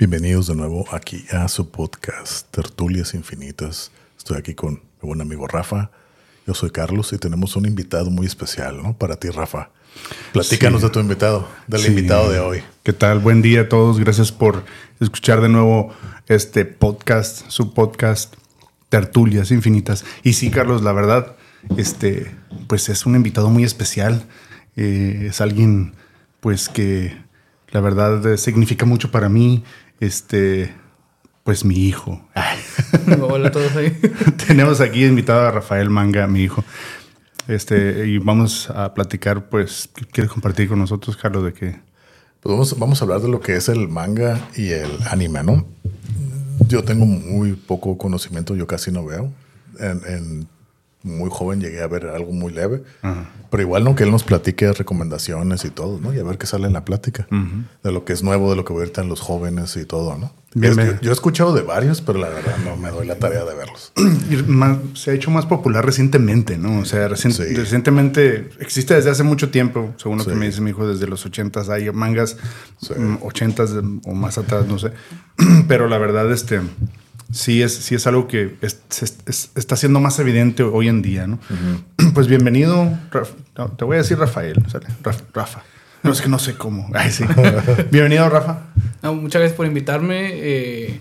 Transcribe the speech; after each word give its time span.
Bienvenidos 0.00 0.46
de 0.46 0.54
nuevo 0.54 0.86
aquí 0.92 1.26
a 1.30 1.46
su 1.48 1.70
podcast 1.70 2.50
Tertulias 2.50 3.12
Infinitas. 3.12 3.92
Estoy 4.16 4.38
aquí 4.38 4.54
con 4.54 4.76
mi 5.02 5.06
buen 5.08 5.20
amigo 5.20 5.46
Rafa. 5.46 5.90
Yo 6.46 6.54
soy 6.54 6.70
Carlos 6.70 7.12
y 7.12 7.18
tenemos 7.18 7.54
un 7.54 7.66
invitado 7.66 8.08
muy 8.10 8.26
especial, 8.26 8.82
¿no? 8.82 8.96
Para 8.96 9.16
ti, 9.16 9.28
Rafa. 9.28 9.68
Platícanos 10.32 10.80
Sí. 10.80 10.86
de 10.86 10.92
tu 10.94 11.00
invitado, 11.00 11.46
del 11.66 11.82
Sí. 11.82 11.88
invitado 11.88 12.32
de 12.32 12.38
hoy. 12.40 12.62
¿Qué 12.82 12.94
tal? 12.94 13.18
Buen 13.18 13.42
día 13.42 13.60
a 13.60 13.68
todos. 13.68 13.98
Gracias 14.00 14.32
por 14.32 14.64
escuchar 15.00 15.42
de 15.42 15.50
nuevo 15.50 15.92
este 16.28 16.64
podcast, 16.64 17.44
su 17.50 17.74
podcast 17.74 18.34
Tertulias 18.88 19.50
Infinitas. 19.50 20.06
Y 20.22 20.32
sí, 20.32 20.50
Carlos, 20.50 20.80
la 20.80 20.92
verdad, 20.92 21.36
este, 21.76 22.34
pues 22.68 22.88
es 22.88 23.04
un 23.04 23.16
invitado 23.16 23.50
muy 23.50 23.64
especial. 23.64 24.24
Eh, 24.76 25.26
es 25.28 25.42
alguien, 25.42 25.92
pues 26.40 26.70
que 26.70 27.14
la 27.70 27.82
verdad 27.82 28.24
eh, 28.32 28.38
significa 28.38 28.86
mucho 28.86 29.10
para 29.10 29.28
mí. 29.28 29.62
Este, 30.00 30.74
pues 31.44 31.64
mi 31.64 31.76
hijo. 31.76 32.26
Hola 33.20 33.48
a 33.48 33.52
todos 33.52 33.76
ahí. 33.76 33.90
Tenemos 34.46 34.80
aquí 34.80 35.04
invitado 35.04 35.46
a 35.46 35.50
Rafael 35.50 35.90
Manga, 35.90 36.26
mi 36.26 36.42
hijo. 36.42 36.64
Este, 37.48 38.06
y 38.06 38.18
vamos 38.18 38.70
a 38.70 38.94
platicar, 38.94 39.48
pues, 39.50 39.90
¿qué 39.94 40.06
¿quieres 40.06 40.32
compartir 40.32 40.68
con 40.68 40.78
nosotros, 40.78 41.16
Carlos? 41.16 41.44
De 41.44 41.52
que 41.52 41.80
Pues 42.40 42.52
vamos, 42.52 42.78
vamos 42.78 43.00
a 43.00 43.04
hablar 43.04 43.20
de 43.20 43.28
lo 43.28 43.40
que 43.40 43.56
es 43.56 43.68
el 43.68 43.88
manga 43.88 44.40
y 44.56 44.70
el 44.70 44.90
anime, 45.10 45.42
¿no? 45.42 45.66
Yo 46.66 46.82
tengo 46.82 47.04
muy 47.04 47.52
poco 47.52 47.98
conocimiento, 47.98 48.56
yo 48.56 48.66
casi 48.66 48.90
no 48.90 49.04
veo. 49.04 49.32
En, 49.78 50.00
en 50.06 50.48
muy 51.02 51.30
joven 51.32 51.60
llegué 51.60 51.82
a 51.82 51.86
ver 51.86 52.06
algo 52.06 52.32
muy 52.32 52.52
leve, 52.52 52.82
pero 53.50 53.62
igual 53.62 53.84
no 53.84 53.94
que 53.94 54.04
él 54.04 54.10
nos 54.10 54.22
platique 54.22 54.70
recomendaciones 54.72 55.64
y 55.64 55.70
todo, 55.70 55.98
¿no? 56.00 56.12
Y 56.14 56.18
a 56.18 56.22
ver 56.24 56.36
qué 56.38 56.46
sale 56.46 56.66
en 56.66 56.74
la 56.74 56.84
plática 56.84 57.26
de 57.82 57.92
lo 57.92 58.04
que 58.04 58.12
es 58.12 58.22
nuevo, 58.22 58.50
de 58.50 58.56
lo 58.56 58.64
que 58.64 58.72
ver 58.74 58.92
en 58.96 59.08
los 59.08 59.20
jóvenes 59.20 59.76
y 59.76 59.84
todo, 59.84 60.16
¿no? 60.18 60.32
Es- 60.60 60.76
yo, 60.76 61.00
yo 61.00 61.10
he 61.10 61.12
escuchado 61.12 61.54
de 61.54 61.62
varios, 61.62 62.00
pero 62.02 62.18
la 62.18 62.28
verdad 62.28 62.56
no 62.64 62.76
me 62.76 62.90
doy 62.90 63.06
la 63.06 63.14
tarea 63.16 63.44
de 63.44 63.54
verlos. 63.54 63.92
Y 64.30 64.36
más- 64.50 64.78
se 64.94 65.12
ha 65.12 65.14
hecho 65.14 65.30
más 65.30 65.46
popular 65.46 65.84
recientemente, 65.86 66.58
¿no? 66.58 66.80
O 66.80 66.84
sea, 66.84 67.08
recien- 67.08 67.30
Sí. 67.32 67.54
recientemente 67.54 68.50
existe 68.58 68.94
desde 68.94 69.10
hace 69.10 69.22
mucho 69.22 69.50
tiempo, 69.50 69.94
según 69.96 70.18
lo 70.18 70.24
Sí. 70.24 70.30
que 70.30 70.36
me 70.36 70.46
dice 70.46 70.60
mi 70.60 70.70
hijo, 70.70 70.86
desde 70.88 71.06
los 71.06 71.24
80s 71.24 71.68
hay 71.70 71.90
mangas, 71.92 72.36
Sí. 72.80 72.94
mm, 72.94 73.18
80s 73.22 74.00
o 74.04 74.12
más 74.14 74.38
atrás, 74.38 74.66
no 74.66 74.78
sé. 74.78 74.90
Pero 75.68 75.86
la 75.88 75.98
verdad, 75.98 76.30
este, 76.32 76.60
sí 77.32 77.62
es, 77.62 77.74
sí 77.74 77.94
es 77.94 78.06
algo 78.06 78.26
que 78.28 78.56
es- 78.62 78.80
se- 78.88 79.04
es- 79.26 79.50
está 79.54 79.76
siendo 79.76 80.00
más 80.00 80.18
evidente 80.18 80.62
hoy 80.62 80.88
en 80.88 81.02
día, 81.02 81.26
¿no? 81.26 81.38
Pues 82.14 82.26
bienvenido, 82.26 82.90
Raf- 83.10 83.34
no, 83.56 83.68
te 83.70 83.84
voy 83.84 83.96
a 83.96 83.98
decir 83.98 84.18
Rafael, 84.18 84.56
¿sale? 84.68 84.86
Raf- 85.02 85.22
Rafa. 85.32 85.62
No, 86.02 86.12
es 86.12 86.20
que 86.22 86.28
no 86.28 86.38
sé 86.38 86.54
cómo. 86.54 86.88
Ay, 86.94 87.10
sí. 87.10 87.24
bienvenido, 87.90 88.28
Rafa. 88.28 88.66
No, 89.02 89.14
muchas 89.14 89.40
gracias 89.40 89.56
por 89.56 89.66
invitarme. 89.66 90.30
eh, 90.32 91.00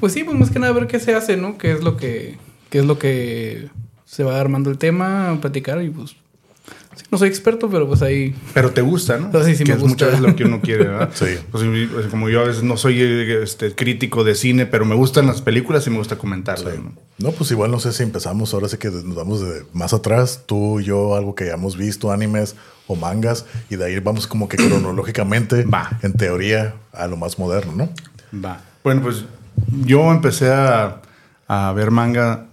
pues 0.00 0.12
sí, 0.12 0.24
pues 0.24 0.36
más 0.38 0.50
que 0.50 0.58
nada 0.58 0.72
ver 0.72 0.86
qué 0.88 0.98
se 1.00 1.14
hace, 1.14 1.36
¿no? 1.36 1.58
Qué 1.58 1.72
es 1.72 1.82
lo 1.82 1.96
que, 1.96 2.36
qué 2.70 2.80
es 2.80 2.84
lo 2.84 2.98
que 2.98 3.68
se 4.04 4.24
va 4.24 4.40
armando 4.40 4.70
el 4.70 4.78
tema, 4.78 5.30
a 5.30 5.40
platicar 5.40 5.80
y 5.82 5.90
pues 5.90 6.16
sí, 6.94 7.04
no 7.10 7.18
soy 7.18 7.28
experto, 7.28 7.68
pero 7.70 7.86
pues 7.86 8.02
ahí 8.02 8.34
Pero 8.54 8.70
te 8.70 8.80
gusta, 8.80 9.18
¿no? 9.18 9.28
No, 9.32 9.42
sí, 9.44 9.54
sí 9.56 9.64
que 9.64 9.72
me 9.72 9.76
es 9.76 9.82
gusta. 9.82 9.94
muchas 10.06 10.08
veces 10.20 10.20
lo 10.30 10.36
que 10.36 10.44
uno 10.44 10.60
quiere, 10.60 10.84
¿verdad? 10.88 11.10
Sí. 11.14 11.36
Pues, 11.50 11.64
pues, 11.92 12.06
como 12.06 12.28
yo 12.28 12.40
a 12.40 12.44
veces 12.44 12.62
no 12.62 12.76
soy 12.76 13.00
este, 13.02 13.74
crítico 13.74 14.24
de 14.24 14.34
cine, 14.34 14.66
pero 14.66 14.84
me 14.84 14.94
gustan 14.94 15.26
las 15.26 15.42
películas 15.42 15.86
y 15.86 15.90
me 15.90 15.98
gusta 15.98 16.16
comentarlas. 16.16 16.74
¿no? 16.78 16.92
No, 17.18 17.30
pues 17.32 17.50
igual 17.50 17.70
no 17.70 17.78
sé 17.80 17.92
si 17.92 18.02
empezamos 18.02 18.52
ahora 18.54 18.68
sí 18.68 18.78
que 18.78 18.90
nos 18.90 19.14
vamos 19.14 19.40
de 19.40 19.64
más 19.72 19.92
atrás, 19.92 20.42
tú 20.46 20.80
y 20.80 20.84
yo, 20.84 21.14
algo 21.16 21.34
que 21.34 21.44
hayamos 21.44 21.76
visto, 21.76 22.10
animes 22.10 22.56
o 22.86 22.96
mangas, 22.96 23.46
y 23.70 23.76
de 23.76 23.84
ahí 23.84 23.98
vamos 24.00 24.26
como 24.26 24.48
que 24.48 24.56
cronológicamente, 24.56 25.64
Va. 25.72 25.98
en 26.02 26.12
teoría, 26.14 26.74
a 26.92 27.06
lo 27.06 27.16
más 27.16 27.38
moderno, 27.38 27.72
¿no? 27.76 27.88
Va. 28.44 28.60
Bueno, 28.82 29.02
pues 29.02 29.24
yo 29.84 30.10
empecé 30.10 30.50
a, 30.50 31.00
a 31.46 31.72
ver 31.72 31.90
manga, 31.90 32.46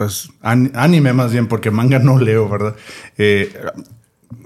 pues 0.00 0.30
an- 0.40 0.72
anime 0.76 1.12
más 1.12 1.30
bien, 1.30 1.46
porque 1.46 1.70
manga 1.70 1.98
no 1.98 2.18
leo, 2.18 2.48
¿verdad? 2.48 2.74
Eh, 3.18 3.52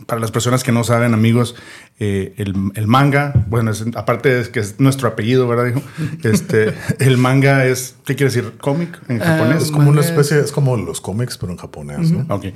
para 0.06 0.20
las 0.20 0.32
personas 0.32 0.64
que 0.64 0.72
no 0.72 0.82
saben, 0.82 1.14
amigos, 1.14 1.54
eh, 2.00 2.34
el, 2.38 2.54
el 2.74 2.88
manga, 2.88 3.44
bueno, 3.48 3.70
es- 3.70 3.84
aparte 3.94 4.40
es 4.40 4.48
que 4.48 4.58
es 4.58 4.80
nuestro 4.80 5.06
apellido, 5.06 5.46
¿verdad, 5.46 5.66
hijo? 5.66 5.80
Este, 6.24 6.74
el 6.98 7.18
manga 7.18 7.66
es, 7.66 7.94
¿qué 8.04 8.16
quiere 8.16 8.32
decir? 8.34 8.54
¿Cómic 8.60 8.98
en 9.08 9.22
Ah, 9.22 9.26
japonés? 9.26 9.62
Es 9.62 9.70
como 9.70 9.90
una 9.90 10.00
especie, 10.00 10.40
es 10.40 10.50
como 10.50 10.76
los 10.76 11.00
cómics, 11.00 11.38
pero 11.38 11.52
en 11.52 11.58
japonés, 11.58 12.10
¿no? 12.10 12.26
Ok. 12.34 12.46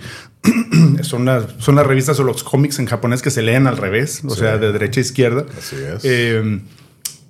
son, 1.02 1.24
las, 1.24 1.44
son 1.58 1.76
las 1.76 1.86
revistas 1.86 2.18
o 2.18 2.24
los 2.24 2.42
cómics 2.42 2.80
en 2.80 2.86
japonés 2.86 3.22
que 3.22 3.30
se 3.30 3.42
leen 3.42 3.68
al 3.68 3.76
revés, 3.76 4.22
o 4.26 4.30
Sí. 4.30 4.40
sea, 4.40 4.58
de 4.58 4.72
derecha 4.72 4.98
a 5.00 5.02
izquierda. 5.02 5.46
Así 5.56 5.76
es. 5.76 6.00
Eh, 6.02 6.62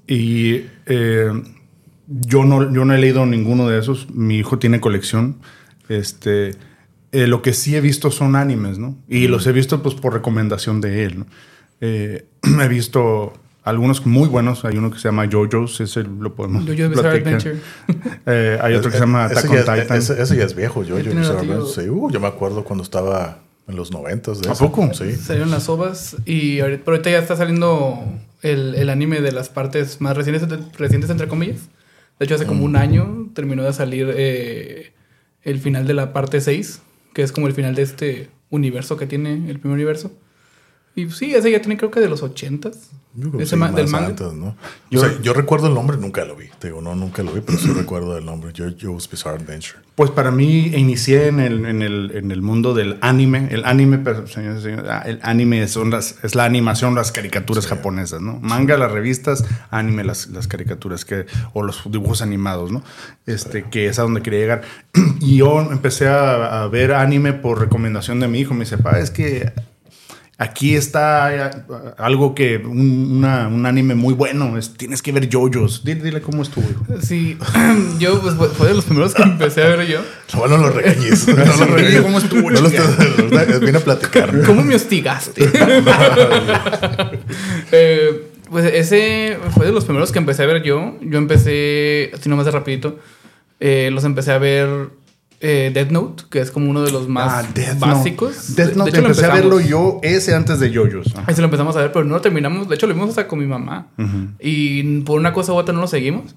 y 0.07 0.65
eh, 0.87 1.31
yo, 2.07 2.45
no, 2.45 2.73
yo 2.73 2.87
no 2.87 2.95
he 2.95 2.99
leído 2.99 3.27
ninguno 3.27 3.69
de 3.69 3.79
esos. 3.81 4.09
Mi 4.15 4.39
hijo 4.39 4.59
tiene 4.59 4.81
colección. 4.81 5.37
Este, 5.89 6.51
eh, 7.13 7.27
lo 7.27 7.43
que 7.43 7.53
sí 7.53 7.75
he 7.77 7.81
visto 7.81 8.11
son 8.11 8.37
animes, 8.37 8.79
¿no? 8.79 8.97
Y 9.09 9.29
los 9.29 9.47
he 9.47 9.53
visto 9.53 9.83
pues 9.83 9.95
por 9.95 10.13
recomendación 10.13 10.81
de 10.81 11.05
él, 11.05 11.21
¿no? 11.21 11.27
Eh, 11.81 12.27
he 12.63 12.69
visto 12.69 13.33
algunos 13.65 14.05
muy 14.07 14.29
buenos. 14.29 14.65
Hay 14.65 14.77
uno 14.79 14.91
que 14.91 14.99
se 14.99 15.09
llama 15.09 15.27
JoJo's, 15.31 15.81
ese 15.81 16.03
lo 16.03 16.35
podemos 16.35 16.65
Jojo's 16.65 16.91
Bizarre 16.91 17.21
platicar. 17.21 17.35
Adventure. 17.35 17.59
Eh, 18.31 18.59
hay 18.61 18.75
otro 18.75 18.91
que 18.91 18.97
se 18.99 19.03
llama 19.05 19.25
Attack 19.25 19.51
on 19.51 19.57
Titan. 19.59 19.97
ese- 19.97 20.21
ese 20.21 20.37
ya 20.37 20.45
es 20.45 20.55
viejo, 20.55 20.83
tiene 20.85 21.03
yo, 21.25 21.33
ratillo. 21.35 21.65
sí, 21.67 21.89
uh, 21.89 22.11
yo 22.11 22.21
me 22.21 22.27
acuerdo 22.27 22.63
cuando 22.63 22.83
estaba 22.85 23.39
en 23.67 23.77
los 23.77 23.91
noventas 23.91 24.41
¿A 24.47 24.53
ese. 24.53 24.65
poco? 24.65 24.93
Sí. 24.93 25.15
Salieron 25.17 25.51
las 25.51 25.69
ovas 25.71 26.17
y 26.27 26.61
ahorita, 26.61 26.83
pero 26.85 26.97
ahorita 26.97 27.11
ya 27.11 27.19
está 27.21 27.37
saliendo 27.37 27.99
el, 28.43 28.75
el 28.75 28.91
anime 28.91 29.21
de 29.23 29.33
las 29.33 29.49
partes 29.49 30.01
más 30.03 30.15
recientes, 30.17 30.47
recientes 30.77 31.09
entre 31.09 31.27
comillas. 31.27 31.61
De 32.19 32.27
hecho, 32.27 32.35
hace 32.35 32.45
como 32.47 32.65
un 32.65 32.77
año 32.77 33.29
terminó 33.35 33.63
de 33.65 33.73
salir 33.73 34.13
eh, 34.15 34.93
el 35.43 35.59
final 35.59 35.87
de 35.87 35.95
la 35.95 36.13
parte 36.13 36.41
6, 36.41 36.83
que 37.15 37.23
es 37.23 37.33
como 37.33 37.47
el 37.47 37.55
final 37.55 37.75
de 37.75 37.83
este 37.83 38.29
universo 38.51 38.97
que 38.97 39.07
tiene 39.07 39.51
el 39.51 39.59
primer 39.61 39.77
universo. 39.77 40.13
Y 40.95 41.11
sí, 41.11 41.35
ese 41.35 41.51
ya 41.51 41.61
tiene 41.61 41.77
creo 41.77 41.91
que 41.91 42.01
de 42.01 42.09
los 42.09 42.23
80s. 42.23 42.75
Yo 43.15 43.31
creo 43.31 43.39
que 43.39 43.43
Ese 43.45 43.51
sí, 43.55 43.57
ma- 43.57 43.67
más 43.69 43.77
del 43.77 43.89
manga. 43.89 44.07
antes, 44.09 44.33
¿no? 44.33 44.57
Yo- 44.91 45.01
o 45.01 45.05
sea, 45.05 45.21
yo 45.23 45.33
recuerdo 45.33 45.67
el 45.69 45.75
nombre, 45.75 45.97
nunca 45.97 46.25
lo 46.25 46.37
vi. 46.37 46.47
Te 46.59 46.69
digo, 46.69 46.81
no, 46.83 46.95
nunca 46.95 47.23
lo 47.23 47.33
vi, 47.33 47.41
pero 47.41 47.57
sí 47.59 47.69
recuerdo 47.77 48.17
el 48.19 48.25
nombre. 48.25 48.53
JoJo's 48.57 49.09
Bizarre 49.11 49.37
Adventure. 49.43 49.79
Pues 49.95 50.11
para 50.11 50.31
mí 50.31 50.67
inicié 50.75 51.29
en 51.29 51.41
el, 51.41 51.65
en 51.67 51.83
el, 51.83 52.13
en 52.15 52.31
el 52.31 52.43
mundo 52.43 52.75
del 52.75 52.99
anime. 53.01 53.49
El 53.51 53.65
anime, 53.65 54.03
señores 54.27 54.65
ah, 54.89 55.03
el 55.07 55.19
anime 55.23 55.67
son 55.69 55.91
las, 55.91 56.17
es 56.23 56.35
la 56.35 56.45
animación, 56.45 56.95
las 56.95 57.11
caricaturas 57.13 57.67
japonesas, 57.67 58.21
¿no? 58.21 58.39
Manga, 58.41 58.77
las 58.77 58.91
revistas, 58.93 59.45
anime, 59.71 60.05
las, 60.05 60.29
las 60.29 60.47
caricaturas 60.49 61.05
que, 61.05 61.27
o 61.55 61.63
los 61.63 61.83
dibujos 61.91 62.23
animados, 62.23 62.71
¿no? 62.73 62.83
Este, 63.27 63.65
que 63.65 63.87
es 63.87 63.99
a 63.99 64.03
donde 64.03 64.21
quería 64.23 64.41
llegar. 64.41 64.63
Y 65.21 65.39
yo 65.39 65.61
empecé 65.73 66.09
a, 66.09 66.63
a 66.63 66.69
ver 66.69 66.93
anime 66.93 67.33
por 67.33 67.59
recomendación 67.61 68.21
de 68.21 68.29
mi 68.29 68.41
hijo. 68.41 68.55
Me 68.55 68.61
dice, 68.61 68.79
pa, 68.79 68.99
es 69.01 69.11
que 69.11 69.53
Aquí 70.41 70.77
está 70.77 71.35
eh, 71.49 71.51
algo 71.97 72.33
que 72.33 72.59
un, 72.59 73.17
una- 73.19 73.49
un 73.49 73.67
anime 73.67 73.97
muy 73.97 74.15
bueno. 74.15 74.57
Es, 74.57 74.73
tienes 74.75 75.03
que 75.03 75.11
ver 75.11 75.29
JoJo's. 75.29 75.83
Dile, 75.85 76.01
dile 76.01 76.21
cómo 76.21 76.43
estuvo. 76.43 76.65
Sí, 77.03 77.37
yo 77.99 78.21
pues 78.21 78.35
fue- 78.53 78.69
de 78.69 78.75
los 78.75 78.85
primeros 78.85 79.15
que 79.15 79.23
empecé 79.25 79.65
a 79.65 79.69
ver 79.75 79.89
yo. 79.89 80.01
No, 80.35 80.47
no 80.47 80.57
lo 80.59 80.71
regañes. 80.71 81.27
No 81.37 81.67
lo 81.67 81.67
regañes. 81.75 82.03
¿Cómo 82.03 82.19
estuvo, 82.19 82.51
No 82.53 82.61
lo 82.61 82.69
Vine 83.61 83.79
a 83.79 83.81
platicar. 83.81 84.43
¿Cómo 84.47 84.63
me 84.63 84.77
hostigaste? 84.77 85.43
Eh, 87.73 88.29
pues 88.51 88.65
ese 88.73 89.39
fue 89.55 89.67
de 89.67 89.73
los 89.73 89.85
primeros 89.85 90.13
que 90.13 90.19
empecé 90.19 90.43
a 90.43 90.47
ver 90.47 90.63
yo. 90.63 90.97
Yo 91.03 91.19
empecé, 91.19 92.11
así 92.15 92.29
nomás 92.29 92.47
de 92.47 92.53
rapidito, 92.53 92.99
eh, 93.61 93.91
los 93.93 94.05
empecé 94.05 94.33
a 94.33 94.39
ver 94.39 94.69
eh, 95.41 95.71
Death 95.73 95.91
Note, 95.91 96.25
que 96.31 96.41
es 96.41 96.51
como 96.51 96.69
uno 96.71 96.83
de 96.83 96.91
los 96.91 97.09
más 97.09 97.45
Ah, 97.45 97.49
Death 97.55 97.79
básicos. 97.79 98.35
Note. 98.51 98.53
Death 98.63 98.69
De- 98.71 98.77
Note, 98.77 98.91
de 98.91 98.99
hecho, 98.99 99.07
empecé 99.07 99.27
a 99.27 99.35
verlo 99.35 99.61
yo 99.61 100.01
ese 100.03 100.35
antes 100.35 100.59
de. 100.61 100.69
Ajá. 100.69 101.25
Ahí 101.27 101.35
sí 101.35 101.41
lo 101.41 101.45
empezamos 101.47 101.77
a 101.77 101.81
ver, 101.81 101.93
pero 101.93 102.05
no 102.05 102.15
lo 102.17 102.21
terminamos. 102.21 102.69
De 102.69 102.75
hecho, 102.75 102.87
lo 102.87 102.95
vimos 102.95 103.11
hasta 103.11 103.29
con 103.29 103.39
mi 103.39 103.47
mamá. 103.47 103.89
Y 104.41 105.01
por 105.03 105.19
una 105.19 105.33
cosa 105.33 105.53
u 105.53 105.57
otra 105.57 105.73
no 105.75 105.81
lo 105.81 105.87
seguimos. 105.87 106.35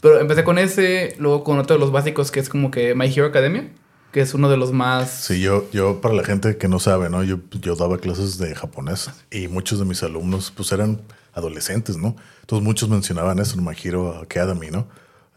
Pero 0.00 0.20
empecé 0.20 0.44
con 0.44 0.58
ese, 0.58 1.14
luego 1.18 1.44
con 1.44 1.58
otro 1.58 1.76
de 1.76 1.80
los 1.80 1.92
básicos 1.92 2.30
que 2.30 2.40
es 2.40 2.48
como 2.48 2.70
que 2.70 2.94
My 2.94 3.06
Hero 3.06 3.26
Academia, 3.26 3.68
que 4.12 4.20
es 4.20 4.34
uno 4.34 4.50
de 4.50 4.58
los 4.58 4.72
más... 4.72 5.10
Sí, 5.10 5.40
yo, 5.40 5.64
yo 5.72 6.02
para 6.02 6.14
la 6.14 6.22
gente 6.24 6.58
que 6.58 6.68
no 6.68 6.78
sabe, 6.78 7.08
¿no? 7.08 7.22
Yo, 7.24 7.38
yo 7.62 7.76
daba 7.76 7.96
clases 7.96 8.36
de 8.36 8.54
japonés 8.54 9.10
y 9.30 9.48
muchos 9.48 9.78
de 9.78 9.86
mis 9.86 10.02
alumnos 10.02 10.52
pues 10.54 10.70
eran 10.72 11.00
adolescentes, 11.32 11.96
¿no? 11.96 12.14
Entonces 12.42 12.62
muchos 12.62 12.90
mencionaban 12.90 13.38
eso 13.38 13.58
en 13.58 13.64
My 13.64 13.74
Hero 13.82 14.18
Academy, 14.20 14.68
¿no? 14.70 14.86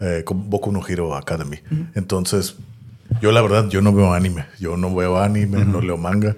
Eh, 0.01 0.23
como 0.25 0.44
Boku 0.44 0.73
no 0.73 0.85
Hero 0.85 1.15
Academy. 1.15 1.59
Entonces, 1.95 2.57
yo 3.22 3.31
la 3.31 3.42
verdad, 3.42 3.68
yo 3.69 3.81
no 3.81 3.94
veo 3.94 4.13
anime. 4.13 4.46
Yo 4.60 4.78
no 4.78 4.94
veo 4.94 5.19
anime, 5.19 5.66
no 5.66 5.81
leo 5.81 5.98
manga. 5.98 6.36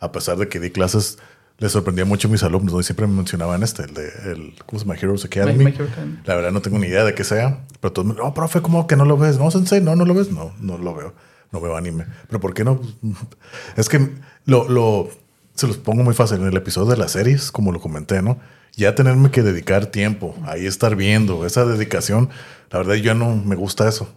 A 0.00 0.12
pesar 0.12 0.36
de 0.38 0.48
que 0.48 0.60
di 0.60 0.70
clases, 0.70 1.18
les 1.58 1.72
sorprendía 1.72 2.04
mucho 2.04 2.28
a 2.28 2.30
mis 2.30 2.42
alumnos, 2.42 2.72
¿no? 2.72 2.80
Y 2.80 2.84
siempre 2.84 3.06
me 3.06 3.14
mencionaban 3.14 3.62
este, 3.62 3.82
el 3.84 3.94
de, 3.94 4.08
el, 4.32 4.54
¿cómo 4.66 4.78
se 4.78 4.84
llama? 4.86 4.96
Heroes 4.98 5.24
Academy. 5.24 5.64
My- 5.64 5.72
My. 5.72 6.18
La 6.24 6.34
verdad 6.34 6.52
no 6.52 6.62
tengo 6.62 6.78
ni 6.78 6.86
idea 6.86 7.04
de 7.04 7.14
qué 7.14 7.24
sea. 7.24 7.64
Pero 7.80 7.92
todos 7.92 8.08
me 8.08 8.14
no, 8.14 8.32
profe, 8.34 8.62
¿cómo 8.62 8.86
que 8.86 8.96
no 8.96 9.04
lo 9.04 9.16
ves? 9.18 9.38
No, 9.38 9.50
sensei, 9.50 9.80
no, 9.80 9.94
no 9.96 10.04
lo 10.04 10.14
ves. 10.14 10.30
No, 10.30 10.52
no 10.60 10.78
lo 10.78 10.94
veo. 10.94 11.14
No 11.52 11.60
veo 11.60 11.76
anime. 11.76 12.06
¿Pero 12.28 12.40
por 12.40 12.54
qué 12.54 12.64
no? 12.64 12.80
Es 13.76 13.88
que 13.88 14.08
lo, 14.46 14.68
lo, 14.68 15.10
se 15.54 15.66
los 15.66 15.76
pongo 15.76 16.02
muy 16.02 16.14
fácil. 16.14 16.38
En 16.38 16.46
el 16.46 16.56
episodio 16.56 16.90
de 16.90 16.96
las 16.96 17.12
series, 17.12 17.50
como 17.52 17.72
lo 17.72 17.80
comenté, 17.80 18.22
¿no? 18.22 18.38
Ya 18.76 18.94
tenerme 18.94 19.30
que 19.30 19.42
dedicar 19.42 19.86
tiempo, 19.86 20.34
ahí 20.46 20.64
estar 20.64 20.94
viendo, 20.94 21.44
esa 21.44 21.64
dedicación, 21.64 22.30
la 22.70 22.78
verdad 22.78 22.94
yo 22.94 23.14
no 23.14 23.34
me 23.36 23.56
gusta 23.56 23.88
eso. 23.88 24.08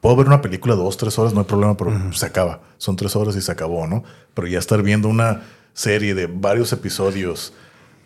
Puedo 0.00 0.14
ver 0.16 0.26
una 0.28 0.40
película 0.40 0.74
dos, 0.76 0.96
tres 0.96 1.18
horas, 1.18 1.34
no 1.34 1.40
hay 1.40 1.46
problema, 1.46 1.76
pero 1.76 1.92
se 2.12 2.26
acaba. 2.26 2.60
Son 2.78 2.94
tres 2.96 3.16
horas 3.16 3.34
y 3.36 3.40
se 3.42 3.50
acabó, 3.50 3.86
¿no? 3.86 4.04
Pero 4.34 4.46
ya 4.46 4.58
estar 4.58 4.82
viendo 4.82 5.08
una 5.08 5.42
serie 5.74 6.14
de 6.14 6.26
varios 6.26 6.72
episodios 6.72 7.52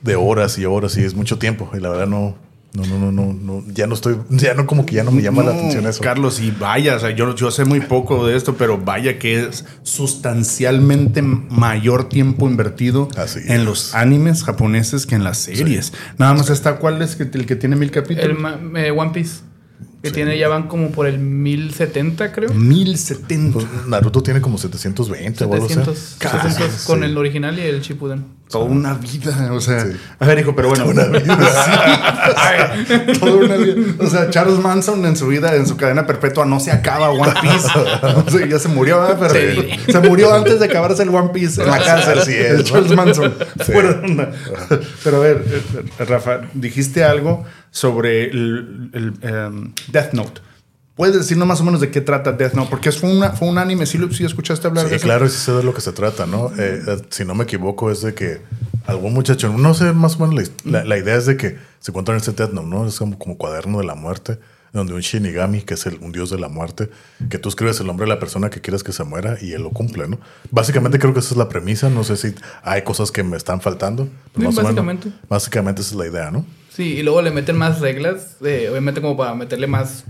de 0.01 0.17
horas 0.17 0.59
y 0.59 0.65
horas 0.65 0.97
y 0.97 1.03
es 1.05 1.15
mucho 1.15 1.39
tiempo. 1.39 1.71
Y 1.75 1.81
la 1.81 1.91
verdad 1.91 2.07
no, 2.07 2.35
no, 2.75 2.87
no, 2.87 2.99
no, 2.99 3.13
no, 3.13 3.33
no, 3.35 3.65
ya 3.69 3.87
no 3.87 3.95
estoy, 3.95 4.17
ya 4.31 4.55
no 4.55 4.67
como 4.67 4.87
que 4.87 4.95
ya 4.95 5.05
no 5.05 5.11
me 5.11 5.21
llama 5.21 5.43
la 5.43 5.51
atención 5.53 5.87
eso. 5.87 6.01
Carlos, 6.03 6.41
y 6.41 6.51
vaya, 6.51 6.97
o 6.97 6.99
sea, 6.99 7.11
yo, 7.11 7.35
yo 7.35 7.51
sé 7.51 7.67
muy 7.67 7.81
poco 7.81 8.27
de 8.27 8.37
esto, 8.37 8.55
pero 8.57 8.79
vaya 8.79 9.19
que 9.19 9.41
es 9.45 9.67
sustancialmente 9.83 11.21
mayor 11.23 12.09
tiempo 12.09 12.49
invertido 12.49 13.09
Así 13.17 13.41
en 13.47 13.65
los 13.65 13.95
animes 13.95 14.45
japoneses 14.45 15.05
que 15.07 15.15
en 15.15 15.25
las 15.25 15.39
series. 15.39 15.93
Nada 16.19 16.33
más 16.35 16.49
está 16.51 16.77
cuál 16.77 17.03
es 17.03 17.17
que- 17.17 17.25
el 17.25 17.45
que 17.47 17.57
tiene 17.57 17.77
mil 17.77 17.91
capítulos. 17.91 18.37
El 18.75 18.77
eh, 18.77 18.91
One 18.91 19.11
Piece. 19.13 19.41
Que 20.03 20.11
tiene, 20.11 20.37
ya 20.37 20.49
van 20.49 20.67
como 20.67 20.91
por 20.91 21.07
el 21.07 21.19
1070, 21.19 22.33
creo. 22.33 22.53
1070. 22.53 23.53
Pues, 23.53 23.67
Naruto 23.87 24.23
tiene 24.23 24.41
como 24.41 24.59
720 24.59 25.45
o 25.45 25.53
algo 25.53 25.65
así. 25.65 25.75
700, 25.75 26.17
Casi, 26.19 26.37
700 26.39 26.85
con 26.85 26.99
sí. 27.01 27.05
el 27.05 27.17
original 27.17 27.59
y 27.59 27.63
el 27.63 27.81
Shippuden. 27.81 28.25
Toda 28.53 28.67
una 28.67 28.95
vida, 28.95 29.51
o 29.53 29.61
sea. 29.61 29.87
Sí. 29.87 29.97
A 30.19 30.27
ver, 30.27 30.39
hijo, 30.41 30.55
pero 30.55 30.69
bueno. 30.69 30.85
Toda 30.85 31.09
una 31.09 31.19
Sí. 31.23 33.19
Toda 33.21 33.33
una 33.33 33.57
vida. 33.57 33.75
O 33.99 34.07
sea, 34.07 34.29
Charles 34.29 34.59
Manson 34.59 35.05
en 35.07 35.17
su 35.17 35.27
vida, 35.27 35.57
en 35.57 35.67
su 35.67 35.77
cadena 35.79 36.07
perpetua, 36.07 36.45
no 36.45 36.61
se 36.61 36.71
acaba 36.71 37.11
One 37.11 37.33
Piece. 37.41 37.69
O 38.27 38.31
sea, 38.31 38.47
ya 38.47 38.59
se 38.59 38.69
murió, 38.69 39.01
¿verdad? 39.01 39.29
Pero 39.33 39.63
se 39.87 40.01
murió 40.01 40.35
antes 40.35 40.61
de 40.61 40.67
acabarse 40.67 41.03
el 41.03 41.09
One 41.09 41.31
Piece 41.31 41.63
en 41.63 41.71
la 41.71 41.83
cárcel. 41.83 42.19
Es, 42.19 42.59
¿no? 42.59 42.63
Charles 42.63 42.93
Manson. 42.97 43.35
Sí. 43.65 43.73
Pero 45.03 45.17
a 45.17 45.21
ver, 45.21 45.45
eh, 45.47 46.05
Rafa, 46.05 46.43
dijiste 46.53 47.05
algo 47.05 47.45
sobre 47.71 48.25
el, 48.25 48.91
el, 48.93 49.15
em, 49.23 49.73
Death 49.89 50.13
Note. 50.13 50.41
¿Puedes 50.95 51.17
decirnos 51.17 51.49
más 51.49 51.61
o 51.61 51.65
menos 51.65 51.81
de 51.81 51.91
qué 51.91 52.01
trata 52.03 52.33
Death 52.33 52.53
Note? 52.53 52.69
Porque 52.71 52.93
fue, 52.93 53.11
una, 53.11 53.31
fue 53.31 53.49
un 53.49 53.57
anime, 53.57 53.87
¿sí, 53.87 53.99
sí 54.13 54.25
escuchaste 54.25 54.67
hablar 54.67 54.85
de 54.85 54.91
Sí, 54.91 54.97
eso? 54.97 55.05
claro, 55.05 55.29
sí 55.29 55.39
sé 55.39 55.53
de 55.53 55.63
lo 55.63 55.73
que 55.73 55.81
se 55.81 55.93
trata, 55.93 56.27
¿no? 56.27 56.49
Eh, 56.59 56.83
eh, 56.87 57.03
si 57.09 57.25
no 57.25 57.35
me 57.35 57.45
equivoco, 57.45 57.91
es 57.91 58.03
de 58.03 58.13
que 58.15 58.41
algún 58.87 59.15
muchacho, 59.15 59.49
no 59.57 59.73
sé 59.73 59.93
más 59.95 60.21
o 60.21 60.27
menos, 60.27 60.51
la, 60.65 60.81
la- 60.81 60.85
la 60.85 60.99
idea 60.99 61.17
es 61.17 61.25
de 61.27 61.37
que 61.39 61.57
se 61.81 61.91
encuentra 61.93 62.15
en 62.15 62.21
este 62.21 62.33
Death 62.33 62.53
Note, 62.53 62.67
¿no? 62.69 62.87
Es 62.87 62.99
como, 62.99 63.19
como 63.19 63.39
cuaderno 63.39 63.79
de 63.79 63.85
la 63.85 63.95
muerte, 63.95 64.39
donde 64.75 64.93
un 64.93 65.01
Shinigami, 65.01 65.63
que 65.63 65.75
es 65.75 65.87
el- 65.87 65.99
un 66.03 66.13
dios 66.13 66.29
de 66.29 66.39
la 66.39 66.49
muerte, 66.49 66.91
que 67.31 67.39
tú 67.39 67.49
escribes 67.49 67.81
el 67.81 67.87
nombre 67.87 68.05
de 68.05 68.11
la 68.11 68.19
persona 68.19 68.51
que 68.51 68.61
quieres 68.61 68.83
que 68.83 68.93
se 68.93 69.05
muera 69.05 69.39
y 69.41 69.53
él 69.55 69.63
lo 69.63 69.71
cumple, 69.71 70.09
¿no? 70.09 70.19
Básicamente 70.51 70.99
creo 70.99 71.15
que 71.15 71.21
esa 71.21 71.31
es 71.31 71.37
la 71.39 71.49
premisa, 71.49 71.89
no 71.89 72.05
sé 72.05 72.19
si 72.19 72.35
hay 72.65 72.83
cosas 72.83 73.11
que 73.11 73.23
me 73.23 73.39
están 73.39 73.63
faltando. 73.63 74.09
pero 74.35 74.41
Sí, 74.51 74.57
más 74.57 74.59
o 74.59 74.59
menos- 74.59 74.65
básicamente. 74.65 75.13
básicamente 75.29 75.81
esa 75.81 75.91
es 75.93 75.97
la 75.97 76.07
idea, 76.07 76.31
¿no? 76.31 76.45
Sí, 76.75 76.83
y 76.99 77.03
luego 77.03 77.23
le 77.23 77.31
meten 77.31 77.57
más 77.57 77.81
reglas, 77.81 78.37
eh, 78.45 78.69
obviamente 78.71 79.01
como 79.01 79.17
para 79.17 79.35
meterle 79.35 79.67
más 79.67 80.05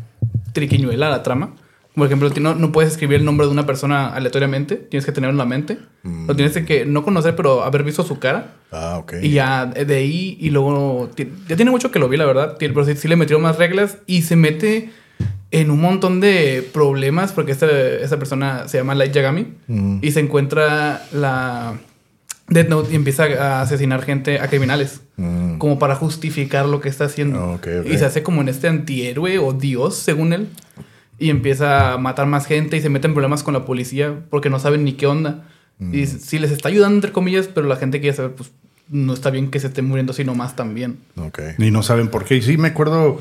triquiñuela 0.53 1.11
la 1.11 1.23
trama. 1.23 1.55
Por 1.95 2.07
ejemplo, 2.07 2.31
no, 2.41 2.55
no 2.55 2.73
puedes 2.73 2.93
escribir 2.93 3.17
el 3.19 3.25
nombre 3.27 3.47
de 3.47 3.53
una 3.53 3.67
persona 3.67 4.09
aleatoriamente, 4.15 4.77
tienes 4.77 5.05
que 5.05 5.13
tenerlo 5.13 5.33
en 5.33 5.39
la 5.39 5.45
mente. 5.45 5.79
Lo 6.03 6.35
tienes 6.35 6.57
que 6.65 6.87
no 6.87 7.03
conocer, 7.05 7.37
pero 7.37 7.63
haber 7.65 7.83
visto 7.85 8.03
su 8.03 8.19
cara. 8.19 8.55
Ah, 8.71 8.97
ok. 8.99 9.15
Y 9.23 9.31
ya 9.33 9.67
de 9.67 9.95
ahí, 9.95 10.39
y 10.41 10.49
luego, 10.49 11.11
ya 11.49 11.57
tiene 11.57 11.71
mucho 11.71 11.91
que 11.91 11.99
lo 11.99 12.09
vi, 12.09 12.17
la 12.17 12.25
verdad, 12.25 12.57
pero 12.59 12.85
sí, 12.87 12.97
sí 12.97 13.09
le 13.09 13.17
metieron 13.17 13.43
más 13.43 13.59
reglas 13.59 13.99
y 14.07 14.23
se 14.23 14.37
mete 14.37 14.91
en 15.51 15.71
un 15.71 15.83
montón 15.83 16.21
de 16.21 16.67
problemas 16.73 17.33
porque 17.33 17.53
esta, 17.53 17.71
esta 17.71 18.19
persona 18.19 18.69
se 18.69 18.79
llama 18.79 18.95
Light 18.95 19.13
Yagami 19.13 19.49
Mm. 19.67 19.99
y 20.01 20.11
se 20.13 20.21
encuentra 20.21 21.03
la 21.13 21.75
Death 22.53 22.69
Note 22.69 22.93
y 22.93 22.97
empieza 22.97 23.25
a 23.25 23.63
asesinar 23.63 24.03
gente, 24.03 24.41
a 24.41 24.49
criminales, 24.49 25.01
Mm. 25.17 25.59
como 25.59 25.79
para 25.79 25.95
justificar 25.95 26.67
lo 26.67 26.81
que 26.81 26.89
está 26.89 27.05
haciendo. 27.05 27.61
Ah. 27.63 27.83
Y 27.85 27.99
se 27.99 28.05
hace 28.05 28.23
como 28.23 28.41
en 28.41 28.49
este 28.49 28.69
antihéroe 28.69 29.39
o 29.39 29.53
dios, 29.53 29.95
según 29.97 30.33
él, 30.33 30.49
y 31.19 31.31
empieza 31.31 31.93
a 31.93 31.99
matar 31.99 32.27
más 32.27 32.47
gente 32.47 32.77
y 32.77 32.81
se 32.81 32.89
mete 32.89 33.07
en 33.07 33.15
problemas 33.15 33.43
con 33.43 33.55
la 33.55 33.65
policía 33.65 34.21
porque 34.31 34.51
no 34.51 34.59
saben 34.59 34.85
ni 34.85 34.95
qué 34.95 35.07
onda. 35.07 35.45
Mm. 35.79 35.95
Y 35.95 36.07
sí 36.07 36.39
les 36.39 36.51
está 36.51 36.69
ayudando, 36.69 36.97
entre 36.97 37.13
comillas, 37.13 37.49
pero 37.49 37.67
la 37.69 37.77
gente 37.77 38.01
quiere 38.01 38.17
saber, 38.17 38.33
pues 38.33 38.51
no 38.89 39.13
está 39.15 39.31
bien 39.31 39.51
que 39.51 39.61
se 39.61 39.69
esté 39.69 39.83
muriendo 39.83 40.13
así 40.13 40.25
nomás 40.25 40.57
también. 40.57 40.99
Ok. 41.17 41.41
Y 41.59 41.71
no 41.71 41.83
saben 41.83 42.09
por 42.09 42.25
qué. 42.25 42.37
Y 42.37 42.43
sí, 42.43 42.57
me 42.57 42.69
acuerdo 42.69 43.21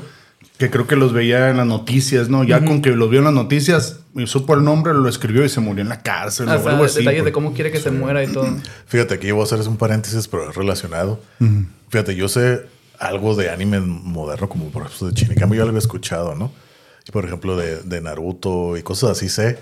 que 0.58 0.70
creo 0.70 0.86
que 0.86 0.96
los 0.96 1.12
veía 1.12 1.50
en 1.50 1.56
las 1.56 1.66
noticias, 1.66 2.28
¿no? 2.28 2.44
Ya 2.44 2.64
con 2.64 2.82
que 2.82 2.90
los 2.90 3.10
vio 3.10 3.18
en 3.18 3.24
las 3.24 3.34
noticias, 3.34 4.00
y 4.14 4.26
supo 4.26 4.54
el 4.54 4.62
nombre, 4.62 4.94
lo 4.94 5.08
escribió 5.08 5.44
y 5.44 5.48
se 5.48 5.60
murió 5.60 5.82
en 5.82 5.88
la 5.88 6.02
cárcel 6.02 6.48
o 6.48 6.52
Hasta 6.52 6.70
algo 6.70 6.84
así. 6.84 6.98
detalles 7.00 7.22
pues. 7.22 7.26
de 7.26 7.32
cómo 7.32 7.52
quiere 7.52 7.70
que 7.70 7.80
se 7.80 7.90
muera 7.90 8.22
y 8.22 8.28
todo. 8.28 8.46
Fíjate, 8.86 9.14
aquí 9.14 9.30
voy 9.30 9.40
a 9.40 9.44
hacer 9.44 9.60
un 9.68 9.76
paréntesis, 9.76 10.28
pero 10.28 10.50
es 10.50 10.56
relacionado. 10.56 11.20
Fíjate, 11.88 12.14
yo 12.14 12.28
sé 12.28 12.62
algo 12.98 13.34
de 13.34 13.50
anime 13.50 13.80
moderno, 13.80 14.48
como 14.48 14.70
por 14.70 14.86
ejemplo 14.86 15.08
de 15.08 15.14
Shinigami, 15.14 15.56
yo 15.56 15.64
lo 15.64 15.70
había 15.70 15.78
escuchado, 15.78 16.34
¿no? 16.34 16.52
Por 17.10 17.24
ejemplo, 17.24 17.56
de, 17.56 17.82
de 17.82 18.00
Naruto 18.00 18.76
y 18.76 18.82
cosas 18.82 19.10
así 19.10 19.28
sé, 19.28 19.58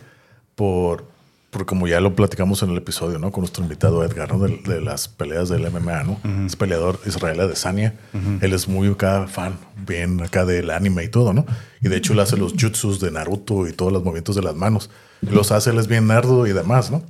por, 0.55 1.05
por 1.51 1.67
como 1.67 1.89
ya 1.89 2.01
lo 2.01 2.15
platicamos 2.15 2.63
en 2.63 2.71
el 2.71 2.77
episodio, 2.77 3.19
¿no? 3.19 3.33
Con 3.33 3.43
nuestro 3.43 3.65
invitado 3.65 4.05
Edgar, 4.05 4.33
¿no? 4.33 4.39
De, 4.39 4.57
de 4.59 4.81
las 4.81 5.09
peleas 5.09 5.49
del 5.49 5.69
MMA, 5.69 6.05
¿no? 6.05 6.21
Es 6.47 6.55
peleador 6.55 7.01
israelí 7.05 7.47
de 7.47 7.57
Sania. 7.57 7.95
Él 8.41 8.53
es 8.53 8.69
muy 8.69 8.89
acá 8.89 9.27
fan, 9.27 9.59
bien 9.87 10.23
acá 10.23 10.45
del 10.45 10.71
anime 10.71 11.05
y 11.05 11.09
todo, 11.09 11.33
¿no? 11.33 11.45
Y 11.83 11.89
de 11.89 11.97
hecho 11.97 12.13
él 12.13 12.21
hace 12.21 12.37
los 12.37 12.53
jutsus 12.53 13.01
de 13.01 13.11
Naruto 13.11 13.67
y 13.67 13.73
todos 13.73 13.93
los 13.93 14.05
movimientos 14.05 14.37
de 14.37 14.43
las 14.43 14.55
manos. 14.55 14.91
Los 15.23 15.51
hace, 15.51 15.71
él 15.71 15.79
es 15.79 15.89
bien 15.89 16.07
nerdo 16.07 16.47
y 16.47 16.53
demás, 16.53 16.91
¿no? 16.91 17.03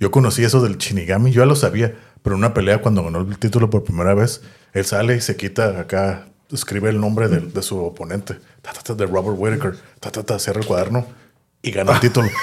Yo 0.00 0.10
conocí 0.10 0.42
eso 0.42 0.60
del 0.60 0.76
Shinigami, 0.78 1.30
yo 1.30 1.42
ya 1.42 1.46
lo 1.46 1.56
sabía, 1.56 1.94
pero 2.22 2.34
en 2.34 2.40
una 2.40 2.54
pelea 2.54 2.82
cuando 2.82 3.04
ganó 3.04 3.20
el 3.20 3.38
título 3.38 3.70
por 3.70 3.84
primera 3.84 4.14
vez, 4.14 4.42
él 4.72 4.84
sale 4.84 5.16
y 5.16 5.20
se 5.20 5.36
quita 5.36 5.80
acá, 5.80 6.26
escribe 6.50 6.90
el 6.90 7.00
nombre 7.00 7.28
de, 7.28 7.40
de 7.40 7.62
su 7.62 7.78
oponente, 7.78 8.34
ta, 8.62 8.72
ta, 8.72 8.82
ta, 8.82 8.94
de 8.94 9.06
Robert 9.06 9.36
Whittaker, 9.38 9.76
ta, 10.00 10.10
ta, 10.10 10.22
ta, 10.24 10.38
cierra 10.38 10.60
el 10.60 10.66
cuaderno 10.66 11.06
y 11.62 11.70
gana 11.70 11.94
el 11.94 12.00
título. 12.00 12.28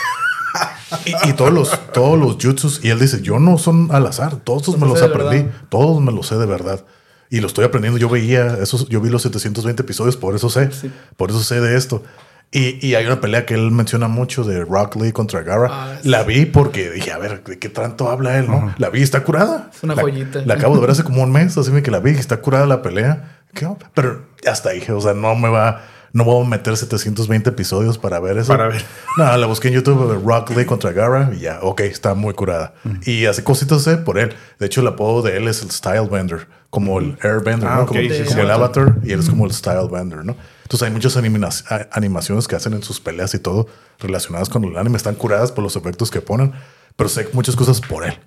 Y, 1.06 1.30
y 1.30 1.34
todos 1.34 1.52
los 1.52 1.92
todos 1.94 2.18
los 2.20 2.38
jutsus, 2.42 2.84
y 2.84 2.90
él 2.90 3.00
dice, 3.00 3.22
yo 3.22 3.40
no 3.40 3.58
son 3.58 3.90
al 3.92 4.06
azar, 4.08 4.38
todos 4.38 4.78
me 4.78 4.88
Los 4.88 5.02
aprendí, 5.02 5.44
verdad. 5.44 5.52
todos 5.70 6.02
me 6.02 6.12
los 6.12 6.28
sé 6.28 6.36
de 6.38 6.46
verdad. 6.46 6.84
Y 7.30 7.40
lo 7.42 7.48
estoy 7.48 7.66
aprendiendo, 7.66 7.98
yo 7.98 8.08
veía 8.10 8.58
esos, 8.62 8.88
yo 8.88 9.02
vi 9.02 9.10
los 9.10 9.24
720 9.24 9.82
episodios, 9.82 10.16
por 10.16 10.36
eso 10.36 10.50
sé, 10.50 10.72
Sí. 10.72 10.92
por 11.18 11.32
eso 11.32 11.42
sé 11.44 11.60
de 11.60 11.76
esto. 11.76 12.04
Y, 12.52 12.86
y 12.88 12.96
hay 12.96 13.06
una 13.08 13.20
pelea 13.20 13.46
que 13.46 13.56
él 13.56 13.72
menciona 13.72 14.08
mucho 14.08 14.44
de 14.44 14.64
Rock 14.64 14.96
Lee 14.98 15.12
contra 15.12 15.42
Gara. 15.42 15.68
Ah, 15.70 15.94
sí. 16.02 16.08
La 16.08 16.24
vi 16.24 16.46
porque 16.46 16.92
dije, 16.92 17.12
a 17.12 17.18
ver, 17.18 17.44
¿de 17.44 17.58
qué 17.60 17.68
tanto 17.68 18.10
habla 18.10 18.38
él? 18.38 18.48
¿no? 18.48 18.74
La 18.78 18.90
vi, 18.90 19.02
está 19.02 19.24
curada. 19.24 19.72
Es 19.76 19.84
una 19.84 19.96
La- 19.96 20.04
joyita. 20.04 20.42
La 20.46 20.54
acabo 20.54 20.76
de 20.76 20.82
ver 20.82 20.92
hace 20.92 21.04
como 21.04 21.24
un 21.24 21.32
mes, 21.32 21.58
así 21.58 21.72
que 21.82 21.92
la 21.92 22.00
vi, 22.00 22.12
está 22.12 22.38
curada 22.38 22.66
la 22.68 22.82
pelea. 22.82 23.40
¿Qué? 23.54 23.68
Pero 23.94 24.28
hasta 24.50 24.70
dije, 24.70 24.92
o 24.94 25.02
sea, 25.02 25.14
no 25.14 25.36
me 25.36 25.50
va, 25.50 25.82
no 26.16 26.24
voy 26.24 26.46
a 26.46 26.48
meter 26.48 26.78
720 26.78 27.50
episodios 27.50 27.98
para 27.98 28.22
ver 28.22 28.38
eso. 28.38 28.48
Para 28.48 28.70
ver. 28.70 28.86
No, 29.18 29.36
la 29.36 29.48
busqué 29.48 29.68
en 29.68 29.74
YouTube, 29.74 30.10
de 30.14 30.18
Rock 30.26 30.52
Lee 30.52 30.64
contra 30.64 30.94
Gara, 30.94 31.30
y 31.36 31.40
ya, 31.42 31.60
ok, 31.62 31.82
está 31.82 32.14
muy 32.14 32.34
curada. 32.34 32.74
Y 33.06 33.26
hace 33.26 33.44
cositas 33.44 33.86
por 34.06 34.18
él. 34.18 34.34
De 34.58 34.66
hecho, 34.66 34.80
el 34.80 34.88
apodo 34.88 35.22
de 35.22 35.36
él 35.36 35.50
es 35.50 35.62
el 35.62 35.72
Style 35.72 36.08
Bender, 36.10 36.48
como 36.70 37.00
el 37.02 37.18
Airbender, 37.22 37.68
Ah, 37.68 37.80
¿no? 37.80 37.86
Como, 37.86 38.00
sí, 38.00 38.08
como 38.08 38.30
sí. 38.30 38.40
el 38.40 38.50
Avatar, 38.50 38.96
y 39.04 39.12
él 39.12 39.20
es 39.20 39.30
como 39.30 39.46
el 39.46 39.52
Style 39.52 39.90
Bender, 39.92 40.24
¿no? 40.24 40.38
Entonces 40.64 40.88
hay 40.88 40.94
muchas 40.94 41.18
animaciones 41.18 42.48
que 42.48 42.56
hacen 42.56 42.74
en 42.74 42.82
sus 42.82 43.02
peleas 43.02 43.34
y 43.34 43.40
todo 43.40 43.68
relacionadas 44.00 44.48
con 44.48 44.64
el 44.64 44.78
anime. 44.78 44.96
Están 44.96 45.16
curadas 45.16 45.52
por 45.52 45.66
los 45.66 45.76
efectos 45.76 46.12
que 46.12 46.22
ponen, 46.22 46.54
pero 46.96 47.10
sé 47.10 47.28
muchas 47.34 47.58
cosas 47.58 47.82
por 47.82 48.06
él. 48.06 48.18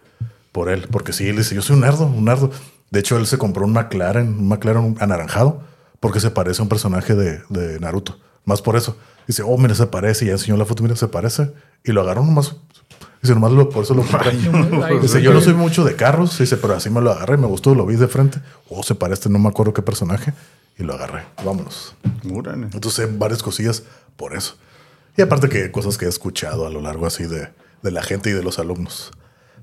Por 0.53 0.69
él, 0.69 0.89
porque 0.91 1.15
sí, 1.15 1.27
él 1.27 1.37
dice, 1.39 1.55
yo 1.55 1.63
soy 1.63 1.77
un 1.77 1.81
nerdo, 1.81 2.05
un 2.05 2.27
nerdo. 2.27 2.51
De 2.91 3.01
hecho, 3.01 3.17
él 3.17 3.27
se 3.27 3.39
compró 3.39 3.65
un 3.65 3.73
McLaren, 3.73 4.29
un 4.29 4.49
McLaren 4.49 4.97
anaranjado, 5.01 5.63
porque 6.01 6.21
se 6.21 6.31
parece 6.31 6.61
a 6.61 6.65
un 6.65 6.69
personaje 6.69 7.15
de, 7.15 7.43
de 7.49 7.81
Naruto. 7.81 8.19
Más 8.45 8.63
por 8.63 8.77
eso. 8.77 8.97
Dice, 9.27 9.43
oh, 9.43 9.59
mira, 9.59 9.75
se 9.75 9.87
parece. 9.87 10.25
Y 10.25 10.29
ya 10.29 10.33
enseñó 10.33 10.57
la 10.57 10.65
foto, 10.65 10.83
mira, 10.83 10.97
se 10.97 11.09
parece. 11.09 11.53
Y 11.85 11.93
lo 11.93 12.01
agarró 12.01 12.25
nomás. 12.25 12.57
Dice, 13.21 13.35
nomás 13.35 13.53
lo, 13.53 13.69
por 13.69 13.85
eso 13.85 13.95
lo 13.95 14.03
compré. 14.03 14.33
Dice, 15.01 15.21
yo 15.21 15.35
no 15.35 15.41
soy 15.41 15.55
mucho 15.55 15.85
de 15.85 15.97
carros. 15.97 16.39
Dice, 16.39 16.57
pero 16.57 16.75
así 16.75 16.89
me 16.89 17.01
lo 17.01 17.13
agarré, 17.13 17.37
me 17.37 17.47
gustó, 17.47 17.75
lo 17.75 17.85
vi 17.85 17.97
de 17.97 18.09
frente. 18.09 18.41
Oh, 18.71 18.83
se 18.83 18.95
parece, 18.95 19.29
no 19.29 19.39
me 19.39 19.49
acuerdo 19.49 19.75
qué 19.75 19.83
personaje. 19.83 20.33
Y 20.79 20.85
lo 20.85 20.95
agarré. 20.95 21.25
Vámonos. 21.45 21.95
Órale. 22.33 22.69
Entonces, 22.73 23.19
varias 23.19 23.43
cosillas 23.43 23.83
por 24.17 24.35
eso. 24.35 24.57
Y 25.17 25.23
aparte 25.23 25.49
que 25.49 25.71
cosas 25.73 25.99
que 25.99 26.07
he 26.07 26.09
escuchado 26.09 26.67
a 26.67 26.71
lo 26.71 26.81
largo 26.81 27.05
así 27.05 27.25
de, 27.25 27.49
de 27.83 27.91
la 27.91 28.03
gente 28.03 28.31
y 28.31 28.33
de 28.33 28.43
los 28.43 28.59
alumnos. 28.59 29.11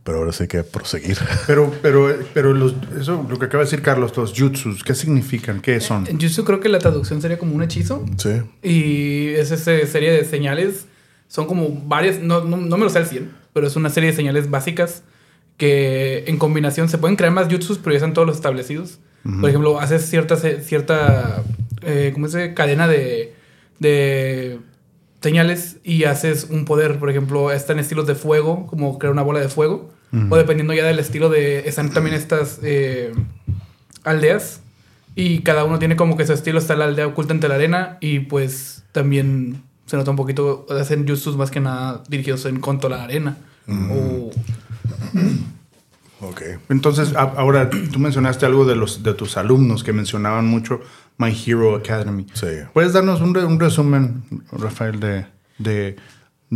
Pero 0.06 0.20
ahora 0.20 0.32
sí 0.32 0.44
hay 0.44 0.48
que 0.48 0.64
proseguir. 0.64 1.18
Pero, 1.48 1.74
pero, 1.82 2.16
pero 2.34 2.54
los, 2.54 2.74
eso, 2.98 3.26
lo 3.28 3.38
que 3.40 3.46
acaba 3.48 3.64
de 3.64 3.70
decir 3.70 3.82
Carlos, 3.82 4.16
los 4.16 4.34
jutsus, 4.40 4.84
¿qué 4.84 4.94
significan? 4.96 5.60
¿Qué 5.62 5.82
son? 5.82 6.06
En 6.08 6.22
Jutsu 6.22 6.46
creo 6.46 6.60
que 6.62 6.70
la 6.70 6.78
traducción 6.80 7.22
sería 7.22 7.38
como 7.40 7.56
un 7.56 7.64
hechizo. 7.64 8.06
Sí. 8.18 8.42
Y 8.62 9.30
es 9.30 9.52
esa 9.52 9.86
serie 9.88 10.12
de 10.12 10.24
señales. 10.24 10.86
Son 11.28 11.48
como 11.48 11.70
varias, 11.86 12.20
no, 12.20 12.44
no, 12.46 12.56
no 12.56 12.78
me 12.78 12.84
lo 12.86 12.90
sé 12.92 13.00
al 13.00 13.08
100, 13.08 13.32
pero 13.52 13.66
es 13.66 13.76
una 13.76 13.90
serie 13.90 14.12
de 14.12 14.16
señales 14.16 14.50
básicas 14.52 15.02
que 15.58 16.24
en 16.28 16.38
combinación 16.38 16.88
se 16.88 17.00
pueden 17.00 17.16
crear 17.16 17.34
más 17.34 17.48
jutsus, 17.52 17.80
pero 17.80 17.92
ya 17.94 17.98
están 17.98 18.14
todos 18.14 18.28
los 18.28 18.36
establecidos. 18.38 19.00
Por 19.42 19.50
ejemplo, 19.50 19.80
haces 19.80 20.06
cierta, 20.08 20.36
se- 20.38 20.62
cierta 20.62 21.44
eh, 21.82 22.12
¿cómo 22.14 22.28
se 22.28 22.38
dice? 22.38 22.54
Cadena 22.54 22.88
de, 22.88 23.34
de 23.80 24.60
señales 25.22 25.78
y 25.84 26.04
haces 26.04 26.48
un 26.52 26.66
poder. 26.66 27.00
Por 27.00 27.10
ejemplo, 27.10 27.52
están 27.52 27.80
estilos 27.80 28.06
de 28.06 28.14
fuego, 28.14 28.68
como 28.68 29.00
crear 29.00 29.12
una 29.12 29.24
bola 29.24 29.40
de 29.40 29.50
fuego. 29.50 29.90
O 30.30 30.36
dependiendo 30.38 30.74
ya 30.74 30.86
del 30.86 31.00
estilo 31.00 31.30
de... 31.30 31.68
Están 31.68 31.92
también 31.92 32.16
estas 32.16 32.60
eh, 32.64 33.12
aldeas 34.04 34.62
Y 35.16 35.40
cada 35.40 35.64
uno 35.64 35.80
tiene 35.80 35.96
como 35.96 36.16
que 36.18 36.26
su 36.26 36.34
estilo. 36.34 36.60
Está 36.60 36.76
la 36.76 36.86
aldea 36.86 37.08
oculta 37.08 37.34
entre 37.34 37.50
la 37.50 37.56
arena. 37.56 37.98
Y 38.02 38.20
pues 38.22 38.84
también 38.92 39.62
se 39.86 39.98
nota 39.98 40.12
un 40.12 40.18
poquito. 40.18 40.66
Hacen 40.70 41.08
justus 41.08 41.36
más 41.38 41.52
que 41.52 41.60
nada 41.60 42.04
dirigidos 42.10 42.46
en 42.46 42.60
contra 42.60 42.90
de 42.90 42.96
la 42.98 43.04
arena. 43.04 43.38
O- 43.68 44.32
Ok. 46.22 46.42
Entonces, 46.70 47.14
a- 47.16 47.22
ahora 47.38 47.70
tú 47.70 48.00
mencionaste 48.00 48.46
algo 48.46 48.66
de 48.66 48.76
los 48.76 49.04
de 49.04 49.14
tus 49.14 49.38
alumnos 49.38 49.84
que 49.84 49.94
mencionaban 49.94 50.46
mucho 50.48 50.82
My 51.18 51.30
Hero 51.46 51.76
Academy. 51.76 52.26
Sí. 52.34 52.48
¿Puedes 52.74 52.94
darnos 52.94 53.22
un, 53.22 53.34
re- 53.36 53.46
un 53.46 53.60
resumen, 53.60 54.24
Rafael, 54.52 55.00
de, 55.00 55.26
de, 55.60 55.98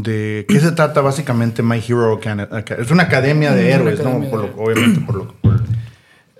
de 0.03 0.45
qué 0.47 0.59
se 0.59 0.71
trata 0.71 1.01
básicamente 1.01 1.61
My 1.63 1.77
Hero 1.85 2.13
Academy? 2.13 2.47
Es 2.79 2.91
una 2.91 3.03
academia 3.03 3.53
de 3.53 3.71
héroes, 3.71 3.99
academia 3.99 4.25
¿no? 4.25 4.31
Por 4.31 4.39
lo- 4.41 4.63
obviamente, 4.63 4.99
por 5.01 5.15
lo 5.15 5.27
por- 5.41 5.59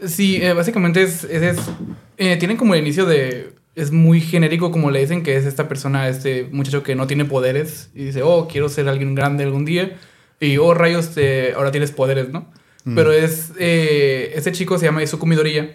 Sí, 0.07 0.37
eh, 0.41 0.53
básicamente 0.53 1.01
es, 1.03 1.23
es, 1.25 1.41
es- 1.43 1.69
eh, 2.17 2.37
tienen 2.37 2.57
como 2.57 2.73
el 2.73 2.81
inicio 2.81 3.05
de 3.05 3.53
es 3.75 3.91
muy 3.91 4.19
genérico 4.21 4.71
como 4.71 4.91
le 4.91 4.99
dicen 4.99 5.23
que 5.23 5.35
es 5.37 5.45
esta 5.45 5.67
persona, 5.69 6.09
este 6.09 6.49
muchacho 6.51 6.83
que 6.83 6.95
no 6.95 7.07
tiene 7.07 7.23
poderes 7.25 7.89
y 7.95 8.05
dice, 8.05 8.23
oh, 8.23 8.47
quiero 8.47 8.67
ser 8.69 8.89
alguien 8.89 9.15
grande 9.15 9.43
algún 9.43 9.63
día 9.65 9.97
y 10.39 10.57
oh, 10.57 10.73
rayos, 10.73 11.11
eh, 11.17 11.53
ahora 11.55 11.71
tienes 11.71 11.91
poderes, 11.91 12.29
¿no? 12.29 12.47
Pero 12.95 13.11
es 13.13 13.51
eh, 13.59 14.31
este 14.35 14.51
chico 14.51 14.79
se 14.79 14.85
llama 14.85 15.03
Izuku 15.03 15.25
Midoriya 15.27 15.71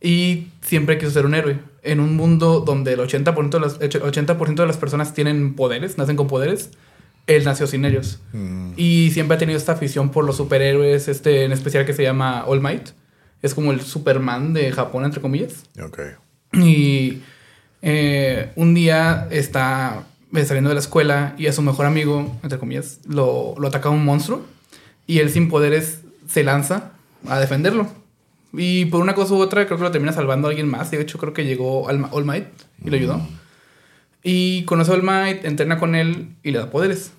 y 0.00 0.48
siempre 0.62 0.98
quiso 0.98 1.12
ser 1.12 1.24
un 1.24 1.34
héroe 1.34 1.58
en 1.82 2.00
un 2.00 2.16
mundo 2.16 2.60
donde 2.66 2.94
el 2.94 2.98
80% 3.00 3.50
de 3.50 3.60
las 3.60 3.78
80% 3.78 4.54
de 4.62 4.66
las 4.66 4.76
personas 4.76 5.14
tienen 5.14 5.54
poderes, 5.54 5.96
nacen 5.96 6.16
con 6.16 6.26
poderes. 6.26 6.70
Él 7.26 7.44
nació 7.44 7.66
sin 7.66 7.84
ellos. 7.84 8.20
Y 8.76 9.10
siempre 9.12 9.36
ha 9.36 9.38
tenido 9.38 9.58
esta 9.58 9.72
afición 9.72 10.10
por 10.10 10.24
los 10.24 10.36
superhéroes, 10.36 11.08
este 11.08 11.44
en 11.44 11.52
especial 11.52 11.84
que 11.84 11.92
se 11.92 12.02
llama 12.02 12.44
All 12.46 12.60
Might. 12.60 12.90
Es 13.42 13.54
como 13.54 13.72
el 13.72 13.80
Superman 13.80 14.52
de 14.52 14.72
Japón, 14.72 15.04
entre 15.04 15.20
comillas. 15.20 15.64
Ok. 15.82 16.00
Y 16.52 17.22
eh, 17.82 18.52
un 18.56 18.74
día 18.74 19.28
está 19.30 20.04
saliendo 20.32 20.68
de 20.68 20.74
la 20.74 20.80
escuela 20.80 21.34
y 21.38 21.46
a 21.46 21.52
su 21.52 21.62
mejor 21.62 21.86
amigo, 21.86 22.36
entre 22.42 22.58
comillas, 22.58 23.00
lo, 23.08 23.54
lo 23.58 23.68
ataca 23.68 23.90
un 23.90 24.04
monstruo. 24.04 24.44
Y 25.06 25.18
él 25.18 25.30
sin 25.30 25.48
poderes 25.48 26.00
se 26.28 26.44
lanza 26.44 26.92
a 27.28 27.40
defenderlo. 27.40 27.88
Y 28.52 28.86
por 28.86 29.00
una 29.00 29.14
cosa 29.14 29.34
u 29.34 29.38
otra 29.38 29.66
creo 29.66 29.78
que 29.78 29.84
lo 29.84 29.90
termina 29.90 30.12
salvando 30.12 30.48
a 30.48 30.50
alguien 30.50 30.68
más. 30.68 30.90
De 30.90 31.00
hecho 31.00 31.18
creo 31.18 31.32
que 31.32 31.44
llegó 31.44 31.84
All 31.84 32.06
All 32.10 32.24
Might 32.24 32.46
y 32.84 32.90
lo 32.90 32.96
ayudó. 32.96 33.20
Y 34.22 34.64
conoce 34.64 34.90
a 34.90 34.94
All 34.94 35.02
Might, 35.02 35.44
entrena 35.44 35.78
con 35.78 35.94
él 35.94 36.34
y 36.42 36.50
le 36.50 36.58
da 36.58 36.70
poderes. 36.70 37.12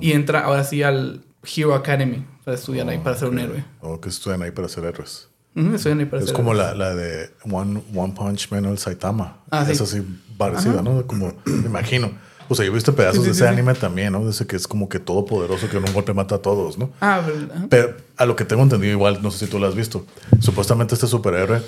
Y 0.00 0.12
entra 0.12 0.40
ahora 0.40 0.64
sí 0.64 0.82
al 0.82 1.22
Hero 1.56 1.74
Academy 1.74 2.24
para 2.44 2.56
estudiar 2.56 2.88
ahí, 2.88 2.98
para 2.98 3.16
ser 3.16 3.28
un 3.28 3.38
héroe. 3.38 3.64
O 3.80 4.00
que 4.00 4.08
estudian 4.10 4.42
ahí 4.42 4.50
para 4.50 4.68
ser 4.68 4.84
héroes. 4.84 5.28
Estudian 5.54 6.00
ahí 6.00 6.06
para 6.06 6.20
Es 6.22 6.28
ser 6.28 6.36
como 6.36 6.52
héroes. 6.52 6.68
la, 6.68 6.74
la 6.90 6.94
de 6.94 7.30
One, 7.50 7.82
One 7.94 8.12
Punch 8.14 8.50
Man 8.50 8.66
o 8.66 8.70
el 8.72 8.78
Saitama. 8.78 9.38
Ah, 9.50 9.64
sí. 9.64 9.72
Es 9.72 9.80
así 9.80 10.02
parecida, 10.36 10.82
¿no? 10.82 11.06
Como, 11.06 11.32
me 11.46 11.66
imagino. 11.66 12.10
O 12.48 12.54
sea, 12.54 12.64
yo 12.66 12.72
he 12.72 12.74
visto 12.74 12.94
pedazos 12.96 13.18
Sí, 13.18 13.20
sí, 13.22 13.26
de 13.26 13.32
ese 13.32 13.44
sí. 13.44 13.48
anime 13.48 13.74
también, 13.74 14.12
¿no? 14.12 14.24
De 14.24 14.30
ese 14.32 14.46
que 14.46 14.56
es 14.56 14.66
como 14.66 14.88
que 14.88 14.98
todopoderoso, 14.98 15.68
que 15.70 15.76
en 15.76 15.84
un 15.86 15.92
golpe 15.94 16.12
mata 16.14 16.34
a 16.34 16.38
todos, 16.38 16.78
¿no? 16.78 16.90
Ah, 17.00 17.22
¿verdad? 17.24 17.66
Pero 17.70 17.94
a 18.16 18.26
lo 18.26 18.34
que 18.36 18.44
tengo 18.44 18.62
entendido, 18.62 18.92
igual, 18.92 19.20
no 19.22 19.30
sé 19.30 19.46
si 19.46 19.50
tú 19.50 19.58
lo 19.60 19.68
has 19.68 19.76
visto. 19.76 20.04
Supuestamente 20.40 20.94
este 20.94 21.06
superhéroe, 21.06 21.62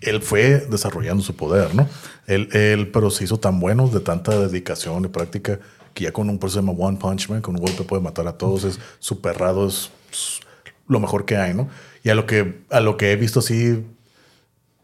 él 0.00 0.22
fue 0.22 0.66
desarrollando 0.70 1.22
su 1.22 1.34
poder, 1.34 1.74
¿no? 1.74 1.88
Él, 2.26 2.48
él, 2.52 2.88
pero 2.88 3.10
se 3.10 3.24
hizo 3.24 3.38
tan 3.38 3.60
bueno 3.60 3.88
de 3.88 4.00
tanta 4.00 4.38
dedicación 4.38 5.04
y 5.04 5.08
práctica 5.08 5.60
que 5.94 6.04
ya 6.04 6.12
con 6.12 6.28
un 6.28 6.38
proceso 6.38 6.60
llama 6.60 6.72
One 6.72 6.98
Punch 6.98 7.28
Man, 7.28 7.40
con 7.40 7.54
un 7.54 7.62
golpe 7.62 7.84
puede 7.84 8.02
matar 8.02 8.26
a 8.26 8.36
todos, 8.36 8.64
es 8.64 8.78
es, 9.00 9.90
es 10.12 10.40
lo 10.88 11.00
mejor 11.00 11.24
que 11.24 11.36
hay, 11.36 11.54
¿no? 11.54 11.68
Y 12.02 12.10
a 12.10 12.14
lo 12.14 12.26
que, 12.26 12.62
a 12.70 12.80
lo 12.80 12.96
que 12.96 13.12
he 13.12 13.16
visto 13.16 13.38
así, 13.38 13.84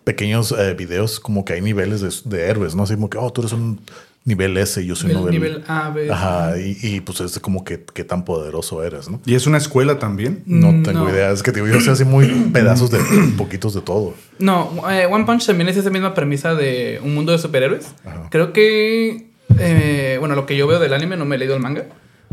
pequeños 0.04 0.52
eh, 0.52 0.74
videos, 0.74 1.20
como 1.20 1.44
que 1.44 1.54
hay 1.54 1.60
niveles 1.60 2.00
de, 2.00 2.30
de 2.36 2.46
héroes, 2.46 2.74
¿no? 2.74 2.84
Así 2.84 2.94
como 2.94 3.10
que, 3.10 3.18
oh, 3.18 3.30
tú 3.30 3.42
eres 3.42 3.52
un 3.52 3.80
nivel 4.24 4.56
S 4.58 4.84
yo 4.84 4.94
soy 4.96 5.10
Nivel- 5.12 5.24
un 5.24 5.30
nivel... 5.30 5.64
A, 5.66 5.90
B. 5.90 6.10
Ajá, 6.10 6.58
y, 6.58 6.76
y, 6.82 7.00
pues 7.00 7.20
es 7.20 7.38
como 7.38 7.64
que 7.64 7.84
qué 7.94 8.04
tan 8.04 8.24
poderoso 8.24 8.82
eres, 8.84 9.08
¿no? 9.08 9.20
¿Y 9.24 9.34
es 9.34 9.46
una 9.46 9.58
escuela 9.58 9.98
también? 9.98 10.42
No 10.46 10.72
Mm, 10.72 10.82
tengo 10.82 11.04
no. 11.04 11.10
idea. 11.10 11.30
Es 11.30 11.42
que 11.42 11.52
te 11.52 11.62
digo, 11.62 11.72
yo 11.72 11.80
sé 11.80 11.90
así 11.90 12.04
muy 12.04 12.26
pedazos 12.52 12.90
de 12.90 12.98
poquitos 13.38 13.74
de 13.74 13.80
todo. 13.80 14.14
No, 14.38 14.70
eh, 14.90 15.06
One 15.06 15.24
Punch 15.24 15.46
también 15.46 15.68
es 15.68 15.76
esa 15.76 15.90
misma 15.90 16.14
premisa 16.14 16.54
de 16.54 17.00
un 17.02 17.14
mundo 17.14 17.32
de 17.32 17.38
superhéroes. 17.38 17.86
Ajá. 18.04 18.28
Creo 18.30 18.52
que, 18.52 19.28
eh, 19.58 20.16
bueno, 20.20 20.34
lo 20.34 20.46
que 20.46 20.56
yo 20.56 20.66
veo 20.66 20.78
del 20.78 20.92
anime, 20.92 21.16
no 21.16 21.24
me 21.24 21.36
he 21.36 21.38
leído 21.38 21.54
el 21.56 21.62
manga, 21.62 21.86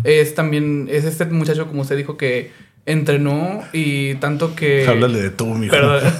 es 0.03 0.36
también, 0.36 0.88
es 0.91 1.06
este 1.06 1.25
muchacho, 1.25 1.67
como 1.67 1.82
usted 1.82 1.98
dijo, 1.98 2.17
que 2.17 2.51
entrenó 2.88 3.65
y 3.74 4.15
tanto 4.15 4.56
que... 4.56 4.88
Háblale 4.88 5.22
de 5.22 5.29
tú, 5.29 5.46
mijo. 5.48 5.75
Perdón. 5.75 6.01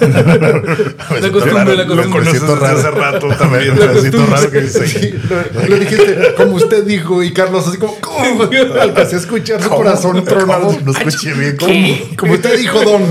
Me 1.10 1.18
siento 1.18 1.32
costumbre, 1.32 1.76
la 1.76 1.84
Lo 1.84 1.96
costumbre. 1.96 2.20
Conoces 2.20 2.42
raro. 2.42 2.66
hace 2.78 2.90
rato 2.90 3.28
también. 3.38 3.74
Siento 4.00 4.26
raro 4.26 4.50
que 4.50 4.60
dice. 4.60 4.86
Sí, 4.86 5.14
lo, 5.54 5.66
lo 5.66 5.76
dijiste 5.78 6.34
como 6.36 6.56
usted 6.56 6.84
dijo 6.84 7.22
y 7.22 7.32
Carlos 7.32 7.66
así 7.66 7.78
como 7.78 7.96
¿cómo? 8.00 8.44
alcancé 8.80 9.16
a 9.16 9.18
escuchar 9.18 9.62
su 9.62 9.70
corazón 9.70 10.22
tronar. 10.24 10.60
¿Cómo? 10.60 10.78
No 10.84 10.92
escuché 10.92 11.32
bien. 11.32 11.56
¿Cómo? 11.56 12.16
Como 12.16 12.32
usted 12.34 12.58
dijo, 12.58 12.82
Don. 12.82 13.02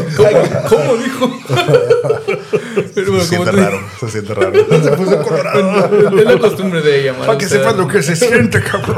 ¿Cómo 0.69 0.97
dijo? 0.97 1.39
Pero 2.93 3.11
bueno, 3.11 3.23
Se 3.23 3.29
siente 3.29 3.51
raro. 3.51 3.79
Se 3.99 4.09
siente 4.09 4.33
raro. 4.35 4.53
Se 4.83 4.91
puso 4.91 5.21
colorado. 5.23 6.19
Es 6.19 6.25
la 6.25 6.37
costumbre 6.37 6.81
de 6.81 7.03
llamar. 7.05 7.25
Para 7.25 7.37
que 7.39 7.45
o 7.47 7.49
sea, 7.49 7.57
sepas 7.57 7.75
lo 7.75 7.87
que 7.87 8.03
se 8.03 8.15
siente, 8.15 8.61
cabrón. 8.61 8.97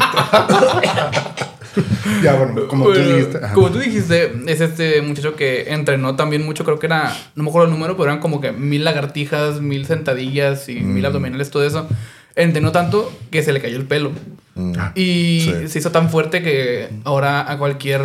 ya, 2.24 2.36
bueno, 2.36 2.68
como 2.68 2.86
tú 2.86 2.92
Bueno, 2.92 3.16
dijiste. 3.16 3.38
ajá. 3.38 3.54
Como 3.54 3.70
tú 3.72 3.80
dijiste, 3.80 4.34
es 4.48 4.62
este 4.62 5.02
muchacho 5.02 5.36
que 5.36 5.72
entrenó 5.74 6.16
también 6.16 6.46
mucho, 6.46 6.64
creo 6.66 6.80
que 6.80 6.88
era, 6.88 7.16
no 7.36 7.44
me 7.44 7.50
acuerdo 7.50 7.68
el 7.68 7.74
número, 7.74 7.96
pero 7.96 8.10
eran 8.10 8.20
como 8.20 8.42
que 8.42 8.52
mil 8.52 8.84
lagartijas, 8.84 9.62
mil 9.62 9.86
sentadillas 9.86 10.68
y 10.70 10.76
Mm. 10.80 10.94
mil 10.94 11.06
abdominales, 11.06 11.50
todo 11.52 11.64
eso. 11.66 11.88
Entrenó 12.36 12.72
tanto 12.72 13.12
que 13.32 13.44
se 13.44 13.52
le 13.54 13.60
cayó 13.62 13.78
el 13.78 13.86
pelo. 13.86 14.12
Mm. 14.56 14.74
Y 14.96 15.42
Sí. 15.42 15.68
se 15.68 15.80
hizo 15.80 15.92
tan 15.92 16.10
fuerte 16.10 16.42
que 16.42 16.90
ahora 17.04 17.50
a 17.52 17.58
cualquier 17.58 18.02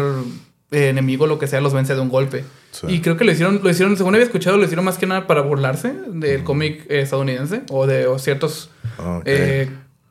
eh, 0.71 0.89
enemigo, 0.89 1.27
lo 1.29 1.39
que 1.39 1.47
sea, 1.47 1.61
los 1.61 1.73
vence 1.73 1.95
de 1.95 2.01
un 2.01 2.09
golpe. 2.09 2.45
Sí. 2.73 2.87
Y 2.89 3.01
creo 3.01 3.17
que 3.17 3.25
lo 3.25 3.31
hicieron, 3.31 3.61
lo 3.63 3.71
hicieron, 3.71 3.97
según 3.97 4.15
había 4.15 4.25
escuchado, 4.27 4.57
lo 4.57 4.65
hicieron 4.65 4.85
más 4.85 4.99
que 4.99 5.07
nada 5.07 5.29
para 5.29 5.41
burlarse 5.43 5.95
del 6.09 6.43
cómic 6.43 6.85
eh, 6.91 7.01
estadounidense 7.03 7.63
o 7.71 7.87
de 7.87 8.09
o 8.09 8.19
ciertos 8.19 8.71
Ok. 8.99 9.23
eh, 9.27 9.69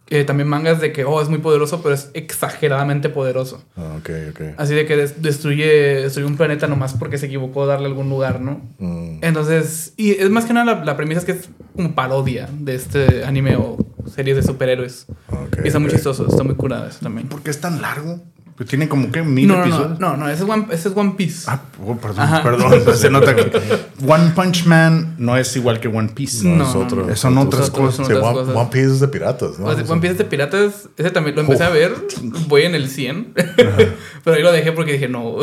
eh, 0.09 0.23
también 0.25 0.47
mangas 0.49 0.79
de 0.81 0.91
que, 0.91 1.05
oh, 1.05 1.21
es 1.21 1.29
muy 1.29 1.39
poderoso, 1.39 1.81
pero 1.81 1.95
es 1.95 2.09
exageradamente 2.13 3.09
poderoso. 3.09 3.63
Ah, 3.77 3.95
Ok, 3.97 4.09
ok. 4.31 4.41
Así 4.57 4.73
de 4.75 4.85
que 4.85 4.95
des- 4.97 5.21
destruye, 5.21 5.65
destruye 6.01 6.27
un 6.27 6.37
planeta 6.37 6.67
nomás 6.67 6.93
porque 6.93 7.17
se 7.17 7.27
equivocó 7.27 7.65
darle 7.65 7.87
algún 7.87 8.09
lugar, 8.09 8.41
¿no? 8.41 8.61
Mm. 8.79 9.19
Entonces, 9.21 9.93
y 9.97 10.11
es 10.11 10.29
más 10.29 10.45
que 10.45 10.53
nada 10.53 10.75
la, 10.75 10.83
la 10.85 10.97
premisa 10.97 11.19
es 11.19 11.25
que 11.25 11.31
es 11.33 11.49
como 11.75 11.95
parodia 11.95 12.49
de 12.51 12.75
este 12.75 13.23
anime 13.25 13.55
o 13.55 13.77
series 14.13 14.35
de 14.37 14.43
superhéroes. 14.43 15.05
Ok, 15.29 15.59
y 15.63 15.67
está 15.67 15.79
muy 15.79 15.89
chistoso, 15.89 16.27
está 16.27 16.43
muy 16.43 16.55
curado 16.55 16.87
eso 16.87 16.99
también. 17.01 17.27
¿Por 17.29 17.41
qué 17.41 17.49
es 17.51 17.59
tan 17.61 17.81
largo? 17.81 18.21
Pues 18.55 18.69
tiene 18.69 18.87
como 18.87 19.11
que 19.11 19.23
mil 19.23 19.47
No, 19.47 19.55
no, 19.55 19.59
no, 19.61 19.65
episodios. 19.65 19.99
no, 19.99 20.15
no, 20.17 20.29
ese 20.29 20.43
es 20.43 20.49
One, 20.49 20.67
ese 20.69 20.89
es 20.89 20.95
One 20.95 21.13
Piece. 21.17 21.45
Ah, 21.47 21.59
oh, 21.83 21.97
perdón, 21.97 22.19
Ajá. 22.19 22.43
perdón. 22.43 22.95
Se 22.95 23.09
nota 23.09 23.35
que 23.35 23.51
One 24.07 24.31
Punch 24.35 24.65
Man 24.67 25.15
no 25.17 25.35
es 25.37 25.55
igual 25.55 25.79
que 25.79 25.87
One 25.87 26.09
Piece. 26.09 26.47
No, 26.47 26.57
No, 26.57 26.69
es 26.69 26.75
no, 26.75 26.81
otro. 26.81 27.05
no. 27.07 27.15
Son 27.15 27.35
otras 27.39 27.69
Otros- 27.69 27.85
cosas. 27.87 27.95
son 27.95 28.05
Sí, 28.05 28.13
One, 28.13 28.33
cosas. 28.39 28.55
One 28.55 28.69
Piece 28.71 28.85
es 28.91 28.99
de 28.99 29.07
piratas, 29.07 29.57
¿no? 29.59 29.65
O 29.65 29.73
sea, 29.75 29.83
One 29.85 30.01
Piece 30.01 30.11
es 30.11 30.17
de 30.19 30.25
piratas, 30.25 30.89
ese 30.97 31.09
también 31.09 31.35
lo 31.35 31.41
empecé 31.41 31.63
a 31.63 31.69
ver, 31.69 31.93
voy 32.47 32.61
en 32.63 32.75
el 32.75 32.89
100, 32.89 33.33
pero 34.23 34.35
ahí 34.37 34.43
lo 34.43 34.51
dejé 34.51 34.71
porque 34.71 34.93
dije, 34.93 35.09
no, 35.09 35.37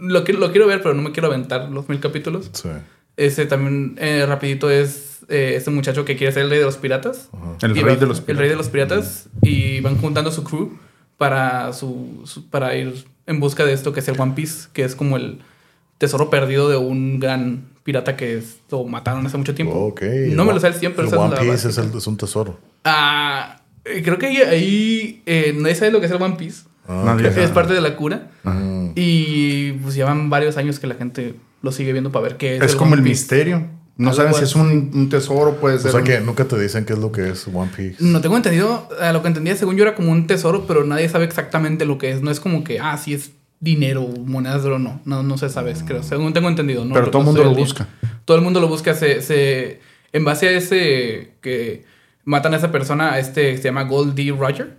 lo, 0.00 0.24
quiero, 0.24 0.40
lo 0.40 0.50
quiero 0.50 0.66
ver, 0.66 0.82
pero 0.82 0.94
no 0.94 1.02
me 1.02 1.12
quiero 1.12 1.28
aventar 1.28 1.70
los 1.70 1.88
mil 1.88 2.00
capítulos. 2.00 2.50
Sí. 2.52 2.68
Ese 3.16 3.46
también, 3.46 3.96
eh, 4.00 4.24
rapidito, 4.26 4.70
es 4.70 5.18
eh, 5.28 5.52
este 5.56 5.70
muchacho 5.70 6.04
que 6.04 6.16
quiere 6.16 6.32
ser 6.32 6.42
el 6.44 6.50
rey 6.50 6.58
de 6.58 6.64
los 6.64 6.78
piratas. 6.78 7.28
El 7.62 7.74
rey 7.74 7.84
va- 7.84 7.94
de 7.96 8.06
los 8.06 8.22
El 8.26 8.36
rey 8.38 8.48
de 8.48 8.56
los 8.56 8.68
piratas. 8.70 9.28
Y 9.42 9.80
van 9.80 9.96
juntando 9.98 10.32
su 10.32 10.42
crew 10.42 10.72
para, 11.30 11.74
su, 11.74 12.22
su- 12.24 12.48
para 12.48 12.74
ir 12.76 13.04
en 13.26 13.40
busca 13.40 13.66
de 13.66 13.74
esto 13.74 13.92
que 13.92 14.00
es 14.00 14.08
el 14.08 14.18
One 14.18 14.32
Piece, 14.34 14.70
que 14.72 14.84
es 14.84 14.94
como 14.94 15.18
el 15.18 15.40
tesoro 15.98 16.30
perdido 16.30 16.70
de 16.70 16.78
un 16.78 17.20
gran 17.20 17.66
pirata 17.84 18.16
que 18.16 18.38
es- 18.38 18.60
lo 18.70 18.84
mataron 18.84 19.26
hace 19.26 19.36
mucho 19.36 19.54
tiempo. 19.54 19.74
No 20.34 20.46
me 20.46 20.54
lo 20.54 20.60
sé 20.60 20.68
al 20.68 20.74
100, 20.74 20.94
pero 20.94 21.08
el 21.08 21.14
One 21.14 21.36
Piece 21.42 21.68
es, 21.68 21.76
el- 21.76 21.94
es 21.94 22.06
un 22.06 22.16
tesoro. 22.16 22.58
Ah, 22.84 23.60
eh, 23.84 24.00
creo 24.02 24.16
que 24.16 24.28
ahí, 24.28 24.36
ahí, 24.38 25.22
eh, 25.26 25.54
nadie 25.54 25.74
sabe 25.74 25.90
lo 25.90 26.00
que 26.00 26.06
es 26.06 26.12
el 26.12 26.22
One 26.22 26.36
Piece. 26.36 26.62
Ah. 26.88 27.02
Es 27.44 27.50
parte 27.50 27.74
de 27.74 27.82
la 27.82 27.96
cura. 27.96 28.30
Mm. 28.44 28.92
Y 28.96 29.72
pues 29.72 29.94
llevan 29.94 30.30
varios 30.30 30.56
años 30.56 30.80
que 30.80 30.86
la 30.86 30.94
gente 30.94 31.34
lo 31.60 31.70
sigue 31.70 31.92
viendo 31.92 32.10
para 32.10 32.22
ver 32.22 32.36
qué 32.38 32.56
es. 32.56 32.62
Es 32.62 32.74
como 32.76 32.92
One 32.92 33.02
el 33.02 33.08
misterio. 33.08 33.66
No 34.00 34.12
saben 34.12 34.34
si 34.34 34.44
es 34.44 34.54
un, 34.54 34.90
un 34.94 35.08
tesoro, 35.08 35.56
puede 35.56 35.76
O 35.76 35.78
sea 35.78 35.94
un- 35.96 36.04
que 36.04 36.20
nunca 36.20 36.44
te 36.44 36.58
dicen 36.58 36.84
qué 36.84 36.94
es 36.94 36.98
lo 36.98 37.12
que 37.12 37.28
es 37.30 37.46
One 37.52 37.70
Piece. 37.76 37.96
No 38.00 38.20
tengo 38.20 38.36
entendido, 38.36 38.88
a 39.00 39.12
lo 39.12 39.22
que 39.22 39.28
entendía 39.28 39.54
según 39.56 39.76
yo 39.76 39.82
era 39.82 39.94
como 39.94 40.10
un 40.12 40.26
tesoro, 40.26 40.66
pero 40.66 40.84
nadie 40.84 41.08
sabe 41.08 41.24
exactamente 41.24 41.84
lo 41.84 41.98
que 41.98 42.10
es. 42.10 42.22
No 42.22 42.30
es 42.30 42.40
como 42.40 42.64
que, 42.64 42.80
ah, 42.80 42.96
sí 42.96 43.14
es 43.14 43.32
dinero, 43.60 44.08
monedas 44.24 44.62
de 44.62 44.68
oro, 44.70 44.78
no. 44.78 45.00
No, 45.04 45.22
no 45.22 45.36
se 45.38 45.48
sabe, 45.50 45.74
creo. 45.86 46.02
Según 46.02 46.32
tengo 46.32 46.48
entendido. 46.48 46.84
No, 46.84 46.94
Pero 46.94 47.10
todo 47.10 47.20
el 47.22 47.26
mundo 47.26 47.44
lo 47.44 47.54
busca. 47.54 47.86
Todo 48.24 48.36
el 48.38 48.42
mundo 48.42 48.58
lo 48.60 48.68
busca. 48.68 48.94
Se, 48.94 49.20
se, 49.22 49.80
en 50.12 50.24
base 50.24 50.48
a 50.48 50.52
ese 50.52 51.32
que 51.42 51.84
matan 52.24 52.54
a 52.54 52.56
esa 52.56 52.72
persona, 52.72 53.12
a 53.12 53.18
este 53.18 53.56
se 53.58 53.62
llama 53.64 53.82
Gold 53.84 54.14
D. 54.14 54.34
Roger. 54.38 54.76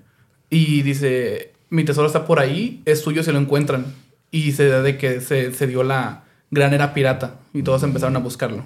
Y 0.49 0.81
dice, 0.81 1.51
mi 1.69 1.83
tesoro 1.83 2.07
está 2.07 2.25
por 2.25 2.39
ahí, 2.39 2.81
es 2.85 3.01
suyo 3.01 3.23
si 3.23 3.31
lo 3.31 3.39
encuentran. 3.39 3.85
Y 4.31 4.53
se 4.53 4.67
da 4.67 4.81
de 4.81 4.97
que 4.97 5.21
se, 5.21 5.53
se 5.53 5.67
dio 5.67 5.83
la 5.83 6.23
gran 6.49 6.73
era 6.73 6.93
pirata. 6.93 7.35
Y 7.53 7.61
todos 7.63 7.83
empezaron 7.83 8.15
a 8.15 8.19
buscarlo. 8.19 8.63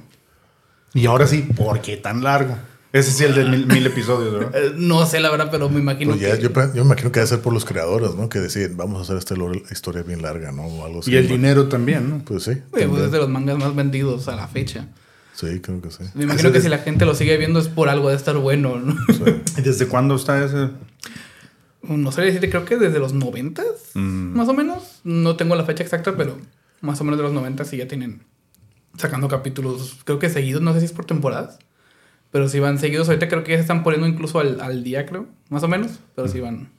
Y 0.95 1.05
ahora 1.07 1.27
sí, 1.27 1.41
¿por 1.41 1.81
qué 1.81 1.97
tan 1.97 2.23
largo? 2.23 2.57
Ese 2.93 3.11
sí, 3.11 3.25
el 3.25 3.35
de 3.35 3.43
mil, 3.43 3.67
mil 3.67 3.85
episodios, 3.85 4.31
¿verdad? 4.33 4.51
Eh, 4.55 4.73
no 4.77 5.05
sé 5.05 5.19
la 5.19 5.29
verdad, 5.29 5.49
pero 5.51 5.69
me 5.69 5.81
imagino 5.81 6.11
Pues 6.11 6.21
ya, 6.21 6.37
que... 6.37 6.43
yo, 6.43 6.49
me 6.73 6.81
imagino 6.81 7.11
que 7.11 7.19
debe 7.19 7.27
ser 7.27 7.41
por 7.41 7.51
los 7.51 7.65
creadores, 7.65 8.15
¿no? 8.15 8.29
Que 8.29 8.39
deciden, 8.39 8.77
vamos 8.77 8.99
a 8.99 9.01
hacer 9.03 9.17
esta 9.17 9.35
historia 9.69 10.03
bien 10.03 10.21
larga, 10.21 10.53
¿no? 10.53 10.63
O 10.63 10.85
algo 10.85 11.01
así. 11.01 11.11
Y 11.11 11.17
el 11.17 11.27
dinero 11.27 11.67
también, 11.67 12.09
¿no? 12.09 12.19
Pues 12.23 12.43
sí. 12.43 12.51
Oye, 12.71 12.87
pues 12.87 13.03
es 13.03 13.11
de 13.11 13.17
los 13.17 13.27
mangas 13.27 13.57
más 13.57 13.75
vendidos 13.75 14.29
a 14.29 14.37
la 14.37 14.47
fecha. 14.47 14.87
Sí, 15.33 15.59
creo 15.59 15.81
que 15.81 15.91
sí. 15.91 16.05
Me 16.13 16.23
imagino 16.23 16.53
que 16.53 16.61
si 16.61 16.69
la 16.69 16.77
gente 16.77 17.05
lo 17.05 17.13
sigue 17.13 17.35
viendo 17.35 17.59
es 17.59 17.67
por 17.67 17.89
algo 17.89 18.07
de 18.07 18.15
estar 18.15 18.37
bueno, 18.37 18.77
¿no? 18.79 18.95
¿Y 19.57 19.61
desde 19.61 19.87
cuándo 19.87 20.15
está 20.15 20.45
ese? 20.45 20.69
No 21.83 22.13
sé 22.13 22.21
decirte, 22.21 22.49
creo 22.49 22.63
que 22.63 22.77
desde 22.77 22.99
los 22.99 23.11
noventas, 23.11 23.65
más 23.95 24.47
o 24.47 24.53
menos. 24.53 25.01
No 25.03 25.35
tengo 25.35 25.57
la 25.57 25.65
fecha 25.65 25.83
exacta, 25.83 26.15
pero 26.15 26.37
más 26.79 27.01
o 27.01 27.03
menos 27.03 27.17
de 27.17 27.23
los 27.23 27.33
noventas 27.33 27.67
sí 27.67 27.75
ya 27.75 27.89
tienen 27.89 28.21
sacando 28.97 29.27
capítulos, 29.27 29.97
creo 30.05 30.19
que 30.19 30.29
seguidos, 30.29 30.61
no 30.61 30.73
sé 30.73 30.79
si 30.79 30.85
es 30.85 30.91
por 30.91 31.05
temporadas, 31.05 31.57
pero 32.31 32.47
si 32.49 32.59
van 32.59 32.79
seguidos. 32.79 33.07
Ahorita 33.07 33.27
creo 33.27 33.43
que 33.43 33.51
ya 33.51 33.57
se 33.57 33.61
están 33.61 33.83
poniendo 33.83 34.07
incluso 34.07 34.39
al, 34.39 34.59
al 34.61 34.83
día, 34.83 35.05
creo, 35.05 35.25
más 35.49 35.63
o 35.63 35.67
menos, 35.67 35.91
pero 36.15 36.27
sí 36.27 36.39
van 36.39 36.69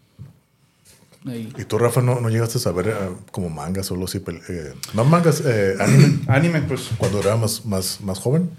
ahí. 1.27 1.53
¿Y 1.59 1.65
tú, 1.65 1.79
Rafa, 1.79 2.03
no, 2.03 2.21
no 2.21 2.29
llegaste 2.29 2.59
a 2.59 2.61
saber 2.61 2.89
eh, 2.89 2.95
como 3.33 3.51
mangas 3.51 3.87
solo 3.87 4.05
así? 4.05 4.19
pel- 4.21 4.43
eh, 4.49 4.75
no 4.95 5.05
mangas, 5.05 5.43
eh, 5.45 5.75
anime, 5.81 6.19
Anime, 6.29 6.61
pues. 6.63 6.91
cuando 6.99 7.21
era 7.21 7.37
más, 7.37 7.65
más, 7.67 8.01
más 8.01 8.19
joven? 8.19 8.51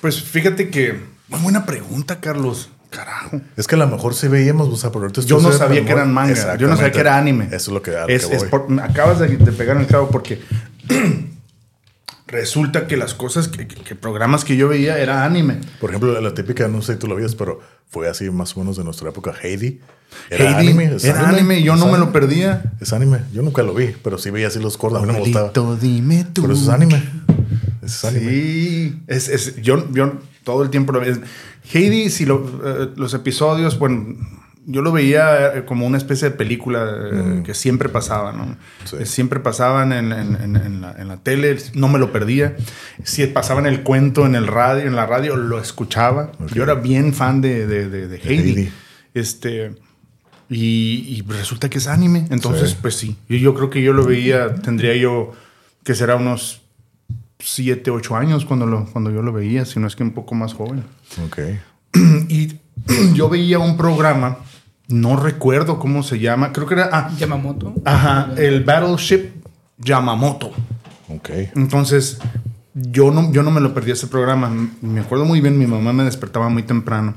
Pues 0.00 0.22
fíjate 0.22 0.70
que. 0.70 0.98
Muy 1.28 1.40
buena 1.40 1.66
pregunta, 1.66 2.20
Carlos. 2.20 2.70
Carajo. 2.90 3.40
Es 3.56 3.68
que 3.68 3.76
a 3.76 3.78
lo 3.78 3.86
mejor 3.86 4.14
sí 4.14 4.26
veíamos, 4.26 4.68
o 4.68 4.76
sea, 4.76 4.90
pero 4.90 5.02
ahorita 5.02 5.20
Yo 5.20 5.38
no 5.40 5.52
sabía 5.52 5.84
que 5.84 5.92
eran 5.92 6.12
manga. 6.12 6.56
Yo 6.56 6.66
no 6.66 6.74
sabía 6.76 6.90
que 6.90 6.98
era 7.00 7.16
anime. 7.18 7.44
Eso 7.46 7.54
es 7.56 7.68
lo 7.68 7.82
que, 7.82 7.92
Es- 8.08 8.26
que 8.26 8.34
es 8.34 8.40
voy. 8.40 8.48
por- 8.50 8.80
acabas 8.82 9.20
de, 9.20 9.28
de 9.36 9.52
pegar 9.52 9.76
en 9.76 9.82
el 9.82 9.88
clavo 9.88 10.08
porque 10.10 10.40
resulta 12.30 12.86
que 12.86 12.96
las 12.96 13.14
cosas, 13.14 13.48
que, 13.48 13.66
que- 13.68 13.76
que 13.82 13.94
programas 13.94 14.44
que 14.44 14.56
yo 14.56 14.68
veía 14.68 14.98
era 14.98 15.24
anime. 15.24 15.58
Por 15.80 15.90
ejemplo, 15.90 16.18
la, 16.20 16.34
típica, 16.34 16.68
no 16.68 16.80
sé 16.82 16.94
si 16.94 16.98
tú 16.98 17.06
lo 17.06 17.14
veías, 17.16 17.34
pero 17.34 17.60
fue 17.88 18.08
así 18.08 18.30
más 18.30 18.56
o 18.56 18.60
menos 18.60 18.76
de 18.76 18.84
nuestra 18.84 19.08
época, 19.10 19.34
Heidi. 19.42 19.80
Heidi, 20.30 20.76
es 20.94 21.04
era 21.04 21.28
anime 21.28 21.60
y 21.60 21.62
yo 21.64 21.76
no 21.76 21.86
me 21.86 21.92
anime. 21.92 22.06
lo 22.06 22.12
perdía. 22.12 22.72
Es 22.80 22.92
anime. 22.92 23.18
Yo 23.32 23.42
nunca 23.42 23.62
lo 23.62 23.74
vi, 23.74 23.94
pero 24.02 24.18
sí 24.18 24.30
veía 24.30 24.48
así 24.48 24.58
los 24.58 24.76
cortos. 24.76 24.98
A 25.02 25.02
mí 25.02 25.08
no 25.08 25.12
me 25.14 25.20
gustaba. 25.20 25.52
Dime 25.80 26.26
tú. 26.32 26.42
Pero 26.42 26.54
eso 26.54 26.62
es 26.64 26.68
anime. 26.68 26.96
Eso 27.82 28.08
es 28.08 28.16
anime. 28.16 28.30
Sí, 28.30 29.02
es, 29.06 29.28
es- 29.28 29.56
yo, 29.62 29.88
yo 29.92 30.14
todo 30.44 30.62
el 30.62 30.70
tiempo 30.70 30.92
lo 30.92 31.00
veía. 31.00 31.20
Heidi, 31.72 32.10
si 32.10 32.26
lo, 32.26 32.44
eh, 32.64 32.88
los 32.96 33.14
episodios, 33.14 33.78
bueno, 33.78 34.16
yo 34.66 34.82
lo 34.82 34.92
veía 34.92 35.54
eh, 35.56 35.64
como 35.64 35.86
una 35.86 35.96
especie 35.98 36.30
de 36.30 36.36
película 36.36 36.86
eh, 37.12 37.42
que 37.44 37.54
siempre 37.54 37.88
pasaba, 37.88 38.32
¿no? 38.32 38.56
Sí. 38.84 38.96
Eh, 39.00 39.06
Siempre 39.06 39.40
pasaban 39.40 39.92
en, 39.92 40.12
en- 40.12 40.56
en- 40.56 40.80
la, 40.80 40.92
en 40.98 41.08
la 41.08 41.16
tele, 41.16 41.56
no 41.74 41.88
me 41.88 41.98
lo 41.98 42.12
perdía. 42.12 42.56
Si 43.02 43.26
pasaban 43.26 43.66
el 43.66 43.82
cuento 43.82 44.26
en 44.26 44.34
el 44.34 44.46
radio, 44.46 44.86
en 44.86 44.94
la 44.96 45.06
radio, 45.06 45.36
lo 45.36 45.58
escuchaba. 45.60 46.32
Ok. 46.40 46.52
Yo 46.52 46.62
era 46.62 46.74
bien 46.74 47.14
fan 47.14 47.40
de, 47.40 47.66
de, 47.66 47.88
de- 47.88 48.08
de 48.08 48.16
Heidi. 48.18 48.50
Heidi. 48.50 48.72
Este. 49.14 49.72
Y, 50.48 51.04
y 51.18 51.22
resulta 51.28 51.70
que 51.70 51.78
es 51.78 51.86
anime. 51.86 52.26
Entonces, 52.30 52.70
Sí. 52.70 52.76
pues 52.82 52.94
sí. 52.96 53.16
Yo, 53.28 53.36
yo 53.38 53.54
creo 53.54 53.70
que 53.70 53.82
yo 53.82 53.92
lo 53.92 54.04
veía, 54.04 54.54
tendría 54.56 54.94
yo 54.96 55.32
que 55.84 55.94
será 55.94 56.16
unos 56.16 56.60
7, 57.38 57.90
8 57.90 58.16
años 58.16 58.44
cuando, 58.44 58.66
lo, 58.66 58.84
cuando 58.86 59.10
yo 59.10 59.22
lo 59.22 59.32
veía, 59.32 59.64
si 59.64 59.80
no 59.80 59.86
es 59.86 59.96
que 59.96 60.02
un 60.02 60.10
poco 60.12 60.34
más 60.34 60.52
joven. 60.54 60.82
Ok. 61.24 61.38
Y 62.28 62.58
yo 63.14 63.28
veía 63.28 63.58
un 63.58 63.76
programa, 63.76 64.38
no 64.88 65.16
recuerdo 65.16 65.78
cómo 65.78 66.02
se 66.02 66.18
llama, 66.18 66.52
creo 66.52 66.66
que 66.66 66.74
era. 66.74 66.88
Ah, 66.92 67.10
Yamamoto. 67.18 67.74
ajá, 67.84 68.32
el 68.36 68.64
Battleship 68.64 69.30
Yamamoto. 69.78 70.50
Ok. 71.08 71.30
Entonces, 71.56 72.18
yo 72.74 73.10
no, 73.10 73.32
yo 73.32 73.42
no 73.42 73.50
me 73.50 73.60
lo 73.60 73.74
perdí 73.74 73.92
ese 73.92 74.06
programa. 74.06 74.50
Me 74.80 75.00
acuerdo 75.00 75.24
muy 75.24 75.40
bien, 75.40 75.58
mi 75.58 75.66
mamá 75.66 75.92
me 75.92 76.04
despertaba 76.04 76.48
muy 76.48 76.62
temprano 76.62 77.14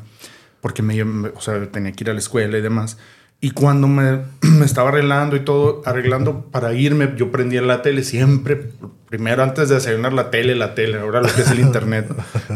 porque 0.62 0.82
me, 0.82 1.04
me- 1.04 1.30
o 1.30 1.42
sea, 1.42 1.66
tenía 1.72 1.92
que 1.92 2.04
ir 2.06 2.10
a 2.10 2.14
la 2.14 2.20
escuela 2.20 2.58
y 2.58 2.62
demás. 2.62 2.98
Y 3.42 3.52
cuando 3.52 3.88
me, 3.88 4.20
me 4.42 4.66
estaba 4.66 4.90
arreglando 4.90 5.36
y 5.36 5.42
todo, 5.42 5.82
arreglando 5.86 6.46
para 6.52 6.74
irme, 6.74 7.14
yo 7.18 7.32
prendía 7.32 7.62
la 7.62 7.82
tele 7.82 8.04
siempre. 8.04 8.72
Primero, 9.10 9.44
antes 9.44 9.68
de 9.70 9.76
desayunar, 9.76 10.14
la 10.14 10.32
tele, 10.32 10.56
la 10.56 10.74
tele, 10.76 11.00
ahora 11.00 11.22
lo 11.22 11.28
que 11.34 11.42
es 11.42 11.52
el 11.52 11.60
internet. 11.68 12.08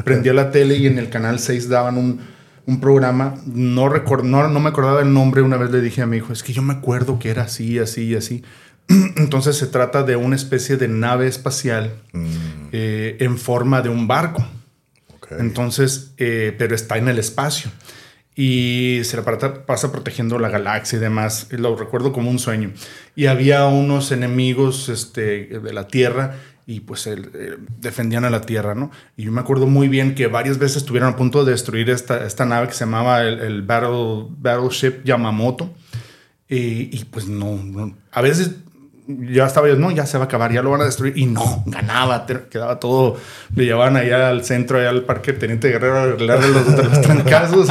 prendía 0.06 0.34
la 0.34 0.52
tele 0.52 0.76
y 0.78 0.88
en 0.88 0.98
el 0.98 1.10
canal 1.10 1.40
6 1.40 1.70
daban 1.70 1.98
un, 1.98 2.22
un 2.68 2.80
programa. 2.80 3.36
No, 3.48 3.90
record, 3.90 4.24
no, 4.24 4.48
no 4.48 4.60
me 4.60 4.70
acordaba 4.70 5.02
el 5.02 5.12
nombre. 5.12 5.42
Una 5.42 5.58
vez 5.58 5.72
le 5.72 5.82
dije 5.82 6.04
a 6.04 6.06
mi 6.06 6.18
hijo, 6.18 6.32
es 6.34 6.44
que 6.44 6.54
yo 6.54 6.62
me 6.62 6.74
acuerdo 6.74 7.18
que 7.18 7.32
era 7.32 7.44
así, 7.44 7.80
así 7.80 8.04
y 8.04 8.16
así. 8.16 8.44
Entonces 8.88 9.58
se 9.58 9.68
trata 9.68 10.04
de 10.04 10.16
una 10.16 10.36
especie 10.36 10.78
de 10.78 10.88
nave 10.88 11.28
espacial 11.28 11.94
eh, 12.72 13.18
en 13.20 13.38
forma 13.38 13.82
de 13.82 13.90
un 13.90 14.08
barco. 14.08 14.46
Entonces, 15.30 16.14
eh, 16.18 16.56
pero 16.58 16.76
está 16.76 16.98
en 16.98 17.08
el 17.08 17.20
espacio. 17.20 17.72
Y 18.36 19.02
se 19.04 19.18
la 19.18 19.24
pasa 19.66 19.92
protegiendo 19.92 20.38
la 20.38 20.50
galaxia 20.50 20.98
y 20.98 21.00
demás. 21.00 21.48
Lo 21.52 21.76
recuerdo 21.76 22.14
como 22.14 22.30
un 22.30 22.38
sueño. 22.38 22.72
Y 23.16 23.26
había 23.26 23.66
unos 23.66 24.12
enemigos 24.12 24.90
este, 24.90 25.48
de 25.48 25.74
la 25.74 25.88
Tierra 25.88 26.36
y 26.70 26.82
pues 26.82 27.08
el- 27.08 27.32
eh, 27.34 27.56
defendían 27.80 28.26
a 28.26 28.30
la 28.30 28.42
Tierra, 28.42 28.76
¿no? 28.76 28.92
Y 29.16 29.24
yo 29.24 29.32
me 29.32 29.40
acuerdo 29.42 29.66
muy 29.68 29.88
bien 29.88 30.14
que 30.14 30.28
varias 30.28 30.58
veces 30.60 30.78
estuvieron 30.78 31.14
a 31.14 31.16
punto 31.16 31.46
de 31.46 31.54
destruir 31.54 31.90
esta, 31.90 32.26
esta 32.28 32.46
nave 32.46 32.68
que 32.68 32.74
se 32.74 32.82
llamaba 32.82 33.24
el, 33.24 33.40
el 33.40 33.62
Battle, 33.62 34.26
Battleship 34.38 35.04
Yamamoto. 35.06 35.74
Y, 36.50 37.04
pues 37.06 37.28
no, 37.28 37.56
no. 37.64 37.96
A 38.12 38.22
veces 38.22 38.52
ya 39.08 39.46
estaba 39.46 39.68
yo, 39.70 39.76
no, 39.78 39.92
ya 39.92 40.06
se 40.06 40.18
va 40.18 40.26
a 40.26 40.28
acabar, 40.28 40.52
ya 40.52 40.62
lo 40.62 40.72
van 40.72 40.82
a 40.82 40.86
destruir. 40.86 41.18
Y 41.18 41.26
no, 41.26 41.64
ganaba, 41.68 42.26
quedaba 42.50 42.80
todo. 42.80 43.18
Le 43.56 43.66
llevaban 43.66 43.96
allá 43.96 44.30
al 44.30 44.44
centro, 44.46 44.78
allá 44.80 44.90
al 44.90 45.04
parque 45.04 45.34
Teniente 45.34 45.70
Guerrero 45.70 45.98
a 45.98 46.04
arreglarle 46.04 46.50
los, 46.50 46.68
los 46.86 47.02
trancazos. 47.02 47.70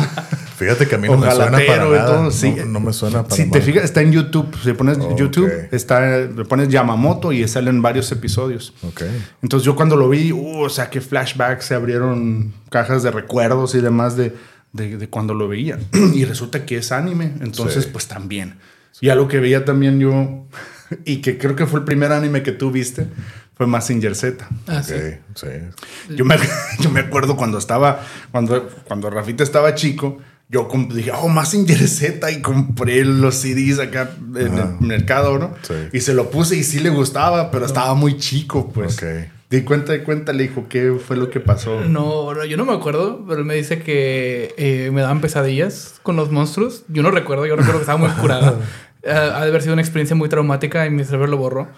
Fíjate 0.56 0.86
que 0.88 0.94
a 0.94 0.98
mí 0.98 1.06
no 1.08 1.18
me 1.18 1.30
suena 1.30 1.58
para 1.66 1.84
nada. 1.84 2.06
todo, 2.06 2.30
sí. 2.30 2.54
No, 2.56 2.64
no 2.66 2.80
me 2.80 2.92
suena 2.92 3.22
para 3.24 3.34
Si 3.36 3.42
te 3.44 3.58
nada. 3.58 3.60
fijas, 3.64 3.84
está 3.84 4.00
en 4.00 4.12
YouTube. 4.12 4.56
Si 4.62 4.72
pones 4.72 4.98
Ok. 4.98 5.16
YouTube, 5.18 5.50
está, 5.70 6.18
le 6.18 6.44
pones 6.44 6.68
Yamamoto 6.68 7.32
y 7.32 7.46
salen 7.46 7.82
varios 7.82 8.10
episodios. 8.12 8.72
Ok. 8.82 9.02
Entonces 9.42 9.64
yo 9.66 9.76
cuando 9.76 9.96
lo 9.96 10.08
vi, 10.08 10.32
uh, 10.32 10.60
o 10.60 10.68
sea, 10.70 10.88
que 10.90 11.00
flashbacks, 11.00 11.66
se 11.66 11.74
abrieron 11.74 12.54
cajas 12.70 13.02
de 13.02 13.10
recuerdos 13.10 13.74
y 13.74 13.80
demás 13.80 14.16
de, 14.16 14.34
de, 14.72 14.96
de 14.96 15.08
cuando 15.10 15.34
lo 15.34 15.46
veía. 15.48 15.78
y 16.14 16.24
resulta 16.24 16.64
que 16.64 16.78
es 16.78 16.90
anime, 16.92 17.32
entonces 17.40 17.84
Sí. 17.84 17.90
pues 17.92 18.06
también. 18.08 18.56
Y 19.02 19.10
algo 19.10 19.28
que 19.28 19.40
veía 19.40 19.64
también 19.66 19.98
yo, 20.00 20.46
y 21.04 21.18
que 21.20 21.36
creo 21.36 21.54
que 21.54 21.66
fue 21.66 21.80
el 21.80 21.84
primer 21.84 22.12
anime 22.12 22.42
que 22.42 22.52
tú 22.52 22.70
viste, 22.70 23.06
fue 23.54 23.66
Mazinger 23.66 24.14
Z. 24.14 24.46
Ah, 24.66 24.78
Ok. 24.78 24.84
sí. 24.84 24.94
Sí. 25.34 26.14
Yo 26.16 26.24
me, 26.24 26.36
yo 26.80 26.90
me 26.90 27.00
acuerdo 27.00 27.36
cuando 27.36 27.58
estaba, 27.58 28.00
cuando, 28.32 28.68
cuando 28.86 29.10
Rafita 29.10 29.42
estaba 29.44 29.74
chico, 29.74 30.18
yo 30.48 30.68
dije, 30.92 31.10
oh, 31.12 31.28
Mazinger 31.28 31.88
Z 31.88 32.30
y 32.30 32.40
compré 32.40 33.04
los 33.04 33.34
CDs 33.36 33.80
acá 33.80 34.10
en 34.36 34.52
Ajá. 34.58 34.76
el 34.80 34.86
mercado, 34.86 35.38
¿no? 35.38 35.54
Sí. 35.62 35.74
Y 35.92 36.00
se 36.00 36.14
lo 36.14 36.30
puse 36.30 36.56
y 36.56 36.62
sí 36.62 36.80
le 36.80 36.90
gustaba, 36.90 37.50
pero 37.50 37.66
estaba 37.66 37.94
muy 37.94 38.16
chico, 38.16 38.70
pues. 38.72 38.96
Ok. 38.96 39.04
Di 39.48 39.62
cuenta, 39.62 39.92
di 39.92 40.00
cuenta, 40.00 40.32
le 40.32 40.44
dijo, 40.44 40.66
¿qué 40.68 40.92
fue 41.04 41.16
lo 41.16 41.30
que 41.30 41.38
pasó? 41.38 41.80
No, 41.82 42.34
no, 42.34 42.44
yo 42.44 42.56
no 42.56 42.64
me 42.64 42.72
acuerdo, 42.72 43.24
pero 43.28 43.40
él 43.40 43.46
me 43.46 43.54
dice 43.54 43.80
que 43.80 44.54
eh, 44.56 44.90
me 44.92 45.02
daban 45.02 45.20
pesadillas 45.20 46.00
con 46.02 46.16
los 46.16 46.32
monstruos. 46.32 46.82
Yo 46.88 47.02
no 47.02 47.12
recuerdo, 47.12 47.46
yo 47.46 47.54
recuerdo 47.54 47.78
que 47.78 47.82
estaba 47.84 47.98
muy 47.98 48.10
curada. 48.20 48.58
Ha 49.08 49.42
de 49.42 49.50
haber 49.50 49.62
sido 49.62 49.74
una 49.74 49.82
experiencia 49.82 50.16
muy 50.16 50.28
traumática 50.28 50.84
y 50.84 50.90
mi 50.90 51.04
cerebro 51.04 51.28
lo 51.28 51.36
borró. 51.36 51.68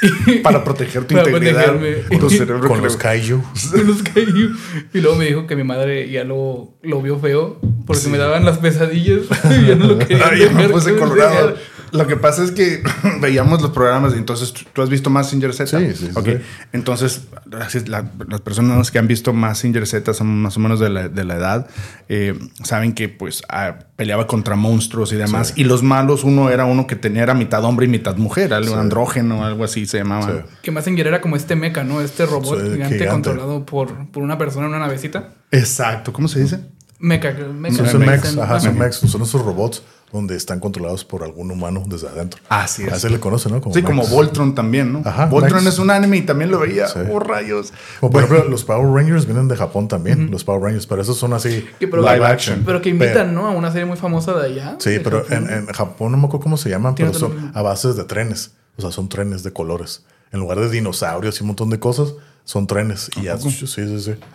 Para 0.42 0.64
proteger 0.64 1.04
tu 1.04 1.14
Para 1.14 1.28
integridad, 1.28 1.72
protegerme. 1.76 2.18
tu 2.18 2.30
cerebro 2.30 2.68
Con 2.68 2.82
los 2.82 2.96
kaiju. 2.96 3.42
Con 3.70 3.86
los 3.86 4.02
kaiju. 4.02 4.50
Y 4.94 5.00
luego 5.00 5.16
me 5.16 5.26
dijo 5.26 5.46
que 5.46 5.56
mi 5.56 5.64
madre 5.64 6.10
ya 6.10 6.24
lo, 6.24 6.74
lo 6.82 7.02
vio 7.02 7.18
feo 7.18 7.60
porque 7.86 8.08
me 8.08 8.18
daban 8.18 8.44
las 8.44 8.58
pesadillas 8.58 9.22
y 9.50 9.66
ya 9.68 9.74
no 9.74 9.86
lo 9.86 9.98
quería. 9.98 10.28
Ay, 10.30 10.40
ya 10.40 10.46
me 10.50 10.62
dejar 10.62 10.70
puse 10.70 10.92
que 10.94 10.98
colorado. 10.98 11.30
enseñara. 11.50 11.56
Lo 11.92 12.06
que 12.06 12.14
pasa 12.16 12.44
es 12.44 12.52
que 12.52 12.84
veíamos 13.20 13.60
los 13.62 13.72
programas, 13.72 14.14
y 14.14 14.18
entonces 14.18 14.54
¿tú- 14.72 14.80
has 14.80 14.88
visto 14.88 15.10
Mazinger 15.10 15.52
Z. 15.52 15.76
Sí, 15.76 15.86
sí, 15.96 16.06
sí. 16.24 16.32
Entonces 16.72 17.22
así 17.60 17.78
es, 17.78 17.88
la- 17.88 18.08
las 18.28 18.40
personas 18.42 18.92
que 18.92 19.00
han 19.00 19.08
visto 19.08 19.32
Mazinger 19.32 19.88
Z 19.88 20.14
son 20.14 20.40
más 20.40 20.56
o 20.56 20.60
menos 20.60 20.78
de 20.78 20.88
la, 20.88 21.08
de 21.08 21.24
la 21.24 21.34
edad, 21.34 21.66
eh, 22.08 22.38
saben 22.62 22.92
que 22.92 23.08
pues 23.08 23.42
ah, 23.48 23.76
peleaba 23.96 24.28
contra 24.28 24.54
monstruos 24.54 25.12
y 25.12 25.16
demás. 25.16 25.54
Y 25.56 25.64
los 25.64 25.82
malos, 25.82 26.22
uno 26.22 26.50
era 26.50 26.64
uno 26.64 26.86
que 26.86 26.94
tenía 26.94 27.24
era 27.24 27.34
mitad 27.34 27.64
hombre 27.64 27.86
y 27.86 27.88
mitad 27.88 28.16
mujer, 28.16 28.54
algo 28.54 28.76
andrógeno, 28.76 29.44
algo 29.44 29.64
así 29.64 29.84
se 29.90 29.98
llamaba. 29.98 30.26
Sí. 30.26 30.32
Que 30.62 30.70
Mazinger 30.70 31.06
era 31.06 31.20
como 31.20 31.36
este 31.36 31.56
mecha, 31.56 31.84
¿no? 31.84 32.00
Este 32.00 32.26
robot 32.26 32.60
Sí, 32.60 32.70
gigante, 32.72 32.98
gigante. 32.98 33.08
controlado 33.30 33.66
por, 33.66 34.10
por 34.10 34.22
una 34.22 34.38
persona 34.38 34.66
en 34.66 34.70
una 34.70 34.78
navecita. 34.80 35.30
Exacto, 35.50 36.12
¿cómo 36.12 36.28
se 36.28 36.40
dice? 36.40 36.60
Mecha. 36.98 37.32
mecha 37.32 37.86
Son, 37.86 38.00
mechs, 38.04 38.36
ajá, 38.36 38.60
son 38.60 38.78
mechs, 38.78 38.96
son 38.96 39.22
esos 39.22 39.42
robots 39.42 39.82
donde 40.12 40.36
están 40.36 40.58
controlados 40.60 41.04
por 41.04 41.22
algún 41.22 41.50
humano 41.50 41.82
desde 41.86 42.08
adentro. 42.08 42.40
Así 42.50 42.82
es. 42.82 42.92
Así 42.92 43.08
le 43.08 43.18
conoce, 43.20 43.48
¿no? 43.48 43.62
Sí, 43.72 43.80
como. 43.80 44.04
Voltron 44.08 44.54
también, 44.54 44.92
¿no? 44.92 45.02
Ajá, 45.04 45.26
Voltron 45.26 45.64
Max. 45.64 45.74
es 45.74 45.78
un 45.78 45.88
anime 45.90 46.18
y 46.18 46.22
también 46.22 46.50
lo 46.50 46.58
veía. 46.58 46.88
Sí. 46.88 46.98
Oh, 47.10 47.18
rayos. 47.20 47.72
O 48.00 48.10
por 48.10 48.24
ejemplo, 48.24 48.46
los 48.50 48.64
Power 48.64 48.86
Rangers 48.92 49.24
vienen 49.24 49.48
de 49.48 49.56
Japón 49.56 49.88
también, 49.88 50.30
los 50.30 50.44
Power 50.44 50.60
Rangers, 50.62 50.86
pero 50.86 51.00
esos 51.00 51.16
son 51.16 51.32
así 51.32 51.64
Que 51.78 51.88
pero- 51.88 52.02
live 52.02 52.26
action. 52.26 52.64
Pero 52.66 52.82
que 52.82 52.90
invitan, 52.90 53.32
¿no? 53.34 53.46
A 53.46 53.52
una 53.52 53.70
serie 53.70 53.86
muy 53.86 53.96
famosa 53.96 54.34
de 54.34 54.46
allá. 54.46 54.76
Sí, 54.78 54.90
de 54.90 55.00
pero 55.00 55.22
Japón. 55.22 55.48
en, 55.48 55.54
en 55.60 55.66
Japón 55.68 56.12
no 56.12 56.18
me 56.18 56.26
acuerdo 56.26 56.42
cómo 56.42 56.56
se 56.58 56.68
llaman, 56.68 56.94
pero 56.96 57.14
son 57.14 57.52
a 57.54 57.62
bases 57.62 57.96
de 57.96 58.04
trenes. 58.04 58.52
O 58.80 58.82
sea, 58.82 58.92
son 58.92 59.08
trenes 59.08 59.42
de 59.42 59.52
colores. 59.52 60.04
En 60.32 60.40
lugar 60.40 60.58
de 60.60 60.70
dinosaurios 60.70 61.38
y 61.38 61.42
un 61.42 61.48
montón 61.48 61.70
de 61.70 61.78
cosas, 61.78 62.14
Son 62.42 62.66
trenes. 62.66 63.10
Y 63.16 63.24
ya, 63.24 63.36
sí, 63.38 63.50
sí, 63.50 63.66
sí. 63.66 63.82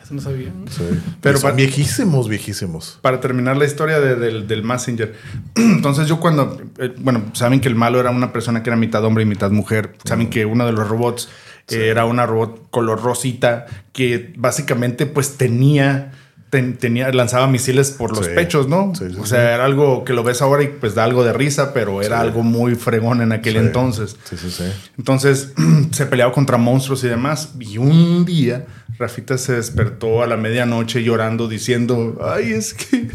Eso 0.03 0.13
no 0.13 0.21
sabía. 0.21 0.47
sí. 0.69 0.84
Pero 0.88 1.01
Pero 1.21 1.38
son 1.39 1.55
viejísimos, 1.55 2.29
viejísimos. 2.29 2.99
Para 3.01 3.19
terminar 3.19 3.58
la 3.58 3.65
historia 3.65 3.99
de- 3.99 4.15
del, 4.15 4.47
del 4.47 4.63
Messenger. 4.63 5.13
Entonces 5.55 6.08
yo 6.08 6.19
cuando, 6.19 6.62
eh, 6.77 6.93
bueno, 6.99 7.23
saben 7.34 7.60
que 7.60 7.67
el 7.67 7.75
malo 7.75 7.99
era 7.99 8.12
una 8.12 8.31
persona 8.31 8.62
que 8.63 8.69
era 8.69 8.77
mitad 8.77 9.03
hombre 9.03 9.23
y 9.23 9.25
mitad 9.25 9.51
mujer. 9.51 9.95
Saben 10.05 10.29
que 10.29 10.45
uno 10.45 10.65
de 10.65 10.71
los 10.71 10.88
robots 10.88 11.27
eh, 11.67 11.88
era 11.89 12.05
una 12.05 12.25
robot 12.25 12.69
color 12.69 13.01
rosita 13.01 13.65
que 13.91 14.34
básicamente 14.38 15.05
pues 15.08 15.36
tenía... 15.38 16.12
ten- 16.56 16.78
tenía, 16.78 17.12
lanzaba 17.12 17.48
misiles 17.48 17.91
por 17.91 18.15
los 18.15 18.26
Sí. 18.26 18.32
pechos, 18.34 18.68
¿no? 18.70 18.94
Sí, 18.96 19.06
sí, 19.12 19.18
o 19.20 19.26
sea, 19.26 19.56
era 19.56 19.65
algo 19.65 20.06
que 20.06 20.13
lo 20.13 20.24
ves 20.24 20.41
ahora 20.41 20.63
y 20.63 20.68
pues 20.68 20.96
da 20.96 21.04
algo 21.04 21.24
de 21.26 21.34
risa, 21.34 21.74
pero 21.74 22.02
era 22.02 22.22
algo 22.22 22.44
muy 22.44 22.76
fregón 22.76 23.22
en 23.22 23.32
aquel 23.34 23.58
entonces. 23.58 24.15
Sí, 24.24 24.38
sí, 24.38 24.50
sí. 24.50 24.63
Entonces 24.98 25.52
se 25.91 26.06
peleaba 26.06 26.32
contra 26.32 26.58
monstruos 26.58 27.04
y 27.04 27.08
demás. 27.10 27.50
Y 27.60 27.78
un 27.78 28.24
día 28.24 28.65
Rafita 28.97 29.38
se 29.38 29.53
despertó 29.53 30.23
a 30.23 30.27
la 30.27 30.38
medianoche 30.38 31.03
llorando 31.03 31.47
diciendo, 31.47 32.19
ay, 32.23 32.53
es 32.53 32.73
que 32.73 33.08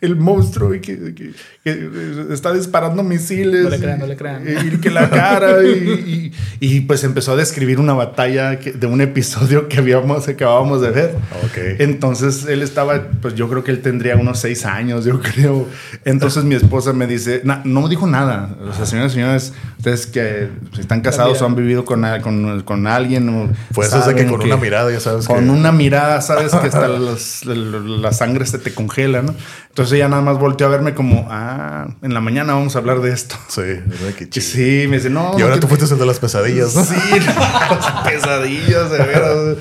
el 0.00 0.16
monstruo 0.16 0.74
y 0.74 0.80
que, 0.80 1.14
que- 1.14 1.32
que 1.64 1.90
está 2.32 2.52
disparando 2.52 3.04
misiles. 3.04 3.62
No 3.62 3.70
le 3.70 3.78
crean, 3.78 3.98
no 4.00 4.06
le 4.06 4.16
crean. 4.16 4.42
Y, 4.46 4.74
y 4.74 4.78
que 4.78 4.90
la 4.90 5.08
cara. 5.10 5.62
Y, 5.62 6.32
y- 6.60 6.66
y, 6.76 6.80
pues 6.82 7.04
empezó 7.04 7.32
a 7.32 7.36
describir 7.36 7.78
una 7.78 7.92
batalla 7.92 8.58
que- 8.58 8.72
de 8.72 8.86
un 8.86 9.00
episodio 9.00 9.68
que 9.68 9.78
habíamos, 9.78 10.24
que 10.26 10.32
acabábamos 10.32 10.80
de 10.82 10.90
ver. 10.90 11.10
Ok. 11.44 11.80
Entonces 11.80 12.46
él 12.46 12.62
estaba, 12.62 13.08
pues 13.20 13.34
yo 13.34 13.48
creo 13.48 13.62
que 13.62 13.70
él 13.70 13.80
tendría 13.80 14.16
unos 14.16 14.40
seis 14.40 14.64
años, 14.66 15.04
yo 15.04 15.20
creo. 15.20 15.68
Entonces 16.04 16.42
mi 16.44 16.54
esposa 16.56 16.92
me 16.92 17.06
dice, 17.06 17.42
"Na- 17.44 17.62
no 17.64 17.82
me 17.82 17.88
dijo 17.88 18.06
nada. 18.06 18.56
O 18.68 18.72
sea, 18.74 18.86
señoras 18.86 19.12
y 19.12 19.14
señores, 19.16 19.52
ustedes 19.78 20.06
que 20.06 20.48
están 20.78 21.00
casados 21.00 21.40
o 21.42 21.46
han 21.46 21.54
vivido 21.54 21.84
con, 21.84 22.04
a- 22.04 22.20
con, 22.22 22.62
con 22.62 22.86
alguien. 22.88 23.28
O 23.28 23.48
Fue 23.72 23.86
eso 23.86 24.00
de 24.08 24.14
que 24.16 24.26
con 24.26 24.40
una 24.42 24.56
mirada 24.56 24.90
ya 24.90 24.98
sabes 25.00 25.11
Con 25.26 25.44
que- 25.44 25.50
una 25.50 25.72
mirada 25.72 26.20
sabes 26.20 26.52
que 26.52 26.66
hasta 26.66 26.88
los- 26.88 27.44
la 27.44 28.12
sangre 28.12 28.46
se 28.46 28.58
te 28.58 28.72
congela, 28.74 29.22
¿no? 29.22 29.34
Entonces 29.68 29.94
ella 29.94 30.08
nada 30.08 30.20
más 30.22 30.38
volteó 30.38 30.66
a 30.66 30.70
verme 30.70 30.94
como, 30.94 31.26
ah, 31.30 31.88
en 32.02 32.12
la 32.14 32.20
mañana 32.20 32.54
vamos 32.54 32.76
a 32.76 32.80
hablar 32.80 33.00
de 33.00 33.12
esto. 33.12 33.36
Sí, 33.48 33.60
¿verdad? 33.62 34.10
Qué 34.16 34.24
Y 34.24 34.28
chido. 34.28 34.46
sí, 34.46 34.86
me 34.88 34.96
dice, 34.96 35.08
no. 35.10 35.32
Y 35.34 35.38
no 35.38 35.44
ahora 35.44 35.58
tú 35.60 35.66
fuiste 35.66 35.86
el 35.92 35.98
de 35.98 36.06
las 36.06 36.18
pesadillas, 36.18 36.74
¿no? 36.74 36.84
Sí, 36.84 36.94
las 37.26 38.04
pesadillas, 38.08 38.90
de 38.90 38.98
veras. 38.98 39.56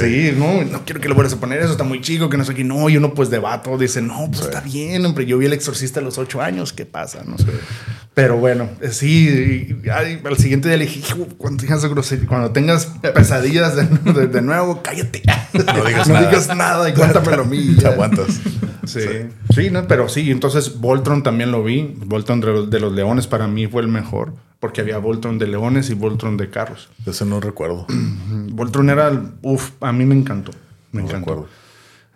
Sí, 0.00 0.32
no, 0.36 0.64
no 0.64 0.84
quiero 0.84 1.00
que 1.00 1.08
lo 1.08 1.14
vuelvas 1.14 1.32
a 1.34 1.36
poner, 1.40 1.60
eso 1.60 1.72
está 1.72 1.84
muy 1.84 2.00
chico, 2.00 2.28
que 2.28 2.36
no 2.36 2.44
sé 2.44 2.54
qué. 2.54 2.64
No, 2.64 2.88
y 2.88 2.96
uno 2.96 3.14
pues 3.14 3.30
de 3.30 3.38
vato 3.38 3.76
dice, 3.78 4.02
no, 4.02 4.28
pues 4.30 4.42
está 4.46 4.60
bien, 4.60 5.04
hombre, 5.06 5.26
yo 5.26 5.38
vi 5.38 5.46
el 5.46 5.52
exorcista 5.52 6.00
a 6.00 6.02
los 6.02 6.18
ocho 6.18 6.40
años, 6.42 6.72
¿qué 6.72 6.86
pasa? 6.86 7.20
No 7.24 7.36
Pero 8.16 8.38
bueno, 8.38 8.70
eh, 8.80 8.92
sí, 8.92 9.76
y, 9.84 9.90
ay, 9.90 10.22
al 10.24 10.38
siguiente 10.38 10.68
día 10.68 10.78
le 10.78 10.86
dije, 10.86 11.02
cuando 11.36 11.62
tengas, 11.62 11.84
grosería- 11.84 12.26
cuando 12.26 12.50
tengas 12.50 12.86
pesadillas 13.14 13.76
de, 13.76 13.84
de- 14.14 14.26
de 14.28 14.40
nuevo, 14.40 14.80
cállate. 14.82 15.20
No 15.52 15.84
digas 15.84 16.08
no 16.08 16.14
nada. 16.14 16.26
digas 16.30 16.56
nada 16.56 16.88
y 16.88 16.94
cuéntamelo 16.94 17.42
a 17.42 17.44
mí. 17.44 17.76
Te 17.78 17.86
aguantas. 17.88 18.40
Sí. 18.86 19.00
sí, 19.54 19.68
no, 19.70 19.86
pero 19.86 20.08
sí, 20.08 20.30
entonces 20.30 20.78
Voltron 20.80 21.22
también 21.22 21.50
lo 21.52 21.62
vi. 21.62 21.94
Voltron 22.06 22.40
de 22.40 22.46
los, 22.46 22.70
de 22.70 22.80
los 22.80 22.94
leones 22.94 23.26
para 23.26 23.48
mí 23.48 23.66
fue 23.66 23.82
el 23.82 23.88
mejor, 23.88 24.32
porque 24.60 24.80
había 24.80 24.96
Voltron 24.96 25.38
de 25.38 25.48
leones 25.48 25.90
y 25.90 25.94
Voltron 25.94 26.38
de 26.38 26.48
carros. 26.48 26.88
Ese 27.04 27.26
no 27.26 27.38
recuerdo. 27.40 27.86
Voltron 28.50 28.88
era, 28.88 29.12
uff, 29.42 29.72
a 29.82 29.92
mí 29.92 30.06
me 30.06 30.14
encantó. 30.14 30.52
Me 30.90 31.02
No 31.02 31.08
encantó. 31.08 31.30
recuerdo. 31.32 31.48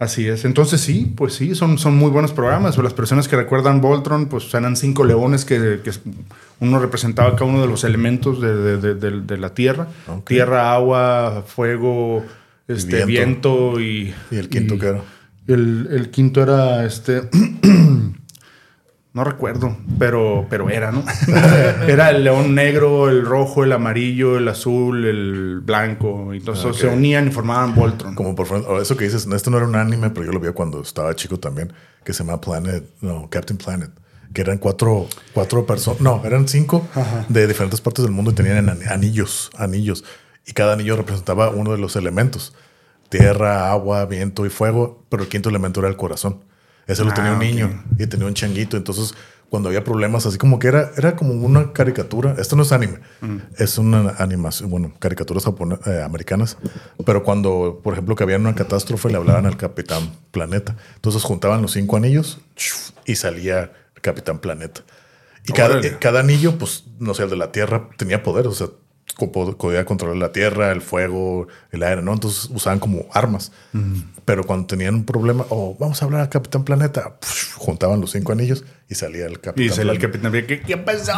Así 0.00 0.26
es. 0.26 0.44
Entonces 0.46 0.80
sí, 0.80 1.12
pues 1.14 1.34
sí, 1.34 1.54
son, 1.54 1.76
son 1.78 1.94
muy 1.94 2.10
buenos 2.10 2.32
programas. 2.32 2.76
O 2.78 2.82
las 2.82 2.94
personas 2.94 3.28
que 3.28 3.36
recuerdan 3.36 3.80
Voltron, 3.82 4.26
pues 4.26 4.52
eran 4.54 4.74
cinco 4.74 5.04
leones 5.04 5.44
que, 5.44 5.80
que 5.84 5.92
uno 6.58 6.78
representaba 6.80 7.32
cada 7.36 7.44
uno 7.44 7.60
de 7.60 7.68
los 7.68 7.84
elementos 7.84 8.40
de, 8.40 8.78
de- 8.78 8.94
de- 9.20 9.36
la 9.38 9.52
tierra. 9.54 9.88
Tierra, 10.26 10.72
agua, 10.72 11.44
fuego, 11.46 12.24
este, 12.66 13.04
viento. 13.04 13.74
viento. 13.74 13.80
y... 13.80 14.14
¿Y 14.30 14.36
el 14.38 14.48
quinto 14.48 14.74
y- 14.74 14.78
era? 14.80 15.02
El, 15.46 15.88
el 15.92 16.10
quinto 16.10 16.42
era 16.42 16.84
este... 16.86 17.22
No 19.12 19.24
recuerdo, 19.24 19.76
pero, 19.98 20.46
pero 20.48 20.70
era, 20.70 20.92
¿no? 20.92 21.02
era 21.88 22.10
el 22.10 22.22
león 22.22 22.54
negro, 22.54 23.08
el 23.08 23.26
rojo, 23.26 23.64
el 23.64 23.72
amarillo, 23.72 24.38
el 24.38 24.46
azul, 24.46 25.04
el 25.04 25.60
blanco. 25.64 26.32
Y 26.32 26.36
entonces 26.38 26.76
se 26.76 26.86
unían 26.86 27.26
y 27.26 27.30
formaban 27.32 27.74
Voltron. 27.74 28.14
Como 28.14 28.36
por 28.36 28.46
eso 28.80 28.96
que 28.96 29.04
dices, 29.04 29.26
esto 29.26 29.50
no 29.50 29.56
era 29.56 29.66
un 29.66 29.74
anime, 29.74 30.10
pero 30.10 30.26
yo 30.26 30.32
lo 30.32 30.38
vi 30.38 30.48
cuando 30.52 30.80
estaba 30.82 31.14
chico 31.16 31.38
también, 31.40 31.72
que 32.04 32.12
se 32.12 32.22
llama 32.22 32.40
Planet, 32.40 32.84
no, 33.00 33.28
Captain 33.30 33.58
Planet, 33.58 33.90
que 34.32 34.42
eran 34.42 34.58
cuatro, 34.58 35.08
cuatro 35.34 35.66
personas, 35.66 36.00
no, 36.00 36.22
eran 36.24 36.46
cinco 36.46 36.86
de 37.28 37.48
diferentes 37.48 37.80
partes 37.80 38.04
del 38.04 38.12
mundo 38.12 38.30
y 38.30 38.34
tenían 38.34 38.68
an- 38.68 38.78
anillos, 38.88 39.50
anillos, 39.58 40.04
y 40.46 40.52
cada 40.52 40.74
anillo 40.74 40.96
representaba 40.96 41.50
uno 41.50 41.72
de 41.72 41.78
los 41.78 41.96
elementos, 41.96 42.54
tierra, 43.08 43.72
agua, 43.72 44.06
viento 44.06 44.46
y 44.46 44.50
fuego, 44.50 45.04
pero 45.08 45.24
el 45.24 45.28
quinto 45.28 45.48
elemento 45.48 45.80
era 45.80 45.88
el 45.88 45.96
corazón. 45.96 46.44
Ese 46.90 47.04
lo 47.04 47.10
Ah, 47.10 47.14
tenía 47.14 47.30
un 47.32 47.36
ok. 47.38 47.42
niño 47.42 47.84
y 47.98 48.06
tenía 48.06 48.26
un 48.26 48.34
changuito, 48.34 48.76
entonces 48.76 49.14
cuando 49.48 49.68
había 49.68 49.82
problemas, 49.82 50.26
así 50.26 50.38
como 50.38 50.58
que 50.60 50.68
era, 50.68 50.92
era 50.96 51.16
como 51.16 51.32
una 51.34 51.72
caricatura. 51.72 52.36
Esto 52.38 52.54
no 52.54 52.62
es 52.62 52.70
anime, 52.70 53.00
es 53.58 53.78
una 53.78 54.10
animación, 54.18 54.70
bueno, 54.70 54.92
caricaturas 55.00 55.44
eh, 55.86 56.02
americanas. 56.04 56.56
Pero 57.04 57.24
cuando, 57.24 57.80
por 57.82 57.94
ejemplo, 57.94 58.14
que 58.14 58.22
había 58.22 58.36
una 58.36 58.54
catástrofe, 58.54 59.08
le 59.10 59.16
hablaban 59.16 59.46
al 59.46 59.56
Capitán 59.56 60.12
Planeta. 60.30 60.76
Entonces 60.94 61.22
juntaban 61.24 61.62
los 61.62 61.72
cinco 61.72 61.96
anillos 61.96 62.38
y 63.06 63.16
salía 63.16 63.72
el 63.96 64.00
Capitán 64.02 64.38
Planeta. 64.38 64.82
Y 65.48 65.52
cada, 65.52 65.80
cada 65.98 66.20
anillo, 66.20 66.56
pues, 66.56 66.84
no 67.00 67.14
sé, 67.14 67.24
el 67.24 67.30
de 67.30 67.36
la 67.36 67.50
Tierra 67.50 67.88
tenía 67.96 68.22
poder, 68.22 68.46
o 68.46 68.52
sea, 68.52 68.68
podía 69.12 69.84
controlar 69.84 70.16
la 70.16 70.32
Tierra, 70.32 70.72
el 70.72 70.80
fuego, 70.80 71.48
el 71.70 71.82
aire, 71.82 72.02
¿no? 72.02 72.12
Entonces 72.12 72.50
usaban 72.52 72.78
como 72.78 73.06
armas. 73.12 73.52
Pero 74.24 74.44
cuando 74.44 74.66
tenían 74.66 74.94
un 74.94 75.04
problema, 75.04 75.44
o 75.50 75.76
vamos 75.78 76.00
a 76.00 76.04
hablar 76.04 76.22
al 76.22 76.28
Capitán 76.28 76.64
Planeta, 76.64 77.18
¡puf! 77.20 77.56
juntaban 77.56 78.00
los 78.00 78.12
cinco 78.12 78.32
anillos 78.32 78.64
y 78.90 78.94
salía 78.96 79.26
el 79.26 79.40
Capitán 79.40 79.64
Y 79.64 79.68
salía 79.70 79.92
el 79.92 79.98
Planeta. 80.00 80.20
capitán. 80.30 80.46
¿Qué, 80.48 80.60
qué 80.60 80.76
pasó? 80.76 81.12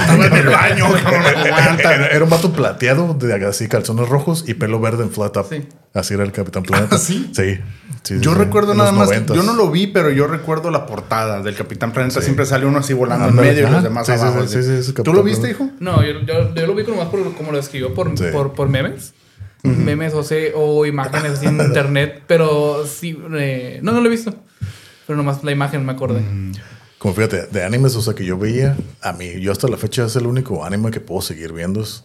Estaba 0.00 0.26
en 0.26 0.32
el 0.34 0.46
baño. 0.48 0.86
Era, 1.78 2.06
era 2.08 2.24
un 2.24 2.30
vato 2.30 2.52
plateado 2.52 3.12
de 3.14 3.46
así 3.46 3.68
calzones 3.68 4.08
rojos 4.08 4.44
y 4.48 4.54
pelo 4.54 4.80
verde 4.80 5.04
en 5.04 5.10
flat 5.10 5.36
up. 5.36 5.46
Sí. 5.50 5.66
Así 5.94 6.14
era 6.14 6.22
el 6.24 6.32
Capitán 6.32 6.62
Planeta. 6.62 6.96
¿Ah, 6.96 6.98
sí? 6.98 7.30
Sí. 7.34 7.58
sí, 8.02 8.16
Yo 8.20 8.32
sí. 8.32 8.38
recuerdo 8.38 8.74
nada 8.74 8.92
más. 8.92 9.10
90s. 9.10 9.34
Yo 9.34 9.42
no 9.42 9.54
lo 9.54 9.70
vi, 9.70 9.86
pero 9.88 10.10
yo 10.10 10.26
recuerdo 10.26 10.70
la 10.70 10.86
portada 10.86 11.42
del 11.42 11.54
Capitán 11.54 11.92
Planeta. 11.92 12.20
Sí. 12.20 12.24
Siempre 12.26 12.46
sale 12.46 12.66
uno 12.66 12.78
así 12.78 12.92
volando 12.94 13.28
en 13.28 13.34
medio 13.36 13.68
y 13.68 13.70
los 13.70 13.82
demás 13.82 14.06
Sí, 14.06 14.12
sí, 14.14 14.20
abajo. 14.20 14.46
sí, 14.46 14.62
sí, 14.62 14.62
sí, 14.62 14.72
ese 14.78 14.92
¿Tú 14.94 15.12
lo 15.12 15.22
viste, 15.22 15.50
hijo? 15.50 15.68
Planeta. 15.78 15.78
No, 15.80 16.02
yo, 16.04 16.20
yo, 16.20 16.54
yo 16.54 16.66
lo 16.66 16.74
vi 16.74 16.84
como 16.84 16.98
más 16.98 17.08
por 17.08 17.34
como 17.34 17.52
lo 17.52 17.58
escribió 17.58 17.92
por, 17.94 18.16
Sí. 18.16 18.24
por, 18.32 18.52
por 18.54 18.68
memes. 18.68 19.12
Memes 19.62 20.14
o, 20.14 20.22
sé, 20.22 20.52
o 20.54 20.86
imágenes 20.86 21.32
así 21.32 21.46
en 21.46 21.60
internet. 21.60 22.22
Pero 22.26 22.86
sí, 22.86 23.18
eh, 23.34 23.80
no, 23.82 23.92
no 23.92 24.00
lo 24.00 24.06
he 24.06 24.10
visto. 24.10 24.34
Pero 25.06 25.16
nomás 25.16 25.42
la 25.44 25.52
imagen 25.52 25.84
me 25.84 25.92
acordé. 25.92 26.22
Como 26.98 27.14
fíjate, 27.14 27.46
de 27.46 27.64
animes, 27.64 27.94
o 27.94 28.02
sea, 28.02 28.14
que 28.14 28.24
yo 28.24 28.36
veía, 28.36 28.76
a 29.00 29.12
mí, 29.12 29.40
yo 29.40 29.52
hasta 29.52 29.68
la 29.68 29.76
fecha 29.76 30.04
es 30.04 30.16
el 30.16 30.26
único 30.26 30.64
anime 30.64 30.90
que 30.90 31.00
puedo 31.00 31.22
seguir 31.22 31.52
viendo 31.52 31.80
es 31.80 32.04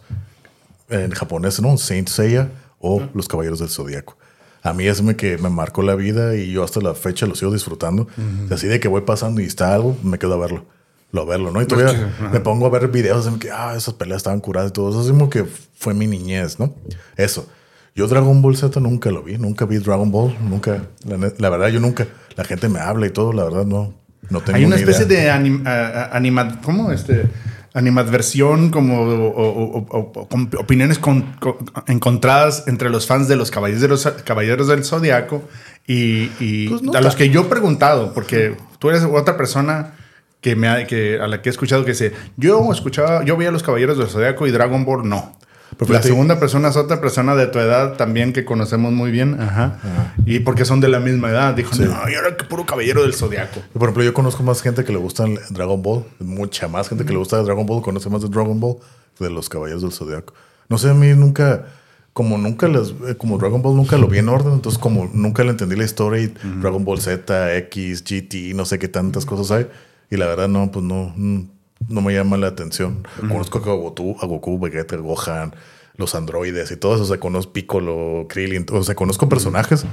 en 0.88 1.10
japonés, 1.10 1.60
¿no? 1.60 1.76
Saint 1.76 2.08
Seiya 2.08 2.50
o 2.78 3.02
Los 3.14 3.28
Caballeros 3.28 3.58
del 3.58 3.68
Zodíaco. 3.68 4.16
A 4.62 4.72
mí 4.72 4.86
es 4.86 5.02
me 5.02 5.16
que 5.16 5.36
me 5.36 5.50
marcó 5.50 5.82
la 5.82 5.94
vida 5.94 6.36
y 6.36 6.52
yo 6.52 6.64
hasta 6.64 6.80
la 6.80 6.94
fecha 6.94 7.26
lo 7.26 7.34
sigo 7.34 7.52
disfrutando. 7.52 8.06
Así 8.50 8.66
de 8.66 8.80
que 8.80 8.88
voy 8.88 9.02
pasando 9.02 9.40
y 9.40 9.44
está 9.44 9.74
algo, 9.74 9.96
me 10.02 10.18
quedo 10.18 10.34
a 10.34 10.38
verlo. 10.38 10.64
Lo 11.12 11.22
a 11.22 11.24
verlo, 11.26 11.50
¿no? 11.50 11.60
Y 11.60 11.66
todavía 11.66 12.08
ajá. 12.08 12.30
me 12.30 12.40
pongo 12.40 12.66
a 12.66 12.70
ver 12.70 12.88
videos 12.88 13.30
de 13.30 13.38
que, 13.38 13.50
ah, 13.50 13.74
esas 13.76 13.94
peleas 13.94 14.18
estaban 14.18 14.40
curadas 14.40 14.70
y 14.70 14.72
todo 14.72 14.90
eso. 14.90 15.02
Es 15.02 15.08
como 15.08 15.28
que 15.28 15.44
fue 15.44 15.92
mi 15.94 16.06
niñez, 16.06 16.58
¿no? 16.58 16.74
Eso. 17.16 17.46
Yo 17.94 18.08
Dragon 18.08 18.42
Ball 18.42 18.56
Z 18.56 18.80
nunca 18.80 19.10
lo 19.10 19.22
vi, 19.22 19.38
nunca 19.38 19.66
vi 19.66 19.76
Dragon 19.78 20.10
Ball, 20.10 20.36
nunca, 20.42 20.88
la, 21.04 21.32
la 21.38 21.50
verdad 21.50 21.68
yo 21.68 21.78
nunca, 21.78 22.08
la 22.34 22.42
gente 22.42 22.68
me 22.68 22.80
habla 22.80 23.06
y 23.06 23.10
todo, 23.10 23.32
la 23.32 23.44
verdad 23.44 23.64
no, 23.64 23.94
no 24.30 24.40
tengo 24.40 24.56
Hay 24.56 24.64
una 24.64 24.76
ni 24.76 24.82
especie 24.82 25.06
idea. 25.06 25.20
de 25.24 25.30
anim, 25.30 25.66
a- 25.66 25.70
a- 25.70 26.16
anima- 26.16 26.60
¿cómo? 26.62 26.90
Este, 26.92 27.26
animadversión, 27.74 28.70
como 28.70 29.02
o- 29.02 29.28
o- 29.28 29.78
o- 29.90 30.12
o- 30.14 30.28
con 30.28 30.48
opiniones 30.58 30.98
con- 30.98 31.22
con- 31.40 31.56
encontradas 31.88 32.64
entre 32.68 32.88
los 32.88 33.06
fans 33.06 33.26
de 33.28 33.36
los 33.36 33.50
Caballeros, 33.50 33.82
de 33.82 33.88
los, 33.88 34.06
Caballeros 34.22 34.68
del 34.68 34.84
Zodiaco 34.84 35.42
y, 35.86 36.30
y 36.40 36.68
Pues 36.68 36.82
no 36.82 36.92
a 36.92 37.00
los 37.00 37.16
que 37.16 37.28
yo 37.30 37.42
he 37.42 37.44
preguntado, 37.44 38.12
porque 38.14 38.56
tú 38.78 38.90
eres 38.90 39.02
otra 39.02 39.36
persona 39.36 39.92
que 40.40 40.54
me 40.56 40.68
ha- 40.68 40.86
que, 40.86 41.18
a 41.20 41.26
la 41.26 41.42
que 41.42 41.48
he 41.48 41.52
escuchado 41.52 41.84
que 41.84 41.90
dice, 41.92 42.12
yo 42.36 42.70
escuchaba, 42.72 43.24
yo 43.24 43.36
veía 43.36 43.50
los 43.50 43.62
Caballeros 43.62 43.98
del 43.98 44.08
Zodiaco 44.08 44.46
y 44.46 44.50
Dragon 44.50 44.84
Ball 44.84 45.08
no. 45.08 45.36
Pero 45.78 45.92
la 45.92 45.98
fíjate- 45.98 46.08
segunda 46.08 46.38
persona 46.40 46.68
es 46.68 46.76
otra 46.76 47.00
persona 47.00 47.34
de 47.34 47.46
tu 47.46 47.58
edad 47.58 47.94
también 47.96 48.32
que 48.32 48.44
conocemos 48.44 48.92
muy 48.92 49.10
bien. 49.10 49.40
Ajá. 49.40 50.12
Y 50.26 50.40
porque 50.40 50.64
son 50.64 50.80
de 50.80 50.88
la 50.88 51.00
misma 51.00 51.30
edad. 51.30 51.54
Dijo, 51.54 51.74
Sí. 51.74 51.82
no, 51.82 52.08
yo 52.08 52.18
era 52.18 52.36
que 52.36 52.44
puro 52.44 52.64
caballero 52.66 53.02
del 53.02 53.14
zodiaco. 53.14 53.60
Por 53.72 53.82
ejemplo, 53.84 54.02
yo 54.04 54.14
conozco 54.14 54.42
más 54.42 54.62
gente 54.62 54.84
que 54.84 54.92
le 54.92 54.98
gusta 54.98 55.24
el 55.24 55.38
Dragon 55.50 55.82
Ball, 55.82 56.04
mucha 56.20 56.68
más 56.68 56.88
gente 56.88 57.04
que 57.04 57.12
le 57.12 57.18
gusta 57.18 57.42
Dragon 57.42 57.66
Ball, 57.66 57.82
conoce 57.82 58.08
más 58.10 58.22
de 58.22 58.28
Dragon 58.28 58.58
Ball 58.60 58.76
que 59.18 59.24
de 59.24 59.30
los 59.30 59.48
Caballeros 59.48 59.82
del 59.82 59.92
Zodiaco. 59.92 60.34
No 60.68 60.78
sé, 60.78 60.90
a 60.90 60.94
mí 60.94 61.08
nunca, 61.14 61.66
como 62.12 62.38
nunca 62.38 62.68
les, 62.68 62.90
eh, 63.08 63.16
como 63.18 63.38
Dragon 63.38 63.60
Ball 63.62 63.76
nunca 63.76 63.98
lo 63.98 64.06
vi 64.08 64.18
en 64.18 64.28
orden, 64.28 64.52
entonces 64.54 64.78
como 64.78 65.10
nunca 65.12 65.42
le 65.44 65.50
entendí 65.50 65.76
la 65.76 65.84
historia 65.84 66.22
y 66.22 66.34
Dragon 66.60 66.84
Ball 66.84 67.00
Z, 67.00 67.56
X, 67.56 68.02
GT, 68.04 68.54
no 68.54 68.64
sé 68.64 68.78
qué 68.78 68.88
tantas 68.88 69.26
cosas 69.26 69.50
hay. 69.50 69.66
Y 70.10 70.16
la 70.16 70.26
verdad, 70.26 70.48
no, 70.48 70.70
pues 70.70 70.84
no, 70.84 71.12
mm, 71.16 71.40
no 71.88 72.00
me 72.00 72.14
llama 72.14 72.36
la 72.36 72.48
atención. 72.48 73.06
Conozco 73.20 73.58
a 73.58 73.74
Goku, 73.74 74.16
a 74.20 74.26
Goku, 74.26 74.58
Vegeta, 74.58 74.96
Gohan, 74.96 75.54
los 75.96 76.14
androides 76.14 76.70
y 76.70 76.76
todo 76.76 76.94
eso. 76.94 77.04
O 77.04 77.06
sea, 77.06 77.18
conozco 77.18 77.52
Piccolo, 77.52 78.26
Krillin, 78.28 78.66
o 78.72 78.82
sea, 78.82 78.94
conozco 78.94 79.28
personajes, 79.28 79.84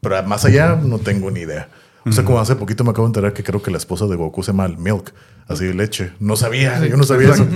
pero 0.00 0.22
más 0.24 0.44
allá 0.44 0.76
no 0.76 0.98
tengo 0.98 1.30
ni 1.30 1.40
idea. 1.40 1.68
O 2.06 2.12
sea, 2.12 2.22
como 2.22 2.38
hace 2.38 2.54
poquito 2.54 2.84
me 2.84 2.90
acabo 2.90 3.06
de 3.06 3.10
enterar 3.10 3.32
que 3.32 3.42
creo 3.42 3.62
que 3.62 3.70
la 3.70 3.78
esposa 3.78 4.06
de 4.06 4.14
Goku 4.14 4.42
se 4.42 4.52
llama 4.52 4.68
Milk, 4.68 5.14
así 5.48 5.64
de 5.64 5.72
leche. 5.72 6.12
No 6.20 6.36
sabía, 6.36 6.86
yo 6.86 6.98
no 6.98 7.04
sabía 7.04 7.30
eso. 7.30 7.46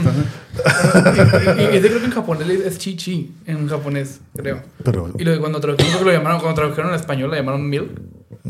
y, 1.59 1.77
y, 1.77 1.81
creo 1.81 1.99
que 1.99 2.07
en 2.07 2.11
japonés 2.11 2.49
es 2.49 2.79
Chi 2.79 2.97
Chi, 2.97 3.35
en 3.45 3.69
japonés, 3.69 4.21
creo. 4.35 4.63
Pero, 4.83 5.13
Y 5.19 5.25
lo, 5.25 5.39
cuando 5.41 5.61
tradujeron, 5.61 6.03
lo 6.03 6.13
llamaron, 6.13 6.41
cuando 6.41 6.55
tradujeron 6.55 6.91
en 6.91 6.97
español, 6.97 7.31
la 7.31 7.37
llamaron 7.37 7.69
Milk. 7.69 7.91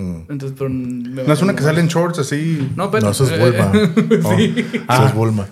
Mm, 0.02 0.30
Entonces, 0.30 0.52
pero. 0.58 0.70
me- 0.70 1.22
No 1.24 1.32
es 1.32 1.42
una 1.42 1.54
que 1.56 1.62
sale 1.62 1.80
en 1.80 1.88
shorts 1.88 2.18
así. 2.18 2.70
No, 2.76 2.90
pero. 2.90 3.06
no, 3.06 3.10
eso 3.12 3.24
es 3.24 3.38
Bulma. 3.38 3.72
Oh, 4.24 4.36
sí. 4.36 4.54
Eso 4.88 5.06
es 5.06 5.14
Bulma. 5.14 5.46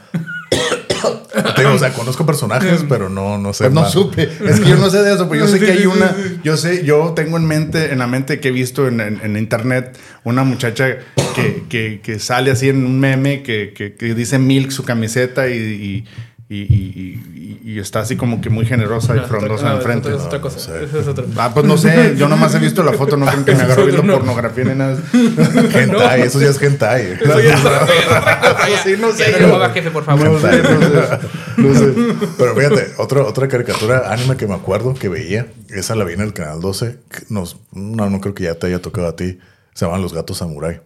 Te 0.51 1.63
digo, 1.63 1.75
o 1.75 1.79
sea, 1.79 1.93
conozco 1.93 2.25
personajes, 2.25 2.85
pero 2.89 3.09
no, 3.09 3.39
no 3.39 3.53
sé. 3.53 3.65
Pues 3.65 3.75
no 3.75 3.89
supe. 3.89 4.23
Es 4.25 4.61
que 4.61 4.69
yo 4.71 4.77
no 4.77 4.89
sé 4.91 5.03
de 5.03 5.15
eso, 5.15 5.29
pero 5.29 5.45
yo 5.45 5.51
sé 5.51 5.59
que 5.61 5.73
hay 5.73 5.87
una. 5.87 6.15
Yo 6.43 6.57
sé, 6.57 6.85
yo 6.85 7.13
tengo 7.15 7.37
en 7.37 7.47
mente, 7.47 7.93
en 7.93 7.99
la 7.99 8.07
mente 8.07 8.41
que 8.41 8.49
he 8.49 8.53
visto 8.53 8.89
en, 8.89 9.01
en- 9.01 9.21
en 9.23 9.37
internet, 9.37 9.99
una 10.25 10.45
muchacha 10.45 10.97
que, 11.35 11.65
que- 11.69 12.01
que 12.03 12.19
sale 12.19 12.51
así 12.51 12.69
en 12.69 12.85
un 12.85 12.99
meme 12.99 13.43
que, 13.43 13.73
que- 13.77 13.95
que 13.95 14.15
dice 14.15 14.39
Milk 14.39 14.71
su 14.71 14.85
camiseta 14.85 15.49
y, 15.49 15.55
y- 15.59 16.05
y- 16.49 16.63
y- 16.63 17.61
y- 17.65 17.71
y 17.73 17.79
está 17.81 18.01
así 18.01 18.17
como 18.17 18.41
que 18.41 18.51
muy 18.51 18.65
generosa 18.67 19.17
y 19.17 19.21
No, 19.21 19.27
frondosa 19.27 19.71
no, 19.71 19.77
enfrente. 19.79 20.09
otra- 20.13 20.21
Es 20.21 20.27
otra 20.27 20.39
No, 20.39 20.43
cosa. 20.45 20.57
no 20.57 20.63
sé. 20.79 20.85
Esa 20.85 20.99
es 21.01 21.09
otra. 21.09 21.25
Ah, 21.37 21.51
pues 21.53 21.67
no 21.67 21.77
sé, 21.77 22.15
yo 22.17 22.29
nomás 22.29 22.55
he 22.55 22.61
visto 22.61 22.85
la 22.85 22.93
foto, 22.93 23.17
no 23.17 23.27
creo 23.27 23.45
que 23.45 23.55
me 23.55 23.63
agarro 23.63 23.85
viendo 23.87 24.03
No. 24.05 24.15
pornografía 24.19 24.65
ni 24.65 24.75
nada. 24.77 24.97
Hentai, 25.13 26.23
eso 26.23 26.41
ya 26.41 26.51
es 26.51 26.63
hentai. 26.63 27.03
Eso 27.21 27.41
ya 27.41 27.55
es 27.55 27.61
otra 27.65 27.81
cosa. 27.81 28.67
sí, 28.85 28.95
no 28.99 29.13
sé, 29.13 29.41
no 29.41 29.47
lo 29.49 29.57
haga, 29.57 29.71
jefe, 29.71 29.91
por 29.91 30.05
favor. 30.05 30.31
No 30.31 30.39
sé, 30.41 30.63
no 30.63 30.81
sé. 30.81 31.19
No 31.57 31.75
sé. 31.75 32.27
Pero 32.39 32.55
fíjate, 32.55 32.87
otra, 32.99 33.23
otra 33.25 33.49
caricatura 33.49 34.13
anime 34.13 34.37
que 34.37 34.47
me 34.47 34.55
acuerdo 34.55 34.95
que 34.95 35.09
veía, 35.09 35.47
esa 35.71 35.95
la 35.97 36.05
vi 36.05 36.15
en 36.15 36.21
el 36.21 36.33
canal 36.33 36.61
12. 36.61 36.99
que 37.11 37.25
Nos, 37.29 37.57
no, 37.73 38.09
no 38.09 38.21
creo 38.21 38.35
que 38.35 38.45
ya 38.45 38.55
te 38.55 38.69
haya 38.69 38.81
tocado 38.81 39.09
a 39.09 39.17
ti. 39.17 39.39
Se 39.75 39.85
llamaban 39.85 40.03
Los 40.03 40.13
Gatos 40.15 40.39
Samurai. 40.39 40.81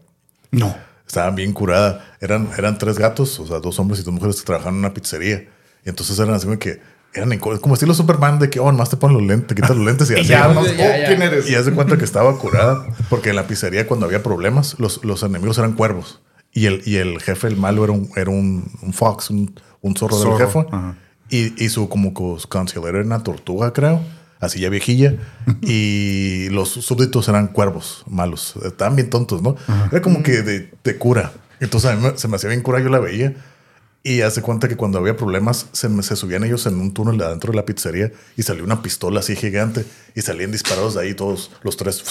No. 0.52 0.74
Estaban 1.10 1.34
bien 1.34 1.52
curada. 1.52 2.14
Eran, 2.20 2.48
eran 2.56 2.78
tres 2.78 2.96
gatos, 2.96 3.40
o 3.40 3.46
sea, 3.48 3.58
dos 3.58 3.80
hombres 3.80 3.98
y 4.00 4.04
dos 4.04 4.14
mujeres 4.14 4.36
que 4.36 4.46
trabajaban 4.46 4.74
en 4.74 4.78
una 4.78 4.94
pizzería. 4.94 5.44
Y 5.84 5.88
entonces 5.88 6.16
eran 6.20 6.34
así 6.34 6.46
como 6.46 6.60
que 6.60 6.80
eran 7.14 7.36
como 7.38 7.74
estilo 7.74 7.94
Superman 7.94 8.38
de 8.38 8.48
que, 8.48 8.60
oh, 8.60 8.70
nomás 8.70 8.90
te 8.90 8.96
ponen 8.96 9.16
los 9.16 9.26
lentes, 9.26 9.48
te 9.48 9.54
quitas 9.56 9.76
los 9.76 9.84
lentes 9.84 10.08
y 10.08 10.14
así. 10.20 10.28
Ya, 10.28 10.46
¿no? 10.46 10.54
no, 10.54 10.66
ya, 10.66 10.98
ya. 10.98 11.06
¿quién 11.08 11.20
eres? 11.22 11.50
Y 11.50 11.56
haz 11.56 11.66
de 11.66 11.72
cuenta 11.72 11.98
que 11.98 12.04
estaba 12.04 12.38
curada, 12.38 12.86
porque 13.08 13.30
en 13.30 13.36
la 13.36 13.48
pizzería 13.48 13.88
cuando 13.88 14.06
había 14.06 14.22
problemas, 14.22 14.76
los, 14.78 15.04
los 15.04 15.24
enemigos 15.24 15.58
eran 15.58 15.72
cuervos. 15.72 16.20
Y 16.52 16.66
el, 16.66 16.82
y 16.86 16.98
el 16.98 17.20
jefe, 17.20 17.48
el 17.48 17.56
malo, 17.56 17.82
era 17.82 17.92
un, 17.92 18.08
era 18.14 18.30
un, 18.30 18.70
un 18.82 18.92
fox, 18.92 19.30
un, 19.30 19.52
un 19.80 19.96
zorro, 19.96 20.16
Zorro, 20.16 20.38
del 20.38 20.46
jefe. 20.46 20.66
ajá. 20.70 20.96
Y, 21.28 21.64
y 21.64 21.68
su 21.70 21.88
como 21.88 22.14
co- 22.14 22.38
su 22.38 22.48
era 22.86 23.00
una 23.00 23.22
tortuga, 23.24 23.72
creo. 23.72 24.00
Así 24.40 24.58
ya 24.60 24.68
viejilla. 24.70 25.14
y 25.62 26.48
los 26.50 26.70
súbditos 26.70 27.28
eran 27.28 27.48
cuervos 27.48 28.04
malos. 28.08 28.54
Estaban 28.64 28.96
bien 28.96 29.10
tontos, 29.10 29.42
¿no? 29.42 29.56
Era 29.92 30.00
como 30.02 30.22
que 30.22 30.42
de, 30.42 30.72
de 30.82 30.96
cura. 30.98 31.32
Entonces 31.60 31.90
a 31.90 31.94
mí 31.96 32.02
me- 32.02 32.16
se 32.16 32.26
me 32.28 32.36
hacía 32.36 32.48
bien 32.48 32.62
cura, 32.62 32.80
yo 32.80 32.88
la 32.88 32.98
veía. 33.00 33.34
Y 34.02 34.22
hace 34.22 34.40
cuenta 34.40 34.66
que 34.66 34.76
cuando 34.76 34.98
había 34.98 35.14
problemas, 35.14 35.66
se, 35.72 35.90
me- 35.90 36.02
se 36.02 36.16
subían 36.16 36.42
ellos 36.44 36.64
en 36.66 36.80
un 36.80 36.94
túnel 36.94 37.20
adentro 37.22 37.52
de 37.52 37.56
la 37.56 37.66
pizzería 37.66 38.10
y 38.36 38.42
salió 38.42 38.64
una 38.64 38.80
pistola 38.80 39.20
así 39.20 39.36
gigante 39.36 39.84
y 40.14 40.22
salían 40.22 40.50
disparados 40.52 40.94
de 40.94 41.02
ahí 41.02 41.12
todos 41.14 41.50
los 41.62 41.76
tres. 41.76 42.02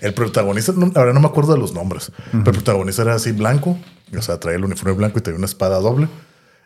El 0.00 0.14
protagonista, 0.14 0.72
no, 0.76 0.90
ahora 0.96 1.12
no 1.12 1.20
me 1.20 1.28
acuerdo 1.28 1.52
de 1.52 1.60
los 1.60 1.72
nombres, 1.74 2.10
pero 2.32 2.38
el 2.50 2.56
protagonista 2.56 3.02
era 3.02 3.14
así 3.14 3.30
blanco, 3.30 3.78
o 4.18 4.22
sea, 4.22 4.40
traía 4.40 4.56
el 4.58 4.64
uniforme 4.64 4.92
blanco 4.94 5.20
y 5.20 5.22
tenía 5.22 5.38
una 5.38 5.46
espada 5.46 5.78
doble. 5.78 6.08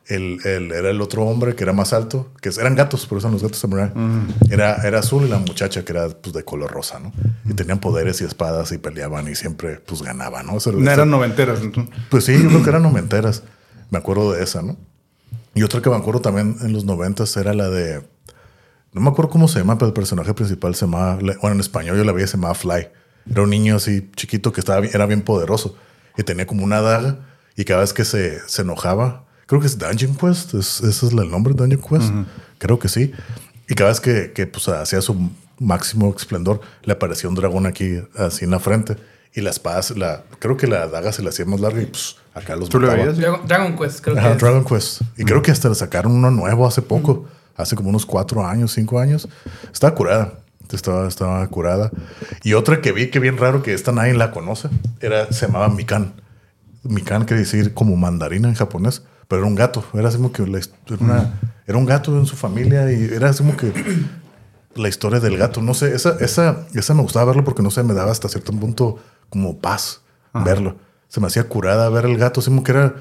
El, 0.09 0.39
el- 0.45 0.71
era 0.71 0.91
el 0.91 1.01
otro 1.01 1.25
hombre 1.25 1.57
que 1.57 1.65
era 1.65 1.73
más 1.73 1.93
alto, 1.93 2.33
que 2.41 2.51
eran 2.51 2.77
gatos, 2.77 3.07
por 3.07 3.19
eso 3.19 3.27
eran 3.27 3.33
los 3.35 3.43
gatos 3.43 3.59
samurai. 3.59 3.91
era, 4.51 4.77
era 4.87 5.01
azul 5.01 5.25
y 5.25 5.29
la 5.29 5.39
muchacha 5.39 5.85
que 5.85 5.93
era 5.93 6.09
pues, 6.09 6.33
de 6.33 6.45
color 6.45 6.71
rosa, 6.71 7.01
¿no? 7.01 7.13
Y 7.45 7.55
tenían 7.55 7.81
poderes 7.81 8.21
y 8.21 8.25
espadas 8.25 8.71
y 8.73 8.79
peleaban 8.79 9.27
y 9.29 9.35
siempre 9.35 9.81
pues 9.85 10.03
ganaban, 10.03 10.47
¿no? 10.47 10.57
Eso 10.59 10.71
No 10.73 10.91
eran 10.91 11.11
noventeras. 11.11 11.59
pues 12.09 12.25
sí, 12.25 12.41
yo 12.41 12.49
creo 12.49 12.63
que 12.63 12.71
eran 12.71 12.83
noventeras. 12.83 13.43
Me 13.91 13.99
acuerdo 13.99 14.33
de 14.33 14.43
esa, 14.45 14.63
¿no? 14.63 14.77
Y 15.55 15.63
otra 15.65 15.81
que 15.83 15.91
me 15.91 15.97
acuerdo 15.97 16.21
también 16.21 16.57
en 16.63 16.73
los 16.73 16.85
noventas 16.85 17.37
era 17.37 17.53
la 17.55 17.69
de. 17.71 18.03
No 18.93 19.01
me 19.01 19.11
acuerdo 19.11 19.31
cómo 19.31 19.49
se 19.49 19.59
llama, 19.59 19.77
pero 19.77 19.89
el 19.89 19.93
personaje 19.93 20.33
principal 20.35 20.75
se 20.75 20.87
llamaba. 20.87 21.17
Bueno, 21.17 21.53
en 21.55 21.61
español 21.61 21.97
yo 21.97 22.05
la 22.05 22.13
veía, 22.13 22.27
se 22.27 22.37
llamaba 22.37 22.55
Fly. 22.55 22.89
Era 23.31 23.43
un 23.43 23.51
niño 23.51 23.77
así 23.77 24.09
chiquito 24.17 24.53
que 24.53 24.61
estaba, 24.61 24.87
era 24.87 25.05
bien 25.07 25.23
poderoso 25.23 25.77
y 26.17 26.23
tenía 26.23 26.47
como 26.47 26.63
una 26.65 26.81
daga. 26.81 27.19
Y 27.57 27.65
cada 27.65 27.81
vez 27.81 27.93
que 27.93 28.05
se, 28.05 28.39
se 28.49 28.63
enojaba, 28.63 29.25
creo 29.47 29.61
que 29.61 29.67
es 29.67 29.79
Dungeon 29.79 30.15
Quest, 30.17 30.55
es- 30.55 30.81
ese 30.81 31.07
es 31.07 31.13
el 31.13 31.31
nombre, 31.31 31.55
Dungeon 31.55 31.81
Quest. 31.83 32.13
Creo 32.59 32.79
que 32.79 32.89
sí. 32.89 33.13
Y 33.69 33.75
cada 33.75 33.91
vez 33.91 34.01
que, 34.01 34.33
que 34.33 34.47
pues, 34.47 34.69
hacía 34.69 35.01
su 35.01 35.31
máximo 35.59 36.15
esplendor, 36.17 36.61
le 36.83 36.93
aparecía 36.93 37.29
un 37.29 37.35
dragón 37.35 37.67
aquí, 37.67 38.01
así 38.17 38.45
en 38.45 38.51
la 38.51 38.59
frente. 38.61 38.97
Y 39.35 39.43
la 39.43 39.51
espada, 39.51 39.81
la, 39.97 40.23
creo 40.39 40.57
que 40.57 40.67
la 40.67 40.87
daga 40.89 41.13
se 41.13 41.23
la 41.23 41.29
hacía 41.29 41.45
más 41.45 41.61
larga 41.61 41.83
y 41.83 41.87
pues 41.87 42.17
acá 42.33 42.57
los 42.57 42.69
¿Tú 42.71 42.79
mataba. 42.81 42.97
veías? 42.99 43.19
Dragon, 43.19 43.41
Dragon 43.47 43.77
Quest, 43.77 44.01
creo 44.01 44.17
Ajá, 44.19 44.29
que 44.31 44.35
es. 44.37 44.41
Dragon 44.41 44.65
Quest. 44.65 45.01
Y 45.19 45.25
creo 45.25 45.43
que 45.43 45.51
hasta 45.51 45.69
le 45.69 45.75
sacaron 45.75 46.13
uno 46.13 46.31
nuevo 46.31 46.67
hace 46.67 46.81
poco, 46.81 47.27
hace 47.55 47.77
como 47.77 47.91
unos 47.91 48.07
cuatro 48.07 48.47
años, 48.47 48.73
cinco 48.73 48.99
años. 48.99 49.29
Estaba 49.73 49.95
curada. 49.95 50.39
Estaba, 50.73 51.07
estaba 51.07 51.47
curada. 51.49 51.91
Y 52.43 52.55
otra 52.55 52.81
que 52.81 52.93
vi 52.93 53.09
que 53.11 53.19
bien 53.21 53.37
raro 53.37 53.63
que 53.63 53.75
esta 53.75 53.93
nadie 53.93 54.15
la 54.15 54.31
conoce, 54.33 54.69
era, 55.01 55.31
se 55.33 55.47
llamaba 55.47 55.69
Mikan. 55.69 56.15
Mikan 56.83 57.25
quiere 57.25 57.43
decir 57.43 57.75
como 57.75 57.95
mandarina 57.97 58.49
en 58.49 58.55
japonés, 58.55 59.03
pero 59.29 59.43
era 59.43 59.49
un 59.49 59.55
gato. 59.55 59.85
Era 59.95 60.09
así 60.09 60.17
como 60.17 60.33
que 60.33 60.47
la 60.47 60.59
era, 60.59 60.67
una- 61.01 61.41
era 61.67 61.79
un 61.79 61.87
gato 61.87 62.17
en 62.19 62.27
su 62.27 62.37
familia 62.37 62.91
y 62.93 63.05
era 63.05 63.31
así 63.31 63.39
como 63.39 63.57
que 63.57 63.73
la 64.75 64.89
historia 64.89 65.21
del 65.21 65.37
gato. 65.39 65.63
No 65.63 65.75
sé, 65.75 65.95
esa, 65.95 66.17
esa, 66.21 66.67
esa 66.75 66.95
me 66.95 67.03
gustaba 67.03 67.25
verlo 67.27 67.45
porque 67.45 67.63
no 67.63 67.71
sé, 67.71 67.83
me 67.83 67.95
daba 67.95 68.13
hasta 68.13 68.29
cierto 68.29 68.53
punto 68.53 68.99
como 69.31 69.59
paz 69.59 70.03
verlo. 70.45 70.77
Se 71.09 71.21
me 71.21 71.29
hacía 71.29 71.45
curada 71.45 71.89
ver 71.89 72.05
el 72.05 72.19
gato, 72.19 72.41
así 72.41 72.51
como 72.51 72.63
que 72.63 72.73
era 72.73 72.95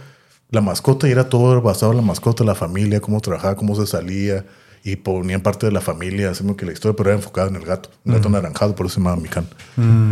la 0.51 0.61
mascota 0.61 1.07
y 1.07 1.11
era 1.11 1.27
todo 1.27 1.61
basado 1.61 1.91
en 1.91 1.97
la 1.97 2.03
mascota, 2.03 2.43
la 2.43 2.55
familia, 2.55 3.01
cómo 3.01 3.19
trabajaba, 3.19 3.55
cómo 3.55 3.75
se 3.75 3.85
salía 3.87 4.45
y 4.83 4.95
ponían 4.97 5.41
parte 5.41 5.65
de 5.65 5.71
la 5.71 5.81
familia, 5.81 6.29
así 6.29 6.43
como 6.43 6.55
que 6.55 6.65
la 6.65 6.71
historia, 6.71 6.95
pero 6.95 7.09
era 7.09 7.17
enfocada 7.17 7.49
en 7.49 7.55
el 7.55 7.65
gato, 7.65 7.89
un 8.05 8.13
gato 8.13 8.27
anaranjado, 8.29 8.75
por 8.75 8.85
eso 8.85 8.95
se 8.95 8.99
llamaba 9.01 9.17
Mikan. 9.17 9.47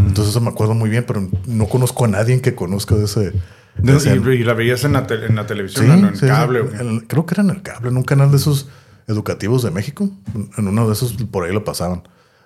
Entonces 0.07 0.31
eso 0.31 0.41
me 0.41 0.49
acuerdo 0.49 0.73
muy 0.73 0.89
bien, 0.89 1.05
pero 1.07 1.29
no 1.45 1.67
conozco 1.67 2.03
a 2.05 2.07
nadie 2.07 2.41
que 2.41 2.55
conozca 2.55 2.95
de 2.95 3.05
ese. 3.05 3.33
De 3.77 3.93
y, 4.35 4.41
y 4.41 4.43
la 4.43 4.53
veías 4.53 4.83
en 4.83 4.93
la, 4.93 5.07
te- 5.07 5.25
en 5.25 5.35
la 5.35 5.45
televisión, 5.47 5.85
Sí, 5.85 6.01
¿no? 6.01 6.07
en 6.09 6.15
sí, 6.15 6.25
cable. 6.27 6.61
creo 7.07 7.25
que 7.25 7.33
era 7.35 7.43
en 7.43 7.49
el 7.49 7.61
cable, 7.61 7.89
en 7.89 7.97
un 7.97 8.03
canal 8.03 8.29
de 8.31 8.37
esos 8.37 8.67
educativos 9.07 9.63
de 9.63 9.71
México. 9.71 10.09
En 10.57 10.67
uno 10.67 10.87
de 10.87 10.93
esos 10.93 11.13
por 11.13 11.45
ahí 11.45 11.53
lo 11.53 11.63
pasaban. 11.63 12.03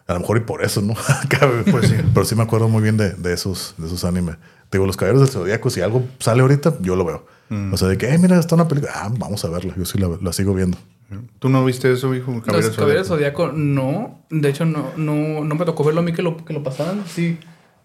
A 0.08 0.14
lo 0.14 0.22
mejor 0.22 0.38
y 0.38 0.40
por 0.42 0.64
eso, 0.64 0.82
¿no? 0.82 0.94
pues 1.72 1.90
sí. 1.90 1.96
Pero 2.14 2.26
sí 2.26 2.36
me 2.36 2.44
acuerdo 2.44 2.70
muy 2.70 2.82
bien 2.82 2.96
de, 2.98 3.12
de 3.12 3.34
esos, 3.34 3.76
de 3.78 3.88
esos 3.88 4.06
animes. 4.06 4.38
Te 4.70 4.78
digo, 4.78 4.86
los 4.88 4.96
caballeros 4.98 5.22
del 5.22 5.30
Zodíaco, 5.32 5.70
si 5.70 5.82
algo 5.82 6.06
sale 6.20 6.42
ahorita, 6.42 6.76
yo 6.82 6.96
lo 6.96 7.04
veo. 7.06 7.26
Mm. 7.50 7.74
O 7.74 7.78
sea, 7.78 7.88
de 7.90 7.98
que, 7.98 8.14
eh, 8.14 8.18
mira, 8.18 8.40
está 8.40 8.56
una 8.56 8.68
película. 8.68 8.94
Ah, 8.96 9.10
vamos 9.18 9.44
a 9.46 9.50
verla. 9.50 9.74
Yo 9.78 9.86
sí 9.86 9.98
la, 9.98 10.10
la 10.22 10.32
sigo 10.34 10.54
viendo. 10.54 10.78
¿Tú 11.40 11.48
no 11.50 11.64
viste 11.64 11.92
eso, 11.92 12.14
hijo? 12.16 12.32
Los 12.34 12.44
Caballero 12.44 12.74
Caballeros 12.76 13.08
Zodiaco? 13.08 13.44
Zodíaco, 13.46 13.58
no. 13.58 14.22
De 14.30 14.50
hecho, 14.50 14.66
no, 14.66 14.92
no, 14.98 15.44
no 15.44 15.56
me 15.56 15.66
tocó 15.66 15.84
verlo 15.86 16.02
a 16.02 16.04
mí 16.04 16.12
que 16.14 16.22
lo, 16.22 16.38
que 16.44 16.54
lo 16.54 16.64
pasaban. 16.64 17.04
Sí, 17.08 17.38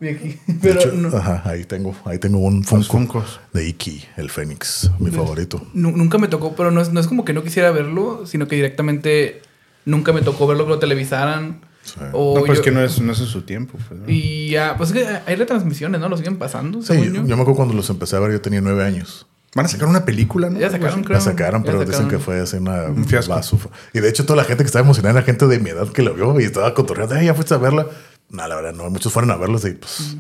Pero 0.63 0.81
hecho, 0.81 0.93
no- 0.93 1.17
ajá, 1.17 1.43
ahí 1.45 1.65
tengo, 1.65 1.95
ahí 2.05 2.19
tengo 2.19 2.39
un 2.39 2.65
Funko 2.65 3.25
de 3.53 3.69
Iki, 3.69 4.05
el 4.17 4.31
Fénix, 4.31 4.91
mi 4.99 5.11
favorito. 5.11 5.65
nu- 5.75 5.97
nunca 5.97 6.19
me 6.19 6.29
tocó, 6.29 6.55
pero 6.57 6.71
no 6.71 6.81
es, 6.81 6.93
no 6.93 7.01
es 7.01 7.07
como 7.07 7.25
que 7.25 7.33
no 7.33 7.43
quisiera 7.43 7.71
verlo, 7.71 8.27
sino 8.27 8.49
que 8.49 8.57
directamente 8.57 9.43
nunca 9.85 10.13
me 10.13 10.23
tocó 10.23 10.47
verlo 10.47 10.65
que 10.65 10.71
lo 10.71 10.79
televisaran. 10.79 11.61
Sí. 11.85 11.99
O 12.13 12.39
No, 12.39 12.45
pues 12.45 12.59
yo- 12.59 12.65
que 12.65 12.71
no 12.71 12.81
es, 12.83 13.01
no 13.01 13.13
es 13.13 13.21
en 13.21 13.27
su 13.27 13.43
tiempo. 13.43 13.77
Pues, 13.89 14.01
¿no? 14.01 14.09
Y 14.09 14.51
ya, 14.51 14.77
pues 14.77 14.91
es 14.91 14.97
que 14.97 15.07
hay 15.27 15.35
retransmisiones, 15.37 16.01
¿no? 16.01 16.09
Lo 16.09 16.17
siguen 16.17 16.37
pasando. 16.37 16.81
Sí, 16.81 16.87
según 16.89 17.07
yo, 17.07 17.13
yo. 17.15 17.27
yo 17.27 17.37
me 17.37 17.43
acuerdo 17.43 17.57
cuando 17.57 17.75
los 17.75 17.91
empecé 17.91 18.15
a 18.17 18.21
ver, 18.21 18.31
yo 18.33 18.41
tenía 18.41 18.61
nueve 18.61 18.85
años. 18.85 19.27
Van 19.55 19.67
a 19.67 19.69
sacar 19.69 19.87
una 19.89 20.05
película, 20.07 20.49
¿no? 20.49 20.59
Ya 20.59 20.71
sacaron, 20.71 21.03
creo. 21.05 21.17
La 21.19 21.21
sacaron, 21.21 21.63
pero 21.63 21.85
dicen 21.85 22.09
que 22.09 22.19
fue 22.19 22.41
así 22.41 22.57
una 22.57 22.85
Un 22.85 23.05
fiasco. 23.05 23.35
vaso. 23.35 23.59
Y 23.93 24.01
de 24.01 24.09
hecho, 24.09 24.25
toda 24.25 24.39
la 24.39 24.45
gente 24.45 24.63
que 24.65 24.67
estaba 24.67 24.83
emocionada 24.85 25.19
era 25.19 25.27
gente 25.27 25.47
de 25.47 25.59
mi 25.59 25.69
edad 25.71 25.89
que 25.89 26.01
la 26.03 26.11
vio 26.13 26.41
y 26.41 26.45
estaba 26.45 26.73
cotorreando. 26.73 27.17
"Ay, 27.17 27.27
ya 27.27 27.35
fuiste 27.35 27.53
a 27.53 27.59
verla. 27.59 27.87
No, 28.33 28.47
la 28.49 28.57
verdad, 28.57 28.73
no. 28.73 28.89
Muchos 28.91 29.13
fueron 29.13 29.31
a 29.31 29.37
verlos 29.37 29.65
y 29.65 29.71
pues. 29.73 30.17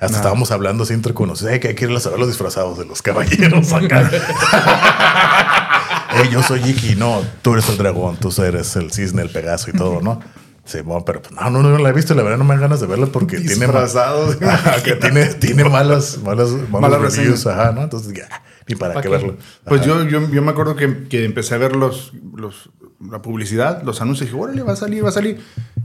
Hasta 0.00 0.16
estábamos 0.18 0.50
hablando 0.50 0.82
así 0.82 0.92
entre 0.92 1.14
conocidos. 1.14 1.52
"Ay, 1.52 1.60
que 1.60 1.68
hay 1.68 1.74
que 1.74 1.84
irles 1.86 2.04
a 2.06 2.10
ver 2.10 2.18
los 2.18 2.28
disfrazados 2.28 2.76
de 2.78 2.84
los 2.84 3.00
caballeros 3.00 3.72
acá. 3.72 4.10
Ey, 6.22 6.28
yo 6.30 6.42
soy 6.42 6.60
Iki. 6.68 6.96
No, 6.96 7.22
tú 7.42 7.54
eres 7.54 7.68
el 7.68 7.76
dragón, 7.78 8.16
tú 8.18 8.32
eres 8.42 8.76
el 8.76 8.92
cisne, 8.92 9.22
el 9.22 9.30
pegaso 9.30 9.70
y 9.70 9.72
todo, 9.72 10.00
¿no? 10.00 10.20
Sí, 10.64 10.80
bueno, 10.80 11.04
pero 11.04 11.20
pues, 11.20 11.32
no, 11.34 11.50
no, 11.50 11.62
no 11.62 11.76
la 11.78 11.90
he 11.90 11.92
visto 11.92 12.14
y 12.14 12.16
la 12.16 12.22
verdad 12.22 12.38
no 12.38 12.44
me 12.44 12.54
dan 12.54 12.62
ganas 12.62 12.80
de 12.80 12.86
verla 12.86 13.06
porque 13.06 13.38
tiene. 13.38 13.66
Ajá, 14.46 14.82
que 14.82 14.94
tiene, 14.96 15.26
tiene 15.34 15.64
malas, 15.64 16.18
malas, 16.22 16.50
malas, 16.70 16.90
Malas 16.90 17.16
reviews, 17.16 17.46
ajá, 17.46 17.72
¿no? 17.72 17.82
Entonces, 17.82 18.12
ya, 18.14 18.28
ni 18.66 18.74
para 18.74 18.94
¿Pa 18.94 19.02
qué 19.02 19.08
qué? 19.08 19.12
verlo. 19.12 19.36
Pues 19.66 19.84
yo, 19.84 20.04
yo, 20.04 20.28
yo 20.30 20.42
me 20.42 20.50
acuerdo 20.52 20.74
que, 20.76 21.06
que 21.08 21.24
empecé 21.24 21.54
a 21.54 21.58
ver 21.58 21.76
los, 21.76 22.12
los, 22.34 22.70
la 23.10 23.20
publicidad, 23.20 23.82
los 23.82 24.00
anuncios, 24.00 24.28
y 24.28 24.32
dije, 24.32 24.42
órale, 24.42 24.62
va 24.62 24.72
a 24.72 24.76
salir, 24.76 25.04
va 25.04 25.10
a 25.10 25.12
salir. 25.12 25.44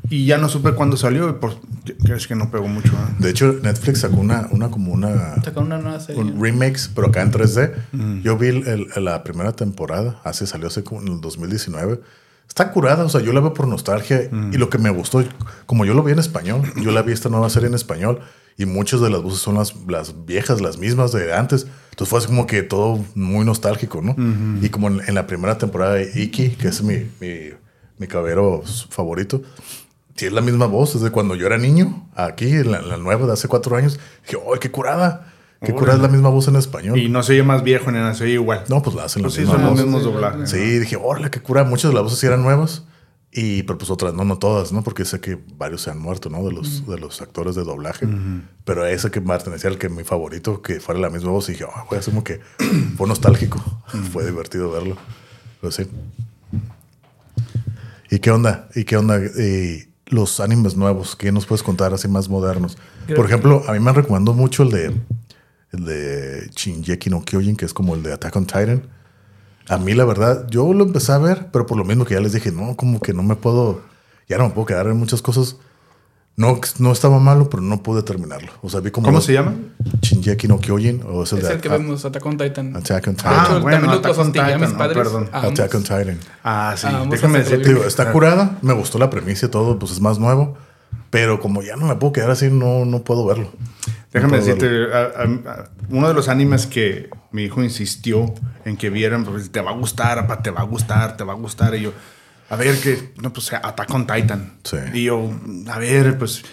Y 0.09 0.25
ya 0.25 0.37
no 0.37 0.49
supe 0.49 0.71
cuándo 0.73 0.97
salió, 0.97 1.29
y 1.29 1.33
pues, 1.33 1.55
crees 2.03 2.27
que 2.27 2.35
no 2.35 2.49
pegó 2.51 2.67
mucho. 2.67 2.91
¿eh? 2.93 3.15
De 3.19 3.29
hecho, 3.29 3.53
Netflix 3.61 3.99
sacó 4.01 4.17
una, 4.17 4.47
una 4.51 4.69
como 4.69 4.91
una 4.91 5.35
Sacaron 5.35 5.65
una 5.67 5.77
nueva 5.77 5.99
serie. 5.99 6.21
un 6.21 6.41
remakes, 6.41 6.89
pero 6.93 7.07
acá 7.07 7.21
en 7.21 7.31
3D. 7.31 8.21
Yo 8.23 8.37
vi 8.37 8.47
el- 8.47 8.67
el- 8.95 9.03
la 9.05 9.23
primera 9.23 9.51
temporada, 9.53 10.19
hace 10.23 10.47
salió 10.47 10.67
hace 10.67 10.83
como 10.83 11.01
en 11.01 11.07
el 11.09 11.21
2019. 11.21 11.99
está 12.47 12.71
curada, 12.71 13.03
o 13.05 13.09
sea, 13.09 13.21
yo 13.21 13.31
la 13.31 13.41
veo 13.41 13.53
por 13.53 13.67
nostalgia 13.67 14.23
y 14.51 14.57
lo 14.57 14.71
que 14.71 14.79
me 14.79 14.89
gustó, 14.89 15.23
como 15.67 15.85
yo 15.85 15.93
lo 15.93 16.01
vi 16.03 16.13
en 16.13 16.19
español, 16.19 16.63
yo 16.81 16.89
la 16.91 17.03
vi 17.03 17.13
esta 17.13 17.29
nueva 17.29 17.47
serie 17.51 17.67
en 17.69 17.75
español 17.75 18.21
y 18.57 18.65
muchas 18.65 19.01
de 19.01 19.11
las 19.11 19.21
voces 19.21 19.39
son 19.39 19.53
las, 19.55 19.75
las 19.87 20.25
viejas, 20.25 20.59
las 20.59 20.79
mismas 20.79 21.11
de 21.11 21.31
antes. 21.31 21.67
Entonces 21.91 22.09
fue 22.09 22.17
así 22.17 22.27
como 22.27 22.47
que 22.47 22.63
todo 22.63 23.05
muy 23.13 23.45
nostálgico, 23.45 24.01
¿no? 24.01 24.15
Y 24.63 24.69
como 24.69 24.87
en, 24.87 24.99
en 25.07 25.13
la 25.13 25.27
primera 25.27 25.59
temporada 25.59 25.93
de 25.93 26.11
Iki, 26.23 26.49
que 26.55 26.69
es 26.69 26.81
mi, 26.81 27.05
mi, 27.21 27.51
mi 27.99 28.07
cabero 28.07 28.63
favorito, 28.89 29.43
sí 30.19 30.25
es 30.25 30.33
la 30.33 30.41
misma 30.41 30.65
voz 30.65 30.93
desde 30.93 31.11
cuando 31.11 31.35
yo 31.35 31.47
era 31.47 31.57
niño, 31.57 32.09
aquí 32.13 32.47
en 32.47 32.71
la, 32.71 32.81
la 32.81 32.97
nueva 32.97 33.25
de 33.25 33.33
hace 33.33 33.47
cuatro 33.47 33.77
años. 33.77 33.99
Dije, 34.25 34.37
¡ay, 34.45 34.59
qué 34.59 34.69
curada! 34.69 35.33
Qué 35.61 35.73
curada 35.73 35.97
es 35.97 36.01
la 36.01 36.07
misma 36.07 36.29
voz 36.29 36.47
en 36.47 36.55
español. 36.55 36.97
Y 36.97 37.09
no 37.09 37.21
se 37.21 37.33
oye 37.33 37.43
más 37.43 37.63
viejo 37.63 37.91
ni 37.91 37.97
nada, 37.97 38.13
se 38.13 38.23
oye 38.25 38.33
igual. 38.33 38.63
no, 38.69 38.81
pues 38.81 38.95
la 38.95 39.03
hacen 39.03 39.21
Pues 39.23 39.37
las 39.37 39.45
sí, 39.45 39.51
son 39.51 39.63
los 39.63 39.75
mismos 39.75 40.03
doblajes. 40.03 40.49
Sí, 40.49 40.79
dije, 40.79 40.95
órale, 40.95 41.29
qué 41.29 41.41
cura. 41.41 41.63
Muchas 41.65 41.91
de 41.91 41.95
las 41.95 42.03
voces 42.03 42.19
sí 42.19 42.27
eran 42.27 42.43
nuevas. 42.43 42.85
Y, 43.31 43.63
pero 43.63 43.77
pues 43.77 43.91
otras, 43.91 44.13
no, 44.13 44.23
no 44.23 44.39
todas, 44.39 44.71
¿no? 44.71 44.83
Porque 44.83 45.05
sé 45.05 45.19
que 45.19 45.37
varios 45.57 45.81
se 45.81 45.91
han 45.91 45.99
muerto, 45.99 46.29
¿no? 46.29 46.43
De 46.43 46.51
los, 46.51 46.87
de 46.87 46.97
los 46.97 47.21
actores 47.21 47.55
de 47.55 47.63
doblaje. 47.63 48.07
Pero 48.63 48.85
ese 48.85 49.11
que 49.11 49.21
pertenecía 49.21 49.69
al 49.69 49.77
que 49.77 49.89
mi 49.89 50.03
favorito, 50.03 50.61
que 50.61 50.79
fuera 50.79 50.99
la 50.99 51.09
misma 51.09 51.31
voz, 51.31 51.49
y 51.49 51.51
dije, 51.53 51.65
ah, 51.73 51.85
güey, 51.89 52.01
como 52.01 52.23
que 52.23 52.39
fue 52.97 53.07
nostálgico. 53.07 53.61
fue 54.11 54.25
divertido 54.25 54.71
verlo. 54.71 54.97
Pero 55.61 55.71
sí. 55.71 55.87
¿Y 58.09 58.19
qué 58.19 58.31
onda? 58.31 58.69
¿Y 58.73 58.85
qué 58.85 58.97
onda? 58.97 59.19
Y 59.19 59.88
los 60.09 60.39
animes 60.39 60.75
nuevos, 60.75 61.15
¿qué 61.15 61.31
nos 61.31 61.45
puedes 61.45 61.63
contar 61.63 61.93
así 61.93 62.07
más 62.07 62.29
modernos? 62.29 62.77
Creo 63.05 63.15
Por 63.15 63.25
que- 63.27 63.31
ejemplo, 63.33 63.63
a 63.67 63.73
mí 63.73 63.79
me 63.79 63.91
recomendó 63.93 64.33
mucho 64.33 64.63
el 64.63 64.71
de 64.71 64.95
el 65.71 65.85
de 65.85 66.49
Shinjeki 66.55 67.11
no 67.11 67.21
Kyojin, 67.23 67.55
que 67.55 67.65
es 67.65 67.73
como 67.75 67.93
el 67.93 68.01
de 68.01 68.11
Attack 68.13 68.35
on 68.35 68.45
Titan. 68.47 68.81
A 69.67 69.77
mí, 69.77 69.93
la 69.93 70.03
verdad, 70.03 70.47
yo 70.49 70.73
lo 70.73 70.83
empecé 70.83 71.11
a 71.11 71.19
ver, 71.19 71.49
pero 71.51 71.67
por 71.67 71.77
lo 71.77 71.85
mismo 71.85 72.05
que 72.05 72.15
ya 72.15 72.19
les 72.21 72.33
dije, 72.33 72.51
no, 72.51 72.75
como 72.75 72.99
que 72.99 73.13
no 73.13 73.21
me 73.21 73.35
puedo, 73.35 73.83
ya 74.27 74.39
no 74.39 74.45
me 74.47 74.53
puedo 74.55 74.65
quedar 74.65 74.87
en 74.87 74.97
muchas 74.97 75.21
cosas. 75.21 75.57
No, 76.39 76.57
no 76.79 76.91
estaba 76.93 77.19
malo, 77.19 77.49
pero 77.49 77.61
no 77.61 77.83
pude 77.83 78.01
terminarlo. 78.01 78.49
O 78.61 78.69
sea, 78.69 78.79
vi 78.79 78.91
como. 78.91 79.05
¿Cómo 79.05 79.19
se 79.19 79.33
llama? 79.33 79.55
Shinjeki 80.01 80.47
no 80.47 80.57
Kyojin, 80.59 81.03
o 81.05 81.23
es 81.23 81.33
el 81.33 81.39
Es 81.39 81.47
de 81.49 81.53
el 81.55 81.59
que 81.61 81.67
vemos, 81.67 82.05
Attack 82.05 82.25
on 82.25 82.37
Titan. 82.37 82.75
Attack 82.77 83.07
on 83.07 83.13
De 83.15 83.17
Titan. 83.17 83.33
Ah, 83.35 83.43
hecho, 83.43 83.59
bueno, 83.61 83.77
también 83.81 83.99
Attack 83.99 84.17
on 84.17 84.31
Titan, 84.31 84.61
mis 84.61 84.71
no, 84.71 84.77
padres. 84.77 84.97
perdón. 84.97 85.29
a 85.33 85.37
ambos. 85.39 85.51
Attack 85.59 85.75
on 85.75 85.83
Titan. 85.83 86.19
Ah, 86.43 86.73
sí. 86.77 86.87
Ah, 86.89 87.05
Déjame 87.09 87.39
decirte. 87.39 87.67
Digo, 87.67 87.83
está 87.83 88.11
curada, 88.13 88.57
me 88.61 88.71
gustó 88.73 88.97
la 88.99 89.09
premisa 89.09 89.47
y 89.47 89.49
todo, 89.49 89.77
pues 89.77 89.91
es 89.91 89.99
más 89.99 90.17
nuevo. 90.17 90.57
Pero 91.09 91.41
como 91.41 91.61
ya 91.61 91.75
no 91.75 91.87
me 91.87 91.95
puedo 91.97 92.13
quedar 92.13 92.31
así, 92.31 92.47
no, 92.49 92.85
no 92.85 92.99
puedo 93.03 93.25
verlo. 93.25 93.49
Déjame 94.13 94.37
No 94.37 94.43
puedo 94.43 94.55
decirte, 94.55 94.93
a- 94.95 95.21
a- 95.23 95.51
a- 95.61 95.69
uno 95.89 96.07
de 96.07 96.13
los 96.13 96.29
animes 96.29 96.67
que 96.67 97.09
mi 97.31 97.43
hijo 97.43 97.61
insistió 97.63 98.33
en 98.63 98.77
que 98.77 98.89
vieran, 98.89 99.25
pues 99.25 99.51
te 99.51 99.59
va 99.59 99.71
a 99.71 99.73
gustar, 99.73 100.19
apa, 100.19 100.41
te 100.41 100.51
va 100.51 100.61
a 100.61 100.63
gustar, 100.63 101.17
te 101.17 101.23
va 101.25 101.33
a 101.33 101.35
gustar. 101.35 101.75
Y 101.75 101.81
yo, 101.81 101.91
a 102.49 102.55
ver, 102.55 102.75
que, 102.79 103.11
no, 103.21 103.31
pues 103.31 103.51
Attack 103.53 103.93
on 103.93 104.07
Titan. 104.07 104.53
Sí. 104.63 104.77
Y 104.93 105.03
yo, 105.05 105.31
a 105.69 105.79
ver, 105.79 106.17
pues, 106.17 106.43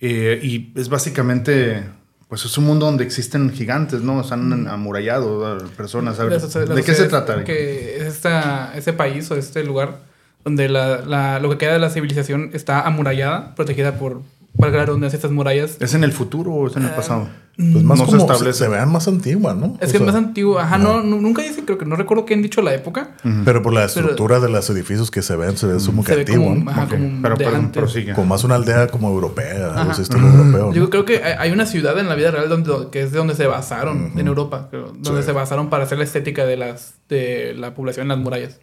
eh, 0.00 0.40
y 0.42 0.72
es 0.78 0.88
básicamente, 0.88 1.84
pues 2.28 2.44
es 2.44 2.56
un 2.58 2.64
mundo 2.64 2.86
donde 2.86 3.04
existen 3.04 3.50
gigantes, 3.52 4.00
¿no? 4.02 4.20
Están 4.20 4.66
amurallados, 4.68 5.70
personas. 5.72 6.18
a 6.20 6.24
ver, 6.24 6.32
La 6.34 6.38
socie- 6.40 6.66
la 6.66 6.74
¿De 6.74 6.82
qué 6.82 6.94
se 6.94 7.04
trata? 7.06 7.44
Que 7.44 7.96
es 7.98 8.02
esta, 8.14 8.72
ese 8.74 8.92
país 8.92 9.30
o 9.30 9.36
este 9.36 9.62
lugar 9.64 10.00
donde 10.44 10.68
la, 10.68 11.02
la- 11.02 11.38
lo 11.38 11.50
que 11.50 11.58
queda 11.58 11.74
de 11.74 11.78
la 11.78 11.90
civilización 11.90 12.50
está 12.52 12.82
amurallada, 12.82 13.54
protegida 13.54 13.94
por, 13.98 14.22
valga 14.54 14.78
la 14.78 14.86
redundancia, 14.86 15.16
estas 15.16 15.30
murallas. 15.30 15.76
¿Es 15.80 15.94
en 15.94 16.04
el 16.04 16.12
futuro 16.12 16.52
o 16.52 16.66
es 16.68 16.76
en 16.76 16.84
el 16.84 16.90
pasado? 16.90 17.28
Pues 17.54 17.84
más 17.84 17.98
No 17.98 18.06
se 18.06 18.12
como 18.12 18.26
se, 18.26 18.32
establece. 18.32 18.58
se 18.60 18.68
vean 18.68 18.90
más 18.90 19.06
antigua, 19.08 19.54
¿no? 19.54 19.66
Es 19.66 19.72
O 19.74 19.78
que 19.78 19.84
es 19.84 19.90
sea, 19.92 20.00
más 20.06 20.14
antiguo. 20.14 20.58
Ajá, 20.58 20.78
no, 20.78 21.02
nu- 21.02 21.20
nunca 21.20 21.42
dicen, 21.42 21.66
creo 21.66 21.76
que 21.76 21.84
no 21.84 21.96
recuerdo 21.96 22.24
qué 22.24 22.32
han 22.32 22.40
dicho 22.42 22.62
la 22.62 22.72
época. 22.74 23.10
Pero 23.44 23.62
por 23.62 23.74
la 23.74 23.84
estructura 23.84 24.40
de 24.40 24.48
los 24.48 24.68
edificios 24.70 25.10
que 25.10 25.20
se 25.20 25.36
ven, 25.36 25.56
se 25.58 25.66
ve 25.66 25.76
como 25.84 26.02
que 26.02 26.08
Se 26.08 26.14
ve 26.16 26.20
antiguo, 26.22 26.44
como, 26.48 26.64
¿no? 26.64 26.70
ajá, 26.70 26.86
como 26.88 27.22
Pero 27.22 27.36
de 27.36 27.44
perdón, 27.44 27.60
antes. 27.66 27.80
prosigue. 27.82 28.14
Como 28.14 28.26
más 28.26 28.42
una 28.44 28.54
aldea 28.54 28.86
como 28.88 29.10
europea, 29.10 29.74
así 29.90 30.00
estilo 30.02 30.26
europeo. 30.28 30.66
¿no? 30.68 30.72
Yo 30.72 30.88
creo 30.88 31.04
que 31.04 31.22
hay 31.22 31.50
una 31.50 31.66
ciudad 31.66 31.98
en 31.98 32.08
la 32.08 32.14
vida 32.14 32.30
real 32.30 32.48
donde, 32.48 32.88
que 32.90 33.02
es 33.02 33.12
de 33.12 33.18
donde 33.18 33.34
se 33.34 33.46
basaron, 33.46 34.12
en 34.16 34.26
Europa, 34.26 34.68
creo, 34.70 34.92
donde 34.98 35.20
Sí. 35.20 35.26
se 35.26 35.32
basaron 35.32 35.68
para 35.68 35.84
hacer 35.84 35.98
la 35.98 36.04
estética 36.04 36.46
de, 36.46 36.56
las, 36.56 36.94
de 37.10 37.54
la 37.54 37.74
población 37.74 38.04
en 38.04 38.08
las 38.08 38.18
murallas. 38.18 38.60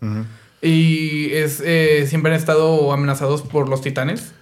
Y 0.62 1.32
es, 1.34 1.62
eh, 1.66 2.06
siempre 2.08 2.32
han 2.34 2.38
estado 2.38 2.92
amenazados 2.92 3.44
por 3.44 3.70
los 3.70 3.82
titanes. 3.82 4.34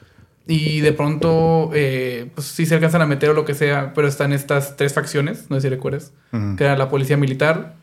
Y 0.48 0.80
de 0.82 0.94
pronto, 0.94 1.72
eh, 1.74 2.30
pues 2.34 2.48
sí 2.48 2.66
se 2.66 2.76
alcanzan 2.76 3.02
a 3.02 3.06
meter 3.06 3.30
o 3.32 3.34
lo 3.34 3.44
que 3.46 3.54
sea, 3.54 3.94
pero 3.94 4.08
están 4.08 4.32
estas 4.34 4.78
tres 4.78 4.94
facciones, 4.94 5.50
no 5.50 5.58
sé 5.58 5.64
si 5.64 5.70
recuerdas, 5.70 6.14
que 6.58 6.64
era 6.64 6.78
la 6.78 6.88
policía 6.90 7.18
militar, 7.18 7.76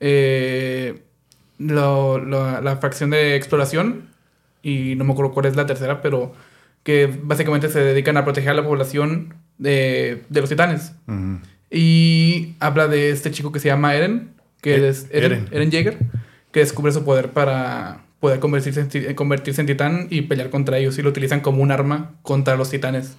eh, 0.00 1.02
lo- 1.58 2.18
lo- 2.18 2.60
la 2.60 2.76
facción 2.76 3.10
de 3.10 3.36
exploración, 3.36 4.08
y 4.62 4.94
no 4.96 5.04
me 5.04 5.12
acuerdo 5.12 5.32
cuál 5.32 5.46
es 5.46 5.56
la 5.56 5.66
tercera, 5.66 6.00
pero 6.02 6.32
que 6.84 7.08
básicamente 7.22 7.68
se 7.68 7.80
dedican 7.80 8.16
a 8.16 8.24
proteger 8.24 8.50
a 8.50 8.54
la 8.54 8.64
población 8.64 9.34
de, 9.58 10.22
de 10.28 10.40
los 10.40 10.48
titanes. 10.50 10.92
Y 11.70 12.54
habla 12.60 12.86
de 12.88 13.10
este 13.10 13.30
chico 13.30 13.50
que 13.52 13.58
se 13.60 13.68
llama 13.68 13.94
Eren, 13.94 14.30
que 14.60 14.74
E- 14.76 14.88
es 14.88 15.06
Eren, 15.10 15.32
Eren. 15.32 15.48
Eren 15.52 15.70
Jaeger, 15.70 15.98
que 16.52 16.60
descubre 16.60 16.92
su 16.92 17.04
poder 17.04 17.30
para 17.30 18.02
poder 18.22 18.38
convertirse 18.38 18.80
en, 18.80 18.88
ti- 18.88 19.14
convertirse 19.16 19.60
en 19.60 19.66
titán 19.66 20.06
y 20.08 20.22
pelear 20.22 20.48
contra 20.48 20.78
ellos. 20.78 20.96
Y 20.96 21.02
lo 21.02 21.08
utilizan 21.10 21.40
como 21.40 21.60
un 21.60 21.72
arma 21.72 22.12
contra 22.22 22.56
los 22.56 22.70
titanes. 22.70 23.16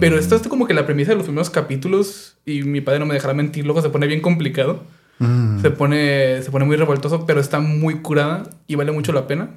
Pero 0.00 0.18
esto 0.18 0.36
es 0.36 0.46
como 0.48 0.66
que 0.66 0.72
la 0.72 0.86
premisa 0.86 1.10
de 1.10 1.16
los 1.16 1.24
primeros 1.26 1.50
capítulos, 1.50 2.36
y 2.46 2.62
mi 2.62 2.80
padre 2.80 3.00
no 3.00 3.06
me 3.06 3.12
dejará 3.12 3.34
mentir, 3.34 3.66
luego 3.66 3.82
se 3.82 3.90
pone 3.90 4.06
bien 4.06 4.20
complicado. 4.22 4.84
Mm. 5.18 5.60
Se, 5.60 5.70
pone, 5.70 6.42
se 6.42 6.50
pone 6.50 6.64
muy 6.64 6.76
revoltoso, 6.76 7.26
pero 7.26 7.40
está 7.40 7.58
muy 7.60 7.96
curada 7.96 8.48
y 8.68 8.76
vale 8.76 8.92
mucho 8.92 9.12
la 9.12 9.26
pena. 9.26 9.50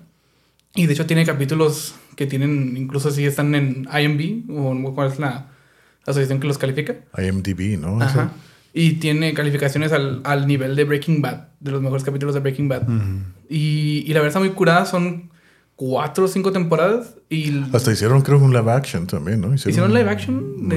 Y 0.76 0.88
de 0.88 0.94
hecho 0.94 1.06
tiene 1.06 1.24
capítulos 1.26 1.96
que 2.18 2.26
tienen, 2.26 2.76
incluso 2.76 3.12
si 3.12 3.26
están 3.26 3.54
en 3.56 3.88
IMB, 3.94 4.50
o 4.60 4.94
cuál 4.96 5.12
es 5.12 5.20
la 5.20 5.48
asociación 6.06 6.40
que 6.40 6.48
los 6.48 6.58
califica. 6.58 6.96
IMDb, 7.18 7.80
¿no? 7.80 8.02
Ajá. 8.02 8.32
Y 8.80 8.94
tiene 8.94 9.34
calificaciones 9.34 9.92
al, 9.92 10.22
al 10.24 10.48
nivel 10.48 10.76
de 10.78 10.86
Breaking 10.86 11.22
Bad, 11.22 11.48
de 11.60 11.72
los 11.72 11.82
mejores 11.82 12.06
capítulos 12.06 12.34
de 12.34 12.40
Breaking 12.40 12.70
Bad. 12.70 12.84
y, 13.50 14.04
y 14.06 14.14
la 14.14 14.22
verdad 14.22 14.28
está 14.28 14.40
muy 14.40 14.52
curada, 14.52 14.86
son 14.86 15.30
cuatro 15.76 16.26
o 16.26 16.28
cinco 16.30 16.54
temporadas. 16.54 17.16
Y 17.30 17.62
Hasta 17.74 17.92
hicieron, 17.92 18.22
creo, 18.22 18.38
un 18.40 18.54
live 18.54 18.72
action 18.72 19.06
también, 19.06 19.42
¿no? 19.42 19.54
hicieron 19.54 19.94
live 19.94 20.10
action. 20.10 20.70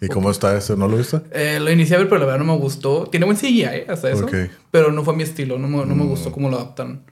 ¿Y 0.00 0.08
cómo 0.08 0.30
está 0.30 0.56
ese? 0.56 0.76
¿No 0.76 0.86
lo 0.86 0.96
viste? 0.96 1.20
Eh, 1.32 1.58
lo 1.60 1.70
inicié 1.70 1.96
a 1.96 1.98
ver, 1.98 2.08
pero 2.08 2.20
la 2.20 2.26
verdad 2.26 2.44
no 2.44 2.52
me 2.52 2.58
gustó. 2.58 3.08
Tiene 3.10 3.26
buen 3.26 3.36
CGI, 3.36 3.62
¿eh? 3.62 3.86
hasta 3.88 4.10
eso. 4.10 4.28
Pero 4.70 4.92
no 4.92 5.02
fue 5.02 5.16
mi 5.16 5.24
estilo, 5.24 5.58
no 5.58 5.68
me, 5.68 5.84
no 5.84 5.94
me 5.96 6.04
gustó 6.04 6.30
cómo 6.30 6.48
lo 6.48 6.56
adaptaron. 6.58 7.02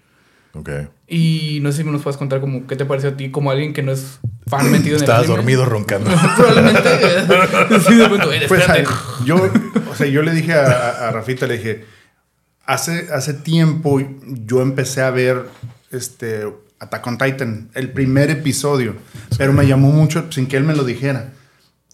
Ok. 0.54 0.68
Y 1.06 1.58
no 1.62 1.70
sé 1.70 1.78
si 1.78 1.84
me 1.84 1.92
nos 1.92 2.02
puedes 2.02 2.16
contar 2.16 2.40
como 2.40 2.66
qué 2.66 2.74
te 2.76 2.84
pareció 2.84 3.10
a 3.10 3.16
ti 3.16 3.30
como 3.30 3.50
alguien 3.50 3.72
que 3.72 3.82
no 3.82 3.92
es 3.92 4.18
fan 4.46 4.70
metido 4.70 4.96
en 4.96 5.02
Estabas 5.02 5.24
el 5.26 5.32
anime. 5.32 5.36
dormido 5.54 5.64
roncando. 5.64 6.10
Probablemente. 6.36 6.88
sí, 7.88 7.94
de 7.96 8.06
pronto, 8.08 8.32
"Eh, 8.32 8.42
Pues 8.48 8.60
espérate". 8.62 8.84
a- 8.88 9.24
yo, 9.24 9.50
o 9.90 9.94
sea, 9.94 10.06
yo 10.06 10.22
le 10.22 10.32
dije 10.32 10.54
a, 10.54 10.64
a- 10.66 11.08
a 11.08 11.12
Rafita, 11.12 11.46
le 11.46 11.56
dije, 11.58 11.84
hace, 12.66 13.08
hace 13.12 13.34
tiempo 13.34 14.00
yo 14.44 14.62
empecé 14.62 15.02
a 15.02 15.10
ver 15.10 15.44
este 15.90 16.46
Attack 16.80 17.06
on 17.06 17.18
Titan, 17.18 17.70
el 17.74 17.90
primer 17.90 18.30
episodio, 18.30 18.96
pero 19.38 19.52
me 19.52 19.66
llamó 19.66 19.90
mucho 19.92 20.30
sin 20.32 20.46
que 20.46 20.56
él 20.56 20.64
me 20.64 20.74
lo 20.74 20.82
dijera. 20.84 21.32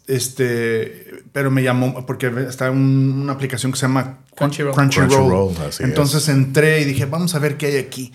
Este, 0.06 1.05
pero 1.36 1.50
me 1.50 1.62
llamó 1.62 2.06
porque 2.06 2.32
está 2.48 2.70
un- 2.70 3.20
una 3.24 3.34
aplicación 3.34 3.70
que 3.70 3.76
se 3.78 3.82
llama 3.82 4.20
Crunchyroll. 4.34 4.72
Crunchyroll, 4.74 5.54
así 5.68 5.82
Entonces 5.82 6.30
entré 6.30 6.80
y 6.80 6.84
dije, 6.84 7.04
vamos 7.04 7.34
a 7.34 7.38
ver 7.38 7.58
qué 7.58 7.66
hay 7.66 7.76
aquí. 7.76 8.10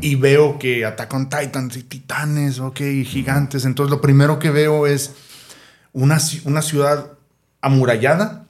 Y 0.00 0.16
veo 0.16 0.58
que 0.58 0.84
Attack 0.84 1.14
on 1.14 1.28
Titan, 1.28 1.70
y 1.72 1.84
titanes, 1.84 2.58
ok, 2.58 2.80
y 2.80 3.04
gigantes. 3.04 3.64
Entonces 3.64 3.92
lo 3.92 4.00
primero 4.00 4.40
que 4.40 4.50
veo 4.50 4.88
es 4.88 5.12
una, 5.92 6.18
una 6.46 6.62
ciudad 6.62 7.12
amurallada, 7.60 8.46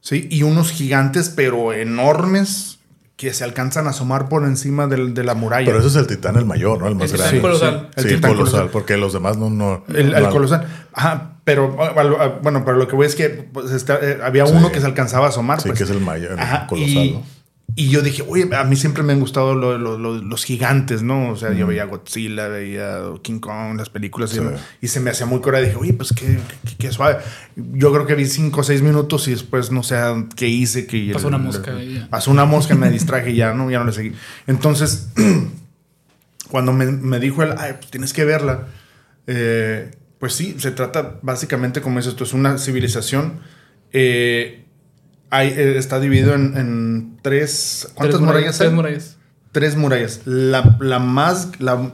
¿sí? 0.00 0.26
Y 0.32 0.42
unos 0.42 0.72
gigantes, 0.72 1.28
pero 1.28 1.72
enormes, 1.72 2.80
que 3.14 3.32
se 3.32 3.44
alcanzan 3.44 3.86
a 3.86 3.90
asomar 3.90 4.28
por 4.28 4.42
encima 4.42 4.88
del- 4.88 5.14
de, 5.14 5.22
la 5.22 5.34
muralla. 5.34 5.66
Pero 5.66 5.78
ese 5.78 5.86
es 5.86 5.94
el 5.94 6.08
titán 6.08 6.34
el 6.34 6.44
mayor, 6.44 6.80
¿no? 6.80 6.88
El 6.88 6.96
más 6.96 7.04
El 7.04 7.12
titán 7.12 7.26
grande. 7.28 7.40
colosal. 7.40 7.90
El 7.94 8.02
Sí, 8.02 8.08
titán 8.16 8.32
colosal, 8.32 8.52
colosal. 8.52 8.70
porque 8.72 8.96
los 8.96 9.12
demás 9.12 9.36
no... 9.38 9.48
no 9.48 9.84
El, 9.90 10.12
el 10.12 10.22
no- 10.24 10.30
colosal. 10.30 10.66
Ajá, 10.92 11.33
pero 11.44 11.68
bueno, 12.42 12.64
pero 12.64 12.76
lo 12.78 12.88
que 12.88 12.96
voy 12.96 13.06
es 13.06 13.14
que 13.14 13.28
pues, 13.30 13.70
está- 13.72 13.98
eh, 14.02 14.18
había 14.22 14.46
Sí. 14.46 14.52
uno 14.56 14.72
que 14.72 14.80
se 14.80 14.86
alcanzaba 14.86 15.26
a 15.26 15.28
asomar. 15.28 15.60
Sí, 15.60 15.68
pues. 15.68 15.78
que 15.78 15.84
es 15.84 15.90
el 15.90 16.00
mayor, 16.00 16.32
el 16.32 16.38
Ajá, 16.40 16.66
colosal, 16.66 16.90
y, 17.04 17.10
¿no? 17.12 17.22
y 17.76 17.88
yo 17.88 18.02
dije, 18.02 18.22
oye, 18.28 18.48
a 18.54 18.62
mí 18.64 18.76
siempre 18.76 19.02
me 19.02 19.12
han 19.14 19.20
gustado 19.20 19.54
lo- 19.54 19.76
lo- 19.76 19.98
lo- 19.98 20.22
los 20.22 20.44
gigantes, 20.44 21.02
¿no? 21.02 21.30
O 21.30 21.36
sea, 21.36 21.52
yo 21.52 21.66
veía 21.66 21.84
Godzilla, 21.86 22.46
veía 22.48 22.98
King 23.22 23.40
Kong, 23.40 23.76
las 23.76 23.90
películas, 23.90 24.32
y, 24.32 24.36
Sí. 24.38 24.42
y 24.82 24.88
se 24.88 25.00
me 25.00 25.10
hacía 25.10 25.26
muy 25.26 25.40
cura. 25.40 25.60
Dije, 25.60 25.74
oye, 25.76 25.92
pues 25.92 26.12
qué, 26.12 26.38
qué, 26.66 26.76
qué 26.78 26.92
suave. 26.92 27.16
Yo 27.56 27.92
creo 27.92 28.06
que 28.06 28.14
vi 28.14 28.26
cinco 28.26 28.60
o 28.60 28.64
seis 28.64 28.80
minutos 28.80 29.26
y 29.28 29.32
después 29.32 29.70
no 29.72 29.82
sé 29.82 29.96
qué 30.36 30.46
hice. 30.48 30.86
Que 30.86 31.10
Pasó 31.12 31.26
una 31.28 31.38
mosca 31.38 31.82
y 31.82 31.94
ya. 31.94 32.08
Pasó 32.08 32.30
una 32.30 32.44
mosca, 32.44 32.74
me 32.76 32.90
distraje 32.90 33.30
y 33.32 33.36
ya, 33.36 33.52
¿no? 33.54 33.70
Ya 33.70 33.80
no 33.80 33.86
le 33.86 33.92
seguí. 33.92 34.12
Entonces, 34.46 35.08
cuando 36.50 36.72
me, 36.72 36.86
me 36.86 37.18
dijo 37.18 37.42
él, 37.42 37.54
ay, 37.58 37.72
pues 37.78 37.90
tienes 37.90 38.12
que 38.12 38.24
verla, 38.24 38.66
eh, 39.26 39.90
pues 40.24 40.32
sí, 40.32 40.56
se 40.58 40.70
trata 40.70 41.18
básicamente 41.20 41.82
como 41.82 41.98
es 41.98 42.06
esto, 42.06 42.24
es 42.24 42.32
una 42.32 42.56
civilización. 42.56 43.40
eh, 43.92 44.64
hay, 45.28 45.48
eh, 45.48 45.76
está 45.76 46.00
dividido 46.00 46.32
en, 46.32 46.56
en 46.56 47.18
tres... 47.20 47.88
¿Cuántas 47.94 48.16
Tres 48.20 48.26
murallas 48.26 48.58
hay? 48.60 48.66
Tres 48.68 48.72
murallas. 48.74 49.16
Tres 49.52 49.76
murallas. 49.76 50.20
La, 50.24 50.78
la 50.80 50.98
más... 50.98 51.60
La, 51.60 51.92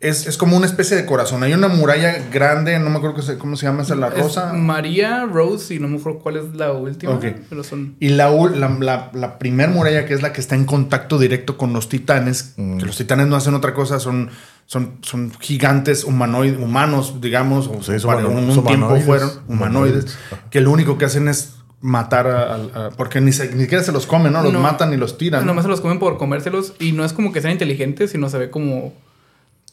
es, 0.00 0.26
es 0.26 0.36
como 0.36 0.56
una 0.56 0.66
especie 0.66 0.96
de 0.96 1.06
corazón. 1.06 1.42
Hay 1.44 1.52
una 1.54 1.68
muralla 1.68 2.16
grande, 2.32 2.78
no 2.80 2.90
me 2.90 2.96
acuerdo 2.98 3.22
cómo 3.38 3.54
se 3.56 3.66
llama 3.66 3.82
esa, 3.82 3.94
la 3.94 4.08
Es 4.08 4.18
rosa. 4.18 4.52
María, 4.52 5.24
Rose 5.24 5.74
y 5.74 5.78
no 5.78 5.86
me 5.88 5.98
acuerdo 5.98 6.18
cuál 6.18 6.36
es 6.38 6.54
la 6.56 6.72
última. 6.72 7.12
Ok. 7.12 7.24
Pero 7.48 7.62
son. 7.62 7.94
Y 8.00 8.08
la, 8.08 8.28
la, 8.30 8.68
la, 8.80 9.10
la 9.14 9.38
primer 9.38 9.68
muralla, 9.70 10.04
que 10.04 10.14
es 10.14 10.20
la 10.22 10.32
que 10.32 10.40
está 10.40 10.54
en 10.56 10.64
contacto 10.64 11.18
directo 11.18 11.56
con 11.56 11.72
los 11.72 11.88
titanes, 11.88 12.54
Mm. 12.56 12.78
que 12.78 12.86
los 12.86 12.96
titanes 12.96 13.26
no 13.28 13.36
hacen 13.36 13.54
otra 13.54 13.72
cosa, 13.74 13.98
son, 14.00 14.30
son, 14.66 14.98
son 15.02 15.32
gigantes 15.40 16.04
humanoides, 16.04 16.58
humanos, 16.58 17.20
digamos, 17.20 17.68
o 17.68 17.82
Sí, 17.82 18.04
para 18.04 18.26
un, 18.26 18.46
tiempo 18.66 18.96
fueron 19.00 19.30
humanoides, 19.48 19.48
Humanoides. 19.48 20.18
que 20.50 20.60
lo 20.60 20.70
único 20.72 20.98
que 20.98 21.04
hacen 21.04 21.28
es 21.28 21.54
matar 21.80 22.26
a, 22.26 22.54
a- 22.54 22.86
a- 22.86 22.90
porque 22.90 23.20
ni, 23.20 23.32
se- 23.32 23.54
ni 23.54 23.62
siquiera 23.62 23.84
se 23.84 23.92
los 23.92 24.06
comen, 24.06 24.32
¿no? 24.32 24.42
Los 24.42 24.52
No. 24.52 24.60
matan 24.60 24.92
y 24.92 24.96
los 24.96 25.18
tiran. 25.18 25.42
¿no? 25.42 25.46
Nomás 25.48 25.64
se 25.64 25.68
los 25.70 25.80
comen 25.80 25.98
por 25.98 26.18
comérselos 26.18 26.74
y 26.80 26.92
no 26.92 27.04
es 27.04 27.12
como 27.12 27.32
que 27.32 27.40
sean 27.40 27.52
inteligentes, 27.52 28.10
sino 28.10 28.28
se 28.28 28.38
ve 28.38 28.50
como. 28.50 28.92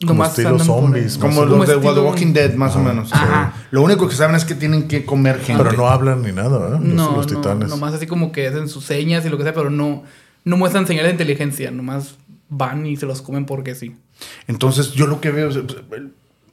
Como 0.05 0.25
estilo 0.25 0.59
zombies. 0.59 1.17
Como 1.17 1.45
los 1.45 1.65
de 1.67 1.75
estilo- 1.75 1.93
The 1.93 1.99
Walking 2.01 2.33
Dead, 2.33 2.53
más 2.55 2.75
o 2.75 2.79
menos. 2.79 3.13
Ajá. 3.13 3.53
Sí. 3.55 3.67
Lo 3.71 3.81
único 3.83 4.07
que 4.09 4.15
saben 4.15 4.35
es 4.35 4.43
que 4.43 4.53
tienen 4.53 4.87
que 4.89 5.05
comer 5.05 5.39
gente. 5.39 5.63
Pero 5.63 5.77
no 5.77 5.87
hablan 5.87 6.23
ni 6.23 6.33
nada, 6.33 6.57
¿verdad? 6.57 6.79
Los, 6.81 6.93
No, 6.93 7.15
los 7.15 7.31
no, 7.31 7.39
titanes. 7.39 7.69
nomás 7.69 7.93
así 7.93 8.05
como 8.05 8.31
que 8.33 8.47
hacen 8.47 8.67
sus 8.67 8.83
señas 8.83 9.25
y 9.25 9.29
lo 9.29 9.37
que 9.37 9.43
sea, 9.43 9.53
pero 9.53 9.69
no, 9.69 10.03
no 10.43 10.57
muestran 10.57 10.85
señales 10.87 11.09
de 11.09 11.13
inteligencia, 11.23 11.71
nomás 11.71 12.15
van 12.49 12.85
y 12.85 12.97
se 12.97 13.05
los 13.05 13.21
comen 13.21 13.45
porque 13.45 13.75
sí. 13.75 13.95
Entonces, 14.47 14.91
yo 14.93 15.07
lo 15.07 15.19
que 15.21 15.31
veo 15.31 15.49
es, 15.49 15.57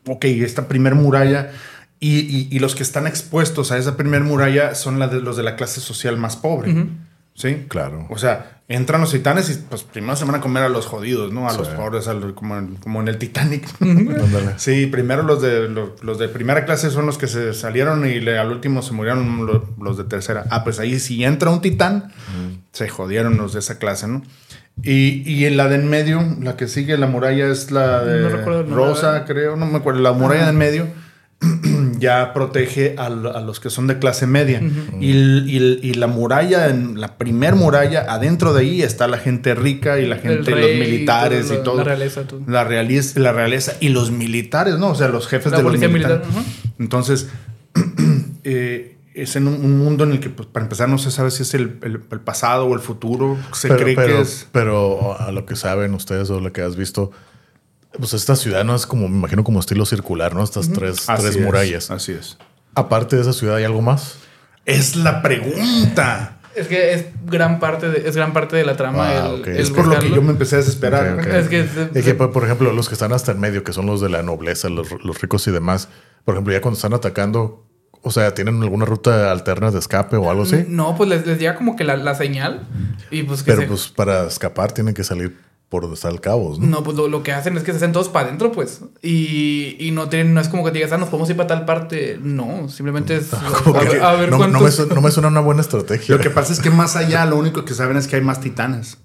ok, 0.06 0.24
esta 0.26 0.68
primer 0.68 0.94
muralla 0.94 1.50
y, 1.98 2.18
y- 2.20 2.48
y 2.50 2.58
los 2.58 2.74
que 2.74 2.82
están 2.82 3.06
expuestos 3.06 3.72
a 3.72 3.78
esa 3.78 3.96
primer 3.96 4.22
muralla 4.22 4.74
son 4.74 4.98
la 4.98 5.08
de, 5.08 5.20
los 5.20 5.36
de 5.36 5.42
la 5.42 5.56
clase 5.56 5.80
social 5.80 6.16
más 6.16 6.36
pobre. 6.36 6.86
¿Sí? 7.34 7.64
Claro. 7.68 8.06
O 8.10 8.18
sea, 8.18 8.60
entran 8.68 9.00
los 9.00 9.12
titanes 9.12 9.48
y 9.50 9.54
pues 9.68 9.82
primero 9.82 10.14
se 10.16 10.24
van 10.26 10.34
a 10.34 10.40
comer 10.40 10.62
a 10.64 10.68
los 10.68 10.84
jodidos, 10.86 11.32
¿no? 11.32 11.48
A 11.48 11.52
los 11.56 11.68
pobres, 11.76 12.06
a 12.08 12.12
los- 12.12 12.32
como, 12.34 12.58
en, 12.58 12.74
como 12.76 13.00
en 13.00 13.08
el 13.08 13.16
Titanic. 13.18 13.66
Sí, 14.58 14.86
primero 14.86 15.22
los 15.22 15.40
de, 15.40 15.68
los, 15.68 16.02
los 16.02 16.18
de 16.18 16.28
primera 16.28 16.64
clase 16.66 16.90
son 16.90 17.06
los 17.06 17.16
que 17.16 17.28
se 17.28 17.54
salieron 17.54 18.04
y 18.06 18.20
le- 18.20 18.36
al 18.38 18.50
último 18.50 18.82
se 18.82 18.92
murieron 18.92 19.46
lo- 19.46 19.70
los, 19.80 19.96
de 19.96 20.04
tercera. 20.04 20.44
Ah, 20.50 20.64
pues 20.64 20.80
ahí 20.80 20.98
si 21.00 21.24
entra 21.24 21.48
un 21.50 21.62
titán, 21.62 22.12
se 22.72 22.88
jodieron 22.88 23.36
los 23.38 23.52
de 23.54 23.60
esa 23.60 23.78
clase, 23.78 24.06
¿no? 24.06 24.22
Y, 24.82 25.22
y 25.30 25.44
en 25.44 25.56
la 25.56 25.68
de 25.68 25.74
en 25.76 25.88
medio, 25.90 26.22
la 26.40 26.56
que 26.56 26.66
sigue 26.66 26.96
la 26.96 27.06
muralla 27.06 27.48
es 27.48 27.70
la 27.70 28.02
de 28.04 28.20
No 28.30 28.74
Rosa, 28.74 29.24
creo, 29.26 29.56
no 29.56 29.66
me 29.66 29.78
acuerdo. 29.78 30.00
La 30.00 30.12
muralla 30.12 30.44
de 30.44 30.50
en 30.50 30.56
medio 30.56 30.86
ya 31.98 32.32
protege 32.32 32.94
a, 32.98 33.08
lo- 33.10 33.36
a 33.36 33.40
los 33.40 33.60
que 33.60 33.68
son 33.70 33.86
de 33.86 33.98
clase 33.98 34.26
media. 34.26 34.60
y, 35.00 35.10
el- 35.10 35.44
y 35.48 35.56
el- 35.58 35.80
y 35.82 35.94
la 35.94 36.06
muralla, 36.06 36.68
en 36.68 36.98
la 37.00 37.18
primer 37.18 37.56
muralla, 37.56 38.06
adentro 38.08 38.52
de 38.54 38.62
ahí 38.62 38.82
está 38.82 39.06
la 39.06 39.18
gente 39.18 39.54
rica 39.54 39.98
y 39.98 40.06
la 40.06 40.16
gente, 40.16 40.50
los 40.50 40.70
militares 40.70 41.46
todo, 41.48 41.54
y 41.54 41.58
la- 41.58 41.62
todo. 41.64 41.76
La 41.78 41.84
realeza, 41.84 42.22
todo. 42.26 42.40
La 42.46 42.64
realeza, 42.64 43.20
la 43.20 43.32
realeza 43.32 43.72
y 43.80 43.90
los 43.90 44.10
militares, 44.10 44.78
¿no? 44.78 44.88
O 44.90 44.94
sea, 44.94 45.08
los 45.08 45.28
jefes 45.28 45.52
La 45.52 45.58
de 45.58 45.64
los 45.64 45.72
militares. 45.78 45.92
militar, 46.20 46.22
ajá. 46.30 46.42
Entonces, 46.78 47.28
eh, 48.44 48.96
es 49.14 49.36
en 49.36 49.48
un, 49.48 49.54
un 49.64 49.78
mundo 49.78 50.04
en 50.04 50.12
el 50.12 50.20
que, 50.20 50.30
pues, 50.30 50.48
para 50.48 50.64
empezar, 50.64 50.88
no 50.88 50.98
se 50.98 51.10
sabe 51.10 51.30
si 51.30 51.42
es 51.42 51.54
el, 51.54 51.78
el- 51.82 52.00
el 52.10 52.20
pasado 52.20 52.66
o 52.66 52.74
el 52.74 52.80
futuro. 52.80 53.36
Se 53.52 53.68
pero, 53.68 53.80
cree 53.82 53.94
pero, 53.96 54.16
que 54.16 54.20
es. 54.22 54.46
pero 54.52 55.20
a 55.20 55.32
lo 55.32 55.46
que 55.46 55.56
saben 55.56 55.94
ustedes 55.94 56.30
o 56.30 56.40
lo 56.40 56.52
que 56.52 56.62
has 56.62 56.76
visto, 56.76 57.10
pues 57.98 58.14
esta 58.14 58.36
ciudad 58.36 58.64
no 58.64 58.74
es 58.74 58.86
como, 58.86 59.08
me 59.08 59.16
imagino, 59.18 59.42
como 59.42 59.58
estilo 59.60 59.84
circular, 59.84 60.34
¿no? 60.34 60.44
Estas 60.44 60.70
tres, 60.72 61.08
Así 61.08 61.22
tres 61.24 61.36
es, 61.36 61.42
murallas. 61.42 61.90
Así 61.90 62.12
es. 62.12 62.38
Aparte 62.74 63.16
de 63.16 63.22
esa 63.22 63.32
ciudad, 63.32 63.56
¿hay 63.56 63.64
algo 63.64 63.82
más? 63.82 64.16
Es 64.64 64.94
la 64.94 65.22
pregunta. 65.22 66.36
Es 66.54 66.66
que 66.66 66.94
es 66.94 67.06
gran 67.26 67.58
parte 67.60 67.88
de, 67.88 68.08
es 68.08 68.16
gran 68.16 68.32
parte 68.32 68.56
de 68.56 68.64
la 68.64 68.76
trama. 68.76 69.08
Ah, 69.08 69.30
el, 69.34 69.48
el 69.48 69.56
Es 69.58 69.70
por 69.70 69.86
lo 69.86 69.98
que 69.98 70.10
yo 70.10 70.20
me 70.22 70.30
empecé 70.30 70.56
a 70.56 70.58
desesperar. 70.58 71.18
Es 71.28 71.48
que 71.48 71.60
Es 71.94 72.04
que, 72.04 72.14
por 72.14 72.32
por 72.32 72.44
ejemplo, 72.44 72.72
los 72.72 72.88
que 72.88 72.94
están 72.94 73.12
hasta 73.12 73.32
en 73.32 73.40
medio, 73.40 73.62
que 73.64 73.72
son 73.72 73.86
los 73.86 74.00
de 74.00 74.08
la 74.08 74.22
nobleza, 74.22 74.68
los, 74.68 74.88
los 75.04 75.20
ricos 75.20 75.46
y 75.46 75.50
demás, 75.52 75.88
por 76.24 76.34
ejemplo, 76.34 76.52
ya 76.52 76.60
cuando 76.60 76.76
están 76.76 76.92
atacando, 76.92 77.66
o 78.02 78.10
sea, 78.10 78.34
¿tienen 78.34 78.62
alguna 78.62 78.84
ruta 78.84 79.30
alterna 79.30 79.70
de 79.70 79.78
escape 79.78 80.16
o 80.16 80.30
algo 80.30 80.42
así? 80.44 80.64
No, 80.68 80.96
pues 80.96 81.08
les, 81.08 81.26
les 81.26 81.38
llega 81.38 81.54
como 81.54 81.76
que 81.76 81.84
la, 81.84 81.96
la 81.96 82.14
señal. 82.14 82.66
Y 83.10 83.22
pues 83.24 83.42
que 83.42 83.50
Pero 83.52 83.62
se- 83.62 83.68
pues 83.68 83.88
para 83.88 84.26
escapar 84.26 84.72
tienen 84.72 84.94
que 84.94 85.04
salir 85.04 85.36
por 85.68 85.82
donde 85.82 85.94
está 85.94 86.08
el 86.08 86.20
cabos, 86.20 86.58
¿no? 86.58 86.66
No, 86.66 86.82
pues 86.82 86.96
lo, 86.96 87.06
lo 87.06 87.22
que 87.22 87.30
hacen 87.32 87.56
es 87.56 87.62
que 87.62 87.70
se 87.70 87.76
hacen 87.76 87.92
todos 87.92 88.08
para 88.08 88.26
adentro, 88.26 88.50
pues. 88.50 88.80
Y, 89.02 89.76
y 89.78 89.92
no 89.92 90.08
tienen, 90.08 90.34
no 90.34 90.40
es 90.40 90.48
como 90.48 90.64
que 90.64 90.72
te 90.72 90.78
digas, 90.78 90.90
ah, 90.90 90.98
nos 90.98 91.10
podemos 91.10 91.30
ir 91.30 91.36
para 91.36 91.46
tal 91.46 91.64
parte. 91.64 92.18
No, 92.20 92.68
simplemente 92.68 93.16
es. 93.16 93.28
Como 93.64 93.76
a, 93.78 93.80
que 93.82 93.88
ver- 93.90 94.02
a 94.02 94.12
ver 94.14 94.30
no, 94.30 94.38
no 94.38 94.44
me, 94.46 94.50
cuántos- 94.52 94.74
su- 94.74 94.86
no 94.92 95.00
me 95.00 95.10
suena 95.12 95.28
una 95.28 95.38
buena 95.40 95.60
estrategia. 95.60 96.16
Lo 96.16 96.20
que 96.20 96.30
pasa 96.30 96.52
es 96.52 96.58
que 96.60 96.70
más 96.70 96.96
allá, 96.96 97.24
lo 97.26 97.36
único 97.36 97.64
que 97.64 97.74
saben 97.74 97.96
es 97.96 98.08
que 98.08 98.16
hay 98.16 98.22
más 98.22 98.40
titanes. 98.40 98.98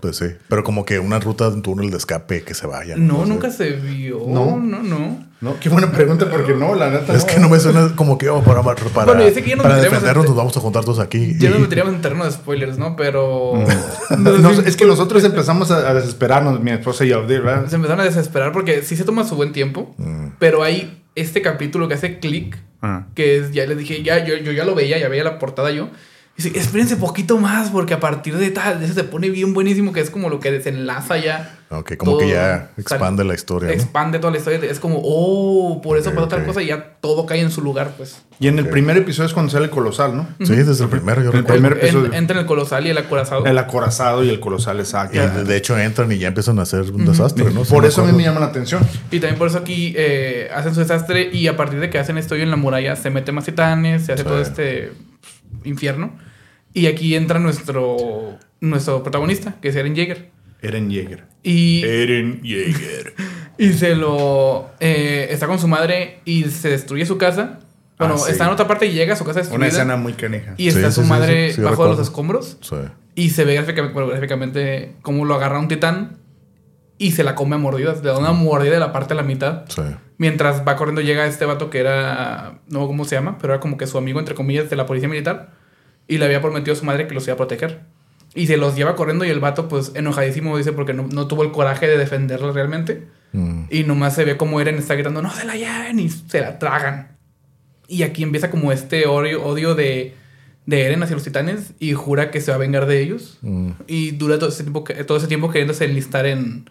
Pues 0.00 0.16
sí, 0.18 0.26
pero 0.48 0.62
como 0.62 0.84
que 0.84 0.98
una 0.98 1.18
ruta 1.18 1.48
de 1.48 1.54
un 1.56 1.62
túnel 1.62 1.90
de 1.90 1.96
escape 1.96 2.42
que 2.42 2.52
se 2.52 2.66
vaya. 2.66 2.96
No, 2.96 3.24
nunca 3.24 3.50
se 3.50 3.70
vio. 3.72 4.20
No. 4.28 4.58
No, 4.58 4.82
no, 4.82 5.26
no. 5.40 5.58
Qué 5.58 5.70
buena 5.70 5.90
pregunta, 5.90 6.28
porque 6.30 6.54
no, 6.54 6.74
la 6.74 6.90
neta. 6.90 7.14
Es 7.14 7.24
que 7.24 7.40
no 7.40 7.48
me 7.48 7.58
suena 7.58 7.94
como 7.96 8.18
que 8.18 8.28
oh, 8.28 8.42
para, 8.42 8.62
para, 8.62 8.76
para, 8.90 9.14
Bueno, 9.14 9.34
que 9.34 9.42
ya 9.42 9.56
nos 9.56 9.62
para 9.62 9.76
defendernos 9.76 10.24
en- 10.26 10.30
nos 10.30 10.36
vamos 10.36 10.56
a 10.56 10.60
juntar 10.60 10.84
todos 10.84 10.98
aquí. 10.98 11.34
Ya 11.38 11.48
y- 11.48 11.52
nos 11.52 11.60
meteríamos 11.60 11.94
en 11.94 12.02
terreno 12.02 12.24
de 12.26 12.30
spoilers, 12.30 12.76
¿no? 12.76 12.94
Pero. 12.94 13.54
No, 14.18 14.50
es 14.50 14.76
que 14.76 14.84
nosotros 14.84 15.24
empezamos 15.24 15.70
a, 15.70 15.88
a 15.90 15.94
desesperarnos, 15.94 16.60
mi 16.60 16.72
esposa 16.72 17.04
y 17.06 17.08
yo, 17.08 17.26
¿verdad? 17.26 17.66
Se 17.68 17.76
empezaron 17.76 18.00
a 18.00 18.04
desesperar 18.04 18.52
porque 18.52 18.82
sí 18.82 18.96
se 18.96 19.04
toma 19.04 19.24
su 19.24 19.34
buen 19.36 19.52
tiempo. 19.52 19.94
Mm. 19.96 20.28
Pero 20.38 20.62
hay 20.62 21.02
este 21.14 21.40
capítulo 21.40 21.88
que 21.88 21.94
hace 21.94 22.18
clic. 22.18 22.58
Ah. 22.82 23.06
Que 23.14 23.38
es, 23.38 23.52
ya 23.52 23.64
les 23.66 23.78
dije, 23.78 24.02
ya, 24.02 24.22
yo, 24.24 24.36
yo 24.36 24.52
ya 24.52 24.66
lo 24.66 24.74
veía, 24.74 24.98
ya 24.98 25.08
veía 25.08 25.24
la 25.24 25.38
portada 25.38 25.70
yo. 25.70 25.88
Y 26.38 26.42
dice, 26.42 26.58
espérense 26.58 26.96
poquito 26.96 27.38
más, 27.38 27.70
porque 27.70 27.94
a 27.94 28.00
partir 28.00 28.36
de 28.36 28.50
tal, 28.50 28.78
de 28.78 28.84
eso 28.84 28.94
se 28.94 29.04
pone 29.04 29.30
bien 29.30 29.54
buenísimo, 29.54 29.92
que 29.94 30.00
es 30.00 30.10
como 30.10 30.28
lo 30.28 30.38
que 30.38 30.50
desenlaza 30.50 31.16
ya. 31.16 31.54
Ok, 31.70 31.96
como 31.96 32.12
todo. 32.12 32.20
que 32.20 32.28
ya 32.28 32.70
expande 32.76 33.24
la 33.24 33.34
historia, 33.34 33.68
¿no? 33.68 33.74
Expande 33.74 34.18
toda 34.18 34.30
la 34.32 34.38
historia. 34.38 34.60
Es 34.70 34.78
como, 34.78 35.00
oh, 35.02 35.80
por 35.82 35.96
eso 35.96 36.10
Ok, 36.10 36.14
pasó 36.16 36.28
tal 36.28 36.44
cosa 36.44 36.62
y 36.62 36.66
ya 36.66 36.92
todo 37.00 37.24
cae 37.26 37.40
en 37.40 37.50
su 37.50 37.62
lugar, 37.62 37.92
pues. 37.96 38.22
Y 38.38 38.48
en 38.48 38.58
el 38.58 38.68
primer 38.68 38.98
episodio 38.98 39.26
es 39.28 39.32
cuando 39.32 39.50
sale 39.50 39.64
el 39.64 39.70
colosal, 39.70 40.14
¿no? 40.14 40.28
Sí, 40.44 40.54
desde 40.54 40.84
el 40.84 40.90
primero 40.90 41.22
yo 41.22 41.30
El 41.30 41.38
recuerdo. 41.38 41.54
primer 41.54 41.72
En- 41.72 41.78
episodio. 41.78 42.12
entra 42.12 42.36
en 42.36 42.40
el 42.42 42.46
colosal 42.46 42.86
y 42.86 42.90
el 42.90 42.98
acorazado. 42.98 43.46
El 43.46 43.56
acorazado 43.58 44.22
y 44.22 44.28
el 44.28 44.38
colosal, 44.38 44.78
exacto. 44.78 45.16
Y 45.16 45.44
de, 45.44 45.56
hecho 45.56 45.76
entran 45.78 46.12
y 46.12 46.18
ya 46.18 46.28
empiezan 46.28 46.58
a 46.58 46.62
hacer 46.62 46.82
un 46.92 47.06
desastre, 47.06 47.50
¿no? 47.50 47.62
Por 47.64 47.86
eso 47.86 48.02
a 48.02 48.06
mí 48.06 48.12
me 48.12 48.22
llama 48.24 48.40
la 48.40 48.46
atención. 48.46 48.82
Y 49.10 49.20
también 49.20 49.38
por 49.38 49.48
eso 49.48 49.56
aquí 49.56 49.94
eh, 49.96 50.50
hacen 50.54 50.74
su 50.74 50.80
desastre 50.80 51.30
y 51.32 51.48
a 51.48 51.56
partir 51.56 51.80
de 51.80 51.88
que 51.88 51.98
hacen 51.98 52.18
esto 52.18 52.34
en 52.34 52.50
la 52.50 52.56
muralla 52.56 52.94
se 52.94 53.08
meten 53.08 53.34
más 53.34 53.44
titanes, 53.46 54.04
se 54.04 54.12
hace 54.12 54.22
Sí. 54.22 54.28
todo 54.28 54.40
este 54.42 54.92
infierno. 55.64 56.12
Y 56.76 56.86
aquí 56.88 57.14
entra 57.14 57.38
nuestro, 57.38 58.36
nuestro 58.60 59.02
protagonista, 59.02 59.54
que 59.62 59.68
es 59.68 59.76
Eren 59.76 59.96
Jaeger. 59.96 60.28
Eren 60.60 60.90
Yeager. 60.90 61.24
Y, 61.42 61.82
Eren 61.84 62.42
Yeager. 62.42 63.14
y 63.58 63.72
se 63.72 63.94
lo... 63.94 64.70
eh, 64.80 65.28
está 65.30 65.46
con 65.46 65.58
su 65.58 65.68
madre 65.68 66.20
y 66.26 66.44
se 66.44 66.68
destruye 66.68 67.06
su 67.06 67.16
casa. 67.16 67.60
Bueno, 67.98 68.14
Ah, 68.16 68.18
sí. 68.18 68.32
está 68.32 68.44
en 68.44 68.50
otra 68.50 68.66
parte 68.68 68.84
y 68.86 68.92
llega 68.92 69.14
a 69.14 69.16
su 69.16 69.24
casa 69.24 69.40
Una 69.40 69.48
destruida. 69.48 69.68
escena 69.68 69.96
muy 69.96 70.12
canija. 70.12 70.52
Y 70.58 70.68
está 70.68 70.90
Sí, 70.90 71.00
su 71.00 71.06
madre 71.06 71.48
sí, 71.50 71.56
sí, 71.56 71.62
bajo 71.62 71.84
de 71.84 71.90
los 71.92 72.00
escombros. 72.00 72.58
Sí. 72.60 72.76
Y 73.14 73.30
se 73.30 73.46
ve 73.46 73.54
gráficamente, 73.54 73.94
bueno, 73.94 74.08
gráficamente 74.10 74.96
cómo 75.00 75.24
lo 75.24 75.34
agarra 75.34 75.58
un 75.58 75.68
titán 75.68 76.18
y 76.98 77.12
se 77.12 77.24
la 77.24 77.34
come 77.34 77.54
a 77.56 77.58
mordidas. 77.58 78.02
Le 78.04 78.10
da 78.10 78.18
una 78.18 78.32
mordida 78.32 78.72
de 78.74 78.80
la 78.80 78.92
parte 78.92 79.14
a 79.14 79.16
la 79.16 79.22
mitad. 79.22 79.64
Sí. 79.68 79.80
Mientras 80.18 80.62
va 80.68 80.76
corriendo 80.76 81.00
llega 81.00 81.26
este 81.26 81.46
vato 81.46 81.70
que 81.70 81.78
era, 81.78 82.58
no 82.68 82.80
sé 82.82 82.86
cómo 82.86 83.04
se 83.06 83.14
llama, 83.16 83.38
pero 83.40 83.54
era 83.54 83.60
como 83.60 83.78
que 83.78 83.86
su 83.86 83.96
amigo, 83.96 84.18
entre 84.20 84.34
comillas, 84.34 84.68
de 84.68 84.76
la 84.76 84.84
policía 84.84 85.08
militar. 85.08 85.64
Y 86.08 86.18
le 86.18 86.24
había 86.26 86.40
prometido 86.40 86.72
a 86.74 86.76
su 86.76 86.84
madre 86.84 87.06
que 87.06 87.14
los 87.14 87.24
iba 87.26 87.34
a 87.34 87.36
proteger. 87.36 87.80
Y 88.34 88.46
se 88.48 88.56
los 88.58 88.76
lleva 88.76 88.96
corriendo 88.96 89.24
y 89.24 89.30
el 89.30 89.40
vato, 89.40 89.66
pues 89.68 89.92
enojadísimo, 89.94 90.56
dice, 90.58 90.72
porque 90.72 90.92
no, 90.92 91.04
no 91.10 91.26
tuvo 91.26 91.42
el 91.42 91.52
coraje 91.52 91.86
de 91.88 91.96
defenderla 91.96 92.52
realmente. 92.52 93.06
Mm. 93.32 93.62
Y 93.70 93.84
nomás 93.84 94.14
se 94.14 94.24
ve 94.24 94.36
como 94.36 94.60
Eren 94.60 94.76
está 94.76 94.94
gritando, 94.94 95.22
no 95.22 95.32
se 95.32 95.44
la 95.46 95.54
lleven 95.56 95.98
y 95.98 96.08
se 96.10 96.40
la 96.40 96.58
tragan. 96.58 97.16
Y 97.88 98.02
aquí 98.02 98.22
empieza 98.22 98.50
como 98.50 98.72
este 98.72 99.06
odio, 99.06 99.42
odio 99.44 99.74
de, 99.74 100.14
de 100.66 100.82
Eren 100.84 101.02
hacia 101.02 101.14
los 101.14 101.24
titanes 101.24 101.72
y 101.78 101.94
jura 101.94 102.30
que 102.30 102.40
se 102.40 102.50
va 102.50 102.56
a 102.56 102.58
vengar 102.58 102.86
de 102.86 103.00
ellos. 103.00 103.38
Mm. 103.42 103.70
Y 103.86 104.10
dura 104.12 104.38
todo 104.38 104.50
ese 104.50 104.64
tiempo, 104.64 104.84
todo 105.06 105.16
ese 105.18 105.28
tiempo 105.28 105.50
queriéndose 105.50 105.86
enlistar 105.86 106.26
en, 106.26 106.68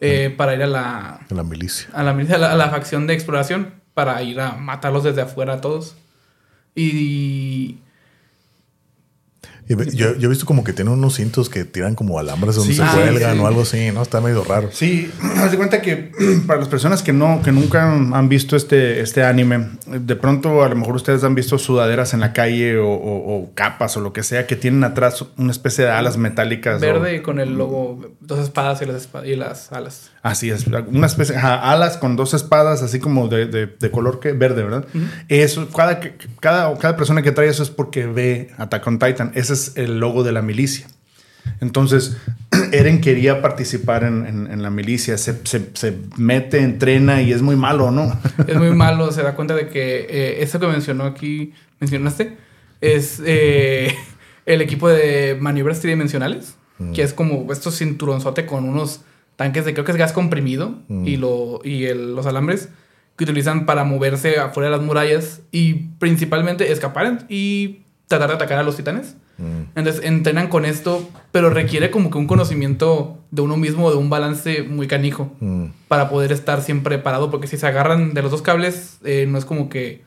eh, 0.00 0.32
para 0.34 0.54
ir 0.54 0.62
a 0.62 0.66
la, 0.66 1.20
la 1.28 1.42
milicia. 1.42 1.88
a 1.92 2.02
la, 2.02 2.14
milicia- 2.14 2.36
a 2.36 2.38
la, 2.38 2.52
a 2.52 2.56
la 2.56 2.70
facción 2.70 3.06
de 3.06 3.12
exploración 3.14 3.74
para 3.92 4.22
ir 4.22 4.40
a 4.40 4.52
matarlos 4.52 5.04
desde 5.04 5.20
afuera 5.20 5.54
a 5.54 5.60
todos. 5.60 5.94
Y 6.74 7.78
yo, 9.68 10.14
yo 10.16 10.26
he 10.26 10.28
visto 10.28 10.46
como 10.46 10.62
que 10.64 10.72
tienen 10.72 10.94
unos 10.94 11.14
cintos 11.16 11.48
que 11.50 11.64
tiran 11.64 11.94
como 11.94 12.18
alambres 12.18 12.54
donde 12.56 12.72
Sí, 12.72 12.78
se 12.78 12.84
ah, 12.84 12.92
cuelgan 12.94 13.34
sí. 13.34 13.40
o 13.40 13.46
algo 13.46 13.62
así, 13.62 13.90
¿no? 13.92 14.02
Está 14.02 14.20
medio 14.20 14.44
raro. 14.44 14.68
Sí, 14.72 15.10
haz 15.38 15.50
de 15.50 15.56
cuenta 15.56 15.82
que 15.82 16.12
para 16.46 16.60
las 16.60 16.68
personas 16.68 17.02
que 17.02 17.12
no, 17.12 17.40
que 17.42 17.50
nunca 17.52 17.90
han 17.92 18.28
visto 18.28 18.54
este, 18.56 19.00
este 19.00 19.24
anime, 19.24 19.70
de 19.86 20.16
pronto 20.16 20.62
a 20.62 20.68
lo 20.68 20.76
mejor 20.76 20.94
ustedes 20.96 21.24
han 21.24 21.34
visto 21.34 21.58
sudaderas 21.58 22.14
en 22.14 22.20
la 22.20 22.32
calle 22.32 22.78
o, 22.78 22.88
o- 22.88 23.36
o 23.42 23.54
capas 23.54 23.96
o 23.96 24.00
lo 24.00 24.12
que 24.12 24.22
sea 24.22 24.46
que 24.46 24.56
tienen 24.56 24.84
atrás 24.84 25.24
una 25.36 25.50
especie 25.50 25.84
de 25.84 25.90
alas 25.90 26.16
metálicas. 26.16 26.76
o- 26.76 26.80
verde 26.80 27.22
con 27.22 27.40
el 27.40 27.56
logo, 27.56 28.14
dos 28.20 28.38
espadas 28.40 28.80
y 28.82 28.86
las, 28.86 29.10
espa- 29.12 29.26
y 29.26 29.34
las 29.36 29.72
alas. 29.72 30.10
Así 30.22 30.50
es, 30.50 30.66
una 30.66 31.06
especie, 31.06 31.36
ajá, 31.36 31.70
alas 31.72 31.96
con 31.98 32.16
dos 32.16 32.34
espadas, 32.34 32.82
así 32.82 32.98
como 32.98 33.28
de, 33.28 33.46
de- 33.46 33.66
de 33.66 33.90
color 33.90 34.18
que 34.20 34.32
verde, 34.32 34.62
¿verdad? 34.64 34.84
Eso, 35.28 35.68
cada, 35.68 36.00
cada, 36.40 36.76
cada 36.78 36.96
persona 36.96 37.22
que 37.22 37.30
trae 37.32 37.48
eso 37.48 37.62
es 37.62 37.70
porque 37.70 38.06
ve 38.06 38.50
Attack 38.58 38.86
on 38.86 38.98
Titan. 38.98 39.30
Ese 39.34 39.55
es 39.56 39.76
el 39.76 39.98
logo 39.98 40.22
de 40.22 40.32
la 40.32 40.42
milicia. 40.42 40.86
Entonces, 41.60 42.16
Eren 42.72 43.00
quería 43.00 43.40
participar 43.40 44.04
en, 44.04 44.26
en- 44.26 44.50
en 44.50 44.62
la 44.62 44.70
milicia, 44.70 45.16
se, 45.18 45.38
se- 45.46 45.70
se 45.74 45.96
mete, 46.16 46.58
entrena 46.60 47.22
y 47.22 47.32
es 47.32 47.42
muy 47.42 47.56
malo, 47.56 47.90
¿no? 47.90 48.18
Es 48.48 48.56
muy 48.56 48.70
malo, 48.70 49.12
se 49.12 49.22
da 49.22 49.34
cuenta 49.34 49.54
de 49.54 49.68
que 49.68 50.06
eh, 50.10 50.42
eso 50.42 50.58
que 50.60 50.66
mencionó 50.66 51.04
aquí, 51.04 51.52
mencionaste, 51.80 52.36
es 52.80 53.22
eh, 53.24 53.94
el 54.46 54.60
equipo 54.60 54.88
de 54.88 55.36
maniobras 55.40 55.80
tridimensionales, 55.80 56.54
que 56.94 57.02
es 57.02 57.14
como 57.14 57.50
estos 57.52 57.78
cinturonzote 57.78 58.44
con 58.44 58.68
unos 58.68 59.00
tanques 59.36 59.64
de 59.64 59.72
creo 59.72 59.84
que 59.86 59.92
es 59.92 59.98
gas 59.98 60.12
comprimido 60.12 60.82
y, 61.06 61.16
lo, 61.16 61.60
y 61.64 61.84
el- 61.84 62.14
los 62.14 62.26
alambres 62.26 62.68
que 63.16 63.24
utilizan 63.24 63.64
para 63.64 63.84
moverse 63.84 64.38
afuera 64.38 64.68
de 64.70 64.76
las 64.76 64.84
murallas 64.84 65.40
y 65.52 65.72
principalmente 65.98 66.70
escapar 66.70 67.24
y 67.30 67.80
tratar 68.08 68.28
de 68.28 68.34
atacar 68.34 68.58
a 68.58 68.62
los 68.62 68.76
titanes. 68.76 69.14
Entonces 69.38 70.02
entrenan 70.02 70.48
con 70.48 70.64
esto, 70.64 71.06
pero 71.30 71.50
requiere 71.50 71.90
como 71.90 72.10
que 72.10 72.16
un 72.16 72.26
conocimiento 72.26 73.18
de 73.30 73.42
uno 73.42 73.56
mismo, 73.56 73.90
de 73.90 73.96
un 73.96 74.08
balance 74.08 74.62
muy 74.62 74.86
canijo 74.86 75.32
Mm. 75.40 75.66
para 75.88 76.08
poder 76.08 76.32
estar 76.32 76.62
siempre 76.62 76.98
parado, 76.98 77.30
porque 77.30 77.46
si 77.46 77.56
se 77.58 77.66
agarran 77.66 78.14
de 78.14 78.22
los 78.22 78.30
dos 78.30 78.40
cables, 78.40 78.98
eh, 79.04 79.26
no 79.28 79.36
es 79.36 79.44
como 79.44 79.68
que 79.68 80.02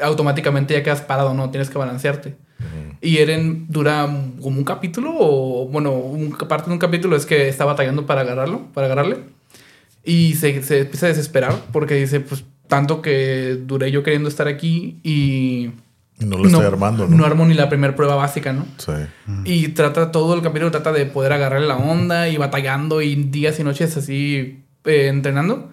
automáticamente 0.00 0.74
ya 0.74 0.82
quedas 0.82 1.02
parado, 1.02 1.34
no, 1.34 1.50
tienes 1.50 1.70
que 1.70 1.78
balancearte. 1.78 2.34
Y 3.00 3.18
Eren 3.18 3.66
dura 3.68 4.08
como 4.40 4.58
un 4.58 4.64
capítulo, 4.64 5.12
o 5.18 5.66
bueno, 5.66 5.92
un, 5.92 6.30
parte 6.32 6.66
de 6.68 6.72
un 6.72 6.78
capítulo 6.78 7.16
es 7.16 7.26
que 7.26 7.48
está 7.48 7.64
batallando 7.64 8.06
para 8.06 8.20
agarrarlo, 8.20 8.68
para 8.72 8.86
agarrarle. 8.86 9.18
Y 10.04 10.34
se, 10.34 10.62
se 10.62 10.80
empieza 10.80 11.06
a 11.06 11.08
desesperar 11.08 11.54
porque 11.72 11.94
dice, 11.94 12.20
pues 12.20 12.44
tanto 12.68 13.02
que 13.02 13.58
duré 13.66 13.90
yo 13.90 14.02
queriendo 14.02 14.28
estar 14.28 14.48
aquí 14.48 14.98
y... 15.02 15.70
Y 16.20 16.24
no 16.24 16.38
lo 16.38 16.46
estoy 16.46 16.64
armando, 16.64 17.08
¿no? 17.08 17.16
No 17.16 17.24
armo 17.24 17.44
ni 17.46 17.54
la 17.54 17.68
primera 17.68 17.96
prueba 17.96 18.14
básica, 18.14 18.52
¿no? 18.52 18.64
Sí. 18.78 18.92
Y 19.44 19.68
trata 19.68 20.12
todo 20.12 20.34
el 20.34 20.42
capítulo, 20.42 20.70
trata 20.70 20.92
de 20.92 21.04
poder 21.06 21.32
agarrarle 21.32 21.66
la 21.66 21.76
onda 21.76 22.28
y 22.28 22.36
batallando 22.36 23.02
y 23.02 23.14
días 23.16 23.58
y 23.58 23.64
noches 23.64 23.96
así 23.96 24.62
eh, 24.84 25.06
entrenando. 25.08 25.70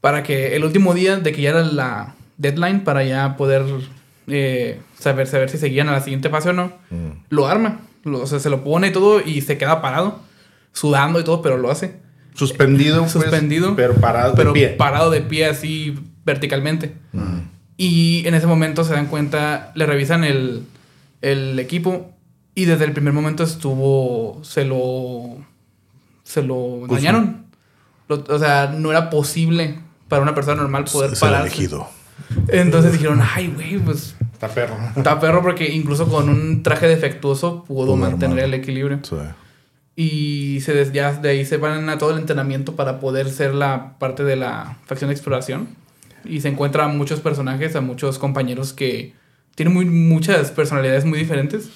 Para 0.00 0.22
que 0.22 0.54
el 0.56 0.64
último 0.64 0.94
día 0.94 1.16
de 1.18 1.32
que 1.32 1.42
ya 1.42 1.50
era 1.50 1.62
la 1.62 2.14
deadline 2.38 2.84
para 2.84 3.04
ya 3.04 3.36
poder 3.36 3.64
eh, 4.26 4.80
saber, 4.98 5.26
saber 5.26 5.50
si 5.50 5.58
seguían 5.58 5.88
a 5.88 5.92
la 5.92 6.00
siguiente 6.00 6.30
fase 6.30 6.48
o 6.50 6.52
no, 6.54 6.72
Mm. 6.90 7.24
lo 7.30 7.46
arma. 7.46 7.80
Lo- 8.04 8.20
o 8.22 8.26
sea, 8.26 8.38
se 8.38 8.50
lo 8.50 8.64
pone 8.64 8.88
y 8.88 8.92
todo 8.92 9.20
y 9.20 9.40
se 9.42 9.58
queda 9.58 9.80
parado, 9.82 10.20
sudando 10.72 11.20
y 11.20 11.24
todo, 11.24 11.42
pero 11.42 11.56
lo 11.58 11.70
hace. 11.70 11.96
Suspendido, 12.34 13.00
pues, 13.00 13.12
Suspendido, 13.12 13.76
pero 13.76 13.94
parado 13.94 14.34
pero 14.34 14.52
de 14.52 14.60
pie. 14.60 14.68
parado 14.70 15.10
de 15.10 15.20
pie 15.20 15.46
así 15.46 15.94
verticalmente. 16.24 16.94
Y 17.76 18.26
en 18.26 18.34
ese 18.34 18.46
momento 18.46 18.84
se 18.84 18.92
dan 18.94 19.06
cuenta, 19.06 19.72
le 19.74 19.86
revisan 19.86 20.22
el, 20.24 20.64
el 21.22 21.58
equipo 21.58 22.12
y 22.54 22.66
desde 22.66 22.84
el 22.84 22.92
primer 22.92 23.12
momento 23.12 23.42
estuvo, 23.42 24.40
se 24.44 24.64
lo, 24.64 25.36
se 26.22 26.42
lo 26.42 26.54
Puso. 26.86 26.94
dañaron. 26.94 27.46
Lo- 28.08 28.22
o 28.28 28.38
sea, 28.38 28.72
no 28.76 28.90
era 28.90 29.10
posible 29.10 29.78
para 30.08 30.22
una 30.22 30.34
persona 30.34 30.62
normal 30.62 30.84
poder 30.84 31.12
elegido. 31.40 31.88
Entonces 32.48 32.92
dijeron, 32.92 33.20
ay, 33.34 33.48
güey, 33.48 33.78
pues 33.78 34.14
Está 34.32 34.48
perro. 34.48 34.76
está 34.96 35.18
perro 35.18 35.42
porque 35.42 35.72
incluso 35.72 36.06
con 36.08 36.28
un 36.28 36.62
traje 36.62 36.86
defectuoso 36.86 37.64
pudo 37.64 37.96
mantener 37.96 38.44
el 38.44 38.54
equilibrio. 38.54 39.00
Sí. 39.02 39.16
Y 39.96 40.60
se 40.60 40.74
des- 40.74 40.92
ya 40.92 41.12
de 41.12 41.28
ahí 41.30 41.44
se 41.44 41.56
van 41.56 41.88
a 41.88 41.98
todo 41.98 42.10
el 42.12 42.18
entrenamiento 42.18 42.76
para 42.76 43.00
poder 43.00 43.30
ser 43.30 43.54
la 43.54 43.96
parte 43.98 44.22
de 44.22 44.36
la 44.36 44.76
facción 44.86 45.08
de 45.08 45.14
exploración. 45.14 45.68
Y 46.24 46.40
se 46.40 46.48
encuentran 46.48 46.90
a 46.90 46.92
muchos 46.92 47.20
personajes, 47.20 47.76
a 47.76 47.80
muchos 47.80 48.18
compañeros 48.18 48.72
que 48.72 49.14
tienen 49.54 49.72
muy, 49.74 49.84
muchas 49.84 50.50
personalidades 50.50 51.04
muy 51.04 51.18
diferentes 51.18 51.68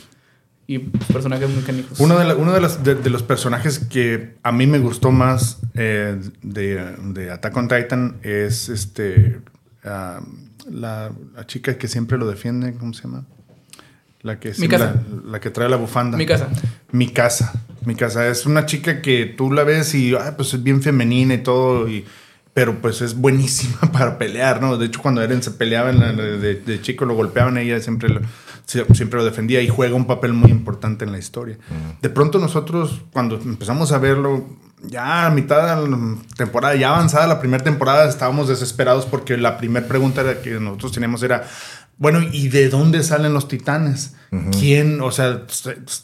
y 0.67 0.79
personajes 0.81 1.49
muy 1.49 1.63
canijos. 1.63 1.99
Uno, 2.01 2.19
de, 2.19 2.25
la- 2.27 2.35
uno 2.37 2.53
de, 2.53 2.61
las- 2.61 2.83
de- 2.85 2.95
de 2.95 3.11
los 3.11 3.23
personajes 3.23 3.79
que 3.79 4.35
a 4.43 4.53
mí 4.53 4.67
me 4.67 4.79
gustó 4.79 5.11
más 5.13 5.59
eh, 5.75 6.21
de, 6.43 6.95
de 7.15 7.31
Attack 7.31 7.57
on 7.57 7.69
Titan 7.69 8.17
es 8.23 8.69
este 8.69 9.41
ah, 9.85 10.21
la, 10.71 11.11
la 11.35 11.47
chica 11.47 11.79
que 11.79 11.89
siempre 11.89 12.19
lo 12.19 12.27
defiende, 12.29 12.75
¿cómo 12.75 12.93
se 12.93 13.05
llama? 13.05 13.25
La 14.23 14.41
que, 14.41 14.53
siempre- 14.53 14.79
la, 14.79 14.97
la 15.25 15.41
que 15.41 15.51
trae 15.51 15.69
la 15.69 15.77
bufanda. 15.77 16.19
Mi 16.19 16.27
casa. 16.27 16.49
Mi 16.91 17.09
casa. 17.09 17.53
Mi 17.87 17.95
casa. 17.95 18.27
Es 18.29 18.45
una 18.47 18.67
chica 18.67 19.01
que 19.01 19.25
tú 19.27 19.53
la 19.53 19.63
ves 19.63 19.95
y 19.95 20.15
ah, 20.17 20.35
pues 20.37 20.53
es 20.53 20.63
bien 20.63 20.83
femenina 20.83 21.35
y 21.35 21.39
todo. 21.39 21.89
Y, 21.89 22.05
pero 22.59 22.75
pues 22.81 23.03
es 23.03 23.15
buenísima 23.15 23.79
para 23.93 24.19
pelear, 24.19 24.61
¿no? 24.61 24.77
De 24.77 24.87
hecho, 24.87 25.01
cuando 25.01 25.23
Eren 25.23 25.45
se 25.45 25.53
peleaba 25.53 25.93
de, 25.93 26.57
de 26.57 26.83
chico, 26.83 27.05
lo 27.05 27.15
golpeaban, 27.15 27.57
ella 27.57 27.79
siempre 27.81 28.09
lo, 28.09 28.21
sie- 28.67 28.85
siempre 28.97 29.21
lo 29.21 29.25
defendía 29.25 29.63
y 29.63 29.69
juega 29.69 29.95
un 29.95 30.09
papel 30.09 30.33
muy 30.33 30.51
importante 30.51 31.05
en 31.05 31.13
la 31.13 31.19
historia. 31.19 31.57
De 32.03 32.11
pronto 32.11 32.41
nosotros, 32.41 33.03
cuando 33.13 33.37
empezamos 33.37 33.93
a 33.93 33.99
verlo, 33.99 34.45
ya 34.83 35.27
a 35.27 35.31
mitad 35.31 35.77
de 35.85 35.89
la 35.89 35.99
temporada, 36.37 36.75
ya 36.75 36.89
avanzada 36.91 37.29
la 37.29 37.39
primera 37.39 37.63
temporada, 37.63 38.09
estábamos 38.09 38.49
desesperados 38.49 39.07
porque 39.07 39.37
la 39.37 39.57
primera 39.57 39.87
pregunta 39.87 40.41
que 40.43 40.59
nosotros 40.59 40.91
teníamos 40.91 41.23
era, 41.23 41.45
bueno, 41.99 42.21
¿y 42.33 42.49
de 42.49 42.69
dónde 42.69 43.03
salen 43.03 43.35
los 43.35 43.49
titanes? 43.49 44.15
¿Quién? 44.59 45.01
O 45.01 45.11
sea, 45.11 45.45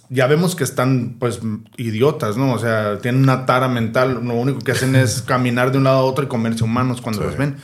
ya 0.09 0.27
vemos 0.27 0.57
que 0.57 0.65
están, 0.65 1.17
pues, 1.19 1.41
idiotas, 1.77 2.37
¿no? 2.39 2.53
O 2.53 2.59
sea, 2.59 2.99
tienen 2.99 3.23
una 3.23 3.45
tara 3.45 3.69
mental. 3.69 4.21
Lo 4.25 4.35
único 4.35 4.61
que 4.61 4.73
hacen 4.73 4.97
es 4.97 5.21
caminar 5.27 5.73
de 5.73 5.79
un 5.79 5.85
lado 5.85 5.99
a 5.99 6.03
otro 6.05 6.25
y 6.25 6.29
comerse 6.29 6.65
humanos 6.65 7.01
cuando 7.03 7.21
Sí. 7.21 7.27
los 7.29 7.37
ven. 7.37 7.57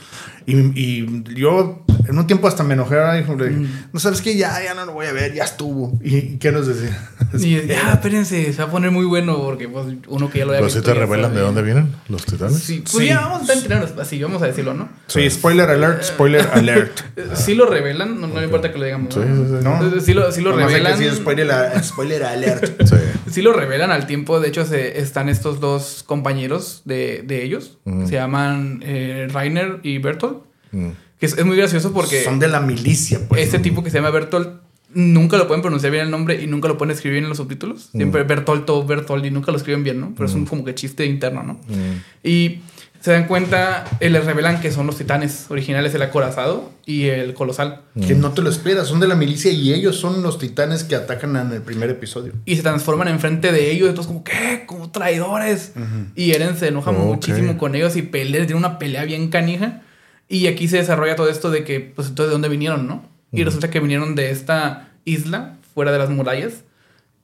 Y, 0.45 0.55
y 0.79 1.23
yo, 1.35 1.83
en 2.07 2.17
un 2.17 2.27
tiempo 2.27 2.47
hasta 2.47 2.63
me 2.63 2.73
enojé. 2.73 2.95
de, 2.95 3.67
No 3.93 3.99
sabes 3.99 4.21
que 4.21 4.35
ya, 4.37 4.61
ya 4.63 4.73
no 4.73 4.85
lo 4.85 4.93
voy 4.93 5.07
a 5.07 5.13
ver, 5.13 5.33
ya 5.33 5.43
estuvo. 5.43 5.97
¿Y, 6.03 6.37
qué 6.37 6.51
nos 6.51 6.67
decía? 6.67 7.09
Y 7.39 7.65
ya, 7.67 7.91
espérense, 7.93 8.51
se 8.51 8.61
va 8.61 8.67
a 8.67 8.71
poner 8.71 8.91
muy 8.91 9.05
bueno 9.05 9.37
porque 9.41 9.67
pues, 9.67 9.85
uno 10.07 10.29
que 10.29 10.39
ya 10.39 10.45
lo 10.45 10.51
había 10.51 10.59
Pero 10.61 10.69
sí 10.69 10.79
visto 10.79 10.93
te 10.93 10.99
revelan 10.99 11.33
de 11.33 11.39
dónde 11.39 11.61
vienen 11.61 11.93
los 12.09 12.25
titanes. 12.25 12.57
Sí, 12.59 12.81
pues 12.81 12.91
Sí. 13.03 13.07
ya 13.07 13.21
vamos 13.21 13.49
a 13.49 13.53
entrar 13.53 13.93
así, 13.99 14.21
vamos 14.21 14.41
a 14.41 14.47
decirlo, 14.47 14.73
¿no? 14.73 14.89
Sí, 15.07 15.29
spoiler 15.29 15.69
alert, 15.69 16.03
spoiler 16.03 16.47
alert. 16.53 16.99
Sí 17.35 17.55
lo 17.55 17.65
revelan, 17.67 18.19
no, 18.19 18.27
no 18.27 18.35
me 18.35 18.43
importa 18.43 18.71
que 18.71 18.77
lo 18.79 18.85
digamos. 18.85 19.13
Sí, 19.13 19.19
¿no? 19.21 19.25
sí, 19.25 19.57
sí. 19.59 19.63
¿No? 19.63 20.01
Sí 20.01 20.13
lo, 20.13 20.31
sí 20.31 20.41
lo 20.41 20.51
Nomás 20.51 20.67
hay 20.67 20.73
que 20.73 20.77
revelan. 20.79 20.99
decir 20.99 21.15
spoiler, 21.15 21.83
spoiler 21.83 22.23
alert. 22.23 22.83
Sí. 22.85 22.95
Sí 23.31 23.41
lo 23.41 23.53
revelan 23.53 23.91
al 23.91 24.07
tiempo. 24.07 24.39
De 24.39 24.49
hecho, 24.49 24.65
se, 24.65 24.99
están 24.99 25.29
estos 25.29 25.59
dos 25.59 26.03
compañeros 26.05 26.81
de, 26.85 27.23
de 27.25 27.43
ellos. 27.43 27.77
Se 28.05 28.13
llaman 28.13 28.81
eh, 28.83 29.27
Rainer 29.31 29.79
y 29.83 29.97
Bertolt. 29.99 30.43
Mm. 30.71 30.89
Que 31.21 31.27
es, 31.27 31.37
es 31.37 31.45
muy 31.45 31.55
gracioso 31.55 31.93
porque 31.93 32.23
Son 32.25 32.39
de 32.39 32.49
la 32.49 32.59
milicia, 32.59 33.21
pues. 33.29 33.43
este 33.43 33.59
tipo 33.59 33.81
que 33.83 33.89
se 33.89 33.97
llama 33.99 34.09
Bertolt 34.09 34.49
nunca 34.93 35.37
lo 35.37 35.47
pueden 35.47 35.61
pronunciar 35.61 35.91
bien 35.91 36.05
el 36.05 36.11
nombre 36.11 36.41
y 36.41 36.47
nunca 36.47 36.67
lo 36.67 36.77
pueden 36.77 36.91
escribir 36.91 37.13
bien 37.13 37.25
en 37.25 37.29
los 37.29 37.37
subtítulos. 37.37 37.89
Siempre 37.91 38.23
Bertolto, 38.23 38.83
Bertolt 38.85 39.25
y 39.25 39.31
nunca 39.31 39.51
lo 39.51 39.57
escriben 39.57 39.83
bien, 39.83 40.01
¿no? 40.01 40.13
Pero 40.15 40.27
es 40.27 40.35
un 40.35 40.45
como 40.45 40.65
que 40.65 40.75
chiste 40.75 41.05
interno, 41.05 41.43
¿no? 41.43 41.53
Mm. 41.53 42.27
Y 42.27 42.59
se 42.99 43.11
dan 43.11 43.25
cuenta, 43.25 43.85
eh, 43.99 44.09
les 44.11 44.25
revelan 44.25 44.61
que 44.61 44.71
son 44.71 44.85
los 44.85 44.95
titanes 44.95 45.47
originales, 45.49 45.95
el 45.95 46.03
acorazado 46.03 46.71
y 46.85 47.05
el 47.05 47.33
colosal. 47.33 47.81
Que 48.05 48.13
no 48.13 48.31
te 48.31 48.43
lo 48.43 48.49
esperas, 48.49 48.87
son 48.87 48.99
de 48.99 49.07
la 49.07 49.15
milicia 49.15 49.51
y 49.51 49.73
ellos 49.73 49.95
son 49.95 50.21
los 50.21 50.37
titanes 50.37 50.83
que 50.83 50.95
atacan 50.95 51.35
en 51.35 51.51
el 51.51 51.61
primer 51.61 51.89
episodio. 51.89 52.33
y 52.45 52.55
se 52.57 52.61
transforman 52.61 53.07
enfrente 53.07 53.51
de 53.51 53.71
ellos. 53.71 53.89
Entonces, 53.89 54.07
como, 54.07 54.23
¿qué? 54.23 54.65
Como 54.67 54.91
traidores. 54.91 55.71
Y 56.15 56.31
Eren 56.31 56.57
se 56.57 56.67
enoja 56.67 56.91
muchísimo 56.91 57.57
con 57.57 57.73
ellos 57.75 57.95
y 57.95 58.03
pelea, 58.03 58.45
tiene 58.45 58.59
una 58.59 58.77
pelea 58.77 59.03
bien 59.05 59.29
canija. 59.29 59.81
Y 60.31 60.47
aquí 60.47 60.67
se 60.69 60.77
desarrolla 60.77 61.17
todo 61.17 61.29
esto 61.29 61.51
de 61.51 61.65
que, 61.65 61.81
pues, 61.81 62.07
entonces, 62.07 62.29
¿de 62.29 62.33
dónde 62.33 62.47
vinieron, 62.47 62.87
no? 62.87 63.03
Y 63.33 63.43
resulta 63.43 63.69
que 63.69 63.79
vinieron 63.81 64.15
de 64.15 64.31
esta 64.31 64.89
isla, 65.05 65.57
fuera 65.73 65.91
de 65.91 65.97
las 65.97 66.09
murallas, 66.09 66.63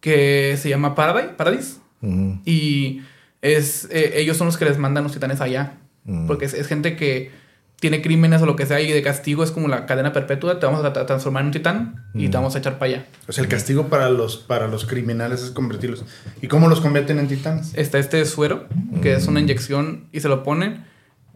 que 0.01 0.57
se 0.57 0.69
llama 0.69 0.93
Paradise. 0.93 1.33
Paradise. 1.37 1.77
Mm. 2.01 2.33
Y 2.45 3.01
es, 3.41 3.87
eh, 3.91 4.13
ellos 4.15 4.35
son 4.37 4.47
los 4.47 4.57
que 4.57 4.65
les 4.65 4.77
mandan 4.77 5.03
los 5.03 5.13
titanes 5.13 5.41
allá. 5.41 5.77
Mm. 6.03 6.27
Porque 6.27 6.45
es, 6.45 6.53
es 6.53 6.67
gente 6.67 6.95
que 6.97 7.31
tiene 7.79 8.01
crímenes 8.01 8.41
o 8.41 8.45
lo 8.45 8.55
que 8.55 8.65
sea 8.65 8.81
y 8.81 8.91
de 8.91 9.01
castigo 9.01 9.43
es 9.43 9.51
como 9.51 9.67
la 9.67 9.85
cadena 9.85 10.11
perpetua. 10.11 10.59
Te 10.59 10.65
vamos 10.65 10.83
a 10.83 10.93
tra- 10.93 11.05
transformar 11.05 11.41
en 11.41 11.47
un 11.47 11.53
titán 11.53 12.05
y 12.13 12.27
te 12.29 12.37
vamos 12.37 12.55
a 12.55 12.59
echar 12.59 12.79
para 12.79 12.91
allá. 12.91 13.05
O 13.27 13.31
sea, 13.31 13.43
el 13.43 13.49
castigo 13.49 13.87
para 13.87 14.09
los, 14.09 14.37
para 14.37 14.67
los 14.67 14.85
criminales 14.85 15.43
es 15.43 15.51
convertirlos. 15.51 16.03
¿Y 16.41 16.47
cómo 16.47 16.67
los 16.69 16.81
convierten 16.81 17.19
en 17.19 17.27
titanes? 17.27 17.73
está 17.75 17.99
este 17.99 18.25
suero, 18.25 18.65
que 19.01 19.13
es 19.13 19.27
una 19.27 19.39
inyección 19.39 20.05
y 20.11 20.19
se 20.21 20.27
lo 20.27 20.43
ponen. 20.43 20.85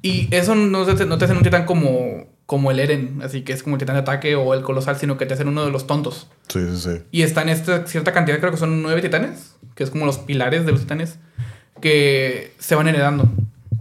Y 0.02 0.28
eso 0.32 0.56
no 0.56 0.86
te, 0.86 1.06
no 1.06 1.18
te 1.18 1.26
hacen 1.26 1.38
un 1.38 1.44
titán 1.44 1.66
como, 1.66 2.28
como 2.46 2.72
el 2.72 2.80
Eren, 2.80 3.20
así 3.24 3.42
que 3.44 3.54
es 3.54 3.62
como 3.64 3.76
el 3.76 3.80
titán 3.80 3.96
de 3.96 4.02
ataque 4.02 4.36
o 4.36 4.54
el 4.54 4.62
colosal, 4.64 4.98
sino 4.98 5.18
que 5.18 5.26
te 5.26 5.34
hacen 5.36 5.48
uno 5.48 5.64
de 5.64 5.72
los 5.72 5.86
tontos. 5.88 6.28
Sí, 6.48 6.60
sí, 6.72 6.78
sí. 6.78 7.02
Y 7.12 7.22
está 7.22 7.42
en 7.44 7.50
esta 7.50 7.86
cierta 7.86 8.12
cantidad, 8.12 8.40
creo 8.40 8.52
que 8.52 8.58
son 8.58 8.82
nueve 8.82 9.02
titanes, 9.02 9.56
que 9.76 9.84
es 9.84 9.90
como 9.92 10.06
los 10.06 10.18
pilares 10.18 10.66
de 10.66 10.72
los 10.72 10.82
titanes, 10.82 11.20
que 11.82 12.54
se 12.60 12.76
van 12.76 12.88
heredando. 12.88 13.30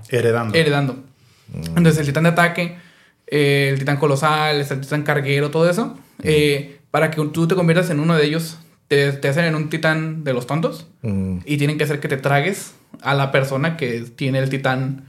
Heredando. 0.08 0.54
Heredando. 0.56 0.96
Entonces 1.54 1.98
el 1.98 2.06
titán 2.06 2.24
de 2.24 2.30
ataque, 2.30 2.76
eh, 3.26 3.70
el 3.72 3.78
titán 3.78 3.96
colosal, 3.96 4.56
el 4.60 4.80
titán 4.80 5.02
carguero, 5.02 5.50
todo 5.50 5.68
eso, 5.68 5.98
eh, 6.22 6.78
para 6.90 7.10
que 7.10 7.24
tú 7.28 7.48
te 7.48 7.54
conviertas 7.54 7.90
en 7.90 7.98
uno 8.00 8.16
de 8.16 8.24
ellos, 8.26 8.58
te, 8.88 9.12
te 9.12 9.28
hacen 9.28 9.44
en 9.44 9.54
un 9.54 9.68
titán 9.70 10.22
de 10.24 10.32
los 10.32 10.46
tontos 10.46 10.86
Mm. 11.02 11.38
y 11.46 11.56
tienen 11.56 11.78
que 11.78 11.84
hacer 11.84 11.98
que 11.98 12.08
te 12.08 12.18
tragues 12.18 12.74
a 13.00 13.14
la 13.14 13.32
persona 13.32 13.76
que 13.78 14.02
tiene 14.02 14.38
el 14.38 14.50
titán, 14.50 15.08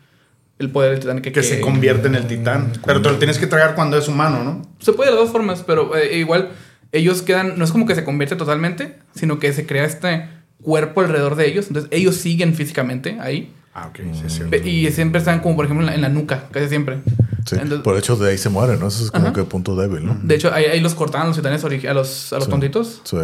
el 0.61 0.69
poder 0.69 0.91
del 0.91 0.99
titán 1.01 1.21
que, 1.21 1.31
que 1.31 1.43
se 1.43 1.59
convierte 1.59 2.07
en 2.07 2.15
el 2.15 2.27
titán. 2.27 2.71
Pero 2.85 3.01
te 3.01 3.09
lo 3.09 3.17
tienes 3.17 3.37
que 3.37 3.47
tragar 3.47 3.75
cuando 3.75 3.97
es 3.97 4.07
humano, 4.07 4.43
¿no? 4.43 4.61
Se 4.79 4.93
puede 4.93 5.09
de 5.09 5.15
las 5.17 5.25
dos 5.25 5.31
formas, 5.31 5.63
pero 5.67 5.95
eh, 5.97 6.17
igual 6.17 6.49
ellos 6.93 7.21
quedan, 7.21 7.57
no 7.57 7.65
es 7.65 7.71
como 7.71 7.85
que 7.85 7.95
se 7.95 8.03
convierte 8.03 8.35
totalmente, 8.35 8.97
sino 9.15 9.39
que 9.39 9.51
se 9.53 9.65
crea 9.65 9.85
este 9.85 10.27
cuerpo 10.61 11.01
alrededor 11.01 11.35
de 11.35 11.47
ellos. 11.47 11.67
Entonces 11.67 11.89
ellos 11.91 12.15
siguen 12.15 12.53
físicamente 12.55 13.17
ahí. 13.19 13.53
Ah, 13.73 13.87
ok, 13.87 13.99
sí, 14.27 14.67
Y 14.69 14.91
siempre 14.91 15.19
están 15.19 15.39
como, 15.39 15.55
por 15.55 15.63
ejemplo, 15.65 15.83
en 15.85 15.87
la, 15.91 15.95
en 15.95 16.01
la 16.01 16.09
nuca, 16.09 16.49
casi 16.51 16.67
siempre. 16.67 16.99
Sí, 17.45 17.55
Entonces- 17.55 17.79
por 17.79 17.97
hecho 17.97 18.15
de 18.17 18.31
ahí 18.31 18.37
se 18.37 18.49
mueren, 18.49 18.79
¿no? 18.79 18.87
Ese 18.89 19.05
es 19.05 19.11
como 19.11 19.27
Ajá. 19.27 19.33
que 19.33 19.43
punto 19.45 19.75
débil, 19.77 20.05
¿no? 20.05 20.19
De 20.21 20.35
hecho, 20.35 20.53
ahí, 20.53 20.65
ahí 20.65 20.79
los 20.81 20.93
cortaban 20.93 21.27
los 21.27 21.37
titanes 21.37 21.63
a 21.63 21.69
los, 21.93 22.33
a 22.33 22.35
los 22.35 22.43
Sí. 22.45 22.49
tontitos. 22.49 23.01
Sí. 23.05 23.17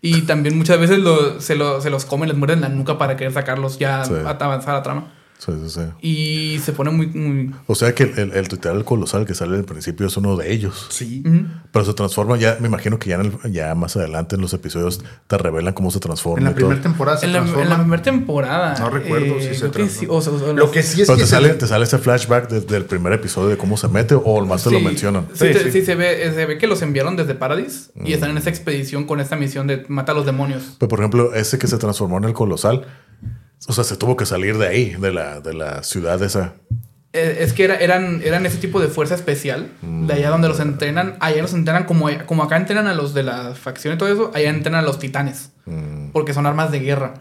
Y 0.00 0.22
también 0.22 0.56
muchas 0.56 0.78
veces 0.78 1.00
lo- 1.00 1.40
se, 1.40 1.56
lo- 1.56 1.80
se 1.80 1.90
los 1.90 2.04
comen, 2.04 2.28
les 2.28 2.38
muerden 2.38 2.60
la 2.60 2.68
nuca 2.68 2.96
para 2.96 3.16
querer 3.16 3.32
sacarlos 3.32 3.78
ya 3.80 4.04
Sí. 4.04 4.12
a 4.24 4.30
avanzar 4.30 4.74
la 4.74 4.82
trama. 4.84 5.12
Sí, 5.38 5.52
sí, 5.64 5.70
sí. 5.70 5.80
Y 6.06 6.58
se 6.58 6.72
pone 6.72 6.90
muy... 6.90 7.06
muy 7.06 7.54
O 7.68 7.76
sea 7.76 7.94
que 7.94 8.02
el, 8.02 8.32
el, 8.32 8.58
el 8.60 8.84
colosal 8.84 9.24
que 9.24 9.34
sale 9.34 9.56
al 9.56 9.64
principio 9.64 10.08
es 10.08 10.16
uno 10.16 10.36
de 10.36 10.52
ellos. 10.52 10.88
Sí. 10.90 11.22
Pero 11.70 11.84
se 11.84 11.94
transforma 11.94 12.36
ya, 12.36 12.56
me 12.60 12.66
imagino 12.66 12.98
que 12.98 13.10
ya, 13.10 13.16
en 13.20 13.32
el- 13.44 13.52
ya 13.52 13.72
más 13.76 13.96
adelante 13.96 14.34
en 14.34 14.42
los 14.42 14.52
episodios 14.52 15.00
te 15.28 15.38
revelan 15.38 15.74
cómo 15.74 15.92
se 15.92 16.00
transforma 16.00 16.38
En 16.40 16.44
la 16.46 16.54
primera 16.56 16.80
temporada 16.82 17.18
se 17.18 17.26
En 17.26 17.32
la, 17.32 17.38
en 17.38 17.44
transforma. 17.44 17.70
la 17.70 17.78
primera 17.82 18.02
temporada. 18.02 18.76
No 18.80 18.90
recuerdo 18.90 19.38
si 19.40 19.54
se 19.54 19.68
transforma. 19.68 20.14
o 20.14 20.20
sea, 20.20 20.32
o 20.32 20.38
sea, 20.40 20.52
Lo 20.54 20.70
que 20.72 20.82
sí 20.82 21.02
es 21.02 21.06
Pero 21.06 21.16
que 21.18 21.22
te 21.22 21.26
se- 21.28 21.34
sale, 21.36 21.48
te 21.50 21.66
sale 21.68 21.84
ese 21.84 21.98
flashback 21.98 22.48
desde 22.50 22.76
el 22.76 22.84
primer 22.86 23.12
episodio 23.12 23.48
de 23.48 23.56
cómo 23.56 23.76
se 23.76 23.86
mete 23.88 24.16
o 24.16 24.44
más 24.44 24.64
te 24.64 24.72
lo 24.72 24.80
mencionan. 24.80 25.28
Sí, 25.34 25.46
Sí, 25.46 25.52
te- 25.52 25.64
sí. 25.64 25.70
sí, 25.70 25.84
se, 25.86 25.94
ve, 25.94 26.26
eh, 26.26 26.32
se 26.32 26.46
ve 26.46 26.58
que 26.58 26.66
los 26.66 26.82
enviaron 26.82 27.14
desde 27.16 27.36
Paradis 27.36 27.90
y 28.04 28.12
están 28.12 28.30
Mm. 28.30 28.32
en 28.32 28.38
esa 28.38 28.50
expedición 28.50 29.04
con 29.04 29.20
esta 29.20 29.36
misión 29.36 29.68
de 29.68 29.84
matar 29.88 30.16
a 30.16 30.18
los 30.18 30.26
demonios. 30.26 30.74
Pero 30.80 30.88
por 30.88 30.98
ejemplo, 30.98 31.32
ese 31.34 31.58
que 31.58 31.68
se 31.68 31.78
transformó 31.78 32.18
en 32.18 32.24
el 32.24 32.32
colosal, 32.32 32.86
o 33.66 33.72
sea, 33.72 33.84
se 33.84 33.96
tuvo 33.96 34.16
que 34.16 34.24
salir 34.26 34.56
de 34.58 34.66
ahí, 34.68 34.90
de 34.94 35.12
la, 35.12 35.40
de 35.40 35.54
la 35.54 35.82
ciudad 35.82 36.22
esa. 36.22 36.54
Eh, 37.12 37.38
Es 37.40 37.52
que 37.54 37.64
era- 37.64 37.76
eran, 37.76 38.20
eran 38.22 38.44
ese 38.46 38.58
tipo 38.58 38.80
de 38.80 38.88
fuerza 38.88 39.14
especial, 39.14 39.70
de 39.82 40.12
allá 40.12 40.28
donde 40.30 40.46
los 40.48 40.60
entrenan, 40.60 41.16
allá 41.20 41.40
los 41.42 41.54
entrenan 41.54 41.84
como, 41.84 42.08
como 42.26 42.42
acá 42.42 42.56
entrenan 42.56 42.86
a 42.86 42.94
los 42.94 43.14
de 43.14 43.22
la 43.22 43.54
facción 43.54 43.94
y 43.94 43.98
todo 43.98 44.12
eso, 44.12 44.30
allá 44.34 44.50
entrenan 44.50 44.80
a 44.80 44.86
los 44.86 44.98
titanes, 44.98 45.50
Mm, 45.64 46.10
porque 46.12 46.32
son 46.34 46.46
armas 46.46 46.70
de 46.70 46.80
guerra. 46.80 47.14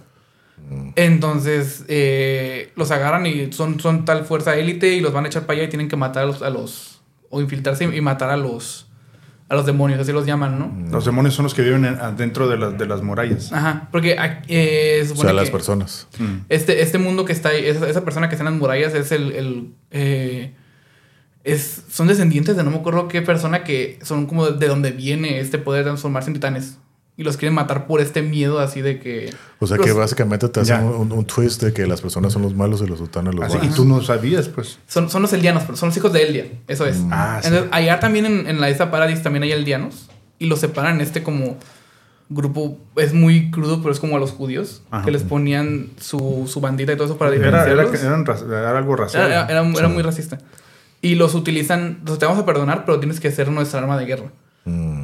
Entonces 0.95 1.83
eh, 1.87 2.71
los 2.75 2.91
agarran 2.91 3.25
y 3.25 3.51
son, 3.53 3.79
son 3.79 4.05
tal 4.05 4.25
fuerza 4.25 4.55
élite 4.57 4.89
y 4.93 4.99
los 4.99 5.13
van 5.13 5.25
a 5.25 5.27
echar 5.27 5.45
para 5.45 5.59
allá 5.59 5.67
y 5.67 5.69
tienen 5.69 5.87
que 5.87 5.95
matar 5.95 6.23
a 6.23 6.25
los, 6.27 6.41
a 6.41 6.49
los 6.49 7.01
o 7.29 7.41
infiltrarse 7.41 7.83
y 7.85 8.01
matar 8.01 8.29
a 8.29 8.37
los 8.37 8.86
a 9.49 9.55
los 9.55 9.65
demonios, 9.65 9.99
así 9.99 10.11
los 10.11 10.25
llaman, 10.25 10.59
¿no? 10.59 10.91
Los 10.91 11.05
demonios 11.05 11.33
son 11.33 11.43
los 11.43 11.53
que 11.53 11.61
viven 11.61 11.85
en- 11.85 11.95
adentro 11.99 12.49
de, 12.49 12.57
las 12.57 12.77
de 12.77 12.85
las 12.85 13.01
murallas. 13.01 13.53
Ajá, 13.53 13.87
porque 13.91 14.17
eh, 14.47 15.03
se 15.05 15.13
o 15.13 15.15
sea, 15.15 15.31
las 15.33 15.45
que- 15.45 15.51
personas. 15.51 16.07
Mm. 16.19 16.39
Este, 16.49 16.81
este 16.81 16.97
mundo 16.97 17.23
que 17.25 17.31
está 17.33 17.49
ahí, 17.49 17.65
esa, 17.65 17.87
esa 17.89 18.03
persona 18.03 18.27
que 18.27 18.35
está 18.35 18.45
en 18.45 18.51
las 18.53 18.59
murallas 18.59 18.93
es 18.93 19.11
el. 19.11 19.31
el, 19.31 19.73
eh, 19.91 20.53
es, 21.45 21.83
son 21.89 22.07
descendientes 22.07 22.57
de 22.57 22.63
no 22.65 22.71
me 22.71 22.77
acuerdo 22.77 23.07
qué 23.07 23.21
persona 23.21 23.63
que 23.63 23.99
son 24.03 24.25
como 24.25 24.47
de 24.49 24.67
donde 24.67 24.91
viene 24.91 25.39
este 25.39 25.57
poder 25.57 25.85
de 25.85 25.91
transformarse 25.91 26.29
en 26.29 26.33
titanes. 26.33 26.77
Y 27.19 27.23
los 27.23 27.35
quieren 27.35 27.55
matar 27.55 27.87
por 27.87 27.99
este 27.99 28.21
miedo 28.21 28.59
así 28.59 28.81
de 28.83 28.99
que. 28.99 29.33
O 29.59 29.65
sea 29.65 29.77
los- 29.77 29.85
que 29.87 29.91
básicamente 29.91 30.47
te 30.49 30.59
hacen 30.59 30.83
un, 30.83 31.11
un 31.11 31.25
twist 31.25 31.63
de 31.63 31.73
que 31.73 31.87
las 31.87 31.99
personas 31.99 32.31
son 32.31 32.43
los 32.43 32.53
malos 32.53 32.81
y 32.83 32.87
los 32.87 32.99
sultanes 32.99 33.33
los 33.33 33.43
Así, 33.45 33.55
y 33.55 33.57
buenos. 33.57 33.75
tú 33.75 33.85
no 33.85 34.01
sabías, 34.03 34.47
pues. 34.49 34.77
son, 34.87 35.09
son 35.09 35.23
los 35.23 35.33
eldianos, 35.33 35.63
pero 35.63 35.75
son 35.77 35.89
los 35.89 35.97
hijos 35.97 36.13
de 36.13 36.21
Eldia. 36.27 36.45
Eso 36.67 36.85
es. 36.85 36.97
Ah, 37.09 37.39
sí. 37.41 37.47
Entonces, 37.47 37.69
allá 37.73 37.99
también 37.99 38.27
en, 38.27 38.47
en 38.47 38.61
la 38.61 38.69
isla 38.69 38.91
Paradis 38.91 39.23
también 39.23 39.41
hay 39.43 39.51
eldianos. 39.51 40.09
Y 40.37 40.45
los 40.45 40.59
separan 40.59 40.95
en 40.95 41.01
este 41.01 41.23
como 41.23 41.57
grupo. 42.29 42.77
Es 42.97 43.13
muy 43.13 43.49
crudo, 43.51 43.81
pero 43.81 43.91
es 43.91 43.99
como 43.99 44.15
a 44.15 44.19
los 44.19 44.31
judíos. 44.31 44.83
Ajá. 44.91 45.03
Que 45.05 45.11
les 45.11 45.23
ponían 45.23 45.89
su, 45.99 46.47
su 46.47 46.61
bandita 46.61 46.91
y 46.93 46.95
todo 46.97 47.05
eso 47.05 47.17
para 47.17 47.33
Era, 47.33 47.47
era, 47.65 47.81
diferenciarlos. 47.83 48.43
era 48.43 48.77
algo. 48.77 48.93
Era, 48.95 49.07
era- 49.25 49.25
era- 49.49 49.61
era 49.67 49.87
Sí. 49.87 49.93
muy 49.93 50.03
racista. 50.03 50.37
Y 51.01 51.15
los 51.15 51.33
utilizan, 51.35 51.99
los 52.05 52.19
te 52.19 52.25
vamos 52.25 52.41
a 52.41 52.45
perdonar, 52.45 52.85
pero 52.85 52.99
tienes 52.99 53.19
que 53.19 53.31
ser 53.31 53.49
nuestra 53.49 53.79
arma 53.79 53.97
de 53.97 54.05
guerra. 54.05 54.31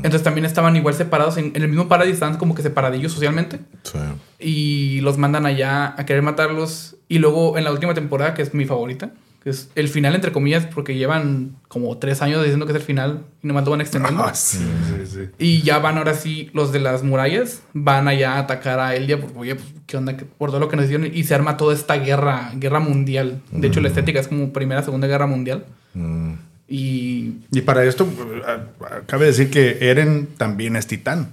Mm, 0.04 0.06
Entonces 0.06 0.24
también 0.24 0.46
estaban 0.46 0.76
igual 0.76 0.94
separados, 0.94 1.38
en, 1.38 1.52
en 1.56 1.62
el 1.64 1.70
mismo 1.70 1.88
paradis 1.88 2.14
estaban 2.16 2.38
como 2.38 2.54
que 2.56 2.62
separadillos 2.62 3.12
socialmente. 3.14 3.60
sí. 3.84 3.98
Y 4.40 5.00
los 5.02 5.18
mandan 5.18 5.46
allá 5.46 5.96
a 5.98 6.06
querer 6.06 6.22
matarlos. 6.22 6.98
Y 7.08 7.20
luego 7.20 7.58
en 7.58 7.64
la 7.64 7.72
última 7.72 7.94
temporada, 7.94 8.34
que 8.34 8.42
es 8.42 8.54
mi 8.54 8.66
favorita, 8.66 9.12
que 9.44 9.50
es 9.50 9.70
el 9.76 9.88
final 9.90 10.16
entre 10.16 10.32
comillas, 10.32 10.66
porque 10.66 10.96
llevan 10.96 11.56
como 11.68 11.98
tres 11.98 12.22
años 12.22 12.42
diciendo 12.42 12.66
que 12.66 12.72
es 12.74 12.78
el 12.78 12.82
final 12.84 13.24
y 13.42 13.48
nomás 13.48 13.64
lo 13.66 13.72
van 13.72 13.82
extendiendo. 13.82 14.24
Ah, 14.24 14.34
sí, 14.34 14.58
sí, 14.58 15.06
sí. 15.06 15.20
Y 15.38 15.62
ya 15.62 15.80
van 15.80 15.98
ahora 15.98 16.14
sí, 16.14 16.50
los 16.54 16.72
de 16.72 16.80
las 16.80 17.04
murallas, 17.04 17.62
van 17.74 18.08
allá 18.08 18.34
a 18.36 18.40
atacar 18.40 18.80
a 18.80 18.96
Eldia, 18.96 19.20
porque, 19.22 19.38
oye, 19.38 19.56
pues, 19.56 19.68
¿qué 19.86 19.98
onda? 19.98 20.16
¿Qué- 20.18 20.26
Por 20.26 20.50
todo 20.50 20.60
lo 20.60 20.70
que 20.70 20.76
nos 20.78 20.86
hicieron. 20.86 21.10
Y 21.14 21.24
se 21.24 21.36
arma 21.36 21.56
toda 21.58 21.74
esta 21.74 21.96
guerra, 21.98 22.52
guerra 22.56 22.80
mundial. 22.80 23.42
De 23.52 23.68
hecho, 23.68 23.80
la 23.82 23.90
estética 23.90 24.20
es 24.20 24.28
como 24.28 24.52
Primera, 24.54 24.82
Segunda 24.82 25.08
Guerra 25.08 25.28
Mundial. 25.28 25.66
Mm, 25.94 26.34
Y. 26.68 27.34
Y 27.52 27.62
para 27.62 27.84
esto, 27.84 28.06
eh, 28.06 29.02
cabe 29.06 29.26
decir 29.28 29.50
que 29.50 29.90
Eren 29.90 30.28
también 30.38 30.76
es 30.76 30.88
titán. 30.88 31.30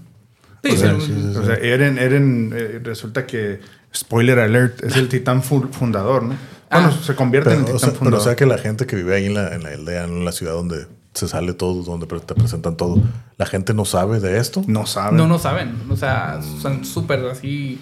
Sí, 0.62 0.72
o 0.72 0.76
sea, 0.76 1.00
sí, 1.00 1.06
sí, 1.06 1.36
o 1.38 1.44
sea, 1.46 1.54
Eren, 1.54 1.98
Eren 1.98 2.52
eh, 2.54 2.80
resulta 2.82 3.26
que, 3.26 3.60
spoiler 3.94 4.38
alert, 4.38 4.82
es 4.84 4.96
el 4.96 5.08
titán 5.08 5.42
fu- 5.42 5.68
fundador, 5.72 6.22
¿no? 6.24 6.34
Bueno, 6.70 6.88
Ah. 6.88 6.98
se 7.02 7.14
convierte 7.14 7.50
Pero, 7.50 7.60
en 7.62 7.66
el 7.68 7.72
o 7.72 7.76
titán 7.76 7.80
sea, 7.80 7.88
pero 7.90 7.96
o 7.96 8.04
fundador. 8.04 8.24
sea 8.24 8.36
que 8.36 8.46
la 8.46 8.58
gente 8.58 8.86
que 8.86 8.96
vive 8.96 9.14
ahí 9.16 9.26
en 9.26 9.34
la, 9.34 9.54
en 9.54 9.62
la 9.62 9.70
aldea, 9.70 10.04
en 10.04 10.24
la 10.24 10.32
ciudad 10.32 10.52
donde 10.52 10.86
se 11.14 11.26
sale 11.26 11.54
todo, 11.54 11.82
donde 11.82 12.06
te 12.06 12.34
presentan 12.34 12.76
todo, 12.76 13.02
la 13.38 13.46
gente 13.46 13.72
no 13.74 13.84
sabe 13.84 14.20
de 14.20 14.38
esto. 14.38 14.62
no 14.66 14.86
saben. 14.86 15.16
No, 15.16 15.26
no 15.26 15.38
saben. 15.38 15.74
O 15.88 15.96
sea, 15.96 16.40
son 16.60 16.84
súper 16.84 17.24
así. 17.26 17.80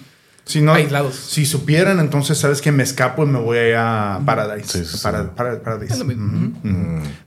Si 0.49 0.61
no, 0.61 0.73
aislados. 0.73 1.13
Si 1.15 1.45
supieran, 1.45 1.99
entonces 1.99 2.39
sabes 2.39 2.59
que 2.59 2.71
me 2.71 2.81
escapo 2.81 3.23
y 3.23 3.27
me 3.27 3.39
voy 3.39 3.57
a 3.77 4.19
Paradise. 4.25 4.67
Sí, 4.79 4.83
sí, 4.83 4.97
sí. 4.97 5.03
Para- 5.03 5.35
para- 5.35 5.61
Paradise. 5.61 5.93
Es 5.93 5.99
lo 5.99 6.05
mismo. 6.05 6.53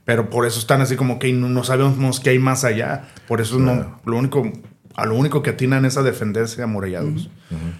Pero 0.03 0.29
por 0.29 0.45
eso 0.45 0.59
están 0.59 0.81
así 0.81 0.97
como 0.97 1.19
que 1.19 1.31
no, 1.31 1.47
no 1.47 1.63
sabemos 1.63 2.19
qué 2.19 2.31
hay 2.31 2.39
más 2.39 2.65
allá. 2.65 3.05
Por 3.27 3.39
eso 3.39 3.57
no, 3.59 4.01
lo 4.05 4.17
único, 4.17 4.43
a 4.95 5.05
lo 5.05 5.15
único 5.15 5.41
que 5.41 5.51
atinan 5.51 5.85
es 5.85 5.95
a 5.95 6.03
defenderse 6.03 6.61
amurallados. 6.61 7.29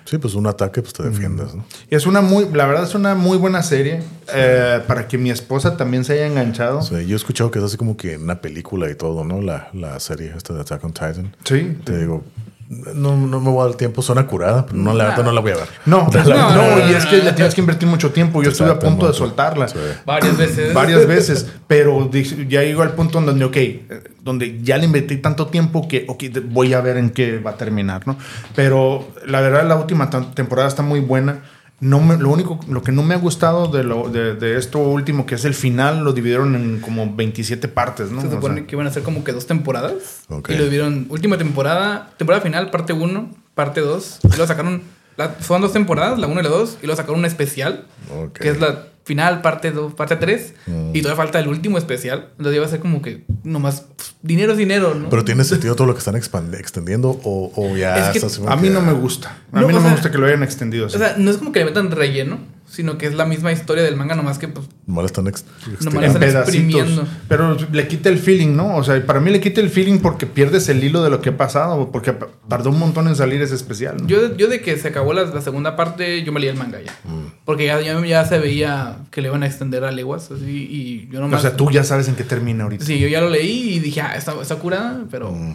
Sí, 0.05 0.17
pues 0.17 0.33
un 0.35 0.47
ataque, 0.47 0.81
pues 0.81 0.93
te 0.93 1.03
defiendes, 1.03 1.53
¿no? 1.55 1.65
Y 1.91 1.95
es 1.95 2.05
una 2.05 2.21
muy, 2.21 2.47
la 2.53 2.65
verdad 2.65 2.83
es 2.85 2.95
una 2.95 3.13
muy 3.13 3.37
buena 3.37 3.63
serie 3.63 4.01
eh, 4.33 4.79
para 4.87 5.09
que 5.09 5.17
mi 5.17 5.29
esposa 5.29 5.75
también 5.75 6.05
se 6.05 6.13
haya 6.13 6.27
enganchado. 6.27 6.81
Yo 6.89 6.97
he 6.97 7.15
escuchado 7.15 7.51
que 7.51 7.59
es 7.59 7.65
así 7.65 7.75
como 7.75 7.97
que 7.97 8.15
una 8.17 8.39
película 8.39 8.89
y 8.89 8.95
todo, 8.95 9.25
¿no? 9.25 9.41
La, 9.41 9.69
la 9.73 9.99
serie 9.99 10.31
esta 10.37 10.53
de 10.53 10.61
Attack 10.61 10.83
on 10.85 10.93
Titan. 10.93 11.35
Sí. 11.43 11.77
Te 11.83 11.97
digo, 11.97 12.23
no, 12.69 13.17
no 13.17 13.39
me 13.39 13.49
voy 13.49 13.61
a 13.61 13.69
dar 13.69 13.75
tiempo, 13.75 14.01
suena 14.01 14.25
curada, 14.25 14.65
pero 14.65 14.77
no, 14.77 14.93
la 14.93 15.05
verdad 15.05 15.23
no 15.23 15.31
la 15.31 15.41
voy 15.41 15.51
a 15.51 15.57
ver. 15.57 15.67
No, 15.85 16.09
No, 16.13 16.23
no, 16.23 16.55
no, 16.55 16.77
no, 16.77 16.89
y 16.89 16.93
es 16.93 17.05
que 17.05 17.17
le 17.17 17.33
tienes 17.33 17.53
que 17.53 17.61
invertir 17.61 17.87
mucho 17.87 18.11
tiempo. 18.11 18.41
Yo 18.41 18.51
estuve 18.51 18.69
a 18.69 18.79
punto 18.79 19.07
de 19.07 19.13
soltarla. 19.13 19.67
Sí. 19.67 19.77
Varias 20.05 20.37
veces. 20.37 20.73
varias 20.73 21.07
veces, 21.07 21.51
pero 21.67 22.09
ya 22.11 22.61
llegó 22.61 22.81
al 22.81 22.93
punto 22.93 23.19
en 23.19 23.25
donde, 23.25 23.45
ok, 23.45 23.55
eh, 23.57 24.03
donde 24.21 24.61
ya 24.61 24.77
le 24.77 24.85
invertí 24.85 25.17
tanto 25.17 25.47
tiempo 25.47 25.87
que, 25.87 26.05
ok, 26.07 26.23
voy 26.45 26.73
a 26.73 26.81
ver 26.81 26.97
en 26.97 27.09
qué 27.09 27.39
va 27.39 27.51
a 27.51 27.57
terminar, 27.57 28.07
¿no? 28.07 28.17
Pero 28.55 29.07
la 29.25 29.41
verdad, 29.41 29.67
la 29.67 29.75
última 29.75 30.09
temporada 30.33 30.67
está 30.67 30.81
muy 30.81 30.99
buena. 30.99 31.41
No 31.79 31.99
me, 31.99 32.15
lo 32.17 32.29
único, 32.29 32.59
lo 32.69 32.81
que 32.81 32.91
no 32.91 33.03
me 33.03 33.13
ha 33.13 33.17
gustado 33.17 33.67
de, 33.67 33.83
lo, 33.83 34.09
de, 34.09 34.35
de 34.35 34.57
esto 34.57 34.79
último, 34.79 35.25
que 35.25 35.35
es 35.35 35.43
el 35.43 35.53
final, 35.53 36.03
lo 36.03 36.13
dividieron 36.13 36.55
en 36.55 36.79
como 36.79 37.13
27 37.13 37.67
partes, 37.67 38.09
¿no? 38.09 38.21
Se 38.21 38.27
O 38.27 38.31
supone 38.31 38.55
sea, 38.55 38.67
que 38.67 38.75
iban 38.75 38.87
a 38.87 38.91
ser 38.91 39.03
como 39.03 39.23
que 39.23 39.33
dos 39.33 39.47
temporadas. 39.47 40.21
Ok. 40.29 40.49
Y 40.51 40.55
lo 40.55 40.69
vieron 40.69 41.07
última 41.09 41.37
temporada, 41.37 42.11
temporada 42.17 42.41
final, 42.41 42.71
parte 42.71 42.93
1, 42.93 43.29
parte 43.53 43.81
2. 43.81 44.19
Y 44.33 44.37
lo 44.37 44.47
sacaron. 44.47 44.83
La- 45.17 45.35
son 45.41 45.61
dos 45.61 45.73
temporadas, 45.73 46.17
la 46.19 46.27
1 46.27 46.39
y 46.39 46.43
la 46.43 46.49
2. 46.49 46.77
Y 46.81 46.87
lo 46.87 46.95
sacaron 46.95 47.19
una 47.19 47.27
especial, 47.27 47.85
que 48.33 48.49
es 48.49 48.59
la 48.59 48.87
final, 49.05 49.41
parte 49.41 49.71
2, 49.71 49.93
parte 49.95 50.15
3. 50.15 50.53
Mm. 50.65 50.95
Y 50.95 51.01
todavía 51.01 51.21
falta 51.23 51.39
el 51.39 51.47
último 51.49 51.77
especial. 51.77 52.29
Entonces 52.37 52.55
iba 52.55 52.65
a 52.65 52.69
ser 52.69 52.79
como 52.79 53.01
que 53.01 53.25
nomás 53.43 53.85
pues, 53.95 54.15
dinero 54.21 54.53
es 54.53 54.57
dinero, 54.57 54.95
¿no? 54.95 55.09
Pero 55.09 55.25
tiene 55.25 55.43
sentido 55.43 55.75
todo 55.75 55.87
lo 55.87 55.93
que 55.93 55.99
están 55.99 56.15
expand- 56.15 56.57
extendiendo 56.57 57.19
o, 57.23 57.51
o 57.55 57.75
ya 57.75 57.97
Es 58.11 58.19
que 58.21 58.25
a 58.47 58.55
mí 58.55 58.69
que- 58.69 58.73
no 58.73 58.81
me 58.81 58.93
gusta. 58.93 59.37
A 59.51 59.59
No, 59.61 59.67
mí 59.67 59.73
no 59.73 59.79
me 59.79 59.87
sea- 59.87 59.91
gusta 59.95 60.11
que 60.11 60.17
lo 60.17 60.25
hayan 60.27 60.41
extendido 60.43 60.85
así. 60.87 60.95
o 60.95 60.99
sea, 60.99 61.15
no 61.17 61.29
es 61.31 61.37
como 61.37 61.51
que 61.51 61.59
le 61.59 61.65
metan 61.65 61.91
relleno, 61.91 62.39
sino 62.73 62.97
que 62.97 63.05
es 63.05 63.13
la 63.13 63.25
misma 63.25 63.51
historia 63.51 63.83
del 63.83 63.95
manga, 63.95 64.15
nomás 64.15 64.39
que 64.39 64.47
pues, 64.47 64.65
Nomás 64.87 65.05
están 65.05 65.27
ex- 65.27 65.45
Nomás 65.81 66.05
están 66.05 66.19
pedacitos. 66.19 66.55
exprimiendo. 66.55 67.07
Pero 67.27 67.55
le 67.71 67.87
quita 67.87 68.09
el 68.09 68.17
feeling, 68.17 68.55
¿no? 68.55 68.75
O 68.77 68.83
sea, 68.83 69.05
para 69.05 69.19
mí 69.19 69.29
le 69.29 69.39
quita 69.39 69.61
el 69.61 69.69
feeling 69.69 69.99
porque 69.99 70.25
pierdes 70.25 70.67
el 70.69 70.83
hilo 70.83 71.03
de 71.03 71.11
lo 71.11 71.21
que 71.21 71.29
ha 71.29 71.37
pasado, 71.37 71.91
porque 71.91 72.15
tardó 72.49 72.71
un 72.71 72.79
montón 72.79 73.07
en 73.07 73.15
salir 73.15 73.41
ese 73.43 73.53
especial. 73.53 73.97
¿no? 74.01 74.07
Yo, 74.07 74.35
yo 74.35 74.47
de 74.47 74.61
que 74.61 74.75
se 74.77 74.87
acabó 74.87 75.13
la, 75.13 75.23
la 75.25 75.41
segunda 75.41 75.75
parte, 75.75 76.23
yo 76.23 76.31
me 76.33 76.39
leí 76.39 76.49
el 76.49 76.57
manga 76.57 76.81
ya. 76.81 76.91
Mm. 77.03 77.31
Porque 77.45 77.67
ya, 77.67 77.79
ya, 77.79 78.03
ya 78.05 78.25
se 78.25 78.39
veía 78.39 78.97
que 79.11 79.21
le 79.21 79.27
iban 79.27 79.43
a 79.43 79.45
extender 79.45 79.83
a 79.83 79.91
leguas. 79.91 80.31
Así, 80.31 80.67
y 80.69 81.07
yo 81.11 81.19
o 81.19 81.21
nomás. 81.21 81.43
sea, 81.43 81.55
tú 81.55 81.69
ya 81.69 81.83
sabes 81.83 82.07
en 82.07 82.15
qué 82.15 82.23
termina 82.23 82.63
ahorita. 82.63 82.83
Sí, 82.85 82.97
yo 82.99 83.07
ya 83.07 83.21
lo 83.21 83.29
leí 83.29 83.75
y 83.75 83.79
dije, 83.79 84.01
ah, 84.01 84.15
está, 84.17 84.33
está 84.41 84.55
curada, 84.55 85.05
pero 85.11 85.31
Mm. 85.31 85.53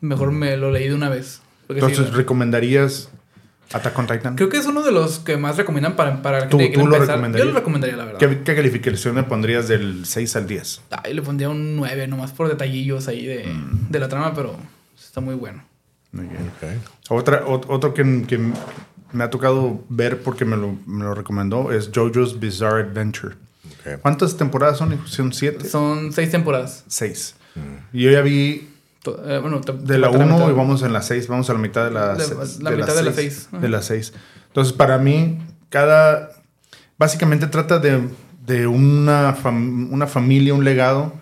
mejor 0.00 0.32
me 0.32 0.56
lo 0.56 0.70
leí 0.72 0.88
de 0.88 0.94
una 0.94 1.08
vez. 1.10 1.40
Sí, 1.68 1.74
Entonces, 1.74 2.14
¿recomendarías 2.14 3.10
Attack 3.72 3.98
on 3.98 4.06
Titan? 4.06 4.34
creo 4.36 4.48
que 4.48 4.56
es 4.56 4.66
uno 4.66 4.82
de 4.82 4.92
los 4.92 5.18
que 5.18 5.36
más 5.36 5.56
recomiendan 5.56 5.94
para, 5.96 6.22
para 6.22 6.40
la 6.40 6.48
¿Tú- 6.48 6.58
que 6.58 6.68
tú 6.70 6.80
lo 6.86 6.94
empezar. 6.94 7.08
recomendarías? 7.16 7.46
Yo 7.46 7.52
lo 7.52 7.58
recomendaría, 7.58 7.96
la 7.96 8.04
verdad. 8.06 8.18
¿Qué, 8.18 8.40
qué 8.42 8.54
calificación 8.56 9.16
le 9.16 9.22
pondrías 9.24 9.68
del 9.68 10.06
6 10.06 10.36
al 10.36 10.46
10? 10.46 10.80
Ay, 10.90 11.14
le 11.14 11.22
pondría 11.22 11.48
un 11.50 11.76
9 11.76 12.06
nomás 12.08 12.32
por 12.32 12.48
detallillos 12.48 13.08
ahí 13.08 13.26
de, 13.26 13.44
Mm. 13.46 13.90
de 13.90 13.98
la 14.00 14.08
trama, 14.08 14.32
pero 14.34 14.56
está 14.98 15.20
muy 15.20 15.34
bueno. 15.34 15.62
Muy 16.12 16.26
bien. 16.26 16.50
Ok. 16.56 17.10
Otra, 17.10 17.44
ot- 17.44 17.66
otro 17.68 17.92
que, 17.92 18.24
que 18.26 18.38
me 19.12 19.24
ha 19.24 19.30
tocado 19.30 19.82
ver 19.90 20.22
porque 20.22 20.44
me 20.46 20.56
lo, 20.56 20.76
me 20.86 21.04
lo 21.04 21.14
recomendó 21.14 21.70
es 21.70 21.90
JoJo's 21.94 22.40
Bizarre 22.40 22.82
Adventure. 22.84 23.34
Ok. 23.66 24.00
¿Cuántas 24.00 24.36
temporadas 24.36 24.78
son? 24.78 24.98
¿Son 25.06 25.32
siete? 25.34 25.68
Son 25.68 26.12
seis 26.12 26.30
temporadas. 26.30 26.84
Seis. 26.88 27.34
Y 27.92 28.02
yo 28.04 28.10
ya 28.10 28.22
vi 28.22 28.68
eh, 29.06 29.38
bueno, 29.40 29.60
De 29.60 29.98
la 29.98 30.08
falta 30.10 30.24
1 30.24 30.34
mitad. 30.36 30.48
y 30.50 30.52
vamos 30.52 30.82
en 30.82 30.92
la 30.92 31.02
6, 31.02 31.28
vamos 31.28 31.48
a 31.50 31.52
la 31.54 31.58
mitad 31.58 31.84
de 31.84 31.90
la 31.92 32.14
De- 32.14 32.24
se- 32.24 32.62
la 32.62 32.70
mitad 32.72 32.94
de 32.94 33.02
la 33.02 33.12
seis, 33.12 33.34
seis. 33.34 33.48
Ajá. 33.52 33.58
De 33.60 33.68
la 33.68 33.82
6. 33.82 34.12
Entonces, 34.48 34.72
para 34.72 34.98
mí, 34.98 35.38
cada. 35.68 36.30
Básicamente 36.98 37.46
trata 37.46 37.78
de, 37.78 38.00
de 38.46 38.66
una, 38.66 39.36
fam- 39.36 39.88
una 39.92 40.06
familia, 40.06 40.52
un 40.54 40.64
legado. 40.64 41.12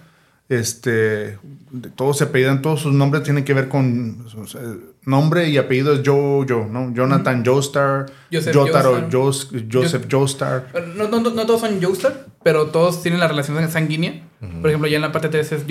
Este. 0.49 1.39
de- 1.71 1.91
todos 1.97 2.19
se 2.19 2.25
apellidan, 2.25 2.63
todos 2.63 2.81
sus 2.81 2.93
nombres 2.95 3.23
tienen 3.25 3.45
que 3.45 3.53
ver 3.53 3.69
con. 3.69 4.25
o 4.37 4.47
sea, 4.47 4.61
nombre 5.05 5.49
y 5.49 5.57
apellido 5.59 5.93
es 5.93 6.01
Joe, 6.05 6.47
¿no? 6.71 6.93
Jonathan 6.95 7.45
Joestar, 7.45 8.07
Joseph 8.33 8.55
Jotaro 8.55 8.91
Joestar. 8.93 9.11
Jos- 9.13 9.51
Joseph 9.73 10.07
Joestar. 10.11 10.67
No, 10.97 11.09
no, 11.09 11.21
no, 11.21 11.31
no 11.31 11.47
todos 11.47 11.61
son 11.61 11.83
Joestar, 11.83 12.27
pero 12.43 12.67
todos 12.69 13.03
tienen 13.03 13.21
la 13.21 13.29
relación 13.29 13.69
sanguínea. 13.71 14.23
Por 14.61 14.71
ejemplo, 14.71 14.89
ya 14.89 14.97
en 14.97 15.03
la 15.03 15.13
parte 15.13 15.29
3 15.29 15.51
es 15.53 15.67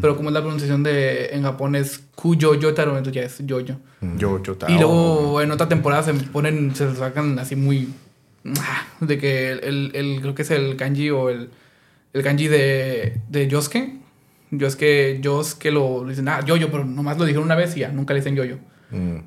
Pero 0.00 0.16
como 0.16 0.30
es 0.30 0.32
la 0.34 0.40
pronunciación 0.40 0.82
de 0.82 1.26
en 1.34 1.42
Japón 1.42 1.76
es 1.76 2.00
Kuyo 2.14 2.54
Yotaro, 2.54 2.96
entonces 2.96 3.12
ya 3.14 3.22
es 3.26 3.38
Yoyo. 3.46 3.76
Yo, 4.16 4.40
Jotaro. 4.44 4.72
Y 4.72 4.78
luego 4.78 5.42
en 5.42 5.50
otra 5.50 5.68
temporada 5.68 6.02
se 6.02 6.14
ponen, 6.14 6.74
se 6.74 6.94
sacan 6.96 7.38
así 7.38 7.54
muy. 7.54 7.90
ah, 8.60 8.86
De 9.00 9.18
que 9.18 9.52
el, 9.52 9.90
el- 9.94 10.18
creo 10.22 10.34
que 10.34 10.40
es 10.42 10.50
el 10.50 10.76
kanji 10.76 11.10
o 11.10 11.28
el, 11.28 11.50
el 12.14 12.22
kanji 12.22 12.48
de, 12.48 13.20
de 13.28 13.46
Yosuke. 13.48 13.98
Yosuke, 14.50 15.18
Yosuke 15.20 15.70
lo, 15.70 16.04
dicen, 16.08 16.28
ah, 16.28 16.40
Yoyo, 16.46 16.70
pero 16.70 16.84
nomás 16.86 17.18
lo 17.18 17.24
dijeron 17.26 17.44
una 17.44 17.54
vez 17.56 17.76
y 17.76 17.80
ya, 17.80 17.88
nunca 17.90 18.14
le 18.14 18.20
dicen 18.20 18.36
Yoyo. 18.36 18.56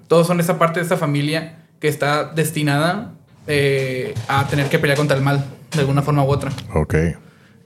Todos 0.07 0.25
son 0.25 0.39
esa 0.39 0.57
parte 0.57 0.79
de 0.79 0.85
esa 0.87 0.97
familia 0.97 1.65
que 1.79 1.87
está 1.89 2.23
destinada 2.33 3.13
eh, 3.45 4.13
a 4.27 4.47
tener 4.47 4.69
que 4.69 4.79
pelear 4.79 4.97
contra 4.97 5.15
el 5.17 5.21
mal, 5.23 5.45
de 5.73 5.79
alguna 5.81 6.01
forma 6.01 6.23
u 6.23 6.29
otra. 6.29 6.51
Ok. 6.73 6.95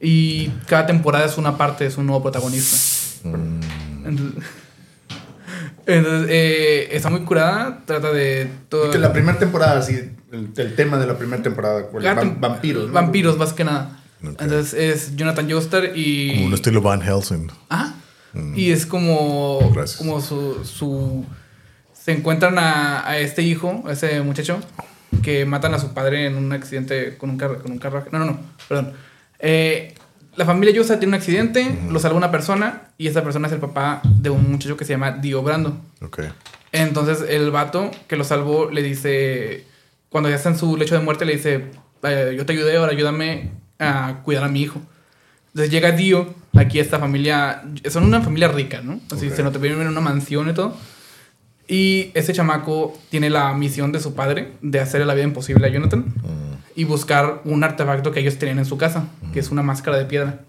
Y 0.02 0.48
cada 0.68 0.86
temporada 0.88 1.26
es 1.26 1.38
una 1.38 1.58
parte, 1.58 1.86
es 1.86 1.98
un 1.98 2.08
nuevo 2.08 2.24
protagonista. 2.24 2.76
Entonces, 4.04 4.44
entonces, 5.86 6.28
eh, 6.32 6.90
está 6.92 7.10
muy 7.10 7.22
curada, 7.22 7.84
trata 7.86 8.12
de 8.12 8.50
todo. 8.70 8.90
Que 8.92 8.98
la 8.98 9.14
primera 9.14 9.38
temporada, 9.38 9.82
sí, 9.82 9.94
el, 10.32 10.50
el 10.56 10.76
tema 10.76 10.98
de 10.98 11.08
la 11.08 11.18
primera 11.18 11.42
temporada, 11.44 11.90
tem- 11.92 12.40
vampiros. 12.40 12.88
¿no? 12.88 12.94
Vampiros, 12.94 13.38
más 13.38 13.54
que 13.54 13.64
nada. 13.64 13.98
Entonces 14.24 14.74
es 14.74 15.16
Jonathan 15.16 15.50
Joestar 15.50 15.92
y. 15.96 16.34
Como 16.36 16.48
un 16.48 16.54
estilo 16.54 16.82
Van 16.82 17.02
Helsing. 17.02 17.50
Ajá. 17.70 17.96
Y 18.56 18.72
es 18.72 18.86
como. 18.86 19.72
Gracias. 19.74 19.98
Como 19.98 20.22
su. 20.22 20.64
su 20.64 21.26
se 21.94 22.14
encuentran 22.14 22.58
a, 22.58 23.08
a 23.08 23.20
este 23.20 23.44
hijo, 23.44 23.84
a 23.86 23.92
ese 23.92 24.22
muchacho, 24.22 24.60
que 25.22 25.46
matan 25.46 25.74
a 25.76 25.80
su 25.80 25.94
padre 25.94 26.26
en 26.26 26.36
un 26.36 26.52
accidente 26.54 27.18
con 27.18 27.30
un 27.32 27.38
carro. 27.38 27.62
Con 27.62 27.72
un 27.74 27.78
carro 27.80 28.04
no, 28.12 28.20
no, 28.20 28.26
no, 28.26 28.40
perdón. 28.68 28.94
Eh, 29.42 29.94
la 30.36 30.46
familia 30.46 30.74
Yosa 30.74 30.98
tiene 30.98 31.10
un 31.10 31.16
accidente, 31.16 31.78
lo 31.90 32.00
salva 32.00 32.18
una 32.18 32.32
persona, 32.32 32.84
y 32.98 33.08
esa 33.08 33.24
persona 33.24 33.48
es 33.48 33.54
el 33.54 33.60
papá 33.60 34.02
de 34.04 34.30
un 34.30 34.50
muchacho 34.50 34.78
que 34.78 34.86
se 34.86 34.94
llama 34.94 35.12
Dio 35.12 35.42
Brando. 35.44 35.76
Ok. 36.02 36.22
Entonces 36.72 37.26
el 37.28 37.52
vato 37.52 37.92
que 38.08 38.16
lo 38.16 38.24
salvó 38.24 38.70
le 38.72 38.82
dice, 38.82 39.66
cuando 40.10 40.30
ya 40.30 40.36
está 40.36 40.50
en 40.50 40.58
su 40.58 40.78
lecho 40.78 40.96
de 40.98 41.04
muerte, 41.04 41.26
le 41.26 41.34
dice, 41.34 41.66
"Eh, 42.04 42.34
yo 42.38 42.46
te 42.46 42.54
ayudé, 42.54 42.78
ahora 42.78 42.94
ayúdame 42.94 43.52
a 43.78 44.22
cuidar 44.24 44.46
a 44.46 44.48
mi 44.48 44.62
hijo. 44.62 44.82
Entonces 45.48 45.70
llega 45.70 45.92
Dio, 45.92 46.34
aquí 46.56 46.80
esta 46.80 46.98
familia, 46.98 47.64
son 47.90 48.06
una 48.06 48.22
familia 48.22 48.48
rica, 48.48 48.82
¿no? 48.82 49.02
Así 49.12 49.30
se 49.30 49.44
nota, 49.44 49.60
viven 49.60 49.82
en 49.82 49.88
una 49.90 50.00
mansión 50.00 50.50
y 50.50 50.54
todo. 50.54 50.78
Y 51.68 52.12
ese 52.14 52.32
chamaco 52.32 52.98
tiene 53.10 53.30
la 53.30 53.54
misión 53.54 53.92
de 53.92 54.00
su 54.00 54.14
padre 54.14 54.54
de 54.62 54.80
hacerle 54.80 55.06
la 55.06 55.14
vida 55.14 55.26
imposible 55.26 55.68
a 55.68 55.70
Jonathan 55.70 56.06
y 56.76 56.84
buscar 56.86 57.42
un 57.46 57.64
artefacto 57.64 58.12
que 58.12 58.20
ellos 58.22 58.38
tenían 58.38 58.60
en 58.60 58.66
su 58.66 58.78
casa, 58.78 59.06
que 59.34 59.40
es 59.40 59.52
una 59.52 59.62
máscara 59.64 59.98
de 59.98 60.06
piedra. 60.06 60.40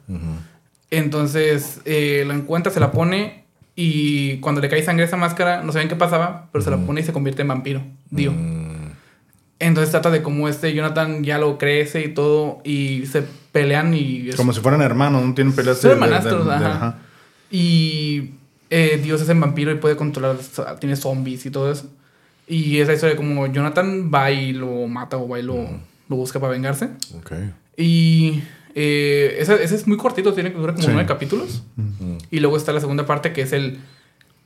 Entonces 0.90 1.80
eh, 1.84 2.24
la 2.26 2.34
encuentra, 2.34 2.70
se 2.72 2.80
la 2.80 2.92
pone 2.92 3.44
y 3.74 4.36
cuando 4.38 4.60
le 4.60 4.68
cae 4.68 4.82
sangre 4.82 5.04
a 5.04 5.06
esa 5.06 5.16
máscara, 5.16 5.62
no 5.62 5.72
saben 5.72 5.88
qué 5.88 5.96
pasaba, 5.96 6.48
pero 6.52 6.62
se 6.62 6.70
la 6.70 6.76
pone 6.78 7.00
y 7.00 7.04
se 7.04 7.12
convierte 7.12 7.42
en 7.42 7.48
vampiro, 7.48 7.82
Dio. 8.10 8.32
Entonces 9.58 9.90
trata 9.92 10.10
de 10.10 10.22
cómo 10.22 10.48
este 10.48 10.74
Jonathan 10.74 11.22
ya 11.22 11.38
lo 11.38 11.56
crece 11.56 12.04
y 12.04 12.08
todo 12.12 12.60
y 12.64 13.06
se 13.06 13.22
pelean 13.52 13.94
y... 13.94 14.28
es- 14.30 14.36
Como 14.36 14.52
si 14.52 14.60
fueran 14.60 14.82
hermanos, 14.82 15.22
no 15.24 15.34
tienen 15.34 15.54
peleas 15.54 15.78
Son 15.78 15.90
de- 15.90 15.94
hermanastros, 15.94 16.44
de- 16.44 16.50
de- 16.50 16.56
ajá. 16.56 16.72
ajá. 16.74 16.98
Y 17.50 18.30
eh, 18.70 19.00
Dios 19.02 19.20
es 19.22 19.28
el 19.28 19.38
vampiro 19.38 19.70
y 19.70 19.76
puede 19.76 19.94
controlar, 19.96 20.36
tiene 20.80 20.96
zombies 20.96 21.46
y 21.46 21.50
todo 21.50 21.70
eso. 21.70 21.86
Y 22.48 22.78
esa 22.78 22.92
historia 22.92 23.14
de 23.14 23.16
como 23.16 23.46
Jonathan 23.46 24.10
va 24.12 24.30
y 24.32 24.52
lo 24.52 24.88
mata 24.88 25.16
o 25.16 25.28
va 25.28 25.38
y 25.38 25.42
lo, 25.42 25.68
lo 26.12 26.16
busca 26.16 26.38
para 26.40 26.52
vengarse. 26.52 26.90
Ok. 27.16 27.32
Y 27.76 28.42
eh, 28.74 29.36
ese, 29.40 29.62
ese 29.64 29.74
es 29.74 29.86
muy 29.86 29.96
cortito, 29.96 30.32
tiene 30.34 30.52
que 30.52 30.58
durar 30.58 30.74
como 30.74 30.86
Sí. 30.86 30.92
nueve 30.92 31.08
capítulos. 31.08 31.62
Y 32.30 32.40
luego 32.40 32.56
está 32.56 32.72
la 32.72 32.80
segunda 32.80 33.04
parte 33.06 33.32
que 33.32 33.42
es 33.42 33.52
el, 33.52 33.78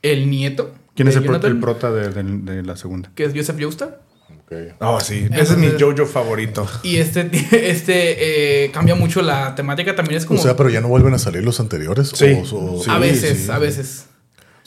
el 0.01 0.29
nieto. 0.29 0.73
¿Quién 0.95 1.07
es 1.09 1.15
el, 1.15 1.21
pro- 1.23 1.33
Jonathan, 1.33 1.51
el 1.51 1.59
prota 1.59 1.91
de, 1.91 2.09
de- 2.09 2.53
de 2.55 2.63
la 2.63 2.75
segunda? 2.75 3.11
Que 3.15 3.25
es 3.25 3.33
Joseph 3.35 3.57
Joestar. 3.61 4.01
Ok. 4.45 4.53
Oh, 4.79 4.99
sí. 4.99 5.27
Ese 5.31 5.53
es 5.53 5.57
mi 5.57 5.67
Entonces- 5.67 5.99
Jojo 5.99 6.05
favorito. 6.11 6.67
Y 6.83 6.97
este, 6.97 7.29
este 7.69 8.63
eh, 8.65 8.71
cambia 8.71 8.95
mucho 8.95 9.21
la 9.21 9.53
temática. 9.55 9.95
También 9.95 10.17
es 10.17 10.25
como. 10.25 10.39
O 10.39 10.43
sea, 10.43 10.55
pero 10.55 10.69
ya 10.69 10.81
no 10.81 10.87
vuelven 10.87 11.13
a 11.13 11.19
salir 11.19 11.43
los 11.43 11.59
anteriores. 11.59 12.11
Sí. 12.15 12.25
O, 12.51 12.75
o- 12.77 12.83
Sí, 12.83 12.89
a 12.89 12.97
veces, 12.97 13.45
sí. 13.45 13.51
a 13.51 13.59
veces. 13.59 14.05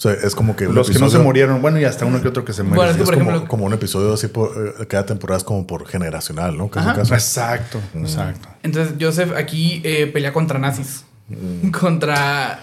O 0.01 0.03
sea, 0.03 0.13
es 0.15 0.35
como 0.35 0.57
que 0.57 0.65
Los 0.65 0.89
que 0.91 0.99
no 0.99 1.11
se 1.11 1.19
murieron, 1.19 1.61
bueno, 1.61 1.79
y 1.79 1.85
hasta 1.85 2.07
uno 2.07 2.23
que 2.23 2.29
otro 2.29 2.43
que 2.43 2.55
se. 2.55 2.63
Bueno, 2.63 2.85
es 2.85 2.93
Es 2.93 2.97
que, 2.97 3.05
por 3.05 3.15
como, 3.19 3.31
ejemplo- 3.33 3.49
como 3.49 3.67
un 3.67 3.75
episodio 3.75 4.15
así 4.15 4.29
por 4.29 4.75
eh, 4.81 4.87
cada 4.87 5.05
temporada 5.05 5.37
es 5.37 5.45
como 5.45 5.67
por 5.67 5.87
generacional, 5.87 6.57
¿no? 6.57 6.71
Ajá. 6.75 6.95
caso. 6.95 7.13
Exacto, 7.13 7.79
exacto. 7.95 8.49
Entonces 8.63 8.95
Joseph 8.99 9.33
aquí 9.37 9.83
eh, 9.85 10.07
pelea 10.07 10.33
contra 10.33 10.59
nazis. 10.59 11.05
Mm. 11.29 11.71
Contra. 11.79 12.61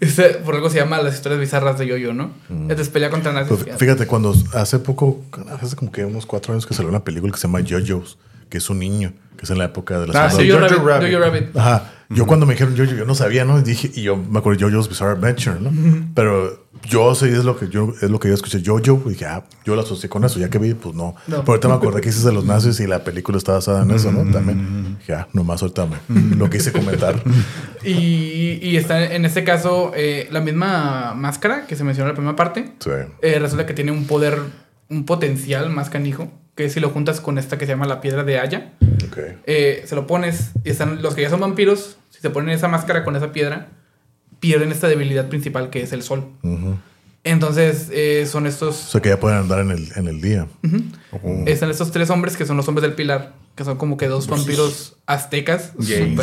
este, 0.00 0.30
por 0.44 0.56
algo 0.56 0.68
se 0.68 0.78
llama 0.78 0.98
las 1.00 1.14
historias 1.14 1.40
bizarras 1.40 1.78
de 1.78 1.86
Yoyo, 1.86 2.12
¿no? 2.12 2.32
Mm. 2.48 2.62
Entonces 2.62 2.88
pelea 2.88 3.08
contra 3.08 3.32
nazis. 3.32 3.56
Pues 3.64 3.76
fíjate, 3.78 4.06
cuando 4.08 4.34
hace 4.54 4.80
poco, 4.80 5.22
hace 5.62 5.76
como 5.76 5.92
que 5.92 6.04
unos 6.04 6.26
cuatro 6.26 6.52
años 6.54 6.66
que 6.66 6.74
salió 6.74 6.90
una 6.90 7.04
película 7.04 7.32
que 7.32 7.38
se 7.38 7.46
llama 7.46 7.60
JoJo's, 7.60 8.18
que 8.50 8.58
es 8.58 8.68
un 8.68 8.80
niño, 8.80 9.12
que 9.38 9.44
es 9.44 9.50
en 9.50 9.58
la 9.58 9.66
época 9.66 10.00
de 10.00 10.08
las 10.08 10.16
Ah, 10.16 10.28
sí, 10.30 10.50
Jojo 10.50 10.66
Rabbit. 10.84 11.14
Rabbit. 11.18 11.56
Ajá. 11.56 11.92
Yo 12.14 12.26
cuando 12.26 12.46
me 12.46 12.54
dijeron 12.54 12.76
JoJo, 12.76 12.94
yo 12.96 13.04
no 13.04 13.14
sabía, 13.14 13.44
¿no? 13.44 13.58
Y 13.58 13.62
dije, 13.62 13.90
y 13.94 14.02
yo 14.02 14.16
me 14.16 14.38
acuerdo 14.38 14.58
de 14.58 14.64
JoJo's 14.72 14.88
Bizarre 14.88 15.12
Adventure, 15.12 15.58
¿no? 15.60 15.70
Pero 16.14 16.64
yo 16.88 17.14
sí 17.14 17.26
es 17.26 17.44
lo 17.44 17.56
que 17.58 17.68
yo 17.68 17.94
es 18.02 18.10
lo 18.10 18.18
que 18.20 18.28
yo 18.28 18.34
escuché 18.34 18.62
JoJo 18.64 19.02
y 19.06 19.10
dije, 19.10 19.26
ah, 19.26 19.44
yo 19.64 19.74
lo 19.74 19.82
asocié 19.82 20.08
con 20.08 20.24
eso, 20.24 20.38
ya 20.38 20.48
que 20.50 20.58
vi, 20.58 20.74
pues 20.74 20.94
no. 20.94 21.14
No. 21.26 21.40
Pero 21.40 21.42
ahorita 21.52 21.68
me 21.68 21.74
acordé 21.74 22.00
que 22.00 22.08
dices 22.08 22.24
de 22.24 22.32
los 22.32 22.44
nazis 22.44 22.78
y 22.80 22.86
la 22.86 23.02
película 23.04 23.38
está 23.38 23.52
basada 23.52 23.82
en 23.82 23.90
eso, 23.90 24.12
¿no? 24.12 24.30
También. 24.30 24.96
Dije, 24.98 25.14
ah, 25.14 25.28
nomás 25.32 25.62
ahorita 25.62 25.86
me- 25.86 26.36
lo 26.36 26.48
quise 26.50 26.72
comentar. 26.72 27.22
Y, 27.84 28.58
y 28.62 28.76
está 28.78 29.12
en 29.14 29.24
este 29.26 29.44
caso 29.44 29.92
eh, 29.94 30.28
la 30.30 30.40
misma 30.40 31.12
máscara 31.14 31.66
que 31.66 31.76
se 31.76 31.84
mencionó 31.84 32.08
en 32.08 32.12
la 32.12 32.16
primera 32.16 32.36
parte. 32.36 32.72
Sí. 32.78 32.90
eh, 33.22 33.38
resulta 33.38 33.66
que 33.66 33.74
tiene 33.74 33.92
un 33.92 34.06
poder, 34.06 34.38
un 34.88 35.04
potencial 35.04 35.68
más 35.70 35.90
canijo. 35.90 36.30
Que 36.54 36.70
si 36.70 36.78
lo 36.80 36.88
juntas 36.90 37.20
con 37.20 37.36
esta 37.36 37.58
que 37.58 37.66
se 37.66 37.72
llama 37.72 37.84
la 37.86 38.00
piedra 38.00 38.22
de 38.22 38.38
Haya, 38.38 38.72
Ok. 39.16 39.24
eh, 39.46 39.84
se 39.86 39.94
lo 39.94 40.06
pones 40.06 40.50
y 40.64 40.70
están 40.70 41.02
los 41.02 41.14
que 41.14 41.22
ya 41.22 41.30
son 41.30 41.40
vampiros. 41.40 41.96
Si 42.10 42.20
se 42.20 42.30
ponen 42.30 42.50
esa 42.50 42.68
máscara 42.68 43.04
con 43.04 43.16
esa 43.16 43.32
piedra, 43.32 43.68
pierden 44.40 44.72
esta 44.72 44.88
debilidad 44.88 45.28
principal 45.28 45.70
que 45.70 45.82
es 45.82 45.92
el 45.92 46.02
sol. 46.02 46.28
Entonces 47.24 47.88
eh, 47.92 48.26
son 48.26 48.44
O 48.44 48.48
estos 48.48 48.76
sea 48.76 49.00
que 49.00 49.08
ya 49.08 49.18
pueden 49.18 49.38
andar 49.38 49.60
en 49.60 49.70
el, 49.70 49.88
en 49.96 50.08
el 50.08 50.20
día. 50.20 50.46
Están 51.46 51.70
estos 51.70 51.90
tres 51.90 52.10
hombres 52.10 52.36
que 52.36 52.44
son 52.44 52.56
los 52.58 52.68
hombres 52.68 52.82
del 52.82 52.92
pilar, 52.94 53.32
que 53.54 53.64
son 53.64 53.78
como 53.78 53.96
que 53.96 54.08
dos 54.08 54.26
vampiros 54.28 54.96
aztecas. 55.06 55.72
Sí. 55.80 56.14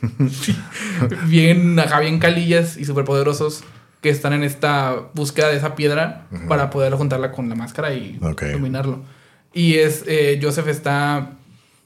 bien, 1.28 1.78
ajá, 1.78 2.00
bien 2.00 2.18
calillas 2.18 2.76
y 2.76 2.84
súper 2.84 3.04
poderosos, 3.04 3.62
que 4.00 4.08
están 4.10 4.32
en 4.32 4.42
esta 4.44 4.96
búsqueda 5.14 5.48
de 5.48 5.56
esa 5.58 5.74
piedra 5.76 6.26
para 6.48 6.70
poder 6.70 6.94
juntarla 6.94 7.32
con 7.32 7.48
la 7.48 7.54
máscara 7.54 7.92
y 7.94 8.18
Ok. 8.22 8.44
dominarlo. 8.52 9.04
Y 9.52 9.74
es, 9.74 10.04
eh, 10.06 10.38
Joseph 10.42 10.68
está, 10.68 11.32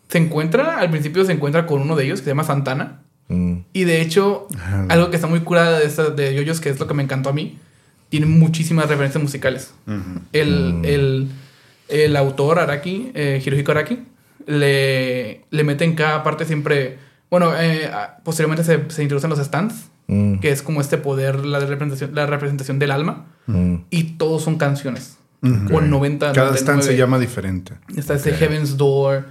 se 0.09 0.19
encuentra, 0.19 0.79
al 0.79 0.91
principio 0.91 1.25
se 1.25 1.33
encuentra 1.33 1.67
con 1.67 1.81
uno 1.83 1.97
de 1.97 2.05
ellos 2.05 2.21
que 2.21 2.25
se 2.25 2.31
llama 2.31 2.45
Santana. 2.45 3.01
Mm. 3.29 3.59
Y 3.73 3.85
de 3.85 4.01
hecho, 4.01 4.49
algo 4.89 5.11
que 5.11 5.17
está 5.17 5.27
muy 5.29 5.41
curada 5.41 5.79
de, 5.79 5.87
esta, 5.87 6.11
de 6.11 6.35
Yoyos, 6.35 6.61
que 6.61 6.69
es 6.71 6.79
lo 6.79 6.87
que 6.87 6.95
me 6.95 7.03
encantó 7.03 7.31
a 7.31 7.33
mí, 7.33 7.59
tiene 8.11 8.27
muchísimas 8.27 8.89
referencias 8.89 9.23
musicales. 9.23 9.73
el, 10.33 10.81
el, 10.85 11.29
el 11.89 12.17
autor 12.17 12.59
Araki, 12.59 13.11
eh, 13.15 13.43
Hirohiko 13.45 13.73
Araki, 13.73 14.01
le, 14.47 15.45
le 15.51 15.65
mete 15.65 15.85
en 15.85 15.95
cada 15.95 16.23
parte 16.23 16.45
siempre. 16.45 16.99
Bueno, 17.31 17.53
eh, 17.59 17.91
posteriormente 18.23 18.63
se, 18.65 18.91
se 18.91 19.03
introducen 19.03 19.31
los 19.31 19.39
stands, 19.39 19.91
Mm. 20.07 20.41
que 20.41 20.51
es 20.51 20.61
como 20.61 20.83
este 20.83 20.99
poder, 20.99 21.47
la 21.47 21.61
representación, 21.61 22.15
la 22.15 22.27
representación 22.27 22.79
del 22.79 22.91
alma, 22.91 23.25
Mm. 23.47 23.77
y 23.89 24.03
todos 24.19 24.43
son 24.43 24.57
canciones. 24.59 25.17
Ujú. 25.43 25.77
O 25.79 25.81
90, 25.81 26.33
Cada 26.33 26.49
99. 26.49 26.59
stand 26.59 26.83
se 26.83 26.97
llama 26.99 27.19
diferente. 27.19 27.73
Está 27.97 28.13
este 28.15 28.33
Heaven's 28.35 28.77
Door, 28.77 29.25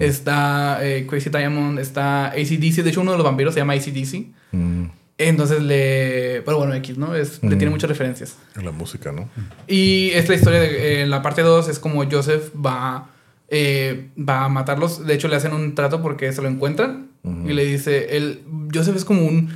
está 0.00 0.78
eh, 0.82 1.06
Crazy 1.08 1.30
Diamond, 1.30 1.78
está 1.78 2.26
ACDC. 2.26 2.82
De 2.82 2.90
hecho, 2.90 3.00
uno 3.00 3.12
de 3.12 3.18
los 3.18 3.24
vampiros 3.24 3.54
se 3.54 3.60
llama 3.60 3.72
ACDC. 3.74 4.26
Mm. 4.52 4.84
Entonces 5.18 5.62
le. 5.62 6.42
Pero 6.44 6.58
bueno, 6.58 6.74
X, 6.74 6.98
¿no? 6.98 7.14
Es, 7.14 7.42
Le 7.42 7.56
tiene 7.56 7.70
muchas 7.70 7.88
referencias. 7.88 8.36
La 8.60 8.72
música, 8.72 9.12
¿no? 9.12 9.28
Y 9.68 10.10
esta 10.14 10.34
historia 10.34 10.60
de, 10.60 11.02
en 11.02 11.10
la 11.10 11.22
parte 11.22 11.42
2 11.42 11.68
es 11.68 11.78
como 11.78 12.04
Joseph 12.10 12.50
va, 12.54 13.08
eh, 13.48 14.08
va 14.18 14.44
a 14.44 14.48
matarlos. 14.48 15.06
De 15.06 15.14
hecho, 15.14 15.28
le 15.28 15.36
hacen 15.36 15.52
un 15.52 15.74
trato 15.74 16.02
porque 16.02 16.32
se 16.32 16.42
lo 16.42 16.48
encuentran. 16.48 17.08
Y 17.46 17.52
le 17.52 17.64
dice: 17.64 18.16
el, 18.16 18.42
Joseph 18.74 18.96
es 18.96 19.04
como 19.04 19.24
un. 19.24 19.50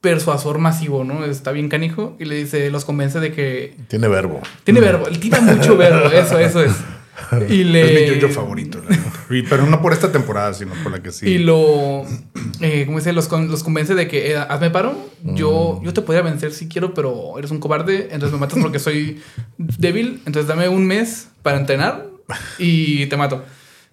persuasor 0.00 0.58
masivo, 0.58 1.02
¿no? 1.04 1.24
Está 1.24 1.50
bien 1.50 1.68
canijo 1.68 2.14
y 2.18 2.26
le 2.26 2.36
dice, 2.36 2.70
los 2.70 2.84
convence 2.84 3.20
de 3.20 3.32
que 3.32 3.74
Tiene 3.88 4.06
verbo. 4.06 4.40
tiene 4.62 4.80
verbo, 4.80 5.06
él 5.08 5.18
tiene 5.18 5.40
mucho 5.40 5.78
verbo, 5.78 6.06
eso, 6.12 6.38
eso 6.38 6.62
es. 6.62 6.72
Y 7.48 7.64
le... 7.64 8.06
Es 8.08 8.12
mi 8.14 8.20
yo 8.20 8.28
favorito. 8.28 8.80
la 8.82 8.90
neta. 8.96 9.12
Y- 9.30 9.42
Pero 9.42 9.66
no 9.66 9.80
por 9.80 9.92
esta 9.92 10.10
temporada, 10.12 10.52
sino 10.54 10.72
por 10.82 10.90
la 10.92 11.02
que 11.02 11.12
sí. 11.12 11.26
Y 11.28 11.38
lo, 11.38 12.04
eh, 12.60 12.82
¿cómo 12.86 12.98
dice? 12.98 13.12
Los, 13.12 13.30
los 13.30 13.62
convence 13.62 13.94
de 13.94 14.08
que, 14.08 14.32
eh, 14.32 14.36
hazme 14.36 14.70
paro, 14.70 14.96
yo, 15.22 15.80
yo 15.84 15.92
te 15.92 16.02
podría 16.02 16.22
vencer 16.22 16.52
si 16.52 16.68
quiero, 16.68 16.92
pero 16.94 17.38
eres 17.38 17.50
un 17.50 17.60
cobarde, 17.60 18.08
entonces 18.10 18.32
me 18.32 18.38
matas 18.38 18.58
porque 18.60 18.78
soy 18.78 19.20
débil, 19.58 20.20
entonces 20.26 20.46
dame 20.48 20.68
un 20.68 20.86
mes 20.86 21.28
para 21.42 21.58
entrenar 21.58 22.06
y 22.58 23.06
te 23.06 23.16
mato. 23.16 23.44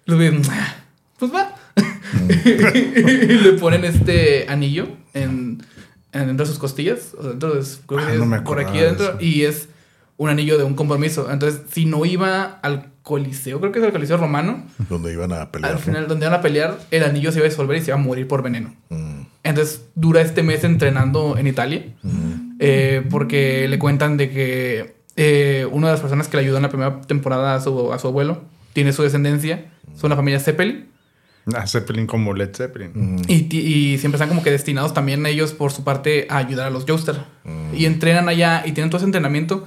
Los 0.04 0.18
güeyes, 0.18 0.48
"Ah, 0.50 0.76
pues 1.18 1.32
va. 1.32 1.54
y 2.44 3.34
le 3.38 3.52
ponen 3.54 3.84
este 3.84 4.46
anillo 4.48 4.88
en, 5.14 5.62
en 6.12 6.26
dentro 6.26 6.44
de 6.44 6.50
sus 6.50 6.58
costillas, 6.58 7.14
o 7.18 7.22
de, 7.22 7.64
su- 7.64 7.80
creo 7.86 8.00
que 8.00 8.06
Ah, 8.06 8.12
es 8.14 8.18
no 8.18 8.26
me 8.26 8.40
por 8.42 8.60
aquí 8.60 8.78
de 8.78 8.86
adentro, 8.86 9.16
y 9.20 9.42
es 9.42 9.68
un 10.16 10.28
anillo 10.28 10.58
de 10.58 10.64
un 10.64 10.74
compromiso. 10.74 11.30
Entonces, 11.30 11.62
si 11.72 11.84
no 11.86 12.04
iba 12.04 12.44
al 12.62 12.91
Coliseo, 13.02 13.58
creo 13.60 13.72
que 13.72 13.78
es 13.80 13.84
el 13.84 13.92
Coliseo 13.92 14.16
romano, 14.16 14.64
Donde 14.88 15.12
iban 15.12 15.32
a 15.32 15.50
pelear. 15.50 15.72
al 15.72 15.78
¿no? 15.78 15.84
final, 15.84 16.08
donde 16.08 16.26
iban 16.26 16.38
a 16.38 16.42
pelear, 16.42 16.78
el 16.90 17.04
anillo 17.04 17.32
se 17.32 17.38
iba 17.38 17.46
a 17.46 17.50
disolver 17.50 17.76
y 17.76 17.80
se 17.80 17.90
iba 17.90 17.96
a 17.98 18.02
morir 18.02 18.28
por 18.28 18.42
veneno. 18.42 18.74
Mm, 18.90 19.22
Entonces 19.42 19.86
dura 19.94 20.20
este 20.20 20.42
mes 20.42 20.62
entrenando 20.64 21.36
en 21.36 21.46
Italia. 21.46 21.84
mm, 22.02 22.56
eh, 22.60 23.02
porque 23.10 23.66
le 23.68 23.78
cuentan 23.78 24.16
de 24.16 24.30
que 24.30 24.96
eh, 25.16 25.66
una 25.70 25.88
de 25.88 25.92
las 25.94 26.00
personas 26.00 26.28
que 26.28 26.36
le 26.36 26.44
ayudó 26.44 26.56
en 26.56 26.62
la 26.62 26.68
primera 26.68 27.00
temporada 27.02 27.54
a 27.56 27.60
su, 27.60 27.92
a 27.92 27.98
su 27.98 28.06
abuelo 28.08 28.44
tiene 28.72 28.92
su 28.92 29.02
descendencia. 29.02 29.66
Son 29.96 30.08
la 30.10 30.16
familia 30.16 30.38
Zeppelin. 30.40 30.86
Ah, 31.54 31.66
Zeppelin 31.66 32.06
como 32.06 32.32
Led 32.34 32.54
Zeppelin. 32.54 32.92
mm. 32.94 33.22
Y, 33.26 33.56
y 33.56 33.98
siempre 33.98 34.16
están 34.16 34.28
como 34.28 34.44
que 34.44 34.50
destinados 34.52 34.94
también 34.94 35.26
ellos 35.26 35.52
por 35.52 35.72
su 35.72 35.82
parte 35.82 36.26
a 36.30 36.36
ayudar 36.38 36.68
a 36.68 36.70
los 36.70 36.84
Joestar. 36.86 37.26
Mm. 37.44 37.74
Y 37.74 37.86
entrenan 37.86 38.28
allá 38.28 38.62
y 38.64 38.72
tienen 38.72 38.90
todo 38.90 38.98
ese 38.98 39.06
entrenamiento 39.06 39.66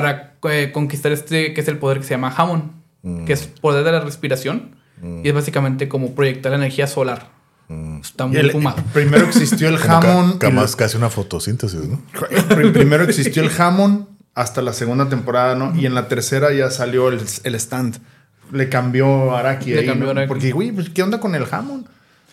para 0.00 0.34
eh, 0.50 0.70
conquistar 0.72 1.12
este 1.12 1.54
que 1.54 1.60
es 1.60 1.68
el 1.68 1.78
poder 1.78 1.98
que 1.98 2.04
se 2.04 2.10
llama 2.10 2.32
Hammond. 2.36 2.72
Mm. 3.02 3.24
Que 3.24 3.32
es 3.32 3.46
poder 3.46 3.84
de 3.84 3.92
la 3.92 4.00
respiración. 4.00 4.76
Y 5.22 5.28
es 5.28 5.34
básicamente 5.34 5.88
como 5.88 6.14
proyectar 6.14 6.52
energía 6.54 6.86
solar. 6.86 7.28
Mm. 7.68 8.00
Está 8.00 8.26
muy 8.26 8.36
el- 8.38 8.50
fumado. 8.50 8.76
primero 8.92 9.26
existió 9.26 9.68
el 9.68 9.78
Como 9.80 10.00
ca- 10.00 10.00
jamón. 10.02 10.38
ca- 10.38 10.50
más 10.50 10.74
casi 10.76 10.96
una 10.96 11.10
fotosíntesis, 11.10 11.80
¿no? 11.80 12.00
Pr- 12.12 12.72
Primero 12.72 13.04
existió 13.04 13.42
el 13.42 13.50
jamón 13.50 14.08
hasta 14.34 14.62
la 14.62 14.72
segunda 14.72 15.08
temporada, 15.08 15.54
¿no? 15.54 15.74
Y 15.74 15.86
en 15.86 15.94
la 15.94 16.08
tercera 16.08 16.52
ya 16.52 16.70
salió 16.70 17.08
el, 17.08 17.20
el 17.44 17.54
stand. 17.56 17.98
Le 18.52 18.68
cambió 18.68 19.34
a 19.34 19.40
Araki. 19.40 19.70
Le 19.72 19.80
ahí, 19.80 19.86
cambió 19.86 20.06
¿no? 20.06 20.10
Araki. 20.12 20.28
Porque, 20.28 20.52
güey, 20.52 20.72
pues, 20.72 20.90
¿qué 20.90 21.02
onda 21.02 21.18
con 21.20 21.34
el 21.34 21.44
jamón? 21.46 21.86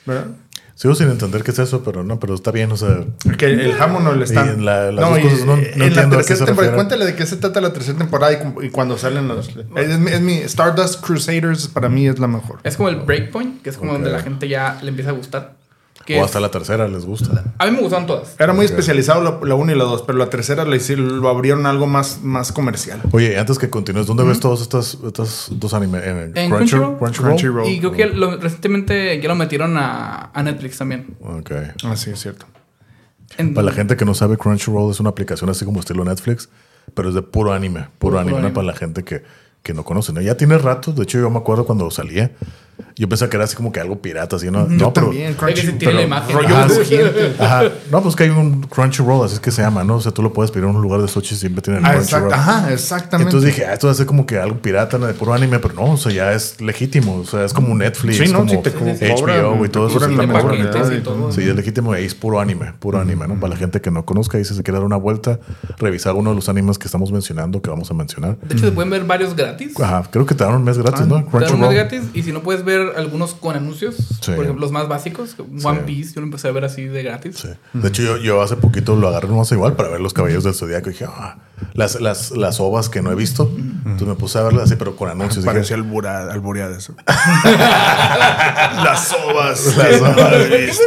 ¿Verdad? 0.05 0.27
Sigo 0.75 0.95
sin 0.95 1.09
entender 1.09 1.43
qué 1.43 1.51
es 1.51 1.59
eso, 1.59 1.83
pero 1.83 2.03
no, 2.03 2.19
pero 2.19 2.33
está 2.33 2.51
bien, 2.51 2.71
o 2.71 2.77
sea. 2.77 3.03
Que 3.37 3.45
el 3.45 3.73
jamón 3.75 4.07
o 4.07 4.11
el 4.13 4.23
stand. 4.23 4.59
Y 4.59 4.63
la- 4.63 4.91
las 4.91 5.05
no, 5.05 5.09
dos 5.11 5.19
y- 5.19 5.21
cosas, 5.23 5.39
no- 5.45 5.55
no 5.55 5.61
en 5.61 5.79
la 5.79 5.85
entiendo 5.85 6.15
tercera 6.17 6.45
temporada. 6.45 6.75
Cuéntale 6.75 7.05
de 7.05 7.15
qué 7.15 7.25
se 7.25 7.37
trata 7.37 7.61
la 7.61 7.71
tercera 7.73 7.97
temporada 7.97 8.33
y, 8.33 8.37
cu- 8.37 8.61
y 8.63 8.69
cuando 8.69 8.97
salen 8.97 9.27
los. 9.27 9.49
Es, 9.75 9.99
mi- 9.99 10.11
es 10.11 10.21
mi 10.21 10.37
Stardust 10.39 10.99
Crusaders, 11.05 11.67
para 11.67 11.89
mí 11.89 12.07
es 12.07 12.17
la 12.19 12.27
mejor. 12.27 12.59
Es 12.63 12.75
como 12.75 12.89
el 12.89 12.97
breakpoint, 12.97 13.61
que 13.61 13.69
es 13.69 13.77
como 13.77 13.93
donde 13.93 14.09
la 14.09 14.19
gente 14.21 14.47
ya 14.47 14.79
le 14.81 14.89
empieza 14.89 15.11
a 15.11 15.13
gustar. 15.13 15.53
Que 16.05 16.15
O 16.15 16.19
es- 16.19 16.25
hasta 16.25 16.39
la 16.41 16.51
tercera 16.51 16.87
les 16.89 17.05
gusta. 17.05 17.45
A 17.57 17.65
mí 17.65 17.71
me 17.71 17.79
gustaron 17.79 18.05
todas. 18.05 18.35
Era 18.37 18.51
muy 18.51 18.65
Ok. 18.65 18.71
especializado 18.71 19.39
la 19.45 19.55
1 19.55 19.71
y 19.71 19.75
la 19.75 19.85
2, 19.85 20.01
pero 20.01 20.17
la 20.17 20.29
tercera 20.29 20.65
la 20.65 20.75
hicieron- 20.75 21.21
lo 21.21 21.29
abrieron 21.29 21.65
algo 21.65 21.87
más, 21.87 22.19
más 22.23 22.51
comercial. 22.51 23.01
Oye, 23.13 23.37
antes 23.39 23.57
que 23.57 23.69
continúes, 23.69 24.05
¿dónde 24.07 24.23
ves 24.23 24.39
todos 24.41 24.61
estos, 24.61 24.97
estos 25.05 25.47
dos 25.51 25.73
animes? 25.73 26.03
¿En, 26.05 26.37
En 26.37 26.49
Crunchyroll? 26.51 26.97
Crunchyroll. 26.97 27.29
Crunchyroll. 27.35 27.69
Y 27.69 27.79
creo 27.79 27.91
que 27.93 28.05
lo- 28.07 28.35
recientemente 28.37 29.21
ya 29.21 29.27
lo 29.29 29.35
metieron 29.35 29.77
a, 29.77 30.31
a 30.33 30.43
Netflix 30.43 30.77
también. 30.77 31.15
Ok. 31.21 31.51
Ah, 31.85 31.95
sí, 31.95 32.09
es 32.09 32.19
cierto. 32.21 32.45
En- 33.37 33.53
Para 33.53 33.65
la 33.67 33.71
gente 33.71 33.95
que 33.95 34.03
no 34.05 34.13
sabe, 34.13 34.37
Crunchyroll 34.37 34.91
es 34.91 34.99
una 34.99 35.09
aplicación 35.11 35.49
así 35.49 35.63
como 35.65 35.79
estilo 35.79 36.03
Netflix, 36.03 36.49
pero 36.93 37.09
es 37.09 37.15
de 37.15 37.21
puro 37.21 37.53
anime, 37.53 37.79
puro, 37.81 37.89
Puro 37.99 38.19
anime, 38.19 38.37
anime. 38.39 38.51
para 38.53 38.67
la 38.67 38.73
gente 38.75 39.03
que, 39.03 39.23
que 39.63 39.73
no 39.73 39.83
conoce. 39.85 40.11
¿no? 40.13 40.19
Ya 40.21 40.35
tiene 40.35 40.57
rato, 40.57 40.91
de 40.91 41.03
hecho 41.03 41.17
yo 41.17 41.29
me 41.29 41.37
acuerdo 41.39 41.65
cuando 41.65 41.89
salía, 41.89 42.31
yo 42.95 43.09
pensaba 43.09 43.29
que 43.29 43.37
era 43.37 43.43
así 43.45 43.55
como 43.55 43.71
que 43.71 43.79
algo 43.79 44.01
pirata, 44.01 44.35
así, 44.35 44.49
¿no? 44.51 44.67
Yo 44.67 44.75
no, 44.75 44.93
pero- 44.93 45.07
también, 45.07 45.27
Hay 45.27 45.33
que 45.33 45.37
Crunchy, 45.39 45.61
sentir 45.61 45.87
la 45.89 45.93
pero 45.95 46.07
imagen. 46.07 46.35
rollo 46.35 46.55
Ajá, 46.55 46.69
sí. 46.69 46.75
crujiente. 46.75 47.33
Ajá. 47.39 47.63
No, 47.91 48.01
pues 48.03 48.15
que 48.15 48.23
hay 48.23 48.29
un 48.29 48.61
Crunchyroll, 48.63 49.25
así 49.25 49.35
es 49.35 49.39
que 49.39 49.51
se 49.51 49.61
llama, 49.61 49.83
¿no? 49.83 49.95
O 49.97 50.01
sea, 50.01 50.11
tú 50.11 50.21
lo 50.21 50.33
puedes 50.33 50.51
pedir 50.51 50.65
en 50.67 50.75
un 50.75 50.81
lugar 50.81 51.01
de 51.01 51.07
sushi 51.07 51.35
y 51.35 51.37
siempre 51.37 51.61
tienen 51.61 51.85
Ah, 51.85 51.93
Crunchyroll. 51.93 52.33
Ajá, 52.33 52.71
exactamente. 52.73 53.29
Entonces 53.29 53.55
dije, 53.55 53.65
ah, 53.67 53.73
esto 53.73 53.87
va 53.87 53.93
a 53.93 53.95
ser 53.95 54.05
como 54.05 54.25
que 54.25 54.37
algo 54.37 54.57
pirata, 54.59 54.97
¿no? 54.97 55.07
de 55.07 55.13
puro 55.13 55.33
anime, 55.33 55.59
pero 55.59 55.73
no, 55.75 55.93
o 55.93 55.97
sea, 55.97 56.11
ya 56.11 56.33
es 56.33 56.59
legítimo, 56.61 57.17
o 57.17 57.25
sea, 57.25 57.43
es 57.45 57.53
como 57.53 57.75
Netflix, 57.75 58.17
Sí, 58.17 58.31
¿no? 58.31 58.39
como 58.39 58.49
Si 58.49 58.57
te 58.57 58.71
co- 58.71 58.85
HBO 58.85 59.15
cobran, 59.15 59.65
y 59.65 59.69
todo 59.69 59.87
eso. 59.87 59.99
la 59.99 60.95
y 60.95 61.01
todo. 61.01 61.31
Sí, 61.31 61.41
es 61.41 61.55
legítimo 61.55 61.95
y 61.97 62.03
es 62.05 62.15
puro 62.15 62.39
anime, 62.39 62.73
puro 62.79 62.99
anime, 62.99 63.27
¿no? 63.27 63.35
Para 63.39 63.53
la 63.53 63.59
gente 63.59 63.81
que 63.81 63.91
no 63.91 64.05
conozca 64.05 64.39
y 64.39 64.45
si 64.45 64.53
se 64.55 64.63
quiere 64.63 64.77
dar 64.79 64.85
una 64.85 64.97
vuelta, 64.97 65.39
revisar 65.77 66.15
uno 66.15 66.29
de 66.31 66.35
los 66.35 66.49
animes 66.49 66.77
que 66.77 66.87
estamos 66.87 67.11
mencionando, 67.11 67.61
que 67.61 67.69
vamos 67.69 67.89
a 67.91 67.93
mencionar. 67.93 68.37
De 68.37 68.55
hecho, 68.55 68.65
se 68.65 68.71
pueden 68.71 68.89
ver 68.89 69.03
varios 69.05 69.35
gratis. 69.35 69.79
Ajá, 69.79 70.03
creo 70.09 70.25
que 70.25 70.35
te 70.35 70.43
dan 70.43 70.55
un 70.55 70.63
mes 70.63 70.77
gratis, 70.77 71.01
¿no? 71.07 71.15
Te 71.15 71.21
dan 71.23 71.23
un 71.25 71.31
mes 71.31 71.47
Crunchyroll. 71.49 71.73
gratis. 71.75 72.01
Y 72.13 72.23
si 72.23 72.31
no 72.31 72.41
puedes 72.41 72.62
ver 72.63 72.93
algunos 72.97 73.33
con 73.33 73.55
anuncios, 73.55 73.95
Sí. 74.21 74.31
por 74.31 74.43
ejemplo, 74.45 74.61
los 74.61 74.71
más 74.71 74.87
básicos, 74.87 75.35
One 75.63 75.81
Piece, 75.81 76.13
yo 76.15 76.21
lo 76.21 76.27
empecé 76.27 76.47
a 76.47 76.51
ver 76.51 76.65
así 76.65 76.85
de 76.85 77.03
gratis. 77.03 77.37
Sí. 77.37 77.49
De 77.73 77.87
hecho, 77.89 78.01
yo, 78.03 78.17
yo 78.17 78.41
hace 78.41 78.55
poquito 78.55 78.95
lo 78.95 79.07
agarré 79.07 79.27
nomás 79.27 79.51
igual 79.51 79.75
para 79.75 79.89
ver 79.89 80.01
los 80.01 80.13
caballeros 80.13 80.43
del 80.43 80.53
zodiaco. 80.53 80.89
Y 80.89 80.93
dije, 80.93 81.05
ah, 81.07 81.37
las, 81.73 81.99
las, 82.01 82.31
las 82.31 82.59
ovas 82.59 82.89
que 82.89 83.01
no 83.01 83.11
he 83.11 83.15
visto. 83.15 83.51
Entonces 83.57 84.07
me 84.07 84.15
puse 84.15 84.39
a 84.39 84.43
verlas 84.43 84.63
así, 84.63 84.75
pero 84.75 84.95
con 84.95 85.09
anuncios. 85.09 85.45
Parecía 85.45 85.75
albura, 85.75 86.31
albureada 86.31 86.77
eso. 86.77 86.95
Las 87.05 89.13
ovas. 89.13 89.77
Las 89.77 90.01
ovas. 90.01 90.79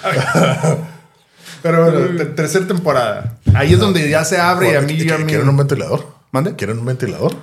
Pero 1.62 1.84
bueno, 1.90 2.16
ter- 2.16 2.34
tercera 2.34 2.66
temporada. 2.66 3.36
Ahí 3.54 3.74
es 3.74 3.78
donde 3.78 4.08
ya 4.08 4.24
se 4.24 4.38
abre 4.38 4.72
y 4.72 4.74
a 4.76 4.80
mí... 4.80 4.94
¿Qui- 4.98 5.12
a 5.12 5.18
mí 5.18 5.24
¿Quieren 5.26 5.48
un 5.48 5.56
ventilador? 5.56 6.06
¿Mande? 6.32 6.54
¿Quieren 6.56 6.78
un 6.78 6.86
ventilador? 6.86 7.34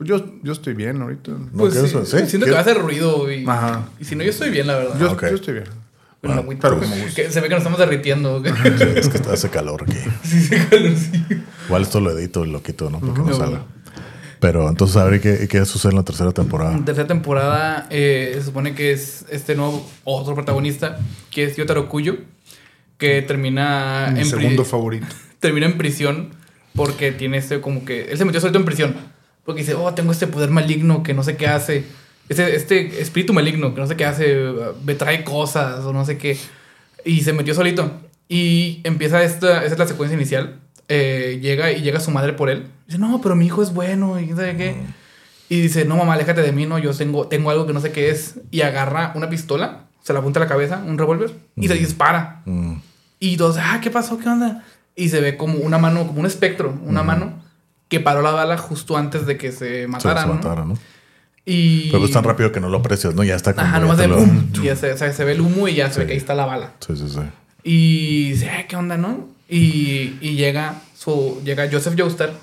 Yo, 0.00 0.24
yo 0.42 0.52
estoy 0.52 0.74
bien 0.74 1.02
ahorita. 1.02 1.32
¿No 1.32 1.48
Pues 1.56 1.74
sí, 1.74 1.88
sí? 1.88 2.18
siento 2.26 2.46
que 2.46 2.52
va 2.52 2.58
a 2.58 2.62
hacer 2.62 2.78
ruido. 2.78 3.30
Y, 3.32 3.44
Ajá. 3.48 3.88
y 3.98 4.04
si 4.04 4.14
no, 4.14 4.22
yo 4.22 4.30
estoy 4.30 4.50
bien, 4.50 4.66
la 4.66 4.76
verdad. 4.76 4.98
Yo, 5.00 5.12
Ok. 5.12 5.22
yo 5.22 5.34
estoy 5.36 5.54
bien. 5.54 5.64
Con 6.20 6.30
la 6.30 6.36
agüita. 6.38 6.68
pero. 6.68 6.80
Que 7.14 7.30
se 7.30 7.40
ve 7.40 7.48
que 7.48 7.54
nos 7.54 7.58
estamos 7.58 7.78
derritiendo. 7.78 8.42
Sí, 8.44 8.50
es 8.96 9.08
que 9.08 9.18
hace 9.30 9.48
calor 9.50 9.84
aquí. 9.84 9.96
Igual 11.66 11.82
esto 11.82 12.00
lo 12.00 12.10
edito 12.16 12.44
y 12.44 12.50
lo 12.50 12.62
quito, 12.62 12.90
¿no? 12.90 13.00
Porque 13.00 13.18
no 13.20 13.26
Ujú. 13.26 13.34
salga. 13.34 13.62
Pero 14.40 14.68
entonces, 14.68 14.96
a 14.96 15.04
ver 15.04 15.20
qué, 15.20 15.48
qué 15.48 15.64
sucede 15.64 15.90
en 15.92 15.96
la 15.96 16.04
tercera 16.04 16.30
temporada. 16.32 16.72
En 16.72 16.84
tercera 16.84 17.08
temporada 17.08 17.86
eh, 17.90 18.32
se 18.38 18.44
supone 18.44 18.74
que 18.74 18.92
es 18.92 19.24
este 19.30 19.56
nuevo 19.56 19.84
otro 20.04 20.34
protagonista, 20.34 20.98
que 21.30 21.44
es 21.44 21.56
Yotaro 21.56 21.88
Kuyo, 21.88 22.18
que 22.98 23.20
termina 23.22 24.10
Mi 24.12 24.20
en, 24.20 24.26
segundo 24.26 24.64
favorito. 24.64 25.06
termina 25.40 25.66
en 25.66 25.76
prisión 25.76 26.30
porque 26.76 27.10
tiene 27.10 27.38
este 27.38 27.60
como 27.60 27.84
que... 27.84 28.12
Él 28.12 28.16
se 28.18 28.24
metió 28.24 28.40
solito 28.40 28.58
en 28.60 28.64
prisión 28.64 28.94
porque 29.48 29.62
dice, 29.62 29.72
oh, 29.72 29.94
tengo 29.94 30.12
este 30.12 30.26
poder 30.26 30.50
maligno 30.50 31.02
que 31.02 31.14
no 31.14 31.22
sé 31.22 31.38
qué 31.38 31.46
hace. 31.46 31.86
Este, 32.28 32.54
este 32.54 33.00
espíritu 33.00 33.32
maligno 33.32 33.74
que 33.74 33.80
no 33.80 33.86
sé 33.86 33.96
qué 33.96 34.04
hace, 34.04 34.44
me 34.84 34.94
trae 34.94 35.24
cosas 35.24 35.86
o 35.86 35.92
no 35.94 36.04
sé 36.04 36.18
qué. 36.18 36.36
Y 37.02 37.22
se 37.22 37.32
metió 37.32 37.54
solito. 37.54 37.90
Y 38.28 38.82
empieza 38.84 39.22
esta, 39.22 39.64
esa 39.64 39.72
es 39.72 39.78
la 39.78 39.86
secuencia 39.86 40.14
inicial. 40.14 40.60
Eh, 40.88 41.38
llega 41.40 41.72
y 41.72 41.80
llega 41.80 41.98
su 41.98 42.10
madre 42.10 42.34
por 42.34 42.50
él. 42.50 42.66
Dice, 42.86 42.98
no, 42.98 43.22
pero 43.22 43.36
mi 43.36 43.46
hijo 43.46 43.62
es 43.62 43.72
bueno 43.72 44.20
y 44.20 44.26
no 44.26 44.36
sé 44.36 44.54
qué. 44.58 44.76
Y 45.48 45.62
dice, 45.62 45.86
no, 45.86 45.96
mamá, 45.96 46.12
aléjate 46.12 46.42
de 46.42 46.52
mí, 46.52 46.66
no, 46.66 46.78
yo 46.78 46.92
tengo, 46.92 47.26
tengo 47.28 47.50
algo 47.50 47.66
que 47.66 47.72
no 47.72 47.80
sé 47.80 47.90
qué 47.90 48.10
es. 48.10 48.34
Y 48.50 48.60
agarra 48.60 49.12
una 49.14 49.30
pistola, 49.30 49.86
se 50.02 50.12
la 50.12 50.18
apunta 50.18 50.40
a 50.40 50.42
la 50.42 50.48
cabeza, 50.50 50.84
un 50.86 50.98
revólver, 50.98 51.32
y 51.56 51.68
se 51.68 51.74
dispara. 51.74 52.42
Mm. 52.44 52.74
Y 53.18 53.38
todos, 53.38 53.56
ah, 53.56 53.80
¿qué 53.82 53.90
pasó? 53.90 54.18
¿Qué 54.18 54.28
onda? 54.28 54.66
Y 54.94 55.08
se 55.08 55.22
ve 55.22 55.38
como 55.38 55.56
una 55.60 55.78
mano, 55.78 56.06
como 56.06 56.20
un 56.20 56.26
espectro, 56.26 56.78
una 56.84 57.02
mano 57.02 57.47
que 57.88 58.00
paró 58.00 58.22
la 58.22 58.30
bala 58.32 58.58
justo 58.58 58.96
antes 58.96 59.26
de 59.26 59.36
que 59.36 59.52
se 59.52 59.82
Se, 59.82 59.86
matara. 59.88 60.22
se 60.22 60.28
¿no? 60.28 60.34
matara, 60.34 60.64
¿no? 60.64 60.78
Y... 61.44 61.90
Pero 61.90 62.04
es 62.04 62.10
tan 62.10 62.24
rápido 62.24 62.52
que 62.52 62.60
no 62.60 62.68
lo 62.68 62.78
aprecias, 62.78 63.14
¿no? 63.14 63.24
Ya 63.24 63.34
está 63.34 63.54
como. 63.54 63.66
Ajá, 63.66 63.76
ya 63.76 63.80
nomás 63.80 63.98
de 63.98 64.08
lo- 64.08 64.16
boom. 64.16 64.52
Ya 64.62 64.76
se, 64.76 64.92
o 64.92 64.96
sea, 64.98 65.12
se 65.12 65.24
ve 65.24 65.32
el 65.32 65.40
humo 65.40 65.66
y 65.68 65.74
ya 65.76 65.90
se 65.90 66.00
ve 66.00 66.06
que 66.06 66.12
ahí 66.12 66.18
está 66.18 66.34
la 66.34 66.44
bala. 66.44 66.72
Sí, 66.86 66.94
sí, 66.96 67.08
sí. 67.08 67.20
Y 67.64 68.30
dice, 68.32 68.50
"Ay, 68.50 68.66
¿qué 68.68 68.76
onda, 68.76 68.96
no? 68.98 69.28
Y, 69.48 70.16
y 70.20 70.34
llega, 70.36 70.82
su, 70.94 71.40
llega 71.44 71.66
Joseph 71.72 71.94
Joestar, 71.98 72.34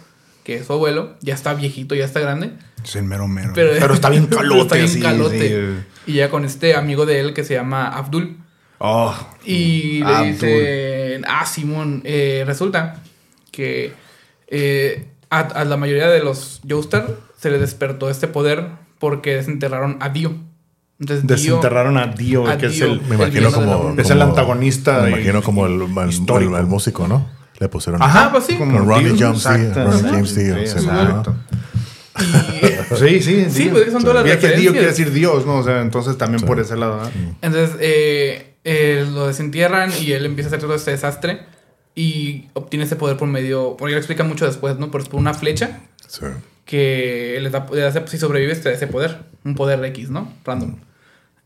que 0.44 0.56
es 0.56 0.66
su 0.66 0.74
abuelo, 0.74 1.16
ya 1.22 1.36
está 1.36 1.54
viejito, 1.54 1.94
ya 1.94 2.06
está 2.06 2.20
grande. 2.20 2.52
Es 2.84 2.96
el 2.96 3.04
mero 3.04 3.28
mero. 3.28 3.52
Pero- 3.54 3.74
Pero, 3.80 3.94
está 3.94 4.10
bien 4.10 4.26
calote. 4.26 4.62
Está 4.84 4.92
bien 4.98 5.02
calote. 5.04 5.50
sí. 5.50 6.12
Y 6.12 6.14
llega 6.14 6.30
con 6.32 6.44
este 6.46 6.76
amigo 6.76 7.06
de 7.06 7.20
él 7.20 7.34
que 7.34 7.44
se 7.44 7.54
llama 7.54 7.88
Abdul. 7.90 8.38
Oh, 8.80 9.16
Y 9.46 10.00
le 10.00 10.06
Abdul. 10.06 10.32
dice, 10.34 11.22
ah, 11.28 11.46
Simón, 11.46 12.02
eh, 12.06 12.44
resulta 12.46 13.02
que 13.52 13.94
eh, 14.48 15.06
a, 15.38 15.62
a 15.62 15.66
la 15.66 15.78
mayoría 15.78 16.08
de 16.10 16.24
los 16.24 16.62
Joestar 16.68 17.08
se 17.40 17.50
les 17.52 17.60
despertó 17.62 18.10
este 18.10 18.28
poder 18.28 18.68
porque 19.00 19.36
desenterraron 19.36 19.98
a 20.02 20.10
Dio. 20.10 20.34
Entonces, 21.00 21.26
Dio- 21.28 21.36
Desenterraron 21.36 21.98
a 21.98 22.08
Dio, 22.08 22.48
a 22.48 22.58
que 22.58 22.68
es 22.68 22.80
el, 22.82 23.02
Me 23.02 23.16
imagino 23.16 23.52
como. 23.52 23.94
Es 23.98 24.10
el 24.10 24.18
como- 24.20 24.30
antagonista 24.30 25.02
Me 25.02 25.10
imagino 25.10 25.42
como 25.44 25.66
el, 25.66 25.82
el- 25.82 26.10
histórico. 26.10 26.56
el- 26.56 26.62
el 26.62 26.68
músico, 26.68 27.08
¿no? 27.08 27.28
Le 27.60 27.70
pusieron. 27.70 28.02
Ajá, 28.02 28.32
pues 28.32 28.46
sí. 28.46 28.56
Con 28.58 28.72
Ronnie 28.76 29.14
James 29.18 29.18
Dio, 29.18 29.34
sí, 29.36 29.44
James 29.74 30.04
Dio, 30.04 30.26
sí, 30.26 30.34
sí, 30.34 30.50
exacto. 30.80 31.36
Y 32.18 32.96
Sí, 32.96 33.22
sí. 33.22 33.46
Sí, 33.50 33.64
Dio. 33.64 33.72
pues, 33.74 33.92
son 33.92 34.04
todas 34.04 34.24
las 34.24 34.28
Y 34.28 34.30
es 34.32 34.38
que 34.38 34.58
Dio 34.58 34.72
quiere 34.72 34.88
decir 34.88 35.12
Dios, 35.12 35.46
¿no? 35.46 35.58
O 35.58 35.64
sea, 35.64 35.82
entonces 35.82 36.18
también 36.18 36.40
Sí. 36.40 36.46
por 36.46 36.60
ese 36.60 36.76
lado, 36.78 37.02
¿no? 37.04 37.10
entonces 37.42 37.76
eh, 37.82 38.56
eh, 38.64 39.06
lo 39.12 39.28
desentierran 39.28 39.92
y 40.02 40.12
él 40.14 40.26
empieza 40.26 40.48
a 40.48 40.52
hacer 40.52 40.60
todo 40.62 40.76
este 40.76 40.92
desastre 40.92 41.42
y 41.96 42.46
obtiene 42.54 42.86
ese 42.86 42.96
poder 42.98 43.16
por 43.18 43.28
medio, 43.28 43.76
porque 43.78 43.94
lo 43.94 43.98
explica 43.98 44.24
mucho 44.24 44.46
después, 44.46 44.78
¿no? 44.78 44.92
Pero 44.92 45.04
es 45.04 45.10
por 45.10 45.20
una 45.20 45.34
flecha 45.34 45.80
Sí. 46.08 46.26
que 46.66 47.38
le 47.42 47.50
da, 47.50 47.66
le 47.72 47.82
da- 47.82 48.08
si 48.08 48.18
sobrevives 48.18 48.62
te 48.62 48.70
da 48.70 48.76
ese 48.76 48.88
poder, 48.88 49.20
un 49.46 49.56
poder 49.56 49.84
X, 49.86 50.10
¿no? 50.10 50.32
Random. 50.44 50.76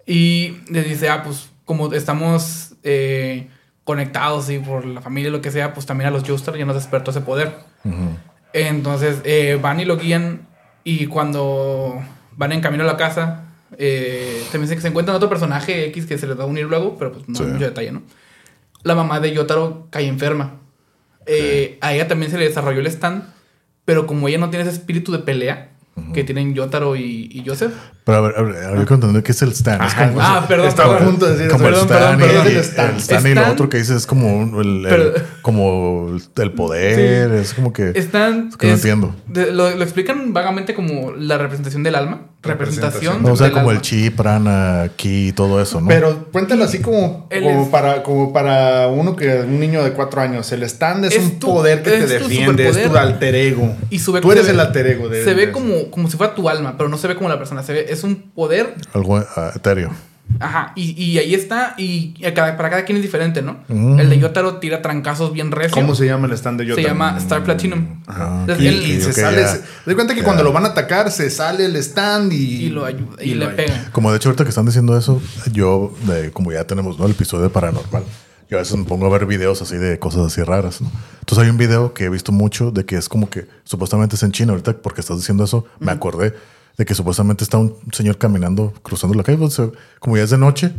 Y 0.05 0.57
le 0.71 0.83
dice, 0.83 1.09
ah, 1.09 1.21
pues 1.23 1.49
como 1.65 1.93
estamos 1.93 2.73
eh, 2.83 3.47
conectados 3.83 4.49
y 4.49 4.57
por 4.59 4.85
la 4.85 5.01
familia 5.01 5.29
lo 5.29 5.41
que 5.41 5.51
sea, 5.51 5.73
pues 5.73 5.85
también 5.85 6.07
a 6.07 6.11
los 6.11 6.23
Joestar 6.27 6.57
ya 6.57 6.65
nos 6.65 6.75
despertó 6.75 7.11
ese 7.11 7.21
poder. 7.21 7.53
Entonces 8.53 9.17
eh, 9.25 9.59
van 9.61 9.79
y 9.79 9.85
lo 9.85 9.97
guían 9.97 10.47
y 10.83 11.05
cuando 11.07 12.01
van 12.35 12.51
en 12.51 12.61
camino 12.61 12.83
a 12.83 12.87
la 12.87 12.97
casa, 12.97 13.45
eh, 13.77 14.43
también 14.51 14.67
se, 14.73 14.81
se 14.81 14.87
encuentran 14.87 15.15
otro 15.15 15.29
personaje 15.29 15.85
X 15.87 16.05
que 16.07 16.17
se 16.17 16.25
les 16.25 16.39
va 16.39 16.43
a 16.43 16.47
unir 16.47 16.65
luego, 16.65 16.97
pero 16.97 17.11
pues 17.11 17.27
no 17.29 17.35
Sí. 17.35 17.43
hay 17.43 17.49
mucho 17.51 17.65
detalle, 17.65 17.91
¿no? 17.91 18.01
La 18.83 18.95
mamá 18.95 19.19
de 19.19 19.33
Yotaro 19.33 19.87
cae 19.89 20.07
enferma. 20.07 20.53
Eh, 21.25 21.77
A 21.81 21.93
ella 21.93 22.07
también 22.07 22.31
se 22.31 22.37
le 22.37 22.45
desarrolló 22.47 22.79
el 22.79 22.87
stand, 22.87 23.23
pero 23.85 24.07
como 24.07 24.27
ella 24.27 24.37
no 24.37 24.49
tiene 24.49 24.63
ese 24.67 24.73
espíritu 24.73 25.11
de 25.11 25.19
pelea 25.19 25.67
que 26.13 26.23
tienen 26.23 26.55
Yotaro 26.55 26.95
y, 26.95 27.27
y 27.29 27.43
Joseph. 27.45 27.73
Pero 28.05 28.17
a 28.17 28.21
ver, 28.21 28.33
a 28.37 28.41
ver, 28.41 28.63
había 28.67 28.85
que 28.85 28.93
entender 28.93 29.21
qué 29.21 29.33
es 29.33 29.41
el 29.41 29.51
stand. 29.51 29.83
Es 29.83 29.93
como, 29.93 30.21
Ah, 30.21 30.45
perdón, 30.47 30.67
Estaba 30.69 30.93
a 30.93 30.97
perdón. 30.97 31.11
punto 31.11 31.25
de 31.27 31.33
decir 31.35 31.51
como 31.51 31.67
el 31.67 31.75
stand, 31.75 31.89
perdón, 31.89 32.15
y, 32.15 32.23
perdón. 32.33 32.47
el 32.47 32.57
stand, 32.63 33.27
y 33.27 33.33
lo 33.35 33.41
Stand- 33.41 33.51
otro 33.51 33.69
que 33.69 33.77
dices 33.79 33.97
es 33.97 34.05
como 34.07 34.61
el, 34.61 34.85
el- 34.85 35.13
como 35.41 36.15
el 36.37 36.51
poder, 36.53 37.31
es 37.33 37.53
como 37.53 37.73
que 37.73 37.89
es 37.93 38.07
que 38.07 38.67
no 38.67 38.73
entiendo. 38.73 39.13
de- 39.27 39.51
lo, 39.51 39.69
lo 39.75 39.83
explican 39.83 40.31
vagamente 40.31 40.73
como 40.73 41.11
la 41.11 41.37
representación 41.37 41.83
del 41.83 41.95
alma. 41.95 42.27
Representación. 42.41 43.25
O 43.25 43.35
sea, 43.35 43.51
como 43.51 43.71
el 43.71 43.81
chi, 43.81 44.09
prana, 44.09 44.89
ki 44.95 45.27
y 45.27 45.31
todo 45.33 45.61
eso, 45.61 45.81
¿no? 45.81 45.87
Pero 45.89 46.27
cuéntalo 46.31 46.63
así 46.63 46.79
como, 46.79 47.27
como, 47.29 47.63
es- 47.63 47.67
para, 47.67 48.01
como 48.03 48.31
para 48.31 48.87
uno 48.87 49.15
que 49.15 49.27
un 49.41 49.59
niño 49.59 49.83
de 49.83 49.91
cuatro 49.91 50.21
años. 50.21 50.49
El 50.51 50.63
stand 50.63 51.05
es, 51.05 51.15
Es 51.15 51.23
un 51.23 51.39
tu- 51.39 51.47
poder 51.47 51.83
que 51.83 51.91
te 51.91 52.07
defiende, 52.07 52.67
es 52.69 52.83
tu 52.89 52.95
alter 52.97 53.35
ego. 53.35 53.75
Y 53.89 53.99
sube- 53.99 54.21
Tú 54.21 54.31
eres 54.31 54.45
se 54.45 54.51
ve- 54.51 54.53
el 54.55 54.59
alter 54.61 54.87
ego 54.87 55.09
de 55.09 55.23
Se 55.23 55.33
ve 55.33 55.47
de- 55.47 55.51
como, 55.51 55.91
como 55.91 56.09
si 56.09 56.15
fuera 56.17 56.33
tu 56.33 56.47
alma, 56.47 56.75
pero 56.77 56.89
no 56.89 56.97
se 56.97 57.07
ve 57.07 57.15
como 57.15 57.27
la 57.29 57.37
persona. 57.37 57.61
Se 57.63 57.73
ve, 57.73 57.85
es 57.89 58.03
un 58.03 58.15
poder. 58.15 58.73
Algo 58.93 59.17
ah, 59.17 59.51
etéreo. 59.55 59.91
Ajá. 60.39 60.71
Y, 60.75 60.91
y 61.01 61.17
ahí 61.17 61.33
está. 61.33 61.73
Y 61.77 62.13
cada- 62.33 62.55
para 62.55 62.69
cada 62.69 62.85
quien 62.85 62.97
es 62.97 63.01
diferente, 63.03 63.41
¿no? 63.41 63.57
Mm. 63.67 63.99
El 63.99 64.09
de 64.09 64.19
Yotaro 64.19 64.57
tira 64.57 64.81
trancazos 64.81 65.33
bien 65.33 65.51
recio. 65.51 65.71
¿Cómo 65.73 65.95
se 65.95 66.05
llama 66.05 66.27
el 66.27 66.33
stand 66.33 66.59
de 66.59 66.65
Se 66.65 66.69
Yotaro? 66.69 66.87
llama 66.87 67.17
Star 67.17 67.43
Platinum. 67.43 68.01
Ah, 68.07 68.39
Entonces, 68.47 68.73
Y, 68.73 69.01
se 69.01 69.13
sale. 69.13 69.47
se- 69.47 69.61
de 69.85 69.95
cuenta 69.95 70.13
que 70.15 70.23
cuando 70.23 70.43
lo 70.43 70.53
van 70.53 70.65
a 70.65 70.69
atacar, 70.69 71.11
se 71.11 71.29
sale 71.29 71.65
el 71.65 71.75
stand 71.77 72.31
y. 72.33 72.65
y 72.65 72.69
lo 72.69 72.85
ayuda. 72.85 73.15
Y, 73.21 73.31
y 73.31 73.35
le 73.35 73.47
pega. 73.47 73.89
Como 73.91 74.11
de 74.11 74.17
hecho 74.17 74.29
ahorita 74.29 74.43
que 74.43 74.49
están 74.49 74.65
diciendo 74.65 74.97
eso, 74.97 75.21
yo, 75.51 75.93
de- 76.07 76.31
como 76.31 76.51
ya 76.51 76.65
tenemos 76.65 76.97
¿no? 76.99 77.05
el 77.05 77.11
episodio 77.11 77.43
de 77.43 77.49
Paranormal, 77.49 78.03
yo 78.49 78.57
a 78.57 78.61
veces 78.61 78.75
me 78.77 78.83
pongo 78.85 79.05
a 79.05 79.09
ver 79.09 79.25
videos 79.25 79.61
así 79.61 79.77
de 79.77 79.99
cosas 79.99 80.25
así 80.27 80.41
raras. 80.41 80.81
¿no? 80.81 80.91
Entonces 81.19 81.43
hay 81.43 81.49
un 81.51 81.57
video 81.57 81.93
que 81.93 82.05
he 82.05 82.09
visto 82.09 82.31
mucho 82.31 82.71
de 82.71 82.85
que 82.85 82.95
es 82.97 83.09
como 83.09 83.29
que 83.29 83.45
supuestamente 83.63 84.15
es 84.15 84.23
en 84.23 84.31
China. 84.31 84.51
Ahorita 84.53 84.73
porque 84.73 85.01
estás 85.01 85.17
diciendo 85.17 85.43
eso, 85.43 85.65
me 85.79 85.91
acordé 85.91 86.33
de 86.77 86.85
que 86.85 86.95
supuestamente 86.95 87.43
está 87.43 87.57
un 87.57 87.75
señor 87.91 88.17
caminando, 88.17 88.73
cruzando 88.83 89.15
la 89.17 89.23
calle. 89.23 89.37
pues, 89.37 89.61
como 89.99 90.17
ya 90.17 90.23
es 90.23 90.29
de 90.29 90.37
noche, 90.37 90.71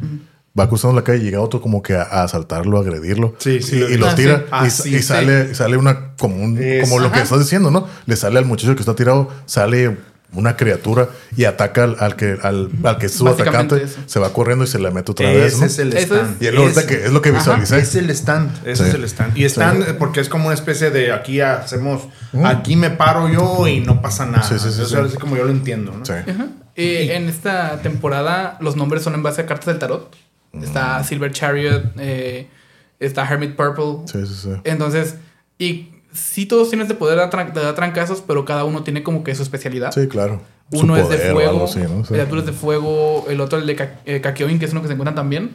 va 0.59 0.69
cruzando 0.69 0.97
la 0.97 1.05
calle 1.05 1.21
y 1.21 1.25
llega 1.25 1.41
otro 1.41 1.61
como 1.61 1.83
que 1.83 1.95
a, 1.95 2.03
a 2.03 2.23
asaltarlo, 2.25 2.79
a 2.79 2.81
agredirlo. 2.81 3.35
Sí, 3.39 3.61
sí, 3.63 3.77
y, 3.77 3.79
lo- 3.81 3.89
y 3.91 3.97
lo 3.99 4.15
tira 4.15 4.45
y, 4.47 4.49
Ah, 4.51 4.71
sí, 4.71 4.97
y 4.97 5.03
sale, 5.03 5.55
sale 5.55 5.77
una 5.77 6.15
como 6.17 6.37
un, 6.43 6.59
Es- 6.61 6.89
como 6.89 6.99
lo 7.01 7.13
que 7.13 7.21
estás 7.21 7.39
diciendo, 7.39 7.71
¿no? 7.71 7.87
Le 8.07 8.17
sale 8.17 8.39
al 8.39 8.47
muchacho 8.47 8.75
que 8.75 8.81
está 8.81 8.95
tirado, 8.95 9.29
sale 9.47 9.97
una 10.33 10.57
criatura 10.57 11.09
y 11.37 11.45
ataca 11.45 11.85
al, 11.85 11.97
al 11.99 12.15
que 12.17 12.39
al, 12.43 12.71
al 12.85 12.99
que 12.99 13.07
es 13.07 13.15
su 13.15 13.27
atacante, 13.27 13.83
eso. 13.83 13.99
se 14.07 14.21
va 14.21 14.33
corriendo 14.33 14.65
y 14.65 14.69
se 14.69 14.79
le 14.79 14.91
mete 14.91 15.11
otra 15.13 15.29
vez, 15.29 15.55
Ese 15.55 15.61
¿no? 15.61 15.67
es 15.67 15.79
el 15.81 15.89
Eso 15.97 16.15
es- 16.15 16.21
stand. 16.23 16.43
Y 16.43 16.47
es 16.47 16.55
lo, 16.55 16.61
ahorita 16.63 16.81
Ese- 16.81 16.89
que, 16.89 17.05
es 17.07 17.13
lo 17.13 17.21
que 17.23 17.29
Ajá. 17.31 17.39
visualicé. 17.39 17.79
Es 17.79 17.95
el 17.97 18.11
stand, 18.11 18.67
ese 18.67 18.85
Sí. 18.85 18.89
es 18.91 18.95
el 18.95 19.05
stand. 19.05 19.37
Y 19.37 19.45
stand 19.45 19.85
Sí. 19.87 19.93
porque 19.99 20.21
es 20.21 20.29
como 20.29 20.47
una 20.47 20.55
especie 20.55 20.91
de 20.91 21.13
aquí 21.13 21.41
hacemos, 21.41 22.03
aquí 22.45 22.77
me 22.77 22.91
paro 22.91 23.29
yo 23.29 23.67
y 23.67 23.81
no 23.81 24.01
pasa 24.03 24.25
nada. 24.27 24.43
Sí, 24.45 24.59
sí, 24.59 24.71
sí, 24.73 24.83
O 24.83 24.87
sea, 24.87 25.01
sí. 25.01 25.07
así 25.09 25.17
como 25.19 25.37
yo 25.37 25.45
lo 25.45 25.51
entiendo, 25.51 25.93
¿no? 25.99 26.05
Sí. 26.05 26.13
Ajá. 26.13 26.47
Eh, 26.77 27.17
en 27.17 27.29
esta 27.29 27.83
temporada 27.83 28.57
los 28.61 28.77
nombres 28.77 29.03
son 29.03 29.15
en 29.15 29.23
base 29.23 29.43
a 29.43 29.47
cartas 29.47 29.67
del 29.67 29.79
tarot. 29.79 30.15
Está 30.63 31.03
Silver 31.05 31.33
Chariot, 31.33 31.93
eh, 31.99 32.49
está 32.99 33.25
Hermit 33.29 33.57
Purple. 33.57 34.07
Sí, 34.07 34.27
sí, 34.27 34.35
sí. 34.43 34.51
Entonces, 34.65 35.17
y 35.59 35.91
sí 36.13 36.47
todos 36.47 36.69
tienen 36.71 36.87
este 36.87 36.95
poder 36.97 37.19
de 37.19 37.25
tran- 37.31 37.53
de 37.53 37.61
dar 37.63 37.75
trancazos, 37.75 38.23
pero 38.27 38.45
cada 38.45 38.65
uno 38.65 38.83
tiene 38.83 39.03
como 39.03 39.23
que 39.25 39.35
su 39.35 39.43
especialidad. 39.43 39.93
Sí, 39.93 40.09
claro. 40.09 40.41
Su 40.73 40.81
Uno 40.81 40.97
es 40.97 41.09
de 41.09 41.17
poder 41.17 41.33
fuego, 41.33 41.51
algo 41.51 41.65
así, 41.65 41.81
¿no? 41.81 42.05
Sí. 42.05 42.15
el 42.15 42.21
otro 42.21 42.39
es 42.41 42.47
de 42.47 42.53
fuego, 42.53 43.27
el 43.29 43.41
otro 43.41 43.59
el 43.59 43.67
de 43.67 43.75
Ka- 43.77 44.01
eh, 44.07 44.21
Kakyoin, 44.21 44.59
que 44.59 44.67
es 44.67 44.73
uno 44.73 44.83
que 44.83 44.87
se 44.87 44.93
encuentran 44.93 45.17
también. 45.17 45.51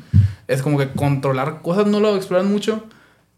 Es 0.47 0.61
como 0.61 0.77
que 0.77 0.89
controlar 0.89 1.61
cosas 1.61 1.87
no 1.87 1.99
lo 2.01 2.15
exploran 2.17 2.51
mucho. 2.51 2.83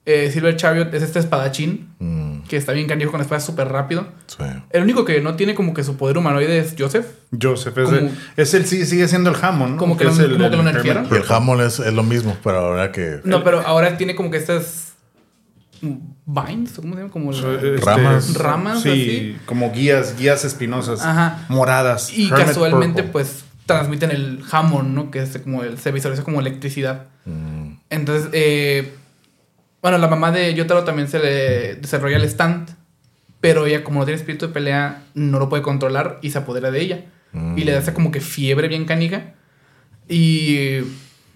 Eh, 0.05 0.31
Silver 0.31 0.55
Chariot 0.55 0.93
es 0.93 1.03
este 1.03 1.19
espadachín, 1.19 1.89
Mm, 1.99 2.43
que 2.47 2.55
está 2.57 2.71
bien 2.71 2.87
canijo 2.87 3.11
con 3.11 3.19
espadas 3.21 3.45
súper 3.45 3.67
rápido. 3.67 4.07
sí. 4.27 4.43
El 4.69 4.83
único 4.83 5.03
que 5.05 5.19
no 5.21 5.35
tiene 5.35 5.53
como 5.53 5.73
que 5.73 5.83
su 5.83 5.97
poder 5.97 6.17
humanoide 6.17 6.59
es 6.59 6.75
Joseph. 6.79 7.05
Joseph 7.39 7.77
es, 7.77 7.85
Como- 7.85 7.97
el, 7.97 8.11
es 8.37 8.53
el, 8.53 8.65
sí, 8.65 8.85
sigue 8.85 9.07
siendo 9.07 9.29
el 9.29 9.35
Hammond, 9.39 9.73
¿no? 9.73 9.77
Como 9.77 9.97
que 9.97 10.05
lo- 10.05 10.11
es 10.11 10.19
el- 10.19 10.31
como 10.37 10.49
que 10.49 10.55
lo 10.55 10.61
el 10.61 11.07
el 11.17 11.23
Hammond 11.29 11.61
es, 11.61 11.79
es 11.79 11.93
lo 11.93 12.03
mismo, 12.03 12.37
pero 12.43 12.57
ahora 12.59 12.91
que 12.93 13.19
No, 13.25 13.43
pero 13.43 13.59
ahora 13.67 13.97
tiene 13.97 14.15
como 14.15 14.31
que 14.31 14.37
estas 14.37 14.86
vines, 15.81 16.73
¿cómo 16.75 16.93
se 16.93 16.99
llama? 17.01 17.11
Como 17.11 17.33
So, 17.33 17.51
la- 17.53 17.61
este, 17.61 17.85
Ramas. 17.85 18.33
Ramas, 18.35 18.81
Sí, 18.83 18.89
así. 18.89 19.37
como 19.45 19.71
guías, 19.71 20.17
guías 20.17 20.43
espinosas. 20.45 21.01
Ajá. 21.03 21.45
Moradas. 21.49 22.11
Y 22.11 22.27
Hermit 22.29 22.45
casualmente, 22.47 23.03
Purple. 23.03 23.11
pues, 23.13 23.45
transmiten 23.65 24.11
el 24.11 24.41
Hammond, 24.51 24.93
¿no? 24.95 25.11
Que 25.11 25.21
es 25.21 25.37
como 25.39 25.63
el, 25.63 25.77
se 25.77 25.91
visualiza 25.91 26.23
como 26.23 26.39
electricidad. 26.39 27.07
mm, 27.25 27.67
Entonces, 27.89 28.29
eh, 28.33 28.93
bueno, 29.81 29.97
la 29.97 30.07
mamá 30.07 30.31
de 30.31 30.53
Yotaro 30.53 30.83
también 30.83 31.07
se 31.07 31.19
le 31.19 31.75
desarrolla 31.75 32.17
el 32.17 32.23
stand, 32.23 32.69
pero 33.41 33.65
ella, 33.65 33.83
como 33.83 33.99
no 33.99 34.05
tiene 34.05 34.17
espíritu 34.19 34.47
de 34.47 34.53
pelea, 34.53 35.03
no 35.13 35.37
lo 35.39 35.47
puede 35.49 35.61
controlar 35.63 36.19
y 36.21 36.31
se 36.31 36.37
apodera 36.39 36.71
de 36.71 36.81
ella. 36.81 37.05
Y 37.55 37.65
le 37.65 37.75
hace 37.75 37.93
como 37.93 38.09
que 38.11 38.19
fiebre 38.19 38.67
bien 38.67 38.85
canica. 38.85 39.33
Y 40.09 40.79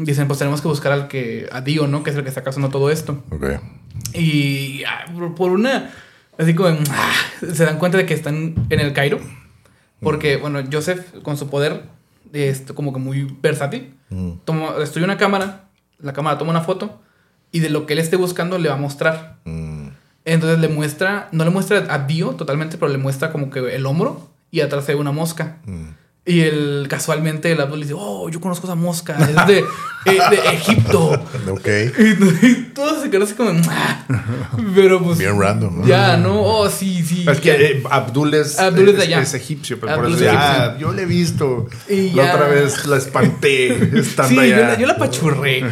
dicen, 0.05 0.27
pues 0.27 0.39
tenemos 0.39 0.61
que 0.61 0.67
buscar 0.67 0.91
al 0.91 1.07
que, 1.07 1.47
a 1.51 1.61
Dio, 1.61 1.87
¿no? 1.87 2.03
Que 2.03 2.09
es 2.11 2.15
el 2.15 2.23
que 2.23 2.29
está 2.29 2.43
causando 2.43 2.69
todo 2.69 2.89
esto. 2.89 3.23
Ok. 3.31 3.45
Y 4.13 4.83
ah, 4.85 5.05
por- 5.35 5.51
una. 5.51 5.91
Así 6.37 6.53
como. 6.55 6.69
ah, 6.89 7.13
se 7.53 7.65
dan 7.65 7.77
cuenta 7.79 7.97
de 7.97 8.05
que 8.05 8.13
están 8.13 8.55
en 8.69 8.79
el 8.79 8.93
Cairo. 8.93 9.19
Porque, 10.01 10.37
bueno, 10.37 10.59
Joseph, 10.71 11.13
con 11.21 11.37
su 11.37 11.49
poder, 11.49 11.83
es 12.33 12.63
como 12.73 12.91
que 12.93 12.99
muy 12.99 13.27
versátil. 13.41 13.93
Mm, 14.09 14.31
Toma, 14.45 14.73
destruye 14.79 15.05
una 15.05 15.17
cámara. 15.17 15.65
La 15.99 16.13
cámara 16.13 16.37
toma 16.37 16.51
una 16.51 16.61
foto. 16.61 16.99
Y 17.51 17.59
de 17.59 17.69
lo 17.69 17.85
que 17.85 17.93
él 17.93 17.99
esté 17.99 18.15
buscando 18.15 18.57
le 18.57 18.69
va 18.69 18.75
a 18.75 18.79
mostrar. 18.79 19.37
mm, 19.45 19.87
Entonces 20.25 20.59
le 20.59 20.67
muestra. 20.69 21.29
No 21.31 21.43
le 21.43 21.51
muestra 21.51 21.85
a 21.89 21.99
Dio 22.07 22.29
totalmente, 22.31 22.77
pero 22.77 22.91
le 22.91 22.97
muestra 22.97 23.31
como 23.31 23.49
que 23.51 23.75
el 23.75 23.85
hombro. 23.85 24.29
Y 24.49 24.61
atrás 24.61 24.87
ve 24.87 24.95
una 24.95 25.11
mosca. 25.11 25.57
mm. 25.65 25.85
Y 26.23 26.41
el, 26.41 26.85
casualmente 26.87 27.51
el 27.51 27.59
Abdul 27.59 27.81
dice: 27.81 27.95
Oh, 27.97 28.29
yo 28.29 28.39
conozco 28.39 28.67
esa 28.67 28.75
mosca. 28.75 29.17
Es 29.19 29.47
de, 29.47 29.57
eh, 30.05 30.19
de 30.29 30.37
Egipto. 30.53 31.13
Ok. 31.49 31.67
Y 31.97 32.63
todos 32.75 33.01
se 33.01 33.09
quedaron 33.09 33.23
así 33.27 33.33
como, 33.33 33.59
pero 34.75 35.01
pues. 35.01 35.17
Bien 35.17 35.39
random, 35.39 35.79
¿no? 35.81 35.87
Ya, 35.87 36.17
¿no? 36.17 36.39
Oh, 36.43 36.69
sí, 36.69 37.01
sí. 37.03 37.25
Es 37.27 37.39
que 37.39 37.51
eh, 37.51 37.83
Abdul 37.89 38.35
es, 38.35 38.59
Abdul 38.59 38.89
es 38.89 38.97
de 38.97 39.01
allá. 39.03 39.21
es 39.21 39.33
egipcio, 39.33 39.79
pero 39.79 39.93
Abdul 39.93 40.11
por 40.13 40.13
es 40.13 40.21
eso 40.21 40.31
ya, 40.31 40.65
egipcio. 40.65 40.79
yo 40.87 40.93
le 40.93 41.01
he 41.01 41.05
visto. 41.07 41.67
Y 41.89 42.11
la 42.11 42.23
ya. 42.25 42.35
otra 42.35 42.47
vez 42.49 42.85
la 42.85 42.97
espanté 42.97 43.97
estando 43.99 44.29
Sí, 44.29 44.35
yo 44.35 44.41
allá. 44.55 44.67
la, 44.67 44.77
yo 44.77 44.85
la 44.85 44.97
pachurré. 44.97 45.63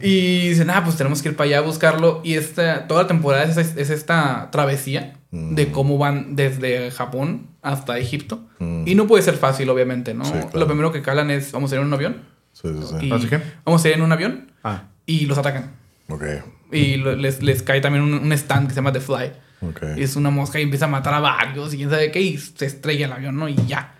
y 0.08 0.48
dicen, 0.48 0.70
ah, 0.70 0.82
pues 0.82 0.96
tenemos 0.96 1.20
que 1.20 1.28
ir 1.28 1.36
para 1.36 1.48
allá 1.48 1.58
a 1.58 1.60
buscarlo. 1.60 2.22
Y 2.24 2.36
esta, 2.36 2.86
toda 2.86 3.02
la 3.02 3.08
temporada 3.08 3.44
es, 3.44 3.58
es 3.58 3.90
esta 3.90 4.48
travesía 4.50 5.17
Mm. 5.30 5.54
de 5.56 5.70
cómo 5.72 5.98
van 5.98 6.36
desde 6.36 6.90
Japón 6.90 7.48
hasta 7.62 7.98
Egipto. 7.98 8.46
Mm. 8.60 8.84
Y 8.86 8.94
no 8.94 9.06
puede 9.06 9.22
ser 9.22 9.34
fácil, 9.34 9.68
obviamente, 9.68 10.14
¿no? 10.14 10.24
Sí, 10.24 10.32
claro. 10.32 10.50
Lo 10.58 10.66
primero 10.66 10.90
que 10.92 11.02
calan 11.02 11.30
es, 11.30 11.52
vamos 11.52 11.70
a 11.70 11.74
ir 11.74 11.80
en 11.82 11.86
un 11.88 11.92
avión. 11.94 12.22
Sí, 12.52 12.68
sí, 12.68 12.86
sí. 13.00 13.06
Y 13.06 13.12
¿Así 13.12 13.26
qué? 13.28 13.40
Vamos 13.64 13.84
a 13.84 13.88
ir 13.88 13.94
en 13.94 14.02
un 14.02 14.10
avión 14.12 14.52
Ah, 14.64 14.84
y 15.06 15.26
los 15.26 15.36
atacan. 15.38 15.72
Ok. 16.08 16.24
Y 16.72 16.96
lo- 16.96 17.14
les, 17.14 17.42
les 17.42 17.62
cae 17.62 17.80
también 17.80 18.04
un, 18.04 18.14
un 18.14 18.32
stand 18.32 18.68
que 18.68 18.74
se 18.74 18.76
llama 18.76 18.92
The 18.92 19.00
Fly. 19.00 19.32
Ok. 19.60 19.82
Y 19.98 20.02
es 20.02 20.16
una 20.16 20.30
mosca 20.30 20.58
y 20.58 20.62
empieza 20.62 20.86
a 20.86 20.88
matar 20.88 21.12
a 21.14 21.20
varios 21.20 21.74
y 21.74 21.76
quién 21.76 21.90
sabe 21.90 22.10
qué, 22.10 22.20
y 22.20 22.38
se 22.38 22.64
estrella 22.66 23.06
el 23.06 23.12
avión, 23.12 23.36
¿no? 23.36 23.48
Y 23.48 23.54
ya. 23.66 23.94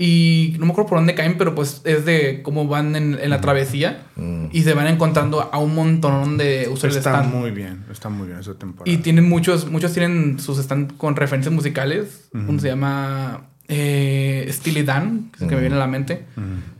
Y 0.00 0.54
no 0.60 0.66
me 0.66 0.70
acuerdo 0.72 0.90
por 0.90 0.98
dónde 0.98 1.14
caen, 1.16 1.36
pero 1.38 1.56
pues 1.56 1.80
es 1.84 2.04
de 2.04 2.40
cómo 2.44 2.68
van 2.68 2.94
en, 2.94 3.18
en 3.20 3.30
la 3.30 3.40
travesía 3.40 4.04
Mm. 4.14 4.46
y 4.52 4.62
se 4.62 4.72
van 4.74 4.86
encontrando 4.88 5.48
a 5.52 5.58
un 5.58 5.74
montón 5.74 6.38
de 6.38 6.68
usuarios 6.72 6.94
de 6.94 6.98
está 7.00 7.14
stand. 7.18 7.34
muy 7.34 7.50
bien, 7.50 7.84
está 7.90 8.08
muy 8.08 8.26
bien 8.28 8.38
esa 8.40 8.54
temporada. 8.54 8.92
Y 8.92 8.98
tienen 8.98 9.28
muchos, 9.28 9.68
muchos 9.70 9.92
tienen 9.92 10.38
sus 10.40 10.58
stand 10.58 10.96
con 10.96 11.14
referencias 11.16 11.52
musicales. 11.54 12.28
Uno 12.32 12.58
se 12.60 12.68
llama 12.68 13.48
eh, 13.68 14.48
Steely 14.52 14.82
Dan, 14.84 15.30
que 15.30 15.36
es 15.36 15.42
el 15.42 15.48
que 15.48 15.54
me 15.56 15.60
viene 15.62 15.76
a 15.76 15.80
la 15.80 15.86
mente. 15.88 16.24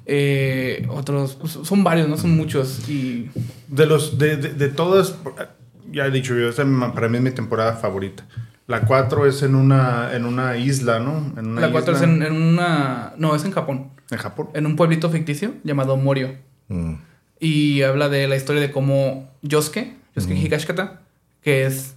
Eh, 0.06 0.86
otros, 0.88 1.36
pues, 1.40 1.58
son 1.62 1.84
varios, 1.84 2.08
¿no? 2.08 2.16
Son 2.16 2.36
muchos. 2.36 2.88
Y 2.88 3.30
De 3.68 3.86
los, 3.86 4.16
de, 4.18 4.36
de, 4.36 4.54
de 4.54 4.68
todas, 4.68 5.16
ya 5.92 6.06
he 6.06 6.10
dicho 6.10 6.36
yo, 6.36 6.48
esta 6.48 6.64
para 6.94 7.08
mí 7.08 7.18
es 7.18 7.22
mi 7.22 7.30
temporada 7.30 7.74
favorita. 7.74 8.26
La 8.68 8.82
4 8.82 9.26
es 9.26 9.42
en 9.42 9.54
una, 9.56 10.14
en 10.14 10.24
una 10.26 10.56
isla, 10.56 11.00
¿no? 11.00 11.32
En 11.38 11.48
una 11.48 11.62
La 11.62 11.72
4 11.72 11.96
es 11.96 12.02
en, 12.02 12.22
en 12.22 12.32
una... 12.34 13.14
No, 13.16 13.34
es 13.34 13.44
en 13.44 13.50
Japón. 13.50 13.88
en 14.10 14.18
Japón. 14.18 14.50
En 14.54 14.66
un 14.66 14.76
pueblito 14.76 15.10
ficticio 15.10 15.54
llamado 15.64 15.96
Morio. 15.96 16.36
Mm. 16.68 16.92
Y 17.40 17.82
habla 17.82 18.08
de 18.10 18.28
la 18.28 18.36
historia 18.36 18.60
de 18.60 18.70
cómo 18.70 19.30
Yosuke, 19.42 19.96
Yosuke 20.14 20.34
Higashikata, 20.36 21.00
que 21.42 21.64
es 21.64 21.96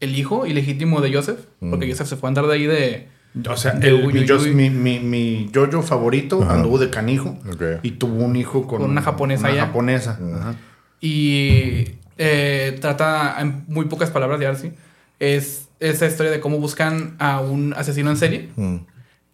el 0.00 0.18
hijo 0.18 0.44
ilegítimo 0.44 1.00
de 1.00 1.14
Joseph, 1.14 1.38
porque 1.70 1.88
Joseph 1.88 2.08
se 2.08 2.16
fue 2.16 2.26
a 2.26 2.30
andar 2.30 2.46
de 2.48 2.52
ahí 2.54 2.66
de... 2.66 3.08
O 3.48 3.56
sea, 3.56 3.72
De 3.74 3.88
el, 3.88 4.06
Uy, 4.06 4.12
mi, 4.12 4.18
Uy, 4.20 4.26
yo- 4.26 4.40
Uy. 4.40 4.54
mi, 4.54 4.70
mi, 4.70 4.98
mi 4.98 5.48
yo-yo 5.52 5.82
favorito 5.82 6.42
Ajá. 6.42 6.54
anduvo 6.54 6.78
de 6.78 6.90
canijo 6.90 7.38
y 7.84 7.92
tuvo 7.92 8.24
un 8.24 8.34
hijo 8.34 8.66
con, 8.66 8.80
Con 8.80 8.90
una 8.90 9.02
japonesa 9.02 9.42
una 9.46 9.54
ya. 9.54 9.66
japonesa. 9.66 10.18
Ajá. 10.34 10.54
Y 11.00 11.84
eh, 12.16 12.76
trata, 12.80 13.36
en 13.40 13.64
muy 13.68 13.84
pocas 13.84 14.10
palabras, 14.10 14.40
ya 14.40 14.54
sí, 14.56 14.72
es 15.20 15.67
esa 15.80 16.06
historia 16.06 16.32
de 16.32 16.40
cómo 16.40 16.58
buscan 16.58 17.16
a 17.18 17.40
un 17.40 17.72
asesino 17.74 18.10
en 18.10 18.16
serie 18.16 18.48
Mm. 18.56 18.76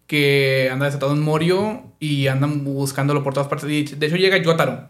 que 0.07 0.69
anda 0.71 0.85
desatado 0.85 1.13
en 1.13 1.21
Morio 1.21 1.83
y 1.99 2.27
andan 2.27 2.63
buscándolo 2.63 3.23
por 3.23 3.33
todas 3.33 3.49
partes. 3.49 3.69
Y 3.69 3.83
de 3.95 4.05
hecho 4.07 4.15
llega 4.17 4.37
Yotaro. 4.37 4.89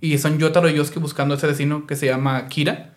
Y 0.00 0.16
son 0.18 0.38
Yotaro 0.38 0.68
y 0.70 0.74
Yosuke 0.74 0.98
buscando 1.00 1.34
a 1.34 1.36
ese 1.38 1.46
asesino 1.46 1.86
que 1.86 1.96
se 1.96 2.06
llama 2.06 2.46
Kira. 2.48 2.94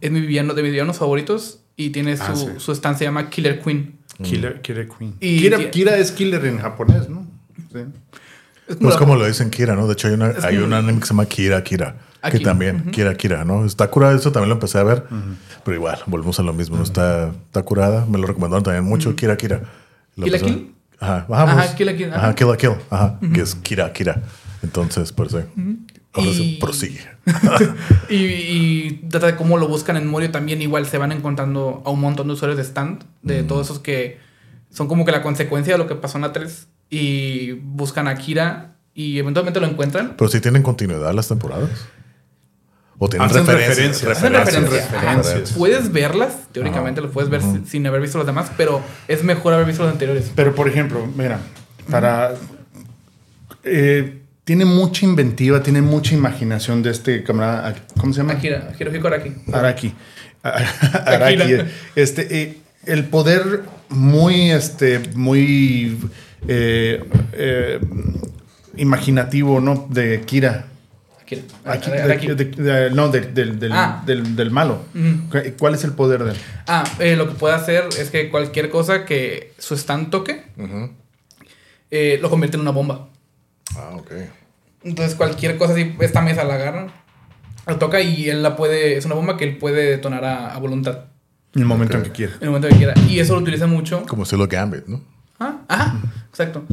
Es 0.00 0.10
mi 0.10 0.20
villano 0.20 0.54
de 0.54 0.62
mis 0.62 0.72
villanos 0.72 0.98
favoritos 0.98 1.60
y 1.76 1.90
tiene 1.90 2.16
su, 2.16 2.22
Ah, 2.24 2.34
sí. 2.36 2.46
su 2.58 2.72
stand 2.72 2.96
se 2.98 3.04
llama 3.04 3.28
Killer 3.30 3.60
Queen. 3.60 3.98
Killer, 4.22 4.60
Killer 4.62 4.88
Queen. 4.88 5.14
Y 5.20 5.38
Kira, 5.40 5.70
Kira 5.70 5.96
es 5.96 6.10
killer 6.12 6.44
en 6.44 6.58
japonés, 6.58 7.08
¿no? 7.08 7.26
Sí. 7.72 7.78
Es 8.68 8.76
Pues 8.76 8.94
la- 8.94 8.98
como 8.98 9.16
lo 9.16 9.26
dicen 9.26 9.50
Kira, 9.50 9.74
¿no? 9.74 9.86
De 9.86 9.92
hecho, 9.94 10.08
hay, 10.08 10.14
una, 10.14 10.26
hay 10.42 10.54
como- 10.56 10.66
un 10.66 10.72
anime 10.74 10.98
que 11.00 11.06
se 11.06 11.10
llama 11.14 11.26
Kira 11.26 11.62
Kira. 11.64 11.96
Que 12.30 12.40
también, 12.40 12.90
Kira 12.90 13.14
Kira, 13.14 13.44
¿no? 13.44 13.64
Está 13.64 13.88
curada, 13.88 14.14
eso 14.16 14.30
también 14.32 14.48
lo 14.50 14.54
empecé 14.56 14.78
a 14.78 14.82
ver. 14.82 15.04
Pero 15.64 15.76
igual, 15.76 15.98
volvemos 16.06 16.38
a 16.38 16.42
lo 16.42 16.52
mismo, 16.52 16.76
¿no? 16.76 16.82
Está, 16.82 17.28
está 17.46 17.62
curada. 17.62 18.04
Me 18.06 18.18
lo 18.18 18.26
recomendaron 18.26 18.62
también 18.62 18.84
mucho, 18.84 19.14
Kira 19.16 19.36
Kira. 19.36 19.62
Lo 20.16 20.24
¿Kill 20.24 20.32
la 20.32 20.38
empecé 20.38 20.44
a- 20.44 20.56
Kill? 20.56 20.74
Ajá, 20.98 21.26
ajá, 21.30 21.42
Ajá, 21.62 21.74
Kill 21.76 21.86
la 21.86 21.96
Kill, 21.96 22.10
Ajá, 22.10 22.18
ajá. 22.26 22.34
Kill 22.34 22.46
la 22.48 22.56
Kill. 22.56 22.70
Ajá, 22.90 23.18
que 23.32 23.40
es 23.40 23.54
Kira 23.54 23.92
Kira. 23.92 24.22
Entonces, 24.62 25.12
por 25.12 25.28
eso. 25.28 25.42
Ahora 26.12 26.32
se 26.32 26.42
Y- 26.42 26.56
prosigue. 26.58 27.00
Y, 28.10 28.14
y 28.16 28.90
trata 29.10 29.26
de 29.26 29.36
cómo 29.36 29.56
lo 29.58 29.68
buscan 29.68 29.96
en 29.96 30.06
Morio 30.06 30.30
también. 30.30 30.60
Igual 30.60 30.86
se 30.86 30.98
van 30.98 31.12
encontrando 31.12 31.82
a 31.86 31.90
un 31.90 32.00
montón 32.00 32.26
de 32.26 32.34
usuarios 32.34 32.56
de 32.58 32.64
stand. 32.64 33.04
De 33.22 33.42
todos 33.44 33.66
esos 33.68 33.78
que 33.78 34.18
son 34.70 34.88
como 34.88 35.04
que 35.04 35.12
la 35.12 35.22
consecuencia 35.22 35.74
de 35.74 35.78
lo 35.78 35.86
que 35.86 35.94
pasó 35.94 36.18
en 36.18 36.22
la 36.22 36.32
3. 36.32 36.68
Y 36.90 37.52
buscan 37.52 38.08
a 38.08 38.14
Kira 38.16 38.74
y 38.94 39.18
eventualmente 39.18 39.60
lo 39.60 39.66
encuentran. 39.66 40.14
Pero 40.18 40.28
si 40.28 40.40
tienen 40.40 40.62
continuidad 40.62 41.14
las 41.14 41.28
temporadas. 41.28 41.70
O 43.02 43.08
tienen 43.08 43.28
Hacen 43.30 43.46
referencias. 43.46 43.76
referencias. 44.04 44.16
Hacen 44.18 44.32
Referencias, 44.34 44.72
referencia. 44.72 44.98
Ajá. 45.10 45.16
referencias. 45.16 45.56
Puedes 45.58 45.90
verlas, 45.92 46.32
teóricamente 46.52 47.00
lo 47.00 47.10
puedes 47.10 47.30
ver 47.30 47.40
sin- 47.40 47.66
sin 47.66 47.86
haber 47.86 48.02
visto 48.02 48.18
los 48.18 48.26
demás, 48.26 48.50
pero 48.58 48.82
es 49.08 49.24
mejor 49.24 49.54
haber 49.54 49.66
visto 49.66 49.82
los 49.84 49.92
anteriores. 49.92 50.30
Pero, 50.34 50.54
por 50.54 50.68
ejemplo, 50.68 51.06
mira, 51.16 51.38
para... 51.90 52.34
eh, 53.64 54.18
tiene 54.44 54.64
mucha 54.64 55.06
inventiva, 55.06 55.62
tiene 55.62 55.80
mucha 55.80 56.14
imaginación 56.14 56.82
de 56.82 56.90
este 56.90 57.22
camarada. 57.22 57.74
¿Cómo 57.98 58.12
se 58.12 58.18
llama? 58.18 58.34
Akira, 58.34 58.72
Hirohiko 58.78 59.06
Araki. 59.06 59.32
Araki. 59.52 59.94
Araki. 60.42 61.42
Akira. 61.42 61.66
Este, 61.94 62.42
eh, 62.42 62.58
el 62.86 63.04
poder 63.04 63.62
muy, 63.90 64.50
este, 64.50 64.98
muy 65.14 65.98
eh, 66.48 67.02
eh, 67.32 67.80
imaginativo, 68.76 69.60
¿no? 69.60 69.86
De 69.90 70.20
Kira. 70.22 70.66
Aquí- 71.64 71.90
Araki. 71.90 72.26
de- 72.28 72.34
de- 72.34 72.44
de- 72.62 72.90
no, 72.90 73.08
de- 73.08 73.20
del, 73.20 73.58
del, 73.58 73.72
Ah. 73.72 74.02
del- 74.06 74.34
del 74.36 74.50
malo. 74.50 74.82
¿Cuál 75.58 75.74
es 75.74 75.84
el 75.84 75.92
poder 75.92 76.24
de 76.24 76.32
él? 76.32 76.36
Ah, 76.66 76.84
eh, 76.98 77.16
lo 77.16 77.28
que 77.28 77.34
puede 77.34 77.54
hacer 77.54 77.84
es 77.98 78.10
que 78.10 78.30
cualquier 78.30 78.70
cosa 78.70 79.04
que 79.04 79.52
su 79.58 79.74
stand 79.74 80.10
toque, 80.10 80.42
eh, 81.90 82.18
lo 82.20 82.30
convierte 82.30 82.56
en 82.56 82.62
una 82.62 82.70
bomba. 82.70 83.08
Ah, 83.76 83.90
ok. 83.94 84.10
Entonces 84.82 85.14
cualquier 85.14 85.58
cosa 85.58 85.72
así, 85.74 85.94
esta 86.00 86.20
mesa 86.22 86.44
la 86.44 86.54
agarra, 86.54 86.86
la 87.66 87.78
toca 87.78 88.00
y 88.00 88.28
él 88.28 88.42
la 88.42 88.56
puede, 88.56 88.96
es 88.96 89.04
una 89.04 89.14
bomba 89.14 89.36
que 89.36 89.44
él 89.44 89.58
puede 89.58 89.90
detonar 89.90 90.24
a, 90.24 90.54
a 90.54 90.58
voluntad 90.58 91.04
En 91.54 91.62
el 91.62 91.66
momento 91.66 91.96
en 91.98 92.04
que 92.04 92.10
quiera. 92.10 92.32
en 92.36 92.42
el 92.44 92.48
momento 92.48 92.68
que 92.68 92.76
quiera. 92.76 92.94
Y 93.08 93.18
eso 93.20 93.34
lo 93.34 93.40
utiliza 93.40 93.66
mucho. 93.66 94.02
Como 94.06 94.22
estilo 94.22 94.46
Gambit, 94.48 94.86
¿no? 94.86 95.02
Ah, 95.40 95.56
ajá, 95.68 96.00
exacto. 96.28 96.64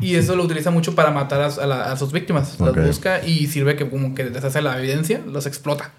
Y 0.00 0.16
eso 0.16 0.34
lo 0.34 0.42
utiliza 0.44 0.70
mucho 0.70 0.94
para 0.94 1.10
matar 1.10 1.40
a, 1.42 1.46
a 1.46 1.66
la- 1.66 1.92
a 1.92 1.96
sus 1.96 2.10
víctimas. 2.12 2.58
Las 2.58 2.74
busca 2.74 3.24
y 3.24 3.46
sirve 3.46 3.76
que 3.76 3.88
como 3.88 4.14
que 4.14 4.24
deshace 4.24 4.60
la 4.62 4.78
evidencia, 4.78 5.20
los 5.30 5.46
explota. 5.46 5.92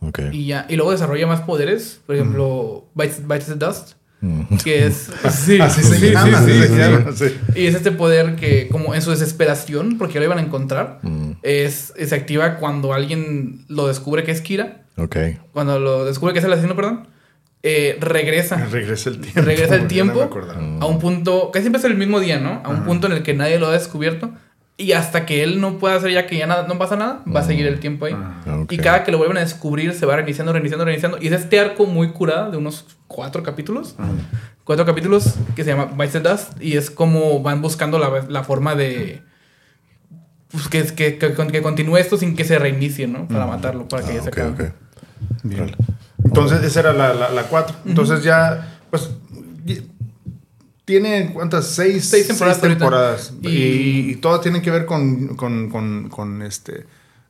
Ok. 0.00 0.20
Y 0.32 0.46
ya, 0.46 0.66
y 0.68 0.76
luego 0.76 0.92
desarrolla 0.92 1.26
más 1.26 1.40
poderes. 1.40 2.00
Por 2.06 2.14
ejemplo, 2.16 2.84
Bites, 2.94 3.26
Bites 3.26 3.46
the 3.46 3.54
Dust, 3.54 3.92
Mm. 4.22 4.56
que 4.64 4.86
es... 4.86 5.10
Sí, 5.30 5.60
Así 5.60 5.82
sí, 5.82 5.88
se 5.88 5.98
sí, 5.98 6.10
llama, 6.12 6.26
sí, 6.28 6.34
así 6.34 6.52
sí, 6.52 6.58
se 6.60 6.68
sí. 6.68 6.74
llama, 6.78 7.12
sí. 7.12 7.24
Y 7.54 7.66
es 7.66 7.74
este 7.74 7.92
poder 7.92 8.36
que, 8.36 8.68
como 8.68 8.94
en 8.94 9.02
su 9.02 9.10
desesperación, 9.10 9.98
porque 9.98 10.14
ya 10.14 10.20
lo 10.20 10.26
iban 10.26 10.38
a 10.38 10.42
encontrar, 10.42 11.00
Mm. 11.02 11.32
es, 11.42 11.92
se 12.02 12.14
activa 12.14 12.56
cuando 12.56 12.94
alguien 12.94 13.64
lo 13.68 13.86
descubre 13.88 14.24
que 14.24 14.30
es 14.32 14.40
Kira. 14.40 14.84
Ok. 14.96 15.16
Cuando 15.52 15.78
lo 15.78 16.04
descubre 16.06 16.32
que 16.32 16.38
es 16.38 16.44
el 16.46 16.52
asesino, 16.52 16.74
perdón, 16.76 17.06
eh, 17.68 17.98
regresa. 18.00 18.56
Regresa 18.70 19.08
el 19.10 19.20
tiempo. 19.20 19.40
Regresa 19.42 19.74
el 19.74 19.86
tiempo 19.88 20.30
no 20.58 20.84
a 20.84 20.86
un 20.86 20.98
punto, 20.98 21.50
casi 21.52 21.64
siempre 21.64 21.80
es 21.80 21.84
el 21.84 21.96
mismo 21.96 22.20
día, 22.20 22.38
¿no? 22.38 22.60
A 22.64 22.68
un 22.68 22.84
punto 22.84 23.06
en 23.08 23.12
el 23.14 23.22
que 23.22 23.34
nadie 23.34 23.58
lo 23.58 23.66
ha 23.68 23.72
descubierto. 23.72 24.30
Y 24.78 24.92
hasta 24.92 25.24
que 25.24 25.42
él 25.42 25.58
no 25.60 25.78
pueda 25.78 25.94
hacer 25.96 26.10
ya 26.12 26.26
que 26.26 26.36
ya 26.36 26.46
nada, 26.46 26.68
no 26.68 26.76
pasa 26.76 26.96
nada, 26.96 27.22
va 27.34 27.40
a 27.40 27.42
seguir 27.42 27.66
el 27.66 27.80
tiempo 27.80 28.04
ahí. 28.04 28.14
Ah. 28.14 28.64
Y 28.68 28.76
cada 28.76 29.04
que 29.04 29.10
lo 29.10 29.16
vuelven 29.16 29.38
a 29.38 29.40
descubrir 29.40 29.94
se 29.94 30.04
va 30.04 30.16
reiniciando, 30.16 30.52
reiniciando, 30.52 30.84
reiniciando. 30.84 31.16
Y 31.20 31.28
es 31.28 31.32
este 31.32 31.58
arco 31.58 31.86
muy 31.86 32.10
curado 32.12 32.50
de 32.50 32.58
unos 32.58 32.84
cuatro 33.08 33.42
capítulos. 33.42 33.96
Cuatro 34.64 34.84
capítulos 34.84 35.36
que 35.54 35.64
se 35.64 35.70
llama 35.70 35.86
Bites 35.96 36.12
the 36.12 36.20
Dust. 36.20 36.60
Y 36.62 36.76
es 36.76 36.90
como 36.90 37.40
van 37.42 37.62
buscando 37.62 37.98
la, 37.98 38.26
la 38.28 38.44
forma 38.44 38.74
de... 38.74 39.22
Pues 40.50 40.68
que, 40.68 40.84
que, 40.94 41.16
que, 41.18 41.32
que 41.34 41.62
continúe 41.62 41.96
esto 41.96 42.18
sin 42.18 42.36
que 42.36 42.44
se 42.44 42.58
reinicie, 42.58 43.06
¿no? 43.06 43.26
Para 43.28 43.46
matarlo, 43.46 43.88
para 43.88 44.06
que 44.06 44.14
ya 44.14 44.20
Ah, 44.20 44.22
se 44.24 44.28
ok, 44.28 44.38
acabe. 44.38 44.68
ok. 44.68 44.74
Bien. 45.42 45.60
Órale. 45.62 45.76
Entonces, 46.24 46.62
esa 46.62 46.80
era 46.80 46.92
la 46.92 47.12
4. 47.12 47.34
La, 47.34 47.42
cuatro. 47.44 47.76
Entonces 47.86 48.22
ya, 48.24 48.78
pues, 48.90 49.10
tiene 50.84 51.30
cuántas? 51.32 51.66
Seis, 51.66 52.04
Seis 52.08 52.28
temporadas 52.28 52.58
ahorita. 52.62 52.78
temporadas. 52.78 53.32
Y, 53.42 53.48
Y- 53.48 54.10
y 54.12 54.16
todas 54.16 54.40
tienen 54.40 54.62
que 54.62 54.70
ver 54.70 54.86
con, 54.86 55.36
con, 55.36 55.68
con, 55.68 56.08
con 56.08 56.42
este. 56.42 56.84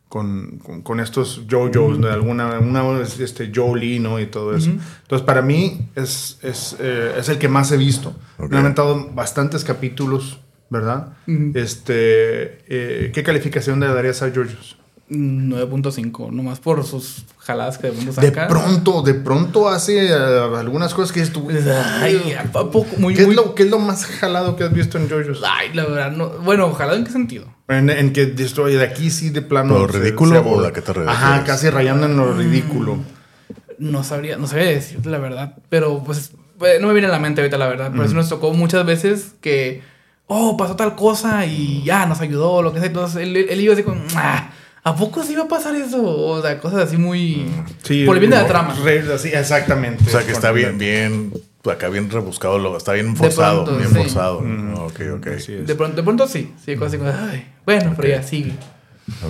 Con, 0.09 0.59
con, 0.59 0.83
con 0.83 1.01
estos 1.01 1.43
JoJo's, 1.51 1.99
¿no? 1.99 2.07
alguna 2.07 2.61
una 2.61 3.01
es 3.03 3.19
este 3.19 3.51
Jolie, 3.53 3.99
¿no? 3.99 4.21
Y 4.21 4.27
todo 4.27 4.55
eso. 4.57 4.71
Entonces, 4.71 5.27
para 5.27 5.43
mí 5.43 5.89
es, 5.97 6.39
es, 6.43 6.77
eh, 6.79 7.15
es 7.19 7.29
el 7.29 7.39
que 7.39 7.49
más 7.49 7.73
he 7.73 7.77
visto. 7.77 8.15
Ok. 8.39 8.51
Me 8.51 8.57
han 8.57 8.63
aventado 8.67 9.11
bastantes 9.15 9.65
capítulos, 9.65 10.39
¿verdad? 10.71 11.09
Ujú. 11.27 11.51
Este, 11.55 12.61
eh, 12.69 13.11
¿Qué 13.13 13.25
calificación 13.25 13.81
le 13.81 13.89
darías 13.89 14.23
a 14.23 14.29
JoJo's? 14.29 14.77
9.5, 15.11 16.31
nomás 16.33 16.59
por 16.59 16.85
sus 16.85 17.25
jaladas 17.39 17.79
que 17.79 17.89
de 17.89 17.93
pronto 17.93 18.21
De 18.21 18.33
pronto, 18.33 19.03
de 19.03 19.15
pronto 19.15 19.69
hace 19.69 20.07
eh, 20.09 20.13
algunas 20.59 20.95
cosas 20.95 21.13
que 21.13 21.21
estuvo. 21.21 21.49
Ay, 22.01 22.35
¿a 22.39 22.45
poco? 22.51 22.87
Muy, 22.99 23.15
¿Qué, 23.15 23.23
muy... 23.25 23.31
es 23.31 23.37
lo, 23.37 23.55
qué 23.55 23.63
es 23.65 23.71
lo 23.71 23.79
más 23.79 24.05
jalado 24.07 24.57
que 24.57 24.65
has 24.65 24.73
visto 24.73 24.99
en 24.99 25.09
JoJo's? 25.09 25.43
Ay, 25.47 25.73
la 25.75 25.85
verdad, 25.85 26.11
no. 26.13 26.29
Bueno, 26.45 26.73
jalado 26.73 26.97
en 26.99 27.05
qué 27.05 27.13
sentido. 27.13 27.47
En, 27.69 27.89
en 27.91 28.13
que 28.13 28.35
estoy 28.39 28.75
de 28.75 28.85
aquí 28.85 29.11
sí 29.11 29.31
de 29.31 29.43
plano. 29.43 29.79
¿Lo 29.79 29.89
se- 29.93 29.99
ridículo 29.99 30.33
se 30.33 30.39
o 30.39 30.41
aborda. 30.41 30.69
a 30.69 30.73
qué 30.73 30.81
te 30.83 30.93
refieres? 30.93 31.15
Ajá, 31.15 31.45
casi 31.45 31.71
rayando 31.71 32.07
en 32.07 32.17
lo 32.17 32.33
ridículo. 32.33 32.99
No 33.79 34.03
sabría, 34.05 34.37
no 34.39 34.47
sabría 34.47 34.71
decirte 34.71 35.09
la 35.11 35.19
verdad. 35.19 35.55
Pero 35.69 36.03
pues 36.05 36.33
eh, 36.63 36.79
no 36.81 36.89
me 36.89 36.95
viene 36.95 37.09
a 37.09 37.11
la 37.13 37.19
mente 37.19 37.41
ahorita 37.43 37.59
la 37.59 37.69
verdad. 37.69 37.91
Pero 37.93 38.05
eso 38.05 38.15
nos 38.15 38.29
tocó 38.29 38.53
muchas 38.53 38.85
veces 38.87 39.35
que, 39.41 39.83
oh, 40.27 40.57
pasó 40.57 40.75
tal 40.77 40.97
cosa 40.97 41.45
y 41.47 41.83
ya 41.85 42.07
nos 42.07 42.21
ayudó, 42.21 42.63
lo 42.63 42.73
que 42.73 42.79
sea. 42.81 42.89
Entonces 42.89 43.23
él, 43.23 43.37
él 43.37 43.61
iba 43.61 43.75
así 43.75 43.83
con, 43.83 44.03
ah, 44.17 44.51
¿a 44.87 44.95
poco 44.95 45.23
sí 45.25 45.33
iba 45.33 45.43
a 45.43 45.49
pasar 45.49 45.75
eso? 45.75 46.01
O 46.03 46.41
sea, 46.41 46.59
cosas 46.61 46.85
así 46.85 46.97
muy. 46.97 47.45
Sí, 47.83 48.05
por 48.07 48.15
el 48.17 48.21
bien 48.21 48.31
de 48.31 48.37
la 48.37 48.47
trama. 48.47 48.73
re- 48.85 49.13
así, 49.13 49.29
exactamente. 49.29 50.05
O 50.07 50.11
sea 50.11 50.25
que 50.25 50.31
está 50.33 50.53
bien, 50.53 50.79
bien, 50.79 51.33
acá 51.71 51.89
bien 51.89 52.09
rebuscado, 52.09 52.59
lo, 52.61 52.77
está 52.77 52.93
bien 52.93 53.17
forzado, 53.17 53.65
pronto, 53.65 53.79
bien 53.81 53.91
sí. 53.91 53.97
forzado. 53.97 54.41
Mm, 54.43 54.75
Ok, 54.75 55.01
ok. 55.17 55.27
es. 55.27 55.47
De 55.67 55.75
pronto, 55.75 55.97
de 55.97 56.03
pronto 56.05 56.29
sí. 56.29 56.53
Sí, 56.65 56.77
cosas 56.77 56.95
así 56.95 56.99
como, 56.99 57.11
ay, 57.31 57.47
bueno, 57.65 57.93
pero 57.97 58.09
ya 58.09 58.23
sigue. 58.23 58.53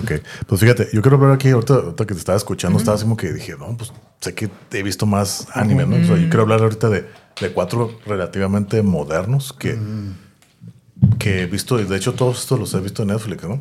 Ok. 0.01 0.11
Pues 0.45 0.61
fíjate, 0.61 0.87
yo 0.93 1.01
quiero 1.01 1.17
hablar 1.17 1.31
aquí, 1.33 1.49
ahorita, 1.49 1.73
ahorita 1.73 2.05
que 2.05 2.13
te 2.13 2.19
estaba 2.19 2.37
escuchando, 2.37 2.77
estaba 2.77 2.95
así 2.95 3.03
como 3.05 3.17
que 3.17 3.33
dije, 3.33 3.55
no, 3.57 3.75
pues 3.75 3.91
sé 4.21 4.33
que 4.35 4.49
he 4.73 4.83
visto 4.83 5.05
más 5.07 5.47
anime, 5.53 5.85
¿no? 5.87 5.95
O 5.95 6.03
sea, 6.07 6.17
yo 6.17 6.29
quiero 6.29 6.41
hablar 6.43 6.61
ahorita 6.61 6.89
de, 6.89 7.05
de 7.41 7.49
cuatro 7.51 7.99
relativamente 8.05 8.81
modernos 8.83 9.53
que, 9.53 9.77
que 11.19 11.43
he 11.43 11.45
visto, 11.47 11.79
y 11.79 11.85
de 11.85 11.95
hecho 11.95 12.13
todos 12.13 12.39
estos 12.41 12.59
los 12.59 12.73
he 12.73 12.79
visto 12.79 13.01
en 13.03 13.09
Netflix, 13.09 13.43
¿no? 13.43 13.59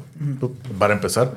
Para 0.78 0.94
empezar, 0.94 1.32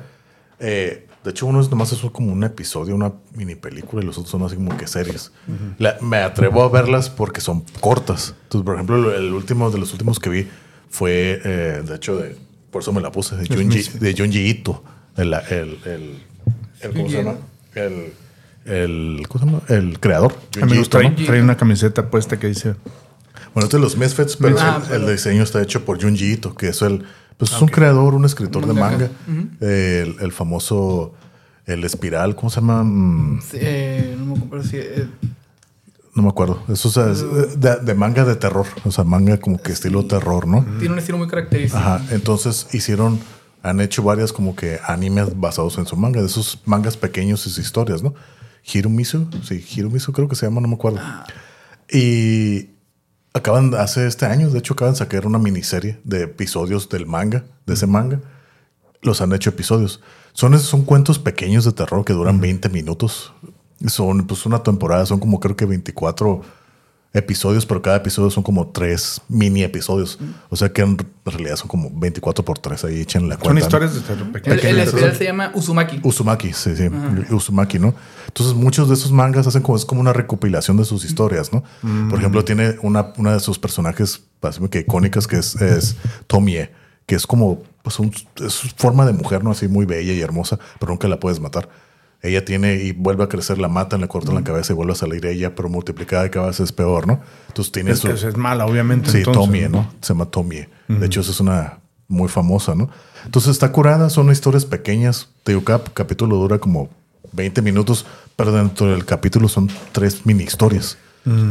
eh, 0.60 1.06
de 1.24 1.30
hecho 1.30 1.46
uno 1.46 1.60
es 1.60 1.68
nomás 1.70 1.92
es 1.92 2.00
como 2.12 2.32
un 2.32 2.44
episodio, 2.44 2.94
una 2.94 3.12
mini 3.34 3.54
película, 3.54 4.02
y 4.02 4.06
los 4.06 4.16
otros 4.18 4.30
son 4.30 4.42
así 4.42 4.56
como 4.56 4.76
que 4.76 4.86
series. 4.86 5.32
La- 5.78 5.96
me 6.00 6.18
atrevo 6.18 6.62
a 6.62 6.68
verlas 6.68 7.10
porque 7.10 7.40
son 7.40 7.64
cortas. 7.80 8.34
Entonces, 8.44 8.64
por 8.64 8.74
ejemplo, 8.74 9.14
el 9.14 9.32
último 9.32 9.70
de 9.70 9.78
los 9.78 9.92
últimos 9.92 10.18
que 10.18 10.30
vi 10.30 10.48
fue, 10.88 11.40
eh, 11.44 11.82
de 11.86 11.94
hecho, 11.96 12.16
de, 12.16 12.36
por 12.70 12.82
eso 12.82 12.92
me 12.92 13.00
la 13.00 13.10
puse, 13.12 13.36
de 13.36 13.46
Junji, 13.46 13.98
de 13.98 14.14
Junji 14.16 14.48
Ito. 14.48 14.82
El, 15.16 15.34
el, 15.34 15.78
el, 15.84 16.22
el- 16.80 16.92
¿Cómo 16.92 17.08
se 17.10 17.16
llama? 17.16 17.34
El, 17.74 18.12
el, 18.64 19.22
¿cómo 19.28 19.40
se 19.40 19.46
llama? 19.46 19.62
el 19.68 20.00
creador. 20.00 20.34
Junji 20.58 20.78
Ito, 20.78 20.88
trae, 20.88 21.10
¿no? 21.10 21.24
trae 21.26 21.42
una 21.42 21.56
camiseta 21.56 22.10
puesta 22.10 22.38
que 22.38 22.46
dice. 22.48 22.74
Bueno, 23.54 23.64
este 23.66 23.76
es 23.78 23.82
los 23.82 23.96
Misfits, 23.96 24.36
pero 24.36 24.56
Ah, 24.60 24.80
el, 24.82 24.88
pero- 24.88 25.06
el 25.08 25.12
diseño 25.16 25.42
está 25.42 25.60
hecho 25.62 25.84
por 25.84 26.00
Junji 26.00 26.32
Ito, 26.32 26.54
que 26.54 26.68
es 26.68 26.80
el, 26.82 27.04
pues 27.40 27.50
es 27.52 27.60
un 27.60 27.66
creador, 27.68 28.14
un 28.14 28.24
escritor 28.24 28.64
de 28.66 28.72
manga. 28.74 29.10
el, 29.60 30.16
el 30.20 30.30
famoso, 30.32 31.12
el 31.66 31.82
espiral, 31.84 32.36
¿cómo 32.36 32.50
se 32.50 32.60
llama? 32.60 32.84
Mm, 32.84 33.40
Sí, 33.42 33.56
eh, 33.60 34.14
no 34.16 34.36
me 34.36 34.44
acuerdo 34.44 34.64
si. 34.64 34.76
eh, 34.76 35.08
no 36.14 36.22
me 36.22 36.28
acuerdo. 36.28 36.62
Eso 36.68 36.88
o 36.88 36.90
sea, 36.92 37.10
es 37.10 37.24
de, 37.60 37.76
de 37.76 37.94
manga 37.94 38.24
de 38.24 38.36
terror, 38.36 38.66
o 38.84 38.90
sea, 38.92 39.04
manga 39.04 39.38
como 39.38 39.60
que 39.62 39.72
estilo 39.72 40.04
terror, 40.06 40.46
¿no? 40.46 40.64
tiene 40.78 40.92
un 40.94 40.98
estilo 40.98 41.18
muy 41.18 41.28
característico. 41.28 41.78
Ajá, 41.78 42.02
entonces 42.10 42.66
hicieron, 42.72 43.18
han 43.62 43.80
hecho 43.80 44.02
varias 44.02 44.32
como 44.32 44.54
que 44.56 44.78
animes 44.86 45.38
basados 45.38 45.78
en 45.78 45.86
su 45.86 45.96
manga, 45.96 46.20
de 46.20 46.26
esos 46.26 46.60
mangas 46.66 46.96
pequeños 46.96 47.40
y 47.46 47.50
sus 47.50 47.58
historias, 47.64 48.02
¿no? 48.02 48.14
Hiromisu, 48.72 49.28
sí, 49.42 49.64
Hiromisu 49.74 50.12
creo 50.12 50.28
que 50.28 50.34
se 50.36 50.46
llama, 50.46 50.60
no 50.60 50.68
me 50.68 50.74
acuerdo. 50.74 51.00
Y 51.92 52.70
acaban, 53.32 53.74
hace 53.74 54.06
este 54.06 54.26
año, 54.26 54.50
de 54.50 54.58
hecho, 54.58 54.74
acaban 54.74 54.94
de 54.94 54.98
sacar 54.98 55.26
una 55.26 55.38
miniserie 55.38 55.98
de 56.04 56.22
episodios 56.22 56.88
del 56.88 57.06
manga, 57.06 57.44
de 57.66 57.74
ese 57.74 57.86
manga. 57.86 58.20
Los 59.02 59.20
han 59.20 59.32
hecho 59.32 59.50
episodios. 59.50 60.00
Son, 60.32 60.58
son 60.58 60.84
cuentos 60.84 61.18
pequeños 61.18 61.64
de 61.64 61.72
terror 61.72 62.04
que 62.04 62.12
duran 62.12 62.40
20 62.40 62.68
minutos. 62.68 63.32
Son 63.86 64.26
pues 64.26 64.44
una 64.46 64.62
temporada, 64.62 65.06
son 65.06 65.20
como 65.20 65.40
creo 65.40 65.56
que 65.56 65.64
24 65.64 66.42
episodios, 67.12 67.66
pero 67.66 67.82
cada 67.82 67.96
episodio 67.96 68.30
son 68.30 68.42
como 68.44 68.68
tres 68.68 69.20
mini 69.28 69.62
episodios. 69.64 70.18
O 70.48 70.56
sea 70.56 70.72
que 70.72 70.82
en 70.82 70.96
realidad 71.24 71.56
son 71.56 71.66
como 71.68 71.90
24 71.92 72.44
por 72.44 72.58
3. 72.58 72.84
Ahí 72.84 73.00
echen 73.00 73.28
la 73.28 73.36
cuenta. 73.36 73.48
Son 73.48 73.58
historias 73.68 73.94
de 73.94 74.00
terror 74.00 74.26
El, 74.26 74.32
pequeñas. 74.32 74.64
el 74.64 74.78
espiral 74.78 75.16
se 75.16 75.24
llama 75.24 75.50
Uzumaki. 75.54 76.00
Uzumaki, 76.04 76.52
sí, 76.52 76.76
sí. 76.76 76.88
Uzumaki, 77.34 77.78
¿no? 77.78 77.94
Entonces, 78.28 78.54
muchos 78.54 78.88
de 78.88 78.94
esos 78.94 79.10
mangas 79.10 79.46
hacen 79.46 79.62
como, 79.62 79.76
es 79.76 79.84
como 79.84 80.00
una 80.00 80.12
recopilación 80.12 80.76
de 80.76 80.84
sus 80.84 81.04
historias, 81.04 81.52
¿no? 81.52 81.64
Por 82.08 82.18
ejemplo, 82.18 82.44
tiene 82.44 82.76
una, 82.82 83.12
una 83.16 83.32
de 83.34 83.40
sus 83.40 83.58
personajes 83.58 84.22
así 84.42 84.66
que 84.68 84.80
icónicas 84.80 85.26
que 85.26 85.36
es, 85.36 85.56
es 85.56 85.96
Tomie, 86.26 86.70
que 87.06 87.14
es 87.16 87.26
como, 87.26 87.62
pues, 87.82 87.98
un- 87.98 88.14
es 88.44 88.52
su 88.52 88.68
forma 88.76 89.04
de 89.04 89.12
mujer, 89.12 89.42
¿no? 89.42 89.50
Así 89.50 89.66
muy 89.68 89.84
bella 89.84 90.12
y 90.12 90.20
hermosa, 90.20 90.58
pero 90.78 90.90
nunca 90.92 91.08
la 91.08 91.18
puedes 91.18 91.40
matar. 91.40 91.68
Ella 92.22 92.44
tiene 92.44 92.74
y 92.74 92.92
vuelve 92.92 93.24
a 93.24 93.28
crecer, 93.28 93.58
la 93.58 93.68
matan, 93.68 94.02
le 94.02 94.08
cortan 94.08 94.34
la 94.34 94.44
cabeza 94.44 94.72
y 94.72 94.76
vuelve 94.76 94.92
a 94.92 94.96
salir 94.96 95.24
ella, 95.24 95.54
pero 95.54 95.68
multiplicada 95.68 96.26
y 96.26 96.30
cada 96.30 96.48
vez 96.48 96.60
es 96.60 96.70
peor, 96.72 97.06
¿no? 97.06 97.20
Entonces 97.48 97.72
tiene 97.72 97.92
Es, 97.92 98.00
su... 98.00 98.08
que 98.08 98.14
es 98.14 98.36
mala, 98.36 98.66
obviamente. 98.66 99.10
Sí, 99.10 99.18
entonces, 99.18 99.42
Tomie, 99.42 99.68
¿no? 99.68 99.90
Se 100.02 100.12
llama 100.12 100.26
Tomie. 100.26 100.68
De 100.88 101.06
hecho, 101.06 101.20
esa 101.20 101.30
es 101.30 101.40
una 101.40 101.78
muy 102.08 102.28
famosa, 102.28 102.74
¿no? 102.74 102.90
Entonces 103.24 103.52
está 103.52 103.72
curada, 103.72 104.10
son 104.10 104.30
historias 104.30 104.64
pequeñas. 104.64 105.28
Te 105.44 105.52
digo, 105.52 105.64
cada 105.64 105.82
capítulo 105.84 106.36
dura 106.36 106.58
como 106.58 106.90
20 107.32 107.62
minutos, 107.62 108.04
pero 108.36 108.52
dentro 108.52 108.88
del 108.90 109.04
capítulo 109.04 109.48
son 109.48 109.70
tres 109.92 110.26
mini 110.26 110.44
historias. 110.44 110.98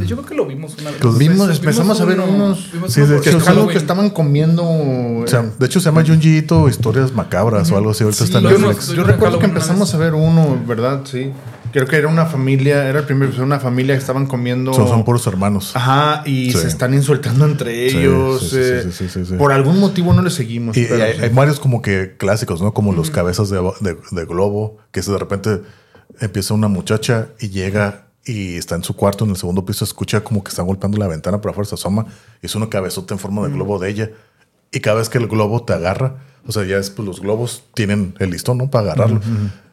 Yo 0.06 0.16
creo 0.18 0.26
que 0.28 0.36
lo 0.36 0.46
vimos 0.46 0.76
una 0.80 0.92
vez. 0.92 1.18
Vimos, 1.18 1.50
empezamos 1.50 2.00
a 2.02 2.06
ver 2.06 2.20
uno- 2.20 2.34
unos. 2.34 2.72
vimos 2.72 2.92
Sí, 2.94 3.02
de 3.02 3.20
Que 3.22 3.30
es 3.30 3.48
algo 3.48 3.68
que 3.68 3.78
estaban 3.78 4.10
comiendo. 4.10 4.64
O 4.64 5.24
sea, 5.28 5.44
de 5.58 5.66
hecho, 5.66 5.80
se 5.80 5.86
llama 5.86 6.04
Junji 6.06 6.38
Ito 6.38 6.68
Historias 6.70 7.14
Macabras 7.14 7.72
o 7.72 7.78
algo 7.78 7.92
así. 7.92 8.04
Ahorita 8.04 8.26
Sí, 8.26 8.32
está 8.34 8.40
en 8.40 8.46
Netflix. 8.62 8.90
Yo 8.90 9.04
recuerdo 9.04 9.40
que 9.40 9.46
empezamos 9.46 9.94
a 9.94 9.98
ver 9.98 10.14
uno, 10.14 10.62
¿verdad? 10.68 11.02
Sí. 11.06 11.32
Creo 11.72 11.86
que 11.86 11.98
era 11.98 12.08
una 12.08 12.26
familia, 12.26 12.88
era 12.90 13.00
el 13.02 13.06
primer 13.06 13.30
una 13.42 13.60
familia 13.60 13.94
que 13.94 14.00
estaban 14.00 14.26
comiendo. 14.26 14.74
Son, 14.74 14.88
son 14.88 15.06
puros 15.06 15.28
hermanos. 15.28 15.76
Ajá, 15.76 16.24
y 16.26 16.52
Sí. 16.52 16.58
se 16.58 16.68
están 16.68 16.96
insultando 16.96 17.46
entre 17.46 17.92
Sí, 17.92 17.98
ellos. 17.98 18.42
sí, 18.42 18.50
sí, 18.50 18.58
eh, 18.60 18.82
sí, 18.86 18.92
sí, 18.92 19.10
sí, 19.10 19.26
sí. 19.26 19.34
Por 19.36 19.52
algún 19.52 19.80
motivo 19.80 20.12
no 20.14 20.24
le 20.24 20.32
seguimos. 20.32 20.76
Y, 20.76 20.82
y 20.82 20.86
pero 20.86 21.04
hay, 21.04 21.14
sí. 21.14 21.20
hay 21.26 21.30
varios 21.30 21.60
como 21.60 21.84
que 21.84 22.16
clásicos, 22.18 22.60
¿no? 22.60 22.74
Como 22.74 22.92
los 22.94 23.12
cabezas 23.12 23.52
de, 23.52 23.58
de- 23.82 23.98
de 24.12 24.26
globo, 24.26 24.78
que 24.92 25.02
de 25.02 25.18
repente 25.20 25.62
empieza 26.20 26.56
una 26.56 26.68
muchacha 26.70 27.28
y 27.40 27.50
llega 27.50 28.08
y 28.30 28.58
está 28.58 28.76
en 28.76 28.84
su 28.84 28.96
cuarto 28.96 29.26
en 29.26 29.32
el 29.32 29.38
segundo 29.38 29.66
piso, 29.66 29.84
escucha 29.84 30.24
como 30.24 30.44
que 30.44 30.50
están 30.50 30.68
golpeando 30.68 31.00
la 31.00 31.08
ventana, 31.08 31.42
pero 31.42 31.52
a 31.52 31.56
fuerza 31.56 31.74
asoma 31.74 32.06
y 32.44 32.46
es 32.46 32.54
una 32.54 32.70
cabezota 32.70 33.16
en 33.16 33.20
forma 33.20 33.48
de 33.48 33.54
globo 33.54 33.80
de 33.80 33.90
ella. 33.90 34.12
Y 34.72 34.82
cada 34.82 34.98
vez 34.98 35.10
que 35.10 35.18
el 35.18 35.28
globo 35.28 35.64
te 35.64 35.74
agarra, 35.74 36.18
o 36.46 36.52
sea, 36.52 36.64
ya 36.64 36.78
es, 36.78 36.92
pues 36.92 37.08
los 37.08 37.22
globos 37.22 37.64
tienen 37.74 38.14
el 38.20 38.30
listón, 38.30 38.60
¿no? 38.60 38.70
Para 38.70 38.92
agarrarlo. 38.92 39.20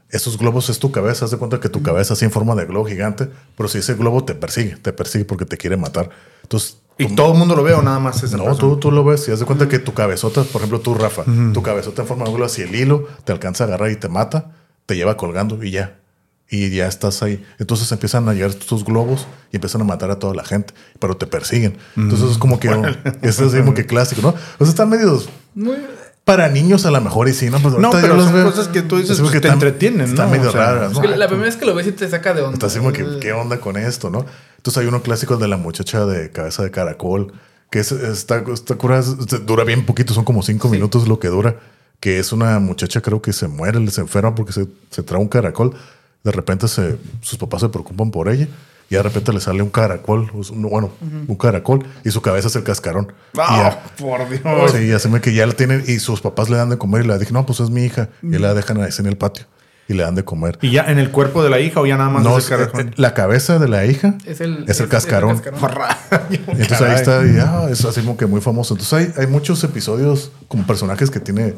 Esos 0.08 0.38
globos 0.38 0.70
es 0.70 0.78
tu 0.78 0.90
cabeza, 0.90 1.26
haz 1.26 1.32
de 1.32 1.36
cuenta 1.36 1.60
que 1.60 1.68
tu 1.68 1.82
cabeza 1.82 2.14
así 2.14 2.24
en 2.24 2.30
forma 2.30 2.54
de 2.54 2.64
globo 2.64 2.86
gigante, 2.86 3.28
pero 3.58 3.68
si 3.68 3.78
ese 3.78 3.94
globo 3.94 4.24
te 4.24 4.34
persigue, 4.34 4.76
te 4.76 4.94
persigue 4.94 5.26
porque 5.26 5.44
te 5.44 5.58
quiere 5.58 5.76
matar. 5.76 6.08
Entonces, 6.42 6.78
Y 6.96 7.14
todo 7.14 7.32
el 7.32 7.38
mundo 7.38 7.56
lo 7.56 7.62
ve 7.62 7.74
o 7.74 7.82
nada 7.82 7.98
más 7.98 8.22
esa 8.22 8.38
no, 8.38 8.44
persona? 8.44 8.60
tú, 8.60 8.76
tú 8.78 8.90
lo 8.90 9.04
ves 9.04 9.28
y 9.28 9.32
haz 9.32 9.40
de 9.40 9.44
cuenta 9.44 9.68
que 9.68 9.78
tu 9.78 9.92
cabezota, 9.92 10.44
por 10.44 10.62
ejemplo, 10.62 10.80
tú, 10.80 10.94
Rafa, 10.94 11.24
tu 11.52 11.60
cabezota 11.62 12.02
en 12.02 12.08
forma 12.08 12.24
de 12.24 12.32
globo, 12.32 12.48
si 12.48 12.62
el 12.62 12.74
hilo 12.74 13.06
te 13.24 13.32
alcanza 13.32 13.64
a 13.64 13.66
agarrar 13.66 13.90
y 13.90 13.96
te 13.96 14.08
mata, 14.08 14.52
te 14.86 14.96
lleva 14.96 15.18
colgando 15.18 15.62
y 15.62 15.72
ya. 15.72 15.98
Y 16.48 16.70
ya 16.70 16.86
estás 16.86 17.23
ahí. 17.23 17.44
Entonces 17.59 17.90
empiezan 17.90 18.28
a 18.28 18.32
llegar 18.35 18.55
tus 18.55 18.85
globos 18.85 19.27
y 19.52 19.56
empiezan 19.56 19.81
a 19.81 19.85
matar 19.85 20.10
a 20.12 20.18
toda 20.18 20.32
la 20.35 20.44
gente, 20.44 20.74
pero 21.01 21.16
te 21.16 21.27
persiguen. 21.27 21.77
Entonces 21.97 22.31
es 22.32 22.39
como 22.39 22.60
que 22.60 22.68
es 23.23 23.40
así 23.40 23.56
como 23.59 23.74
que 23.74 23.85
clásico, 23.86 24.23
¿no? 24.23 24.28
O 24.59 24.64
sea, 24.64 24.68
están 24.68 24.89
medios 24.89 25.28
Muy- 25.55 25.77
para 26.24 26.48
niños 26.48 26.86
a 26.86 26.90
lo 26.93 27.01
mejor 27.01 27.28
y 27.28 27.32
sí, 27.35 27.51
¿no? 27.51 27.59
Pues 27.60 27.74
No, 27.78 27.90
pero 27.90 28.20
son 28.23 28.43
cosas 28.44 28.68
que 28.68 28.82
tú 28.82 28.97
dices, 28.98 29.18
pues, 29.18 29.32
te 29.32 29.39
están- 29.39 29.55
entretienen, 29.55 30.09
Están 30.09 30.27
¿no? 30.31 30.36
medio 30.36 30.48
O 30.51 30.52
sea, 30.52 30.73
raras, 30.73 30.90
es 30.93 30.97
¿no? 30.97 31.02
que 31.02 31.09
la 31.16 31.27
primera 31.27 31.47
vez 31.47 31.56
que 31.56 31.64
lo 31.66 31.74
ves 31.74 31.86
y 31.89 31.93
te 31.93 32.09
saca 32.09 32.32
de 32.35 32.43
onda. 32.43 32.55
Está 32.55 32.66
así 32.66 32.78
como 32.78 32.93
que, 32.93 33.05
¿qué 33.20 33.32
onda 33.32 33.59
con 33.59 33.77
esto, 33.77 34.10
no? 34.10 34.24
Entonces 34.56 34.81
hay 34.82 34.86
uno 34.89 35.02
clásico 35.02 35.36
de 35.36 35.48
la 35.48 35.56
muchacha 35.56 36.06
de 36.06 36.31
cabeza 36.31 36.62
de 36.62 36.70
caracol, 36.70 37.32
que 37.70 37.81
es, 37.81 37.90
está, 37.90 38.44
está 38.52 38.77
curada, 38.77 39.01
es- 39.01 39.47
dura 39.47 39.64
bien 39.64 39.85
poquito, 39.85 40.14
son 40.14 40.24
como 40.24 40.43
cinco 40.43 40.68
minutos 40.68 41.06
lo 41.09 41.18
que 41.18 41.28
dura, 41.28 41.56
que 41.98 42.18
es 42.20 42.32
una 42.32 42.59
muchacha 42.60 43.01
creo 43.01 43.20
que 43.23 43.32
se 43.32 43.48
muere, 43.48 43.85
se 43.90 44.01
enferma 44.01 44.35
porque 44.35 44.52
se, 44.52 44.66
se 44.90 45.02
trae 45.02 45.20
un 45.20 45.28
caracol, 45.28 45.74
de 46.27 46.32
repente 46.32 46.69
se, 46.69 46.98
sus 47.23 47.39
papás 47.39 47.61
se 47.62 47.69
preocupan 47.70 48.11
por 48.11 48.28
ella 48.28 48.48
y 48.90 48.94
de 48.97 49.03
repente 49.03 49.32
le 49.32 49.40
sale 49.40 49.62
un 49.62 49.70
caracol, 49.70 50.31
un- 50.35 50.62
bueno, 50.69 50.90
un 51.27 51.36
caracol 51.36 51.85
y 52.05 52.11
su 52.11 52.20
cabeza 52.20 52.48
es 52.48 52.57
el 52.57 52.62
cascarón. 52.65 53.12
Y 53.35 53.39
¡Ah, 53.40 53.81
ya- 53.97 54.05
por 54.05 54.28
Dios. 54.28 54.73
Sí, 54.73 54.89
ya 54.89 54.98
se 54.98 55.09
me 55.09 55.20
que 55.20 55.32
ya 55.35 55.47
la 55.47 55.55
tienen 55.55 55.82
y 55.86 55.98
sus 55.98 56.20
papás 56.20 56.51
le 56.51 56.57
dan 56.57 56.69
de 56.70 56.78
comer 56.78 57.05
y 57.05 57.09
le 57.09 57.19
dije, 57.19 57.32
no, 57.32 57.47
pues 57.47 57.61
es 57.61 57.70
mi 57.70 57.85
hija. 57.85 58.09
Y 58.23 58.39
la 58.39 58.55
dejan 58.55 58.81
ahí 58.82 58.90
en 58.98 59.07
el 59.07 59.16
patio 59.16 59.47
y 59.89 59.94
le 59.94 60.03
dan 60.03 60.15
de 60.16 60.24
comer. 60.24 60.59
¿Y 60.62 60.73
ya 60.73 60.82
en 60.86 60.98
el 60.98 61.11
cuerpo 61.12 61.44
de 61.44 61.51
la 61.51 61.61
hija 61.61 61.81
o 61.81 61.86
ya 61.86 61.97
nada 61.97 62.11
más 62.11 62.23
No, 62.24 62.36
es- 62.39 62.47
carajón? 62.48 62.89
eh, 62.89 62.93
la 62.97 63.15
cabeza 63.15 63.59
de 63.61 63.69
la 63.69 63.86
hija 63.86 64.15
Es 64.24 64.40
el, 64.40 64.65
es 64.69 64.81
el 64.81 64.89
cascarón. 64.89 65.40
Entonces 66.31 66.81
ahí 66.82 66.94
está, 66.94 67.24
y, 67.27 67.39
ah, 67.40 67.69
es 67.70 67.85
así 67.85 68.01
como 68.01 68.16
que 68.16 68.27
muy 68.27 68.40
famoso. 68.40 68.74
Entonces 68.74 68.93
hay, 69.16 69.23
hay 69.23 69.27
muchos 69.31 69.62
episodios 69.65 70.31
como 70.48 70.66
personajes 70.66 71.11
que 71.11 71.20
tiene 71.20 71.55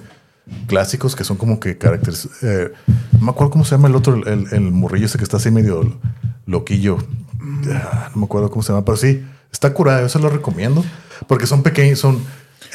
clásicos 0.66 1.14
que 1.16 1.24
son 1.24 1.36
como 1.36 1.60
que 1.60 1.78
caracteres. 1.78 2.28
eh, 2.42 2.72
no 3.12 3.20
me 3.26 3.30
acuerdo 3.30 3.50
cómo 3.50 3.64
se 3.64 3.72
llama 3.72 3.88
el 3.88 3.96
otro, 3.96 4.14
el, 4.26 4.46
el 4.52 4.60
morrillo 4.72 5.06
ese 5.06 5.18
que 5.18 5.24
está 5.24 5.36
así 5.38 5.50
medio 5.50 5.98
loquillo. 6.46 6.98
Ah, 7.72 8.10
no 8.14 8.20
me 8.20 8.24
acuerdo 8.26 8.50
cómo 8.50 8.62
se 8.62 8.72
llama, 8.72 8.84
pero 8.84 8.96
sí, 8.96 9.24
está 9.52 9.72
curado. 9.74 10.02
Yo 10.02 10.08
se 10.08 10.18
lo 10.18 10.28
recomiendo 10.28 10.84
porque 11.26 11.46
son 11.46 11.62
pequeños, 11.62 11.98
son. 11.98 12.18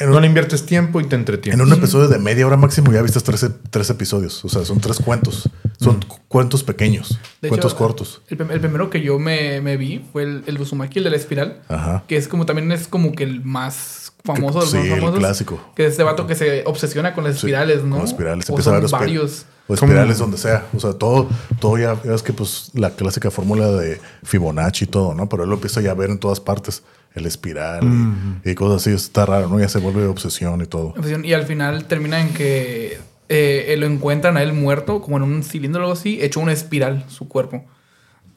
En 0.00 0.10
No 0.10 0.16
un, 0.16 0.22
le 0.22 0.26
inviertes 0.26 0.66
tiempo 0.66 1.00
y 1.00 1.04
te 1.04 1.14
entretienes. 1.14 1.60
en 1.60 1.64
un 1.64 1.72
episodio 1.72 2.08
de 2.08 2.18
media 2.18 2.44
hora 2.48 2.56
máximo 2.56 2.92
ya 2.92 3.00
viste 3.00 3.20
tres, 3.20 3.46
tres 3.70 3.90
episodios. 3.90 4.44
O 4.44 4.48
sea, 4.48 4.64
son 4.64 4.80
tres 4.80 4.98
cuentos. 4.98 5.48
Son 5.78 6.00
cu- 6.00 6.18
cuentos 6.26 6.64
pequeños, 6.64 7.20
De 7.40 7.48
cuentos 7.48 7.72
hecho, 7.72 7.78
cortos. 7.78 8.22
El, 8.28 8.36
prim- 8.38 8.50
el 8.50 8.58
primero 8.60 8.90
que 8.90 9.02
yo 9.02 9.20
me, 9.20 9.60
me 9.60 9.76
vi 9.76 10.04
fue 10.12 10.24
el, 10.24 10.42
el 10.46 10.60
Uzumaki, 10.60 10.98
el 10.98 11.04
de 11.04 11.10
la 11.10 11.16
espiral. 11.16 11.60
Ajá. 11.68 12.02
Que 12.08 12.16
es 12.16 12.26
como 12.26 12.44
también 12.44 12.72
es 12.72 12.88
como 12.88 13.12
que 13.12 13.22
el 13.22 13.44
más 13.44 14.03
famoso 14.24 14.58
de 14.60 14.64
los 14.64 14.70
Sí, 14.72 14.78
el 14.78 14.90
famosos. 15.00 15.18
clásico. 15.18 15.60
Que 15.76 15.84
es 15.86 15.92
este 15.92 16.02
vato 16.02 16.26
que 16.26 16.34
se 16.34 16.62
obsesiona 16.66 17.14
con 17.14 17.24
las 17.24 17.34
Sí, 17.34 17.38
espirales, 17.40 17.84
¿no? 17.84 17.90
Con 17.90 18.00
las 18.00 18.10
espirales. 18.10 18.48
O 18.48 18.52
Empieza 18.52 18.70
a 18.70 18.74
son 18.74 18.82
ver 18.82 18.90
varios. 18.90 19.46
O 19.66 19.74
espirales 19.74 20.18
donde 20.18 20.36
sea. 20.38 20.66
O 20.74 20.80
sea, 20.80 20.92
todo, 20.94 21.28
todo 21.60 21.78
ya, 21.78 21.96
ya 22.04 22.14
es 22.14 22.22
que 22.22 22.32
pues 22.32 22.70
la 22.74 22.90
clásica 22.90 23.30
fórmula 23.30 23.68
de 23.68 24.00
Fibonacci 24.22 24.84
y 24.84 24.88
todo, 24.88 25.14
¿no? 25.14 25.28
Pero 25.28 25.44
él 25.44 25.48
lo 25.50 25.56
empieza 25.56 25.80
ya 25.80 25.90
a 25.92 25.94
ver 25.94 26.10
en 26.10 26.18
todas 26.18 26.40
partes. 26.40 26.82
El 27.14 27.26
espiral 27.26 27.84
y- 28.44 28.50
y, 28.50 28.54
cosas 28.56 28.82
así. 28.82 28.90
Está 28.92 29.24
raro, 29.24 29.48
¿no? 29.48 29.60
Ya 29.60 29.68
se 29.68 29.78
vuelve 29.78 30.04
obsesión 30.06 30.60
y 30.62 30.66
todo. 30.66 30.88
obsesión, 30.88 31.24
Y 31.24 31.32
al 31.32 31.44
final 31.46 31.84
termina 31.84 32.20
en 32.20 32.34
que 32.34 32.98
eh, 33.28 33.74
lo 33.78 33.86
encuentran 33.86 34.36
a 34.36 34.42
él 34.42 34.52
muerto, 34.52 35.00
como 35.00 35.16
en 35.18 35.22
un 35.22 35.42
cilindro 35.44 35.80
o 35.80 35.84
algo 35.84 35.92
así, 35.92 36.18
hecho 36.22 36.40
una 36.40 36.52
espiral 36.52 37.04
su 37.08 37.28
cuerpo. 37.28 37.64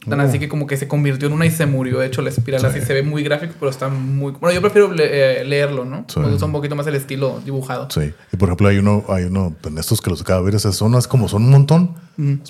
Tan 0.09 0.19
así 0.21 0.39
que 0.39 0.47
como 0.47 0.67
que 0.67 0.77
se 0.77 0.87
convirtió 0.87 1.27
en 1.27 1.33
una 1.33 1.45
y 1.45 1.51
se 1.51 1.65
murió 1.65 2.01
hecho 2.01 2.21
la 2.21 2.29
espiral. 2.29 2.63
Así 2.65 2.81
se 2.81 2.93
ve 2.93 3.03
muy 3.03 3.23
gráfico, 3.23 3.53
pero 3.59 3.69
está 3.69 3.89
muy... 3.89 4.31
Bueno, 4.33 4.53
yo 4.55 4.61
prefiero 4.61 4.91
le- 4.91 5.41
eh, 5.41 5.43
leerlo, 5.45 5.83
¿no? 5.85 6.05
Sí. 6.07 6.19
Me 6.19 6.29
gusta 6.29 6.45
un 6.45 6.51
poquito 6.51 6.75
más 6.75 6.87
el 6.87 6.95
estilo 6.95 7.41
dibujado. 7.43 7.89
Sí. 7.89 8.13
Y 8.31 8.37
por 8.37 8.47
ejemplo, 8.49 8.67
hay 8.69 8.77
uno, 8.77 9.03
hay 9.09 9.25
uno 9.25 9.53
en 9.65 9.77
estos 9.77 9.99
que 10.01 10.09
los 10.09 10.21
acabo 10.21 10.39
de 10.41 10.45
ver. 10.45 10.55
Esas 10.55 10.75
zonas 10.75 11.07
como 11.07 11.27
son 11.27 11.43
un 11.43 11.51
montón, 11.51 11.95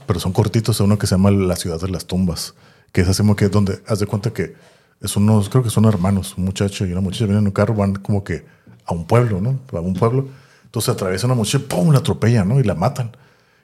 pero 0.06 0.20
son 0.20 0.32
cortitos. 0.34 0.80
Hay 0.80 0.86
uno 0.86 0.98
que 1.00 1.08
se 1.08 1.16
llama 1.16 1.32
La 1.32 1.56
Ciudad 1.56 1.80
de 1.82 1.90
las 1.90 2.06
Tumbas, 2.06 2.54
que 2.92 3.02
es 3.02 3.08
así 3.08 3.18
como 3.24 3.36
que 3.36 3.50
donde 3.50 3.80
haz 3.88 4.00
de 4.00 4.06
cuenta 4.06 4.32
que 4.32 4.54
es 5.02 5.16
unos, 5.16 5.50
creo 5.50 5.64
que 5.64 5.70
son 5.70 5.86
hermanos, 5.86 6.36
un 6.38 6.46
muchacho 6.46 6.86
y 6.86 6.92
una 6.92 7.02
muchacha 7.02 7.26
vienen 7.26 7.42
en 7.44 7.48
un 7.48 7.52
carro, 7.54 7.74
van 7.76 7.96
como 7.96 8.24
que 8.24 8.46
a 8.86 8.94
un 8.94 9.06
pueblo, 9.06 9.42
¿no? 9.42 9.60
A 9.74 9.80
un 9.80 9.94
pueblo. 9.94 10.28
Entonces 10.66 10.90
atraviesa 10.90 11.26
una 11.28 11.36
muchacha, 11.36 11.64
¡pum! 11.68 11.92
la 11.92 12.00
atropellan, 12.00 12.48
¿no? 12.48 12.60
Y 12.60 12.64
la 12.64 12.76
matan. 12.76 13.12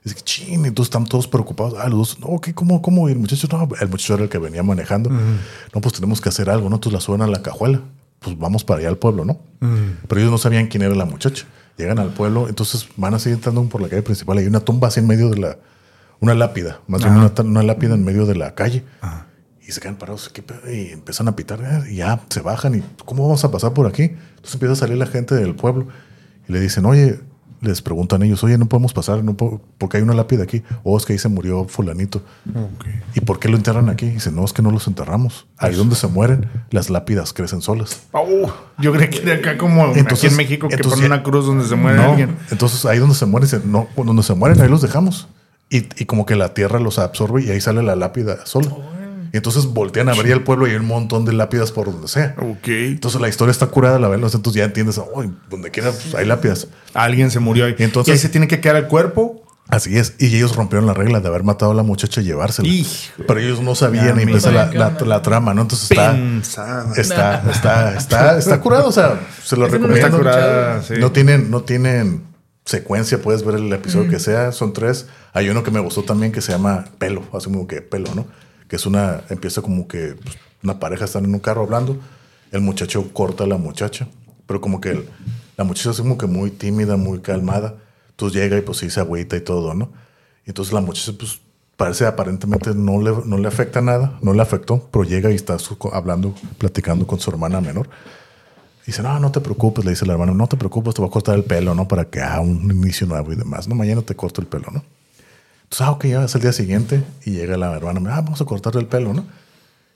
Y 0.06 0.10
dice, 0.10 0.22
ching, 0.24 0.66
entonces 0.66 0.90
están 0.90 1.06
todos 1.06 1.28
preocupados. 1.28 1.76
Ah, 1.80 1.88
los 1.88 1.98
dos, 1.98 2.20
no, 2.20 2.40
¿qué? 2.42 2.54
¿Cómo? 2.54 2.82
¿Cómo? 2.82 3.08
Y 3.08 3.14
el 3.14 3.20
muchacho, 3.20 3.48
no, 3.52 3.70
el 3.80 3.90
muchacho 3.90 4.16
era 4.16 4.24
el 4.24 4.30
que 4.30 4.38
venía 4.38 4.62
manejando. 4.64 5.10
No, 5.10 5.82
pues 5.82 5.94
tenemos 5.94 6.20
que 6.20 6.30
hacer 6.30 6.50
algo, 6.50 6.70
¿no? 6.70 6.76
Entonces 6.76 6.94
la 6.94 7.00
suben 7.00 7.22
a 7.22 7.28
la 7.28 7.42
cajuela. 7.42 7.82
Pues 8.20 8.38
vamos 8.38 8.64
para 8.64 8.80
allá 8.80 8.90
al 8.90 8.98
pueblo, 8.98 9.26
¿no? 9.26 9.40
Pero 10.08 10.20
ellos 10.20 10.32
no 10.32 10.38
sabían 10.38 10.68
quién 10.68 10.84
era 10.84 10.96
la 10.96 11.06
muchacha. 11.06 11.46
Llegan 11.78 12.00
al 12.00 12.14
pueblo, 12.14 12.50
entonces 12.50 12.88
van 12.98 13.14
así 13.14 13.30
entrando 13.30 13.64
por 13.64 13.82
la 13.82 13.90
calle 13.90 14.04
principal. 14.04 14.38
Hay 14.38 14.46
una 14.46 14.60
tumba 14.60 14.90
así 14.90 15.00
en 15.00 15.08
medio 15.08 15.30
de 15.30 15.40
la. 15.40 15.58
una 16.20 16.34
lápida, 16.36 16.82
más 16.88 17.02
bien 17.02 17.16
una, 17.16 17.32
una 17.40 17.64
lápida 17.64 17.96
en 17.96 18.04
medio 18.04 18.26
de 18.26 18.36
la 18.36 18.56
calle. 18.56 18.84
Y 19.66 19.72
se 19.72 19.80
quedan 19.80 19.96
parados 19.96 20.30
y 20.70 20.92
empiezan 20.92 21.30
a 21.30 21.38
pitar 21.38 21.62
eh, 21.62 21.94
y 21.94 21.96
ya 21.96 22.20
se 22.30 22.42
bajan 22.42 22.76
y 22.76 22.84
¿cómo 23.06 23.24
vamos 23.24 23.46
a 23.46 23.52
pasar 23.52 23.74
por 23.74 23.88
aquí? 23.88 24.04
Entonces 24.04 24.56
empieza 24.56 24.74
a 24.74 24.76
salir 24.76 24.98
la 24.98 25.06
gente 25.06 25.36
del 25.36 25.56
pueblo 25.56 25.88
y 26.50 26.52
le 26.52 26.60
dicen, 26.60 26.86
oye, 26.86 27.22
les 27.64 27.82
preguntan 27.82 28.22
ellos, 28.24 28.44
oye, 28.44 28.58
no 28.58 28.68
podemos 28.68 28.94
pasar, 28.94 29.24
no 29.24 29.34
puedo- 29.36 29.62
porque 29.78 29.98
hay 29.98 30.04
una 30.04 30.14
lápida 30.14 30.44
aquí. 30.44 30.62
O 30.84 30.96
es 30.98 31.06
que 31.06 31.14
ahí 31.14 31.20
se 31.20 31.30
murió 31.30 31.66
fulanito. 31.66 32.22
¿Y 33.16 33.22
por 33.22 33.40
qué 33.40 33.50
lo 33.50 33.58
enterran 33.58 33.90
aquí? 33.90 34.08
Dicen, 34.10 34.36
no, 34.36 34.46
es 34.46 34.54
que 34.54 34.62
no 34.62 34.70
los 34.72 34.88
enterramos. 34.88 35.48
Ahí 35.58 35.74
donde 35.76 35.96
se 35.96 36.08
mueren, 36.08 36.50
las 36.70 36.90
lápidas 36.90 37.34
crecen 37.34 37.62
solas. 37.62 38.04
Oh, 38.12 38.52
yo 38.78 38.92
creí 38.94 39.10
que 39.10 39.22
de 39.22 39.34
acá 39.34 39.58
como 39.58 39.86
aquí 39.86 40.28
en 40.28 40.36
México 40.36 40.68
que 40.68 40.76
entonces- 40.76 41.00
ponen 41.00 41.12
una 41.14 41.24
cruz 41.24 41.46
donde 41.46 41.66
se 41.66 41.76
muere 41.76 41.98
No, 41.98 42.12
alguien. 42.12 42.36
entonces 42.52 42.86
ahí 42.86 43.00
donde 43.00 43.16
se 43.16 43.26
mueren, 43.26 43.50
dicen, 43.50 43.72
no, 43.72 43.88
donde 43.98 44.24
se 44.24 44.34
mueren, 44.36 44.62
ahí 44.62 44.70
los 44.70 44.82
dejamos. 44.82 45.28
Y, 45.70 45.88
y 46.02 46.06
como 46.06 46.26
que 46.26 46.36
la 46.36 46.54
tierra 46.54 46.80
los 46.80 47.00
absorbe 47.00 47.44
y 47.44 47.50
ahí 47.50 47.60
sale 47.62 47.82
la 47.82 47.96
lápida 47.96 48.46
sola. 48.46 48.70
Y 49.34 49.38
entonces 49.38 49.66
voltean 49.66 50.08
a 50.10 50.14
ver 50.14 50.28
ya 50.28 50.34
el 50.36 50.44
pueblo 50.44 50.68
y 50.68 50.70
hay 50.72 50.76
un 50.78 50.86
montón 50.86 51.26
de 51.26 51.34
lápidas 51.34 51.72
por 51.72 51.88
donde 51.92 52.08
sea. 52.08 52.36
Ok. 52.38 52.68
Entonces 52.68 53.20
la 53.20 53.28
historia 53.28 53.52
está 53.52 53.66
curada, 53.68 53.98
la 54.00 54.08
ven, 54.08 54.24
entonces 54.24 54.54
ya 54.54 54.64
entiendes, 54.64 55.00
"Ay, 55.18 55.34
donde 55.50 55.72
quiera 55.72 55.92
pues, 55.92 56.14
hay 56.14 56.26
lápidas. 56.28 56.68
Alguien 56.94 57.32
se 57.32 57.40
murió 57.40 57.66
ahí. 57.66 57.76
Y 57.78 57.84
entonces- 57.84 58.10
y 58.10 58.12
ahí 58.14 58.18
se 58.20 58.30
tiene 58.30 58.48
que 58.48 58.62
quedar 58.62 58.76
el 58.78 58.88
cuerpo. 58.88 59.44
Así 59.70 59.98
es. 59.98 60.14
Y 60.20 60.28
ellos 60.36 60.56
rompieron 60.56 60.86
la 60.86 60.94
regla 60.94 61.20
de 61.20 61.28
haber 61.30 61.42
matado 61.44 61.72
a 61.72 61.74
la 61.74 61.82
muchacha 61.84 62.22
y 62.22 62.26
llevársela. 62.26 62.68
Hijo. 62.68 62.90
Pero 63.26 63.40
ellos 63.40 63.60
no 63.62 63.74
sabían 63.76 64.20
y 64.20 64.24
empieza 64.24 64.52
la, 64.52 64.66
la- 64.72 64.96
la 65.04 65.22
trama, 65.24 65.54
¿no? 65.56 65.62
Entonces 65.64 65.90
está, 65.90 66.12
Pensada. 66.12 66.94
está, 66.96 67.44
está, 67.50 67.98
está, 67.98 68.38
está 68.38 68.62
curado. 68.62 68.88
O 68.90 68.92
sea, 68.92 69.20
se 69.44 69.56
lo 69.56 69.66
no 69.66 69.72
recomiendo. 69.74 69.96
Está 69.96 70.10
Bien 70.10 70.18
curada, 70.20 70.84
sí. 70.84 70.94
No 71.00 71.12
tienen, 71.12 71.50
no 71.50 71.64
tienen 71.64 72.22
secuencia, 72.66 73.20
puedes 73.22 73.44
ver 73.44 73.56
el 73.56 73.72
episodio 73.74 74.10
que 74.12 74.20
sea, 74.20 74.52
son 74.52 74.74
tres. 74.74 75.08
Hay 75.34 75.50
uno 75.50 75.64
que 75.64 75.72
me 75.72 75.80
gustó 75.80 76.04
también 76.04 76.32
que 76.32 76.42
se 76.42 76.52
llama 76.52 76.86
Pelo, 77.00 77.24
así 77.34 77.46
como 77.46 77.66
que 77.66 77.82
pelo, 77.82 78.14
¿no? 78.16 78.26
Que 78.74 78.78
es 78.78 78.88
una, 78.88 79.22
empieza 79.30 79.62
como 79.62 79.88
que 79.88 80.16
pues, 80.16 80.36
una 80.64 80.80
pareja 80.80 81.06
están 81.06 81.26
en 81.26 81.34
un 81.36 81.40
carro 81.40 81.62
hablando, 81.62 81.96
el 82.52 82.62
muchacho 82.62 83.14
corta 83.14 83.44
a 83.44 83.48
la 83.48 83.58
muchacha, 83.58 84.08
pero 84.48 84.62
como 84.62 84.82
que 84.82 85.08
la 85.58 85.64
muchacha 85.64 85.92
es 85.92 85.98
como 85.98 86.18
que 86.18 86.26
muy 86.26 86.50
tímida, 86.50 86.98
muy 86.98 87.20
calmada, 87.20 87.76
entonces 88.10 88.42
llega 88.42 88.58
y 88.58 88.62
pues 88.62 88.80
sí 88.80 88.90
se 88.90 89.00
agüita 89.00 89.38
y 89.38 89.42
todo, 89.42 89.76
¿no? 89.76 89.92
Y 90.44 90.50
entonces 90.50 90.74
la 90.74 90.82
muchacha 90.82 91.12
pues 91.16 91.40
parece 91.78 92.08
aparentemente 92.08 92.74
no 92.74 93.00
le, 93.00 93.12
no 93.24 93.38
le 93.38 93.48
afecta 93.48 93.80
nada, 93.80 94.18
no 94.24 94.34
le 94.34 94.42
afectó, 94.42 94.90
pero 94.92 95.04
llega 95.04 95.30
y 95.30 95.36
está 95.36 95.56
hablando, 95.92 96.34
platicando 96.58 97.06
con 97.06 97.20
su 97.20 97.30
hermana 97.30 97.62
menor. 97.62 97.88
Dice, 98.88 99.04
no, 99.04 99.20
no 99.20 99.32
te 99.32 99.40
preocupes, 99.40 99.86
le 99.86 99.92
dice 99.92 100.08
la 100.08 100.14
hermana, 100.14 100.34
no 100.34 100.48
te 100.48 100.58
preocupes, 100.58 100.96
te 100.96 101.02
voy 101.02 101.10
a 101.10 101.12
cortar 101.12 101.36
el 101.36 101.44
pelo, 101.44 101.76
¿no? 101.76 101.88
Para 101.88 102.06
que 102.06 102.22
haga 102.22 102.40
un 102.40 102.72
inicio 102.72 103.06
nuevo 103.06 103.32
y 103.34 103.36
demás. 103.36 103.68
No, 103.68 103.76
mañana 103.76 104.02
te 104.02 104.16
corto 104.16 104.42
el 104.42 104.48
pelo, 104.48 104.72
¿no? 104.72 104.84
Entonces, 105.74 105.88
ah, 105.88 105.92
ok, 105.92 106.06
ya 106.06 106.24
es 106.26 106.36
el 106.36 106.42
día 106.42 106.54
siguiente 106.54 107.04
y 107.26 107.32
llega 107.32 107.58
la 107.58 107.76
hermana, 107.76 108.00
ah, 108.16 108.22
vamos 108.22 108.40
a 108.40 108.46
cortarle 108.46 108.82
el 108.82 108.86
pelo, 108.88 109.12
¿no? 109.12 109.26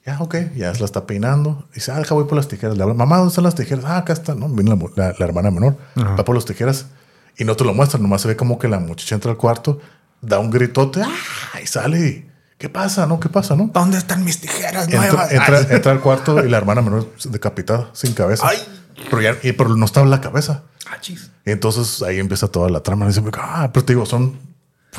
Ya, 0.07 0.17
ok, 0.19 0.35
ya 0.55 0.73
se 0.73 0.79
la 0.79 0.85
está 0.85 1.05
peinando. 1.05 1.67
Dice, 1.75 1.91
ah, 1.91 1.99
deja, 1.99 2.15
voy 2.15 2.23
por 2.23 2.35
las 2.35 2.47
tijeras. 2.47 2.75
Le 2.75 2.81
habla, 2.81 2.95
mamá, 2.95 3.17
¿dónde 3.17 3.29
están 3.29 3.43
las 3.43 3.53
tijeras? 3.53 3.85
Ah, 3.85 3.97
acá 3.97 4.13
está, 4.13 4.33
¿no? 4.33 4.49
Viene 4.49 4.71
la, 4.75 4.77
la- 4.95 5.15
la 5.19 5.25
hermana 5.25 5.51
menor, 5.51 5.77
va 5.95 6.25
por 6.25 6.33
las 6.33 6.45
tijeras 6.45 6.87
y 7.37 7.43
no 7.43 7.55
te 7.55 7.63
lo 7.63 7.75
muestran, 7.75 8.01
nomás 8.01 8.21
se 8.23 8.27
ve 8.27 8.35
como 8.35 8.57
que 8.57 8.67
la 8.67 8.79
muchacha 8.79 9.13
entra 9.13 9.29
al 9.29 9.37
cuarto, 9.37 9.79
da 10.19 10.39
un 10.39 10.49
gritote, 10.49 11.03
ah, 11.03 11.61
y 11.61 11.67
sale. 11.67 11.99
y, 11.99 12.31
¿Qué 12.57 12.69
pasa, 12.69 13.05
no? 13.05 13.19
¿Qué 13.19 13.29
pasa, 13.29 13.55
no? 13.55 13.69
¿Dónde 13.71 13.99
están 13.99 14.23
mis 14.23 14.41
tijeras 14.41 14.85
Entra, 14.85 14.99
nuevas? 15.11 15.31
entra, 15.31 15.59
entra 15.75 15.91
al 15.91 15.99
cuarto 16.01 16.43
y 16.43 16.49
la 16.49 16.57
hermana 16.57 16.81
menor 16.81 17.07
decapitada, 17.29 17.91
sin 17.93 18.13
cabeza. 18.13 18.47
Ay. 18.49 18.57
Pero, 19.11 19.21
ya, 19.21 19.35
y- 19.43 19.51
pero 19.51 19.75
no 19.75 19.85
estaba 19.85 20.05
en 20.05 20.09
la 20.09 20.21
cabeza. 20.21 20.63
Ah, 20.89 20.97
chis. 20.99 21.29
Y 21.45 21.51
entonces 21.51 22.01
ahí 22.01 22.17
empieza 22.17 22.47
toda 22.47 22.67
la 22.71 22.81
trama. 22.81 23.05
Dice, 23.05 23.21
ah, 23.37 23.69
pero 23.71 23.85
te 23.85 23.93
digo, 23.93 24.07
son 24.07 24.39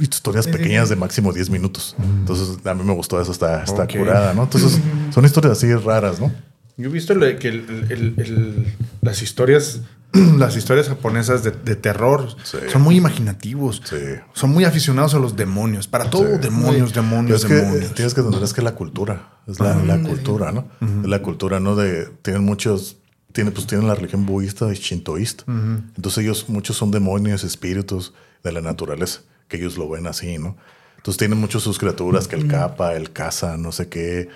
historias 0.00 0.46
pequeñas 0.46 0.88
de 0.88 0.96
máximo 0.96 1.32
10 1.32 1.50
minutos. 1.50 1.96
Entonces 1.98 2.58
a 2.66 2.74
mí 2.74 2.84
me 2.84 2.92
gustó 2.94 3.20
eso, 3.20 3.32
está, 3.32 3.62
está 3.64 3.86
curada, 3.86 4.34
¿no? 4.34 4.44
Entonces 4.44 4.78
son 5.14 5.24
historias 5.24 5.58
así 5.58 5.72
raras, 5.74 6.20
¿no? 6.20 6.32
Yo 6.76 6.88
he 6.88 6.92
visto 6.92 7.14
lo 7.14 7.26
de 7.26 7.36
que 7.36 7.48
el- 7.48 7.86
el- 7.90 8.14
el- 8.18 8.74
las 9.02 9.20
historias, 9.22 9.80
las 10.38 10.56
historias 10.56 10.88
japonesas 10.88 11.42
de, 11.42 11.50
de 11.50 11.74
terror 11.74 12.28
Sí. 12.44 12.56
son 12.72 12.82
muy 12.82 12.96
imaginativos. 12.96 13.82
Sí. 13.84 13.96
Son 14.32 14.50
muy 14.50 14.64
aficionados 14.64 15.12
a 15.14 15.18
los 15.18 15.34
demonios. 15.36 15.88
Para 15.88 16.08
todo, 16.08 16.36
Sí. 16.36 16.40
demonios, 16.40 16.92
demonios, 16.94 17.42
es 17.42 17.46
que 17.48 17.54
demonios. 17.54 17.94
tienes 17.94 18.14
que 18.14 18.20
entender 18.20 18.42
es 18.44 18.52
que 18.54 18.62
la 18.62 18.74
cultura, 18.76 19.32
es 19.48 19.58
la, 19.58 19.74
la 19.74 20.00
cultura, 20.00 20.52
¿no? 20.52 20.68
Es 20.80 21.08
la 21.08 21.20
cultura, 21.20 21.58
¿no? 21.58 21.74
De, 21.74 22.06
tienen 22.22 22.44
muchos, 22.44 22.96
tienen, 23.32 23.52
pues 23.52 23.66
tienen 23.66 23.88
la 23.88 23.94
religión 23.96 24.24
budista 24.24 24.72
y 24.72 24.76
shintoísta. 24.76 25.44
Entonces 25.48 26.22
ellos, 26.22 26.44
muchos 26.48 26.76
son 26.76 26.92
demonios, 26.92 27.42
espíritus 27.42 28.14
de 28.44 28.52
la 28.52 28.60
naturaleza, 28.60 29.22
que 29.48 29.56
ellos 29.56 29.76
lo 29.76 29.88
ven 29.88 30.06
así, 30.06 30.38
¿no? 30.38 30.56
Entonces 30.96 31.18
tienen 31.18 31.38
muchos 31.38 31.62
sus 31.62 31.78
criaturas, 31.78 32.28
que 32.28 32.36
el 32.36 32.48
Kappa, 32.48 32.94
el 32.94 33.12
Kasa, 33.12 33.56
no 33.56 33.72
sé 33.72 33.88
qué, 33.88 34.28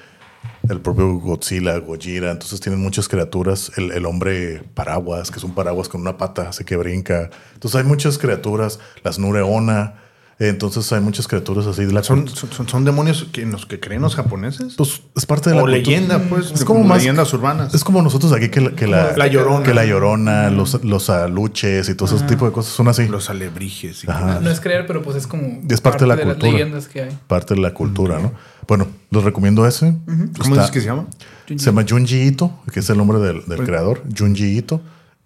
el 0.68 0.80
propio 0.80 1.18
Godzilla, 1.18 1.76
Gojira. 1.78 2.30
Entonces 2.30 2.60
tienen 2.60 2.80
muchas 2.80 3.08
criaturas. 3.08 3.72
El, 3.76 3.92
el 3.92 4.06
hombre 4.06 4.62
paraguas, 4.74 5.30
que 5.30 5.38
es 5.38 5.44
un 5.44 5.54
paraguas 5.54 5.88
con 5.88 6.00
una 6.00 6.16
pata, 6.16 6.48
así 6.48 6.64
que 6.64 6.76
brinca. 6.76 7.30
Entonces 7.54 7.80
hay 7.80 7.84
muchas 7.84 8.18
criaturas. 8.18 8.78
Las 9.02 9.18
Nureona. 9.18 10.01
Entonces 10.48 10.92
hay 10.92 11.00
muchas 11.00 11.28
criaturas 11.28 11.66
así 11.66 11.84
de 11.84 11.92
la 11.92 12.02
¿Son, 12.02 12.22
cultura. 12.24 12.52
son, 12.56 12.68
son 12.68 12.84
demonios 12.84 13.26
que 13.32 13.42
en 13.42 13.52
los 13.52 13.66
que 13.66 13.78
creen 13.78 14.02
los 14.02 14.16
japoneses? 14.16 14.74
Pues 14.76 15.02
es 15.14 15.24
parte 15.26 15.50
de 15.50 15.56
la 15.56 15.62
o 15.62 15.64
cultura. 15.66 15.78
leyenda, 15.84 16.18
pues. 16.28 16.50
Es 16.52 16.64
como 16.64 16.80
como 16.80 16.88
más- 16.90 16.98
leyendas 16.98 17.32
urbanas. 17.32 17.74
Es 17.74 17.84
como 17.84 18.02
nosotros 18.02 18.32
aquí 18.32 18.48
que 18.48 18.60
la, 18.60 18.70
que 18.72 18.86
la, 18.86 19.16
La 19.16 19.26
Llorona. 19.28 19.64
que 19.64 19.72
la 19.74 19.84
llorona, 19.84 20.50
los, 20.50 20.82
los 20.84 21.10
aluches 21.10 21.88
y 21.88 21.94
todo 21.94 22.14
ese 22.16 22.24
tipo 22.26 22.46
de 22.46 22.52
cosas 22.52 22.72
son 22.72 22.88
así. 22.88 23.06
los 23.08 23.30
alebrijes. 23.30 24.04
y 24.04 24.10
Ajá. 24.10 24.40
No 24.40 24.50
es 24.50 24.60
creer, 24.60 24.86
pero 24.86 25.02
pues 25.02 25.16
es 25.16 25.26
como. 25.26 25.60
Es 25.68 25.80
parte 25.80 26.04
de 26.04 26.08
la 26.08 26.16
las 26.16 26.24
cultura. 26.24 26.52
leyendas 26.52 26.88
que 26.88 27.02
hay. 27.02 27.18
Parte 27.26 27.54
de 27.54 27.60
la 27.60 27.72
cultura, 27.74 28.18
¿no? 28.18 28.32
Bueno, 28.66 28.86
les 29.10 29.22
recomiendo 29.24 29.66
ese. 29.66 29.94
¿Cómo 30.06 30.24
Está- 30.24 30.50
dices 30.54 30.70
que 30.70 30.80
se 30.80 30.86
llama? 30.86 31.06
Se 31.46 31.56
llama 31.56 31.84
Junji 31.88 32.22
Ito, 32.28 32.52
que 32.72 32.80
es 32.80 32.88
el 32.90 32.96
nombre 32.96 33.18
del, 33.18 33.44
del 33.46 33.64
creador. 33.64 34.02
Junji 34.16 34.56
Ito. 34.58 34.80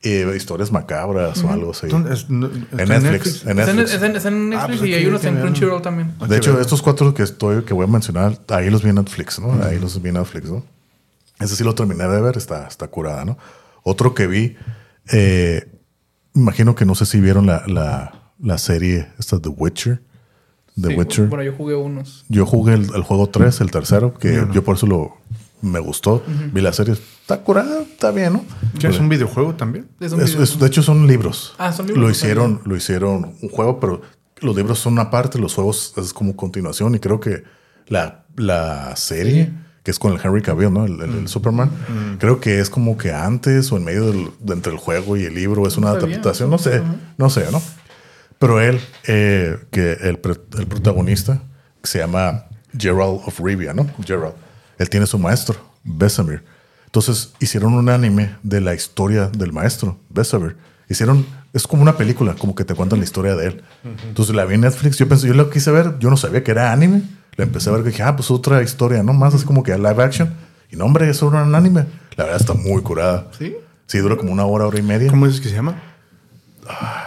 Eh, 0.08 0.36
historias 0.36 0.70
macabras 0.70 1.42
o 1.42 1.50
algo 1.50 1.72
así. 1.72 1.86
En 1.88 2.04
Netflix. 2.04 3.44
En 3.46 3.56
Netflix. 3.56 3.92
es 3.94 4.02
en- 4.02 4.16
es 4.16 4.24
en 4.24 4.50
Netflix 4.50 4.78
pues 4.78 4.90
y 4.90 4.94
hay 4.94 5.06
unos 5.06 5.24
en. 5.24 5.36
Crunchyroll 5.40 5.82
también. 5.82 6.14
De 6.28 6.36
hecho, 6.36 6.60
estos 6.60 6.80
cuatro 6.82 7.12
que 7.14 7.22
estoy, 7.24 7.62
que 7.64 7.74
voy 7.74 7.84
a 7.84 7.88
mencionar, 7.88 8.38
ahí 8.48 8.70
los 8.70 8.82
vi 8.82 8.90
en 8.90 8.96
Netflix, 8.96 9.40
¿no? 9.40 9.52
Ahí 9.64 9.78
los 9.80 10.00
vi 10.00 10.10
en 10.10 10.14
Netflix, 10.16 10.48
¿no? 10.50 10.64
Ese 11.40 11.56
sí 11.56 11.64
lo 11.64 11.74
terminé 11.74 12.06
de 12.06 12.20
ver, 12.20 12.36
está, 12.36 12.66
está 12.68 12.88
curada, 12.88 13.24
¿no? 13.24 13.36
Otro 13.82 14.14
que 14.14 14.26
vi, 14.26 14.56
eh, 15.12 15.68
imagino 16.34 16.74
que 16.74 16.84
no 16.84 16.94
sé 16.94 17.04
si 17.06 17.20
vieron 17.20 17.46
la, 17.46 17.62
la, 17.66 18.32
la 18.40 18.58
serie, 18.58 19.08
esta 19.18 19.40
The 19.40 19.48
Witcher. 19.48 20.02
The 20.80 20.88
Sí, 20.90 20.94
Witcher. 20.94 21.26
Bueno, 21.28 21.42
yo 21.42 21.52
jugué 21.54 21.74
unos. 21.74 22.24
Yo 22.28 22.44
jugué 22.46 22.74
el, 22.74 22.86
el 22.94 23.02
juego 23.02 23.28
3, 23.28 23.60
el 23.62 23.70
tercero, 23.70 24.14
que 24.14 24.46
yo 24.52 24.62
por 24.62 24.76
eso 24.76 24.86
lo 24.86 25.16
me 25.66 25.78
gustó. 25.80 26.22
Vi 26.52 26.60
la 26.60 26.72
serie, 26.72 26.94
está 26.94 27.38
curada, 27.42 27.82
está 27.82 28.10
bien, 28.10 28.32
¿no? 28.34 28.44
¿Qué, 28.78 28.86
¿Es 28.88 28.98
un 28.98 29.08
videojuego 29.08 29.54
también? 29.54 29.88
Es 30.00 30.12
un 30.12 30.20
Es- 30.20 30.30
video- 30.30 30.42
es- 30.44 30.58
de 30.58 30.66
hecho, 30.66 30.82
son 30.82 31.06
libros. 31.06 31.54
Ah, 31.58 31.72
son 31.72 31.86
libros, 31.86 32.02
Lo 32.04 32.10
hicieron, 32.10 32.60
lo 32.64 32.76
hicieron 32.76 33.34
un 33.42 33.48
juego, 33.48 33.78
pero 33.80 34.02
los 34.40 34.54
libros 34.56 34.78
son 34.78 34.94
una 34.94 35.10
parte, 35.10 35.38
los 35.38 35.54
juegos 35.54 35.92
es 35.96 36.12
como 36.12 36.36
continuación. 36.36 36.94
Y 36.94 36.98
creo 36.98 37.20
que 37.20 37.44
la, 37.88 38.24
la 38.36 38.94
serie, 38.96 39.52
que 39.82 39.90
es 39.90 39.98
con 39.98 40.12
el 40.12 40.20
Henry 40.22 40.42
Cavill, 40.42 40.72
¿no? 40.72 40.84
El, 40.86 41.00
el- 41.00 41.14
el 41.18 41.28
Superman, 41.28 41.70
creo 42.18 42.40
que 42.40 42.60
es 42.60 42.68
como 42.70 42.96
que 42.98 43.12
antes 43.12 43.70
o 43.72 43.76
en 43.76 43.84
medio 43.84 44.06
del, 44.10 44.30
de 44.40 44.54
entre 44.54 44.72
el 44.72 44.78
juego 44.78 45.16
y 45.16 45.24
el 45.24 45.34
libro 45.34 45.66
es 45.66 45.76
una 45.76 45.92
No 45.92 45.96
adaptación. 45.96 46.50
No 46.50 46.58
sé, 46.58 46.82
no 47.18 47.30
sé, 47.30 47.46
¿no? 47.52 47.62
Pero 48.38 48.60
él, 48.60 48.78
eh, 49.06 49.56
que 49.70 49.92
el, 49.92 50.18
el 50.58 50.66
protagonista, 50.66 51.40
que 51.80 51.88
se 51.88 51.98
llama 52.00 52.44
Gerald 52.76 53.20
of 53.24 53.40
Rivia, 53.40 53.72
¿no? 53.72 53.86
Gerald. 54.04 54.34
Él 54.78 54.88
tiene 54.90 55.06
su 55.06 55.18
maestro, 55.18 55.56
Besamir. 55.84 56.42
Entonces 56.86 57.32
hicieron 57.40 57.74
un 57.74 57.88
anime 57.88 58.36
de 58.42 58.60
la 58.60 58.74
historia 58.74 59.28
del 59.28 59.52
maestro, 59.52 59.98
Besamir. 60.08 60.56
Hicieron, 60.88 61.26
es 61.52 61.66
como 61.66 61.82
una 61.82 61.96
película, 61.96 62.34
como 62.34 62.54
que 62.54 62.64
te 62.64 62.74
cuentan 62.74 63.00
la 63.00 63.04
historia 63.04 63.34
de 63.34 63.48
él. 63.48 63.62
Entonces 64.08 64.34
la 64.34 64.44
vi 64.44 64.54
en 64.54 64.62
Netflix, 64.62 64.96
yo 64.98 65.08
pensé, 65.08 65.26
yo 65.26 65.34
lo 65.34 65.50
quise 65.50 65.70
ver, 65.70 65.98
yo 65.98 66.10
no 66.10 66.16
sabía 66.16 66.42
que 66.44 66.50
era 66.52 66.72
anime. 66.72 67.02
La 67.36 67.44
empecé 67.44 67.68
a 67.68 67.72
ver 67.72 67.82
dije, 67.82 68.02
ah, 68.02 68.16
pues 68.16 68.30
otra 68.30 68.62
historia, 68.62 69.02
¿no? 69.02 69.12
Más 69.12 69.34
así 69.34 69.44
como 69.44 69.62
que 69.62 69.76
live 69.76 70.02
action. 70.02 70.32
Y 70.70 70.76
no, 70.76 70.86
hombre, 70.86 71.10
eso 71.10 71.28
era 71.28 71.42
un 71.42 71.54
anime. 71.54 71.86
La 72.16 72.24
verdad 72.24 72.40
está 72.40 72.54
muy 72.54 72.82
curada. 72.82 73.30
¿Sí? 73.38 73.54
Sí, 73.86 73.98
dura 73.98 74.16
como 74.16 74.32
una 74.32 74.46
hora, 74.46 74.66
hora 74.66 74.78
y 74.78 74.82
media. 74.82 75.10
¿Cómo 75.10 75.26
dices 75.26 75.40
que 75.40 75.48
se 75.48 75.54
llama? 75.54 75.80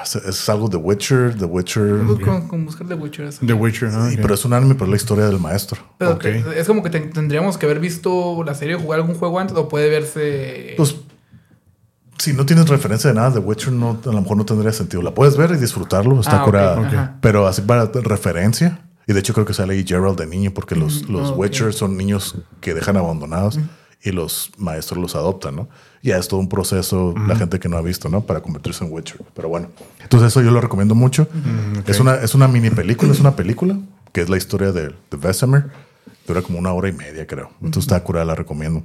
Es, 0.03 0.15
es 0.15 0.49
algo 0.49 0.67
de 0.69 0.77
Witcher, 0.77 1.35
The 1.37 1.45
Witcher. 1.45 1.99
Con, 2.23 2.47
con 2.47 2.65
buscar 2.65 2.87
The 2.87 2.93
Witcher. 2.95 3.25
eso. 3.27 3.45
The 3.45 3.53
Witcher, 3.53 3.89
¿no? 3.91 4.07
Sí, 4.09 4.15
Ok. 4.15 4.21
pero 4.21 4.33
es 4.33 4.45
un 4.45 4.53
anime, 4.53 4.73
pero 4.75 4.85
es 4.85 4.91
la 4.91 4.95
historia 4.97 5.25
del 5.27 5.39
maestro. 5.39 5.79
Pero 5.97 6.11
ok. 6.11 6.21
te- 6.21 6.59
es 6.59 6.67
como 6.67 6.81
que 6.83 6.89
te- 6.89 6.99
tendríamos 7.01 7.57
que 7.57 7.65
haber 7.65 7.79
visto 7.79 8.43
la 8.43 8.55
serie 8.55 8.75
o 8.75 8.79
jugar 8.79 8.99
algún 9.01 9.15
juego 9.15 9.39
antes 9.39 9.55
o 9.57 9.67
puede 9.67 9.89
verse. 9.89 10.73
Pues, 10.77 10.95
si 12.17 12.33
no 12.33 12.45
tienes 12.45 12.67
referencia 12.67 13.09
de 13.09 13.15
nada 13.15 13.31
de 13.31 13.39
Witcher, 13.39 13.71
no, 13.71 13.97
a 14.03 14.07
lo 14.11 14.21
mejor 14.21 14.35
no 14.37 14.45
tendría 14.45 14.73
sentido. 14.73 15.01
La 15.01 15.13
puedes 15.13 15.37
ver 15.37 15.51
y 15.51 15.57
disfrutarlo, 15.57 16.19
está 16.19 16.41
Ah, 16.41 16.45
curada. 16.45 17.17
Pero 17.21 17.47
así 17.47 17.61
para 17.61 17.85
referencia, 17.85 18.81
y 19.07 19.13
de 19.13 19.19
hecho 19.19 19.33
creo 19.33 19.45
que 19.45 19.53
sale 19.53 19.73
ahí 19.73 19.85
Gerald 19.87 20.17
de 20.19 20.27
niño, 20.27 20.51
porque 20.53 20.75
los, 20.75 21.07
los 21.09 21.29
ah. 21.31 21.33
Witcher 21.33 21.73
son 21.73 21.95
niños 21.97 22.35
que 22.61 22.73
dejan 22.73 22.97
abandonados 22.97 23.59
y 24.03 24.11
los 24.11 24.51
maestros 24.57 24.99
los 24.99 25.15
adoptan, 25.15 25.55
¿no? 25.55 25.69
Ya 26.01 26.17
es 26.17 26.27
todo 26.27 26.39
un 26.39 26.47
proceso, 26.47 27.13
la 27.27 27.35
gente 27.35 27.59
que 27.59 27.67
no 27.67 27.77
ha 27.77 27.81
visto, 27.81 28.07
¿no? 28.09 28.21
Para 28.21 28.41
convertirse 28.41 28.85
en 28.85 28.91
Witcher. 28.91 29.21
Pero 29.33 29.49
bueno, 29.49 29.67
entonces 30.01 30.29
eso 30.29 30.41
yo 30.41 30.51
lo 30.51 30.61
recomiendo 30.61 30.95
mucho. 30.95 31.27
es, 31.85 31.99
una, 31.99 32.15
es 32.15 32.35
una 32.35 32.47
mini 32.47 32.69
película, 32.69 33.11
es 33.11 33.19
una 33.19 33.35
película 33.35 33.77
que 34.13 34.21
es 34.21 34.29
la 34.29 34.37
historia 34.37 34.71
de, 34.71 34.87
de 34.87 35.17
Vesemir. 35.17 35.65
Dura 36.25 36.41
como 36.41 36.59
una 36.59 36.71
hora 36.71 36.87
y 36.87 36.93
media, 36.93 37.25
creo. 37.27 37.49
Entonces 37.61 37.91
está 37.91 38.03
curada, 38.03 38.25
la 38.25 38.35
recomiendo. 38.35 38.83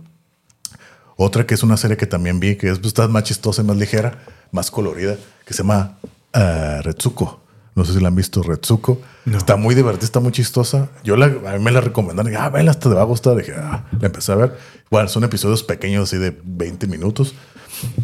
Otra 1.16 1.46
que 1.46 1.54
es 1.54 1.62
una 1.62 1.76
serie 1.76 1.96
que 1.96 2.06
también 2.06 2.40
vi, 2.40 2.56
que 2.56 2.70
es 2.70 2.78
pues, 2.78 2.88
está 2.88 3.06
más 3.06 3.22
chistosa 3.24 3.62
y 3.62 3.64
más 3.64 3.76
ligera, 3.76 4.18
más 4.50 4.70
colorida, 4.70 5.16
que 5.44 5.54
se 5.54 5.62
llama 5.62 5.98
uh, 6.34 6.82
Retsuko. 6.82 7.43
No 7.74 7.84
sé 7.84 7.92
si 7.92 8.00
la 8.00 8.08
han 8.08 8.14
visto, 8.14 8.42
Retsuko. 8.42 9.00
Está 9.26 9.56
muy 9.56 9.74
divertida, 9.74 10.04
está 10.04 10.20
muy 10.20 10.30
chistosa. 10.30 10.90
Yo 11.02 11.16
la, 11.16 11.26
a 11.26 11.58
mí 11.58 11.64
me 11.64 11.72
la 11.72 11.80
recomendaron. 11.80 12.32
Y, 12.32 12.36
ah, 12.36 12.48
vela, 12.48 12.70
hasta 12.70 12.88
te 12.88 12.94
va 12.94 13.02
a 13.02 13.04
gustar. 13.04 13.36
Dije, 13.36 13.54
ah, 13.56 13.84
la 14.00 14.06
empecé 14.06 14.32
a 14.32 14.36
ver. 14.36 14.56
Bueno, 14.90 15.08
son 15.08 15.24
episodios 15.24 15.64
pequeños, 15.64 16.04
así 16.04 16.18
de 16.18 16.38
20 16.44 16.86
minutos. 16.86 17.34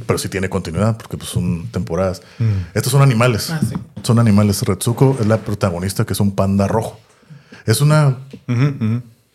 Pero 0.06 0.18
sí 0.18 0.28
tiene 0.28 0.48
continuidad, 0.48 0.97
porque 0.97 1.16
pues, 1.16 1.30
son 1.30 1.68
temporadas. 1.68 2.22
Estos 2.74 2.90
son 2.90 3.02
animales. 3.02 3.51
Ah, 3.51 3.60
sí. 3.60 3.76
Son 4.02 4.18
animales. 4.18 4.62
Retsuko 4.62 5.16
es 5.20 5.26
la 5.26 5.38
protagonista, 5.38 6.05
que 6.05 6.14
es 6.14 6.20
un 6.20 6.34
panda 6.34 6.66
rojo. 6.66 6.98
Es 7.64 7.80
una 7.80 8.18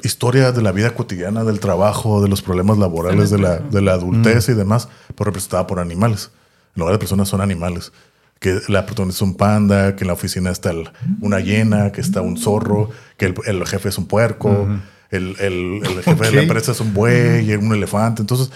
historia 0.03 0.51
de 0.51 0.61
la 0.61 0.73
vida 0.73 0.93
cotidiana, 0.93 1.45
del 1.45 1.59
trabajo, 1.61 2.21
de 2.21 2.27
los 2.27 2.41
problemas 2.41 2.77
laborales, 2.77 3.29
de 3.29 3.39
la, 3.39 3.59
de 3.59 3.81
la 3.81 3.93
adultez 3.93 4.49
y 4.49 4.53
demás, 4.53 4.89
pero 5.15 5.25
representada 5.25 5.65
por 5.65 5.79
animales. 5.79 6.31
En 6.75 6.81
lugar 6.81 6.93
de 6.93 6.99
personas 6.99 7.29
son 7.29 7.39
animales. 7.39 7.93
Que 8.39 8.59
la 8.67 8.85
protagonista 8.85 9.19
es 9.23 9.29
un 9.29 9.35
panda, 9.35 9.95
que 9.95 10.03
en 10.03 10.07
la 10.07 10.13
oficina 10.13 10.51
está 10.51 10.71
el- 10.71 10.89
una 11.21 11.39
hiena, 11.39 11.91
que 11.91 12.01
está 12.01 12.21
un 12.21 12.37
zorro, 12.37 12.89
que 13.17 13.25
el, 13.27 13.35
el 13.45 13.65
jefe 13.65 13.89
es 13.89 13.97
un 13.97 14.05
puerco, 14.07 14.67
el, 15.09 15.35
el- 15.39 15.81
el 15.85 16.03
jefe 16.03 16.23
de 16.25 16.31
la 16.31 16.41
empresa 16.41 16.71
es 16.73 16.79
un 16.81 16.93
buey 16.93 17.53
un 17.55 17.73
elefante. 17.73 18.21
Entonces, 18.21 18.51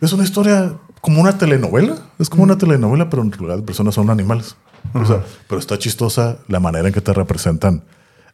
es 0.00 0.12
una 0.12 0.24
historia 0.24 0.74
como 1.00 1.20
una 1.20 1.36
telenovela. 1.38 1.96
Es 2.18 2.28
como 2.30 2.42
una 2.44 2.56
telenovela, 2.58 3.10
pero 3.10 3.22
en 3.22 3.30
lugar 3.30 3.58
de 3.58 3.62
personas 3.62 3.94
son 3.94 4.08
animales. 4.10 4.56
O 4.94 5.04
sea, 5.04 5.22
pero 5.48 5.60
está 5.60 5.78
chistosa 5.78 6.38
la 6.48 6.58
manera 6.58 6.88
en 6.88 6.94
que 6.94 7.00
te 7.00 7.12
representan 7.12 7.84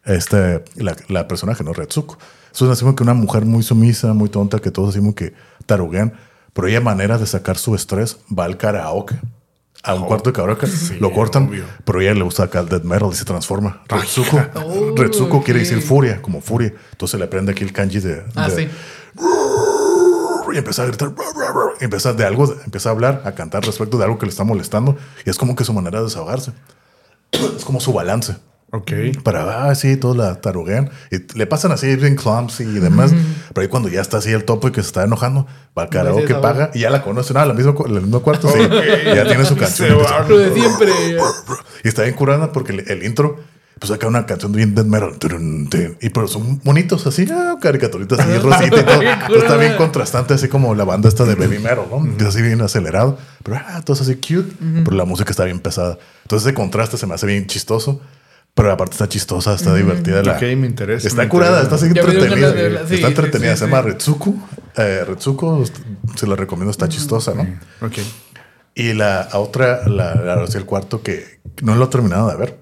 este, 0.05 0.63
la, 0.75 0.95
la 1.09 1.27
personaje, 1.27 1.63
¿no? 1.63 1.73
Retsuko. 1.73 2.17
Eso 2.51 2.65
es 2.65 2.71
así 2.71 2.95
que 2.95 3.03
una 3.03 3.13
mujer 3.13 3.45
muy 3.45 3.61
sumisa, 3.61 4.13
muy 4.13 4.29
tonta, 4.29 4.59
que 4.59 4.71
todos 4.71 4.95
como 4.95 5.13
que 5.13 5.33
taruguean. 5.67 6.13
Pero 6.53 6.67
ella, 6.67 6.81
manera 6.81 7.17
de 7.19 7.27
sacar 7.27 7.57
su 7.57 7.75
estrés, 7.75 8.17
va 8.35 8.45
al 8.45 8.57
karaoke. 8.57 9.15
A 9.83 9.93
un 9.93 10.05
cuarto 10.05 10.29
de 10.29 10.35
karaoke, 10.35 10.67
lo 10.99 11.13
cortan, 11.13 11.47
obvio. 11.47 11.63
pero 11.85 11.99
a 11.99 12.03
ella 12.03 12.13
le 12.13 12.23
gusta 12.23 12.43
acá 12.43 12.59
el 12.59 12.67
death 12.67 12.83
metal 12.83 13.09
y 13.11 13.15
se 13.15 13.23
transforma. 13.25 13.81
Retsuko, 13.87 14.37
Oh, 14.55 14.93
Retsuko 14.95 15.41
quiere 15.41 15.61
decir 15.61 15.81
furia, 15.81 16.21
como 16.21 16.41
furia. 16.41 16.73
Entonces 16.91 17.17
le 17.17 17.25
aprende 17.25 17.53
aquí 17.53 17.63
el 17.63 17.71
kanji 17.71 17.99
de, 17.99 18.23
Ah, 18.35 18.49
de- 18.49 18.55
sí. 18.55 18.69
y 20.53 20.57
empieza 20.57 20.83
a 20.83 20.85
gritar, 20.87 21.13
y 21.79 21.83
empieza 21.85 22.11
de 22.13 22.25
algo, 22.25 22.53
empieza 22.65 22.89
a 22.89 22.91
hablar, 22.91 23.21
a 23.23 23.31
cantar 23.33 23.63
respecto 23.65 23.97
de 23.97 24.03
algo 24.03 24.17
que 24.17 24.25
le 24.25 24.31
está 24.31 24.43
molestando. 24.43 24.97
Y 25.25 25.29
es 25.29 25.37
como 25.37 25.55
que 25.55 25.63
su 25.63 25.73
manera 25.73 25.99
de 25.99 26.05
desahogarse. 26.05 26.51
Es 27.31 27.63
como 27.63 27.79
su 27.79 27.93
balance. 27.93 28.35
Ok. 28.71 28.91
Para, 29.23 29.69
ah, 29.69 29.75
sí, 29.75 29.97
todos 29.97 30.15
la 30.15 30.41
taruguean. 30.41 30.91
Y 31.11 31.37
le 31.37 31.47
pasan 31.47 31.71
así 31.71 31.95
bien 31.95 32.15
clumsy 32.15 32.63
y 32.63 32.79
demás. 32.79 33.11
Pero 33.53 33.61
ahí 33.61 33.67
cuando 33.67 33.89
ya 33.89 34.01
está 34.01 34.17
así 34.17 34.31
el 34.31 34.45
topo 34.45 34.67
y 34.67 34.71
que 34.71 34.81
se 34.81 34.87
está 34.87 35.03
enojando, 35.03 35.47
va 35.77 35.83
al 35.83 35.89
karaoke, 35.89 36.21
desahoga. 36.21 36.41
paga 36.41 36.71
y 36.73 36.79
ya 36.79 36.89
la 36.89 37.01
conocen. 37.01 37.37
Ah, 37.37 37.45
la 37.45 37.53
misma, 37.53 37.73
el 37.85 38.01
mismo 38.01 38.21
cuarto, 38.21 38.47
sí. 38.49 38.59
Ya 39.05 39.25
tiene 39.25 39.45
su 39.45 39.55
canción. 39.55 39.97
Se 40.27 40.33
de 40.33 40.53
siempre. 40.53 40.91
y 41.83 41.87
está 41.87 42.03
bien 42.03 42.15
curada 42.15 42.51
porque 42.51 42.73
el, 42.73 42.91
el 42.91 43.03
intro, 43.03 43.39
pues 43.79 43.91
acá 43.91 44.07
una 44.07 44.27
canción 44.27 44.51
bien 44.51 44.75
death 44.75 44.85
metal. 44.85 45.17
Y 45.99 46.09
pero 46.09 46.27
son 46.27 46.61
bonitos 46.63 47.07
así, 47.07 47.25
ah, 47.31 47.55
caricaturitas 47.59 48.19
así, 48.19 48.37
rosita 48.37 48.65
y 48.65 48.83
todo. 48.83 49.01
Entonces 49.01 49.43
está 49.43 49.57
bien 49.57 49.77
contrastante, 49.77 50.35
así 50.35 50.47
como 50.47 50.75
la 50.75 50.83
banda 50.83 51.09
esta 51.09 51.25
de 51.25 51.33
baby 51.33 51.57
metal, 51.57 51.87
¿no? 51.89 52.17
Que 52.17 52.23
es 52.23 52.29
así 52.29 52.43
bien 52.43 52.61
acelerado. 52.61 53.17
Pero 53.41 53.57
ah, 53.57 53.81
todo 53.83 53.95
es 53.95 54.01
así 54.01 54.15
cute. 54.15 54.53
Pero 54.83 54.95
la 54.95 55.05
música 55.05 55.31
está 55.31 55.45
bien 55.45 55.59
pesada. 55.59 55.97
Entonces 56.21 56.45
ese 56.45 56.53
contraste 56.53 56.97
se 56.97 57.07
me 57.07 57.15
hace 57.15 57.25
bien 57.25 57.47
chistoso. 57.47 57.99
Pero 58.55 58.71
aparte 58.71 58.93
está 58.93 59.07
chistosa, 59.07 59.53
está 59.53 59.73
divertida. 59.73 60.21
La, 60.21 60.33
Ok, 60.33 60.41
me 60.57 60.67
interesa, 60.67 61.07
Está 61.07 61.21
me 61.23 61.29
curada, 61.29 61.63
interesa. 61.63 61.85
está 61.87 61.99
entretenida. 62.01 62.87
sí, 62.87 62.95
está 62.95 63.07
entretenida. 63.07 63.51
sí, 63.53 63.59
se 63.59 63.65
sí. 63.65 63.71
llama 63.71 63.81
Retsuko. 63.83 64.35
Eh, 64.75 65.03
Retsuko, 65.07 65.63
se 66.15 66.27
la 66.27 66.35
recomiendo, 66.35 66.71
está 66.71 66.89
chistosa, 66.89 67.33
¿no? 67.33 67.43
Ok. 67.81 67.93
Y 68.75 68.93
la 68.93 69.29
otra, 69.33 69.87
la, 69.87 70.15
la 70.15 70.43
el 70.53 70.65
cuarto 70.65 71.01
que 71.01 71.39
no 71.61 71.75
lo 71.75 71.85
he 71.85 71.87
terminado 71.87 72.29
de 72.29 72.35
ver. 72.35 72.59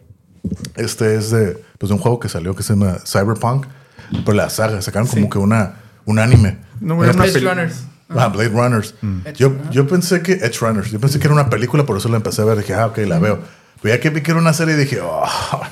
Este 0.75 1.15
es 1.15 1.31
de, 1.31 1.57
pues, 1.77 1.89
de 1.89 1.95
un 1.95 1.99
juego 2.01 2.19
que 2.19 2.29
salió 2.29 2.55
que 2.55 2.63
se 2.63 2.73
llama 2.73 2.97
Cyberpunk. 3.05 3.65
Pero 4.23 4.33
la 4.33 4.49
saga, 4.49 4.81
sacaron 4.81 5.07
como 5.07 5.29
que 5.29 5.37
una, 5.37 5.75
un 6.05 6.19
anime. 6.19 6.59
No, 6.79 6.95
una 6.95 7.11
peli- 7.13 7.39
Runners. 7.45 7.83
Ah, 8.09 8.29
Blade 8.29 8.49
Runners. 8.49 8.95
Yo, 9.35 9.53
yo 9.71 9.85
pensé 9.85 10.21
que 10.21 10.33
Edge 10.33 10.59
Runners, 10.61 10.89
yo 10.91 10.99
pensé 10.99 11.19
que 11.19 11.25
era 11.25 11.33
una 11.33 11.49
película, 11.49 11.85
por 11.85 11.97
eso 11.97 12.07
la 12.07 12.17
empecé 12.17 12.41
a 12.41 12.45
ver. 12.45 12.57
Dije, 12.59 12.73
ah, 12.73 12.85
ok, 12.87 12.99
la 12.99 13.19
veo. 13.19 13.39
Pero 13.81 13.95
ya 13.95 14.01
que 14.01 14.09
vi 14.09 14.21
que 14.21 14.31
era 14.31 14.39
una 14.39 14.53
serie, 14.53 14.75
dije, 14.75 14.99
oh, 15.01 15.23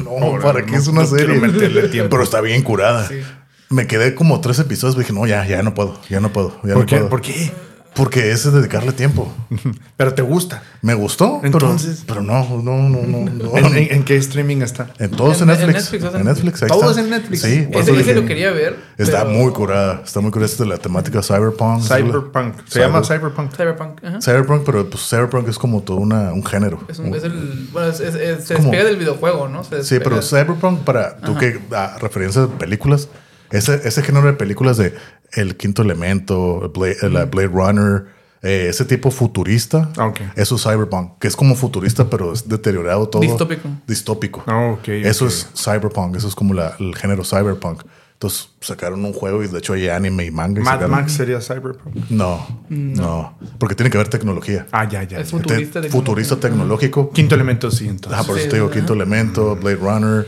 no, 0.03 0.09
Ahora, 0.11 0.43
¿para 0.43 0.59
no, 0.61 0.65
qué 0.67 0.75
es 0.75 0.87
una 0.87 1.01
no 1.01 1.07
serie? 1.07 1.39
meterle 1.39 1.87
tiempo. 1.89 2.09
Pero 2.11 2.23
está 2.23 2.41
bien 2.41 2.61
curada. 2.61 3.07
Sí. 3.07 3.21
Me 3.69 3.87
quedé 3.87 4.13
como 4.13 4.39
tres 4.41 4.59
episodios, 4.59 4.97
dije, 4.97 5.11
no, 5.13 5.25
ya, 5.25 5.45
ya 5.47 5.63
no 5.63 5.73
puedo, 5.73 5.99
ya 6.09 6.19
no 6.19 6.31
puedo. 6.31 6.59
Ya 6.63 6.73
¿Por 6.75 6.83
no 6.83 6.85
qué? 6.85 6.95
puedo. 6.97 7.09
¿Por 7.09 7.21
qué? 7.21 7.51
Porque 7.95 8.31
ese 8.31 8.49
es 8.49 8.53
dedicarle 8.53 8.91
tiempo. 8.91 9.31
Pero 9.97 10.13
te 10.13 10.21
gusta. 10.21 10.61
Me 10.81 10.93
gustó, 10.93 11.39
Entonces- 11.43 12.03
pero, 12.05 12.21
no, 12.21 12.45
no, 12.61 12.89
no, 12.89 13.01
no. 13.07 13.31
no. 13.31 13.57
¿En, 13.57 13.65
en- 13.77 13.93
en 13.93 14.03
qué 14.03 14.17
streaming 14.17 14.57
está? 14.61 14.89
En 14.99 15.11
todos 15.11 15.39
En- 15.41 15.47
Netflix. 15.47 15.93
En 15.93 16.25
Netflix, 16.25 16.61
ahí 16.63 16.67
Todo 16.67 16.89
está. 16.89 16.91
es 16.91 16.97
en 17.05 17.09
Netflix. 17.09 17.41
Sí, 17.41 17.67
Ese, 17.71 17.91
dije, 17.93 18.13
lo 18.13 18.25
quería 18.25 18.51
ver. 18.51 18.75
Está 18.97 19.23
pero- 19.23 19.29
muy 19.37 19.51
curada. 19.53 20.01
Está 20.05 20.19
muy 20.19 20.29
curada. 20.31 20.45
Esta 20.47 20.63
es 20.63 20.69
de 20.69 20.75
la 20.75 20.77
temática 20.81 21.21
Cyberpunk. 21.23 21.81
Cyberpunk. 21.83 22.55
Se 22.67 22.79
Cyber- 22.79 22.83
llama 22.83 23.03
Cyberpunk. 23.03 23.55
Cyberpunk. 23.55 24.03
Ajá. 24.03 24.21
Cyberpunk, 24.21 24.63
pero 24.65 24.89
pues 24.89 25.09
Cyberpunk 25.09 25.47
es 25.47 25.57
como 25.57 25.81
todo 25.81 25.97
una, 25.97 26.33
un 26.33 26.45
género. 26.45 26.79
Es, 26.89 26.99
un, 26.99 27.15
es 27.15 27.23
el. 27.23 27.69
Bueno, 27.71 27.87
es, 27.87 27.99
es- 28.01 28.15
es- 28.15 28.43
se 28.45 28.55
como- 28.55 28.69
despega 28.71 28.89
del 28.89 28.97
videojuego, 28.97 29.47
¿no? 29.47 29.63
Se 29.63 29.83
Sí, 29.85 29.99
pero 30.03 30.21
Cyberpunk, 30.21 30.81
para 30.81 31.17
tú 31.17 31.35
que 31.37 31.59
a 31.73 31.97
referencia 31.99 32.41
de 32.41 32.47
películas, 32.49 33.07
ese, 33.51 33.81
ese 33.87 34.01
género 34.03 34.27
de 34.27 34.33
películas 34.33 34.77
de 34.77 34.93
El 35.33 35.55
Quinto 35.57 35.81
Elemento, 35.81 36.71
Blade, 36.75 37.09
la 37.09 37.25
Blade 37.25 37.47
Runner, 37.49 38.05
eh, 38.41 38.67
ese 38.69 38.85
tipo 38.85 39.09
futurista, 39.11 39.89
eso 40.35 40.55
es 40.55 40.61
Cyberpunk, 40.63 41.17
que 41.19 41.27
es 41.27 41.35
como 41.35 41.55
futurista, 41.55 42.09
pero 42.09 42.31
es 42.33 42.47
deteriorado 42.47 43.09
todo. 43.09 43.21
Distópico. 43.21 43.69
Distópico. 43.87 44.43
Ah, 44.47 44.75
Eso 44.85 45.25
es 45.27 45.49
Cyberpunk, 45.55 46.15
eso 46.15 46.27
es 46.27 46.35
como 46.35 46.53
la- 46.53 46.75
el 46.79 46.95
género 46.95 47.23
Cyberpunk. 47.23 47.83
Entonces 48.13 48.49
sacaron 48.61 49.03
un 49.03 49.11
juego 49.11 49.43
y 49.43 49.47
de 49.49 49.57
hecho 49.57 49.73
hay 49.73 49.89
anime 49.89 50.23
y 50.25 50.31
manga. 50.31 50.61
y 50.61 50.63
Mad 50.63 50.73
sacaron- 50.75 50.91
Max 50.91 51.11
sería 51.13 51.41
Cyberpunk. 51.41 51.95
No, 52.09 52.63
no, 52.69 53.37
porque 53.59 53.75
tiene 53.75 53.89
que 53.89 53.97
haber 53.97 54.07
tecnología. 54.09 54.67
Ah, 54.71 54.87
ya, 54.87 55.03
ya. 55.03 55.19
Es 55.19 55.31
ya. 55.31 55.37
futurista. 55.37 55.81
Te- 55.81 55.89
futurista 55.89 56.35
tecnológico. 56.39 57.09
Quinto 57.11 57.35
elemento, 57.35 57.69
sí, 57.71 57.87
entonces. 57.89 58.17
Ah, 58.17 58.23
por 58.25 58.37
eso 58.37 58.47
te 58.47 58.55
digo. 58.55 58.69
Quinto 58.69 58.93
Elemento, 58.93 59.55
Blade 59.57 59.75
Runner. 59.75 60.27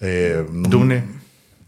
eh, 0.00 0.44
Dune. 0.50 1.19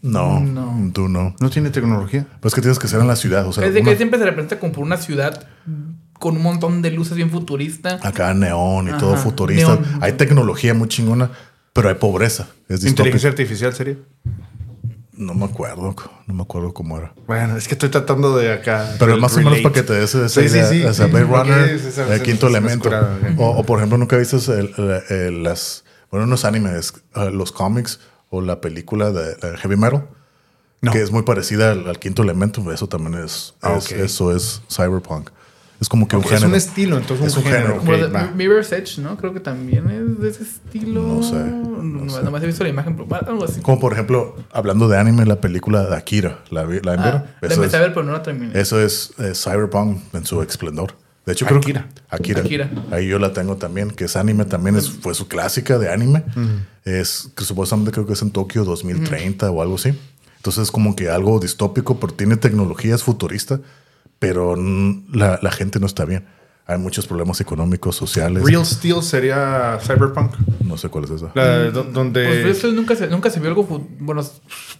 No, 0.02 0.40
No. 0.40 0.90
tú 0.92 1.08
no. 1.08 1.34
No 1.40 1.48
tiene 1.50 1.70
tecnología. 1.70 2.26
Pues 2.40 2.52
es 2.52 2.54
que 2.56 2.60
tienes 2.60 2.78
que 2.78 2.88
ser 2.88 3.00
en 3.00 3.06
la 3.06 3.16
ciudad. 3.16 3.46
O 3.46 3.52
sea, 3.52 3.64
Es 3.66 3.72
de 3.74 3.82
que 3.82 3.96
siempre 3.96 4.18
se 4.18 4.24
representa 4.24 4.58
como 4.58 4.72
por 4.72 4.82
una 4.84 4.96
ciudad 4.96 5.46
con 6.18 6.36
un 6.36 6.42
montón 6.42 6.82
de 6.82 6.90
luces 6.90 7.16
bien 7.16 7.30
futurista. 7.30 7.98
acá 8.02 8.34
neón 8.34 8.88
y 8.88 8.98
todo 8.98 9.16
futurista. 9.16 9.74
neón. 9.76 9.84
Hay 10.00 10.12
tecnología 10.14 10.74
muy 10.74 10.88
chingona, 10.88 11.30
pero 11.72 11.88
hay 11.88 11.94
pobreza. 11.96 12.48
Es. 12.68 12.84
Inteligencia 12.84 13.28
artificial 13.30 13.72
sería. 13.74 13.96
No 15.14 15.34
me 15.34 15.44
acuerdo, 15.44 15.94
no 16.26 16.34
me 16.34 16.42
acuerdo 16.42 16.72
cómo 16.72 16.98
era. 16.98 17.12
Bueno, 17.26 17.56
es 17.56 17.68
que 17.68 17.74
estoy 17.74 17.90
tratando 17.90 18.36
de 18.36 18.50
acá. 18.52 18.94
Pero 18.98 19.18
más 19.18 19.34
o 19.34 19.36
menos 19.36 19.52
relate. 19.52 19.62
para 19.62 19.74
que 19.74 19.82
te 19.82 19.92
des 19.92 20.14
esa 20.14 20.28
Sí, 20.28 20.48
sí, 20.48 20.56
idea. 20.56 20.66
sí, 20.68 20.84
O 20.84 20.94
sea, 20.94 21.06
sí. 21.06 21.12
Blade 21.12 21.26
Runner, 21.26 21.68
esa- 21.70 22.12
el 22.14 22.22
quinto 22.22 22.48
elemento. 22.48 22.84
curada. 22.88 23.18
O, 23.36 23.50
o, 23.50 23.62
por 23.64 23.78
ejemplo, 23.78 23.98
nunca 23.98 24.16
viste 24.16 24.36
el- 24.36 24.74
el- 24.76 25.16
el- 25.16 25.42
las, 25.44 25.84
bueno, 26.10 26.24
unos 26.26 26.44
animes, 26.44 26.94
eh, 27.14 27.30
los 27.30 27.52
cómics 27.52 28.00
o 28.32 28.40
la 28.40 28.60
película 28.62 29.10
de, 29.12 29.34
de 29.36 29.56
Heavy 29.58 29.76
Metal, 29.76 30.08
No. 30.80 30.90
que 30.90 31.02
es 31.02 31.10
muy 31.12 31.22
parecida 31.22 31.70
al, 31.72 31.86
al 31.86 31.98
quinto 32.00 32.22
elemento. 32.22 32.72
Eso 32.72 32.88
también 32.88 33.22
es, 33.22 33.54
Ah, 33.62 33.76
es- 33.76 33.92
eso 33.92 34.34
es 34.34 34.62
cyberpunk. 34.68 35.28
Es 35.80 35.88
como 35.88 36.06
que 36.08 36.14
Ok, 36.16 36.20
un 36.20 36.24
es 36.26 36.30
género. 36.34 36.48
un 36.48 36.54
estilo, 36.54 36.96
entonces 36.96 37.26
Es 37.26 37.36
un 37.36 37.40
un 37.44 37.44
género. 37.50 37.62
género. 37.62 37.80
ok, 37.80 37.86
Como 37.86 37.96
la 37.98 38.06
de 38.06 38.12
va. 38.12 38.30
Mirror's 38.36 38.70
Edge, 38.72 38.98
¿no? 39.00 39.16
Creo 39.16 39.32
que 39.34 39.40
también 39.40 39.90
es 39.90 40.20
de 40.20 40.28
ese 40.30 40.44
estilo. 40.44 41.02
No 41.02 41.22
sé, 41.24 41.34
No, 41.34 41.82
no 41.82 42.08
sé. 42.10 42.22
Nomás 42.22 42.42
he 42.42 42.46
visto 42.46 42.62
la 42.62 42.70
imagen, 42.70 42.96
pero 42.96 43.08
algo 43.26 43.44
así. 43.44 43.60
Como 43.60 43.80
por 43.80 43.92
ejemplo, 43.92 44.36
hablando 44.52 44.88
de 44.88 44.96
anime, 44.96 45.26
la 45.26 45.40
película 45.40 45.84
de 45.84 45.96
Akira. 45.96 46.38
¿La, 46.50 46.62
vi- 46.64 46.80
la 46.82 46.92
Ah, 46.92 46.96
vieron? 46.96 47.24
la 47.40 47.48
eso, 47.48 47.54
empecé 47.56 47.76
a 47.76 47.80
es, 47.80 47.84
ver, 47.86 47.94
pero 47.94 48.06
no 48.06 48.12
la 48.12 48.22
terminé. 48.22 48.58
eso 48.58 48.80
es 48.80 49.12
eh, 49.18 49.32
cyberpunk 49.34 49.98
en 50.14 50.24
su 50.24 50.40
esplendor. 50.42 50.94
De 51.24 51.32
hecho, 51.32 51.46
creo 51.46 51.58
Akira. 51.58 51.88
que 51.88 52.16
Akira. 52.16 52.40
Akira. 52.40 52.70
Ahí 52.90 53.06
yo 53.06 53.18
la 53.18 53.32
tengo 53.32 53.56
también, 53.56 53.90
que 53.90 54.04
es 54.04 54.16
anime 54.16 54.44
también, 54.44 54.76
es, 54.76 54.90
fue 54.90 55.14
su 55.14 55.28
clásica 55.28 55.78
de 55.78 55.92
anime. 55.92 56.24
Es 56.84 57.28
que 57.36 57.44
supuestamente 57.44 57.92
creo 57.92 58.06
que 58.06 58.14
es 58.14 58.22
en 58.22 58.32
Tokio 58.32 58.64
2030 58.64 59.50
o 59.50 59.62
algo 59.62 59.76
así. 59.76 59.96
Entonces 60.36 60.64
es 60.64 60.70
como 60.72 60.96
que 60.96 61.08
algo 61.08 61.38
distópico, 61.38 62.00
pero 62.00 62.12
tiene 62.14 62.36
tecnologías 62.36 63.04
futuristas, 63.04 63.60
pero 64.18 64.56
la, 64.56 65.38
la 65.40 65.50
gente 65.52 65.78
no 65.78 65.86
está 65.86 66.04
bien. 66.04 66.24
Hay 66.64 66.78
muchos 66.78 67.06
problemas 67.08 67.40
económicos, 67.40 67.96
sociales. 67.96 68.44
Real 68.44 68.64
Steel 68.64 69.02
sería 69.02 69.78
Cyberpunk. 69.82 70.32
No 70.64 70.76
sé 70.78 70.88
cuál 70.88 71.04
es 71.04 71.10
esa. 71.10 71.32
La 71.34 71.58
de 71.58 71.70
do- 71.72 71.82
donde. 71.82 72.24
Pues 72.24 72.56
eso 72.58 72.68
nunca 72.70 72.94
se, 72.94 73.08
nunca 73.08 73.30
se 73.30 73.40
vio 73.40 73.48
algo. 73.48 73.64
Bueno, 73.98 74.22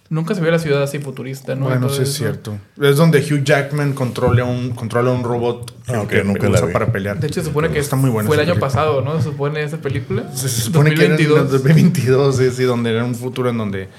nunca 0.09 0.33
se 0.33 0.39
vio 0.41 0.49
la 0.49 0.59
ciudad 0.59 0.81
así 0.81 0.99
futurista, 0.99 1.55
¿no? 1.55 1.65
bueno, 1.65 1.89
sí 1.89 2.03
es 2.03 2.09
eso. 2.09 2.17
cierto. 2.19 2.57
Es 2.81 2.95
donde 2.95 3.19
Hugh 3.19 3.43
Jackman 3.43 3.91
controla 3.93 4.45
un, 4.45 4.69
controla 4.71 5.11
un 5.11 5.23
robot 5.25 5.73
Ah, 5.89 5.99
ok, 6.01 6.07
que 6.09 6.23
nunca 6.23 6.47
la 6.47 6.55
usa 6.55 6.67
vi. 6.67 6.73
para 6.73 6.91
pelear. 6.91 7.19
De 7.19 7.27
hecho, 7.27 7.41
se 7.41 7.47
supone 7.47 7.69
que 7.69 7.79
está 7.79 7.97
muy 7.97 8.09
buena 8.09 8.27
fue 8.27 8.37
el 8.37 8.41
año 8.43 8.53
película. 8.53 8.67
pasado, 8.71 9.01
¿no? 9.01 9.17
Se 9.17 9.23
supone 9.23 9.61
esa 9.63 9.77
película. 9.77 10.33
Se, 10.33 10.47
se 10.47 10.61
supone 10.61 10.95
que 10.95 11.03
era 11.03 11.15
en 11.15 11.21
2022. 11.27 11.39
el 11.45 11.51
2022, 11.51 12.37
sí, 12.37 12.49
sí, 12.51 12.63
donde 12.63 12.91
era 12.91 13.03
un 13.03 13.13
futuro 13.13 13.49
en 13.49 13.57
donde 13.57 13.89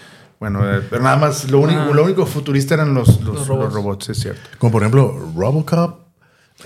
Bueno, 0.40 0.60
eh, 0.68 0.80
pero 0.88 1.02
nada 1.02 1.16
más, 1.18 1.50
lo 1.50 1.58
único, 1.60 1.80
Ah. 1.80 1.90
lo 1.92 2.02
único 2.02 2.24
futurista 2.24 2.74
eran 2.74 2.94
los, 2.94 3.20
los, 3.20 3.34
Los 3.36 3.46
robots. 3.46 3.64
los 3.66 3.74
robots, 3.74 4.08
es 4.08 4.18
cierto. 4.20 4.40
Como 4.58 4.72
por 4.72 4.82
ejemplo, 4.82 5.32
Robocop. 5.36 6.03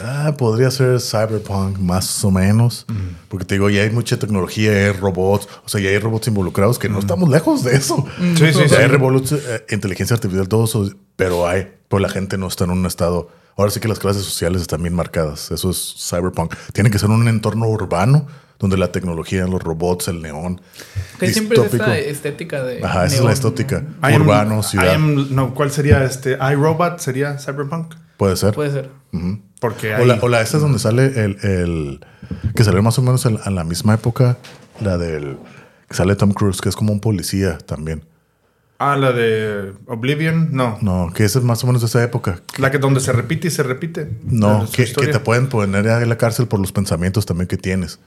Ah, 0.03 0.35
podría 0.39 0.71
ser 0.71 1.01
Cyberpunk, 1.01 1.79
más 1.79 2.25
o 2.25 2.31
menos. 2.31 2.87
Porque 3.29 3.45
te 3.45 3.55
digo, 3.57 3.71
ya 3.71 3.83
hay 3.83 3.91
mucha 3.91 4.19
tecnología, 4.19 4.71
hay 4.73 4.93
robots. 4.93 5.49
O 5.65 5.69
sea, 5.69 5.81
ya 5.81 5.91
hay 5.91 5.99
robots 5.99 6.29
involucrados 6.29 6.79
que 6.79 6.89
no 6.89 6.99
estamos 6.99 7.29
lejos 7.29 7.65
de 7.65 7.77
eso. 7.77 8.05
Sí, 8.37 8.37
sí, 8.37 8.45
O 8.45 8.69
sea, 8.69 8.69
sí. 8.69 8.75
hay 8.77 8.87
robots, 8.89 9.33
eh, 9.33 9.65
inteligencia 9.71 10.15
artificial, 10.15 10.49
todo 10.49 10.65
eso. 10.65 10.91
Pero 11.17 11.47
hay. 11.49 11.69
Pero 11.89 12.01
la 12.01 12.09
gente 12.09 12.39
no 12.39 12.47
está 12.49 12.65
en 12.65 12.71
un 12.71 12.87
estado. 12.87 13.29
Ahora 13.57 13.71
sí 13.73 13.81
que 13.81 13.89
las 13.89 13.99
clases 13.99 14.23
sociales 14.23 14.63
están 14.63 14.83
bien 14.83 14.95
marcadas. 14.95 15.51
Eso 15.51 15.71
es 15.71 15.95
Cyberpunk. 15.99 16.55
Tiene 16.73 16.91
que 16.91 16.99
ser 16.99 17.11
un 17.11 17.27
entorno 17.27 17.67
urbano 17.67 18.27
donde 18.61 18.77
la 18.77 18.93
tecnología, 18.93 19.47
los 19.47 19.63
robots, 19.63 20.09
el 20.09 20.21
neón. 20.23 20.61
Que 21.19 21.33
siempre 21.33 21.59
es 21.61 21.73
esta 21.75 21.99
estética 21.99 22.63
de. 22.63 22.85
Ajá, 22.85 23.07
esa 23.07 23.15
es 23.17 23.21
la 23.21 23.27
¿no? 23.29 23.33
estética. 23.33 23.85
Am- 24.01 24.15
Urbano, 24.23 24.61
I 24.61 24.63
ciudad. 24.63 24.95
am- 24.95 25.29
no, 25.35 25.55
¿cuál 25.55 25.71
sería 25.73 26.05
este? 26.05 26.37
iRobot 26.53 26.99
sería 27.01 27.37
Cyberpunk. 27.39 27.95
Puede 28.19 28.37
ser. 28.37 28.53
Puede 28.55 28.71
ser. 28.73 28.91
Porque 29.61 29.95
O 29.95 30.05
la, 30.05 30.15
hay- 30.15 30.21
o 30.23 30.29
la 30.29 30.43
esta 30.43 30.59
es 30.59 30.63
donde 30.63 30.79
sale 30.79 31.07
el, 31.25 31.39
el- 31.43 32.01
que 32.55 32.65
salió 32.65 32.83
más 32.83 32.99
o 32.99 33.03
menos 33.03 33.25
en, 33.25 33.39
en 33.43 33.55
la 33.55 33.65
misma 33.65 33.95
época, 33.95 34.37
la 34.81 34.99
del 34.99 35.39
que 35.89 35.95
sale 35.95 36.15
Tom 36.17 36.33
Cruise, 36.33 36.61
que 36.61 36.69
es 36.69 36.77
como 36.77 36.93
un 36.93 37.01
policía 37.01 37.57
también. 37.59 38.05
Ah, 38.81 38.97
la 38.97 39.13
de 39.13 39.73
Oblivion, 39.87 40.51
no. 40.53 40.79
No, 40.83 41.11
que 41.13 41.25
esa 41.25 41.39
es 41.39 41.45
más 41.45 41.65
o 41.65 41.67
menos 41.67 41.83
de 41.83 41.87
esa 41.89 42.03
época. 42.05 42.43
La 42.59 42.71
que 42.71 42.79
donde 42.79 43.01
se 43.01 43.13
repite 43.13 43.49
y 43.49 43.51
se 43.51 43.63
repite. 43.63 44.09
No, 44.25 44.69
que, 44.71 44.85
te 44.85 45.19
pueden 45.21 45.49
poner 45.49 45.87
en 45.87 46.09
la 46.09 46.19
cárcel 46.19 46.47
por 46.47 46.61
los 46.61 46.71
pensamientos 46.71 47.27
también 47.27 47.49
que 47.49 47.57
tienes. 47.57 47.99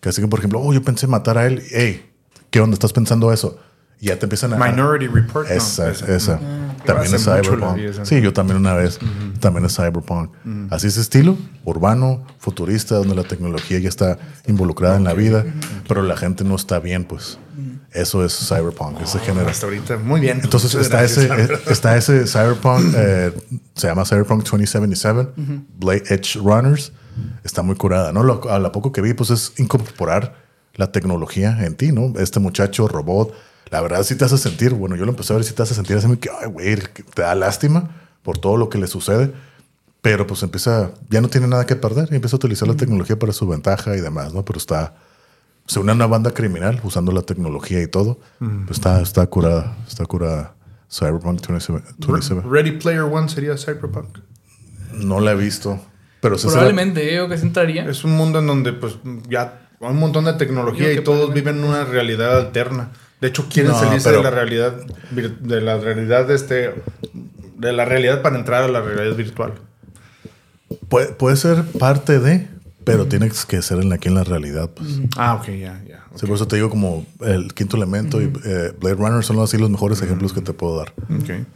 Que 0.00 0.10
así 0.10 0.20
que, 0.20 0.28
por 0.28 0.38
ejemplo, 0.40 0.60
oh, 0.60 0.72
yo 0.72 0.82
pensé 0.82 1.06
matar 1.06 1.38
a 1.38 1.46
él. 1.46 1.62
Hey, 1.70 2.08
¿qué 2.50 2.60
onda? 2.60 2.74
¿Estás 2.74 2.92
pensando 2.92 3.32
eso? 3.32 3.58
Ya 4.00 4.18
te 4.18 4.26
empiezan 4.26 4.52
a... 4.52 4.56
Minority 4.56 5.06
Report. 5.06 5.48
no, 5.48 5.54
Esa, 5.54 5.90
esa. 5.90 6.14
esa. 6.14 6.38
Que 6.84 6.92
También 6.92 7.14
es 7.14 7.24
Cyberpunk. 7.24 7.78
Sí, 8.04 8.20
yo 8.20 8.32
también 8.32 8.58
una 8.58 8.74
vez. 8.74 8.98
También 9.40 9.64
es 9.64 9.74
Cyberpunk. 9.74 10.30
Así 10.70 10.86
es 10.86 10.96
estilo, 10.98 11.36
urbano, 11.64 12.24
futurista, 12.38 12.96
donde 12.96 13.14
la 13.14 13.24
tecnología 13.24 13.78
ya 13.78 13.88
está 13.88 14.18
involucrada 14.46 14.96
en 14.96 15.04
la 15.04 15.14
vida, 15.14 15.44
pero 15.88 16.02
la 16.02 16.16
gente 16.16 16.44
no 16.44 16.54
está 16.56 16.78
bien, 16.78 17.04
pues. 17.04 17.38
Eso 17.92 18.22
es 18.24 18.36
Cyberpunk, 18.48 19.00
ese 19.00 19.18
género. 19.20 19.48
Hasta 19.48 19.64
ahorita, 19.66 19.96
muy 19.96 20.20
bien. 20.20 20.40
Entonces 20.44 20.74
está 20.74 20.98
gracias, 20.98 21.24
ese, 21.24 21.28
verdad. 21.34 21.60
está 21.70 21.96
ese 21.96 22.26
Cyberpunk, 22.26 22.92
eh, 22.94 23.32
se 23.74 23.86
llama 23.88 24.04
Cyberpunk 24.04 24.42
2077, 24.42 25.30
Blade 25.78 26.02
Edge 26.10 26.34
Runners. 26.38 26.92
Está 27.42 27.62
muy 27.62 27.74
curada, 27.76 28.12
¿no? 28.12 28.22
Lo- 28.22 28.50
a 28.50 28.58
la 28.58 28.70
poco 28.72 28.92
que 28.92 29.00
vi, 29.00 29.14
pues 29.14 29.30
es 29.30 29.54
incorporar 29.56 30.34
la 30.74 30.92
tecnología 30.92 31.64
en 31.64 31.74
ti, 31.76 31.90
¿no? 31.92 32.12
Este 32.20 32.38
muchacho, 32.38 32.86
robot, 32.86 33.32
la 33.70 33.80
verdad 33.80 34.02
sí 34.04 34.16
te 34.16 34.24
hace 34.24 34.38
sentir, 34.38 34.74
bueno, 34.74 34.96
yo 34.96 35.04
lo 35.04 35.10
empecé 35.10 35.32
a 35.32 35.36
ver, 35.36 35.44
sí 35.44 35.54
te 35.54 35.62
hace 35.62 35.74
sentir 35.74 35.96
así, 35.96 36.16
que, 36.16 36.30
ay, 36.30 36.48
güey, 36.48 36.76
te 37.14 37.22
da 37.22 37.34
lástima 37.34 37.90
por 38.22 38.38
todo 38.38 38.56
lo 38.56 38.68
que 38.68 38.78
le 38.78 38.86
sucede, 38.86 39.32
pero 40.00 40.26
pues 40.26 40.42
empieza, 40.42 40.92
ya 41.10 41.20
no 41.20 41.28
tiene 41.28 41.48
nada 41.48 41.66
que 41.66 41.76
perder 41.76 42.08
y 42.10 42.14
empieza 42.14 42.36
a 42.36 42.38
utilizar 42.38 42.68
la 42.68 42.74
tecnología 42.74 43.18
para 43.18 43.32
su 43.32 43.46
ventaja 43.46 43.96
y 43.96 44.00
demás, 44.00 44.32
¿no? 44.34 44.44
Pero 44.44 44.58
está, 44.58 44.94
se 45.66 45.80
une 45.80 45.92
a 45.92 45.94
una 45.94 46.06
banda 46.06 46.30
criminal 46.32 46.80
usando 46.84 47.12
la 47.12 47.22
tecnología 47.22 47.82
y 47.82 47.88
todo, 47.88 48.18
pues 48.38 48.78
está, 48.78 49.00
está 49.00 49.26
curada, 49.26 49.76
está 49.88 50.06
curada. 50.06 50.54
Cyberpunk 50.88 51.44
27, 51.48 51.82
27. 52.06 52.42
Ready 52.48 52.72
Player 52.72 53.02
One 53.02 53.28
sería 53.28 53.56
Cyberpunk. 53.56 54.18
No 54.92 55.18
la 55.18 55.32
he 55.32 55.34
visto, 55.34 55.80
pero 56.20 56.36
Probablemente, 56.36 57.14
yo 57.14 57.28
que 57.28 57.38
se 57.38 57.44
entraría. 57.44 57.88
Es 57.88 58.04
un 58.04 58.12
mundo 58.12 58.38
en 58.38 58.46
donde 58.46 58.72
pues 58.72 58.98
ya 59.28 59.68
hay 59.80 59.90
un 59.90 59.98
montón 59.98 60.24
de 60.24 60.32
tecnología 60.34 60.92
y 60.92 61.02
todos 61.02 61.32
viven 61.34 61.62
una 61.62 61.84
realidad 61.84 62.38
alterna. 62.38 62.92
De 63.20 63.28
hecho, 63.28 63.46
quieren 63.48 63.72
No, 63.72 63.78
salirse 63.78 64.08
pero- 64.10 64.18
de 64.18 64.24
la 64.24 64.30
realidad 64.30 64.74
de 65.40 65.60
la 65.60 65.78
realidad 65.78 66.26
de 66.26 66.34
este 66.34 66.74
de 67.56 67.72
la 67.72 67.84
realidad 67.86 68.20
para 68.22 68.38
entrar 68.38 68.62
a 68.64 68.68
la 68.68 68.80
realidad 68.82 69.16
virtual. 69.16 69.54
puede, 70.88 71.08
puede 71.12 71.36
ser 71.36 71.64
parte 71.78 72.18
de, 72.20 72.46
pero 72.84 73.06
tiene 73.06 73.30
que 73.48 73.62
ser 73.62 73.78
en 73.80 73.88
la, 73.88 73.94
aquí 73.96 74.08
en 74.08 74.14
la 74.14 74.24
realidad. 74.24 74.70
Pues. 74.70 75.00
Ah, 75.16 75.34
ok, 75.34 75.46
ya, 75.48 75.82
ya. 75.88 76.04
Sí, 76.16 76.26
por 76.26 76.36
eso 76.36 76.46
te 76.46 76.56
digo 76.56 76.68
como 76.70 77.06
el 77.20 77.52
quinto 77.54 77.76
elemento 77.76 78.20
y 78.20 78.30
eh, 78.44 78.72
Blade 78.80 78.96
Runner 78.96 79.24
son 79.24 79.38
así 79.40 79.56
los 79.58 79.70
mejores 79.70 80.00
ejemplos 80.02 80.32
que 80.32 80.40
te 80.42 80.52
puedo 80.52 80.76
dar. 80.78 80.92
Ok. 81.10 81.46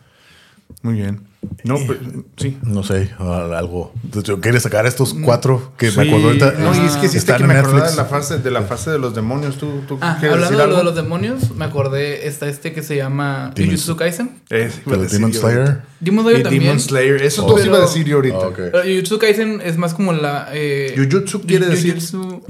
Muy 0.83 0.95
bien. 0.95 1.21
No, 1.65 1.79
pues, 1.87 1.99
sí. 2.37 2.59
No 2.63 2.83
sé, 2.83 3.11
algo. 3.19 3.93
Yo 4.25 4.41
quería 4.43 4.61
sacar 4.61 4.85
estos 4.87 5.15
cuatro 5.15 5.73
que 5.79 5.91
Sí, 5.91 5.97
me 5.97 6.07
acuerdo 6.09 6.27
ahorita. 6.29 6.53
No, 6.59 6.75
y 6.75 6.87
es 6.87 6.93
que 6.97 7.07
hiciste 7.07 7.19
están 7.19 7.39
que 7.39 7.45
me 7.47 7.55
acordaba 7.55 7.91
de 7.91 7.97
la 7.97 8.05
fase 8.05 8.39
de 8.39 8.51
la 8.51 8.63
fase 8.63 8.91
de 8.91 8.99
los 8.99 9.15
demonios. 9.15 9.57
¿Tú, 9.57 9.81
tú 9.89 9.99
Ah, 10.03 10.17
quieres 10.21 10.35
hablando 10.35 10.41
decir 10.51 10.57
de 10.59 10.63
algo? 10.63 10.73
lo 10.75 10.79
de 10.79 10.85
los 10.85 10.95
demonios, 10.95 11.55
me 11.57 11.65
acordé, 11.65 12.27
está 12.29 12.47
este 12.47 12.73
que 12.73 12.83
se 12.83 12.97
llama 12.97 13.53
Jujutsu 13.57 13.97
Kaisen. 13.97 14.31
Eh, 14.51 14.71
Pero 14.85 14.99
decir 15.03 15.19
Demon 15.19 15.33
Slayer. 15.33 15.81
Demon 16.01 16.25
Slayer 16.25 16.43
también. 16.43 16.63
Demon 16.63 16.81
Slayer. 16.81 17.23
Eso 17.23 17.45
Oh. 17.45 17.47
todo 17.49 17.59
iba 17.65 17.77
a 17.77 17.81
Pero- 17.81 17.87
decir 17.89 18.07
yo 18.07 18.17
ahorita. 18.17 18.39
Ah. 18.43 18.51
Pero 18.55 18.83
Jujutsu 18.83 19.19
Kaisen 19.19 19.61
es 19.65 19.77
más 19.79 19.95
como 19.95 20.13
la... 20.13 20.49
Eh, 20.53 20.95
Jujutsu 20.97 21.43
quiere 21.43 21.67
decir- 21.67 21.95
Jujutsu 21.95 22.43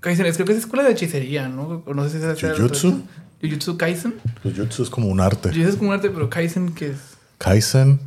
Kaisen, 0.00 0.24
es, 0.26 0.34
creo 0.36 0.46
que 0.46 0.52
es 0.52 0.58
escuela 0.60 0.82
de 0.84 0.92
hechicería, 0.92 1.48
¿no? 1.48 1.82
No 1.86 2.08
sé 2.08 2.18
si 2.20 2.46
es 2.46 2.56
¿Jujutsu? 2.58 3.02
Jujutsu 3.42 3.76
Kaisen. 3.76 4.14
Pues 4.42 4.56
Jutsu 4.56 4.82
es 4.82 4.88
como 4.90 5.08
un 5.08 5.20
arte. 5.20 5.50
Jujutsu 5.50 5.68
es 5.70 5.76
como 5.76 5.90
un 5.90 5.94
arte, 5.96 6.08
pero 6.10 6.30
Kaisen, 6.30 6.72
que 6.72 6.86
es? 6.92 6.96
Kaizen, 7.38 8.00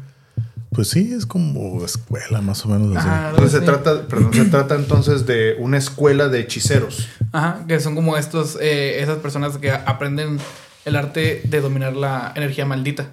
pues 0.73 0.89
sí, 0.89 1.13
es 1.13 1.25
como 1.25 1.83
escuela 1.85 2.41
más 2.41 2.65
o 2.65 2.69
menos 2.69 2.95
así. 2.95 3.07
Ajá, 3.07 3.29
Entonces 3.29 3.59
se 3.59 3.65
trata, 3.65 4.07
perdón, 4.07 4.33
se 4.33 4.45
trata 4.45 4.75
entonces 4.75 5.25
de 5.25 5.55
una 5.59 5.77
escuela 5.77 6.27
de 6.29 6.39
hechiceros. 6.39 7.07
Ajá, 7.31 7.65
que 7.67 7.79
son 7.79 7.95
como 7.95 8.17
estos, 8.17 8.57
eh, 8.61 9.01
esas 9.01 9.17
personas 9.19 9.57
que 9.57 9.71
aprenden 9.71 10.39
el 10.85 10.95
arte 10.95 11.41
de 11.45 11.61
dominar 11.61 11.95
la 11.95 12.33
energía 12.35 12.65
maldita. 12.65 13.11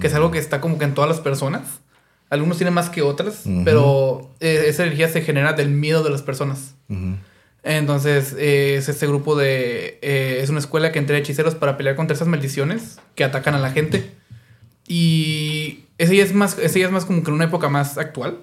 Que 0.00 0.06
es 0.06 0.14
algo 0.14 0.30
que 0.30 0.38
está 0.38 0.60
como 0.60 0.78
que 0.78 0.84
en 0.84 0.94
todas 0.94 1.10
las 1.10 1.20
personas. 1.20 1.62
Algunos 2.30 2.58
tienen 2.58 2.74
más 2.74 2.90
que 2.90 3.02
otras, 3.02 3.42
pero 3.64 4.30
eh, 4.38 4.66
esa 4.68 4.84
energía 4.84 5.08
se 5.08 5.20
genera 5.22 5.52
del 5.52 5.68
miedo 5.70 6.04
de 6.04 6.10
las 6.10 6.22
personas. 6.22 6.74
Entonces, 7.62 8.34
eh, 8.38 8.76
es 8.76 8.88
este 8.88 9.06
grupo 9.06 9.36
de... 9.36 9.98
eh, 10.00 10.40
es 10.42 10.48
una 10.48 10.60
escuela 10.60 10.92
que 10.92 10.98
entrena 10.98 11.18
hechiceros 11.20 11.54
para 11.54 11.76
pelear 11.76 11.96
contra 11.96 12.14
esas 12.14 12.28
maldiciones 12.28 12.98
que 13.14 13.24
atacan 13.24 13.54
a 13.54 13.58
la 13.58 13.70
gente. 13.72 14.12
Y 14.92 15.84
ese 15.98 16.16
ya 16.16 16.24
es 16.24 16.34
más, 16.34 16.58
ese 16.58 16.80
ya 16.80 16.86
es 16.86 16.92
más 16.92 17.04
como 17.04 17.22
que 17.22 17.28
en 17.30 17.34
una 17.36 17.44
época 17.44 17.68
más 17.68 17.96
actual. 17.96 18.38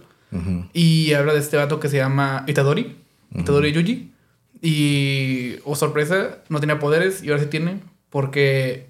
Y 0.74 1.12
habla 1.14 1.34
de 1.34 1.40
este 1.40 1.58
vato 1.58 1.80
que 1.82 1.90
se 1.90 1.98
llama 1.98 2.46
Itadori. 2.48 2.96
Itadori 3.36 3.74
Yuji. 3.74 4.12
Y, 4.62 5.56
oh 5.66 5.76
sorpresa, 5.76 6.40
no 6.48 6.60
tenía 6.62 6.80
poderes 6.80 7.22
y 7.22 7.30
ahora 7.30 7.44
sí 7.44 7.50
tiene. 7.50 7.82
Porque 8.10 8.88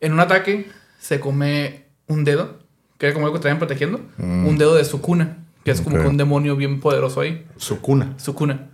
en 0.00 0.12
un 0.14 0.20
ataque 0.20 0.66
se 0.98 1.20
come 1.20 1.84
un 2.08 2.24
dedo, 2.24 2.58
que 2.98 3.06
era 3.06 3.14
como 3.14 3.26
algo 3.26 3.36
que 3.38 3.42
traían 3.42 3.58
protegiendo. 3.58 4.00
Un 4.18 4.58
dedo 4.58 4.74
de 4.74 4.84
Sukuna, 4.84 5.38
que 5.64 5.70
es 5.70 5.80
como 5.80 5.96
que 6.00 6.06
un 6.08 6.16
demonio 6.16 6.56
bien 6.56 6.80
poderoso 6.80 7.20
ahí. 7.20 7.46
Su 7.56 7.80
cuna. 7.80 8.14
Sukuna. 8.18 8.68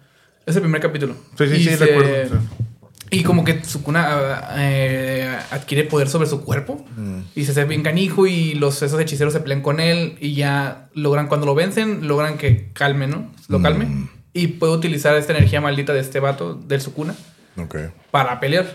Es 0.47 0.57
el 0.57 0.63
primer 0.63 0.81
capítulo. 0.81 1.15
Sí, 1.37 1.47
sí, 1.49 1.55
Y 1.57 1.65
sí, 1.65 1.77
se- 1.77 1.87
recuerdo. 1.87 2.39
sí. 2.39 2.62
Y 3.13 3.23
como 3.25 3.45
que 3.45 3.63
Sukuna 3.63 4.49
eh, 4.57 5.37
adquiere 5.51 5.85
poder 5.85 6.09
sobre 6.09 6.27
su 6.27 6.41
cuerpo. 6.43 6.85
Y 7.35 7.45
se 7.45 7.53
hace 7.53 7.65
bien 7.67 7.83
canijo 7.83 8.27
y 8.27 8.55
los, 8.55 8.81
esos 8.83 8.99
hechiceros 9.01 9.33
se 9.35 9.41
pelean 9.41 9.61
con 9.61 9.81
él. 9.81 10.17
Y 10.19 10.35
ya 10.35 10.89
logran, 10.95 11.29
cuando 11.29 11.47
lo 11.47 11.55
vencen, 11.55 12.09
logran 12.09 12.39
que 12.39 12.71
calme, 12.73 13.07
¿no? 13.07 13.31
Lo 13.49 13.61
calme. 13.61 14.09
Y 14.33 14.47
puede 14.49 14.73
utilizar 14.73 15.15
esta 15.15 15.35
energía 15.37 15.61
maldita 15.61 15.93
de 15.93 16.01
este 16.01 16.19
vato, 16.21 16.55
del 16.55 16.81
Sukuna, 16.81 17.15
Ok. 17.59 17.77
para 18.11 18.41
pelear. 18.41 18.73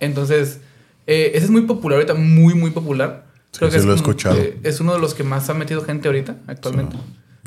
Entonces, 0.00 0.60
eh, 1.08 1.32
ese 1.34 1.46
es 1.46 1.50
muy 1.50 1.62
popular 1.62 1.96
ahorita, 1.96 2.14
muy, 2.14 2.54
muy 2.54 2.70
popular. 2.70 3.26
Creo 3.56 3.70
sí 3.70 3.74
que 3.74 3.78
es, 3.80 3.84
lo 3.84 3.92
he 3.92 3.96
escuchado. 3.96 4.36
es 4.62 4.80
uno 4.80 4.92
de 4.94 5.00
los 5.00 5.14
que 5.14 5.24
más 5.24 5.48
ha 5.50 5.54
metido 5.54 5.82
gente 5.82 6.08
ahorita, 6.08 6.36
actualmente. 6.46 6.96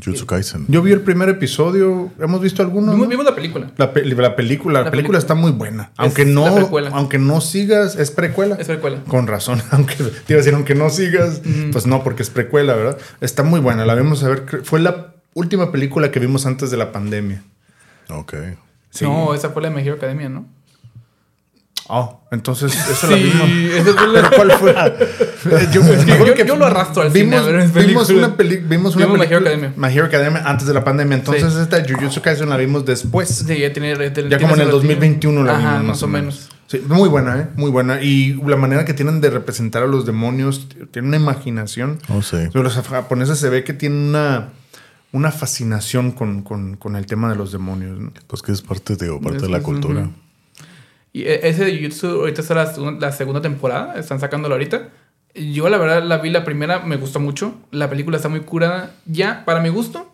Jutsu 0.03 0.25
Kaisen. 0.25 0.65
Yo 0.67 0.81
vi 0.81 0.91
el 0.91 1.01
primer 1.01 1.29
episodio. 1.29 2.11
¿Hemos 2.19 2.41
visto 2.41 2.61
alguno? 2.61 2.91
Vimos, 2.91 3.05
no? 3.07 3.09
vimos 3.09 3.25
la 3.25 3.35
película. 3.35 3.71
La, 3.77 3.91
pe- 3.93 4.05
la 4.05 4.35
película, 4.35 4.79
la, 4.79 4.85
La 4.85 4.91
película 4.91 4.91
película. 4.91 5.17
está 5.19 5.35
muy 5.35 5.51
buena. 5.51 5.91
Aunque 5.97 6.21
Es 6.23 6.27
no, 6.27 6.45
aunque 6.93 7.17
no 7.19 7.41
sigas, 7.41 7.95
es 7.95 8.11
precuela. 8.11 8.55
Es 8.59 8.67
precuela. 8.67 9.03
Con 9.07 9.27
razón, 9.27 9.61
aunque 9.71 9.95
te 9.95 10.03
iba 10.03 10.35
a 10.35 10.37
decir, 10.37 10.53
aunque 10.53 10.75
no 10.75 10.89
sigas, 10.89 11.41
pues 11.71 11.85
no, 11.85 12.03
porque 12.03 12.23
es 12.23 12.29
precuela, 12.29 12.73
¿verdad? 12.75 12.97
Está 13.21 13.43
muy 13.43 13.59
buena, 13.59 13.85
la 13.85 13.95
vimos 13.95 14.23
a 14.23 14.29
ver, 14.29 14.61
fue 14.63 14.79
la 14.79 15.15
última 15.33 15.71
película 15.71 16.11
que 16.11 16.19
vimos 16.19 16.45
antes 16.45 16.71
de 16.71 16.77
la 16.77 16.91
pandemia. 16.91 17.43
Ok. 18.09 18.33
Sí. 18.91 19.05
No, 19.05 19.33
esa 19.33 19.49
fue 19.51 19.61
la 19.61 19.69
de 19.69 19.75
My 19.75 19.81
Hero 19.81 19.95
Academia, 19.95 20.29
¿no? 20.29 20.47
Oh, 21.91 22.21
entonces 22.31 22.71
esa 22.89 23.07
la 23.07 23.15
vimos. 23.15 23.49
¿Pero 24.13 24.29
cuál 24.35 24.51
fue? 24.53 24.75
Eh, 25.39 25.67
yo, 25.71 25.81
me 25.81 25.95
yo- 26.05 26.13
acuerdo 26.15 26.35
yo 26.45 26.55
lo 26.57 26.65
arrastro 26.65 27.01
al 27.01 27.11
vimos, 27.11 27.39
cine 27.39 27.49
a 27.55 27.57
ver 27.57 27.63
mis 27.73 27.73
vimos 27.87 28.09
una, 28.09 28.35
peli- 28.35 28.57
vimos 28.57 28.93
una 28.97 29.05
Vimos 29.05 29.19
My 29.19 29.25
Hero 29.25 29.39
película- 29.39 29.49
Academia. 29.51 29.73
My 29.77 29.87
Hero 29.97 30.05
Academia 30.07 30.43
antes 30.45 30.67
de 30.67 30.73
la 30.73 30.83
pandemia. 30.83 31.15
Entonces 31.17 31.53
Sí. 31.53 31.59
esta 31.61 31.81
Jujutsu 31.81 32.21
Kaisen 32.21 32.49
la 32.49 32.57
vimos 32.57 32.83
después. 32.85 33.29
Sí, 33.29 33.57
ya 33.57 33.71
tiene... 33.71 33.95
Ya, 33.95 34.13
tiene- 34.13 34.29
Ya 34.29 34.37
como 34.37 34.55
en 34.55 34.61
el 34.61 34.67
tiene 34.67 34.71
su 34.71 34.77
2021 34.87 35.43
la 35.45 35.57
Ajá, 35.57 35.71
vimos, 35.77 35.87
más 35.87 36.03
o 36.03 36.07
menos. 36.07 36.49
Sí, 36.67 36.83
muy 36.89 37.07
buena, 37.07 37.39
¿eh? 37.39 37.47
Muy 37.55 37.71
buena. 37.71 38.01
Y 38.03 38.33
la 38.45 38.57
manera 38.57 38.83
que 38.83 38.93
tienen 38.93 39.21
de 39.21 39.29
representar 39.29 39.81
a 39.83 39.87
los 39.87 40.05
demonios, 40.05 40.67
tienen 40.91 41.07
una 41.07 41.17
imaginación. 41.17 41.99
Oh, 42.09 42.21
sí. 42.21 42.37
Pero 42.51 42.63
Los 42.63 42.73
japoneses 42.75 43.39
se 43.39 43.47
ve 43.49 43.63
que 43.63 43.71
tienen 43.73 44.09
una, 44.09 44.49
una 45.13 45.31
fascinación 45.31 46.11
con, 46.11 46.41
con- 46.43 46.75
con 46.75 46.97
el 46.97 47.05
tema 47.05 47.29
de 47.29 47.37
los 47.37 47.53
demonios. 47.53 47.97
¿no? 47.97 48.11
Pues 48.27 48.41
que 48.41 48.51
es 48.51 48.61
parte, 48.61 48.97
digo, 48.97 49.21
parte 49.21 49.37
Es 49.37 49.43
de 49.43 49.49
la 49.49 49.59
que- 49.59 49.63
cultura. 49.63 50.01
ujú. 50.01 50.11
Y 51.13 51.23
e- 51.23 51.47
ese 51.47 51.65
de 51.65 51.75
Jujutsu 51.77 52.07
ahorita 52.21 52.41
está 52.41 52.53
la, 52.55 52.73
la 52.99 53.11
segunda 53.11 53.41
temporada, 53.41 53.95
están 53.99 54.19
sacándolo 54.19 54.55
ahorita. 54.55 54.89
Yo 55.35 55.69
la 55.69 55.77
verdad 55.77 56.03
la 56.03 56.17
vi 56.17 56.29
la 56.29 56.43
primera, 56.43 56.79
me 56.79 56.97
gustó 56.97 57.19
mucho. 57.19 57.53
La 57.71 57.89
película 57.89 58.17
está 58.17 58.29
muy 58.29 58.41
curada. 58.41 58.91
Ya, 59.05 59.43
para 59.45 59.61
mi 59.61 59.69
gusto, 59.69 60.11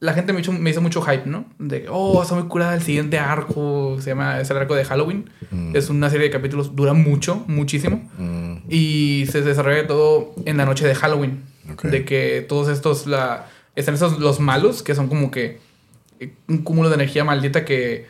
la 0.00 0.12
gente 0.12 0.32
me 0.32 0.40
hizo, 0.40 0.52
me 0.52 0.70
hizo 0.70 0.80
mucho 0.80 1.00
hype, 1.02 1.26
¿no? 1.26 1.44
De, 1.58 1.86
oh, 1.88 2.22
está 2.22 2.34
muy 2.34 2.44
curada 2.48 2.74
el 2.74 2.82
siguiente 2.82 3.18
arco, 3.18 3.96
se 4.00 4.10
llama, 4.10 4.40
es 4.40 4.50
el 4.50 4.56
arco 4.56 4.74
de 4.74 4.84
Halloween. 4.84 5.30
Es 5.74 5.90
una 5.90 6.10
serie 6.10 6.26
de 6.26 6.32
capítulos, 6.32 6.74
dura 6.76 6.92
mucho, 6.92 7.44
muchísimo. 7.46 8.08
Mm, 8.18 8.56
Y 8.68 9.26
se 9.30 9.42
desarrolla 9.42 9.86
todo 9.86 10.34
en 10.44 10.56
la 10.56 10.66
noche 10.66 10.86
de 10.86 10.94
Halloween. 10.94 11.42
Ok. 11.72 11.84
De 11.84 12.04
que 12.04 12.44
todos 12.48 12.68
estos, 12.68 13.06
la, 13.06 13.46
están 13.76 13.94
esos 13.94 14.18
los 14.18 14.40
malos, 14.40 14.82
que 14.82 14.94
son 14.94 15.08
como 15.08 15.30
que 15.30 15.58
eh, 16.20 16.32
un 16.48 16.58
cúmulo 16.58 16.88
de 16.88 16.96
energía 16.96 17.24
maldita 17.24 17.64
que 17.64 18.06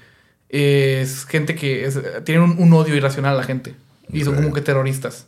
es 0.49 1.25
gente 1.27 1.55
que 1.55 1.85
es- 1.85 2.01
tienen 2.25 2.43
un, 2.45 2.57
un 2.59 2.73
odio 2.73 2.95
irracional 2.97 3.35
a 3.35 3.37
la 3.39 3.43
gente. 3.45 3.75
Y 4.11 4.25
son 4.25 4.37
como 4.37 4.55
que 4.55 4.62
terroristas. 4.62 5.27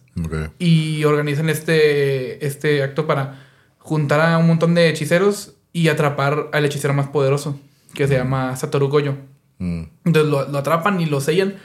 Y 0.59 1.05
organizan 1.05 1.51
este, 1.51 2.45
este 2.47 2.83
acto 2.83 3.07
para 3.07 3.45
juntar 3.79 4.21
a 4.21 4.39
un 4.39 4.47
montón 4.47 4.75
de 4.75 4.89
hechiceros 4.89 5.53
y 5.73 5.89
atrapar 5.89 6.49
al 6.53 6.65
hechicero 6.65 6.95
más 6.95 7.09
poderoso, 7.09 7.61
que 7.95 8.09
se 8.09 8.15
llama 8.17 8.57
Satoru 8.57 8.89
Goyo. 8.89 9.17
Mm, 9.59 9.83
Entonces 10.07 10.31
lo, 10.31 10.49
lo 10.49 10.59
atrapan 10.59 10.99
y 11.01 11.07
lo 11.07 11.21
sellan. 11.21 11.57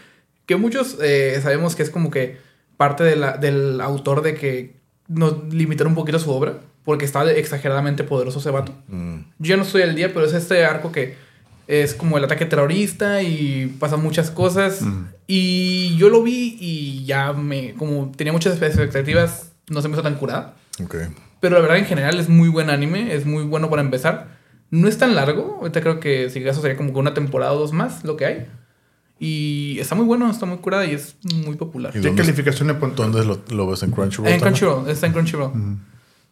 Que 0.46 0.58
muchos 0.58 0.98
eh, 1.02 1.40
sabemos 1.42 1.76
que 1.76 1.84
es 1.84 1.90
como 1.90 2.12
que 2.12 2.38
parte 2.76 3.04
de 3.06 3.16
la- 3.16 3.38
del 3.38 3.80
autor 3.80 4.22
de 4.22 4.36
que 4.36 4.76
nos 5.08 5.54
limitaron 5.54 5.92
un 5.94 5.96
poquito 5.96 6.20
su 6.20 6.32
obra, 6.32 6.60
porque 6.84 7.06
está 7.06 7.32
exageradamente 7.32 8.04
poderoso 8.04 8.40
ese 8.40 8.50
vato. 8.52 8.74
mm, 8.90 9.16
Yo 9.40 9.50
ya 9.50 9.56
no 9.58 9.64
estoy 9.64 9.84
al 9.84 9.96
día, 9.96 10.14
pero 10.14 10.26
es 10.26 10.34
este 10.34 10.66
arco 10.66 10.92
que 10.92 11.16
es 11.68 11.94
como 11.94 12.18
el 12.18 12.24
ataque 12.24 12.46
terrorista 12.46 13.22
y 13.22 13.76
pasan 13.80 14.02
muchas 14.04 14.32
cosas. 14.32 14.82
Y 15.28 15.96
yo 15.98 16.10
lo 16.10 16.22
vi 16.24 16.58
y 16.60 17.06
ya 17.06 17.34
me, 17.34 17.74
como 17.74 18.12
tenía 18.16 18.32
muchas 18.34 18.62
expectativas, 18.62 19.52
no 19.70 19.82
se 19.82 19.88
me 19.88 19.94
hizo 19.96 20.04
tan 20.04 20.16
curada. 20.16 20.56
ok. 20.84 20.96
Pero 21.42 21.56
la 21.56 21.62
verdad, 21.62 21.78
en 21.78 21.86
general, 21.86 22.20
es 22.20 22.28
muy 22.30 22.50
buen 22.50 22.70
anime. 22.70 23.14
Es 23.14 23.26
muy 23.26 23.44
bueno 23.44 23.70
para 23.70 23.82
empezar. 23.84 24.36
No 24.72 24.88
es 24.88 24.98
tan 24.98 25.14
largo. 25.16 25.58
Ahorita 25.62 25.82
creo 25.82 26.00
que 26.00 26.30
si 26.32 26.40
acaso 26.40 26.62
sería 26.62 26.76
como 26.78 26.92
que 26.92 26.98
una 27.00 27.14
temporada 27.14 27.52
o 27.54 27.60
dos 27.60 27.72
más 27.72 28.04
lo 28.04 28.18
que 28.18 28.26
hay. 28.26 28.46
Y 29.20 29.78
está 29.80 29.96
muy 29.96 30.06
bueno, 30.06 30.30
está 30.30 30.46
muy 30.46 30.58
curada 30.58 30.86
y 30.86 30.92
es 30.94 31.16
muy 31.36 31.56
popular. 31.56 31.92
¿Y 31.96 32.02
¿Qué 32.02 32.08
dónde- 32.08 32.22
calificación 32.24 32.68
le 32.68 32.74
pon- 32.76 32.96
¿Dónde 32.96 33.24
lo, 33.24 33.40
lo 33.50 33.68
ves 33.68 33.84
en 33.84 33.92
Crunchyroll? 33.92 34.28
En 34.28 34.40
también? 34.40 34.54
Crunchyroll, 34.60 34.90
está 34.90 35.08
en 35.08 35.14
Crunchyroll. 35.14 35.52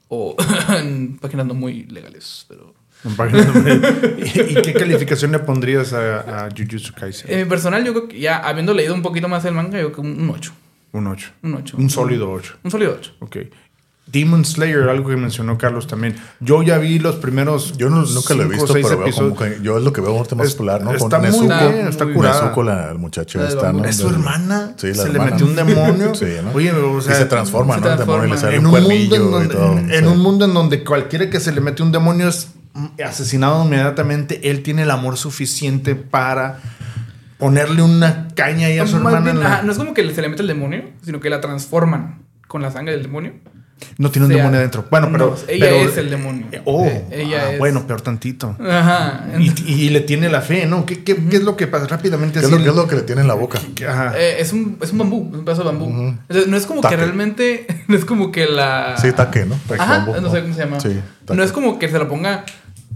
O 0.09 0.35
en 0.77 1.17
páginas 1.17 1.45
no 1.45 1.53
muy 1.53 1.83
legales, 1.85 2.45
pero... 2.49 2.73
en 3.05 3.13
¿Y, 4.17 4.57
y 4.57 4.61
qué 4.61 4.73
calificación 4.73 5.31
le 5.31 5.39
pondrías 5.39 5.93
a, 5.93 6.45
a 6.45 6.49
Jujutsu 6.49 6.93
Kaisen? 6.93 7.31
En 7.31 7.39
mi 7.39 7.45
personal, 7.45 7.83
yo 7.83 7.93
creo 7.93 8.07
que 8.07 8.19
ya 8.19 8.37
habiendo 8.37 8.73
leído 8.73 8.93
un 8.93 9.01
poquito 9.01 9.27
más 9.27 9.43
el 9.45 9.53
manga, 9.53 9.79
yo 9.79 9.91
creo 9.91 9.95
que 9.95 10.01
un 10.01 10.29
8. 10.29 10.51
un 10.93 11.07
8. 11.07 11.29
Un 11.43 11.53
8. 11.55 11.77
Un 11.77 11.89
sólido 11.89 12.31
8. 12.31 12.57
Un 12.63 12.71
sólido 12.71 12.95
8. 12.99 13.11
Ok. 13.19 13.37
Demon 14.05 14.43
Slayer, 14.43 14.89
algo 14.89 15.09
que 15.09 15.15
mencionó 15.15 15.57
Carlos 15.57 15.87
también. 15.87 16.17
Yo 16.41 16.61
ya 16.61 16.77
vi 16.77 16.99
los 16.99 17.15
primeros. 17.15 17.77
Yo 17.77 17.89
no- 17.89 18.03
nunca 18.05 18.33
lo 18.33 18.43
he 18.43 18.47
visto, 18.49 18.73
pero 18.73 18.99
veo 18.99 19.11
como 19.13 19.35
que 19.35 19.59
yo 19.63 19.77
es 19.77 19.83
lo 19.83 19.93
que 19.93 20.01
veo 20.01 20.11
ahorita 20.17 20.35
más 20.35 20.47
Es- 20.47 20.53
popular, 20.53 20.81
¿no? 20.81 20.87
Con 20.87 20.95
está 20.97 21.19
muy 21.19 21.27
Nezuko. 21.29 21.47
bien, 21.71 21.87
está 21.87 22.05
curada. 22.13 22.41
Nezuko, 22.43 22.63
la, 22.63 22.91
el 22.91 22.97
muchacho 22.99 23.39
La 23.39 23.47
está, 23.47 23.71
¿no? 23.71 23.85
Es 23.85 23.95
su 23.95 24.09
hermana. 24.09 24.73
Sí, 24.75 24.87
la 24.89 24.93
se 24.95 25.03
le 25.05 25.09
hermana. 25.13 25.31
metió 25.31 25.45
un 25.47 25.55
demonio. 25.55 26.13
Sí, 26.15 26.25
¿no? 26.43 26.51
Oye, 26.51 26.71
o 26.73 27.01
sea. 27.01 27.13
y 27.13 27.17
se 27.17 27.25
transforma, 27.25 27.75
se 27.75 27.81
¿no? 27.81 27.91
El 27.93 27.97
demonio 27.99 28.25
y 28.25 28.29
le 28.29 28.35
transforma. 28.35 28.41
sale 28.41 28.55
en 28.57 28.65
un 28.67 28.75
un, 28.75 28.81
mundo 28.83 28.91
en 28.91 29.07
cuernillo 29.07 29.15
y 29.15 29.31
donde, 29.31 29.55
todo. 29.55 29.77
en 29.79 29.89
sí. 29.89 30.05
un 30.05 30.19
mundo 30.19 30.45
en 30.45 30.53
donde 30.53 30.83
cualquiera 30.83 31.29
que 31.29 31.39
se 31.39 31.51
le 31.53 31.61
mete 31.61 31.81
un 31.81 31.91
demonio 31.93 32.27
es 32.27 32.49
asesinado 33.03 33.63
inmediatamente, 33.65 34.49
él 34.49 34.63
tiene 34.63 34.83
el 34.83 34.91
amor 34.91 35.17
suficiente 35.17 35.95
para 35.95 36.59
ponerle 37.37 37.81
una 37.81 38.27
caña 38.35 38.67
ahí 38.67 38.79
a 38.79 38.87
su 38.87 38.97
Más 38.97 39.13
hermana. 39.13 39.19
bien, 39.19 39.35
en 39.37 39.43
la- 39.43 39.53
ajá, 39.55 39.63
no 39.63 39.71
es 39.71 39.77
como 39.77 39.93
que 39.93 40.09
se 40.13 40.21
le 40.21 40.29
mete 40.29 40.41
el 40.41 40.47
demonio, 40.47 40.83
sino 41.03 41.19
que 41.19 41.29
la 41.29 41.41
transforman 41.41 42.23
con 42.47 42.61
la 42.61 42.71
sangre 42.71 42.93
del 42.93 43.03
demonio. 43.03 43.33
No 43.97 44.09
tiene 44.11 44.27
un 44.27 44.31
sea, 44.31 44.37
demonio 44.37 44.59
adentro. 44.59 44.85
Bueno, 44.89 45.09
pero. 45.11 45.31
no, 45.31 45.51
ella 45.51 45.65
pero- 45.65 45.89
es 45.89 45.97
el 45.97 46.09
demonio. 46.09 46.45
Eh, 46.53 46.61
Oh, 46.63 46.87
ella 47.11 47.41
ah, 47.47 47.51
es- 47.53 47.59
bueno, 47.59 47.85
peor 47.85 47.99
tantito. 47.99 48.55
Ajá. 48.65 49.25
Y, 49.37 49.51
y 49.69 49.89
le 49.89 49.99
tiene 50.01 50.29
la 50.29 50.39
fe, 50.41 50.65
¿no? 50.67 50.85
¿Qué, 50.85 51.03
qué, 51.03 51.17
qué 51.17 51.35
es 51.35 51.43
lo 51.43 51.57
que 51.57 51.67
pasa 51.67 51.87
rápidamente? 51.87 52.39
¿Qué 52.39 52.45
es, 52.45 52.51
así 52.51 52.57
lo, 52.59 52.63
qué 52.63 52.69
es 52.69 52.75
lo 52.75 52.87
que 52.87 52.95
le 52.95 53.01
tiene 53.01 53.21
en 53.21 53.27
la 53.27 53.33
boca? 53.33 53.59
ajá. 53.89 54.13
Eh, 54.17 54.37
es, 54.39 54.53
un, 54.53 54.77
es 54.81 54.91
un 54.93 54.99
bambú, 54.99 55.27
es 55.33 55.39
un 55.39 55.43
pedazo 55.43 55.63
de 55.63 55.67
bambú. 55.67 55.89
Entonces, 55.89 56.47
no 56.47 56.55
es 56.55 56.65
como 56.65 56.79
Taque. 56.81 56.95
que 56.95 57.01
realmente. 57.01 57.67
No 57.89 57.97
es 57.97 58.05
como 58.05 58.31
que 58.31 58.45
la. 58.45 58.95
Sí, 58.97 59.11
taque, 59.11 59.45
¿no? 59.45 59.55
Taque 59.67 59.81
Ajá, 59.81 59.97
bambú, 59.97 60.13
no 60.21 60.31
sé 60.31 60.41
cómo 60.41 60.53
se 60.53 60.59
llama. 60.61 60.79
Sí, 60.79 61.01
no 61.33 61.43
es 61.43 61.51
como 61.51 61.77
que 61.77 61.89
se 61.89 61.99
lo 61.99 62.07
ponga 62.07 62.45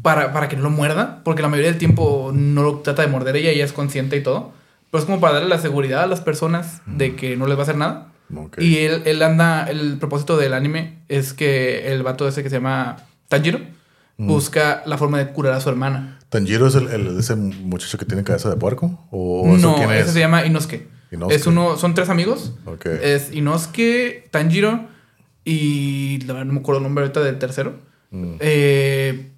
para, 0.02 0.34
para 0.34 0.48
que 0.50 0.56
no 0.56 0.64
lo 0.64 0.70
muerda, 0.70 1.22
porque 1.24 1.42
la 1.42 1.48
mayoría 1.50 1.72
del 1.72 1.80
tiempo 1.80 2.32
no 2.34 2.64
lo 2.64 2.80
trata 2.80 3.02
de 3.02 3.08
morder 3.08 3.36
ella, 3.36 3.52
ella 3.52 3.66
es 3.66 3.74
consciente 3.74 4.18
y 4.18 4.22
todo. 4.24 4.52
Pero 4.92 5.00
es 5.00 5.06
como 5.06 5.20
para 5.20 5.34
darle 5.36 5.50
la 5.50 5.60
seguridad 5.60 6.04
a 6.04 6.08
las 6.08 6.22
personas 6.22 6.82
de 6.86 7.16
que 7.16 7.36
no 7.36 7.46
les 7.48 7.56
va 7.58 7.62
a 7.62 7.64
hacer 7.64 7.76
nada. 7.78 8.12
Y 8.58 8.78
él, 8.80 9.04
él 9.06 9.22
anda, 9.22 9.66
el 9.70 9.98
propósito 10.00 10.38
del 10.38 10.54
anime 10.54 11.00
es 11.10 11.34
que 11.34 11.92
el 11.92 12.04
vato 12.04 12.28
ese 12.28 12.44
que 12.44 12.50
se 12.50 12.56
llama 12.58 12.98
Tanjiro 13.30 13.60
busca 14.18 14.84
la 14.86 14.98
forma 14.98 15.18
de 15.20 15.28
curar 15.28 15.54
a 15.54 15.62
su 15.62 15.70
hermana. 15.70 16.20
¿Tanjiro 16.30 16.68
es 16.68 16.76
el, 16.76 16.88
el- 16.90 17.18
ese 17.20 17.36
muchacho 17.36 17.98
que 17.98 18.06
tiene 18.06 18.24
cabeza 18.24 18.50
de 18.50 18.56
puerco? 18.58 19.08
¿O 19.12 19.56
no, 19.58 19.76
quién 19.76 19.92
ese 19.92 20.02
es? 20.08 20.12
se 20.12 20.20
llama 20.20 20.46
Inosuke. 20.46 20.88
Inosuke. 21.12 21.36
Es 21.36 21.48
uno, 21.48 21.78
son 21.78 21.94
tres 21.94 22.10
amigos. 22.10 22.54
Ok. 22.66 22.86
Es 22.86 23.32
Inosuke, 23.34 24.28
Tanjiro 24.32 24.88
y 25.46 26.20
la 26.26 26.34
verdad 26.34 26.46
no 26.48 26.54
me 26.54 26.60
acuerdo 26.60 26.80
el 26.80 26.84
nombre 26.84 27.04
ahorita 27.04 27.22
del 27.22 27.40
tercero. 27.40 27.76
Mm. 28.12 28.34
Eh, 28.40 29.32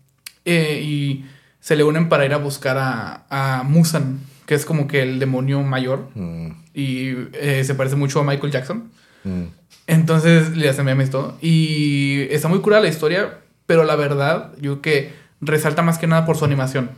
eh, 0.49 0.81
y 0.81 1.25
se 1.59 1.75
le 1.75 1.83
unen 1.83 2.09
para 2.09 2.25
ir 2.25 2.33
a 2.33 2.37
buscar 2.37 2.77
a, 2.77 3.25
a 3.29 3.63
Musan, 3.63 4.19
que 4.45 4.55
es 4.55 4.65
como 4.65 4.87
que 4.87 5.01
el 5.03 5.19
demonio 5.19 5.61
mayor 5.63 6.09
Mm, 6.15 6.51
y 6.73 7.09
eh, 7.33 7.63
se 7.65 7.75
parece 7.75 7.95
mucho 7.95 8.19
a 8.21 8.23
Michael 8.23 8.51
Jackson. 8.51 8.89
mm, 9.23 9.43
Entonces 9.87 10.55
le 10.55 10.69
hacen 10.69 10.85
memes 10.85 11.09
todo. 11.09 11.37
Y 11.41 12.21
está 12.31 12.47
muy 12.47 12.59
curada 12.59 12.81
la 12.81 12.89
historia, 12.89 13.39
pero 13.65 13.83
la 13.83 13.95
verdad, 13.95 14.51
yo 14.61 14.81
creo 14.81 14.81
que 14.81 15.13
resalta 15.41 15.81
más 15.81 15.97
que 15.97 16.07
nada 16.07 16.25
por 16.25 16.37
su 16.37 16.45
animación. 16.45 16.91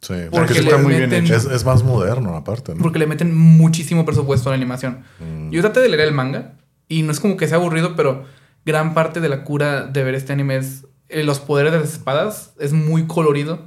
sí. 0.00 0.14
Porque 0.30 0.52
está 0.58 0.76
le 0.76 0.82
muy 0.82 0.94
bien 0.94 1.12
hecho. 1.12 1.34
es, 1.34 1.44
es 1.46 1.64
más 1.64 1.82
moderno, 1.82 2.36
aparte, 2.36 2.74
¿no? 2.74 2.82
Porque 2.82 2.98
le 2.98 3.06
meten 3.06 3.34
muchísimo 3.34 4.04
presupuesto 4.04 4.48
a 4.48 4.52
la 4.52 4.56
animación. 4.56 5.00
Mm. 5.20 5.50
Yo 5.50 5.60
traté 5.62 5.80
de 5.80 5.88
leer 5.88 6.02
el 6.08 6.12
manga 6.14 6.52
y 6.88 7.02
no 7.02 7.12
es 7.12 7.20
como 7.20 7.36
que 7.36 7.48
sea 7.48 7.56
aburrido, 7.58 7.94
pero 7.96 8.24
gran 8.66 8.94
parte 8.94 9.20
de 9.20 9.28
la 9.28 9.44
cura 9.44 9.86
de 9.86 10.04
ver 10.04 10.14
este 10.14 10.32
anime 10.32 10.56
es 10.56 10.86
eh, 11.08 11.24
los 11.24 11.40
poderes 11.40 11.72
de 11.72 11.80
las 11.80 11.92
espadas. 11.92 12.52
Es 12.58 12.72
muy 12.72 13.06
colorido, 13.06 13.60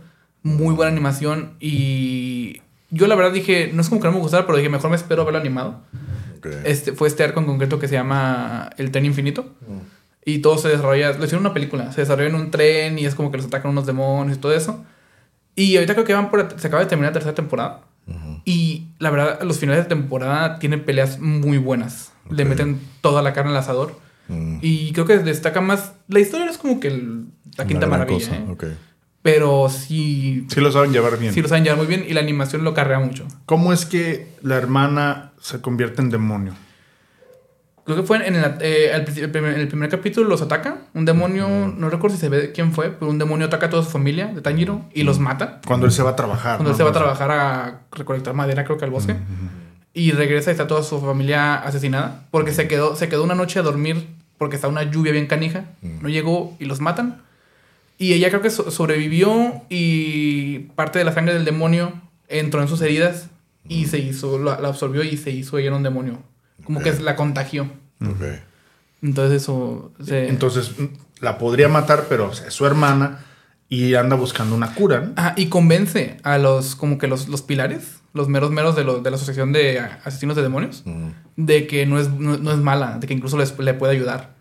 muy 0.44 0.74
buena 0.76 0.92
animación 0.92 1.56
y 1.60 2.62
yo 2.90 3.08
la 3.08 3.16
verdad 3.16 3.32
dije, 3.32 3.72
no 3.74 3.82
es 3.82 3.90
como 3.90 4.02
que 4.02 4.08
no 4.08 4.14
me 4.14 4.20
gustara, 4.20 4.46
pero 4.46 4.58
dije, 4.58 4.70
mejor 4.70 4.90
me 4.90 4.96
espero 4.96 5.22
a 5.22 5.26
verlo 5.26 5.40
animado. 5.40 5.82
Ok. 6.38 6.48
Este, 6.64 6.94
fue 6.94 7.08
este 7.08 7.24
arco 7.24 7.40
en 7.40 7.46
concreto 7.46 7.80
que 7.80 7.88
se 7.88 7.96
llama 7.96 8.70
El 8.78 8.92
Tren 8.92 9.06
Infinito. 9.06 9.44
Mm. 9.68 9.98
Y 10.26 10.40
todo 10.40 10.58
se 10.58 10.68
desarrolla, 10.68 11.14
lo 11.14 11.24
hicieron 11.24 11.42
una 11.46 11.54
película, 11.54 11.92
se 11.94 12.02
desarrolla 12.02 12.28
en 12.28 12.36
un 12.36 12.52
tren 12.52 13.00
y 13.00 13.06
es 13.06 13.16
como 13.16 13.32
que 13.32 13.38
los 13.38 13.46
atacan 13.46 13.72
unos 13.72 13.86
demonios 13.86 14.38
y 14.38 14.42
todo 14.42 14.54
eso. 14.54 14.84
Y 15.56 15.76
ahorita 15.76 15.94
creo 15.94 16.06
que 16.06 16.14
van 16.14 16.30
por, 16.30 16.60
se 16.60 16.68
acaba 16.68 16.84
de 16.84 16.90
terminar 16.90 17.12
la 17.12 17.14
tercera 17.14 17.34
temporada. 17.34 17.82
Y 18.46 18.88
la 19.00 19.10
verdad, 19.10 19.42
los 19.42 19.60
finales 19.60 19.84
de 19.84 19.90
temporada 19.90 20.60
tienen 20.60 20.86
peleas 20.86 21.20
muy 21.20 21.58
buenas. 21.58 22.14
Le 22.30 22.46
meten 22.46 22.80
toda 23.02 23.22
la 23.22 23.34
carne 23.34 23.52
al 23.52 23.58
asador. 23.58 24.00
Mm. 24.28 24.60
Y 24.62 24.92
creo 24.94 25.06
que 25.06 25.18
destaca 25.20 25.62
más. 25.62 25.94
La 26.08 26.20
historia 26.20 26.50
es 26.50 26.58
como 26.58 26.80
que 26.80 26.88
el- 26.90 27.26
la 27.58 27.66
quinta 27.66 27.88
maravilla, 27.88 28.20
cosa, 28.28 28.36
¿eh? 28.38 28.46
ok. 28.50 28.64
Pero 29.22 29.68
sí, 29.70 30.46
Sí 30.50 30.62
lo 30.62 30.72
saben 30.72 30.94
llevar 30.94 31.18
bien. 31.20 31.34
sí 31.34 31.42
lo 31.42 31.48
saben 31.50 31.64
llevar 31.64 31.78
muy 31.80 31.88
bien 31.88 32.06
y 32.08 32.14
la 32.14 32.22
animación 32.22 32.64
lo 32.64 32.74
carrea 32.74 33.00
mucho. 33.00 33.26
¿Cómo 33.46 33.74
es 33.74 33.86
que 33.86 34.28
la 34.42 34.56
hermana 34.56 35.32
se 35.42 35.60
convierte 35.60 36.02
en 36.02 36.10
demonio? 36.10 36.54
Creo 37.84 37.96
que 37.98 38.04
fue 38.04 38.26
en, 38.28 38.42
la- 38.42 38.58
eh, 38.62 38.92
el 38.94 39.30
primer, 39.32 39.54
en 39.54 39.62
el 39.62 39.68
primer 39.70 39.90
capítulo 39.90 40.28
los 40.28 40.42
ataca. 40.42 40.78
Un 40.94 41.06
demonio, 41.06 41.48
no 41.76 41.90
recuerdo 41.90 42.16
si 42.18 42.22
se 42.22 42.28
ve 42.30 42.52
quién 42.52 42.74
fue, 42.74 42.90
pero 42.92 43.10
un 43.10 43.18
demonio 43.18 43.48
ataca 43.48 43.68
a 43.68 43.70
toda 43.70 43.84
su 43.84 43.90
familia 43.90 44.28
de 44.28 44.42
Tanjiro 44.42 44.84
y 44.94 45.04
los 45.04 45.20
mata. 45.20 45.62
Cuando 45.66 45.86
él 45.86 45.92
se 45.94 46.04
va 46.04 46.10
a 46.12 46.16
trabajar. 46.18 46.58
Cuando 46.58 46.66
¿no? 46.66 46.70
él 46.72 46.78
se 46.78 46.84
va 46.84 46.90
a 46.90 46.94
trabajar 46.94 47.32
a 47.32 47.82
recolectar 47.94 48.34
madera, 48.34 48.66
creo 48.66 48.78
que 48.78 48.84
al 48.86 48.92
bosque. 48.92 49.16
Y 49.98 50.12
regresa 50.12 50.52
y 50.52 50.54
está 50.54 50.68
toda 50.68 50.84
su 50.84 51.00
familia 51.02 51.56
asesinada. 51.56 52.26
Porque 52.30 52.52
se 52.54 52.68
quedó, 52.68 52.96
se 52.96 53.10
quedó 53.10 53.24
una 53.24 53.34
noche 53.36 53.58
a 53.60 53.64
dormir 53.64 54.06
porque 54.38 54.56
está 54.56 54.68
una 54.68 54.84
lluvia 54.84 55.12
bien 55.12 55.26
canija. 55.26 55.66
No 55.82 56.08
llegó 56.10 56.56
y 56.60 56.66
los 56.66 56.80
matan. 56.82 57.22
Y 57.98 58.14
ella 58.14 58.30
creo 58.30 58.42
que 58.44 58.52
so- 58.52 58.70
sobrevivió 58.70 59.64
y 59.70 60.60
parte 60.76 61.00
de 61.00 61.06
la 61.06 61.14
sangre 61.14 61.34
del 61.34 61.46
demonio 61.46 61.94
entró 62.28 62.62
en 62.62 62.68
sus 62.68 62.82
heridas 62.82 63.30
y 63.68 63.88
se 63.88 63.98
hizo, 63.98 64.38
la, 64.38 64.60
la 64.62 64.68
absorbió 64.68 65.04
y 65.04 65.18
se 65.18 65.32
hizo 65.32 65.58
ella 65.58 65.74
un 65.76 65.82
demonio. 65.82 66.20
Como 66.64 66.80
que 66.82 66.94
la 67.00 67.16
contagió. 67.16 67.64
Ok. 68.00 68.24
Entonces 69.02 69.42
eso... 69.42 69.92
se- 70.04 70.28
Entonces 70.30 70.78
mm, 70.78 70.86
la 71.22 71.38
podría 71.40 71.70
matar, 71.70 72.06
pero 72.08 72.32
es 72.32 72.54
su 72.54 72.66
hermana 72.68 73.26
y 73.70 73.96
anda 73.96 74.16
buscando 74.16 74.56
una 74.56 74.74
cura. 74.76 75.02
¿no? 75.02 75.14
Ajá, 75.16 75.34
y 75.38 75.48
convence 75.48 76.18
a 76.24 76.38
los, 76.38 76.76
como 76.76 76.98
que 77.00 77.08
los, 77.08 77.28
los 77.28 77.42
pilares, 77.42 77.97
los 78.18 78.28
meros 78.28 78.52
meros 78.52 78.76
de, 78.76 78.84
lo- 78.84 79.00
de 79.00 79.10
la 79.10 79.16
Asociación 79.16 79.54
de 79.54 79.80
Asesinos 80.04 80.36
de 80.36 80.42
Demonios, 80.42 80.84
Mm. 80.86 81.10
de 81.38 81.68
que 81.68 81.86
no 81.86 82.00
es, 82.00 82.10
no, 82.10 82.38
no 82.38 82.52
es 82.52 82.58
mala, 82.58 82.98
de 83.00 83.08
que 83.08 83.14
incluso 83.14 83.38
les, 83.38 83.58
le 83.58 83.74
puede 83.74 83.94
ayudar. 83.94 84.36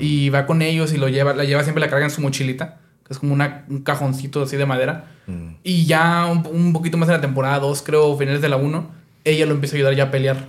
Y 0.00 0.30
va 0.30 0.46
con 0.46 0.62
ellos 0.62 0.92
y 0.94 0.96
lo 0.96 1.08
lleva, 1.08 1.34
la 1.34 1.44
lleva 1.44 1.62
siempre, 1.62 1.80
la 1.82 1.90
carga 1.90 2.06
en 2.06 2.10
su 2.10 2.22
mochilita, 2.22 2.78
que 3.06 3.12
es 3.12 3.18
como 3.18 3.34
una- 3.34 3.64
un 3.68 3.82
cajoncito 3.82 4.42
así 4.42 4.56
de 4.56 4.64
madera. 4.64 5.06
Mm. 5.26 5.48
Y 5.62 5.84
ya 5.86 6.26
un, 6.26 6.46
un 6.46 6.72
poquito 6.72 6.96
más 6.96 7.08
en 7.10 7.14
la 7.16 7.20
temporada 7.20 7.58
2, 7.58 7.82
creo, 7.82 8.16
finales 8.16 8.40
de 8.40 8.48
la 8.48 8.56
1, 8.56 8.90
ella 9.24 9.44
lo 9.46 9.52
empieza 9.52 9.74
a 9.74 9.78
ayudar 9.78 9.94
ya 9.94 10.04
a 10.04 10.10
pelear. 10.10 10.48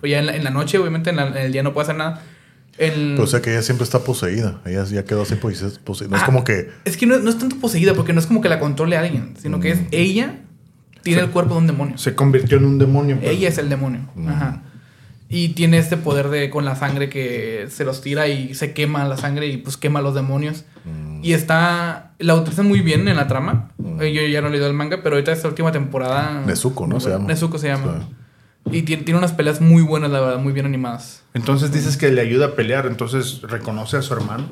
Pues 0.00 0.10
ya 0.10 0.18
en 0.18 0.26
la, 0.26 0.34
en 0.36 0.44
la 0.44 0.50
noche, 0.50 0.78
obviamente, 0.78 1.10
en, 1.10 1.16
la- 1.16 1.26
en 1.28 1.36
el 1.36 1.52
día 1.52 1.62
no 1.62 1.72
puede 1.74 1.84
hacer 1.84 1.96
nada. 1.96 2.22
El- 2.78 3.12
Pero 3.16 3.24
o 3.24 3.26
sea 3.26 3.42
que 3.42 3.50
ella 3.50 3.60
siempre 3.62 3.84
está 3.84 3.98
poseída. 4.00 4.60
Ella 4.64 4.84
ya 4.84 5.04
quedó 5.04 5.22
así 5.22 5.34
poseída. 5.36 6.10
No 6.10 6.16
es 6.16 6.22
Ah, 6.22 6.26
como 6.26 6.42
que. 6.44 6.70
Es 6.86 6.96
que 6.96 7.04
no, 7.06 7.18
no 7.18 7.28
es 7.28 7.38
tanto 7.38 7.56
poseída, 7.56 7.92
porque 7.94 8.12
no 8.14 8.20
es 8.20 8.26
como 8.26 8.40
que 8.40 8.48
la 8.48 8.58
controle 8.58 8.96
alguien, 8.96 9.34
sino 9.38 9.60
que 9.60 9.72
es 9.72 9.80
ella 9.90 10.36
tiene 11.02 11.22
el 11.22 11.30
cuerpo 11.30 11.54
de 11.54 11.60
un 11.60 11.66
demonio. 11.66 11.98
Se 11.98 12.14
convirtió 12.14 12.58
en 12.58 12.64
un 12.64 12.78
demonio. 12.78 13.18
pues. 13.18 13.30
Ella 13.30 13.48
es 13.48 13.58
el 13.58 13.68
demonio. 13.68 14.00
Ajá. 14.28 14.62
Y 15.28 15.50
tiene 15.50 15.78
este 15.78 15.96
poder 15.96 16.28
de 16.28 16.50
con 16.50 16.64
la 16.64 16.74
sangre 16.74 17.08
que 17.08 17.66
se 17.70 17.84
los 17.84 18.00
tira 18.00 18.26
y 18.26 18.54
se 18.54 18.72
quema 18.72 19.04
la 19.06 19.16
sangre 19.16 19.46
y 19.46 19.58
pues 19.58 19.76
quema 19.76 20.00
a 20.00 20.02
los 20.02 20.14
demonios. 20.14 20.64
Y 21.22 21.34
está. 21.34 22.12
La 22.18 22.34
utilizan 22.34 22.66
muy 22.66 22.80
bien 22.80 23.06
en 23.06 23.16
la 23.16 23.28
trama. 23.28 23.70
Eh, 24.00 24.12
Yo 24.12 24.22
ya 24.26 24.40
no 24.40 24.48
he 24.48 24.50
leído 24.50 24.66
el 24.66 24.72
manga, 24.72 25.02
pero 25.02 25.14
ahorita 25.16 25.32
esta 25.32 25.46
última 25.48 25.70
temporada. 25.70 26.42
Nezuko, 26.46 26.86
¿no? 26.86 26.98
Se 26.98 27.10
llama. 27.10 27.26
Nezuko 27.28 27.58
se 27.58 27.68
llama. 27.68 28.08
Y 28.72 28.82
tiene, 28.82 29.02
tiene 29.04 29.18
unas 29.18 29.32
peleas 29.32 29.60
muy 29.60 29.82
buenas, 29.82 30.10
la 30.10 30.20
verdad, 30.20 30.38
muy 30.38 30.52
bien 30.52 30.66
animadas. 30.66 31.22
Entonces 31.34 31.72
dices 31.72 31.96
que 31.96 32.10
le 32.10 32.20
ayuda 32.20 32.46
a 32.46 32.54
pelear, 32.56 32.86
entonces 32.86 33.40
reconoce 33.42 33.96
a 33.98 34.02
su 34.02 34.12
hermano. 34.14 34.48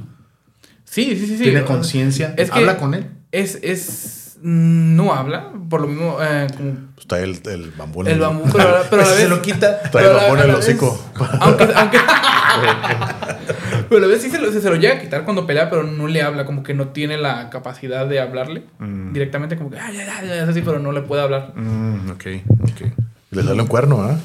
Sí, 0.85 1.17
sí, 1.17 1.27
sí. 1.27 1.37
sí. 1.39 1.43
Tiene 1.45 1.63
conciencia. 1.65 2.35
es 2.37 2.51
que- 2.51 2.59
Habla 2.59 2.77
con 2.79 2.95
él. 2.95 3.07
Es. 3.33 3.59
es 3.63 4.28
no 4.43 5.13
habla, 5.15 5.51
por 5.69 5.81
lo 5.83 5.89
mismo. 5.89 6.19
eh, 6.21 6.47
como 6.57 6.73
Pues 6.95 6.99
está 7.01 7.19
el, 7.21 7.39
el 7.47 7.71
bambú. 7.73 8.03
en 8.03 8.09
el 8.09 8.21
bambú, 8.21 8.45
pero, 8.53 8.69
a 8.69 8.73
la- 8.73 8.91
pero 8.91 9.03
a 9.03 9.05
la 9.07 9.11
vez. 9.15 9.21
se 9.23 9.29
lo 9.29 9.43
quita. 9.43 9.81
Trae 9.91 9.91
pero 10.05 10.11
el 10.11 10.17
a 10.17 10.17
la- 10.23 10.29
bambú 10.29 10.43
en 10.45 10.51
el 10.51 10.57
hocico. 10.57 11.05
Aunque, 11.41 11.69
aunque. 11.75 11.99
pero 13.89 14.05
a 14.05 14.09
veces 14.09 14.23
sí 14.25 14.31
se 14.31 14.39
lo, 14.41 14.53
se 14.53 14.69
lo 14.69 14.77
llega 14.77 14.95
a 14.95 15.01
quitar 15.01 15.25
cuando 15.25 15.47
pelea, 15.47 15.71
pero 15.71 15.83
no 15.85 16.07
le 16.07 16.23
habla, 16.23 16.45
como 16.45 16.63
que 16.63 16.75
no 16.75 16.89
tiene 16.89 17.17
la 17.17 17.51
capacidad 17.51 18.07
de 18.07 18.21
hablarle 18.21 18.65
directamente, 19.13 19.57
como 19.57 19.71
que, 19.71 19.79
ay, 19.79 19.97
ay, 19.99 20.09
ay, 20.31 20.39
es 20.43 20.49
así, 20.49 20.63
pero 20.63 20.79
no 20.79 20.93
le 20.93 21.03
puede 21.03 21.23
hablar. 21.23 21.53
Mm, 21.55 22.11
ok, 22.11 22.25
ok. 22.63 22.93
Le 23.31 23.43
sale 23.43 23.61
un 23.61 23.69
cuerno, 23.69 24.01
¿ah? 24.03 24.17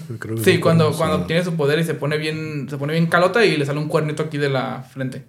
Sí, 0.44 0.60
cuando, 0.60 0.86
cuerno, 0.86 0.98
cuando 0.98 1.16
sí. 1.18 1.22
obtiene 1.24 1.44
su 1.44 1.56
poder 1.56 1.78
y 1.80 1.84
se 1.84 1.94
pone 1.94 2.18
bien, 2.18 2.68
se 2.70 2.78
pone 2.78 2.94
bien 2.94 3.08
calota 3.08 3.44
y 3.44 3.58
le 3.58 3.66
sale 3.66 3.80
un 3.80 3.90
cuernito 3.90 4.24
aquí 4.24 4.38
de 4.38 4.50
la 4.50 4.82
frente. 4.84 5.26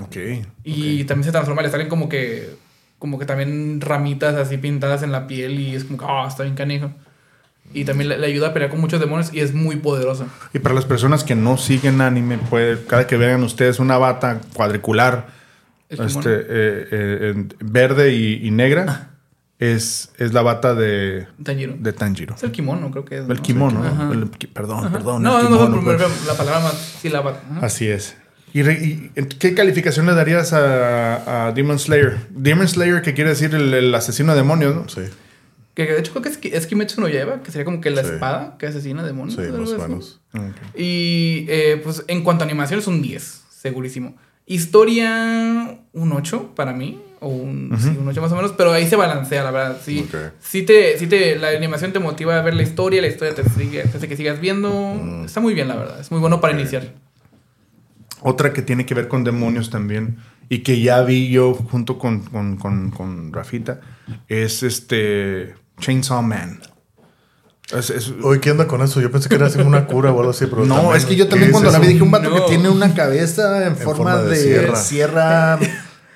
Ok. 0.00 0.16
Y 0.64 1.04
también 1.04 1.24
se 1.24 1.30
transforma, 1.32 1.62
le 1.62 1.70
salen 1.70 1.88
como 1.88 2.08
que, 2.08 2.50
como 2.98 3.18
que 3.18 3.26
también 3.26 3.80
ramitas 3.80 4.34
así 4.36 4.56
pintadas 4.56 5.02
en 5.02 5.12
la 5.12 5.26
piel 5.26 5.58
y 5.60 5.74
es 5.74 5.84
como 5.84 5.98
que, 5.98 6.04
ah, 6.08 6.26
está 6.28 6.42
bien 6.42 6.54
canijo. 6.54 6.90
Y 7.74 7.84
también 7.84 8.08
le, 8.08 8.18
le 8.18 8.26
ayuda 8.26 8.48
a 8.48 8.52
pelear 8.52 8.70
con 8.70 8.80
muchos 8.80 9.00
demonios 9.00 9.32
y 9.34 9.40
es 9.40 9.52
muy 9.52 9.76
poderoso. 9.76 10.26
Y 10.54 10.60
para 10.60 10.74
las 10.74 10.84
personas 10.84 11.24
que 11.24 11.34
no 11.34 11.56
siguen 11.56 12.00
anime, 12.00 12.38
puede, 12.38 12.84
cada 12.86 13.06
que 13.06 13.16
vean 13.16 13.42
ustedes 13.42 13.80
una 13.80 13.98
bata 13.98 14.40
cuadricular, 14.54 15.26
Es 15.88 15.98
este, 16.00 16.30
eh, 16.30 16.88
eh, 16.90 17.44
verde 17.60 18.12
y, 18.14 18.46
y 18.46 18.50
negra, 18.50 19.10
es, 19.58 20.12
es 20.18 20.32
la 20.32 20.42
bata 20.42 20.74
de, 20.74 21.26
Tanjiro. 21.42 21.74
de 21.78 21.92
Tanjiro. 21.92 22.34
Es 22.34 22.42
el 22.42 22.52
kimono, 22.52 22.90
creo 22.90 23.04
que 23.04 23.18
es. 23.18 23.28
El 23.28 23.36
¿no? 23.36 23.42
kimono, 23.42 23.82
¿no? 23.82 23.88
Ajá. 23.88 24.12
El 24.12 24.28
perdón, 24.28 24.84
Ajá. 24.84 24.90
perdón. 24.92 25.22
No, 25.22 25.38
el 25.38 25.44
no, 25.44 25.50
no, 25.50 25.56
kimono, 25.66 25.82
pero 25.84 26.08
me 26.08 26.14
pues. 26.14 26.26
la 26.26 26.34
palabra 26.34 26.60
más 26.60 26.74
sílaba. 26.74 27.40
Ajá. 27.50 27.66
Así 27.66 27.88
es. 27.88 28.16
¿Y, 28.56 28.62
re- 28.62 28.80
y 28.82 29.10
qué 29.38 29.54
calificación 29.54 30.06
le 30.06 30.14
darías 30.14 30.52
a, 30.52 31.48
a 31.48 31.52
Demon 31.52 31.78
Slayer? 31.78 32.16
Demon 32.30 32.66
Slayer, 32.68 33.02
que 33.02 33.12
quiere 33.12 33.30
decir 33.30 33.54
el, 33.54 33.74
el 33.74 33.94
asesino 33.94 34.32
de 34.32 34.38
demonios, 34.38 34.74
¿no? 34.74 34.88
Sí, 34.88 35.02
Que 35.74 35.84
de 35.84 35.98
hecho 36.00 36.12
creo 36.12 36.22
que 36.22 36.30
es, 36.30 36.38
es 36.42 36.66
Kimetsu 36.66 37.00
no 37.00 37.08
Yaiba, 37.08 37.42
que 37.42 37.50
sería 37.50 37.64
como 37.66 37.80
que 37.82 37.90
la 37.90 38.02
Sí. 38.02 38.10
espada 38.14 38.56
que 38.58 38.66
asesina 38.68 39.02
demonios. 39.04 39.34
sí, 39.38 39.52
más 39.52 39.70
o 39.70 39.78
menos. 39.78 40.20
Y 40.74 41.44
eh, 41.48 41.80
pues 41.84 42.04
en 42.08 42.22
cuanto 42.24 42.44
a 42.44 42.46
animación 42.46 42.78
es 42.80 42.86
un 42.86 43.02
10, 43.02 43.42
segurísimo. 43.50 44.16
Historia, 44.46 45.78
un 45.92 46.12
8 46.12 46.52
para 46.54 46.72
mí, 46.72 47.02
o 47.20 47.28
un, 47.28 47.76
sí, 47.78 47.88
un 47.98 48.06
8 48.08 48.20
más 48.22 48.30
o 48.32 48.36
menos, 48.36 48.52
pero 48.56 48.72
ahí 48.72 48.86
se 48.86 48.94
balancea, 48.96 49.42
la 49.42 49.50
verdad. 49.50 49.78
Sí, 49.84 50.08
sí 50.40 50.62
te, 50.62 50.98
sí 50.98 51.06
te, 51.08 51.36
la 51.36 51.48
animación 51.48 51.92
te 51.92 51.98
motiva 51.98 52.38
a 52.38 52.42
ver 52.42 52.54
la 52.54 52.62
historia, 52.62 53.00
la 53.02 53.08
historia 53.08 53.34
te, 53.34 53.42
sigue, 53.50 53.82
hace 53.82 54.06
que 54.08 54.16
sigas 54.16 54.40
viendo. 54.40 54.70
Mm. 54.94 55.24
Está 55.24 55.40
muy 55.40 55.52
bien, 55.54 55.68
la 55.68 55.76
verdad. 55.76 56.00
Es 56.00 56.10
muy 56.10 56.20
bueno 56.20 56.40
para 56.40 56.54
iniciar. 56.58 56.84
Otra 58.28 58.52
que 58.52 58.60
tiene 58.62 58.84
que 58.86 58.94
ver 58.94 59.06
con 59.06 59.22
demonios 59.22 59.70
también 59.70 60.16
y 60.48 60.58
que 60.64 60.80
ya 60.80 61.00
vi 61.02 61.28
yo 61.28 61.54
junto 61.54 61.96
con, 61.98 62.20
con, 62.22 62.56
con, 62.56 62.90
con 62.90 63.32
Rafita 63.32 63.80
es 64.28 64.64
este 64.64 65.54
Chainsaw 65.80 66.22
Man. 66.22 66.60
Es- 67.76 67.90
es- 67.90 68.12
Oye, 68.22 68.40
¿qué 68.40 68.50
onda 68.50 68.66
con 68.66 68.82
eso? 68.82 69.00
Yo 69.00 69.10
pensé 69.12 69.28
que 69.28 69.36
era 69.36 69.46
así 69.46 69.60
una 69.60 69.86
cura 69.86 70.12
o 70.12 70.18
algo 70.18 70.30
así, 70.30 70.46
pero. 70.46 70.64
no, 70.66 70.74
también- 70.76 70.96
es 70.96 71.04
que 71.04 71.14
yo 71.16 71.24
¿qué 71.26 71.30
también 71.30 71.50
es 71.50 71.52
cuando 71.52 71.70
la 71.70 71.78
vi 71.78 71.86
dije 71.88 72.02
un 72.02 72.10
vato 72.10 72.30
No. 72.30 72.36
que 72.36 72.42
tiene 72.48 72.68
una 72.68 72.94
cabeza 72.94 73.66
en, 73.66 73.76
forma, 73.76 73.94
forma 74.14 74.16
de 74.22 74.30
de, 74.30 74.36
sierra. 74.36 74.76
sierra. 74.76 75.58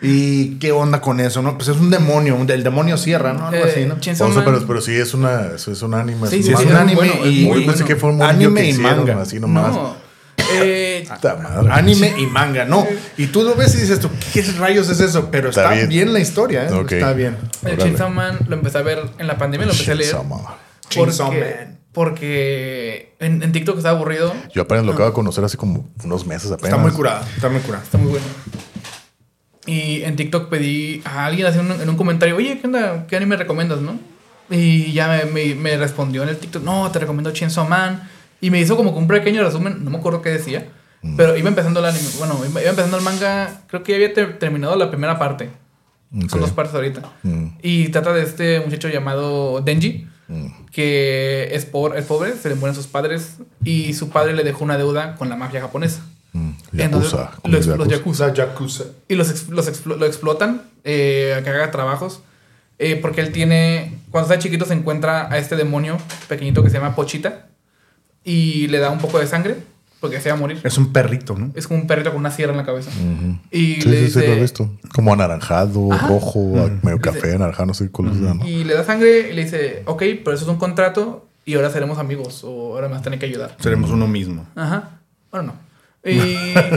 ¿Y 0.02 0.58
qué 0.58 0.72
onda 0.72 1.00
con 1.00 1.20
eso? 1.20 1.42
no 1.42 1.56
Pues 1.58 1.68
es 1.68 1.76
un 1.76 1.90
demonio, 1.90 2.34
un- 2.34 2.50
el 2.50 2.62
demonio 2.64 2.96
sierra, 2.96 3.34
¿no? 3.34 3.48
Algo 3.48 3.64
Eh, 3.66 3.70
así, 3.70 3.84
¿no? 3.84 4.00
Chainsaw 4.00 4.30
O 4.30 4.32
sea, 4.32 4.44
pero, 4.44 4.66
pero 4.66 4.80
sí 4.80 4.92
es 4.94 5.12
una, 5.14 5.52
es 5.56 5.66
un 5.82 5.94
anime. 5.94 6.26
Sí, 6.28 6.36
un 6.38 6.42
sí, 6.42 6.52
es 6.52 6.58
sí, 6.58 6.66
un 6.66 6.72
anime 6.76 6.94
bueno, 6.96 7.12
es 7.24 7.32
y- 7.32 7.44
muy 7.44 7.60
Yo 7.60 7.66
pensé 7.66 7.82
bueno. 7.82 7.86
que 7.86 7.96
fue 7.96 8.10
un 8.10 8.22
Anime 8.22 8.60
que 8.62 8.66
y 8.66 8.70
hicieron 8.70 8.98
manga. 9.06 9.22
así 9.22 9.38
nomás. 9.38 9.74
No. 9.74 10.09
Eh, 10.52 11.08
madre. 11.22 11.70
Anime 11.72 12.14
y 12.18 12.26
manga, 12.26 12.64
no. 12.64 12.86
Y 13.16 13.26
tú 13.26 13.42
lo 13.42 13.54
ves 13.54 13.74
y 13.74 13.78
dices, 13.82 14.00
tú, 14.00 14.10
¿qué 14.32 14.42
rayos 14.58 14.88
es 14.88 15.00
eso? 15.00 15.28
Pero 15.30 15.50
está, 15.50 15.62
Está 15.62 15.74
bien. 15.74 15.88
bien. 15.88 16.12
la 16.12 16.20
historia, 16.20 16.64
¿eh? 16.68 16.84
Está 16.90 17.12
bien. 17.12 17.36
el. 17.64 17.78
Chainsaw 17.78 18.10
Man 18.10 18.38
lo 18.48 18.56
empecé 18.56 18.78
a 18.78 18.82
ver 18.82 19.02
en 19.18 19.26
la 19.26 19.36
pandemia, 19.38 19.66
lo 19.66 19.72
empecé 19.72 19.92
a 19.92 19.94
leer. 19.94 20.10
Chainsaw 20.12 20.28
Man. 20.28 20.54
Chainsaw 20.88 21.26
Porque, 21.28 21.56
Man. 21.66 21.78
porque 21.92 23.14
en, 23.20 23.42
en 23.42 23.52
TikTok 23.52 23.76
estaba 23.76 23.96
aburrido. 23.96 24.34
Yo 24.54 24.62
apenas 24.62 24.84
lo 24.84 24.92
acabo 24.92 25.08
de 25.08 25.14
conocer 25.14 25.44
hace 25.44 25.56
como 25.56 25.88
unos 26.04 26.26
meses 26.26 26.50
apenas. 26.50 26.70
Está 26.72 26.76
muy 26.82 26.90
curada, 26.92 27.26
está 27.36 27.48
muy 27.48 27.60
curada. 27.60 27.82
Está 27.84 27.98
muy 27.98 28.10
bueno. 28.10 28.26
Y 29.66 30.02
en 30.02 30.16
TikTok 30.16 30.48
pedí 30.48 31.02
a 31.04 31.26
alguien 31.26 31.46
así 31.46 31.58
en 31.58 31.70
un, 31.70 31.80
en 31.80 31.88
un 31.88 31.96
comentario, 31.96 32.34
oye, 32.36 32.58
¿qué 32.60 32.66
onda? 32.66 33.06
¿Qué 33.06 33.16
anime 33.16 33.36
recomiendas, 33.36 33.80
no? 33.80 33.98
Y 34.48 34.92
ya 34.92 35.06
me, 35.06 35.24
me- 35.26 35.54
me 35.54 35.76
respondió 35.76 36.22
en 36.24 36.30
el 36.30 36.36
TikTok, 36.38 36.64
no, 36.64 36.90
te 36.90 36.98
recomiendo 36.98 37.30
Chainsaw 37.30 37.68
Man. 37.68 38.08
Y 38.40 38.50
me 38.50 38.60
hizo 38.60 38.76
como 38.76 38.92
que 38.92 38.98
un 38.98 39.06
pequeño 39.08 39.42
resumen, 39.42 39.84
no 39.84 39.90
me 39.90 39.98
acuerdo 39.98 40.22
qué 40.22 40.30
decía. 40.30 40.68
Pero 41.16 41.34
iba 41.36 41.48
empezando 41.48 41.80
el 41.80 41.86
anime, 41.86 42.08
bueno, 42.18 42.38
iba, 42.48 42.60
iba 42.60 42.70
empezando 42.70 42.98
el 42.98 43.02
manga, 43.02 43.62
creo 43.68 43.82
que 43.82 43.92
ya 43.92 43.96
había 43.96 44.12
ter- 44.12 44.38
terminado 44.38 44.76
la 44.76 44.90
primera 44.90 45.18
parte. 45.18 45.48
Ok. 46.14 46.28
Son 46.30 46.40
dos 46.40 46.50
partes 46.50 46.74
ahorita. 46.74 47.02
Mm, 47.22 47.46
Y 47.62 47.88
trata 47.88 48.12
de 48.12 48.22
este 48.22 48.60
muchacho 48.60 48.88
llamado 48.88 49.60
Denji, 49.62 50.06
mm. 50.28 50.46
que 50.72 51.48
es, 51.54 51.64
por, 51.64 51.96
es 51.96 52.04
pobre, 52.04 52.34
se 52.34 52.48
le 52.50 52.54
mueren 52.54 52.74
sus 52.74 52.86
padres 52.86 53.36
y 53.64 53.94
su 53.94 54.10
padre 54.10 54.34
le 54.34 54.42
dejó 54.44 54.62
una 54.64 54.76
deuda 54.76 55.14
con 55.16 55.28
la 55.30 55.36
mafia 55.36 55.60
japonesa. 55.62 56.02
Mm, 56.32 56.50
Entonces, 56.76 57.12
Yakuza. 57.12 57.30
como 57.40 57.54
los, 57.56 57.66
los 57.66 57.88
Yakuza. 57.88 58.26
yakuza. 58.28 58.34
Yakuza. 58.34 58.84
Y 59.08 59.14
los, 59.14 59.30
ex- 59.30 59.48
los 59.48 59.68
explo- 59.68 59.96
lo 59.96 60.04
explotan 60.06 60.62
eh, 60.84 61.34
a 61.38 61.42
que 61.42 61.50
haga 61.50 61.70
trabajos. 61.70 62.20
eh, 62.78 62.96
porque 62.96 63.20
él 63.22 63.32
tiene. 63.32 63.98
Cuando 64.10 64.30
está 64.32 64.42
chiquito 64.42 64.64
se 64.66 64.74
encuentra 64.74 65.30
a 65.32 65.38
este 65.38 65.56
demonio 65.56 65.96
pequeñito 66.28 66.62
que 66.62 66.70
se 66.70 66.78
llama 66.78 66.94
Pochita. 66.94 67.46
Y 68.24 68.66
le 68.68 68.78
da 68.78 68.90
un 68.90 68.98
poco 68.98 69.18
de 69.18 69.26
sangre. 69.26 69.56
Porque 70.00 70.18
se 70.18 70.30
va 70.30 70.34
a 70.34 70.38
morir. 70.38 70.58
Es 70.64 70.78
un 70.78 70.94
perrito, 70.94 71.36
¿no? 71.36 71.52
Es 71.54 71.66
como 71.68 71.78
un 71.78 71.86
perrito 71.86 72.10
con 72.10 72.20
una 72.20 72.30
sierra 72.30 72.52
en 72.52 72.56
la 72.58 72.64
cabeza. 72.64 72.90
Y 73.50 73.82
Sí, 73.82 73.88
le 73.88 74.06
sí, 74.06 74.10
sí, 74.12 74.18
lo 74.20 74.24
he 74.24 74.28
dice. 74.28 74.40
visto. 74.40 74.70
Como 74.94 75.12
anaranjado, 75.12 75.92
Ajá. 75.92 76.08
rojo, 76.08 76.40
medio 76.82 76.96
Dice- 76.96 77.00
café, 77.00 77.34
anaranjado, 77.34 77.66
no 77.66 77.74
sé 77.74 77.84
qué 77.84 77.90
color 77.92 78.14
sea, 78.18 78.32
¿no? 78.32 78.48
Y 78.48 78.64
le 78.64 78.72
da 78.72 78.82
sangre 78.82 79.28
y 79.30 79.34
le 79.34 79.44
dice: 79.44 79.82
Ok, 79.84 80.02
pero 80.24 80.32
eso 80.32 80.44
es 80.44 80.48
un 80.50 80.56
contrato. 80.56 81.26
Y 81.44 81.52
ahora 81.54 81.68
seremos 81.68 81.98
amigos. 81.98 82.42
O 82.44 82.74
ahora 82.76 82.86
me 82.88 82.92
vas 82.94 83.00
a 83.02 83.04
tener 83.04 83.18
que 83.18 83.26
ayudar. 83.26 83.54
Seremos 83.60 83.90
uno 83.90 84.06
mismo. 84.06 84.46
Ajá. 84.56 85.00
Bueno, 85.30 85.52
no. 86.02 86.10
Y, 86.10 86.14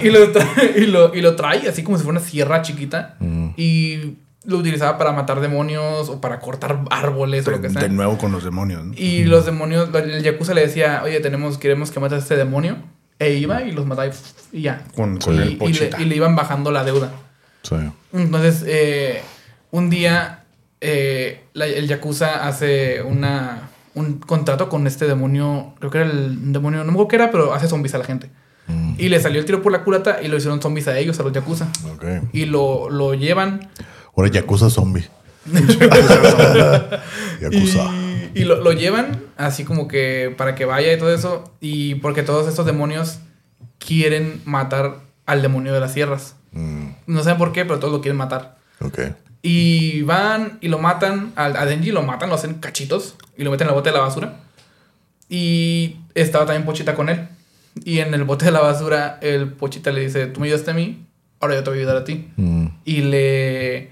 y 0.06 0.10
lo 0.12 0.30
trae, 0.34 0.74
y, 0.80 0.86
lo, 0.88 1.16
y 1.16 1.22
lo 1.22 1.38
trae 1.38 1.70
así 1.70 1.82
como 1.82 1.98
si 1.98 2.04
fuera 2.04 2.20
una 2.20 2.28
sierra 2.28 2.62
chiquita. 2.62 3.16
Y 3.56 4.16
lo 4.46 4.58
utilizaba 4.58 4.98
para 4.98 5.12
matar 5.14 5.40
demonios 5.40 6.10
o 6.10 6.20
para 6.22 6.40
cortar 6.40 6.82
árboles 6.92 7.48
o 7.48 7.52
lo 7.52 7.62
que 7.62 7.70
sea. 7.70 7.82
De 7.84 7.90
nuevo 7.90 8.18
con 8.18 8.32
los 8.32 8.44
demonios, 8.44 8.84
¿no? 8.84 8.94
Y 8.96 9.24
los 9.24 9.46
demonios, 9.46 9.90
el 9.96 10.22
Yakuza 10.24 10.54
le 10.54 10.62
decía, 10.62 11.02
oye, 11.04 11.20
tenemos, 11.22 11.58
queremos 11.58 11.92
que 11.92 12.00
mates 12.00 12.18
a 12.18 12.22
este 12.22 12.36
demonio. 12.36 12.78
E 13.20 13.34
iba 13.36 13.62
y 13.62 13.72
los 13.72 13.86
mataba 13.86 14.12
y, 14.52 14.62
ya. 14.62 14.84
Con, 14.96 15.18
con 15.20 15.36
y 15.36 15.38
el 15.40 15.58
le, 15.60 16.02
y 16.02 16.06
le 16.06 16.16
iban 16.16 16.36
bajando 16.36 16.72
la 16.72 16.84
deuda. 16.84 17.12
Sí. 17.62 17.76
Entonces, 18.12 18.64
eh, 18.68 19.22
un 19.72 19.90
día 19.90 20.44
eh, 20.82 21.44
la- 21.54 21.68
el 21.68 21.88
Yakuza 21.88 22.46
hace 22.46 23.02
una, 23.04 23.70
un 23.94 24.20
contrato 24.20 24.68
con 24.68 24.86
este 24.88 25.06
demonio, 25.08 25.74
creo 25.80 25.90
que 25.92 26.00
era 26.00 26.10
el 26.10 26.52
demonio, 26.52 26.80
no 26.80 26.86
me 26.86 26.92
acuerdo 26.92 27.08
qué 27.08 27.16
era, 27.16 27.32
pero 27.32 27.54
hace 27.54 27.68
zombies 27.70 27.96
a 27.96 28.00
la 28.00 28.04
gente. 28.06 28.30
Mm, 28.68 28.96
Y 28.98 29.08
le 29.10 29.20
salió 29.22 29.40
el 29.40 29.46
tiro 29.46 29.62
por 29.62 29.72
la 29.72 29.84
culata 29.84 30.22
y 30.22 30.28
lo 30.28 30.36
hicieron 30.36 30.62
zombies 30.62 30.88
a 30.90 30.98
ellos, 30.98 31.18
a 31.20 31.24
los 31.24 31.32
Yakuza. 31.32 31.68
Y 32.34 32.46
lo, 32.46 32.90
lo 32.90 33.14
llevan 33.14 33.70
Ahora 34.16 34.30
Yakuza 34.30 34.70
zombie. 34.70 35.08
Yakuza. 37.42 37.92
y, 38.34 38.42
y 38.42 38.44
lo, 38.46 38.62
lo 38.62 38.72
llevan 38.72 39.22
así 39.38 39.64
como 39.64 39.88
que 39.88 40.34
para 40.38 40.56
que 40.56 40.66
vaya 40.66 40.94
y 40.94 40.98
todo 40.98 41.14
eso. 41.14 41.44
Y 41.60 41.96
porque 41.96 42.24
todos 42.24 42.48
estos 42.48 42.66
demonios 42.66 43.20
quieren 43.80 44.42
matar 44.46 45.00
al 45.26 45.42
demonio 45.42 45.74
de 45.74 45.80
las 45.80 45.94
sierras. 45.94 46.36
Mm, 46.52 46.88
No 47.08 47.24
sé 47.24 47.36
por 47.36 47.52
qué, 47.52 47.66
pero 47.66 47.80
todos 47.80 47.94
lo 47.94 48.02
quieren 48.02 48.18
matar. 48.18 48.58
ok. 48.80 49.00
Y 49.46 50.04
van 50.04 50.58
y 50.62 50.70
lo 50.70 50.80
matan, 50.80 51.34
al- 51.36 51.58
a 51.58 51.66
Denji 51.66 51.92
lo 51.92 52.02
matan, 52.02 52.30
lo 52.30 52.36
hacen 52.36 52.54
cachitos 52.56 53.16
y 53.38 53.44
lo 53.44 53.52
meten 53.52 53.66
en 53.68 53.70
el 53.72 53.76
bote 53.76 53.90
de 53.90 53.96
la 53.98 54.02
basura. 54.02 54.40
Y 55.28 55.98
estaba 56.16 56.46
también 56.46 56.64
Pochita 56.66 56.96
con 56.96 57.10
él. 57.10 57.28
Y 57.84 58.00
en 58.00 58.14
el 58.14 58.24
bote 58.24 58.46
de 58.46 58.52
la 58.52 58.62
basura, 58.62 59.18
el 59.22 59.52
Pochita 59.52 59.92
le 59.92 60.02
dice: 60.02 60.28
Tú 60.28 60.40
me 60.40 60.48
ayudaste 60.48 60.72
a 60.72 60.74
mí, 60.74 61.06
ahora 61.42 61.56
yo 61.56 61.64
te 61.64 61.70
voy 61.72 61.80
a 61.80 61.82
ayudar 61.82 61.98
a 61.98 62.04
ti. 62.06 62.30
Mm, 62.38 62.68
Y 62.86 63.02
le 63.02 63.92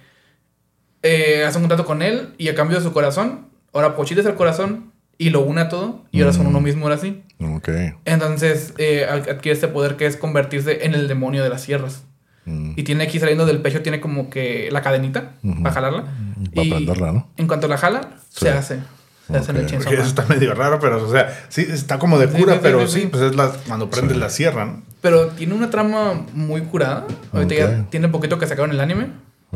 eh, 1.03 1.43
hace 1.45 1.57
un 1.57 1.63
contrato 1.63 1.85
con 1.85 2.01
él 2.01 2.29
y 2.37 2.49
a 2.49 2.55
cambio 2.55 2.77
de 2.77 2.83
su 2.83 2.91
corazón, 2.93 3.47
ahora 3.73 3.95
Pochita 3.95 4.21
es 4.21 4.27
el 4.27 4.35
corazón 4.35 4.91
y 5.17 5.29
lo 5.29 5.41
una 5.41 5.69
todo 5.69 6.03
y 6.11 6.21
ahora 6.21 6.33
son 6.33 6.47
uno 6.47 6.61
mismo 6.61 6.85
ahora 6.85 6.97
sí. 6.97 7.23
Ok. 7.39 7.69
Entonces 8.05 8.73
eh, 8.77 9.05
ad- 9.09 9.29
adquiere 9.29 9.51
este 9.53 9.67
poder 9.67 9.95
que 9.97 10.05
es 10.05 10.17
convertirse 10.17 10.85
en 10.85 10.93
el 10.93 11.07
demonio 11.07 11.43
de 11.43 11.49
las 11.49 11.61
sierras. 11.61 12.03
Y 12.75 12.83
tiene 12.83 13.03
aquí 13.05 13.19
saliendo 13.19 13.45
del 13.45 13.61
pecho, 13.61 13.81
tiene 13.81 14.01
como 14.01 14.29
que 14.31 14.69
la 14.71 14.81
cadenita 14.81 15.33
para 15.61 15.73
jalarla. 15.75 16.03
Para 16.55 16.65
y 16.67 16.69
prenderla, 16.71 17.11
¿no? 17.13 17.29
en 17.37 17.47
cuanto 17.47 17.67
la 17.67 17.77
jala, 17.77 18.01
Sí. 18.29 18.39
se 18.45 18.49
hace. 18.49 18.79
Se 19.27 19.37
hace 19.37 19.51
el 19.51 19.65
eso 19.67 20.01
está 20.01 20.25
medio 20.27 20.53
raro, 20.55 20.79
pero, 20.81 21.05
o 21.05 21.09
sea, 21.09 21.29
sí, 21.49 21.61
está 21.69 21.97
como 21.99 22.17
de 22.19 22.27
cura, 22.27 22.53
sí, 22.53 22.57
sí, 22.57 22.63
pero 22.63 22.87
sí, 22.87 22.93
sí, 22.93 23.01
sí. 23.01 23.07
pues 23.07 23.23
es 23.23 23.35
la, 23.35 23.51
cuando 23.67 23.89
prendes 23.91 24.17
la 24.17 24.29
sierra, 24.29 24.65
¿no? 24.65 24.81
Pero 25.01 25.27
tiene 25.27 25.53
una 25.53 25.69
trama 25.69 26.25
muy 26.33 26.61
curada. 26.61 27.05
Ahorita 27.31 27.53
Ok. 27.53 27.59
ya 27.59 27.85
tiene 27.91 28.09
poquito 28.09 28.37
que 28.39 28.47
sacaron 28.47 28.71
el 28.71 28.79
anime. 28.81 29.07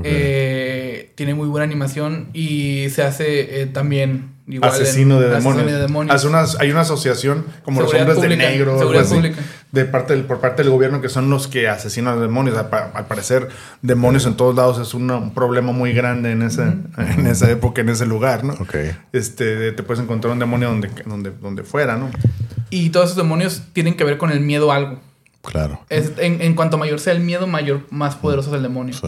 Eh, 0.04 0.85
tiene 1.16 1.34
muy 1.34 1.48
buena 1.48 1.64
animación 1.64 2.28
y 2.34 2.90
se 2.90 3.02
hace 3.04 3.62
eh, 3.62 3.66
también 3.68 4.34
igual 4.48 4.76
en- 4.76 4.82
asesino 4.82 5.20
de 5.20 5.28
asesino 5.28 5.50
demonios. 5.56 5.72
de 5.76 5.82
demonios. 5.82 6.16
Hace 6.16 6.28
unas- 6.28 6.60
hay 6.60 6.72
una 6.72 6.82
asociación 6.82 7.46
como 7.64 7.80
Seguridad 7.82 8.06
los 8.08 8.18
hombres 8.18 8.30
pública, 8.36 8.44
de 8.50 8.52
negro, 8.58 8.72
algo 8.72 8.80
seguridad 8.82 9.04
así, 9.06 9.16
pública. 9.16 9.42
de 9.72 9.86
parte 9.86 10.14
del, 10.14 10.24
por 10.26 10.40
parte 10.42 10.62
del 10.64 10.72
gobierno 10.72 11.02
que 11.02 11.08
son 11.10 11.30
los 11.30 11.48
que 11.48 11.68
asesinan 11.70 12.18
a 12.18 12.22
demonios. 12.22 12.58
Al, 12.58 12.70
pa- 12.70 12.92
al 12.94 13.08
parecer, 13.08 13.48
demonios 13.82 14.26
en 14.26 14.36
todos 14.36 14.56
lados 14.56 14.78
es 14.80 14.94
una- 14.94 15.16
un 15.18 15.34
problema 15.34 15.72
muy 15.72 15.94
grande 15.94 16.32
en 16.32 16.42
esa, 16.42 16.76
en 16.98 17.26
esa 17.28 17.50
época, 17.50 17.82
en 17.82 17.90
ese 17.90 18.06
lugar, 18.06 18.44
¿no? 18.44 18.54
Ok. 18.54 18.76
Este, 19.14 19.72
te 19.72 19.84
puedes 19.84 20.04
encontrar 20.04 20.34
un 20.34 20.40
demonio 20.40 20.68
donde, 20.70 20.90
donde, 21.06 21.32
donde 21.32 21.64
fuera, 21.64 21.96
¿no? 21.98 22.10
Y 22.70 22.90
todos 22.90 23.06
esos 23.08 23.18
demonios 23.18 23.64
tienen 23.74 23.96
que 23.96 24.04
ver 24.04 24.18
con 24.18 24.32
el 24.32 24.42
miedo 24.42 24.72
a 24.72 24.76
algo. 24.76 25.00
Claro. 25.44 25.80
Es- 25.90 26.12
en, 26.18 26.42
en 26.42 26.56
cuanto 26.56 26.78
mayor 26.78 27.00
sea 27.00 27.14
el 27.14 27.22
miedo, 27.22 27.48
mayor, 27.48 27.82
más 27.90 28.16
poderoso 28.16 28.50
es 28.50 28.56
el 28.58 28.64
demonio. 28.64 28.94
Sí. 28.94 29.08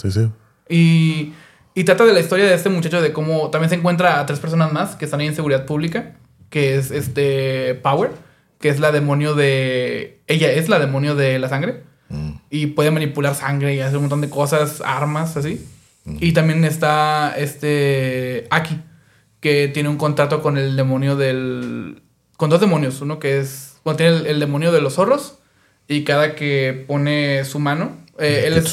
Sí, 0.00 0.10
sí. 0.12 0.30
Y, 0.68 1.32
y 1.74 1.84
trata 1.84 2.04
de 2.04 2.12
la 2.12 2.20
historia 2.20 2.46
de 2.46 2.54
este 2.54 2.68
muchacho 2.68 3.00
de 3.00 3.12
cómo 3.12 3.50
también 3.50 3.70
se 3.70 3.76
encuentra 3.76 4.20
a 4.20 4.26
tres 4.26 4.40
personas 4.40 4.72
más 4.72 4.96
que 4.96 5.04
están 5.04 5.20
ahí 5.20 5.26
en 5.26 5.34
seguridad 5.34 5.64
pública, 5.64 6.16
que 6.50 6.76
es 6.76 6.90
este 6.90 7.74
Power, 7.76 8.10
que 8.60 8.68
es 8.68 8.80
la 8.80 8.92
demonio 8.92 9.34
de... 9.34 10.20
Ella 10.26 10.50
es 10.52 10.68
la 10.68 10.78
demonio 10.78 11.14
de 11.14 11.38
la 11.38 11.48
sangre. 11.48 11.84
Y 12.50 12.68
puede 12.68 12.90
manipular 12.90 13.34
sangre 13.34 13.74
y 13.74 13.80
hacer 13.80 13.96
un 13.96 14.04
montón 14.04 14.22
de 14.22 14.30
cosas, 14.30 14.82
armas, 14.84 15.36
así. 15.36 15.66
Y 16.20 16.32
también 16.32 16.64
está 16.64 17.34
este 17.36 18.46
Aki, 18.50 18.80
que 19.40 19.68
tiene 19.68 19.90
un 19.90 19.98
contrato 19.98 20.40
con 20.42 20.56
el 20.56 20.74
demonio 20.74 21.16
del... 21.16 22.02
Con 22.38 22.48
dos 22.50 22.60
demonios, 22.60 23.00
uno 23.02 23.18
que 23.18 23.38
es... 23.38 23.76
Bueno, 23.84 23.98
tiene 23.98 24.16
el, 24.16 24.26
el 24.26 24.40
demonio 24.40 24.72
de 24.72 24.80
los 24.80 24.94
zorros 24.94 25.38
y 25.86 26.04
cada 26.04 26.34
que 26.34 26.84
pone 26.88 27.44
su 27.44 27.58
mano... 27.58 27.96
eh, 28.18 28.44
él 28.46 28.54
es. 28.54 28.64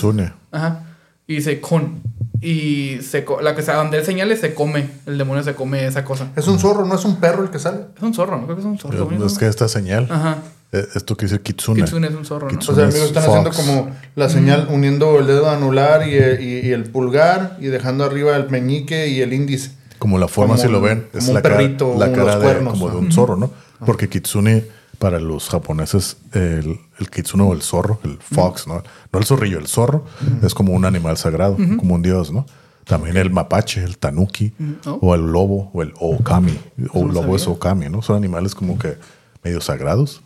Ajá. 0.52 0.85
Y 1.28 1.36
dice 1.36 1.60
con. 1.62 2.02
Y 2.42 3.00
se 3.02 3.24
co- 3.26 3.42
la 3.42 3.56
que 3.56 3.62
sea 3.64 3.76
donde 3.76 3.98
él 3.98 4.06
señale 4.06 4.36
se 4.38 4.54
come. 4.54 4.88
El 5.08 5.18
demonio 5.18 5.42
se 5.44 5.56
come 5.56 5.88
esa 5.88 6.04
cosa. 6.06 6.28
Es 6.36 6.48
un 6.48 6.60
zorro, 6.60 6.86
no 6.86 6.96
es 6.96 7.06
un 7.06 7.16
perro 7.18 7.44
el 7.44 7.50
que 7.50 7.58
sale. 7.60 7.80
Es 7.98 8.04
un 8.04 8.14
zorro, 8.14 8.38
¿no? 8.38 8.44
Creo 8.44 8.56
que 8.58 8.62
es 8.62 8.66
un 8.68 8.78
zorro. 8.78 9.10
¿no? 9.10 9.26
Es 9.26 9.38
que 9.38 9.48
esta 9.48 9.68
señal, 9.68 10.08
Ajá. 10.12 10.38
eh, 10.72 10.86
esto 10.96 11.16
que 11.18 11.26
dice 11.26 11.40
Kitsune. 11.42 11.82
Kitsune 11.82 12.08
es 12.08 12.14
un 12.14 12.26
zorro, 12.26 12.48
¿no? 12.50 12.52
Kitsune. 12.58 12.74
O 12.74 12.76
sea, 12.76 12.86
amigos, 12.90 13.08
están 13.08 13.24
Fox. 13.24 13.38
haciendo 13.48 13.52
como 13.82 13.96
la 14.16 14.30
señal 14.30 14.68
uniendo 14.70 15.18
el 15.20 15.26
dedo 15.28 15.50
anular 15.50 16.08
y, 16.08 16.12
y- 16.44 16.68
y 16.68 16.72
el 16.72 16.84
pulgar 16.84 17.58
y 17.60 17.68
dejando 17.68 18.04
arriba 18.04 18.36
el 18.36 18.50
meñique 18.50 19.08
y 19.08 19.22
el 19.22 19.34
índice. 19.34 19.72
Como 19.98 20.20
la 20.20 20.28
forma, 20.28 20.56
Como 20.56 20.64
si 20.68 20.72
lo 20.72 20.80
un- 20.80 20.84
ven, 20.86 21.08
es 21.14 21.20
como 21.20 21.30
un 21.30 21.34
la 21.36 21.42
cara, 21.42 21.58
perrito, 21.58 21.96
la 21.98 22.06
unos 22.08 22.18
cara 22.20 22.38
de, 22.38 22.44
cuernos, 22.44 22.74
como 22.74 22.90
de 22.92 22.98
un 22.98 23.12
zorro, 23.12 23.38
¿no? 23.38 23.50
Porque 23.86 24.08
Kitsune, 24.10 24.66
para 24.98 25.20
los 25.20 25.50
japoneses, 25.50 26.18
el, 26.34 26.80
el 27.00 27.10
Kitsune 27.10 27.44
o 27.44 27.54
el 27.54 27.62
zorro, 27.62 28.00
el 28.04 28.18
fox, 28.18 28.68
¿no? 28.68 28.84
No 29.12 29.20
el 29.20 29.26
zorrillo, 29.26 29.60
el 29.60 29.68
zorro 29.68 30.06
es 30.44 30.54
como 30.54 30.74
un 30.74 30.86
animal 30.86 31.18
sagrado, 31.18 31.56
como 31.78 31.96
un 31.96 32.02
dios, 32.02 32.32
¿no? 32.32 32.46
También 32.86 33.18
el 33.18 33.32
mapache, 33.32 33.84
el 33.84 33.98
tanuki, 33.98 34.54
Oh. 34.86 35.00
o 35.02 35.16
el 35.16 35.22
lobo, 35.32 35.72
o 35.74 35.82
el 35.82 35.94
okami. 36.00 36.58
O 36.94 37.02
el 37.08 37.14
lobo 37.14 37.36
es 37.36 37.44
sabía. 37.44 37.56
okami, 37.56 37.90
¿no? 37.90 38.02
Son 38.02 38.16
animales 38.16 38.54
como 38.54 38.78
que 38.78 38.98
medio 39.44 39.60
sagrados. 39.62 40.22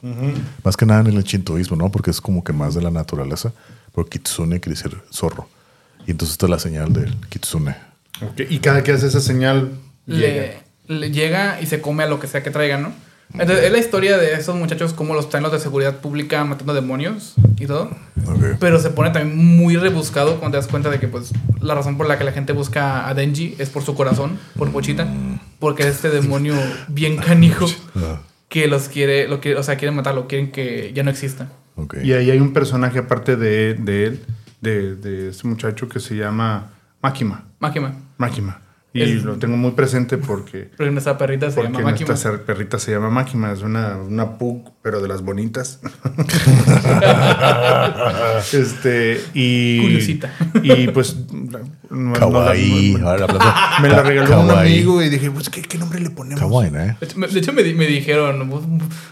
Más 0.63 0.75
que 0.77 0.85
nada 0.85 1.01
en 1.09 1.15
el 1.17 1.23
shintoísmo, 1.23 1.77
¿no? 1.77 1.89
Porque 1.91 2.11
es 2.11 2.19
como 2.21 2.43
que 2.43 2.51
más 2.53 2.75
de 2.75 2.81
la 2.81 2.91
naturaleza. 2.91 3.53
Pero 3.95 4.07
Kitsune 4.07 4.59
quiere 4.59 4.75
decir 4.77 4.97
zorro. 5.11 5.47
Y 6.05 6.11
entonces 6.11 6.33
esta 6.33 6.45
es 6.47 6.49
la 6.49 6.59
señal 6.59 6.91
del 6.93 7.15
Kitsune. 7.29 7.75
Y 8.49 8.59
cada 8.59 8.83
que 8.83 8.91
hace 8.91 9.07
esa 9.07 9.21
señal, 9.21 9.71
llega. 10.05 10.61
Le, 10.87 10.99
le 10.99 11.11
llega 11.11 11.61
y 11.61 11.65
se 11.65 11.79
come 11.81 12.03
a 12.03 12.07
lo 12.07 12.19
que 12.19 12.27
sea 12.27 12.43
que 12.43 12.51
traigan, 12.51 12.81
¿no? 12.83 12.91
Entonces, 13.33 13.65
es 13.65 13.71
la 13.71 13.77
historia 13.77 14.17
de 14.17 14.33
esos 14.33 14.55
muchachos, 14.55 14.93
cómo 14.93 15.13
los 15.13 15.29
traen 15.29 15.43
los 15.43 15.51
de 15.51 15.59
seguridad 15.59 15.97
pública 15.97 16.43
matando 16.43 16.73
demonios 16.73 17.35
y 17.59 17.67
todo. 17.67 17.91
Ok. 18.25 18.57
Pero 18.59 18.79
se 18.79 18.89
pone 18.89 19.11
también 19.11 19.37
muy 19.37 19.77
rebuscado 19.77 20.39
cuando 20.39 20.57
te 20.57 20.61
das 20.63 20.67
cuenta 20.71 20.89
de 20.89 20.99
que, 20.99 21.07
pues, 21.07 21.31
la 21.61 21.75
razón 21.75 21.95
por 21.97 22.07
la 22.07 22.17
que 22.17 22.23
la 22.23 22.31
gente 22.31 22.53
busca 22.53 23.07
a 23.07 23.13
Denji 23.13 23.55
es 23.59 23.69
por 23.69 23.83
su 23.83 23.93
corazón, 23.95 24.39
por 24.57 24.71
Pochita. 24.71 25.07
Porque 25.59 25.83
es 25.83 25.89
este 25.89 26.09
demonio 26.09 26.55
bien 26.87 27.17
canijo 27.17 27.65
Ah, 27.95 28.21
que 28.49 28.67
los 28.67 28.89
quiere, 28.89 29.27
lo 29.27 29.39
quiere, 29.41 29.59
o 29.59 29.63
sea, 29.63 29.75
quieren 29.77 29.95
matarlo, 29.95 30.27
quieren 30.27 30.51
que 30.51 30.91
ya 30.95 31.03
no 31.03 31.11
exista. 31.11 31.49
ok. 31.75 31.97
Y 32.03 32.13
ahí 32.13 32.31
hay 32.31 32.39
un 32.39 32.51
personaje 32.51 32.97
aparte 32.99 33.35
de, 33.35 33.75
de 33.75 34.05
él, 34.05 34.25
de, 34.61 34.95
de 34.95 35.29
este 35.29 35.47
muchacho 35.47 35.87
que 35.87 35.99
se 35.99 36.15
llama 36.15 36.71
Máquima. 37.01 37.45
Máquima. 37.59 37.93
Máquima. 38.17 38.59
Y 38.91 39.03
Es- 39.03 39.23
lo 39.23 39.37
tengo 39.37 39.55
muy 39.55 39.71
presente 39.71 40.17
porque, 40.17 40.71
Porque 40.77 40.89
nuestra 40.91 41.15
perrita 41.17 41.49
se 41.51 41.57
porque 41.57 41.71
llama 41.73 41.91
Máquima. 41.91 42.07
nuestra 42.09 42.37
perrita 42.43 42.79
se 42.79 42.91
llama 42.91 43.09
Máquima. 43.11 43.51
Es 43.51 43.61
una, 43.61 43.97
una 43.97 44.37
pug, 44.39 44.71
pero 44.81 44.99
de 45.01 45.07
las 45.07 45.21
bonitas. 45.21 45.79
este, 48.53 49.21
y... 49.33 49.81
Curiosita. 49.81 50.33
Y 50.63 50.87
pues... 50.89 51.15
no- 51.31 51.59
no 51.89 52.13
la- 52.13 52.19
Kawaii. 52.19 52.95
no- 52.99 53.09
Ahora 53.09 53.25
hablando- 53.25 53.53
me 53.81 53.89
la 53.89 54.03
regaló 54.03 54.41
un 54.41 54.47
Kawaii. 54.47 54.73
amigo 54.73 55.01
y 55.03 55.09
dije, 55.09 55.31
pues, 55.31 55.49
¿qué, 55.49 55.61
qué 55.61 55.77
nombre 55.77 55.99
le 55.99 56.09
ponemos? 56.09 56.39
Kawaii, 56.39 56.71
¿eh? 56.75 56.95
De 56.99 57.39
hecho, 57.39 57.53
me, 57.53 57.61
me 57.61 57.63
di- 57.67 57.73
me 57.73 57.87
dijeron, 57.87 58.49
"Bus- 58.49 58.63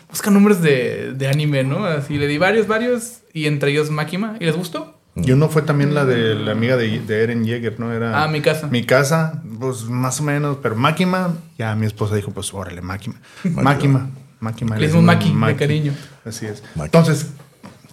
busca 0.10 0.32
nombres 0.32 0.62
de, 0.62 1.14
de 1.16 1.28
anime, 1.28 1.64
¿no? 1.64 1.86
Así 1.86 2.18
le 2.18 2.28
di 2.28 2.38
varios, 2.38 2.68
varios, 2.68 3.20
y 3.34 3.46
entre 3.46 3.72
ellos 3.72 3.90
Máquima. 3.92 4.36
¿Y 4.40 4.46
les 4.46 4.56
gustó? 4.56 4.97
Y 5.24 5.32
uno 5.32 5.50
fue 5.50 5.62
también 5.64 5.94
la 5.94 6.06
de 6.06 6.36
la 6.36 6.52
amiga 6.52 6.78
de, 6.78 7.00
de 7.00 7.24
Eren 7.24 7.44
Yeager, 7.46 7.80
¿no? 7.80 7.92
Era 7.94 8.24
Ah, 8.24 8.28
mi 8.28 8.42
casa. 8.42 8.68
Mi 8.68 8.84
casa, 8.84 9.42
pues 9.60 9.84
más 9.86 10.20
o 10.20 10.24
menos, 10.24 10.58
pero 10.62 10.76
Máquima, 10.76 11.34
ya 11.58 11.76
mi 11.76 11.86
esposa 11.86 12.16
dijo, 12.16 12.32
pues 12.32 12.54
órale, 12.54 12.82
Máquima. 12.82 13.16
Máquima. 13.44 14.10
Máquima. 14.40 14.78
Le 14.78 14.88
Maki, 14.90 15.34
de 15.34 15.56
cariño. 15.56 15.94
Así 16.24 16.46
es. 16.46 16.64
Maki. 16.76 16.86
Entonces, 16.86 17.28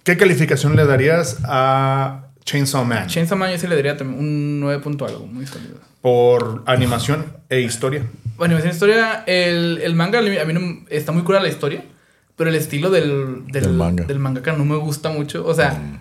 ¿qué 0.03 0.17
calificación 0.17 0.77
le 0.77 0.85
darías 0.85 1.39
a 1.45 2.27
Chainsaw 2.45 2.85
Man? 2.85 3.07
Chainsaw 3.07 3.39
Man 3.39 3.51
yo 3.51 3.59
sí 3.59 3.67
le 3.67 3.77
daría 3.77 3.97
también 3.97 4.21
un 4.21 4.61
9 4.61 4.83
punto 4.83 5.07
algo, 5.07 5.27
muy 5.27 5.47
sólido. 5.47 5.77
Por 6.03 6.63
animación 6.67 7.25
e 7.49 7.61
historia. 7.61 8.03
Bueno, 8.37 8.59
en 8.59 8.69
historia, 8.69 9.25
el, 9.27 9.81
el 9.83 9.95
manga, 9.95 10.19
a 10.19 10.23
mí 10.45 10.53
no, 10.53 10.85
está 10.91 11.13
muy 11.13 11.23
cura 11.23 11.41
la 11.41 11.49
historia, 11.49 11.83
pero 12.37 12.51
el 12.51 12.57
estilo 12.57 12.91
del, 12.91 13.47
del, 13.47 13.63
Del 13.63 13.73
manga. 13.73 14.05
del 14.05 14.19
mangaka 14.19 14.53
no 14.53 14.65
me 14.67 14.77
gusta 14.77 15.09
mucho. 15.09 15.47
O 15.47 15.55
sea, 15.55 15.71
mm, 15.71 16.01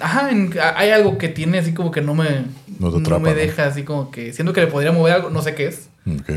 ajá, 0.00 0.30
en- 0.30 0.54
hay 0.74 0.90
algo 0.90 1.18
que 1.18 1.28
tiene 1.28 1.58
así 1.58 1.72
como 1.74 1.90
que 1.90 2.02
no 2.02 2.14
me, 2.14 2.44
No 2.78 2.90
te 2.92 2.98
atrapa, 3.00 3.18
me 3.22 3.30
¿no? 3.30 3.36
deja 3.36 3.66
así 3.66 3.82
como 3.82 4.10
que 4.10 4.32
siento 4.32 4.52
que 4.52 4.60
le 4.60 4.66
podría 4.66 4.92
mover 4.92 5.14
algo, 5.14 5.30
no 5.30 5.42
sé 5.42 5.54
qué 5.54 5.66
es. 5.66 5.88
Ok. 6.06 6.30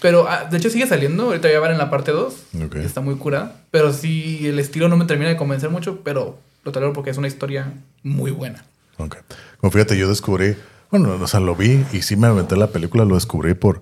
Pero 0.00 0.26
ah, 0.28 0.44
de 0.50 0.56
hecho 0.58 0.70
sigue 0.70 0.86
saliendo, 0.86 1.24
ahorita 1.24 1.50
ya 1.50 1.60
van 1.60 1.72
en 1.72 1.78
la 1.78 1.90
parte 1.90 2.10
2. 2.12 2.34
Ok. 2.64 2.76
Está 2.76 3.00
muy 3.00 3.16
curada. 3.16 3.56
Pero 3.70 3.92
sí, 3.92 4.46
el 4.46 4.58
estilo 4.58 4.88
no 4.88 4.96
me 4.96 5.04
termina 5.04 5.28
de 5.28 5.36
convencer 5.36 5.68
mucho, 5.70 6.00
pero 6.02 6.38
lo 6.64 6.72
tolero 6.72 6.92
porque 6.92 7.10
es 7.10 7.18
una 7.18 7.26
historia 7.28 7.72
muy 8.02 8.30
buena. 8.30 8.64
Ok. 8.96 9.16
Como 9.60 9.70
fíjate, 9.70 9.98
yo 9.98 10.08
descubrí, 10.08 10.56
bueno, 10.90 11.12
o 11.20 11.26
sea, 11.26 11.40
lo 11.40 11.54
vi 11.54 11.84
y 11.92 12.02
sí 12.02 12.16
me 12.16 12.28
aventé 12.28 12.56
la 12.56 12.68
película, 12.68 13.04
lo 13.04 13.14
descubrí 13.14 13.54
por. 13.54 13.80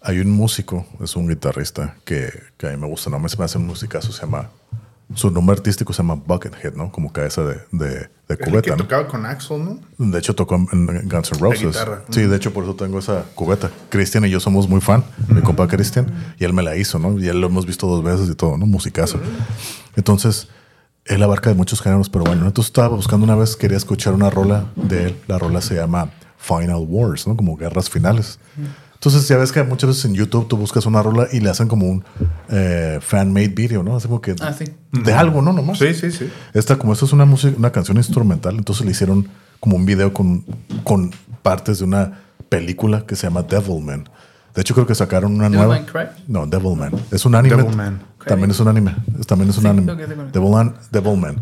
Hay 0.00 0.20
un 0.20 0.30
músico, 0.30 0.86
es 1.02 1.16
un 1.16 1.28
guitarrista 1.28 1.96
que, 2.04 2.32
que 2.56 2.68
a 2.68 2.70
mí 2.70 2.76
me 2.76 2.86
gusta, 2.86 3.10
no 3.10 3.18
me 3.18 3.28
se 3.28 3.36
me 3.36 3.44
hace 3.44 3.58
un 3.58 3.66
musicazo, 3.66 4.12
se 4.12 4.20
llama. 4.22 4.48
Su 5.14 5.30
nombre 5.30 5.56
artístico 5.56 5.92
se 5.94 6.02
llama 6.02 6.16
Buckethead, 6.16 6.74
¿no? 6.74 6.92
Como 6.92 7.12
cabeza 7.12 7.42
de, 7.42 7.54
de, 7.72 7.88
de 7.88 8.08
El 8.28 8.36
que 8.36 8.44
cubeta, 8.44 8.70
¿no? 8.72 8.76
tocaba 8.76 9.08
con 9.08 9.24
Axel, 9.24 9.64
¿no? 9.64 9.78
De 9.96 10.18
hecho, 10.18 10.34
tocó 10.34 10.56
en, 10.56 10.68
en 10.72 11.08
Guns 11.08 11.32
N' 11.32 11.38
Roses. 11.40 11.78
Sí, 12.10 12.22
de 12.22 12.36
hecho, 12.36 12.52
por 12.52 12.64
eso 12.64 12.74
tengo 12.74 12.98
esa 12.98 13.24
cubeta. 13.34 13.70
Cristian 13.88 14.26
y 14.26 14.30
yo 14.30 14.38
somos 14.38 14.68
muy 14.68 14.82
fan, 14.82 15.02
mi 15.28 15.40
compa 15.40 15.66
Cristian, 15.66 16.12
y 16.38 16.44
él 16.44 16.52
me 16.52 16.62
la 16.62 16.76
hizo, 16.76 16.98
¿no? 16.98 17.18
Y 17.18 17.26
él 17.26 17.40
lo 17.40 17.46
hemos 17.46 17.64
visto 17.64 17.86
dos 17.86 18.04
veces 18.04 18.28
y 18.28 18.34
todo, 18.34 18.58
¿no? 18.58 18.66
Musicazo. 18.66 19.18
Entonces, 19.96 20.48
él 21.06 21.22
abarca 21.22 21.48
de 21.48 21.56
muchos 21.56 21.80
géneros, 21.80 22.10
pero 22.10 22.24
bueno, 22.24 22.46
entonces 22.46 22.68
estaba 22.68 22.88
buscando 22.88 23.24
una 23.24 23.34
vez, 23.34 23.56
quería 23.56 23.78
escuchar 23.78 24.12
una 24.12 24.28
rola 24.28 24.66
de 24.76 25.06
él. 25.06 25.16
La 25.26 25.38
rola 25.38 25.62
se 25.62 25.74
llama 25.74 26.10
Final 26.36 26.84
Wars, 26.86 27.26
¿no? 27.26 27.34
Como 27.34 27.56
guerras 27.56 27.88
finales. 27.88 28.38
Entonces, 29.00 29.28
ya 29.28 29.36
ves 29.36 29.52
que 29.52 29.62
muchas 29.62 29.88
veces 29.88 30.04
en 30.06 30.14
YouTube 30.14 30.48
tú 30.48 30.56
buscas 30.56 30.84
una 30.84 31.00
rola 31.02 31.28
y 31.30 31.38
le 31.38 31.48
hacen 31.50 31.68
como 31.68 31.86
un 31.86 32.04
eh, 32.50 32.98
fan-made 33.00 33.48
video, 33.48 33.84
¿no? 33.84 33.96
Así 33.96 34.08
como 34.08 34.20
que 34.20 34.34
Ah, 34.40 34.52
sí. 34.52 34.64
de 34.90 35.12
algo, 35.12 35.40
¿no? 35.40 35.52
Nomás. 35.52 35.78
Sí, 35.78 35.94
sí, 35.94 36.10
sí. 36.10 36.28
Esta, 36.52 36.76
como 36.76 36.92
esto 36.94 37.04
es 37.04 37.12
una 37.12 37.24
música, 37.24 37.54
una 37.56 37.70
canción 37.70 37.96
instrumental, 37.96 38.56
entonces 38.56 38.84
le 38.84 38.90
hicieron 38.90 39.28
como 39.60 39.76
un 39.76 39.86
video 39.86 40.12
con, 40.12 40.44
con 40.82 41.12
partes 41.42 41.78
de 41.78 41.84
una 41.84 42.22
película 42.48 43.06
que 43.06 43.14
se 43.14 43.28
llama 43.28 43.42
Devilman. 43.42 44.08
De 44.54 44.62
hecho, 44.62 44.74
creo 44.74 44.86
que 44.88 44.96
sacaron 44.96 45.32
una 45.34 45.48
nueva. 45.48 45.76
Devilman 45.78 46.08
Cry? 46.10 46.24
No, 46.26 46.46
Devilman. 46.48 46.92
Es 47.12 47.24
un 47.24 47.36
anime. 47.36 47.56
Devilman. 47.56 48.02
También 48.26 48.50
es 48.50 48.58
un 48.58 48.66
anime. 48.66 48.96
También 49.28 49.50
es 49.50 49.56
un 49.58 49.62
Sí, 49.62 49.68
anime. 49.68 49.94
Devilman. 49.94 50.32
Devilman, 50.32 50.74
Devilman. 50.90 51.36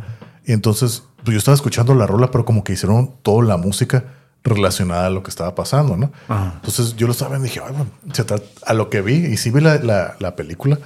Y 0.45 0.53
entonces, 0.53 1.05
pues 1.25 1.33
yo 1.33 1.39
estaba 1.39 1.55
escuchando 1.55 1.95
la 1.95 2.07
rola, 2.07 2.31
pero 2.31 2.45
como 2.45 2.63
que 2.65 2.75
hicieron 2.75 3.13
toda 3.23 3.43
la 3.47 3.57
música 3.57 4.05
relacionada 4.47 5.07
a 5.07 5.11
lo 5.11 5.23
que 5.23 5.31
estaba 5.31 5.55
pasando, 5.55 5.97
¿no? 5.97 6.13
Ajá. 6.29 6.53
Entonces 6.57 6.97
yo 6.97 7.07
lo 7.07 7.13
estaba 7.13 7.37
y 7.39 7.43
dije, 7.43 7.61
"Ay, 7.65 7.73
bueno, 7.73 7.91
se 8.13 8.25
trata- 8.25 8.45
a 8.65 8.73
lo 8.75 8.89
que 8.91 9.03
vi, 9.03 9.15
y 9.27 9.37
sí 9.37 9.51
vi 9.51 9.61
la, 9.61 9.77
la- 9.77 10.17
la 10.19 10.37
película, 10.37 10.79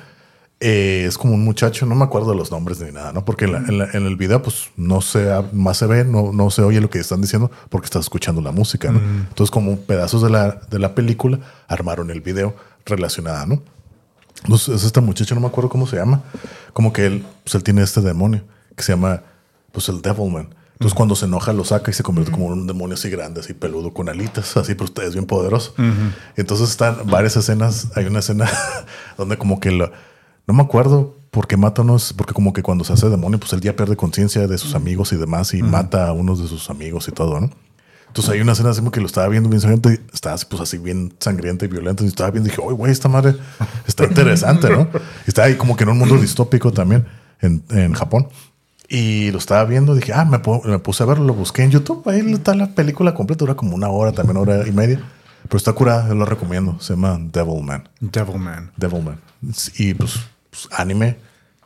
eh, 0.63 1.05
es 1.09 1.17
como 1.17 1.33
un 1.35 1.43
muchacho, 1.45 1.87
no 1.87 1.95
me 1.95 2.05
acuerdo 2.05 2.31
de 2.33 2.37
los 2.37 2.51
nombres 2.51 2.81
ni 2.81 2.93
nada, 2.93 3.13
¿no? 3.13 3.25
Porque 3.25 3.47
en, 3.47 3.53
la- 3.53 3.59
en 3.61 3.79
la- 3.79 3.89
en 3.93 4.07
el 4.07 4.17
video, 4.17 4.43
pues 4.43 4.71
no 4.77 5.01
se, 5.01 5.27
más 5.53 5.79
se 5.79 5.87
ve, 5.87 6.05
no, 6.05 6.33
no 6.33 6.51
se 6.51 6.63
oye 6.63 6.81
lo 6.81 6.91
que 6.91 6.99
están 6.99 7.21
diciendo 7.23 7.51
porque 7.71 7.87
estás 7.87 8.03
escuchando 8.03 8.41
la 8.43 8.53
música, 8.53 8.91
¿no? 8.91 8.99
Entonces, 8.99 9.51
como 9.51 9.77
pedazos 9.79 10.23
de 10.23 10.29
la, 10.31 10.61
de 10.71 10.79
la 10.79 10.95
película, 10.95 11.39
armaron 11.69 12.11
el 12.11 12.21
video 12.21 12.55
relacionada, 12.85 13.47
¿no? 13.47 13.63
Entonces, 14.45 14.69
es 14.77 14.85
este 14.85 15.01
muchacho, 15.01 15.35
no 15.35 15.41
me 15.41 15.47
acuerdo 15.49 15.69
cómo 15.71 15.87
se 15.87 15.97
llama, 15.97 16.23
como 16.73 16.93
que 16.93 17.07
él, 17.07 17.25
pues 17.45 17.55
él 17.55 17.63
tiene 17.63 17.83
este 17.83 18.01
demonio 18.01 18.43
que 18.77 18.83
se 18.83 18.93
llama, 18.93 19.23
pues 19.73 19.89
el 19.89 20.01
Devilman. 20.03 20.55
Entonces, 20.81 20.95
cuando 20.95 21.15
se 21.15 21.27
enoja, 21.27 21.53
lo 21.53 21.63
saca 21.67 21.91
y 21.91 21.95
se 21.95 22.03
convierte 22.03 22.33
como 22.33 22.47
en 22.47 22.61
un 22.61 22.67
demonio 22.67 22.95
así 22.95 23.11
grande, 23.11 23.41
así 23.41 23.53
peludo, 23.53 23.93
con 23.93 24.09
alitas, 24.09 24.57
así, 24.57 24.73
pero 24.73 24.87
usted 24.87 25.03
es 25.03 25.13
bien 25.13 25.27
poderoso. 25.27 25.75
Entonces, 26.37 26.71
están 26.71 27.07
varias 27.07 27.37
escenas. 27.37 27.89
Hay 27.97 28.07
una 28.07 28.21
escena 28.21 28.49
donde, 29.19 29.37
como 29.37 29.61
que 29.61 29.73
lo, 29.73 29.93
no 30.47 30.55
me 30.55 30.63
acuerdo 30.63 31.19
por 31.31 31.47
qué 31.47 31.59
mata 31.59 31.83
a 31.83 31.85
unos, 31.85 32.15
porque 32.15 32.33
como 32.33 32.55
que 32.55 32.63
cuando 32.63 32.85
se 32.85 32.95
hace 32.95 33.11
demonio, 33.11 33.39
pues 33.39 33.53
él 33.53 33.61
ya 33.61 33.77
pierde 33.77 33.95
conciencia 33.95 34.47
de 34.47 34.57
sus 34.57 34.75
amigos 34.75 35.13
y 35.13 35.17
demás 35.17 35.53
y 35.53 35.63
mata 35.63 36.09
a 36.09 36.13
unos 36.15 36.41
de 36.41 36.49
sus 36.49 36.71
amigos 36.71 37.09
y 37.09 37.13
todo, 37.13 37.39
¿no? 37.39 37.51
Entonces 38.07 38.33
hay 38.33 38.41
una 38.41 38.53
escena 38.53 38.71
así 38.71 38.81
como 38.81 38.91
que 38.91 39.01
lo 39.01 39.07
estaba 39.07 39.29
viendo 39.29 39.51
bien 39.51 39.61
sangriento 39.61 39.93
y 39.93 40.01
estaba 40.15 40.35
así, 40.35 40.47
pues 40.49 40.63
así 40.63 40.79
bien 40.79 41.15
sangrienta 41.21 41.67
y 41.67 41.69
violenta. 41.69 42.03
Y 42.05 42.07
estaba 42.07 42.31
viendo 42.31 42.49
y 42.49 42.51
dije, 42.53 42.63
oye, 42.65 42.75
güey, 42.75 42.91
esta 42.91 43.11
madre 43.11 43.37
está 43.87 44.05
interesante, 44.05 44.71
¿no? 44.71 44.89
Y 45.27 45.29
estaba 45.29 45.47
ahí 45.47 45.57
como 45.57 45.77
que 45.77 45.85
en 45.85 45.91
un 45.91 45.99
mundo 45.99 46.17
distópico 46.17 46.73
también 46.73 47.07
en, 47.43 47.63
en 47.69 47.93
Japón. 47.93 48.29
Y 48.93 49.31
lo 49.31 49.39
estaba 49.39 49.65
viendo, 49.65 49.95
dije, 49.95 50.13
ah, 50.13 50.25
me, 50.25 50.43
pu- 50.43 50.65
me 50.65 50.79
puse 50.81 51.05
a 51.05 51.07
verlo, 51.07 51.25
lo 51.25 51.33
busqué 51.35 51.63
en 51.63 51.71
YouTube. 51.71 52.03
Ahí 52.09 52.33
está 52.33 52.55
la 52.57 52.67
película 52.75 53.15
completa, 53.15 53.39
dura 53.45 53.55
como 53.55 53.77
una 53.77 53.89
hora, 53.89 54.11
también 54.11 54.37
hora 54.37 54.67
y 54.67 54.73
media. 54.73 55.01
Pero 55.45 55.57
está 55.57 55.73
curada, 55.73 56.09
yo 56.09 56.15
lo 56.17 56.25
recomiendo. 56.25 56.77
Se 56.81 56.95
llama 56.95 57.17
Devilman. 57.21 57.89
Devilman. 58.01 58.73
Devilman. 58.77 59.21
Y 59.79 59.95
pues, 59.95 60.17
pues, 60.51 60.69
anime. 60.73 61.17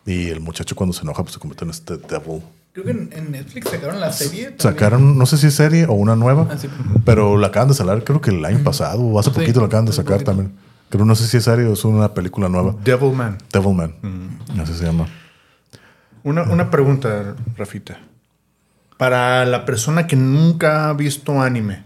Y 0.04 0.28
el 0.28 0.40
muchacho 0.40 0.76
cuando 0.76 0.92
se 0.92 1.00
enoja, 1.02 1.22
pues 1.22 1.32
se 1.32 1.40
convierte 1.40 1.64
en 1.64 1.70
este 1.70 1.96
Devil. 1.96 2.42
Creo 2.74 2.84
que 2.84 2.90
en, 2.90 3.08
en 3.14 3.30
Netflix 3.30 3.70
sacaron 3.70 4.00
la 4.00 4.12
serie. 4.12 4.42
también. 4.50 4.60
Sacaron, 4.60 5.16
no 5.18 5.24
sé 5.26 5.38
si 5.38 5.46
es 5.46 5.54
serie 5.54 5.86
o 5.86 5.94
una 5.94 6.16
nueva, 6.16 6.46
Ah, 6.50 6.58
sí. 6.58 6.68
pero 7.06 7.38
la 7.38 7.46
acaban 7.46 7.68
de 7.68 7.74
sacar, 7.74 8.04
creo 8.04 8.20
que 8.20 8.30
el 8.32 8.44
año 8.44 8.62
pasado 8.62 9.00
o 9.00 9.18
hace 9.18 9.30
Sí, 9.30 9.36
poquito 9.36 9.60
la 9.60 9.66
acaban 9.66 9.86
de 9.86 9.92
sacar 9.92 10.14
poquito. 10.16 10.30
también. 10.32 10.52
Pero 10.90 11.04
no 11.06 11.14
sé 11.14 11.26
si 11.26 11.38
es 11.38 11.44
serie 11.44 11.64
o 11.66 11.72
es 11.72 11.84
una 11.86 12.12
película 12.12 12.48
nueva. 12.50 12.74
Devilman. 12.84 13.38
Devilman. 13.50 13.94
Así 14.60 14.74
se 14.74 14.84
llama. 14.84 15.06
Una, 16.24 16.42
una 16.42 16.70
pregunta, 16.70 17.36
Rafita. 17.56 18.00
Para 18.96 19.44
la 19.44 19.64
persona 19.64 20.06
que 20.06 20.16
nunca 20.16 20.88
ha 20.88 20.92
visto 20.94 21.40
anime, 21.40 21.84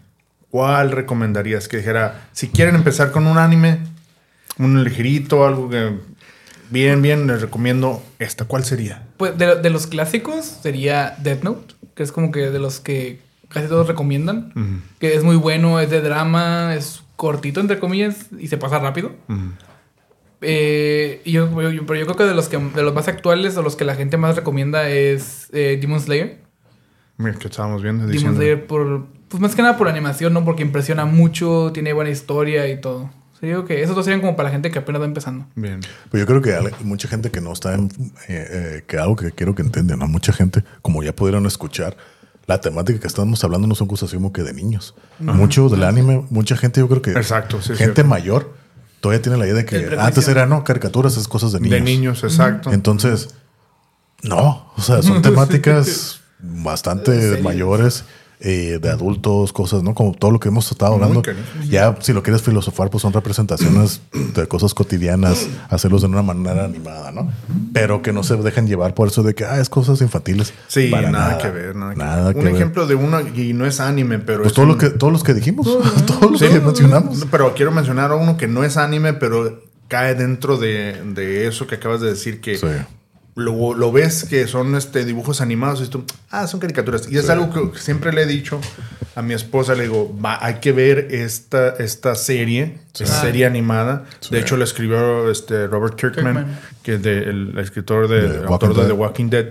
¿cuál 0.50 0.92
recomendarías 0.92 1.68
que 1.68 1.78
dijera, 1.78 2.28
si 2.32 2.48
quieren 2.48 2.74
empezar 2.74 3.10
con 3.10 3.26
un 3.26 3.36
anime, 3.36 3.80
un 4.58 4.82
ligerito, 4.82 5.46
algo 5.46 5.68
que 5.68 5.92
bien, 6.70 7.02
bien, 7.02 7.26
les 7.26 7.42
recomiendo 7.42 8.02
esta, 8.18 8.46
¿cuál 8.46 8.64
sería? 8.64 9.02
Pues 9.16 9.36
de, 9.36 9.56
de 9.56 9.70
los 9.70 9.86
clásicos 9.86 10.44
sería 10.46 11.16
Death 11.18 11.42
Note, 11.42 11.74
que 11.94 12.02
es 12.02 12.12
como 12.12 12.30
que 12.30 12.50
de 12.50 12.58
los 12.58 12.80
que 12.80 13.20
casi 13.48 13.66
todos 13.68 13.88
recomiendan. 13.88 14.82
Que 14.98 15.14
es 15.14 15.24
muy 15.24 15.36
bueno, 15.36 15.80
es 15.80 15.90
de 15.90 16.00
drama, 16.00 16.74
es 16.74 17.02
cortito, 17.16 17.60
entre 17.60 17.78
comillas, 17.78 18.26
y 18.38 18.48
se 18.48 18.58
pasa 18.58 18.78
rápido. 18.78 19.12
Eh, 20.40 21.20
y 21.24 21.32
yo, 21.32 21.48
yo- 21.70 21.84
pero 21.86 21.98
yo 21.98 22.06
creo 22.06 22.16
que 22.16 22.24
de 22.24 22.34
los, 22.34 22.48
que 22.48 22.58
de 22.58 22.82
los 22.82 22.94
más 22.94 23.08
actuales 23.08 23.56
o 23.56 23.62
los 23.62 23.76
que 23.76 23.84
la 23.84 23.94
gente 23.94 24.16
más 24.16 24.36
recomienda 24.36 24.88
es 24.88 25.48
eh, 25.52 25.78
Demon 25.80 26.00
Slayer. 26.00 26.40
Mira, 27.16 27.34
que 27.36 27.48
estábamos 27.48 27.82
viendo. 27.82 28.02
Demon 28.02 28.12
diciendo- 28.12 28.36
Slayer 28.38 28.66
por, 28.66 29.06
pues 29.28 29.40
más 29.40 29.54
que 29.54 29.62
nada 29.62 29.76
por 29.76 29.88
animación, 29.88 30.32
¿no? 30.32 30.44
Porque 30.44 30.62
impresiona 30.62 31.04
mucho, 31.04 31.70
tiene 31.74 31.92
buena 31.92 32.10
historia 32.10 32.68
y 32.68 32.80
todo. 32.80 33.10
O 33.34 33.40
sea, 33.40 33.48
yo 33.48 33.56
digo 33.56 33.64
que 33.66 33.82
esos 33.82 33.94
dos 33.96 34.04
serían 34.04 34.20
como 34.20 34.36
para 34.36 34.48
la 34.48 34.52
gente 34.52 34.70
que 34.70 34.78
apenas 34.78 35.00
va 35.02 35.06
empezando. 35.06 35.46
Bien. 35.56 35.80
Pues 36.10 36.20
yo 36.20 36.26
creo 36.26 36.40
que 36.42 36.54
ale- 36.54 36.72
mucha 36.82 37.08
gente 37.08 37.30
que 37.30 37.40
no 37.40 37.52
está 37.52 37.74
en. 37.74 37.86
eh, 38.28 38.46
eh, 38.50 38.84
que 38.86 38.98
algo 38.98 39.16
que 39.16 39.32
quiero 39.32 39.54
que 39.54 39.62
entiendan, 39.62 39.98
¿no? 39.98 40.06
Mucha 40.08 40.32
gente, 40.32 40.62
como 40.82 41.02
ya 41.02 41.14
pudieron 41.14 41.46
escuchar, 41.46 41.96
la 42.46 42.60
temática 42.60 42.98
que 43.00 43.06
estamos 43.06 43.42
hablando 43.44 43.66
no 43.66 43.74
son 43.74 43.88
cosas 43.88 44.08
así 44.08 44.16
como 44.16 44.32
que 44.32 44.42
de 44.42 44.52
niños. 44.54 44.94
Mucho 45.18 45.68
del 45.68 45.82
anime, 45.84 46.24
mucha 46.30 46.56
gente, 46.56 46.80
yo 46.80 46.88
creo 46.88 47.02
que. 47.02 47.10
Exacto, 47.12 47.60
sí, 47.60 47.68
Gente 47.74 47.84
cierto. 47.84 48.04
mayor 48.04 48.54
todavía 49.00 49.22
tiene 49.22 49.38
la 49.38 49.46
idea 49.46 49.54
de 49.54 49.64
que 49.64 49.96
antes 49.98 50.28
era, 50.28 50.46
no, 50.46 50.64
caricaturas 50.64 51.16
es 51.16 51.28
cosas 51.28 51.52
de 51.52 51.60
niños. 51.60 51.78
De 51.78 51.80
niños, 51.84 52.24
exacto. 52.24 52.72
Entonces, 52.72 53.34
no, 54.22 54.72
o 54.76 54.80
sea, 54.80 55.02
son 55.02 55.22
temáticas 55.22 56.20
bastante 56.40 57.40
mayores, 57.42 58.04
eh, 58.40 58.78
de 58.80 58.88
adultos, 58.90 59.52
cosas, 59.52 59.82
¿no? 59.82 59.94
Como 59.94 60.12
todo 60.12 60.30
lo 60.30 60.38
que 60.40 60.48
hemos 60.48 60.70
estado 60.70 60.94
hablando. 60.94 61.22
Ya, 61.68 61.96
si 62.00 62.12
lo 62.12 62.22
quieres 62.22 62.42
filosofar, 62.42 62.88
pues 62.90 63.02
son 63.02 63.12
representaciones 63.12 64.00
de 64.34 64.46
cosas 64.46 64.74
cotidianas, 64.74 65.46
hacerlos 65.70 66.02
de 66.02 66.08
una 66.08 66.22
manera 66.22 66.64
animada, 66.64 67.10
¿no? 67.10 67.30
Pero 67.72 68.00
que 68.02 68.12
no 68.12 68.22
se 68.22 68.36
dejen 68.36 68.66
llevar 68.68 68.94
por 68.94 69.08
eso 69.08 69.22
de 69.22 69.34
que, 69.34 69.44
ah, 69.44 69.60
es 69.60 69.68
cosas 69.68 70.00
infantiles. 70.02 70.52
Sí, 70.68 70.88
Para 70.88 71.10
nada, 71.10 71.38
que 71.38 71.50
ver, 71.50 71.74
nada, 71.76 71.92
que 71.94 71.98
Nada 71.98 72.24
ver. 72.26 72.32
que 72.34 72.38
Un 72.40 72.44
ver. 72.46 72.54
ejemplo 72.54 72.86
de 72.86 72.94
uno, 72.94 73.20
y 73.20 73.52
no 73.54 73.66
es 73.66 73.80
anime, 73.80 74.18
pero 74.18 74.38
Pues 74.40 74.48
es 74.48 74.54
todo 74.54 74.64
un- 74.66 74.72
lo 74.72 74.78
que, 74.78 74.90
todos 74.90 75.12
los 75.12 75.24
que 75.24 75.34
dijimos, 75.34 75.66
todos 76.06 76.30
los 76.30 76.40
Sí, 76.40 76.48
que 76.48 76.60
mencionamos. 76.60 77.26
Pero 77.30 77.54
quiero 77.54 77.72
mencionar 77.72 78.10
a 78.12 78.14
uno 78.14 78.36
que 78.36 78.46
no 78.46 78.62
es 78.64 78.76
anime, 78.76 79.14
pero 79.14 79.62
cae 79.88 80.14
dentro 80.14 80.58
de, 80.58 81.02
de 81.14 81.46
eso 81.48 81.66
que 81.66 81.76
acabas 81.76 82.00
de 82.00 82.10
decir, 82.10 82.40
que 82.40 82.56
Sí. 82.58 82.66
Lo, 83.38 83.74
lo 83.74 83.92
ves 83.92 84.24
que 84.24 84.46
son 84.46 84.74
este, 84.76 85.04
dibujos 85.04 85.40
animados 85.40 85.80
y 85.82 85.88
tú, 85.88 86.04
ah, 86.30 86.46
son 86.46 86.60
caricaturas. 86.60 87.10
Y 87.10 87.16
es 87.18 87.28
algo 87.30 87.50
que 87.72 87.78
siempre 87.78 88.12
le 88.12 88.22
he 88.22 88.26
dicho 88.26 88.60
a 89.14 89.22
mi 89.22 89.32
esposa, 89.34 89.74
le 89.74 89.84
digo, 89.84 90.14
va, 90.24 90.38
hay 90.44 90.54
que 90.56 90.72
ver 90.72 91.08
esta, 91.12 91.70
esta 91.76 92.14
serie, 92.14 92.78
esta 92.92 93.20
serie 93.22 93.46
animada. 93.46 94.04
Sí. 94.20 94.30
De 94.30 94.40
hecho, 94.40 94.56
la 94.56 94.64
escribió 94.64 95.30
este, 95.30 95.66
Robert 95.66 95.94
Kirkman, 95.96 96.34
Kirkman. 96.36 96.60
que 96.82 96.94
es 96.94 97.02
de- 97.02 97.18
el 97.24 97.58
escritor, 97.58 98.08
de, 98.08 98.20
De 98.20 98.26
el 98.26 98.32
Walking 98.46 98.52
autor 98.52 98.68
de 98.74 98.80
Dead. 98.82 98.86
The 98.88 98.92
Walking 98.92 99.30
Dead. 99.30 99.46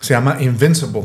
Se 0.00 0.14
llama 0.14 0.36
Invincible. 0.40 1.02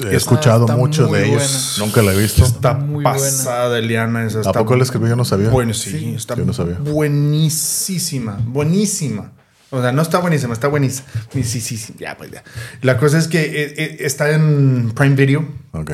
He 0.00 0.14
escuchado 0.14 0.64
está 0.66 0.76
mucho 0.76 1.08
de 1.08 1.26
ellos. 1.26 1.74
buena. 1.76 1.86
Nunca 1.86 2.02
la 2.02 2.14
he 2.14 2.18
visto. 2.22 2.44
Está 2.44 2.74
Muy 2.74 3.02
pasada, 3.02 3.78
Eliana. 3.78 4.24
Esa 4.26 4.38
¿A 4.38 4.40
está 4.42 4.52
poco 4.60 4.74
él 4.74 4.82
escribió? 4.82 5.08
Yo 5.08 5.16
no 5.16 5.24
sabía. 5.24 5.48
Bueno, 5.48 5.74
sí, 5.74 5.90
Sí. 5.90 6.14
está 6.16 6.36
Yo 6.36 6.44
no 6.44 6.52
sabía. 6.52 6.76
buenísima, 6.78 8.38
buenísima. 8.46 9.32
O 9.70 9.82
sea, 9.82 9.92
no 9.92 10.02
está 10.02 10.18
buenísima, 10.18 10.52
está 10.54 10.68
buenísima. 10.68 11.06
Sí, 11.32 11.42
sí, 11.44 11.60
sí, 11.60 11.94
ya, 11.98 12.16
pues 12.16 12.30
ya. 12.30 12.42
La 12.82 12.96
cosa 12.96 13.18
es 13.18 13.28
que 13.28 13.40
eh, 13.42 13.74
eh, 13.76 13.96
está 14.00 14.30
en 14.30 14.92
Prime 14.94 15.14
Video. 15.14 15.44
Ok. 15.72 15.92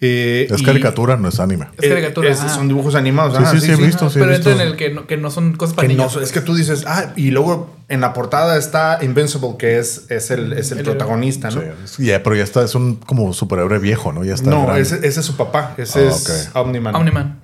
eh, 0.00 0.46
Es 0.50 0.60
y- 0.60 0.64
caricatura, 0.64 1.16
no 1.16 1.28
es 1.28 1.40
anime. 1.40 1.68
Es 1.80 1.88
caricatura, 1.88 2.28
eh, 2.28 2.32
es- 2.32 2.40
ajá. 2.40 2.50
son 2.50 2.68
dibujos 2.68 2.94
animados. 2.94 3.36
Sí, 3.36 3.42
ah, 3.44 3.50
sí, 3.50 3.60
sí, 3.60 3.72
he 3.72 3.76
visto. 3.76 4.10
sí, 4.10 4.18
he 4.18 4.22
pero 4.22 4.34
entra 4.34 4.52
visto. 4.52 4.62
en 4.62 4.68
el 4.70 4.76
que 4.76 4.90
no, 4.90 5.06
que 5.06 5.16
no 5.16 5.30
son 5.30 5.54
cosas 5.56 5.74
para 5.74 5.88
Que 5.88 5.94
no, 5.94 6.04
niños. 6.06 6.22
es 6.22 6.32
que 6.32 6.40
tú 6.42 6.54
dices, 6.54 6.84
ah, 6.86 7.12
y 7.16 7.30
luego 7.30 7.74
en 7.88 8.00
la 8.02 8.12
portada 8.12 8.58
está 8.58 8.98
Invincible, 9.02 9.56
que 9.58 9.78
es, 9.78 10.02
es 10.10 10.30
el, 10.30 10.52
es 10.52 10.70
el 10.72 10.78
El- 10.80 10.84
protagonista, 10.84 11.50
¿no? 11.50 11.62
Sí, 11.86 12.04
ya, 12.06 12.22
pero 12.22 12.36
ya 12.36 12.44
está, 12.44 12.62
es 12.62 12.74
un 12.74 12.96
como 12.96 13.32
superhéroe 13.32 13.78
viejo, 13.78 14.12
¿no? 14.12 14.22
Ya 14.22 14.34
está. 14.34 14.50
No, 14.50 14.76
ese, 14.76 14.96
ese 15.06 15.20
es 15.20 15.26
su 15.26 15.36
papá, 15.36 15.74
ese 15.78 16.00
Ah, 16.06 16.10
es 16.14 16.50
ok. 16.52 16.56
Omniman. 16.66 16.94
Omniman. 16.94 17.40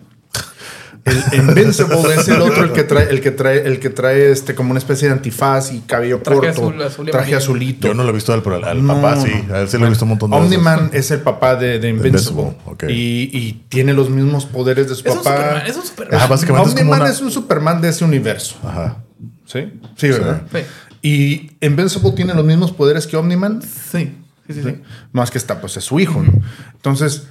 El 1.05 1.41
Invincible 1.41 2.15
es 2.17 2.29
el 2.29 2.41
otro, 2.43 2.63
el 2.65 2.73
que 2.73 2.85
trae, 2.85 3.09
el 3.11 3.21
que 3.21 3.33
trae, 3.33 3.67
el 3.67 3.81
que 3.81 3.91
trae 3.91 4.31
este 4.31 4.55
como 4.55 4.71
una 4.71 4.79
especie 4.79 5.09
de 5.09 5.15
antifaz 5.15 5.73
y 5.73 5.81
cabello 5.81 6.21
Traje 6.21 6.39
corto, 6.41 6.51
azul, 6.69 6.83
azul 6.83 7.09
y 7.09 7.11
traje 7.11 7.25
amarillo. 7.33 7.39
azulito. 7.39 7.89
Yo 7.89 7.95
no 7.95 8.05
lo 8.05 8.11
he 8.11 8.13
visto 8.13 8.33
al, 8.33 8.43
al 8.65 8.87
No, 8.87 8.95
papá 8.95 9.17
no. 9.17 9.23
sí. 9.25 9.33
A 9.53 9.61
él 9.63 9.69
sí 9.69 9.79
lo 9.79 9.87
he 9.87 9.89
visto 9.89 10.05
un 10.05 10.11
montón 10.11 10.31
de 10.31 10.37
veces. 10.37 10.53
Omniman 10.59 10.91
es 10.93 11.11
el 11.11 11.21
papá 11.21 11.57
de, 11.57 11.81
de 11.81 11.89
Invincible. 11.89 12.55
Y, 12.89 13.31
y 13.37 13.65
tiene 13.69 13.95
los 13.95 14.11
mismos 14.11 14.47
poderes 14.47 14.89
de 14.89 14.95
su 14.95 15.09
Es 15.09 15.13
un 15.17 15.23
papá. 15.25 15.37
Superman, 15.39 15.67
es 15.67 15.77
un 15.77 15.83
Superman. 15.87 16.15
Ajá, 16.19 16.27
básicamente 16.29 16.69
es 16.69 16.75
Omniman 16.77 17.01
una- 17.01 17.11
es 17.11 17.21
un 17.21 17.31
Superman 17.33 17.81
de 17.81 17.89
ese 17.89 18.05
universo. 18.05 18.57
Ajá. 18.63 18.99
¿Sí? 19.47 19.73
Sí, 19.97 20.09
¿verdad? 20.09 20.43
Sí. 20.53 20.59
Y 21.03 21.51
Invincible 21.67 22.13
tiene 22.13 22.33
los 22.33 22.45
mismos 22.45 22.71
poderes 22.71 23.09
que 23.09 23.17
Omniman. 23.17 23.61
Sí, 23.61 24.15
sí, 24.47 24.55
sí. 24.55 24.63
sí. 24.63 24.81
Más 25.11 25.33
que 25.33 25.39
está, 25.39 25.61
pues 25.61 25.77
es 25.77 25.83
su 25.85 25.99
hijo. 25.99 26.23
¿no? 26.23 26.33
Entonces, 26.75 27.25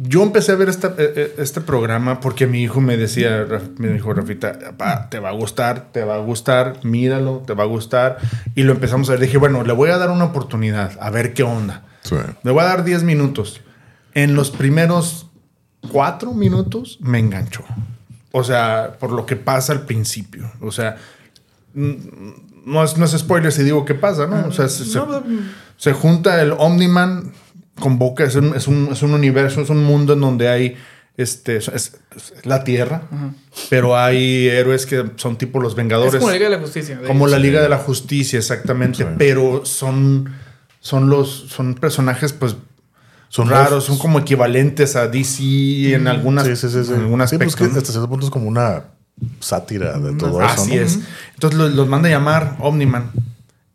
yo 0.00 0.22
empecé 0.22 0.52
a 0.52 0.54
ver 0.54 0.68
esta- 0.68 0.94
eh, 0.96 1.12
eh, 1.16 1.34
este 1.38 1.60
programa 1.60 2.20
porque 2.20 2.46
mi 2.46 2.62
hijo 2.62 2.80
me 2.80 2.96
decía, 2.96 3.46
me 3.78 3.88
dijo 3.88 4.14
Rafita, 4.14 4.56
"Papá, 4.58 5.08
te 5.10 5.18
va 5.18 5.30
a 5.30 5.32
gustar, 5.32 5.88
te 5.92 6.04
va 6.04 6.14
a 6.14 6.18
gustar, 6.18 6.78
míralo, 6.84 7.42
te 7.46 7.52
va 7.54 7.64
a 7.64 7.66
gustar. 7.66 8.18
Y 8.54 8.62
lo 8.62 8.72
empezamos 8.72 9.08
a 9.08 9.12
ver. 9.12 9.20
Dije, 9.22 9.38
bueno, 9.38 9.64
le 9.64 9.72
voy 9.72 9.90
a 9.90 9.98
dar 9.98 10.10
una 10.10 10.26
oportunidad, 10.26 10.92
a 11.00 11.10
ver 11.10 11.34
qué 11.34 11.42
onda. 11.42 11.82
Sí. 12.02 12.14
Le 12.44 12.50
voy 12.52 12.60
a 12.62 12.66
dar 12.66 12.84
10 12.84 13.02
minutos. 13.02 13.60
En 14.14 14.34
los 14.34 14.50
primeros 14.50 15.26
4 15.90 16.32
minutos 16.32 16.98
me 17.00 17.18
enganchó. 17.18 17.64
O 18.30 18.44
sea, 18.44 18.96
por 19.00 19.10
lo 19.10 19.26
que 19.26 19.34
pasa 19.36 19.72
al 19.72 19.82
principio. 19.82 20.50
O 20.60 20.70
sea, 20.70 20.96
no 21.74 22.84
es, 22.84 22.96
no 22.96 23.04
es 23.04 23.12
spoiler 23.12 23.52
si 23.52 23.62
digo 23.62 23.84
qué 23.84 23.94
pasa, 23.94 24.26
¿no? 24.26 24.46
O 24.46 24.52
sea, 24.52 24.68
se, 24.68 24.84
No, 24.98 25.22
se 25.76 25.92
junta 25.92 26.40
el 26.42 26.52
Omniman 26.52 27.32
con 27.78 27.98
Boca, 27.98 28.24
es 28.24 28.34
un, 28.34 28.54
es 28.54 28.66
un- 28.68 28.88
es 28.92 29.02
un 29.02 29.12
universo, 29.14 29.60
es 29.62 29.70
un 29.70 29.84
mundo 29.84 30.12
en 30.14 30.20
donde 30.20 30.48
hay, 30.48 30.76
este, 31.16 31.56
es, 31.56 31.68
es 31.68 31.92
la 32.44 32.64
Tierra, 32.64 33.02
pero 33.70 33.96
hay 33.98 34.48
héroes 34.48 34.86
que 34.86 35.04
son 35.16 35.36
tipo 35.36 35.60
los 35.60 35.74
Vengadores. 35.74 36.14
Es 36.14 36.20
como 36.20 36.30
la 36.30 36.36
Liga 36.38 36.48
de 36.50 36.56
la 36.56 36.62
Justicia. 36.62 36.96
de 36.98 37.06
Como 37.06 37.26
hecho. 37.26 37.36
la 37.36 37.42
Liga 37.42 37.62
de 37.62 37.68
la 37.68 37.78
Justicia, 37.78 38.38
exactamente. 38.38 38.98
Sí. 38.98 39.04
Pero 39.18 39.64
son, 39.64 40.32
son 40.80 41.08
los 41.10 41.28
son 41.48 41.74
personajes, 41.74 42.32
pues, 42.32 42.56
Son 43.30 43.48
raros, 43.50 43.84
son 43.84 43.98
como 43.98 44.18
equivalentes 44.20 44.96
a 44.96 45.06
DC 45.08 45.92
en 45.94 46.08
algunas 46.08 46.46
Sí, 46.46 46.56
sí, 46.56 46.68
sí. 46.70 46.82
sí. 46.84 46.92
en 46.94 47.00
algún 47.00 47.20
Sí, 47.28 47.36
pues 47.36 47.52
aspecto, 47.54 47.78
hasta 47.78 47.90
cierto 47.92 48.08
punto 48.08 48.24
es 48.26 48.30
como 48.32 48.48
una 48.48 48.84
sátira 49.40 49.98
de 49.98 50.14
todo 50.14 50.40
eso. 50.40 50.48
Así 50.62 50.76
¿no? 50.76 50.82
es. 50.82 50.98
Entonces 51.34 51.58
los, 51.58 51.74
los 51.74 51.88
manda 51.88 52.08
a 52.08 52.12
llamar 52.12 52.56
Omniman. 52.60 53.10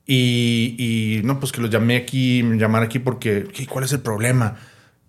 Y, 0.05 0.75
y, 0.77 1.21
no, 1.23 1.39
pues 1.39 1.51
que 1.51 1.61
los 1.61 1.69
llamé 1.69 1.95
aquí, 1.95 2.43
llamar 2.57 2.83
aquí 2.83 2.99
porque, 2.99 3.47
¿qué- 3.53 3.67
¿cuál 3.67 3.85
es 3.85 3.93
el 3.93 3.99
problema? 4.01 4.55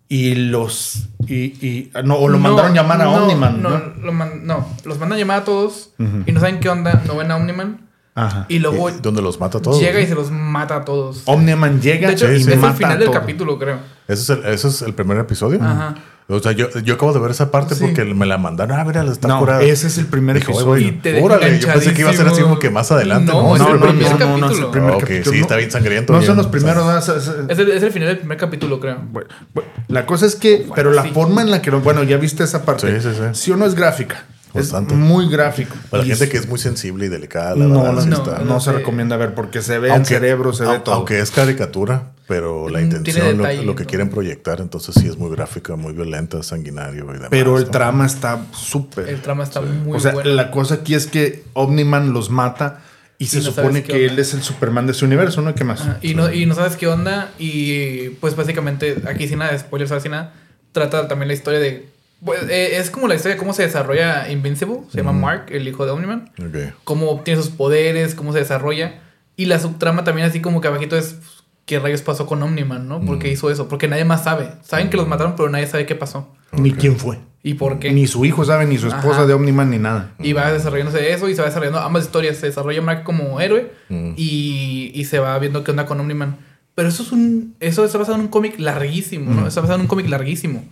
Y 0.09 0.35
los, 0.37 1.09
y, 1.27 1.35
y- 1.35 1.91
no, 2.05 2.17
o 2.17 2.29
lo 2.29 2.37
No, 2.39 2.43
mandaron 2.45 2.75
llamar 2.75 3.01
a 3.01 3.05
no, 3.05 3.15
Omniman, 3.25 3.61
no, 3.63 3.71
¿no? 3.71 3.79
lo 4.03 4.13
man- 4.13 4.47
no, 4.47 4.69
los 4.85 4.99
mandan 4.99 5.17
a 5.17 5.19
llamar 5.21 5.39
a 5.41 5.45
todos 5.45 5.91
y 6.27 6.31
no 6.31 6.39
saben 6.41 6.61
qué 6.61 6.69
onda, 6.69 7.03
no 7.07 7.17
ven 7.17 7.31
a 7.31 7.37
Omniman. 7.37 7.81
Ajá. 8.17 8.47
Y 8.49 8.61
luego 8.61 8.91
Y- 8.91 8.93
donde 9.03 9.23
los 9.23 9.41
mata 9.41 9.59
a 9.59 9.63
todos. 9.63 9.81
llega 9.81 10.01
y 10.01 10.07
se 10.07 10.15
los 10.15 10.31
mata 10.31 10.77
a 10.77 10.85
todos. 10.85 11.23
Omniman 11.25 11.81
llega 11.81 12.07
de 12.09 12.15
hecho, 12.15 12.31
y 12.33 12.37
es 12.37 12.47
me 12.47 12.53
el 12.53 12.61
final 12.75 12.99
del 13.01 13.11
capítulo, 13.11 13.59
creo. 13.59 13.79
¿Ese 14.07 14.23
es, 14.23 14.31
el, 14.31 14.45
ese 14.47 14.69
es 14.69 14.83
el 14.83 14.95
primer 14.95 15.19
episodio? 15.19 15.59
Ajá. 15.61 15.97
O 16.27 16.41
sea, 16.41 16.53
yo, 16.53 16.71
yo 16.81 16.95
acabo 16.95 17.13
de 17.13 17.21
ver 17.21 17.33
esa 17.33 17.51
parte 17.51 17.75
Sí. 17.75 17.85
porque 17.85 18.03
me 18.05 18.25
la 18.25 18.39
mandaron. 18.39 18.79
Ah, 18.79 18.85
mira, 18.85 19.05
está 19.05 19.29
No, 19.29 19.41
curada. 19.41 19.63
ese 19.63 19.89
es 19.89 19.99
el 19.99 20.07
primer 20.07 20.37
Dijo, 20.37 20.53
"Ay, 20.53 20.57
episodio. 20.57 20.89
Y 20.89 20.93
te 20.93 21.23
órale, 21.23 21.59
yo 21.59 21.69
pensé 21.69 21.93
que 21.93 22.01
iba 22.01 22.09
a 22.11 22.15
ser 22.15 22.27
así 22.29 22.41
como 22.41 22.59
que 22.59 22.71
más 22.71 22.91
adelante. 22.91 23.31
No, 23.31 23.43
No, 23.43 23.57
es 23.57 23.61
no, 23.61 23.75
el 23.75 23.81
no, 23.81 23.87
primer 23.89 24.11
no. 24.13 24.19
capítulo. 24.19 24.51
es 24.51 24.59
el 24.59 24.67
primer 24.71 24.91
Ah, 24.91 24.97
ok, 24.97 25.01
capítulo. 25.03 25.33
sí, 25.35 25.41
está 25.41 25.57
bien 25.57 25.71
sangriento. 25.71 26.13
No 26.15 26.19
bien. 26.21 26.27
son 26.27 26.37
los 26.39 26.47
primeros. 26.47 26.85
¿no? 26.87 26.97
Es- 26.99 27.09
es- 27.09 27.31
Es 27.51 27.59
el, 27.59 27.71
es 27.73 27.83
el 27.83 27.93
final 27.93 28.09
del 28.09 28.19
primer 28.19 28.39
capítulo, 28.39 28.81
creo. 28.81 28.97
Bueno, 29.13 29.29
bueno, 29.53 29.69
la 29.89 30.07
cosa 30.07 30.25
es 30.25 30.35
que, 30.37 30.67
pero 30.75 30.93
la 30.93 31.03
sí. 31.03 31.11
forma 31.13 31.43
en 31.43 31.51
la 31.51 31.61
que, 31.61 31.71
lo- 31.71 31.81
bueno, 31.83 32.03
ya 32.05 32.17
viste 32.17 32.43
esa 32.43 32.65
parte. 32.65 33.01
Sí, 33.03 33.07
sí, 33.11 33.19
sí. 33.35 33.51
o 33.53 33.57
no 33.59 33.67
es 33.67 33.75
gráfica. 33.75 34.25
Bastante. 34.55 34.95
Es 34.95 35.01
muy 35.01 35.29
gráfico. 35.29 35.75
Para 35.91 36.03
la 36.03 36.09
gente 36.09 36.25
es- 36.25 36.31
que 36.31 36.37
es 36.37 36.49
muy 36.49 36.59
sensible 36.59 37.07
y 37.07 37.09
delicada, 37.09 37.57
la 37.57 37.65
no, 37.67 37.83
verdad, 37.83 37.93
no, 37.95 38.03
sí 38.03 38.09
no, 38.09 38.17
está. 38.17 38.39
no 38.45 38.61
se 38.61 38.73
recomienda 38.73 39.17
ver 39.17 39.35
porque 39.35 39.61
se 39.63 39.79
ve 39.79 39.89
el 39.89 39.95
Aunque- 39.95 40.09
cerebro, 40.09 40.53
se 40.53 40.65
ve 40.65 40.79
todo. 40.79 40.95
Aunque 40.95 41.19
es 41.19 41.31
caricatura, 41.31 42.13
pero 42.29 42.69
la 42.69 42.79
Mm, 42.79 42.83
tiene 42.83 42.97
intención, 42.99 43.27
lo, 43.39 43.43
detalle, 43.45 43.65
lo 43.65 43.75
que 43.75 43.85
quieren 43.85 44.11
proyectar, 44.11 44.61
entonces 44.61 44.95
sí 44.99 45.09
es 45.09 45.19
muy 45.19 45.31
gráfica, 45.31 45.75
muy 45.77 45.93
violenta, 45.93 46.43
sanguinario 46.43 47.05
y 47.11 47.13
demás. 47.15 47.29
pero 47.31 47.59
el 47.59 47.65
¿no? 47.65 47.71
trama 47.71 48.07
está 48.07 48.41
súper. 48.53 49.09
El 49.09 49.21
trama 49.21 49.43
está 49.45 49.61
muy 49.61 49.97
o 49.97 50.01
sea, 50.01 50.13
bueno. 50.13 50.31
la 50.31 50.51
cosa 50.51 50.77
aquí 50.77 50.95
es 50.95 51.07
que 51.07 51.43
Omniman 51.55 52.13
los 52.13 52.31
mata 52.31 52.81
y 53.19 53.27
se 53.27 53.39
no 53.39 53.43
supone 53.45 53.83
que 53.83 53.93
onda. 53.93 54.05
él 54.13 54.19
es 54.19 54.35
el 54.35 54.43
Superman 54.43 54.87
de 54.87 54.93
ese 54.93 55.05
universo, 55.05 55.41
¿no? 55.43 55.55
¿Qué 55.55 55.65
más? 55.65 55.81
Ajá, 55.83 55.99
y, 56.03 56.15
no, 56.15 56.33
y 56.33 56.47
no 56.47 56.55
sabes 56.55 56.77
qué 56.77 56.87
onda. 56.87 57.31
Y 57.39 58.11
pues 58.21 58.35
básicamente, 58.37 58.97
aquí 59.09 59.27
sin 59.29 59.39
nada 59.39 59.53
de 59.53 59.59
spoilers, 59.59 59.93
sin 60.03 60.13
nada, 60.13 60.33
trata 60.73 61.07
también 61.09 61.29
la 61.29 61.35
historia 61.35 61.59
de. 61.61 61.93
Pues, 62.23 62.43
eh, 62.51 62.77
es 62.79 62.91
como 62.91 63.09
la 63.09 63.15
historia 63.15 63.35
de 63.37 63.39
cómo 63.39 63.53
se 63.55 63.63
desarrolla 63.63 64.29
Invincible. 64.31 64.81
Se 64.91 64.99
llama 64.99 65.13
Mark, 65.13 65.47
el 65.49 65.67
hijo 65.67 65.87
de 65.87 65.93
Omniman. 65.93 66.31
Ok. 66.39 66.75
Cómo 66.85 67.11
obtiene 67.11 67.41
sus 67.43 67.51
poderes, 67.51 68.15
cómo 68.15 68.33
se 68.33 68.41
desarrolla. 68.41 69.01
Y 69.37 69.47
la 69.47 69.59
subtrama 69.59 70.05
también, 70.05 70.29
así 70.29 70.41
como 70.41 70.61
que 70.61 70.69
abajito 70.69 70.97
es. 70.97 71.15
pues, 71.15 71.31
¿Qué 71.67 71.79
rayos 71.79 72.03
pasó 72.03 72.27
con 72.27 72.43
Omniman, 72.43 72.87
no? 72.89 73.01
¿Por 73.01 73.19
qué 73.19 73.31
hizo 73.33 73.51
eso? 73.51 73.69
Porque 73.69 73.89
nadie 73.89 74.05
más 74.05 74.23
sabe. 74.25 74.51
Saben 74.63 74.91
que 74.91 74.99
los 74.99 75.09
mataron, 75.09 75.35
pero 75.35 75.49
nadie 75.49 75.67
sabe 75.67 75.87
qué 75.87 75.95
pasó. 75.95 76.29
Ni 76.53 76.73
quién 76.73 76.99
fue. 76.99 77.19
¿Y 77.43 77.55
por 77.55 77.79
qué? 77.79 77.91
Ni 77.91 78.07
su 78.07 78.25
hijo 78.27 78.45
sabe, 78.45 78.67
ni 78.67 78.77
su 78.77 78.89
esposa 78.89 79.21
Ajá. 79.21 79.27
de 79.27 79.33
Omniman, 79.33 79.71
ni 79.71 79.79
nada. 79.79 80.13
Y 80.19 80.35
va 80.35 80.53
desarrollándose 80.53 81.11
eso 81.13 81.27
y 81.31 81.35
se 81.35 81.41
va 81.41 81.49
desarrollando 81.49 81.81
ambas 81.81 82.05
historias. 82.05 82.37
Se 82.37 82.47
desarrolla 82.49 82.83
Mark 82.83 83.03
como 83.05 83.41
héroe 83.41 83.73
Mm. 83.89 84.13
y, 84.17 84.93
y 84.95 85.05
se 85.07 85.19
va 85.19 85.39
viendo 85.39 85.65
qué 85.65 85.71
onda 85.71 85.87
con 85.87 85.99
Omniman. 85.99 86.37
Pero 86.75 86.89
eso 86.91 87.03
es 87.03 87.13
un. 87.13 87.55
Eso 87.61 87.85
está 87.85 87.97
basado 87.97 88.17
en 88.17 88.23
un 88.25 88.29
cómic 88.29 88.59
larguísimo, 88.59 89.31
Mm. 89.31 89.37
¿no? 89.41 89.47
Está 89.49 89.61
basado 89.63 89.77
en 89.77 89.83
un 89.83 89.87
cómic 89.89 90.09
larguísimo. 90.09 90.65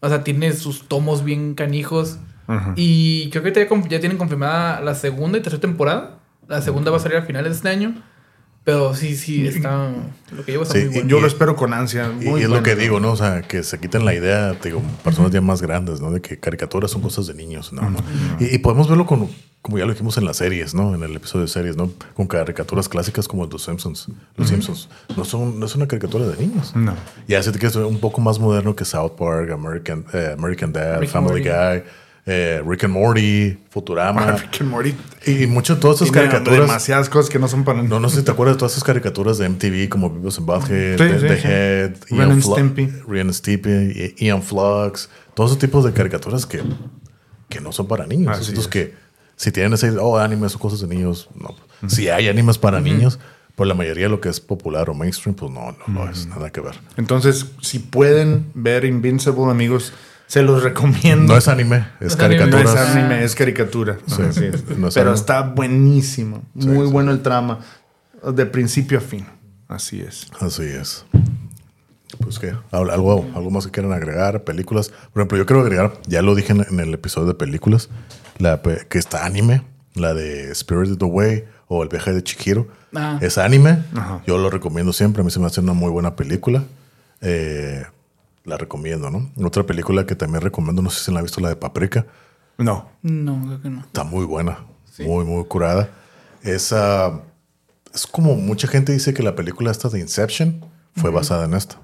O 0.00 0.08
sea, 0.08 0.24
tiene 0.24 0.52
sus 0.52 0.88
tomos 0.88 1.24
bien 1.24 1.54
canijos. 1.54 2.18
Y 2.76 3.28
creo 3.28 3.42
que 3.42 3.52
ya, 3.52 3.68
ya 3.88 4.00
tienen 4.00 4.16
confirmada 4.16 4.80
la 4.80 4.94
segunda 4.94 5.36
y 5.36 5.42
tercera 5.42 5.60
temporada. 5.60 6.18
La 6.46 6.62
segunda 6.62 6.90
va 6.90 6.96
a 6.96 7.00
salir 7.00 7.18
a 7.18 7.22
finales 7.22 7.50
de 7.50 7.56
este 7.56 7.68
año. 7.68 8.02
Pero 8.68 8.94
sí, 8.94 9.16
sí, 9.16 9.46
está. 9.46 9.90
Lo 10.30 10.44
que 10.44 10.52
llevo 10.52 10.64
está 10.64 10.74
Sí, 10.74 10.84
muy 10.84 10.94
bueno. 10.96 11.08
Yo 11.08 11.20
lo 11.20 11.26
espero 11.26 11.56
con 11.56 11.72
ansia. 11.72 12.12
Y, 12.20 12.26
muy 12.26 12.40
y 12.40 12.42
es 12.42 12.48
bueno. 12.50 12.56
lo 12.56 12.62
que 12.62 12.76
digo, 12.76 13.00
¿no? 13.00 13.12
O 13.12 13.16
sea, 13.16 13.40
que 13.40 13.62
se 13.62 13.80
quiten 13.80 14.04
la 14.04 14.12
idea, 14.12 14.58
te 14.60 14.68
digo, 14.68 14.82
personas 15.02 15.30
ya 15.32 15.40
más 15.40 15.62
grandes, 15.62 16.02
¿no? 16.02 16.10
De 16.10 16.20
que 16.20 16.38
caricaturas 16.38 16.90
son 16.90 17.00
cosas 17.00 17.26
de 17.28 17.32
niños, 17.32 17.72
¿no? 17.72 17.88
¿no? 17.88 17.96
Y, 18.38 18.54
y 18.54 18.58
podemos 18.58 18.86
verlo 18.86 19.06
con, 19.06 19.26
como 19.62 19.78
ya 19.78 19.86
lo 19.86 19.92
dijimos 19.92 20.18
en 20.18 20.26
las 20.26 20.36
series, 20.36 20.74
¿no? 20.74 20.94
En 20.94 21.02
el 21.02 21.16
episodio 21.16 21.46
de 21.46 21.48
series, 21.50 21.78
¿no? 21.78 21.90
Con 22.12 22.26
caricaturas 22.26 22.90
clásicas 22.90 23.26
como 23.26 23.46
Los 23.46 23.62
Simpsons. 23.64 24.08
Los 24.36 24.50
Simpsons. 24.50 24.90
No, 25.16 25.24
son, 25.24 25.58
no 25.58 25.64
es 25.64 25.74
una 25.74 25.88
caricatura 25.88 26.26
de 26.26 26.36
niños. 26.36 26.76
No. 26.76 26.92
Y 27.26 27.36
así 27.36 27.50
que 27.52 27.68
es 27.68 27.76
un 27.76 28.00
poco 28.00 28.20
más 28.20 28.38
moderno 28.38 28.76
que 28.76 28.84
South 28.84 29.12
Park, 29.18 29.50
American, 29.50 30.04
eh, 30.12 30.34
American 30.36 30.74
Dad, 30.74 31.00
Rick 31.00 31.08
Family 31.08 31.40
Guy, 31.42 31.84
eh, 32.30 32.62
Rick 32.66 32.84
and 32.84 32.92
Morty, 32.92 33.58
Futurama. 33.70 34.32
Rick 34.36 34.60
and 34.60 34.70
Morty 34.70 34.94
y, 35.24 35.32
de 35.46 35.76
todas 35.80 35.96
esas 36.02 36.10
caricaturas. 36.10 36.60
demasiadas 36.60 37.08
cosas 37.08 37.30
que 37.30 37.38
no 37.38 37.48
son 37.48 37.64
para 37.64 37.82
No, 37.82 37.98
no 38.00 38.08
sé 38.10 38.18
si 38.18 38.24
te 38.24 38.30
acuerdas 38.30 38.56
de 38.56 38.58
todas 38.58 38.72
esas 38.72 38.84
caricaturas 38.84 39.38
de 39.38 39.48
MTV 39.48 39.88
como 39.88 40.10
Vivos 40.10 40.36
en 40.38 40.44
Butthead, 40.46 40.98
Sí, 40.98 41.04
The, 41.04 41.20
sí, 41.20 41.26
The 41.26 41.40
sí. 41.40 41.46
Head, 41.48 41.94
Ren 42.10 42.30
and 42.30 42.42
Stimpy. 42.42 42.86
Ren 43.08 43.20
and 43.28 43.32
Stimpy, 43.32 44.14
Ian 44.18 44.42
Flux, 44.42 45.08
todos 45.34 45.50
esos 45.52 45.58
tipos 45.58 45.84
de 45.84 45.92
caricaturas 45.92 46.44
que, 46.44 46.62
que 47.48 47.60
no 47.60 47.72
son 47.72 47.88
para 47.88 48.06
niños. 48.06 48.28
Así 48.38 48.50
Entonces 48.50 48.64
es. 48.64 48.68
que 48.68 48.94
si 49.36 49.50
tienen 49.50 49.72
ese, 49.72 49.90
oh, 49.98 50.18
animes 50.18 50.52
son 50.52 50.60
cosas 50.60 50.80
de 50.80 50.86
niños, 50.86 51.28
no. 51.34 51.54
Si 51.88 52.08
hay 52.08 52.28
animes 52.28 52.58
para 52.58 52.80
niños, 52.80 53.18
pues 53.54 53.68
la 53.68 53.74
mayoría 53.74 54.04
de 54.04 54.10
lo 54.10 54.20
que 54.20 54.28
es 54.28 54.40
popular 54.40 54.90
o 54.90 54.94
mainstream, 54.94 55.34
pues 55.34 55.50
no, 55.50 55.72
no, 55.72 55.78
no 55.86 56.10
es 56.10 56.26
nada 56.26 56.50
que 56.50 56.60
ver. 56.60 56.74
Entonces, 56.96 57.46
si 57.62 57.78
pueden 57.78 58.50
ver 58.54 58.84
Invincible, 58.84 59.50
amigos, 59.50 59.92
se 60.28 60.42
los 60.42 60.62
recomiendo. 60.62 61.32
No 61.32 61.38
es 61.38 61.48
anime, 61.48 61.86
es 62.00 62.16
No 62.16 62.24
anime, 62.26 62.46
No 62.46 62.58
es 62.58 62.76
anime, 62.76 63.24
es 63.24 63.34
caricatura. 63.34 63.96
Sí, 64.06 64.22
Así 64.22 64.44
es. 64.44 64.64
no 64.76 64.88
es 64.88 64.94
Pero 64.94 65.10
anime. 65.10 65.18
está 65.18 65.40
buenísimo. 65.40 66.42
Muy 66.54 66.86
sí. 66.86 66.92
bueno 66.92 67.10
el 67.10 67.22
trama. 67.22 67.60
De 68.34 68.44
principio 68.44 68.98
a 68.98 69.00
fin. 69.00 69.26
Así 69.68 70.02
es. 70.02 70.26
Así 70.38 70.64
es. 70.64 71.06
Pues 72.22 72.38
que 72.38 72.54
algo, 72.70 73.26
algo 73.34 73.50
más 73.50 73.64
que 73.64 73.72
quieran 73.72 73.92
agregar, 73.92 74.44
películas. 74.44 74.90
Por 75.12 75.22
ejemplo, 75.22 75.38
yo 75.38 75.46
quiero 75.46 75.62
agregar, 75.62 75.94
ya 76.06 76.20
lo 76.20 76.34
dije 76.34 76.52
en, 76.52 76.78
el 76.78 76.92
episodio 76.92 77.26
de 77.26 77.34
películas, 77.34 77.88
la 78.38 78.60
que 78.60 78.98
está 78.98 79.24
anime, 79.24 79.62
la 79.94 80.12
de 80.12 80.54
Spirited 80.54 81.02
Away 81.02 81.44
o 81.68 81.82
El 81.82 81.88
viaje 81.88 82.12
de 82.12 82.22
Chihiro. 82.22 82.68
Ah. 82.94 83.18
Es 83.22 83.38
anime. 83.38 83.82
Ajá. 83.94 84.22
Yo 84.26 84.36
lo 84.36 84.50
recomiendo 84.50 84.92
siempre. 84.92 85.22
A 85.22 85.24
mí 85.24 85.30
se 85.30 85.40
me 85.40 85.46
hace 85.46 85.60
una 85.62 85.72
muy 85.72 85.90
buena 85.90 86.16
película. 86.16 86.64
Eh, 87.22 87.84
la 88.44 88.56
recomiendo, 88.56 89.10
¿no? 89.10 89.30
Otra 89.44 89.64
película 89.64 90.06
que 90.06 90.14
también 90.14 90.42
recomiendo, 90.42 90.82
no 90.82 90.90
sé 90.90 91.04
si 91.04 91.12
la 91.12 91.18
han 91.18 91.24
visto, 91.24 91.40
la 91.40 91.48
de 91.48 91.56
Paprika. 91.56 92.06
No. 92.56 92.88
No, 93.02 93.40
creo 93.46 93.62
que 93.62 93.70
no. 93.70 93.80
Está 93.80 94.04
muy 94.04 94.24
buena, 94.24 94.58
muy, 94.98 95.24
muy 95.24 95.44
curada. 95.44 95.90
Es, 96.42 96.72
ah, 96.72 97.20
es 97.94 98.06
como 98.06 98.34
mucha 98.36 98.68
gente 98.68 98.92
dice 98.92 99.14
que 99.14 99.22
la 99.22 99.34
película 99.34 99.70
esta 99.70 99.88
de 99.88 100.00
Inception 100.00 100.64
fue 100.96 101.10
basada 101.10 101.44
en 101.44 101.54
esta. 101.54 101.80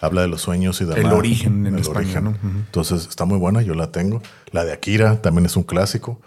Habla 0.00 0.22
de 0.22 0.28
los 0.28 0.42
sueños 0.42 0.80
y 0.80 0.84
demás. 0.84 0.98
El 0.98 1.12
origen 1.12 1.66
en 1.66 1.74
El 1.74 1.80
español, 1.80 2.04
origen. 2.04 2.24
¿no? 2.24 2.30
Ujú. 2.30 2.58
Entonces 2.66 3.06
está 3.08 3.24
muy 3.24 3.38
buena, 3.38 3.62
yo 3.62 3.74
la 3.74 3.90
tengo. 3.90 4.20
La 4.50 4.64
de 4.64 4.72
Akira 4.72 5.22
también 5.22 5.46
es 5.46 5.56
un 5.56 5.62
clásico. 5.62 6.20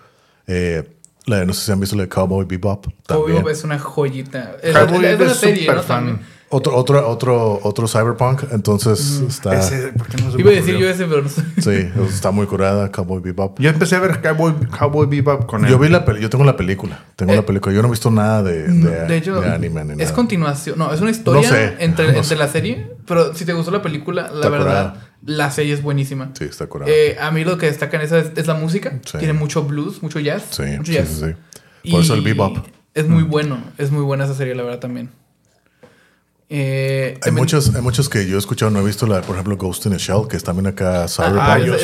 Eh, 0.48 0.98
la 1.26 1.40
de, 1.40 1.46
no 1.46 1.54
sé 1.54 1.66
si 1.66 1.72
han 1.72 1.80
visto 1.80 1.96
la 1.96 2.04
de 2.04 2.10
Cowboy 2.10 2.46
Bebop. 2.46 2.88
También. 3.06 3.40
Obvio, 3.40 3.50
es 3.50 3.64
una 3.64 3.78
joyita. 3.78 4.56
Es, 4.64 4.76
Cowboy 4.76 5.06
es 5.06 5.20
una 5.20 5.32
es 5.32 5.38
serie, 5.38 5.64
súper 5.64 5.76
¿no? 5.76 5.84
fan. 5.84 6.06
También. 6.06 6.37
Otro, 6.50 6.78
otro, 6.78 7.10
otro, 7.10 7.60
otro 7.64 7.88
cyberpunk. 7.90 8.44
Entonces 8.52 9.22
está, 9.28 9.60
Ese, 9.60 9.90
¿por 9.90 10.08
qué 10.08 10.22
no 10.24 10.32
se 10.32 10.40
Iba 10.40 10.52
a 10.52 10.54
decir 10.54 10.78
yo 10.78 10.88
ese, 10.90 11.06
pero 11.06 11.22
no 11.24 11.28
sé. 11.30 11.42
sí, 11.58 11.90
está 12.08 12.32
muy 12.32 12.46
curada, 12.46 12.90
Cowboy 12.90 13.20
Bebop. 13.22 13.60
Yo 13.60 13.70
empecé 13.70 13.98
a 13.98 14.00
ver 14.00 14.22
Cowboy, 14.22 14.54
Cowboy 14.80 15.08
Bebop 15.08 15.46
con 15.46 15.66
él. 15.66 15.72
Yo 15.72 15.78
vi 15.78 15.90
la 15.90 16.06
peli- 16.06 16.22
yo 16.22 16.30
tengo 16.30 16.46
la 16.46 16.56
película, 16.56 17.04
tengo 17.18 17.34
Eh, 17.34 17.36
la 17.36 17.46
película. 17.46 17.76
Yo 17.76 17.82
no 17.82 17.90
he 17.90 17.92
visto 17.92 18.10
nada 18.12 18.44
de, 18.44 18.64
de, 18.64 19.06
De 19.08 19.18
hecho, 19.18 19.42
de 19.42 19.50
anime 19.50 19.84
ni 19.84 19.92
es 19.92 19.98
nada. 19.98 20.14
continuación. 20.14 20.78
No, 20.80 20.94
es 20.94 21.02
una 21.02 21.12
historia 21.12 21.42
No 21.42 21.56
sé, 21.56 21.66
entre, 21.80 22.06
no 22.06 22.10
entre 22.12 22.24
sé. 22.24 22.36
la 22.38 22.48
serie. 22.48 22.92
Pero 23.06 23.34
si 23.36 23.44
te 23.44 23.52
gustó 23.52 23.72
la 23.72 23.82
película, 23.82 24.24
la 24.24 24.36
Está 24.36 24.50
verdad, 24.50 24.66
curada. 24.94 25.10
la 25.26 25.52
serie 25.52 25.74
es 25.74 25.82
buenísima. 25.84 26.32
Sí, 26.38 26.46
está 26.46 26.68
curada. 26.68 26.90
Eh, 26.90 27.18
a 27.20 27.30
mí 27.32 27.44
lo 27.44 27.58
que 27.58 27.66
destaca 27.66 27.98
en 27.98 28.04
esa 28.04 28.20
es, 28.20 28.32
es 28.38 28.48
la 28.48 28.54
música. 28.54 29.00
Sí. 29.06 29.18
Tiene 29.18 29.34
mucho 29.34 29.64
blues, 29.66 30.02
mucho 30.02 30.22
jazz. 30.22 30.46
sí, 30.52 30.64
mucho 30.78 30.94
jazz. 30.94 31.10
sí, 31.10 31.26
sí. 31.84 31.92
Por 31.92 32.02
eso 32.04 32.14
el 32.14 32.22
Y 32.22 32.24
bebop. 32.24 32.60
Es 32.94 33.06
muy 33.10 33.24
bueno. 33.24 33.62
Es 33.78 33.92
muy 33.92 34.04
buena 34.04 34.24
esa 34.24 34.34
serie, 34.34 34.56
la 34.56 34.64
verdad, 34.64 34.80
también. 34.80 35.10
Eh, 36.50 37.12
Hay 37.16 37.20
también- 37.20 37.36
muchos, 37.44 37.76
hay 37.76 37.82
muchos 37.82 38.08
que 38.08 38.26
yo 38.26 38.38
he 38.38 38.40
escuchado, 38.40 38.72
no 38.72 38.80
he 38.80 38.86
visto 38.86 39.06
la, 39.06 39.22
por 39.22 39.36
ejemplo, 39.36 39.58
Ghost 39.58 39.86
in 39.86 39.94
a 39.94 39.98
Shell, 39.98 40.28
que 40.30 40.38
es 40.38 40.44
también 40.44 40.68
acá 40.68 41.08
Cyberpunk. 41.10 41.42
ah, 41.42 41.60
ese 41.60 41.76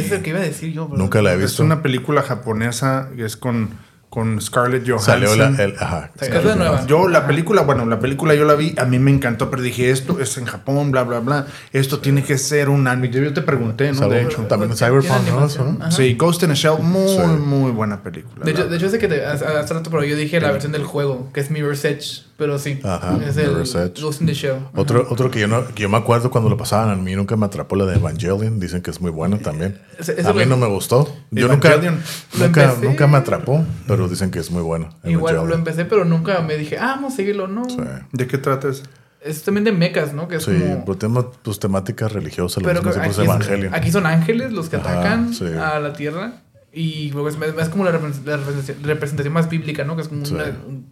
es 0.00 0.12
el 0.12 0.22
que 0.22 0.30
iba 0.30 0.40
a 0.40 0.42
decir 0.42 0.72
yo. 0.72 0.86
pero- 0.88 0.98
Nunca 0.98 1.22
la 1.22 1.32
he 1.32 1.36
Es 1.36 1.42
visto. 1.42 1.62
una 1.62 1.82
película 1.82 2.22
japonesa 2.22 3.10
que 3.14 3.24
es 3.24 3.36
con, 3.36 3.70
con 4.10 4.40
Scarlett 4.42 4.82
Johansson. 4.86 5.14
Salió 5.14 5.36
la, 5.36 5.62
el, 5.62 5.74
ajá. 5.78 6.10
Sí, 6.20 6.26
es 6.30 6.44
la 6.44 6.56
nueva. 6.56 6.84
Yo 6.86 7.08
la 7.08 7.26
película, 7.28 7.62
bueno, 7.62 7.86
la 7.86 7.98
película 8.00 8.34
yo 8.34 8.44
la 8.44 8.54
vi, 8.54 8.74
a 8.76 8.84
mí 8.86 8.98
me 8.98 9.10
encantó, 9.12 9.50
pero 9.50 9.62
dije, 9.62 9.88
esto 9.90 10.18
es 10.20 10.36
en 10.36 10.44
Japón, 10.46 10.90
bla, 10.90 11.04
bla, 11.04 11.20
bla. 11.20 11.46
Esto 11.72 12.00
tiene 12.00 12.22
que 12.24 12.36
ser 12.38 12.68
un 12.70 12.88
anime. 12.88 13.08
Yo 13.08 13.32
te 13.32 13.40
pregunté, 13.40 13.92
¿no? 13.92 14.00
Salvo- 14.00 14.10
De 14.14 14.22
hecho. 14.24 14.42
también 14.48 14.76
Cyberpunk, 14.76 15.28
¿no? 15.28 15.90
Sí, 15.92 16.14
Ghost 16.14 16.42
in 16.42 16.50
a 16.50 16.54
Shell, 16.54 16.80
muy, 16.82 17.08
Sí. 17.08 17.18
muy 17.38 17.70
buena 17.70 18.02
película. 18.02 18.44
De 18.44 18.50
hecho, 18.50 18.68
de 18.68 18.76
hecho 18.76 18.90
sé 18.90 18.98
que 18.98 19.06
te, 19.08 19.24
hace, 19.24 19.46
hace 19.46 19.72
rato, 19.74 19.90
pero 19.90 20.04
yo 20.04 20.16
dije 20.16 20.40
la 20.40 20.50
versión 20.50 20.72
del 20.72 20.82
juego, 20.84 21.30
que 21.32 21.38
es 21.40 21.50
Mirror's 21.50 21.84
Edge, 21.86 22.24
pero 22.42 22.58
sí. 22.58 22.80
Ajá, 22.82 23.20
es 23.24 23.36
el. 23.36 23.54
Ghost 23.54 24.20
in 24.20 24.26
the 24.26 24.34
Shell. 24.34 24.56
Otro, 24.74 25.06
otro 25.08 25.30
que 25.30 25.38
yo, 25.38 25.46
no, 25.46 25.64
que 25.68 25.82
yo 25.82 25.88
me 25.88 25.96
acuerdo 25.96 26.28
cuando 26.30 26.50
lo 26.50 26.56
pasaban, 26.56 26.90
a 26.90 26.96
mí 26.96 27.14
nunca 27.14 27.36
me 27.36 27.46
atrapó 27.46 27.76
la 27.76 27.86
de 27.86 27.94
Evangelion. 27.96 28.58
Dicen 28.58 28.82
que 28.82 28.90
es 28.90 29.00
muy 29.00 29.12
buena 29.12 29.38
también. 29.38 29.78
Ese- 29.96 30.18
ese 30.20 30.28
a 30.28 30.32
mí 30.32 30.40
lo- 30.40 30.46
no 30.46 30.56
me 30.56 30.66
gustó. 30.66 31.08
Yo 31.30 31.46
nunca, 31.46 31.68
Evangelion. 31.68 32.02
Nunca, 32.38 32.64
empecé. 32.64 32.84
nunca 32.86 33.06
me 33.06 33.18
atrapó, 33.18 33.64
pero 33.86 34.08
dicen 34.08 34.32
que 34.32 34.40
es 34.40 34.50
muy 34.50 34.62
buena. 34.62 34.88
Igual 35.04 35.34
lo 35.34 35.40
Evangelion. 35.42 35.58
empecé, 35.60 35.84
pero 35.84 36.04
nunca 36.04 36.40
me 36.40 36.56
dije, 36.56 36.78
ah, 36.78 36.94
vamos 36.96 37.12
a 37.12 37.16
seguirlo, 37.16 37.46
no. 37.46 37.64
Sí. 37.70 37.76
¿De 38.10 38.26
qué 38.26 38.38
trata 38.38 38.68
eso? 38.70 38.82
Es 39.20 39.44
también 39.44 39.62
de 39.62 39.70
mecas, 39.70 40.12
¿no? 40.12 40.26
Que 40.26 40.36
es 40.36 40.42
Sí, 40.42 40.50
como... 40.50 40.84
pero 40.84 40.98
tema, 40.98 41.30
pues 41.44 41.60
temática 41.60 42.08
religiosa, 42.08 42.60
lo 42.60 42.66
Pero 42.66 42.82
mismo 42.82 42.90
aquí, 43.02 43.12
siempre 43.14 43.22
es 43.22 43.28
evangelio. 43.46 43.70
aquí 43.72 43.92
son 43.92 44.06
ángeles 44.06 44.52
los 44.52 44.68
que 44.68 44.76
Ajá, 44.78 44.90
atacan 44.98 45.32
sí. 45.32 45.44
a 45.46 45.78
la 45.78 45.92
tierra. 45.92 46.42
Y 46.72 47.10
luego 47.12 47.28
es, 47.28 47.36
es 47.60 47.68
como 47.68 47.84
la 47.84 47.92
repre- 47.92 48.24
la 48.24 48.36
representación, 48.38 48.82
representación 48.82 49.32
más 49.34 49.48
bíblica, 49.48 49.84
¿no? 49.84 49.94
Que 49.94 50.02
es 50.02 50.08
como 50.08 50.24
Sí. 50.26 50.34
una- 50.34 50.44
un 50.66 50.86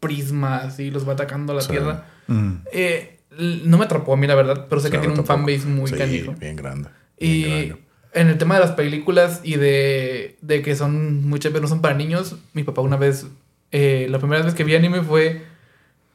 prisma 0.00 0.58
así, 0.58 0.90
los 0.90 1.06
va 1.08 1.12
atacando 1.12 1.52
a 1.52 1.56
la 1.56 1.62
Sí. 1.62 1.70
tierra. 1.70 2.06
Mm. 2.26 2.52
Eh, 2.72 3.18
no 3.64 3.78
me 3.78 3.84
atrapó 3.84 4.14
a 4.14 4.16
mí, 4.16 4.26
la 4.26 4.34
verdad, 4.34 4.66
pero 4.68 4.80
sé 4.80 4.88
Sí, 4.88 4.92
que 4.92 4.98
tiene 4.98 5.12
un 5.14 5.24
tampoco. 5.24 5.38
fanbase 5.48 5.66
muy 5.68 5.90
Sí, 5.90 5.96
canijo. 5.96 6.34
bien 6.38 6.56
grande. 6.56 6.88
bien 7.18 7.32
Y 7.32 7.42
grande. 7.68 7.82
en 8.14 8.28
el 8.28 8.38
tema 8.38 8.54
de 8.54 8.60
las 8.60 8.72
películas 8.72 9.40
y 9.44 9.56
de, 9.56 10.36
de 10.40 10.62
que 10.62 10.74
son 10.74 11.28
muchas 11.28 11.52
veces 11.52 11.62
no 11.62 11.68
son 11.68 11.80
para 11.80 11.94
niños, 11.94 12.36
mi 12.54 12.64
papá 12.64 12.80
una 12.80 12.96
vez, 12.96 13.26
eh, 13.72 14.06
la 14.10 14.18
primera 14.18 14.42
vez 14.42 14.54
que 14.54 14.64
vi 14.64 14.74
anime 14.74 15.02
fue 15.02 15.42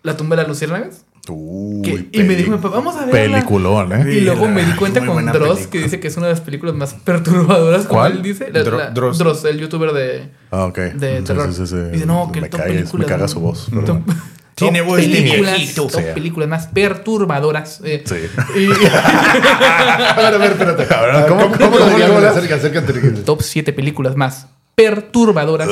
La 0.04 0.16
tumba 0.18 0.36
de 0.36 0.42
las 0.44 0.50
luciérnagas. 0.50 1.06
Uy, 1.30 1.82
que- 1.82 2.20
y 2.20 2.24
me 2.24 2.36
dijo, 2.36 2.58
vamos 2.58 2.96
a 2.96 3.06
verla. 3.06 3.38
Peliculón, 3.38 3.92
¿eh? 3.94 4.14
Y 4.14 4.22
luego 4.22 4.48
me 4.48 4.64
di 4.64 4.74
cuenta 4.74 5.00
Muy 5.02 5.10
con 5.10 5.26
Dross, 5.26 5.40
película. 5.58 5.70
que 5.72 5.80
dice 5.80 6.00
que 6.00 6.08
es 6.08 6.18
una 6.18 6.28
de 6.28 6.34
las 6.34 6.42
películas 6.42 6.76
más 6.76 6.94
perturbadoras, 6.94 7.86
como 7.86 8.00
¿Cuál? 8.02 8.12
él 8.14 8.22
dice. 8.22 8.50
La- 8.52 8.64
Dro- 8.64 8.78
la- 8.78 8.90
Dross. 8.92 9.18
Dross. 9.18 9.46
el 9.46 9.60
youtuber 9.60 9.92
de... 9.94 10.30
Ah, 10.52 10.66
ok. 10.66 10.78
de 10.78 11.22
terror. 11.22 11.52
sí, 11.54 11.66
sí, 11.66 11.68
sí. 11.68 11.82
Dice, 11.94 12.06
no, 12.06 12.32
que 12.32 12.42
me, 12.42 12.50
top 12.50 12.62
caga, 12.62 12.74
me 12.98 13.06
caga 13.06 13.28
su 13.28 13.40
voz. 13.40 13.68
Top-. 13.86 14.02
Tiene 14.56 14.82
voz 14.82 14.98
de 15.02 15.08
viejito. 15.08 15.88
top 15.88 15.92
Sí. 15.92 16.02
películas 16.14 16.48
más 16.48 16.68
perturbadoras. 16.68 17.82
eh. 17.84 18.04
Sí. 18.06 18.16
Y- 18.58 18.68
A 18.88 20.16
ver, 20.18 20.34
a 20.34 20.38
ver, 20.38 20.52
espérate. 20.52 20.94
A 20.94 21.02
ver, 21.02 21.28
¿cómo- 21.28 21.42
¿cómo, 21.42 21.58
cómo 21.58 21.78
lo 21.78 21.80
lo 21.80 21.90
diríamos? 21.90 22.16
diríamos? 22.22 22.24
Acerca, 22.38 22.56
acércate. 22.56 22.94
top 23.24 23.42
7 23.42 23.74
películas 23.74 24.16
más 24.16 24.48
perturbadoras 24.76 25.68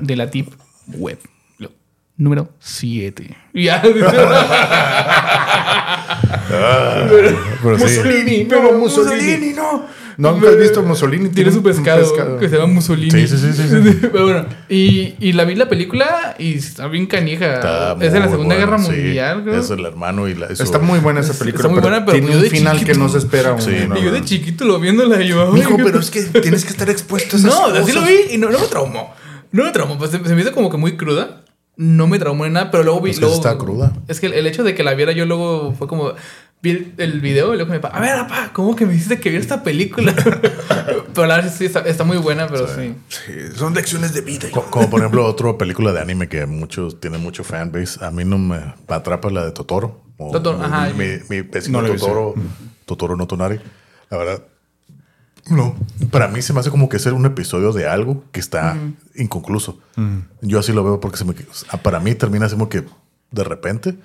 de 0.00 0.16
la 0.16 0.30
tip 0.30 0.52
web. 0.88 1.18
Número 2.18 2.48
7. 2.60 3.36
Ya. 3.54 3.82
Pero 6.48 7.78
sí. 7.78 7.84
Mussolini, 7.84 8.44
No, 8.44 8.48
pero 8.48 8.72
Mussolini. 8.78 9.52
no. 9.52 9.86
¿No 10.18 10.32
nunca 10.32 10.48
has 10.48 10.56
visto 10.58 10.82
Mussolini? 10.82 11.28
Tiene 11.28 11.50
su 11.52 11.58
un 11.58 11.64
pescado, 11.64 12.38
que 12.38 12.48
se 12.48 12.56
llama 12.56 12.72
Mussolini. 12.72 13.10
Sí, 13.10 13.28
sí, 13.28 13.36
sí, 13.36 13.52
sí, 13.52 13.68
sí. 13.68 13.98
Pero 14.12 14.24
bueno, 14.24 14.46
y, 14.66 15.14
y 15.20 15.32
la 15.34 15.44
vi 15.44 15.54
la 15.56 15.68
película 15.68 16.34
y 16.38 16.54
está 16.54 16.86
bien 16.88 17.04
canija. 17.04 17.56
Está 17.56 17.96
es 18.00 18.12
de 18.14 18.20
la 18.20 18.28
Segunda 18.30 18.54
buena, 18.54 18.64
Guerra 18.72 18.78
sí. 18.78 18.92
Mundial, 18.92 19.42
creo. 19.44 19.60
Es 19.60 19.68
el 19.70 19.84
hermano 19.84 20.26
y 20.26 20.34
la. 20.34 20.56
su- 20.56 20.62
Está 20.62 20.78
muy 20.78 21.00
buena 21.00 21.20
esa 21.20 21.32
Es- 21.32 21.38
película. 21.38 21.60
está 21.64 21.68
muy 21.68 21.80
buena, 21.82 22.06
pero 22.06 22.18
tiene 22.18 22.32
yo 22.32 22.38
un 22.38 22.46
final 22.46 22.78
que 22.78 22.84
chiquito- 22.86 22.98
no 22.98 23.08
se 23.10 23.18
espera. 23.18 23.52
un- 23.52 23.60
Sí, 23.60 23.72
una- 23.84 23.98
y 23.98 24.04
yo 24.04 24.10
de 24.12 24.24
chiquito 24.24 24.64
lo 24.64 24.80
viéndola 24.80 25.20
y 25.22 25.28
yo. 25.28 25.52
Mijo, 25.52 25.74
ay, 25.76 25.84
pero 25.84 26.00
es 26.00 26.10
que 26.10 26.22
tienes 26.22 26.64
que 26.64 26.70
estar 26.70 26.88
expuesto 26.88 27.36
a 27.36 27.38
esas 27.38 27.50
No, 27.54 27.62
cosas. 27.64 27.80
así 27.82 27.92
lo 27.92 28.00
vi 28.02 28.14
y 28.32 28.38
no, 28.38 28.48
no 28.48 28.58
me 28.58 28.66
traumó. 28.68 29.12
No 29.52 29.64
me 29.64 29.70
traumó, 29.70 29.98
pues 29.98 30.10
se, 30.12 30.24
se 30.24 30.34
me 30.34 30.40
hizo 30.40 30.52
como 30.52 30.70
que 30.70 30.78
muy 30.78 30.96
cruda. 30.96 31.42
No 31.76 32.06
me 32.06 32.18
traumó 32.18 32.46
en 32.46 32.54
nada, 32.54 32.70
pero 32.70 32.82
luego 32.84 33.00
vi. 33.00 33.10
Es 33.10 33.16
que 33.16 33.20
luego- 33.22 33.36
está 33.36 33.56
cruda. 33.58 33.92
Es 34.08 34.18
que 34.20 34.26
el, 34.26 34.32
el 34.34 34.46
hecho 34.46 34.64
de 34.64 34.74
que 34.74 34.82
la 34.82 34.94
viera 34.94 35.12
yo 35.12 35.26
luego 35.26 35.72
fue 35.72 35.86
como. 35.86 36.12
Vi 36.62 36.70
el, 36.70 36.94
el 36.96 37.20
video 37.20 37.52
y 37.52 37.58
luego 37.58 37.70
me 37.70 37.76
a 37.76 38.00
ver, 38.00 38.16
papá, 38.16 38.50
¿cómo 38.54 38.74
que 38.74 38.86
me 38.86 38.94
hiciste 38.94 39.20
que 39.20 39.28
viera 39.28 39.42
esta 39.42 39.62
película? 39.62 40.14
pero 41.14 41.26
la 41.26 41.36
verdad 41.36 41.52
sí 41.54 41.66
está, 41.66 41.80
está 41.80 42.02
muy 42.04 42.16
buena, 42.16 42.46
pero 42.48 42.66
sí. 42.66 42.94
Sí, 43.08 43.32
son 43.54 43.74
lecciones 43.74 44.14
de 44.14 44.22
vida. 44.22 44.48
Co- 44.50 44.64
Como 44.70 44.88
por 44.88 45.00
ejemplo, 45.00 45.26
otra 45.26 45.56
película 45.58 45.92
de 45.92 46.00
anime 46.00 46.28
que 46.28 46.46
muchos 46.46 46.98
tiene 46.98 47.18
mucho 47.18 47.44
fanbase. 47.44 48.02
A 48.04 48.10
mí 48.10 48.24
no 48.24 48.38
me 48.38 48.58
atrapa 48.88 49.28
la 49.30 49.44
de 49.44 49.52
Totoro. 49.52 50.00
O- 50.16 50.30
Totoro, 50.32 50.58
o 50.58 50.62
ajá. 50.62 50.88
Mi, 50.96 51.18
mi 51.28 51.46
No. 51.68 51.82
Totoro, 51.84 52.34
Totoro 52.86 53.16
no 53.16 53.26
Tonari. 53.26 53.60
La 54.10 54.16
verdad, 54.16 54.42
no. 55.48 55.76
Para 56.10 56.28
mí 56.28 56.42
se 56.42 56.52
me 56.52 56.60
hace 56.60 56.70
como 56.70 56.88
que 56.88 56.96
es 56.96 57.06
un 57.06 57.26
episodio 57.26 57.72
de 57.72 57.86
algo 57.86 58.24
que 58.32 58.40
está 58.40 58.76
inconcluso. 59.14 59.78
Yo 60.42 60.58
así 60.58 60.72
lo 60.72 60.84
veo 60.84 61.00
porque 61.00 61.18
se 61.18 61.24
me, 61.24 61.34
para 61.82 62.00
mí 62.00 62.14
termina 62.14 62.46
así 62.46 62.54
como 62.54 62.68
que 62.68 62.84
de 63.30 63.44
repente. 63.44 63.96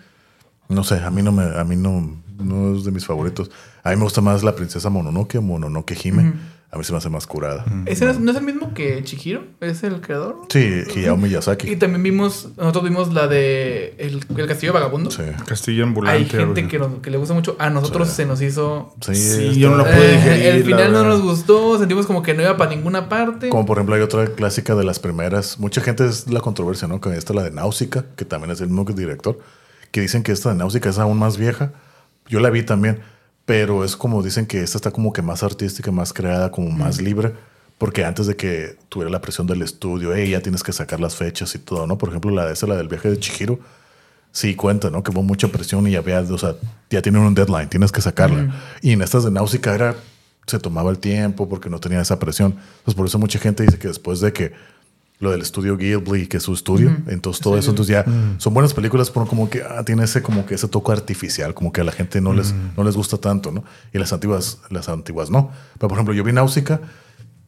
No 0.70 0.84
sé, 0.84 1.00
a 1.00 1.10
mí 1.12 1.22
no 1.22 1.32
me, 1.32 1.44
a 1.44 1.64
mí 1.66 1.76
no, 1.76 2.18
no 2.38 2.76
es 2.76 2.86
de 2.86 2.92
mis 2.92 3.06
favoritos. 3.06 3.52
A 3.84 3.90
mí 3.90 3.98
me 3.98 4.04
gusta 4.04 4.22
más 4.22 4.44
la 4.44 4.56
princesa 4.56 4.90
Mononoke 4.90 5.36
o 5.36 5.42
Mononoke 5.42 5.98
Hime. 6.04 6.34
A 6.74 6.78
mí 6.78 6.86
se 6.86 6.94
me 6.94 7.00
hace 7.00 7.10
más 7.10 7.28
curada. 7.28 7.66
¿Ese 7.86 8.06
no 8.06 8.12
es, 8.12 8.20
no 8.22 8.32
es 8.32 8.38
el 8.38 8.44
mismo 8.46 8.74
que 8.74 9.04
Chihiro? 9.04 9.44
¿Es 9.60 9.84
el 9.84 10.00
creador? 10.00 10.38
Sí, 10.48 10.84
Hayao 10.96 11.18
Y 11.18 11.20
Miyazaki. 11.20 11.76
también 11.76 12.02
vimos, 12.02 12.48
nosotros 12.56 12.86
vimos 12.86 13.14
la 13.14 13.28
de 13.28 13.94
El, 13.98 14.24
el 14.38 14.48
Castillo 14.48 14.72
Vagabundo. 14.72 15.12
Sí. 15.12 15.24
Castillo 15.46 15.84
ambulante. 15.84 16.18
Hay 16.20 16.30
gente 16.30 16.70
que, 16.70 16.80
nos- 16.80 17.00
que 17.02 17.10
le 17.12 17.18
gusta 17.18 17.34
mucho. 17.34 17.58
A 17.60 17.70
nosotros 17.70 18.08
Sí. 18.08 18.16
se 18.16 18.26
nos 18.26 18.42
hizo. 18.42 18.96
Sí, 19.02 19.16
Sí, 19.16 19.60
yo 19.60 19.70
no 19.70 19.76
lo 19.76 19.84
pude 19.84 20.14
Eh, 20.14 20.16
digerir. 20.16 20.46
el 20.46 20.60
la 20.60 20.66
final 20.66 20.92
no 20.94 21.00
verdad. 21.00 21.10
nos 21.18 21.22
gustó, 21.24 21.78
sentimos 21.78 22.06
como 22.08 22.24
que 22.24 22.34
no 22.34 22.42
iba 22.42 22.56
para 22.56 22.70
ninguna 22.74 23.10
parte. 23.10 23.50
Como 23.50 23.66
por 23.66 23.78
ejemplo 23.78 23.96
hay 23.96 24.02
otra 24.02 24.28
clásica 24.28 24.74
de 24.74 24.86
las 24.86 25.00
primeras. 25.00 25.60
Mucha 25.60 25.82
gente 25.82 26.06
es 26.08 26.30
la 26.32 26.40
controversia, 26.40 26.88
¿no? 26.88 27.02
Que 27.02 27.18
esta 27.18 27.34
la 27.34 27.44
de 27.44 27.52
Náusica, 27.52 28.06
que 28.16 28.24
también 28.24 28.50
es 28.52 28.62
el 28.62 28.70
mismo 28.70 28.86
director, 28.86 29.38
que 29.92 30.00
dicen 30.00 30.24
que 30.24 30.32
esta 30.32 30.52
de 30.52 30.56
Náusica 30.56 30.90
es 30.90 31.00
aún 31.00 31.20
más 31.20 31.36
vieja. 31.36 31.74
Yo 32.30 32.40
la 32.40 32.50
vi 32.50 32.64
también, 32.64 33.00
pero 33.52 33.84
es 33.84 33.98
como 33.98 34.24
dicen 34.24 34.46
que 34.46 34.64
esta 34.64 34.78
está 34.78 34.92
como 34.92 35.12
que 35.12 35.22
más 35.22 35.44
artística, 35.44 35.92
más 35.92 36.14
creada, 36.14 36.52
como 36.52 36.72
más 36.72 37.02
libre. 37.02 37.34
Porque 37.78 38.06
antes 38.06 38.26
de 38.26 38.38
que 38.38 38.78
tuviera 38.88 39.12
la 39.12 39.20
presión 39.20 39.46
del 39.46 39.62
estudio, 39.62 40.16
hey, 40.16 40.30
ya 40.30 40.40
tienes 40.40 40.64
que 40.64 40.72
sacar 40.72 41.02
las 41.02 41.18
fechas 41.18 41.54
y 41.54 41.60
todo, 41.60 41.86
¿no? 41.86 41.98
Por 41.98 42.08
ejemplo, 42.08 42.32
la 42.32 42.46
de 42.46 42.54
esa, 42.54 42.66
la 42.66 42.78
del 42.78 42.88
viaje 42.88 43.10
de 43.10 43.20
Chihiro, 43.20 43.60
sí 44.32 44.56
cuenta, 44.56 44.90
¿no? 44.90 45.04
Que 45.04 45.12
hubo 45.12 45.22
mucha 45.22 45.50
presión 45.50 45.86
y 45.86 45.92
ya 45.92 46.00
había, 46.00 46.22
o 46.22 46.38
sea, 46.38 46.56
ya 46.90 47.02
tienen 47.02 47.24
un 47.24 47.36
deadline, 47.36 47.68
tienes 47.68 47.92
que 47.92 48.00
sacarla. 48.00 48.56
Y 48.82 48.94
en 48.94 49.02
estas 49.02 49.26
de 49.26 49.32
Náusica 49.32 49.76
era, 49.76 49.98
se 50.48 50.58
tomaba 50.58 50.90
el 50.90 51.00
tiempo 51.00 51.50
porque 51.50 51.70
no 51.70 51.82
tenía 51.82 52.00
esa 52.00 52.20
presión. 52.20 52.56
Pues 52.86 52.96
por 52.96 53.06
eso 53.06 53.20
mucha 53.20 53.38
gente 53.38 53.64
dice 53.64 53.78
que 53.78 53.90
después 53.90 54.22
de 54.22 54.32
que 54.32 54.54
lo 55.22 55.32
del 55.32 55.42
estudio 55.42 55.78
Ghibli, 55.78 56.28
que 56.28 56.38
es 56.38 56.44
su 56.44 56.54
estudio, 56.54 56.98
entonces 57.08 57.42
todo 57.42 57.58
eso, 57.58 57.70
entonces 57.70 57.94
ya 57.94 58.06
son 58.38 58.54
buenas 58.54 58.74
películas, 58.74 59.12
pero 59.12 59.28
como 59.28 59.50
que 59.50 59.62
ah, 59.62 59.84
tiene 59.86 60.04
ese 60.04 60.22
como 60.22 60.46
que 60.46 60.56
ese 60.56 60.68
toque 60.68 60.92
artificial, 60.92 61.54
como 61.54 61.72
que 61.72 61.82
a 61.82 61.84
la 61.84 61.92
gente 61.92 62.20
no 62.20 62.34
les 62.34 62.54
no 62.76 62.84
les 62.84 62.98
gusta 62.98 63.18
tanto, 63.18 63.52
¿no? 63.52 63.64
Y 63.94 64.00
las 64.00 64.12
antiguas 64.12 64.60
las 64.70 64.90
antiguas 64.90 65.30
no. 65.30 65.52
Pero 65.76 65.88
por 65.88 65.94
ejemplo, 65.94 66.14
yo 66.14 66.24
vi 66.24 66.34
Náusica, 66.34 66.82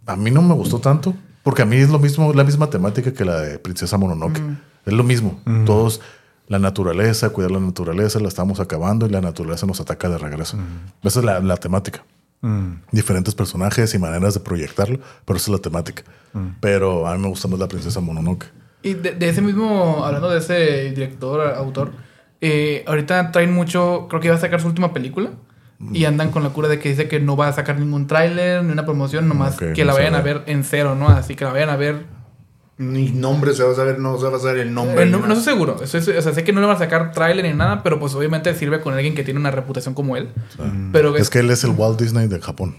a 0.05 0.15
mí 0.15 0.31
no 0.31 0.41
me 0.43 0.53
gustó 0.53 0.79
tanto, 0.79 1.15
porque 1.43 1.63
a 1.63 1.65
mí 1.65 1.77
es 1.77 1.89
lo 1.89 1.99
mismo, 1.99 2.31
la 2.33 2.43
misma 2.43 2.69
temática 2.69 3.11
que 3.11 3.25
la 3.25 3.41
de 3.41 3.59
Princesa 3.59 3.97
Mononoke. 3.97 4.39
Es 4.85 4.93
lo 4.93 5.03
mismo. 5.03 5.39
Todos, 5.65 6.01
la 6.47 6.59
naturaleza, 6.59 7.29
cuidar 7.29 7.51
la 7.51 7.59
naturaleza, 7.59 8.19
la 8.19 8.27
estamos 8.27 8.59
acabando 8.59 9.05
y 9.07 9.09
la 9.09 9.21
naturaleza 9.21 9.65
nos 9.65 9.79
ataca 9.79 10.09
de 10.09 10.17
regreso. 10.17 10.57
Esa 11.01 11.19
es 11.19 11.25
la, 11.25 11.39
la 11.39 11.57
temática. 11.57 12.03
Mm. 12.43 12.81
Diferentes 12.91 13.33
personajes 13.33 13.95
y 13.95 13.99
maneras 13.99 14.33
de 14.33 14.41
proyectarlo, 14.41 14.99
pero 15.23 15.37
esa 15.37 15.49
es 15.49 15.55
la 15.55 15.61
temática. 15.61 16.03
Pero 16.59 17.07
a 17.07 17.15
mí 17.15 17.21
me 17.21 17.29
gusta 17.29 17.47
más 17.47 17.59
la 17.59 17.67
Princesa 17.67 17.99
Mononoke. 18.01 18.47
Y 18.81 18.95
de, 18.95 19.11
de 19.11 19.29
ese 19.29 19.41
mismo, 19.41 20.03
hablando 20.03 20.29
de 20.29 20.39
ese 20.39 20.89
director, 20.89 21.39
autor, 21.55 21.91
eh, 22.41 22.83
ahorita 22.85 23.31
traen 23.31 23.53
mucho, 23.53 24.07
creo 24.09 24.19
que 24.19 24.27
iba 24.27 24.35
a 24.35 24.39
sacar 24.39 24.59
su 24.59 24.67
última 24.67 24.93
película. 24.93 25.31
Mm. 25.79 25.95
Y 25.95 26.05
andan 26.05 26.31
con 26.31 26.43
la 26.43 26.49
cura 26.49 26.67
de 26.67 26.79
que 26.79 26.89
dice 26.89 27.07
que 27.07 27.21
no 27.21 27.37
va 27.37 27.47
a 27.47 27.53
sacar 27.53 27.79
ningún 27.79 28.07
tráiler, 28.07 28.61
ni 28.63 28.73
una 28.73 28.83
promoción, 28.83 29.29
nomás 29.29 29.55
Ok, 29.55 29.73
que 29.73 29.85
no 29.85 29.87
la 29.87 29.93
vayan 29.93 30.15
a 30.15 30.21
ver 30.21 30.43
en 30.47 30.65
cero, 30.65 30.95
¿no? 30.95 31.07
Así 31.07 31.35
que 31.35 31.45
la 31.45 31.53
vayan 31.53 31.69
a 31.69 31.77
ver. 31.77 32.03
Ni 32.77 33.11
nombre 33.11 33.53
se 33.53 33.63
va 33.63 33.71
a 33.71 33.75
saber, 33.75 33.99
no 33.99 34.17
se 34.19 34.27
va 34.27 34.37
a 34.37 34.39
saber 34.39 34.57
el 34.61 34.73
nombre. 34.73 35.03
Eh, 35.03 35.05
no, 35.05 35.19
no 35.19 35.33
estoy 35.33 35.53
seguro. 35.53 35.77
Eso 35.83 35.97
es- 35.99 36.07
o 36.07 36.21
sea, 36.21 36.33
sé 36.33 36.43
que 36.43 36.51
no 36.53 36.59
le 36.59 36.65
van 36.67 36.75
a 36.75 36.79
sacar 36.79 37.11
tráiler 37.11 37.45
ni 37.45 37.53
nada, 37.53 37.83
pero 37.83 37.99
pues 37.99 38.15
obviamente 38.15 38.53
sirve 38.55 38.81
con 38.81 38.93
alguien 38.95 39.13
que 39.13 39.23
tiene 39.23 39.39
una 39.39 39.51
reputación 39.51 39.93
como 39.93 40.17
él. 40.17 40.29
Pero 40.91 41.15
Es 41.15 41.29
que 41.29 41.39
él 41.39 41.51
es 41.51 41.63
el 41.63 41.71
Walt 41.71 41.99
Disney 41.99 42.27
de 42.27 42.39
Japón. 42.41 42.75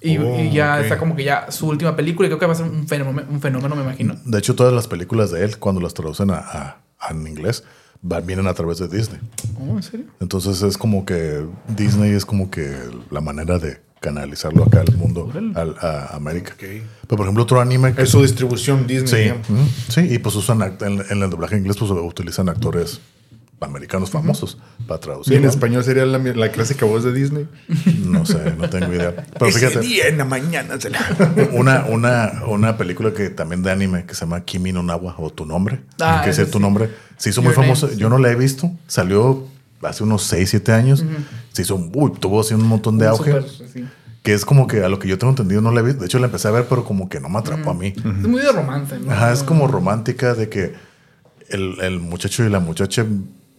y, 0.00 0.18
Oh, 0.18 0.40
y 0.40 0.50
ya 0.52 0.80
está 0.80 0.98
como 0.98 1.14
que 1.16 1.24
ya 1.24 1.50
su 1.50 1.66
última 1.68 1.94
película 1.96 2.26
y 2.26 2.30
creo 2.30 2.38
que 2.38 2.46
va 2.46 2.52
a 2.52 2.56
ser 2.56 2.66
un 2.66 2.86
fenómeno, 2.88 3.28
un 3.30 3.40
fenómeno 3.40 3.74
me 3.76 3.82
imagino. 3.82 4.16
De 4.24 4.38
hecho, 4.38 4.54
todas 4.54 4.72
las 4.72 4.86
películas 4.88 5.30
de 5.30 5.44
él, 5.44 5.58
cuando 5.58 5.80
las 5.80 5.94
traducen 5.94 6.30
a, 6.30 6.38
a- 6.38 6.76
a 7.00 7.10
en 7.10 7.26
inglés, 7.26 7.64
vienen 8.24 8.46
a 8.48 8.54
través 8.54 8.78
de 8.78 8.88
Disney. 8.88 9.20
Oh, 9.60 9.76
¿en 9.76 9.82
serio? 9.82 10.06
Entonces 10.20 10.60
es 10.62 10.76
como 10.78 11.04
que 11.04 11.44
Disney 11.68 12.12
es 12.12 12.24
como 12.26 12.50
que 12.50 12.76
la 13.10 13.20
manera 13.20 13.58
de 13.58 13.80
canalizarlo 14.02 14.64
acá 14.64 14.80
al 14.82 14.94
mundo, 14.96 15.32
al, 15.54 15.76
a 15.80 16.14
América. 16.14 16.52
Pero 16.58 16.82
por 17.08 17.20
ejemplo, 17.20 17.44
otro 17.44 17.60
anime 17.60 17.94
que 17.94 18.02
Es 18.02 18.10
su 18.10 18.20
distribución 18.20 18.86
Disney. 18.86 19.32
Sí, 19.88 20.00
y 20.10 20.18
pues 20.18 20.34
usan 20.36 20.58
act- 20.58 20.84
en, 20.86 21.02
en 21.08 21.22
el 21.22 21.30
doblaje 21.30 21.56
inglés 21.56 21.76
pues 21.78 21.90
utilizan 21.90 22.50
actores 22.50 23.00
americanos 23.60 24.10
famosos 24.10 24.58
para 24.88 24.98
traducir. 24.98 25.34
en 25.36 25.44
¿no? 25.44 25.48
español 25.48 25.84
sería 25.84 26.04
la, 26.04 26.18
la 26.18 26.50
clásica 26.50 26.84
voz 26.84 27.04
de 27.04 27.12
Disney. 27.12 27.46
No 28.04 28.26
sé, 28.26 28.54
no 28.58 28.68
tengo 28.68 28.92
idea. 28.92 29.14
Pero 29.38 29.46
Ese 29.46 29.60
fíjate, 29.68 29.86
día 29.86 30.08
en 30.08 30.18
la 30.18 30.24
mañana 30.24 30.80
se 30.80 30.90
la... 30.90 30.98
una, 31.52 31.84
una, 31.84 32.42
una 32.48 32.76
película 32.76 33.12
que 33.14 33.30
también 33.30 33.62
de 33.62 33.70
anime 33.70 34.04
que 34.04 34.14
se 34.16 34.22
llama 34.22 34.44
Kimi 34.44 34.72
no 34.72 34.82
Nawa 34.82 35.14
o 35.18 35.30
Tu 35.30 35.46
Nombre, 35.46 35.78
Ah, 36.00 36.22
que 36.24 36.30
es 36.30 36.50
tu 36.50 36.58
nombre, 36.58 36.90
se 37.18 37.30
hizo 37.30 37.40
muy 37.40 37.50
Your 37.54 37.62
famosa. 37.62 37.88
Yo 37.94 38.08
no 38.10 38.18
la 38.18 38.32
he 38.32 38.34
visto, 38.34 38.68
salió 38.88 39.46
hace 39.82 40.02
unos 40.04 40.22
6, 40.24 40.50
7 40.50 40.72
años. 40.72 41.04
Se 41.52 41.62
hizo, 41.62 41.76
uy, 41.94 42.12
tuvo 42.18 42.40
así 42.40 42.54
un 42.54 42.66
montón 42.66 42.98
de 42.98 43.06
Un 43.06 43.10
auge. 43.10 43.42
sí. 43.72 43.84
Que 44.22 44.34
es 44.34 44.44
como 44.44 44.68
que 44.68 44.84
a 44.84 44.88
lo 44.88 45.00
que 45.00 45.08
yo 45.08 45.18
tengo 45.18 45.32
entendido 45.32 45.60
no 45.60 45.72
la 45.72 45.80
he 45.80 45.82
visto. 45.82 46.00
De 46.00 46.06
hecho, 46.06 46.20
la 46.20 46.26
empecé 46.26 46.46
a 46.46 46.52
ver, 46.52 46.66
pero 46.68 46.84
como 46.84 47.08
que 47.08 47.18
no 47.18 47.28
me 47.28 47.38
atrapó 47.40 47.70
a 47.70 47.74
mí. 47.74 47.92
Es 47.96 48.04
muy 48.04 48.40
de 48.40 48.52
romance, 48.52 48.96
¿no? 49.00 49.10
Ajá, 49.10 49.32
es 49.32 49.42
como 49.42 49.66
romántica 49.66 50.34
de 50.34 50.48
que 50.48 50.74
el, 51.48 51.80
el 51.80 51.98
muchacho 51.98 52.44
y 52.44 52.48
la 52.48 52.60
muchacha 52.60 53.04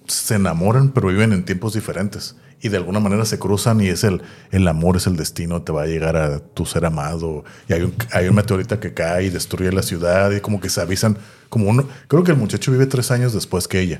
se 0.07 0.35
enamoran, 0.35 0.91
pero 0.91 1.09
viven 1.09 1.33
en 1.33 1.43
tiempos 1.43 1.73
diferentes. 1.73 2.35
Y 2.61 2.69
de 2.69 2.77
alguna 2.77 3.01
manera 3.01 3.25
se 3.25 3.37
cruzan 3.39 3.81
y 3.81 3.87
es 3.87 4.05
el, 4.05 4.21
el 4.51 4.65
amor, 4.69 4.95
es 4.95 5.05
el 5.05 5.17
destino, 5.17 5.63
te 5.63 5.73
va 5.73 5.81
a 5.81 5.85
llegar 5.85 6.15
a 6.15 6.39
tu 6.39 6.65
ser 6.65 6.85
amado. 6.85 7.43
Y 7.67 7.73
hay 7.73 7.81
un, 7.81 7.93
hay 8.13 8.29
un 8.29 8.35
meteorito 8.35 8.79
que 8.79 8.93
cae 8.93 9.25
y 9.25 9.29
destruye 9.29 9.69
la 9.73 9.83
ciudad 9.83 10.31
y 10.31 10.39
como 10.39 10.61
que 10.61 10.69
se 10.69 10.79
avisan. 10.79 11.17
Como 11.49 11.69
uno, 11.69 11.85
creo 12.07 12.23
que 12.23 12.31
el 12.31 12.37
muchacho 12.37 12.71
vive 12.71 12.85
tres 12.85 13.11
años 13.11 13.33
después 13.33 13.67
que 13.67 13.81
ella, 13.81 13.99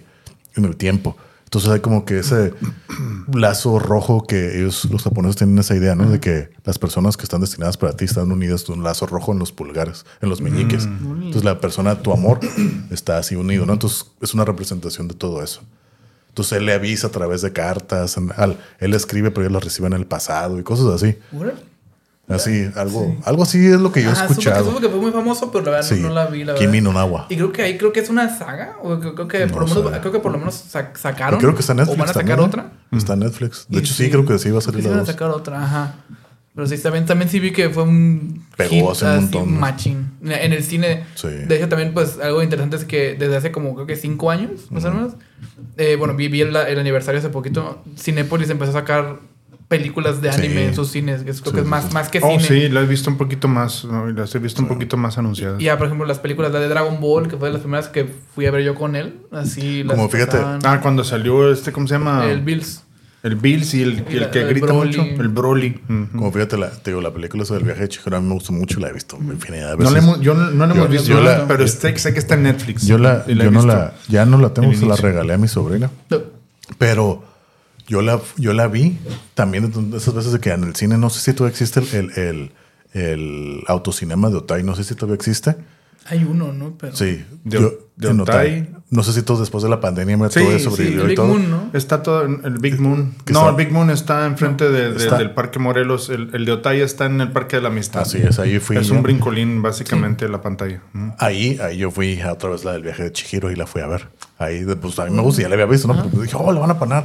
en 0.56 0.64
el 0.64 0.78
tiempo. 0.78 1.18
Entonces 1.54 1.70
hay 1.70 1.82
como 1.82 2.04
que 2.04 2.18
ese 2.18 2.52
lazo 3.32 3.78
rojo 3.78 4.26
que 4.26 4.58
ellos, 4.58 4.86
los 4.86 5.04
japoneses, 5.04 5.36
tienen 5.36 5.60
esa 5.60 5.76
idea, 5.76 5.94
¿no? 5.94 6.10
De 6.10 6.20
que 6.20 6.50
las 6.66 6.80
personas 6.80 7.16
que 7.16 7.22
están 7.22 7.42
destinadas 7.42 7.78
para 7.78 7.96
ti 7.96 8.06
están 8.06 8.32
unidas 8.32 8.64
con 8.64 8.80
un 8.80 8.84
lazo 8.84 9.06
rojo 9.06 9.34
en 9.34 9.38
los 9.38 9.52
pulgares, 9.52 10.04
en 10.22 10.30
los 10.30 10.42
meñiques. 10.42 10.86
Entonces 10.86 11.44
la 11.44 11.62
persona, 11.62 12.02
tu 12.02 12.12
amor, 12.12 12.40
está 12.90 13.20
así 13.20 13.36
unido, 13.36 13.68
¿no? 13.68 13.74
Entonces 13.74 14.08
es 14.20 14.34
una 14.34 14.46
representación 14.46 15.08
de 15.08 15.14
todo 15.14 15.44
eso. 15.44 15.62
Entonces 16.30 16.58
él 16.58 16.66
le 16.66 16.74
avisa 16.74 17.06
a 17.06 17.12
través 17.12 17.44
de 17.44 17.54
cartas, 17.54 18.18
él 18.80 18.94
escribe, 18.96 19.30
pero 19.30 19.42
ellos 19.44 19.54
lo 19.54 19.60
reciben 19.60 19.94
en 19.94 20.00
el 20.00 20.08
pasado 20.08 20.58
y 20.58 20.64
cosas 20.64 20.88
así. 20.88 21.20
Así, 22.30 22.70
algo, 22.76 23.16
algo 23.26 23.44
así 23.44 23.66
es 23.68 23.82
lo 23.82 23.92
que 23.92 24.02
yo 24.02 24.10
he 24.10 24.14
escuchado. 24.14 24.66
supe 24.72 24.82
que 24.82 24.90
fue 24.90 25.00
muy 25.00 25.12
famoso, 25.12 25.52
pero 25.52 25.66
la 25.66 25.72
verdad 25.72 25.88
Sí. 25.90 26.00
no 26.00 26.10
la 26.10 26.28
vi, 26.28 26.46
la 26.46 26.56
Kimi 26.56 26.80
no 26.80 26.94
Nawa. 26.94 27.26
Y 27.30 27.36
creo 27.36 27.52
que 27.52 27.62
ahí 27.64 27.78
creo 27.78 27.92
que 27.92 28.00
es 28.00 28.10
una 28.10 28.36
saga. 28.36 28.78
O 28.82 28.98
creo, 28.98 29.14
creo 29.14 29.28
que, 29.28 29.46
No 29.46 29.52
por 29.54 29.70
lo 29.70 29.76
menos, 29.84 30.00
creo 30.00 30.12
que 30.14 30.20
por 30.20 30.32
lo 30.32 30.38
menos 30.38 30.56
sa- 30.56 30.94
sacaron. 30.96 31.40
Creo 31.40 31.54
que 31.54 31.60
está 31.62 31.74
Netflix. 31.74 31.96
O 31.98 32.00
van 32.00 32.10
a 32.10 32.14
sacar 32.14 32.38
también, 32.38 32.48
otra. 32.48 32.72
¿eh? 32.92 32.98
Está 32.98 33.16
Netflix. 33.18 33.66
De 33.68 33.76
Y 33.78 33.80
hecho, 33.82 33.94
sí, 33.94 34.10
creo 34.10 34.26
que 34.26 34.40
sí 34.40 34.50
va 34.52 34.60
a 34.60 34.62
salir 34.62 34.82
sí 34.82 34.88
la 34.88 34.96
van 34.96 35.04
a 35.04 35.06
sacar 35.06 35.30
otra, 35.32 35.62
ajá. 35.64 35.96
Pero 36.56 36.68
sí, 36.68 36.78
también, 36.78 37.06
también 37.06 37.30
sí 37.30 37.40
vi 37.40 37.52
que 37.52 37.70
fue 37.70 37.84
un 37.84 38.46
Pegó 38.56 38.70
hit 38.70 38.86
hace 38.92 39.06
un 39.06 39.16
montón, 39.16 39.60
machín. 39.60 40.12
En 40.24 40.54
el 40.54 40.64
cine. 40.64 41.04
Sí. 41.16 41.28
De 41.28 41.58
hecho, 41.58 41.68
también, 41.68 41.94
pues, 41.94 42.20
algo 42.20 42.42
interesante 42.44 42.76
es 42.78 42.86
que 42.86 43.16
desde 43.16 43.36
hace 43.36 43.52
como, 43.52 43.74
creo 43.74 43.88
que 43.88 43.96
cinco 43.96 44.30
años, 44.32 44.72
más 44.72 44.86
o 44.86 44.92
menos. 44.94 45.14
eh, 45.78 45.96
bueno, 45.98 46.16
vi, 46.16 46.28
vi 46.30 46.42
el, 46.42 46.56
el 46.56 46.80
aniversario 46.80 47.20
hace 47.20 47.30
poquito. 47.30 47.84
Cinépolis 47.98 48.50
empezó 48.52 48.70
a 48.70 48.76
sacar 48.76 49.20
películas 49.78 50.22
de 50.22 50.32
Sí. 50.32 50.40
anime 50.42 50.66
en 50.68 50.76
sus 50.76 50.90
cines. 50.92 51.24
que 51.24 51.32
es- 51.32 51.42
creo 51.42 51.52
Sí, 51.52 51.56
que 51.56 51.60
es 51.62 51.66
sí, 51.66 51.70
más, 51.70 51.86
sí. 51.86 51.94
más 51.94 52.10
que 52.10 52.20
Oh, 52.24 52.40
cine. 52.40 52.44
sí, 52.44 52.70
la 52.70 52.82
he 52.82 52.86
visto 52.86 53.10
un 53.10 53.18
poquito 53.18 53.48
más. 53.48 53.86
¿no? 53.86 54.08
Las 54.12 54.34
he 54.36 54.40
visto 54.40 54.62
un 54.62 54.68
poquito 54.68 54.98
más 54.98 55.18
anunciadas. 55.18 55.60
Y 55.62 55.66
ya, 55.66 55.78
por 55.78 55.88
ejemplo, 55.88 56.06
las 56.08 56.20
películas, 56.20 56.52
la 56.52 56.60
de 56.60 56.68
Dragon 56.70 57.00
Ball, 57.02 57.28
que 57.28 57.38
fue 57.38 57.48
de 57.50 57.54
las 57.54 57.62
primeras 57.62 57.88
que 57.90 58.06
fui 58.36 58.46
a 58.46 58.52
ver 58.52 58.64
yo 58.64 58.76
con 58.76 58.96
él. 58.96 59.16
Así 59.32 59.84
las 59.84 59.96
Como 59.98 60.10
fíjate- 60.10 60.38
pasaban. 60.38 60.60
Ah, 60.64 60.80
cuando 60.82 61.04
salió 61.04 61.52
este, 61.52 61.72
¿cómo 61.72 61.88
se 61.88 61.96
llama? 61.96 62.26
El 62.26 62.42
Bills. 62.42 62.84
El 63.24 63.36
Bills 63.38 63.74
y 63.74 63.82
el, 63.84 64.04
Y 64.10 64.18
el 64.18 64.30
que 64.32 64.42
el 64.42 64.50
grita 64.50 64.66
Broly. 64.66 64.98
mucho. 64.98 65.22
El 65.22 65.30
Broly. 65.30 65.80
Como 66.12 66.30
fíjate, 66.32 66.58
la, 66.58 66.70
te 66.72 66.92
digo, 66.92 67.00
la 67.02 67.14
película 67.14 67.44
esa 67.44 67.54
del 67.54 67.64
viaje 67.64 67.80
de 67.84 67.88
Chihiro 67.88 68.18
a 68.18 68.20
mí 68.20 68.28
me 68.28 68.34
gustó 68.34 68.52
mucho 68.52 68.80
y 68.80 68.84
la 68.84 68.90
he 68.90 68.94
visto 68.94 69.18
infinidad 69.18 69.72
de 69.72 69.78
No 69.78 69.78
veces. 69.78 69.94
la 69.94 70.00
hemos- 70.00 70.20
yo 70.20 70.34
no, 70.34 70.52
no 70.52 70.68
la 70.68 70.74
Yo- 70.74 70.80
hemos 70.82 70.90
visto, 70.92 71.08
yo 71.08 71.22
la- 71.22 71.48
pero 71.48 71.66
sé, 71.66 71.98
sé 71.98 72.12
que 72.14 72.20
está 72.20 72.34
en 72.34 72.44
Netflix. 72.44 72.86
Yo 72.86 72.98
la, 72.98 73.26
yo 73.28 73.50
no 73.50 73.66
la, 73.66 73.94
ya 74.10 74.26
no 74.26 74.38
la 74.40 74.54
tengo, 74.54 74.72
el 74.72 74.78
se 74.78 74.86
la 74.86 74.98
regalé 74.98 75.34
a 75.34 75.38
mi 75.38 75.48
sobrina. 75.48 75.90
No. 76.10 76.18
Pero 76.78 77.24
yo 77.88 78.02
la, 78.02 78.20
yo 78.38 78.54
la 78.54 78.68
vi 78.68 78.98
también 79.34 79.72
de 79.92 79.98
esas 79.98 80.14
veces 80.14 80.32
de 80.34 80.40
que 80.40 80.52
en 80.52 80.64
el 80.64 80.76
cine, 80.76 80.98
no 80.98 81.10
sé 81.10 81.20
si 81.22 81.34
todavía 81.34 81.52
existe 81.52 81.80
el, 81.80 81.96
el, 81.96 82.12
el, 82.18 82.52
el 82.94 83.64
autocinema 83.68 84.30
de 84.30 84.38
Otai, 84.38 84.64
no 84.64 84.76
sé 84.76 84.84
si 84.84 84.96
todavía 84.96 85.16
existe. 85.16 85.56
Hay 86.06 86.26
uno, 86.30 86.52
¿no? 86.52 86.76
Pero... 86.78 86.96
Sí, 86.96 87.24
De- 87.46 87.60
yo- 87.60 87.74
de 87.96 88.10
en 88.10 88.20
Otai. 88.20 88.70
No 88.90 89.02
sé 89.02 89.14
si 89.14 89.22
todos 89.24 89.40
después 89.40 89.64
de 89.64 89.70
la 89.70 89.80
pandemia 89.80 90.18
Sí, 90.30 90.40
todo 90.42 90.52
sí, 90.58 90.64
sobrevivió 90.64 91.00
el 91.02 91.06
y 91.06 91.08
Big 91.10 91.16
todo. 91.16 91.28
Moon, 91.28 91.50
¿no? 91.50 91.70
Está 91.74 92.04
todo 92.04 92.26
en 92.26 92.42
el 92.44 92.60
Big 92.60 92.80
Moon. 92.80 93.16
¿Qué 93.26 93.34
No, 93.34 93.40
está? 93.40 93.50
el 93.52 93.56
Big 93.56 93.72
Moon 93.74 93.90
está 93.90 94.26
enfrente 94.28 94.70
de- 94.70 94.92
de- 94.92 94.98
Está- 95.04 95.18
del 95.18 95.32
Parque 95.32 95.58
Morelos. 95.58 96.10
El, 96.10 96.30
el 96.36 96.46
de 96.46 96.52
Otaya 96.52 96.84
está 96.84 97.06
en 97.06 97.20
el 97.22 97.32
Parque 97.32 97.56
de 97.56 97.62
la 97.64 97.70
Amistad. 97.70 98.02
Así 98.04 98.18
es, 98.20 98.38
ahí 98.40 98.60
fui. 98.60 98.78
Es 98.78 98.88
yo. 98.88 98.96
un 98.96 99.02
brincolín, 99.04 99.62
básicamente, 99.64 100.28
la 100.30 100.42
pantalla. 100.42 100.82
Mm. 100.94 101.10
Ahí, 101.18 101.58
ahí 101.64 101.78
yo 101.78 101.90
fui 101.90 102.20
a 102.22 102.34
otra 102.34 102.50
vez 102.50 102.66
la 102.66 102.74
del 102.74 102.84
viaje 102.84 103.04
de 103.04 103.12
Chihiro 103.14 103.50
y 103.52 103.56
la 103.56 103.66
fui 103.66 103.82
a 103.82 103.88
ver. 103.88 104.10
Ahí, 104.38 104.64
pues 104.80 105.00
a 105.00 105.06
mí 105.06 105.12
me 105.12 105.22
gusta, 105.22 105.42
ya 105.42 105.48
la 105.50 105.54
había 105.56 105.66
visto, 105.66 105.88
¿no? 105.88 106.04
Pues, 106.10 106.24
dije, 106.24 106.36
oh, 106.38 106.52
la 106.52 106.60
van 106.60 106.72
a 106.72 106.78
poner. 106.78 107.04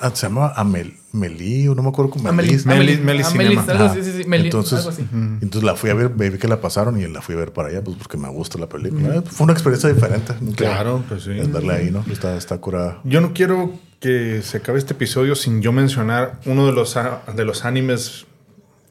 Ah, 0.00 0.10
Se 0.14 0.26
llama 0.26 0.52
Amel, 0.56 0.94
Melí, 1.12 1.68
o 1.68 1.74
no 1.74 1.82
me 1.82 1.88
acuerdo 1.90 2.10
cómo. 2.12 2.32
Melis-. 2.32 2.66
Melis. 2.66 3.00
Melis, 3.00 4.44
entonces, 4.46 4.78
algo 4.78 4.90
así. 4.90 5.06
entonces 5.12 5.62
la 5.62 5.74
fui 5.76 5.90
a 5.90 5.94
ver, 5.94 6.08
vi 6.10 6.38
que 6.38 6.48
la 6.48 6.60
pasaron 6.60 7.00
y 7.00 7.06
la 7.06 7.20
fui 7.22 7.34
a 7.34 7.38
ver 7.38 7.52
para 7.52 7.68
allá, 7.68 7.82
pues 7.82 7.96
porque 7.96 8.16
me 8.16 8.28
gusta 8.28 8.58
la 8.58 8.68
película. 8.68 9.16
Eh, 9.16 9.22
Fue 9.24 9.44
una 9.44 9.52
experiencia 9.52 9.88
diferente. 9.92 10.34
nunca- 10.40 10.56
Claro, 10.64 11.02
pues 11.08 11.24
sí. 11.24 11.38
Andarle 11.38 11.72
ahí, 11.74 11.90
¿no? 11.90 12.04
Está, 12.10 12.36
está 12.36 12.58
curada. 12.58 13.00
Yo 13.04 13.20
no 13.20 13.32
quiero 13.32 13.72
que 14.00 14.42
se 14.42 14.58
acabe 14.58 14.78
este 14.78 14.92
episodio 14.94 15.34
sin 15.34 15.62
yo 15.62 15.72
mencionar 15.72 16.40
uno 16.46 16.66
de 16.66 16.72
los, 16.72 16.94
de 17.34 17.44
los 17.44 17.64
animes 17.64 18.26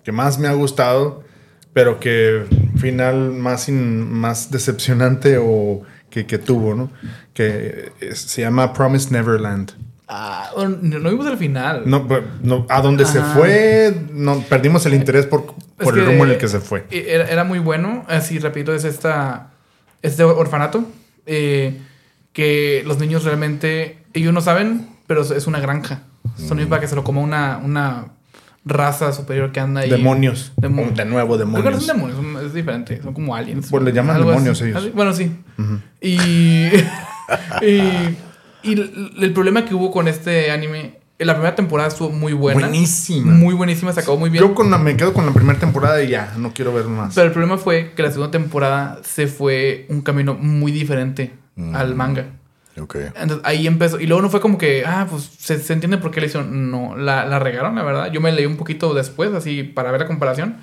que 0.03 0.11
más 0.11 0.39
me 0.39 0.47
ha 0.47 0.53
gustado, 0.53 1.23
pero 1.73 1.99
que 1.99 2.45
final 2.77 3.31
más, 3.31 3.69
in- 3.69 4.11
más 4.11 4.49
decepcionante 4.51 5.37
o 5.39 5.81
que, 6.09 6.25
que 6.25 6.37
tuvo, 6.37 6.75
¿no? 6.75 6.91
Que 7.33 7.91
se 8.13 8.41
llama 8.41 8.73
Promised 8.73 9.11
Neverland. 9.11 9.71
Ah, 10.07 10.49
no, 10.57 10.99
no 10.99 11.09
vimos 11.09 11.25
el 11.27 11.37
final. 11.37 11.83
No, 11.85 12.07
no, 12.43 12.65
a 12.69 12.81
donde 12.81 13.05
se 13.05 13.21
fue, 13.21 13.95
no, 14.11 14.39
perdimos 14.41 14.85
el 14.85 14.93
interés 14.95 15.25
por, 15.25 15.53
por 15.77 15.97
el 15.97 16.05
rumbo 16.05 16.25
en 16.25 16.31
el 16.31 16.37
que 16.37 16.47
se 16.47 16.59
fue. 16.59 16.85
Era, 16.91 17.27
era 17.29 17.43
muy 17.43 17.59
bueno. 17.59 18.03
Así, 18.07 18.37
repito, 18.39 18.73
es 18.75 18.83
esta, 18.83 19.51
este 20.01 20.23
orfanato. 20.23 20.85
eh, 21.25 21.79
que 22.33 22.83
los 22.85 22.97
niños 22.99 23.23
realmente. 23.23 23.99
Ellos 24.13 24.33
no 24.33 24.41
saben, 24.41 24.87
pero 25.07 25.21
es 25.21 25.47
una 25.47 25.59
granja. 25.59 26.01
Son 26.37 26.57
niños 26.57 26.69
para 26.69 26.81
que 26.81 26.87
se 26.87 26.95
lo 26.95 27.03
coma 27.03 27.21
una, 27.21 27.57
una 27.63 28.05
raza 28.65 29.11
superior 29.13 29.51
que 29.51 29.59
anda 29.59 29.81
ahí. 29.81 29.89
Demonios. 29.89 30.51
Demo- 30.57 30.89
de 30.95 31.05
nuevo, 31.05 31.33
no 31.33 31.37
demonios. 31.37 31.85
son 31.85 31.97
demonios, 32.11 32.43
es 32.45 32.53
diferente. 32.53 33.01
Son 33.03 33.13
como 33.13 33.35
aliens. 33.35 33.67
Pues 33.69 33.83
le 33.83 33.91
llaman 33.93 34.17
demonios 34.17 34.59
así. 34.61 34.69
ellos. 34.71 34.93
Bueno, 34.93 35.13
sí. 35.13 35.31
Y. 36.01 36.17
y. 37.61 38.17
y 38.63 38.73
el, 38.73 39.33
problema 39.33 39.65
que 39.65 39.75
hubo 39.75 39.91
con 39.91 40.07
este 40.07 40.51
anime. 40.51 40.99
en 41.19 41.27
La 41.27 41.33
primera 41.33 41.55
temporada 41.55 41.89
estuvo 41.89 42.09
muy 42.09 42.33
buena. 42.33 42.59
Buenísima. 42.67 43.31
Muy 43.31 43.53
buenísima, 43.53 43.93
se 43.93 43.99
acabó 44.01 44.17
muy 44.17 44.29
bien. 44.29 44.43
Yo 44.43 44.53
con 44.55 44.69
la- 44.71 44.77
me 44.77 44.97
quedo 44.97 45.13
con 45.13 45.25
la 45.25 45.33
primera 45.33 45.59
temporada 45.59 46.01
y 46.03 46.09
ya, 46.09 46.33
no 46.37 46.51
quiero 46.53 46.73
ver 46.73 46.85
más. 46.85 47.13
Pero 47.15 47.27
el 47.27 47.31
problema 47.33 47.57
fue 47.57 47.93
que 47.95 48.01
la 48.03 48.09
segunda 48.11 48.31
temporada 48.31 48.99
se 49.03 49.27
fue 49.27 49.85
un 49.89 50.01
camino 50.01 50.33
muy 50.35 50.71
diferente 50.71 51.31
Mm. 51.55 51.75
al 51.75 51.95
manga. 51.95 52.25
Ok. 52.81 52.95
Entonces 52.95 53.39
ahí 53.43 53.67
empezó. 53.67 53.99
Y 53.99 54.07
luego 54.07 54.21
no 54.23 54.29
fue 54.31 54.41
como 54.41 54.57
que, 54.57 54.83
ah, 54.85 55.05
pues 55.09 55.29
se, 55.37 55.59
se 55.59 55.73
entiende 55.73 55.99
por 55.99 56.09
qué 56.09 56.19
le 56.21 56.27
hicieron. 56.27 56.71
No, 56.71 56.97
la, 56.97 57.25
la 57.25 57.37
regaron, 57.37 57.75
la 57.75 57.83
verdad. 57.83 58.11
Yo 58.11 58.19
me 58.19 58.31
leí 58.31 58.47
un 58.47 58.57
poquito 58.57 58.93
después, 58.95 59.31
así, 59.33 59.61
para 59.63 59.91
ver 59.91 60.01
la 60.01 60.07
comparación. 60.07 60.57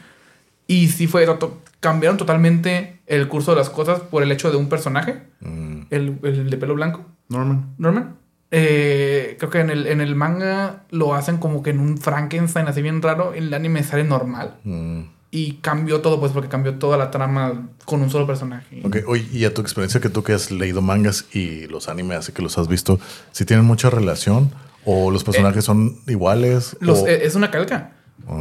Y 0.67 0.89
sí 0.89 1.07
fue, 1.07 1.25
to- 1.27 1.61
cambiaron 1.81 2.17
totalmente 2.19 2.99
el 3.07 3.29
curso 3.29 3.53
de 3.53 3.59
las 3.59 3.71
cosas 3.71 4.01
por 4.01 4.23
el 4.25 4.33
hecho 4.33 4.51
de 4.51 4.57
un 4.57 4.69
personaje, 4.69 5.23
Mm, 5.41 5.83
el, 5.91 6.19
el 6.23 6.51
de 6.51 6.57
pelo 6.57 6.75
blanco, 6.75 7.05
Norman. 7.31 7.75
Norman. 7.79 8.17
Eh, 8.51 9.37
creo 9.39 9.51
que 9.51 9.61
en 9.61 9.71
el, 9.71 9.87
en 9.87 10.01
el 10.01 10.15
manga 10.17 10.83
lo 10.91 11.15
hacen 11.15 11.39
como 11.39 11.63
que 11.63 11.71
en 11.71 11.81
un 11.81 11.99
Frankenstein 11.99 12.67
así 12.69 12.83
bien 12.83 13.01
raro. 13.01 13.33
En 13.35 13.45
el 13.45 13.55
anime 13.55 13.83
sale 13.83 14.05
normal. 14.05 14.57
mm. 14.65 15.01
Y 15.33 15.59
cambió 15.63 16.01
todo, 16.01 16.19
pues, 16.19 16.33
porque 16.33 16.49
cambió 16.49 16.75
toda 16.75 16.97
la 16.97 17.13
trama 17.13 17.69
con 17.85 18.03
un 18.03 18.11
solo 18.11 18.27
personaje. 18.27 18.81
Ok, 18.85 18.97
oye, 19.07 19.29
y 19.33 19.45
a 19.45 19.55
tu 19.55 19.61
experiencia 19.63 20.01
que 20.01 20.09
tú 20.09 20.25
que 20.25 20.33
has 20.33 20.51
leído 20.51 20.83
mangas 20.83 21.27
y 21.33 21.69
los 21.69 21.89
animes, 21.89 22.19
así 22.19 22.33
que 22.33 22.43
los 22.43 22.59
has 22.59 22.67
visto, 22.67 22.99
¿si 23.31 23.45
tienen 23.45 23.65
mucha 23.65 23.91
relación? 23.91 24.51
¿O 24.85 25.13
los 25.13 25.23
personajes 25.23 25.65
son 25.65 25.99
iguales? 26.09 26.77
Los- 26.81 27.03
o- 27.03 27.07
eh, 27.07 27.21
es 27.25 27.37
una 27.37 27.53
calca. 27.53 27.93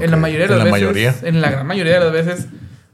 En 0.01 0.09
la 0.09 0.17
mayoría 0.17 0.47
de 0.47 0.53
En 0.53 0.57
las 0.57 0.57
la 0.57 0.63
veces. 0.63 0.71
mayoría. 0.81 1.15
En 1.21 1.41
la 1.41 1.51
gran 1.51 1.67
mayoría 1.67 1.93
de 1.93 1.99
las 1.99 2.11
veces. 2.11 2.47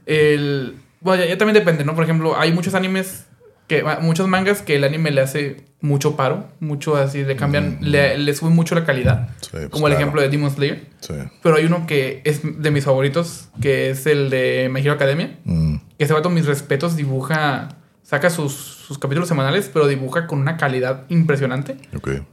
El. 0.04 0.76
Bueno, 1.00 1.24
ya, 1.24 1.30
ya 1.30 1.38
también 1.38 1.54
depende, 1.54 1.82
¿no? 1.84 1.94
Por 1.94 2.04
ejemplo, 2.04 2.38
hay 2.38 2.52
muchos 2.52 2.74
animes. 2.74 3.24
Que 3.66 3.84
Muchos 4.00 4.28
mangas 4.28 4.62
que 4.62 4.76
el 4.76 4.84
anime 4.84 5.10
le 5.10 5.20
hace 5.20 5.56
mucho 5.80 6.16
paro. 6.16 6.46
Mucho 6.60 6.96
así, 6.96 7.22
le 7.24 7.36
cambian. 7.36 7.78
Le, 7.80 8.16
le 8.18 8.34
sube 8.34 8.50
mucho 8.50 8.74
la 8.74 8.84
calidad. 8.84 9.28
Sí, 9.40 9.48
pues 9.52 9.68
como 9.68 9.86
el 9.86 9.92
claro. 9.92 10.00
ejemplo 10.02 10.22
de 10.22 10.28
Demon 10.28 10.50
Slayer. 10.50 10.86
Sí. 11.00 11.14
Pero 11.42 11.56
hay 11.56 11.64
uno 11.64 11.86
que 11.86 12.20
es 12.24 12.40
de 12.42 12.70
mis 12.70 12.84
favoritos. 12.84 13.48
Que 13.60 13.90
es 13.90 14.06
el 14.06 14.30
de 14.30 14.68
My 14.72 14.80
Hero 14.80 14.92
Academia. 14.92 15.36
Mm, 15.44 15.76
Que 15.98 16.04
ese 16.04 16.12
vato, 16.12 16.30
mis 16.30 16.46
respetos, 16.46 16.96
dibuja. 16.96 17.68
Saca 18.02 18.30
sus, 18.30 18.52
sus 18.52 18.98
capítulos 19.00 19.28
semanales, 19.28 19.68
pero 19.72 19.88
dibuja 19.88 20.28
con 20.28 20.38
una 20.40 20.56
calidad 20.56 21.02
impresionante. 21.08 21.76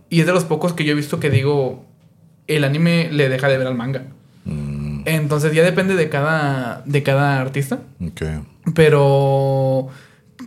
Y 0.10 0.20
es 0.20 0.28
de 0.28 0.32
los 0.32 0.44
pocos 0.46 0.74
que 0.74 0.84
yo 0.86 0.92
he 0.92 0.96
visto 0.96 1.20
que 1.20 1.32
digo, 1.32 1.84
el 2.46 2.64
anime 2.64 3.10
le 3.12 3.28
deja 3.28 3.48
de 3.48 3.58
ver 3.58 3.66
al 3.66 3.74
manga. 3.76 4.04
Mm, 4.46 5.02
Entonces 5.06 5.52
ya 5.54 5.64
depende 5.64 5.96
de 5.96 6.10
cada, 6.10 6.84
de 6.86 7.02
cada 7.02 7.42
artista. 7.42 7.80
Pero 8.76 9.88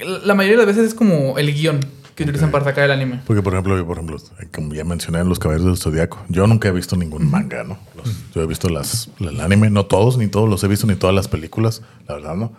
la 0.05 0.35
mayoría 0.35 0.59
de 0.59 0.67
las 0.67 0.75
veces 0.77 0.89
es 0.91 0.95
como 0.95 1.39
el 1.39 1.53
guion 1.55 1.81
que 2.15 2.23
utilizan 2.25 2.51
para 2.51 2.65
sacar 2.65 2.85
el 2.85 2.93
anime. 2.93 3.21
Porque, 3.27 3.43
por 3.43 3.53
ejemplo, 3.53 3.77
yo, 3.77 3.87
por 3.87 3.99
ejemplo, 3.99 4.17
como 4.55 4.73
ya 4.73 4.85
mencioné 4.85 5.19
en 5.21 5.29
Los 5.29 5.39
Caballeros 5.39 5.67
del 5.67 5.77
Zodiaco, 5.77 6.25
yo 6.29 6.47
nunca 6.47 6.69
he 6.69 6.73
visto 6.73 6.97
ningún 6.97 7.31
manga, 7.31 7.63
¿no? 7.63 7.79
Los- 7.95 8.33
yo 8.35 8.43
he 8.43 8.47
visto 8.47 8.69
las, 8.71 9.11
el 9.21 9.39
anime, 9.41 9.69
no 9.69 9.85
todos, 9.85 10.17
ni 10.17 10.27
todos 10.29 10.49
los 10.49 10.65
he 10.65 10.69
visto, 10.69 10.87
ni 10.87 10.95
todas 10.97 11.15
las 11.15 11.29
películas, 11.29 11.83
la 12.09 12.15
verdad, 12.15 12.35
¿no? 12.37 12.53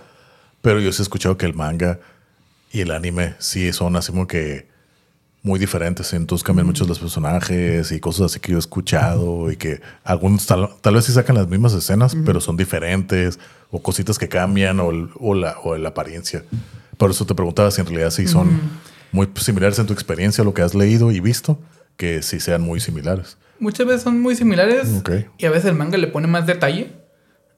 Pero 0.61 0.79
yo 0.79 0.91
sí 0.91 1.01
he 1.01 1.03
escuchado 1.03 1.37
que 1.37 1.45
el 1.47 1.55
manga 1.55 1.99
y 2.71 2.81
el 2.81 2.91
anime 2.91 3.33
sí 3.39 3.73
son 3.73 3.95
así 3.95 4.11
como 4.11 4.27
que 4.27 4.67
muy 5.41 5.59
diferentes. 5.59 6.13
Entonces 6.13 6.43
cambian 6.43 6.67
muchos 6.67 6.87
los 6.87 6.99
personajes 6.99 7.91
y 7.91 7.99
cosas 7.99 8.25
así 8.31 8.39
que 8.39 8.51
yo 8.51 8.57
he 8.57 8.59
escuchado 8.59 9.49
y 9.51 9.55
que 9.55 9.81
algunos 10.03 10.45
tal, 10.45 10.69
tal 10.81 10.93
vez 10.95 11.05
sí 11.05 11.13
sacan 11.13 11.35
las 11.35 11.47
mismas 11.47 11.73
escenas, 11.73 12.15
pero 12.25 12.41
son 12.41 12.57
diferentes 12.57 13.39
o 13.71 13.81
cositas 13.81 14.19
que 14.19 14.27
cambian 14.27 14.79
o, 14.81 14.89
o 15.19 15.33
la, 15.33 15.57
o 15.63 15.75
la 15.77 15.89
apariencia. 15.89 16.43
Por 16.97 17.11
eso 17.11 17.25
te 17.25 17.35
preguntaba 17.35 17.71
si 17.71 17.81
en 17.81 17.87
realidad 17.87 18.09
sí 18.11 18.27
son 18.27 18.59
muy 19.11 19.27
similares 19.35 19.79
en 19.79 19.85
tu 19.85 19.93
experiencia, 19.93 20.43
lo 20.43 20.53
que 20.53 20.61
has 20.61 20.73
leído 20.75 21.11
y 21.11 21.19
visto, 21.19 21.59
que 21.95 22.21
sí 22.23 22.39
sean 22.39 22.61
muy 22.61 22.79
similares. 22.79 23.37
Muchas 23.59 23.87
veces 23.87 24.03
son 24.03 24.21
muy 24.21 24.35
similares 24.35 24.89
Ok. 24.99 25.11
y 25.37 25.45
a 25.45 25.49
veces 25.51 25.65
el 25.65 25.75
manga 25.75 25.97
le 25.97 26.07
pone 26.07 26.27
más 26.27 26.45
detalle. 26.45 26.91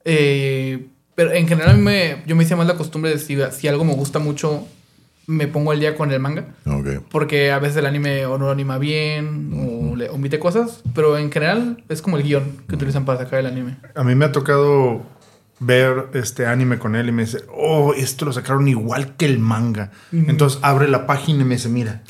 Eh, 0.06 0.88
pero 1.16 1.34
en 1.34 1.48
general 1.48 1.72
a 1.72 1.74
mí 1.74 1.82
me, 1.82 2.24
yo 2.26 2.36
me 2.36 2.44
hice 2.44 2.56
más 2.56 2.68
la 2.68 2.76
costumbre 2.76 3.12
de 3.12 3.20
si, 3.20 3.38
si 3.52 3.68
algo 3.68 3.84
me 3.84 3.94
gusta 3.94 4.20
mucho, 4.20 4.66
me 5.28 5.48
pongo 5.48 5.72
al 5.72 5.80
día 5.80 5.96
con 5.96 6.12
el 6.12 6.20
manga. 6.20 6.46
Ok. 6.66 7.04
Porque 7.12 7.52
a 7.52 7.60
veces 7.60 7.78
el 7.78 7.86
anime 7.86 8.26
o 8.26 8.38
no 8.38 8.46
lo 8.46 8.52
anima 8.52 8.78
bien 8.78 9.52
o 9.92 9.96
le 9.96 10.10
omite 10.10 10.40
cosas. 10.40 10.82
Pero 10.96 11.18
en 11.18 11.32
general 11.32 11.84
es 11.90 12.02
como 12.02 12.18
el 12.18 12.24
guion 12.24 12.64
que 12.68 12.76
utilizan 12.76 13.04
para 13.06 13.20
sacar 13.20 13.40
el 13.40 13.46
anime. 13.48 13.78
A 13.96 14.04
mí 14.04 14.16
me 14.16 14.26
ha 14.26 14.32
tocado 14.32 15.02
ver 15.60 16.08
este 16.14 16.46
anime 16.46 16.80
con 16.80 16.96
él 16.96 17.10
y 17.10 17.12
me 17.12 17.26
dice, 17.26 17.44
oh, 17.54 17.94
esto 17.94 18.26
lo 18.26 18.34
sacaron 18.34 18.68
igual 18.68 19.16
que 19.16 19.26
el 19.26 19.40
manga. 19.40 19.92
Entonces 20.12 20.60
abre 20.62 20.88
la 20.88 21.06
página 21.06 21.42
y 21.42 21.46
me 21.46 21.56
dice, 21.56 21.70
mira. 21.70 22.04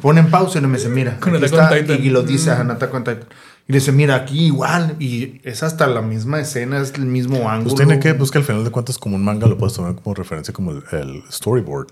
Pone 0.00 0.20
en 0.20 0.30
pausa 0.30 0.58
y 0.58 0.62
me 0.62 0.78
dice, 0.78 0.88
mira. 0.88 1.18
Con 1.20 1.36
aquí 1.36 1.44
Attack 1.44 1.58
on 1.58 1.64
está", 1.64 1.78
Titan. 1.78 2.02
Y, 2.02 2.06
y 2.06 2.10
lo 2.10 2.22
dice 2.22 2.50
a 2.50 2.60
Attack 2.60 2.94
on 2.94 3.04
Titan. 3.04 3.24
Y 3.68 3.72
le 3.72 3.78
dice, 3.78 3.92
mira, 3.92 4.16
aquí 4.16 4.46
igual. 4.46 4.96
Y 4.98 5.40
es 5.44 5.62
hasta 5.62 5.86
la 5.86 6.02
misma 6.02 6.40
escena, 6.40 6.80
es 6.80 6.94
el 6.94 7.06
mismo 7.06 7.50
ángulo. 7.50 7.76
Pues 7.76 7.86
tiene 7.86 8.00
que, 8.00 8.14
pues 8.14 8.30
que 8.30 8.38
al 8.38 8.44
final 8.44 8.64
de 8.64 8.70
cuentas, 8.70 8.98
como 8.98 9.16
un 9.16 9.24
manga 9.24 9.46
lo 9.46 9.58
puedes 9.58 9.76
tomar 9.76 9.94
como 9.94 10.14
referencia 10.14 10.52
como 10.52 10.72
el, 10.72 10.82
el 10.92 11.22
storyboard. 11.30 11.88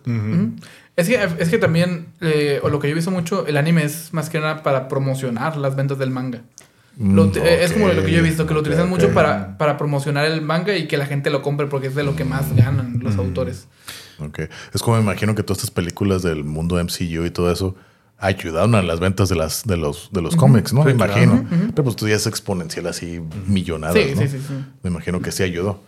Es 0.96 1.06
que, 1.06 1.28
es 1.38 1.48
que 1.48 1.58
también, 1.58 2.08
eh, 2.20 2.58
o 2.64 2.70
lo 2.70 2.80
que 2.80 2.88
yo 2.88 2.92
he 2.92 2.94
visto 2.96 3.12
mucho, 3.12 3.46
el 3.46 3.56
anime 3.56 3.84
es 3.84 4.12
más 4.12 4.30
que 4.30 4.40
nada 4.40 4.64
para 4.64 4.88
promocionar 4.88 5.56
las 5.56 5.76
ventas 5.76 5.98
del 5.98 6.10
manga. 6.10 6.42
Lo 6.98 7.26
Mm, 7.26 7.32
eh, 7.36 7.62
Es 7.62 7.72
como 7.72 7.86
lo 7.88 8.04
que 8.04 8.10
yo 8.10 8.18
he 8.18 8.22
visto, 8.22 8.46
que 8.46 8.54
lo 8.54 8.60
utilizan 8.60 8.88
mucho 8.88 9.12
para, 9.14 9.56
para 9.56 9.76
promocionar 9.76 10.24
el 10.26 10.42
manga 10.42 10.76
y 10.76 10.88
que 10.88 10.96
la 10.96 11.06
gente 11.06 11.30
lo 11.30 11.42
compre 11.42 11.66
porque 11.68 11.86
es 11.86 11.94
de 11.94 12.02
lo 12.02 12.16
que 12.16 12.24
más 12.24 12.54
ganan 12.56 12.98
los 13.00 13.16
autores. 13.16 13.68
Ok. 14.18 14.40
Es 14.74 14.82
como 14.82 14.96
me 14.96 15.02
imagino 15.04 15.34
que 15.36 15.42
todas 15.44 15.58
estas 15.58 15.70
películas 15.70 16.22
del 16.22 16.42
mundo 16.42 16.76
MCU 16.82 17.24
y 17.24 17.30
todo 17.30 17.52
eso 17.52 17.76
ayudaron 18.18 18.74
a 18.74 18.82
las 18.82 18.98
ventas 18.98 19.28
de 19.28 19.36
las 19.36 19.64
de 19.64 19.76
los 19.76 20.10
de 20.10 20.22
los 20.22 20.34
cómics, 20.34 20.72
¿no? 20.72 20.80
Sí, 20.82 20.86
me 20.88 20.92
imagino. 20.94 21.44
Pero 21.70 21.84
pues 21.84 21.94
tú 21.94 22.08
ya 22.08 22.16
es 22.16 22.26
exponencial 22.26 22.86
así 22.88 23.20
millonadas, 23.46 23.94
Sí, 23.96 24.12
¿no? 24.16 24.22
sí, 24.22 24.28
sí, 24.28 24.38
sí. 24.48 24.54
Me 24.82 24.90
imagino 24.90 25.20
que 25.20 25.30
sí 25.30 25.44
ayudó. 25.44 25.80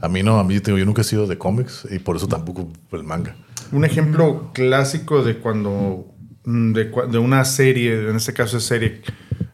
A 0.00 0.08
mí 0.08 0.22
no, 0.22 0.38
a 0.38 0.44
mí 0.44 0.60
yo 0.64 0.84
nunca 0.84 1.00
he 1.02 1.04
sido 1.04 1.26
de 1.26 1.36
cómics 1.38 1.88
y 1.90 1.98
por 1.98 2.14
eso 2.16 2.28
tampoco 2.28 2.70
el 2.92 3.02
manga. 3.02 3.34
Un 3.72 3.84
ejemplo 3.84 4.52
clásico 4.54 5.24
de 5.24 5.38
cuando. 5.38 6.06
mm, 6.44 6.72
De, 6.72 6.84
de 7.10 7.18
una 7.18 7.44
serie, 7.44 8.08
en 8.10 8.14
este 8.16 8.32
caso 8.32 8.58
es 8.58 8.62
serie 8.64 9.02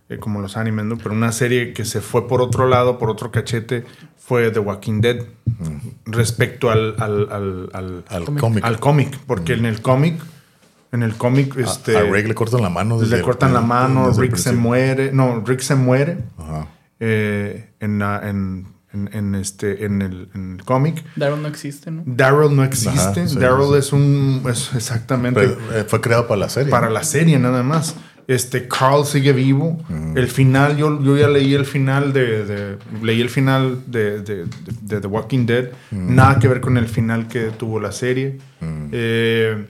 eh, 0.08 0.18
como 0.18 0.40
los 0.40 0.56
animes, 0.56 0.84
¿no? 0.86 0.96
Pero 0.98 1.12
una 1.12 1.32
serie 1.32 1.72
que 1.72 1.84
se 1.84 2.00
fue 2.00 2.26
por 2.28 2.40
otro 2.42 2.66
lado, 2.68 2.98
por 2.98 3.10
otro 3.10 3.30
cachete, 3.30 3.84
fue 4.16 4.50
The 4.50 4.58
Walking 4.60 5.00
Dead. 5.00 5.24
Respecto 6.06 6.70
al, 6.70 6.94
al, 6.98 7.28
al, 7.30 7.70
al, 7.72 8.04
Al 8.08 8.24
Cómic. 8.36 8.64
al 8.64 8.78
cómic. 8.80 9.18
Porque 9.26 9.54
en 9.54 9.66
el 9.66 9.82
cómic. 9.82 10.20
En 10.90 11.02
el 11.02 11.14
cómic, 11.16 11.54
A- 11.56 11.60
este. 11.60 11.96
a, 11.98 12.02
Rick 12.04 12.28
le 12.28 12.34
cortan 12.34 12.62
la 12.62 12.70
mano. 12.70 12.98
desde 12.98 13.12
le 13.12 13.18
el- 13.18 13.24
cortan 13.24 13.52
la 13.52 13.60
mano, 13.60 14.10
Rick 14.12 14.36
se 14.36 14.52
muere. 14.52 15.12
No, 15.12 15.42
Rick 15.44 15.60
se 15.60 15.74
muere. 15.74 16.18
Ajá. 16.38 16.68
eh, 17.00 17.70
en, 17.80 17.98
la- 17.98 18.26
en, 18.28 18.68
en, 18.94 19.10
en 19.12 19.34
este, 19.34 19.84
en 19.84 20.00
el, 20.00 20.30
en 20.34 20.54
el 20.58 20.64
cómic. 20.64 21.04
Daryl 21.16 21.42
no 21.42 21.48
existe, 21.48 21.90
¿no? 21.90 22.02
Daryl 22.06 22.56
no 22.56 22.64
existe. 22.64 23.28
Sí, 23.28 23.38
Daryl 23.38 23.66
sí. 23.72 23.76
es 23.78 23.92
un. 23.92 24.42
Es 24.48 24.70
exactamente. 24.74 25.40
Pero, 25.40 25.78
eh, 25.78 25.84
fue 25.86 26.00
creado 26.00 26.26
para 26.26 26.40
la 26.40 26.48
serie. 26.48 26.70
para 26.70 26.88
la 26.88 27.04
serie 27.04 27.38
nada 27.38 27.62
más. 27.62 27.94
Este 28.28 28.68
Carl 28.68 29.04
sigue 29.06 29.32
vivo. 29.32 29.78
El 30.14 30.28
final, 30.28 30.76
yo, 30.76 31.02
yo 31.02 31.16
ya 31.16 31.28
leí 31.28 31.54
el 31.54 31.64
final 31.64 32.12
de, 32.12 32.44
de- 32.44 32.78
leí 33.02 33.20
el 33.22 33.30
final 33.30 33.80
de, 33.86 34.20
de- 34.20 34.44
de- 34.44 34.46
de 34.82 35.00
The 35.00 35.06
Walking 35.08 35.46
Dead. 35.46 35.70
Nada 35.90 36.38
que 36.38 36.46
ver 36.46 36.60
con 36.60 36.76
el 36.76 36.86
final 36.88 37.26
que 37.26 37.44
tuvo 37.50 37.80
la 37.80 37.90
serie. 37.90 38.38
Eh, 38.92 39.66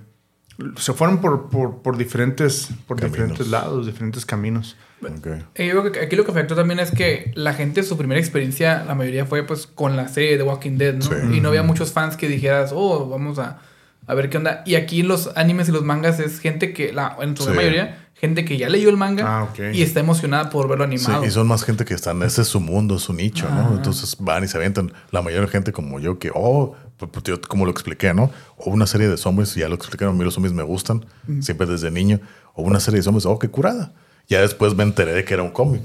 se 0.77 0.93
fueron 0.93 1.21
por, 1.21 1.51
por, 1.51 1.83
por 1.83 1.97
diferentes, 1.97 2.71
por 2.89 2.97
Caminos. 2.99 3.13
diferentes 3.17 3.47
lados, 3.49 3.87
diferentes 3.87 4.27
caminos. 4.27 4.77
Ok. 5.05 5.29
Eh, 5.55 5.69
Yo 5.69 5.81
creo 5.81 5.93
que 5.93 6.01
aquí 6.01 6.17
lo 6.17 6.25
que 6.25 6.33
afectó 6.33 6.57
también 6.57 6.81
es 6.81 6.91
que 6.91 7.31
la 7.37 7.55
gente, 7.55 7.85
su 7.85 7.97
primera 7.97 8.19
experiencia, 8.21 8.83
la 8.85 8.97
mayoría 8.97 9.25
fue 9.25 9.45
pues 9.45 9.69
con 9.69 9.97
la 9.97 10.09
serie 10.09 10.37
de 10.37 10.43
Walking 10.43 10.77
Dead, 10.79 10.95
¿no? 10.95 11.03
Sí. 11.03 11.15
Y 11.37 11.41
no 11.41 11.51
había 11.51 11.63
muchos 11.63 11.93
fans 11.93 12.17
que 12.17 12.27
dijeras, 12.27 12.73
oh, 12.75 13.09
vamos 13.09 13.39
a, 13.39 13.61
a 14.09 14.15
ver 14.15 14.31
qué 14.31 14.39
onda. 14.39 14.65
Y 14.67 14.75
aquí 14.75 15.05
los 15.05 15.31
animes 15.37 15.69
y 15.69 15.73
los 15.73 15.85
mangas 15.85 16.19
es 16.19 16.41
gente 16.41 16.73
que, 16.73 16.93
la, 16.93 17.17
en 17.21 17.37
su 17.37 17.45
Sí. 17.45 17.51
mayoría, 17.51 18.08
gente 18.20 18.45
que 18.45 18.57
ya 18.57 18.69
leyó 18.69 18.90
el 18.90 18.97
manga 18.97 19.24
Ah, 19.43 19.49
y 19.73 19.82
está 19.82 20.01
emocionada 20.01 20.51
por 20.51 20.69
verlo 20.69 20.85
Sí, 20.86 21.05
animado. 21.07 21.24
y 21.24 21.31
son 21.31 21.47
más 21.47 21.62
gente 21.65 21.85
que 21.85 21.95
están, 21.95 22.23
ese 22.23 22.43
es 22.43 22.49
su 22.49 22.61
mundo, 22.61 22.99
su 22.99 23.12
nicho. 23.12 23.49
¿no? 23.49 23.77
Entonces 23.77 24.16
van 24.19 24.45
y 24.45 24.49
se 24.49 24.57
avientan. 24.57 24.93
La 25.11 25.23
mayoría 25.23 25.47
de 25.47 25.53
gente 25.53 25.73
como 25.73 26.01
yo 26.01 26.19
que, 26.19 26.31
oh, 26.35 26.74
pues, 26.97 27.11
pues, 27.12 27.24
yo 27.24 27.40
como 27.40 27.65
lo 27.65 27.70
expliqué, 27.70 28.12
¿no? 28.15 28.31
O 28.57 28.70
una 28.70 28.86
serie 28.86 29.09
de 29.09 29.16
zombies, 29.16 29.55
ya 29.55 29.69
lo 29.69 29.77
explicaron, 29.77 30.15
a 30.15 30.19
mí 30.19 30.24
los 30.24 30.35
zombies 30.35 30.53
me 30.53 30.65
gustan, 30.65 31.05
siempre 31.40 31.66
desde 31.66 31.90
niño. 31.90 32.20
O 32.55 32.62
una 32.62 32.81
serie 32.81 32.99
de 32.99 33.05
zombies, 33.05 33.24
oh, 33.27 33.39
qué 33.39 33.49
curada. 33.49 33.93
Ya 34.28 34.40
después 34.40 34.74
me 34.74 34.82
enteré 34.82 35.12
de 35.15 35.24
que 35.24 35.35
era 35.35 35.43
un 35.45 35.51
cómic. 35.51 35.82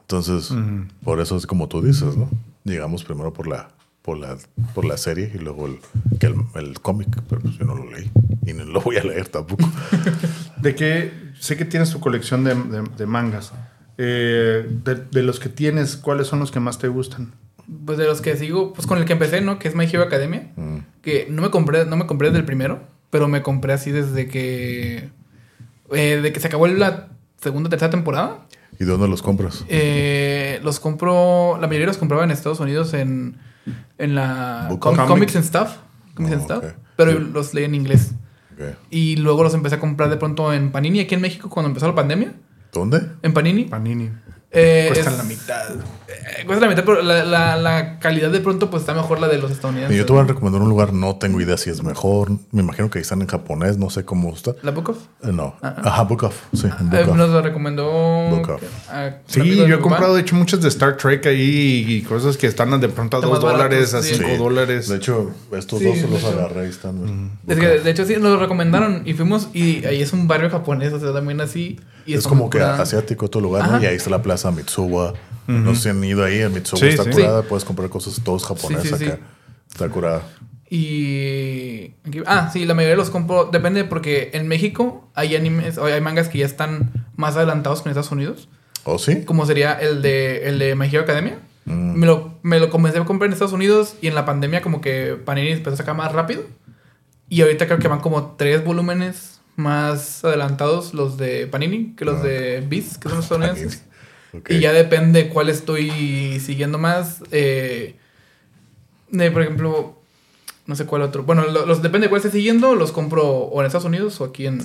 Entonces, 0.00 0.52
por 1.04 1.20
eso 1.20 1.36
es 1.36 1.46
como 1.46 1.68
tú 1.68 1.82
dices, 1.82 2.16
¿no? 2.16 2.28
Llegamos 2.64 3.04
primero 3.04 3.32
por 3.32 3.46
la, 3.46 3.68
por 4.02 4.18
la, 4.18 4.36
por 4.74 4.84
la 4.84 4.96
serie 4.96 5.30
y 5.34 5.38
luego 5.38 5.66
el, 5.66 5.78
que 6.18 6.26
el, 6.26 6.34
el 6.56 6.80
cómic, 6.80 7.08
pero 7.28 7.40
pues 7.40 7.56
yo 7.56 7.64
no 7.64 7.74
lo 7.76 7.90
leí 7.90 8.10
y 8.44 8.52
no 8.52 8.64
lo 8.64 8.80
voy 8.80 8.96
a 8.96 9.04
leer 9.04 9.28
tampoco. 9.28 9.64
De 10.60 10.74
que 10.74 11.12
sé 11.38 11.56
que 11.56 11.64
tienes 11.64 11.90
tu 11.90 12.00
colección 12.00 12.44
de, 12.44 12.54
de- 12.54 12.88
de 12.96 13.06
mangas. 13.06 13.52
Eh, 13.98 14.66
de, 14.84 14.94
de 14.96 15.22
los 15.22 15.38
que 15.38 15.48
tienes, 15.48 15.96
¿cuáles 15.96 16.26
son 16.26 16.38
los 16.40 16.50
que 16.50 16.60
más 16.60 16.78
te 16.78 16.88
gustan? 16.88 17.32
Pues 17.86 17.98
de 17.98 18.04
los 18.06 18.20
que 18.20 18.36
sigo, 18.36 18.72
pues 18.72 18.86
con 18.86 18.98
el 18.98 19.04
que 19.04 19.12
empecé, 19.12 19.40
¿no? 19.40 19.58
Que 19.58 19.68
es 19.68 19.74
My 19.74 19.84
Hero 19.84 20.02
Academia. 20.02 20.50
Mm. 20.56 20.78
Que 21.02 21.26
no 21.30 21.42
me 21.42 21.50
compré, 21.50 21.84
no 21.86 21.96
me 21.96 22.06
compré 22.06 22.28
desde 22.28 22.40
el 22.40 22.44
primero, 22.44 22.80
pero 23.10 23.28
me 23.28 23.42
compré 23.42 23.72
así 23.72 23.90
desde 23.92 24.26
que. 24.28 25.10
eh, 25.92 26.20
de 26.22 26.32
que 26.32 26.40
se 26.40 26.48
acabó 26.48 26.66
la 26.66 27.08
segunda 27.40 27.70
tercera 27.70 27.90
temporada. 27.90 28.46
¿Y 28.80 28.84
dónde 28.84 29.06
los 29.08 29.22
compras? 29.22 29.64
Eh, 29.68 30.58
los 30.64 30.80
compro. 30.80 31.58
La 31.60 31.66
mayoría 31.68 31.86
los 31.86 31.98
compraba 31.98 32.24
en 32.24 32.30
Estados 32.32 32.58
Unidos 32.60 32.94
en. 32.94 33.36
En 33.98 34.14
la. 34.14 34.66
Book 34.68 34.80
Com- 34.80 34.96
Comic. 34.96 35.08
Comics 35.08 35.36
and 35.36 35.44
Stuff. 35.44 35.76
Comics 36.14 36.32
Oh, 36.34 36.36
and 36.36 36.44
Stuff. 36.44 36.64
ok. 36.64 36.74
Pero 36.96 37.18
los 37.18 37.54
leí 37.54 37.64
en 37.64 37.74
inglés. 37.74 38.12
Y 38.90 39.16
luego 39.16 39.42
los 39.42 39.54
empecé 39.54 39.76
a 39.76 39.80
comprar 39.80 40.08
de 40.10 40.16
pronto 40.16 40.52
en 40.52 40.70
Panini 40.70 41.00
aquí 41.00 41.14
en 41.14 41.20
México 41.20 41.48
cuando 41.50 41.68
empezó 41.68 41.86
la 41.88 41.94
pandemia. 41.94 42.34
¿Dónde? 42.72 43.00
En 43.22 43.32
Panini. 43.32 43.64
Panini. 43.64 44.10
Eh, 44.54 44.86
Cuestan 44.92 45.12
es- 45.14 45.18
la 45.18 45.24
mitad. 45.24 45.70
eh, 46.08 46.44
cuesta 46.46 46.66
la 46.66 46.70
mitad, 46.70 46.84
pero 46.84 47.00
la, 47.00 47.24
la- 47.24 47.56
la 47.56 47.98
calidad 47.98 48.30
de 48.30 48.40
pronto 48.40 48.68
pues 48.68 48.82
está 48.82 48.92
mejor 48.92 49.18
la 49.18 49.28
de 49.28 49.38
los 49.38 49.50
estadounidenses. 49.50 49.96
Yo 49.96 50.04
te 50.04 50.12
voy 50.12 50.20
a 50.22 50.24
recomendar 50.26 50.60
un 50.60 50.68
lugar, 50.68 50.92
no 50.92 51.16
tengo 51.16 51.40
idea 51.40 51.56
si 51.56 51.70
es 51.70 51.82
mejor. 51.82 52.32
Me 52.50 52.60
imagino 52.62 52.90
que 52.90 52.98
están 52.98 53.22
en 53.22 53.28
japonés, 53.28 53.78
no 53.78 53.88
sé 53.88 54.04
cómo 54.04 54.34
está. 54.34 54.52
¿La 54.62 54.70
Book 54.72 54.90
of? 54.90 54.98
Eh, 55.22 55.32
no. 55.32 55.54
Ajá, 55.62 56.02
Book 56.02 56.24
Off. 56.24 56.42
Sí, 56.52 56.66
Book 56.80 56.94
Eh, 56.94 57.04
Off. 57.08 57.16
nos 57.16 57.30
lo 57.30 57.40
recomendó. 57.40 57.84
Book 58.30 58.50
Off. 58.50 58.62
Sí, 59.26 59.56
yo 59.56 59.64
he 59.76 59.80
comprado, 59.80 60.14
de 60.14 60.20
hecho, 60.20 60.36
muchas 60.36 60.60
de 60.60 60.68
Star 60.68 60.98
Trek 60.98 61.24
ahí 61.26 61.86
y 61.88 62.02
cosas 62.02 62.36
que 62.36 62.46
están 62.46 62.78
de 62.78 62.88
pronto 62.90 63.16
a 63.16 63.20
Están 63.20 63.30
2 63.32 63.42
más 63.42 63.52
dólares, 63.52 63.94
a 63.94 63.96
baratos, 63.98 64.06
sí. 64.16 64.22
5 64.22 64.30
Sí. 64.32 64.36
dólares. 64.36 64.88
De 64.88 64.96
hecho, 64.96 65.30
estos 65.56 65.78
Sí, 65.78 65.84
dos 65.86 66.10
los 66.10 66.20
hecho. 66.20 66.28
agarré 66.28 66.66
y 66.66 66.70
están. 66.70 67.30
Es 67.48 67.58
que, 67.58 67.76
Off. 67.78 67.84
de 67.84 67.90
hecho, 67.90 68.04
sí, 68.04 68.14
nos 68.14 68.32
lo 68.32 68.38
recomendaron 68.38 69.02
y 69.06 69.14
fuimos. 69.14 69.48
Y 69.54 69.84
ahí 69.86 70.02
es 70.02 70.12
un 70.12 70.28
barrio 70.28 70.50
japonés, 70.50 70.92
o 70.92 71.00
sea, 71.00 71.12
también 71.14 71.40
así. 71.40 71.80
Y 72.04 72.14
es 72.14 72.26
como 72.26 72.50
que 72.50 72.60
asiático 72.60 73.26
otro 73.26 73.40
lugar, 73.40 73.70
¿no? 73.70 73.80
Y 73.80 73.86
ahí 73.86 73.94
está 73.94 74.10
la 74.10 74.20
plaza 74.22 74.41
Mitsuba. 74.50 75.14
No 75.46 75.74
sé 75.74 75.82
si 75.82 75.88
han 75.90 76.02
ido 76.04 76.24
ahí. 76.24 76.40
En 76.40 76.52
Mitsuba 76.52 76.80
Sí, 76.80 76.86
está 76.88 77.04
sí. 77.04 77.10
curada. 77.10 77.42
Puedes 77.42 77.64
comprar 77.64 77.88
cosas 77.90 78.20
todos 78.24 78.44
japonesas 78.44 79.00
acá. 79.00 79.18
Está 79.70 79.88
curada. 79.88 80.22
Y. 80.70 81.94
Ah, 82.26 82.50
sí, 82.52 82.64
la 82.64 82.74
mayoría 82.74 82.96
los 82.96 83.10
compro. 83.10 83.44
Depende, 83.52 83.84
porque 83.84 84.30
en 84.32 84.48
México 84.48 85.08
hay 85.14 85.36
animes, 85.36 85.78
o 85.78 85.84
hay 85.84 86.00
mangas 86.00 86.28
que 86.28 86.38
ya 86.38 86.46
están 86.46 87.06
más 87.16 87.36
adelantados 87.36 87.82
que 87.82 87.88
en 87.88 87.90
Estados 87.92 88.10
Unidos. 88.12 88.48
¿Oh, 88.84 88.98
sí? 88.98 89.24
Como 89.24 89.46
sería 89.46 89.74
el 89.74 90.02
de, 90.02 90.48
el 90.48 90.58
de 90.58 90.74
My 90.74 90.86
Hero 90.86 91.02
Academia. 91.02 91.38
Mm. 91.66 91.92
Me, 91.98 92.06
lo, 92.06 92.38
me 92.42 92.58
lo 92.58 92.70
comencé 92.70 92.98
a 92.98 93.04
comprar 93.04 93.26
en 93.28 93.32
Estados 93.34 93.52
Unidos 93.52 93.94
y 94.00 94.08
en 94.08 94.14
la 94.14 94.24
pandemia, 94.24 94.62
como 94.62 94.80
que 94.80 95.16
Panini 95.24 95.50
empezó 95.52 95.74
a 95.74 95.76
sacar 95.76 95.94
más 95.94 96.10
rápido. 96.12 96.42
Y 97.28 97.42
ahorita 97.42 97.66
creo 97.66 97.78
que 97.78 97.88
van 97.88 98.00
como 98.00 98.34
tres 98.36 98.64
volúmenes 98.64 99.40
más 99.56 100.24
adelantados 100.24 100.94
los 100.94 101.18
de 101.18 101.46
Panini 101.46 101.94
que 101.96 102.04
los 102.04 102.20
Ah. 102.20 102.24
de 102.24 102.60
Beast, 102.68 102.96
que 102.96 103.08
son 103.08 103.18
los 103.18 103.24
estadounidenses. 103.30 103.84
Y 104.48 104.60
ya 104.60 104.72
depende 104.72 105.28
cuál 105.28 105.48
estoy 105.48 106.38
siguiendo 106.40 106.78
más. 106.78 107.22
Eh, 107.30 107.96
de, 109.10 109.30
por 109.30 109.42
ejemplo, 109.42 109.98
no 110.66 110.74
sé 110.76 110.86
cuál 110.86 111.02
otro. 111.02 111.22
Bueno, 111.24 111.44
lo- 111.46 111.66
los, 111.66 111.82
depende 111.82 112.06
de 112.06 112.08
cuál 112.10 112.20
esté 112.20 112.30
siguiendo, 112.32 112.74
los 112.74 112.92
compro 112.92 113.24
o 113.26 113.60
en 113.60 113.66
Estados 113.66 113.84
Unidos 113.86 114.20
o 114.20 114.24
aquí 114.24 114.46
en, 114.46 114.60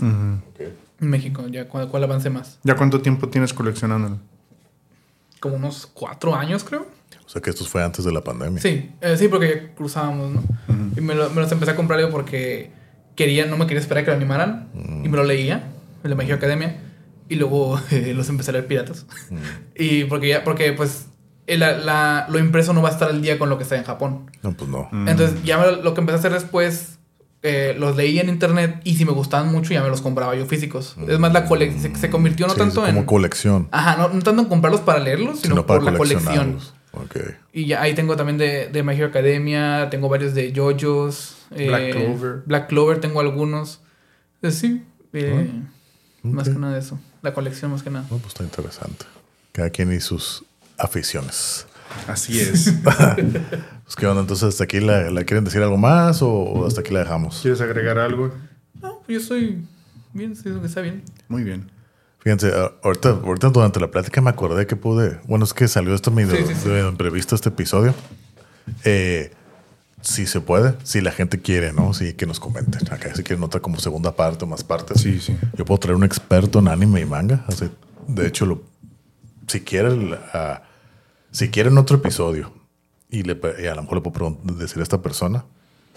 en 1.00 1.10
México, 1.10 1.46
ya 1.48 1.68
cuál, 1.68 1.90
cuál 1.90 2.04
avance 2.06 2.30
más. 2.30 2.60
¿Ya 2.64 2.76
cuánto 2.76 3.02
tiempo 3.02 3.28
tienes 3.30 3.54
coleccionándolo? 3.54 4.20
Como 5.40 5.56
unos 5.58 5.86
cuatro 5.86 6.34
años, 6.36 6.64
creo. 6.64 6.88
O 7.26 7.30
sea 7.30 7.42
que 7.42 7.50
esto 7.50 7.66
fue 7.66 7.84
antes 7.84 8.06
de 8.06 8.12
la 8.14 8.22
pandemia. 8.24 8.62
Sí, 8.62 8.90
eh, 9.02 9.18
sí, 9.18 9.28
porque 9.28 9.48
ya 9.70 9.76
cruzábamos, 9.76 10.32
¿no? 10.32 10.44
Y 10.96 11.02
me, 11.02 11.14
lo- 11.14 11.30
me 11.32 11.42
los 11.42 11.52
empecé 11.52 11.72
a 11.72 11.76
comprar 11.76 12.00
yo 12.00 12.10
porque 12.10 12.72
quería, 13.16 13.46
no 13.46 13.58
me 13.58 13.66
quería 13.68 13.82
esperar 13.82 14.04
a 14.04 14.06
que 14.06 14.12
lo 14.12 14.18
animaran. 14.18 14.70
Y 15.04 15.10
me 15.10 15.18
lo 15.18 15.24
leía, 15.26 15.64
de 16.04 16.16
My 16.16 16.24
Hero 16.24 16.36
Academia. 16.36 16.78
Y 17.30 17.36
luego 17.36 17.80
eh, 17.92 18.14
los 18.16 18.30
empecé 18.30 18.52
a 18.52 18.54
leer 18.54 18.68
piratas. 18.68 19.06
y 19.76 20.06
porque 20.06 20.30
ya, 20.30 20.44
porque 20.44 20.74
pues 20.74 21.08
el- 21.48 21.60
la- 21.60 22.26
lo 22.30 22.40
impreso 22.40 22.74
no 22.74 22.82
va 22.82 22.90
a 22.90 22.92
estar 22.92 23.10
al 23.10 23.22
día 23.22 23.38
con 23.40 23.50
lo 23.50 23.58
que 23.58 23.64
está 23.64 23.78
en 23.78 23.84
Japón. 23.84 24.30
No, 24.44 24.54
pues 24.54 24.70
no. 24.70 24.90
Entonces 25.08 25.44
ya 25.44 25.58
me- 25.58 25.82
lo 25.84 25.94
que 25.94 26.02
empecé 26.02 26.16
a 26.18 26.20
hacer 26.20 26.34
después, 26.34 27.00
eh, 27.44 27.76
los 27.78 27.96
leí 27.96 28.20
en 28.20 28.30
internet 28.30 28.82
y 28.84 28.96
si 28.98 29.06
me 29.06 29.12
gustaban 29.12 29.52
mucho 29.52 29.72
ya 29.74 29.84
me 29.84 29.90
los 29.90 30.02
compraba 30.02 30.36
yo 30.36 30.46
físicos. 30.46 30.96
Es 31.08 31.20
más, 31.20 31.32
la 31.34 31.46
cole 31.46 31.72
se, 31.80 31.96
se 31.96 32.10
convirtió 32.10 32.48
no 32.48 32.54
Sí, 32.54 32.60
tanto 32.60 32.82
es 32.82 32.88
como 32.88 33.00
en... 33.02 33.06
colección. 33.06 33.68
Ajá, 33.72 33.96
no, 33.96 34.10
no 34.10 34.22
tanto 34.22 34.42
en 34.42 34.48
comprarlos 34.50 34.82
para 34.82 35.00
leerlos, 35.00 35.40
sino, 35.40 35.56
Sino 35.56 35.66
para 35.66 35.80
por 35.82 35.92
la 35.92 35.98
colección. 35.98 36.58
Y 37.54 37.68
ya 37.68 37.82
ahí 37.84 37.94
tengo 37.94 38.16
también 38.16 38.38
de, 38.40 38.70
de 38.70 38.82
My 38.84 38.94
Hero 38.96 39.08
Academia, 39.08 39.88
tengo 39.92 40.10
varios 40.10 40.34
de 40.34 40.52
JoJo's, 40.52 41.36
Black 41.52 41.82
Eh, 41.82 41.92
Clover. 41.92 42.42
Black 42.48 42.68
Clover 42.70 43.00
tengo 43.00 43.20
algunos. 43.20 43.82
Eh, 44.42 44.52
sí, 44.52 44.84
eh, 45.14 45.50
más 46.24 46.50
que 46.50 46.56
nada 46.56 46.74
de 46.74 46.80
eso. 46.80 47.00
La 47.28 47.34
colección 47.34 47.72
más 47.72 47.84
que 47.84 47.90
nada. 47.90 48.06
No, 48.10 48.20
pues 48.20 48.28
está 48.28 48.46
interesante. 48.46 49.04
Cada 49.52 49.70
quien 49.70 49.92
y 49.92 50.00
sus 50.00 50.46
aficiones. 50.78 51.68
Así 52.08 52.40
es. 52.40 52.74
Pues 53.84 53.96
qué 53.98 54.06
onda, 54.08 54.22
entonces 54.22 54.48
hasta 54.50 54.64
aquí 54.66 54.80
la, 54.80 55.10
la 55.12 55.24
quieren 55.26 55.44
decir 55.44 55.62
algo 55.62 55.76
más 55.78 56.22
o, 56.22 56.30
o 56.30 56.66
hasta 56.68 56.80
aquí 56.82 56.94
la 56.94 57.00
dejamos. 57.02 57.40
¿Quieres 57.42 57.60
agregar 57.60 57.98
algo? 58.00 58.34
No, 58.82 59.02
yo 59.10 59.18
estoy 59.18 59.66
bien, 60.14 60.36
sí, 60.38 60.44
que 60.44 60.66
está 60.66 60.80
bien. 60.82 61.04
Muy 61.28 61.44
bien. 61.44 61.70
Fíjense, 62.20 62.48
a- 62.54 62.72
ahorita, 62.84 63.10
ahorita 63.10 63.50
durante 63.50 63.80
la 63.82 63.90
plática 63.92 64.22
me 64.22 64.30
acordé 64.30 64.68
que 64.68 64.76
pude. 64.78 65.20
Bueno, 65.26 65.44
es 65.44 65.54
que 65.54 65.68
salió 65.70 65.94
esto 65.94 66.12
medio, 66.12 66.32
Sí, 66.36 66.44
sí, 66.48 66.54
sí. 66.56 66.68
medio 66.70 66.88
imprevisto 66.90 67.36
este 67.36 67.48
episodio. 67.50 67.94
Eh, 68.86 69.32
si 70.02 70.28
se 70.28 70.42
puede, 70.42 70.76
si 70.84 71.02
la 71.02 71.12
gente 71.12 71.42
quiere, 71.42 71.74
¿no? 71.74 71.94
Si 71.94 72.14
que 72.14 72.26
nos 72.26 72.40
comenten. 72.40 72.82
Acá 72.92 73.14
si 73.16 73.24
quieren 73.24 73.44
otra 73.44 73.60
como 73.60 73.80
segunda 73.80 74.16
parte 74.16 74.46
o 74.46 74.48
más 74.48 74.64
partes. 74.64 75.02
Sí, 75.02 75.20
sí. 75.20 75.36
Yo 75.56 75.66
puedo 75.66 75.80
traer 75.80 75.96
un 75.96 76.04
experto 76.04 76.60
en 76.60 76.68
anime 76.68 77.02
y 77.02 77.06
manga. 77.06 77.44
Así, 77.48 77.70
de 78.08 78.28
hecho, 78.28 78.46
lo, 78.46 78.64
si 79.48 79.62
quieren, 79.62 80.16
ah, 80.34 80.64
si 81.32 81.50
quieren 81.50 81.78
otro 81.78 81.98
episodio 81.98 82.54
y, 83.10 83.24
le, 83.24 83.40
y 83.62 83.66
a 83.66 83.76
lo 83.76 83.82
mejor 83.82 84.04
le 84.04 84.12
puedo 84.12 84.38
decir 84.44 84.80
a 84.80 84.84
esta 84.84 85.02
persona 85.02 85.46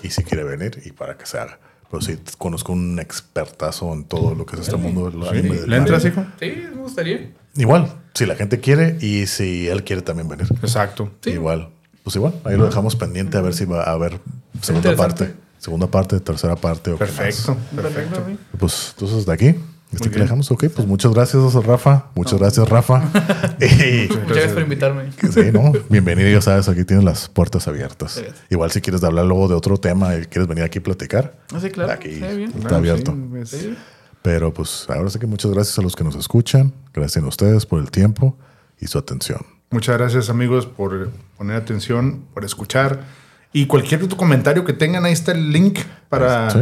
y 0.02 0.10
si 0.10 0.24
quiere 0.24 0.44
venir 0.44 0.80
y 0.84 0.92
para 0.92 1.16
que 1.16 1.26
se 1.26 1.38
haga. 1.38 1.58
Pero 1.90 2.02
sí, 2.02 2.18
conozco 2.38 2.72
un 2.72 3.00
expertazo 3.00 3.92
en 3.92 4.04
todo 4.04 4.34
lo 4.36 4.46
que 4.46 4.54
es 4.54 4.62
este 4.62 4.76
mundo 4.76 5.10
del 5.10 5.28
anime. 5.28 5.66
¿Le 5.66 5.76
entras, 5.76 6.04
hijo? 6.04 6.24
Sí, 6.38 6.52
me 6.72 6.82
gustaría. 6.82 7.32
Igual, 7.56 7.92
si 8.14 8.26
la 8.26 8.36
gente 8.36 8.60
quiere 8.60 8.96
y 9.00 9.26
si 9.26 9.66
él 9.66 9.82
quiere 9.82 10.02
también 10.02 10.28
venir. 10.28 10.46
Exacto. 10.62 11.10
Sí. 11.20 11.30
Igual. 11.30 11.70
Pues 12.02 12.16
igual, 12.16 12.34
ahí 12.44 12.56
lo 12.56 12.66
dejamos 12.66 12.96
pendiente 12.96 13.36
a 13.38 13.40
ver 13.42 13.54
si 13.54 13.64
va 13.64 13.82
a 13.84 13.92
haber 13.92 14.20
segunda 14.62 14.96
parte. 14.96 15.34
Segunda 15.58 15.86
parte, 15.90 16.18
tercera 16.20 16.56
parte. 16.56 16.92
O. 16.92 16.96
Perfecto. 16.96 17.56
Perfecto. 17.76 18.22
Sí. 18.26 18.38
Pues 18.58 18.94
entonces 18.96 19.26
de 19.26 19.32
aquí, 19.34 19.48
hasta 19.48 19.96
aquí 19.96 20.08
bien. 20.08 20.12
le 20.14 20.20
dejamos. 20.22 20.50
Ok, 20.50 20.64
pues 20.74 20.88
muchas 20.88 21.12
gracias, 21.12 21.52
Rafa. 21.52 22.06
Muchas 22.14 22.38
gracias, 22.38 22.66
Rafa. 22.66 23.02
y, 23.60 24.08
Muchas 24.08 24.26
gracias 24.28 24.52
por 24.54 24.62
invitarme. 24.62 25.12
sí, 25.12 25.50
¿no? 25.52 25.72
Bienvenido, 25.90 26.30
ya 26.30 26.40
sabes, 26.40 26.66
aquí 26.70 26.84
tienes 26.84 27.04
las 27.04 27.28
puertas 27.28 27.68
abiertas. 27.68 28.22
Igual 28.48 28.70
si 28.70 28.80
quieres 28.80 29.04
hablar 29.04 29.26
luego 29.26 29.48
de 29.48 29.54
otro 29.54 29.76
tema 29.76 30.16
y 30.16 30.24
quieres 30.24 30.48
venir 30.48 30.64
aquí 30.64 30.78
a 30.78 30.82
platicar, 30.82 31.36
Ah, 31.52 31.60
sí, 31.60 31.68
claro. 31.70 31.92
aquí 31.92 32.08
está 32.08 32.28
bien. 32.30 32.48
está 32.48 32.60
Claro, 32.60 32.76
abierto. 32.76 33.12
sí, 33.14 33.38
es- 33.38 33.50
Sí. 33.50 33.76
Pero 34.22 34.52
pues 34.54 34.86
ahora 34.88 35.08
sí 35.10 35.18
que 35.18 35.26
muchas 35.26 35.50
gracias 35.50 35.78
a 35.78 35.82
los 35.82 35.94
que 35.96 36.04
nos 36.04 36.14
escuchan. 36.14 36.72
Gracias 36.94 37.22
a 37.22 37.26
ustedes 37.28 37.64
por 37.66 37.80
el 37.80 37.90
tiempo 37.90 38.36
y 38.78 38.86
su 38.86 38.98
atención. 38.98 39.40
Muchas 39.70 39.98
gracias 39.98 40.30
amigos 40.30 40.66
por 40.66 41.10
poner 41.38 41.56
atención, 41.56 42.24
por 42.34 42.44
escuchar. 42.44 43.04
Y 43.52 43.66
cualquier 43.66 44.02
otro 44.02 44.16
comentario 44.16 44.64
que 44.64 44.72
tengan, 44.72 45.04
ahí 45.04 45.12
está 45.12 45.32
el 45.32 45.52
link 45.52 45.78
para, 46.08 46.50
Sí. 46.50 46.58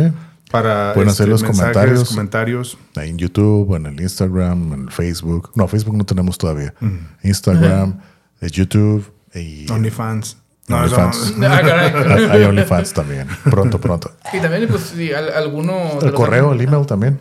para 0.50 0.92
Pueden 0.94 1.08
hacer 1.10 1.28
los 1.28 1.42
mensajes, 1.42 1.72
comentarios. 1.72 2.08
comentarios. 2.10 2.78
Ahí 2.96 3.10
en 3.10 3.18
YouTube, 3.18 3.74
en 3.76 3.86
el 3.86 4.00
Instagram, 4.00 4.72
en 4.74 4.80
el 4.84 4.90
Facebook. 4.90 5.50
No, 5.54 5.66
Facebook 5.68 5.96
no 5.96 6.04
tenemos 6.04 6.36
todavía. 6.36 6.74
Instagram, 7.22 7.98
YouTube 8.42 9.10
y 9.34 9.70
OnlyFans. 9.70 10.36
No, 10.68 10.76
OnlyFans. 10.76 11.16
eso- 11.16 11.34
Ah, 11.46 12.28
hay 12.32 12.42
OnlyFans 12.44 12.92
también. 12.92 13.26
Pronto, 13.44 13.80
pronto. 13.80 14.12
Y 14.34 14.38
también, 14.40 14.68
pues, 14.68 14.82
si 14.82 15.12
al- 15.14 15.32
alguno. 15.32 15.98
El 16.02 16.12
correo, 16.12 16.50
animes- 16.52 16.60
el 16.60 16.68
email 16.68 16.86
también. 16.86 17.18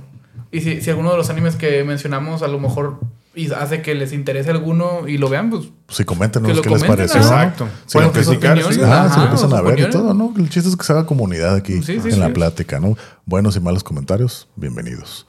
Y 0.51 0.59
si, 0.61 0.81
si 0.81 0.89
alguno 0.89 1.11
de 1.11 1.17
los 1.17 1.29
animes 1.29 1.55
que 1.55 1.83
mencionamos 1.85 2.41
a 2.41 2.47
lo 2.49 2.59
mejor 2.59 2.99
y 3.37 3.51
hace 3.53 3.81
que 3.81 3.95
les 3.95 4.11
interese 4.13 4.49
alguno 4.49 5.07
y 5.07 5.17
lo 5.17 5.29
vean, 5.29 5.49
pues. 5.49 5.65
Si 5.89 6.03
coméntenos 6.03 6.49
Que 6.49 6.55
lo 6.55 6.61
qué 6.63 6.69
les 6.69 6.83
comenten, 6.83 7.07
pareció. 7.07 7.21
ajá. 7.31 7.43
Exacto. 7.43 7.67
Si 7.85 7.93
Pueden 7.93 8.07
lo 8.09 8.13
que- 8.13 8.21
criticar, 8.25 8.57
sí. 8.57 8.63
Ah, 8.65 8.71
si 8.73 8.79
lo 8.79 8.85
Ajá, 8.93 9.23
empiezan 9.23 9.53
a 9.53 9.61
ver 9.61 9.79
y 9.79 9.89
todo, 9.89 10.13
¿no? 10.13 10.33
El 10.37 10.49
chiste 10.49 10.69
es 10.69 10.75
que 10.75 10.83
se 10.83 10.91
haga 10.93 11.05
comunidad 11.05 11.55
aquí 11.55 11.81
Sí, 11.83 11.99
sí, 12.01 12.09
en 12.09 12.19
la 12.19 12.27
sí. 12.27 12.33
plática, 12.33 12.79
¿no? 12.79 12.97
Buenos 13.25 13.55
y 13.55 13.59
malos 13.59 13.83
comentarios, 13.83 14.49
bienvenidos. 14.55 15.25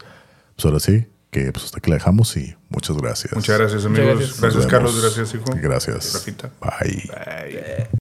Pues 0.56 0.64
ahora 0.64 0.80
sí, 0.80 1.06
que 1.30 1.52
pues 1.52 1.66
hasta 1.66 1.78
aquí 1.78 1.90
la 1.90 1.97
dejamos 1.97 2.36
y 2.36 2.56
muchas 2.70 2.97
gracias. 2.97 3.35
Muchas 3.35 3.59
gracias, 3.59 3.85
Muchas 3.85 3.98
amigos. 4.01 4.18
gracias. 4.18 4.40
Gracias, 4.40 4.66
Carlos. 4.66 5.01
Gracias, 5.02 5.35
hijo. 5.35 5.44
Gracias. 5.62 6.14
Rafita. 6.14 6.51
Bye. 6.60 7.10
Bye. 7.10 7.97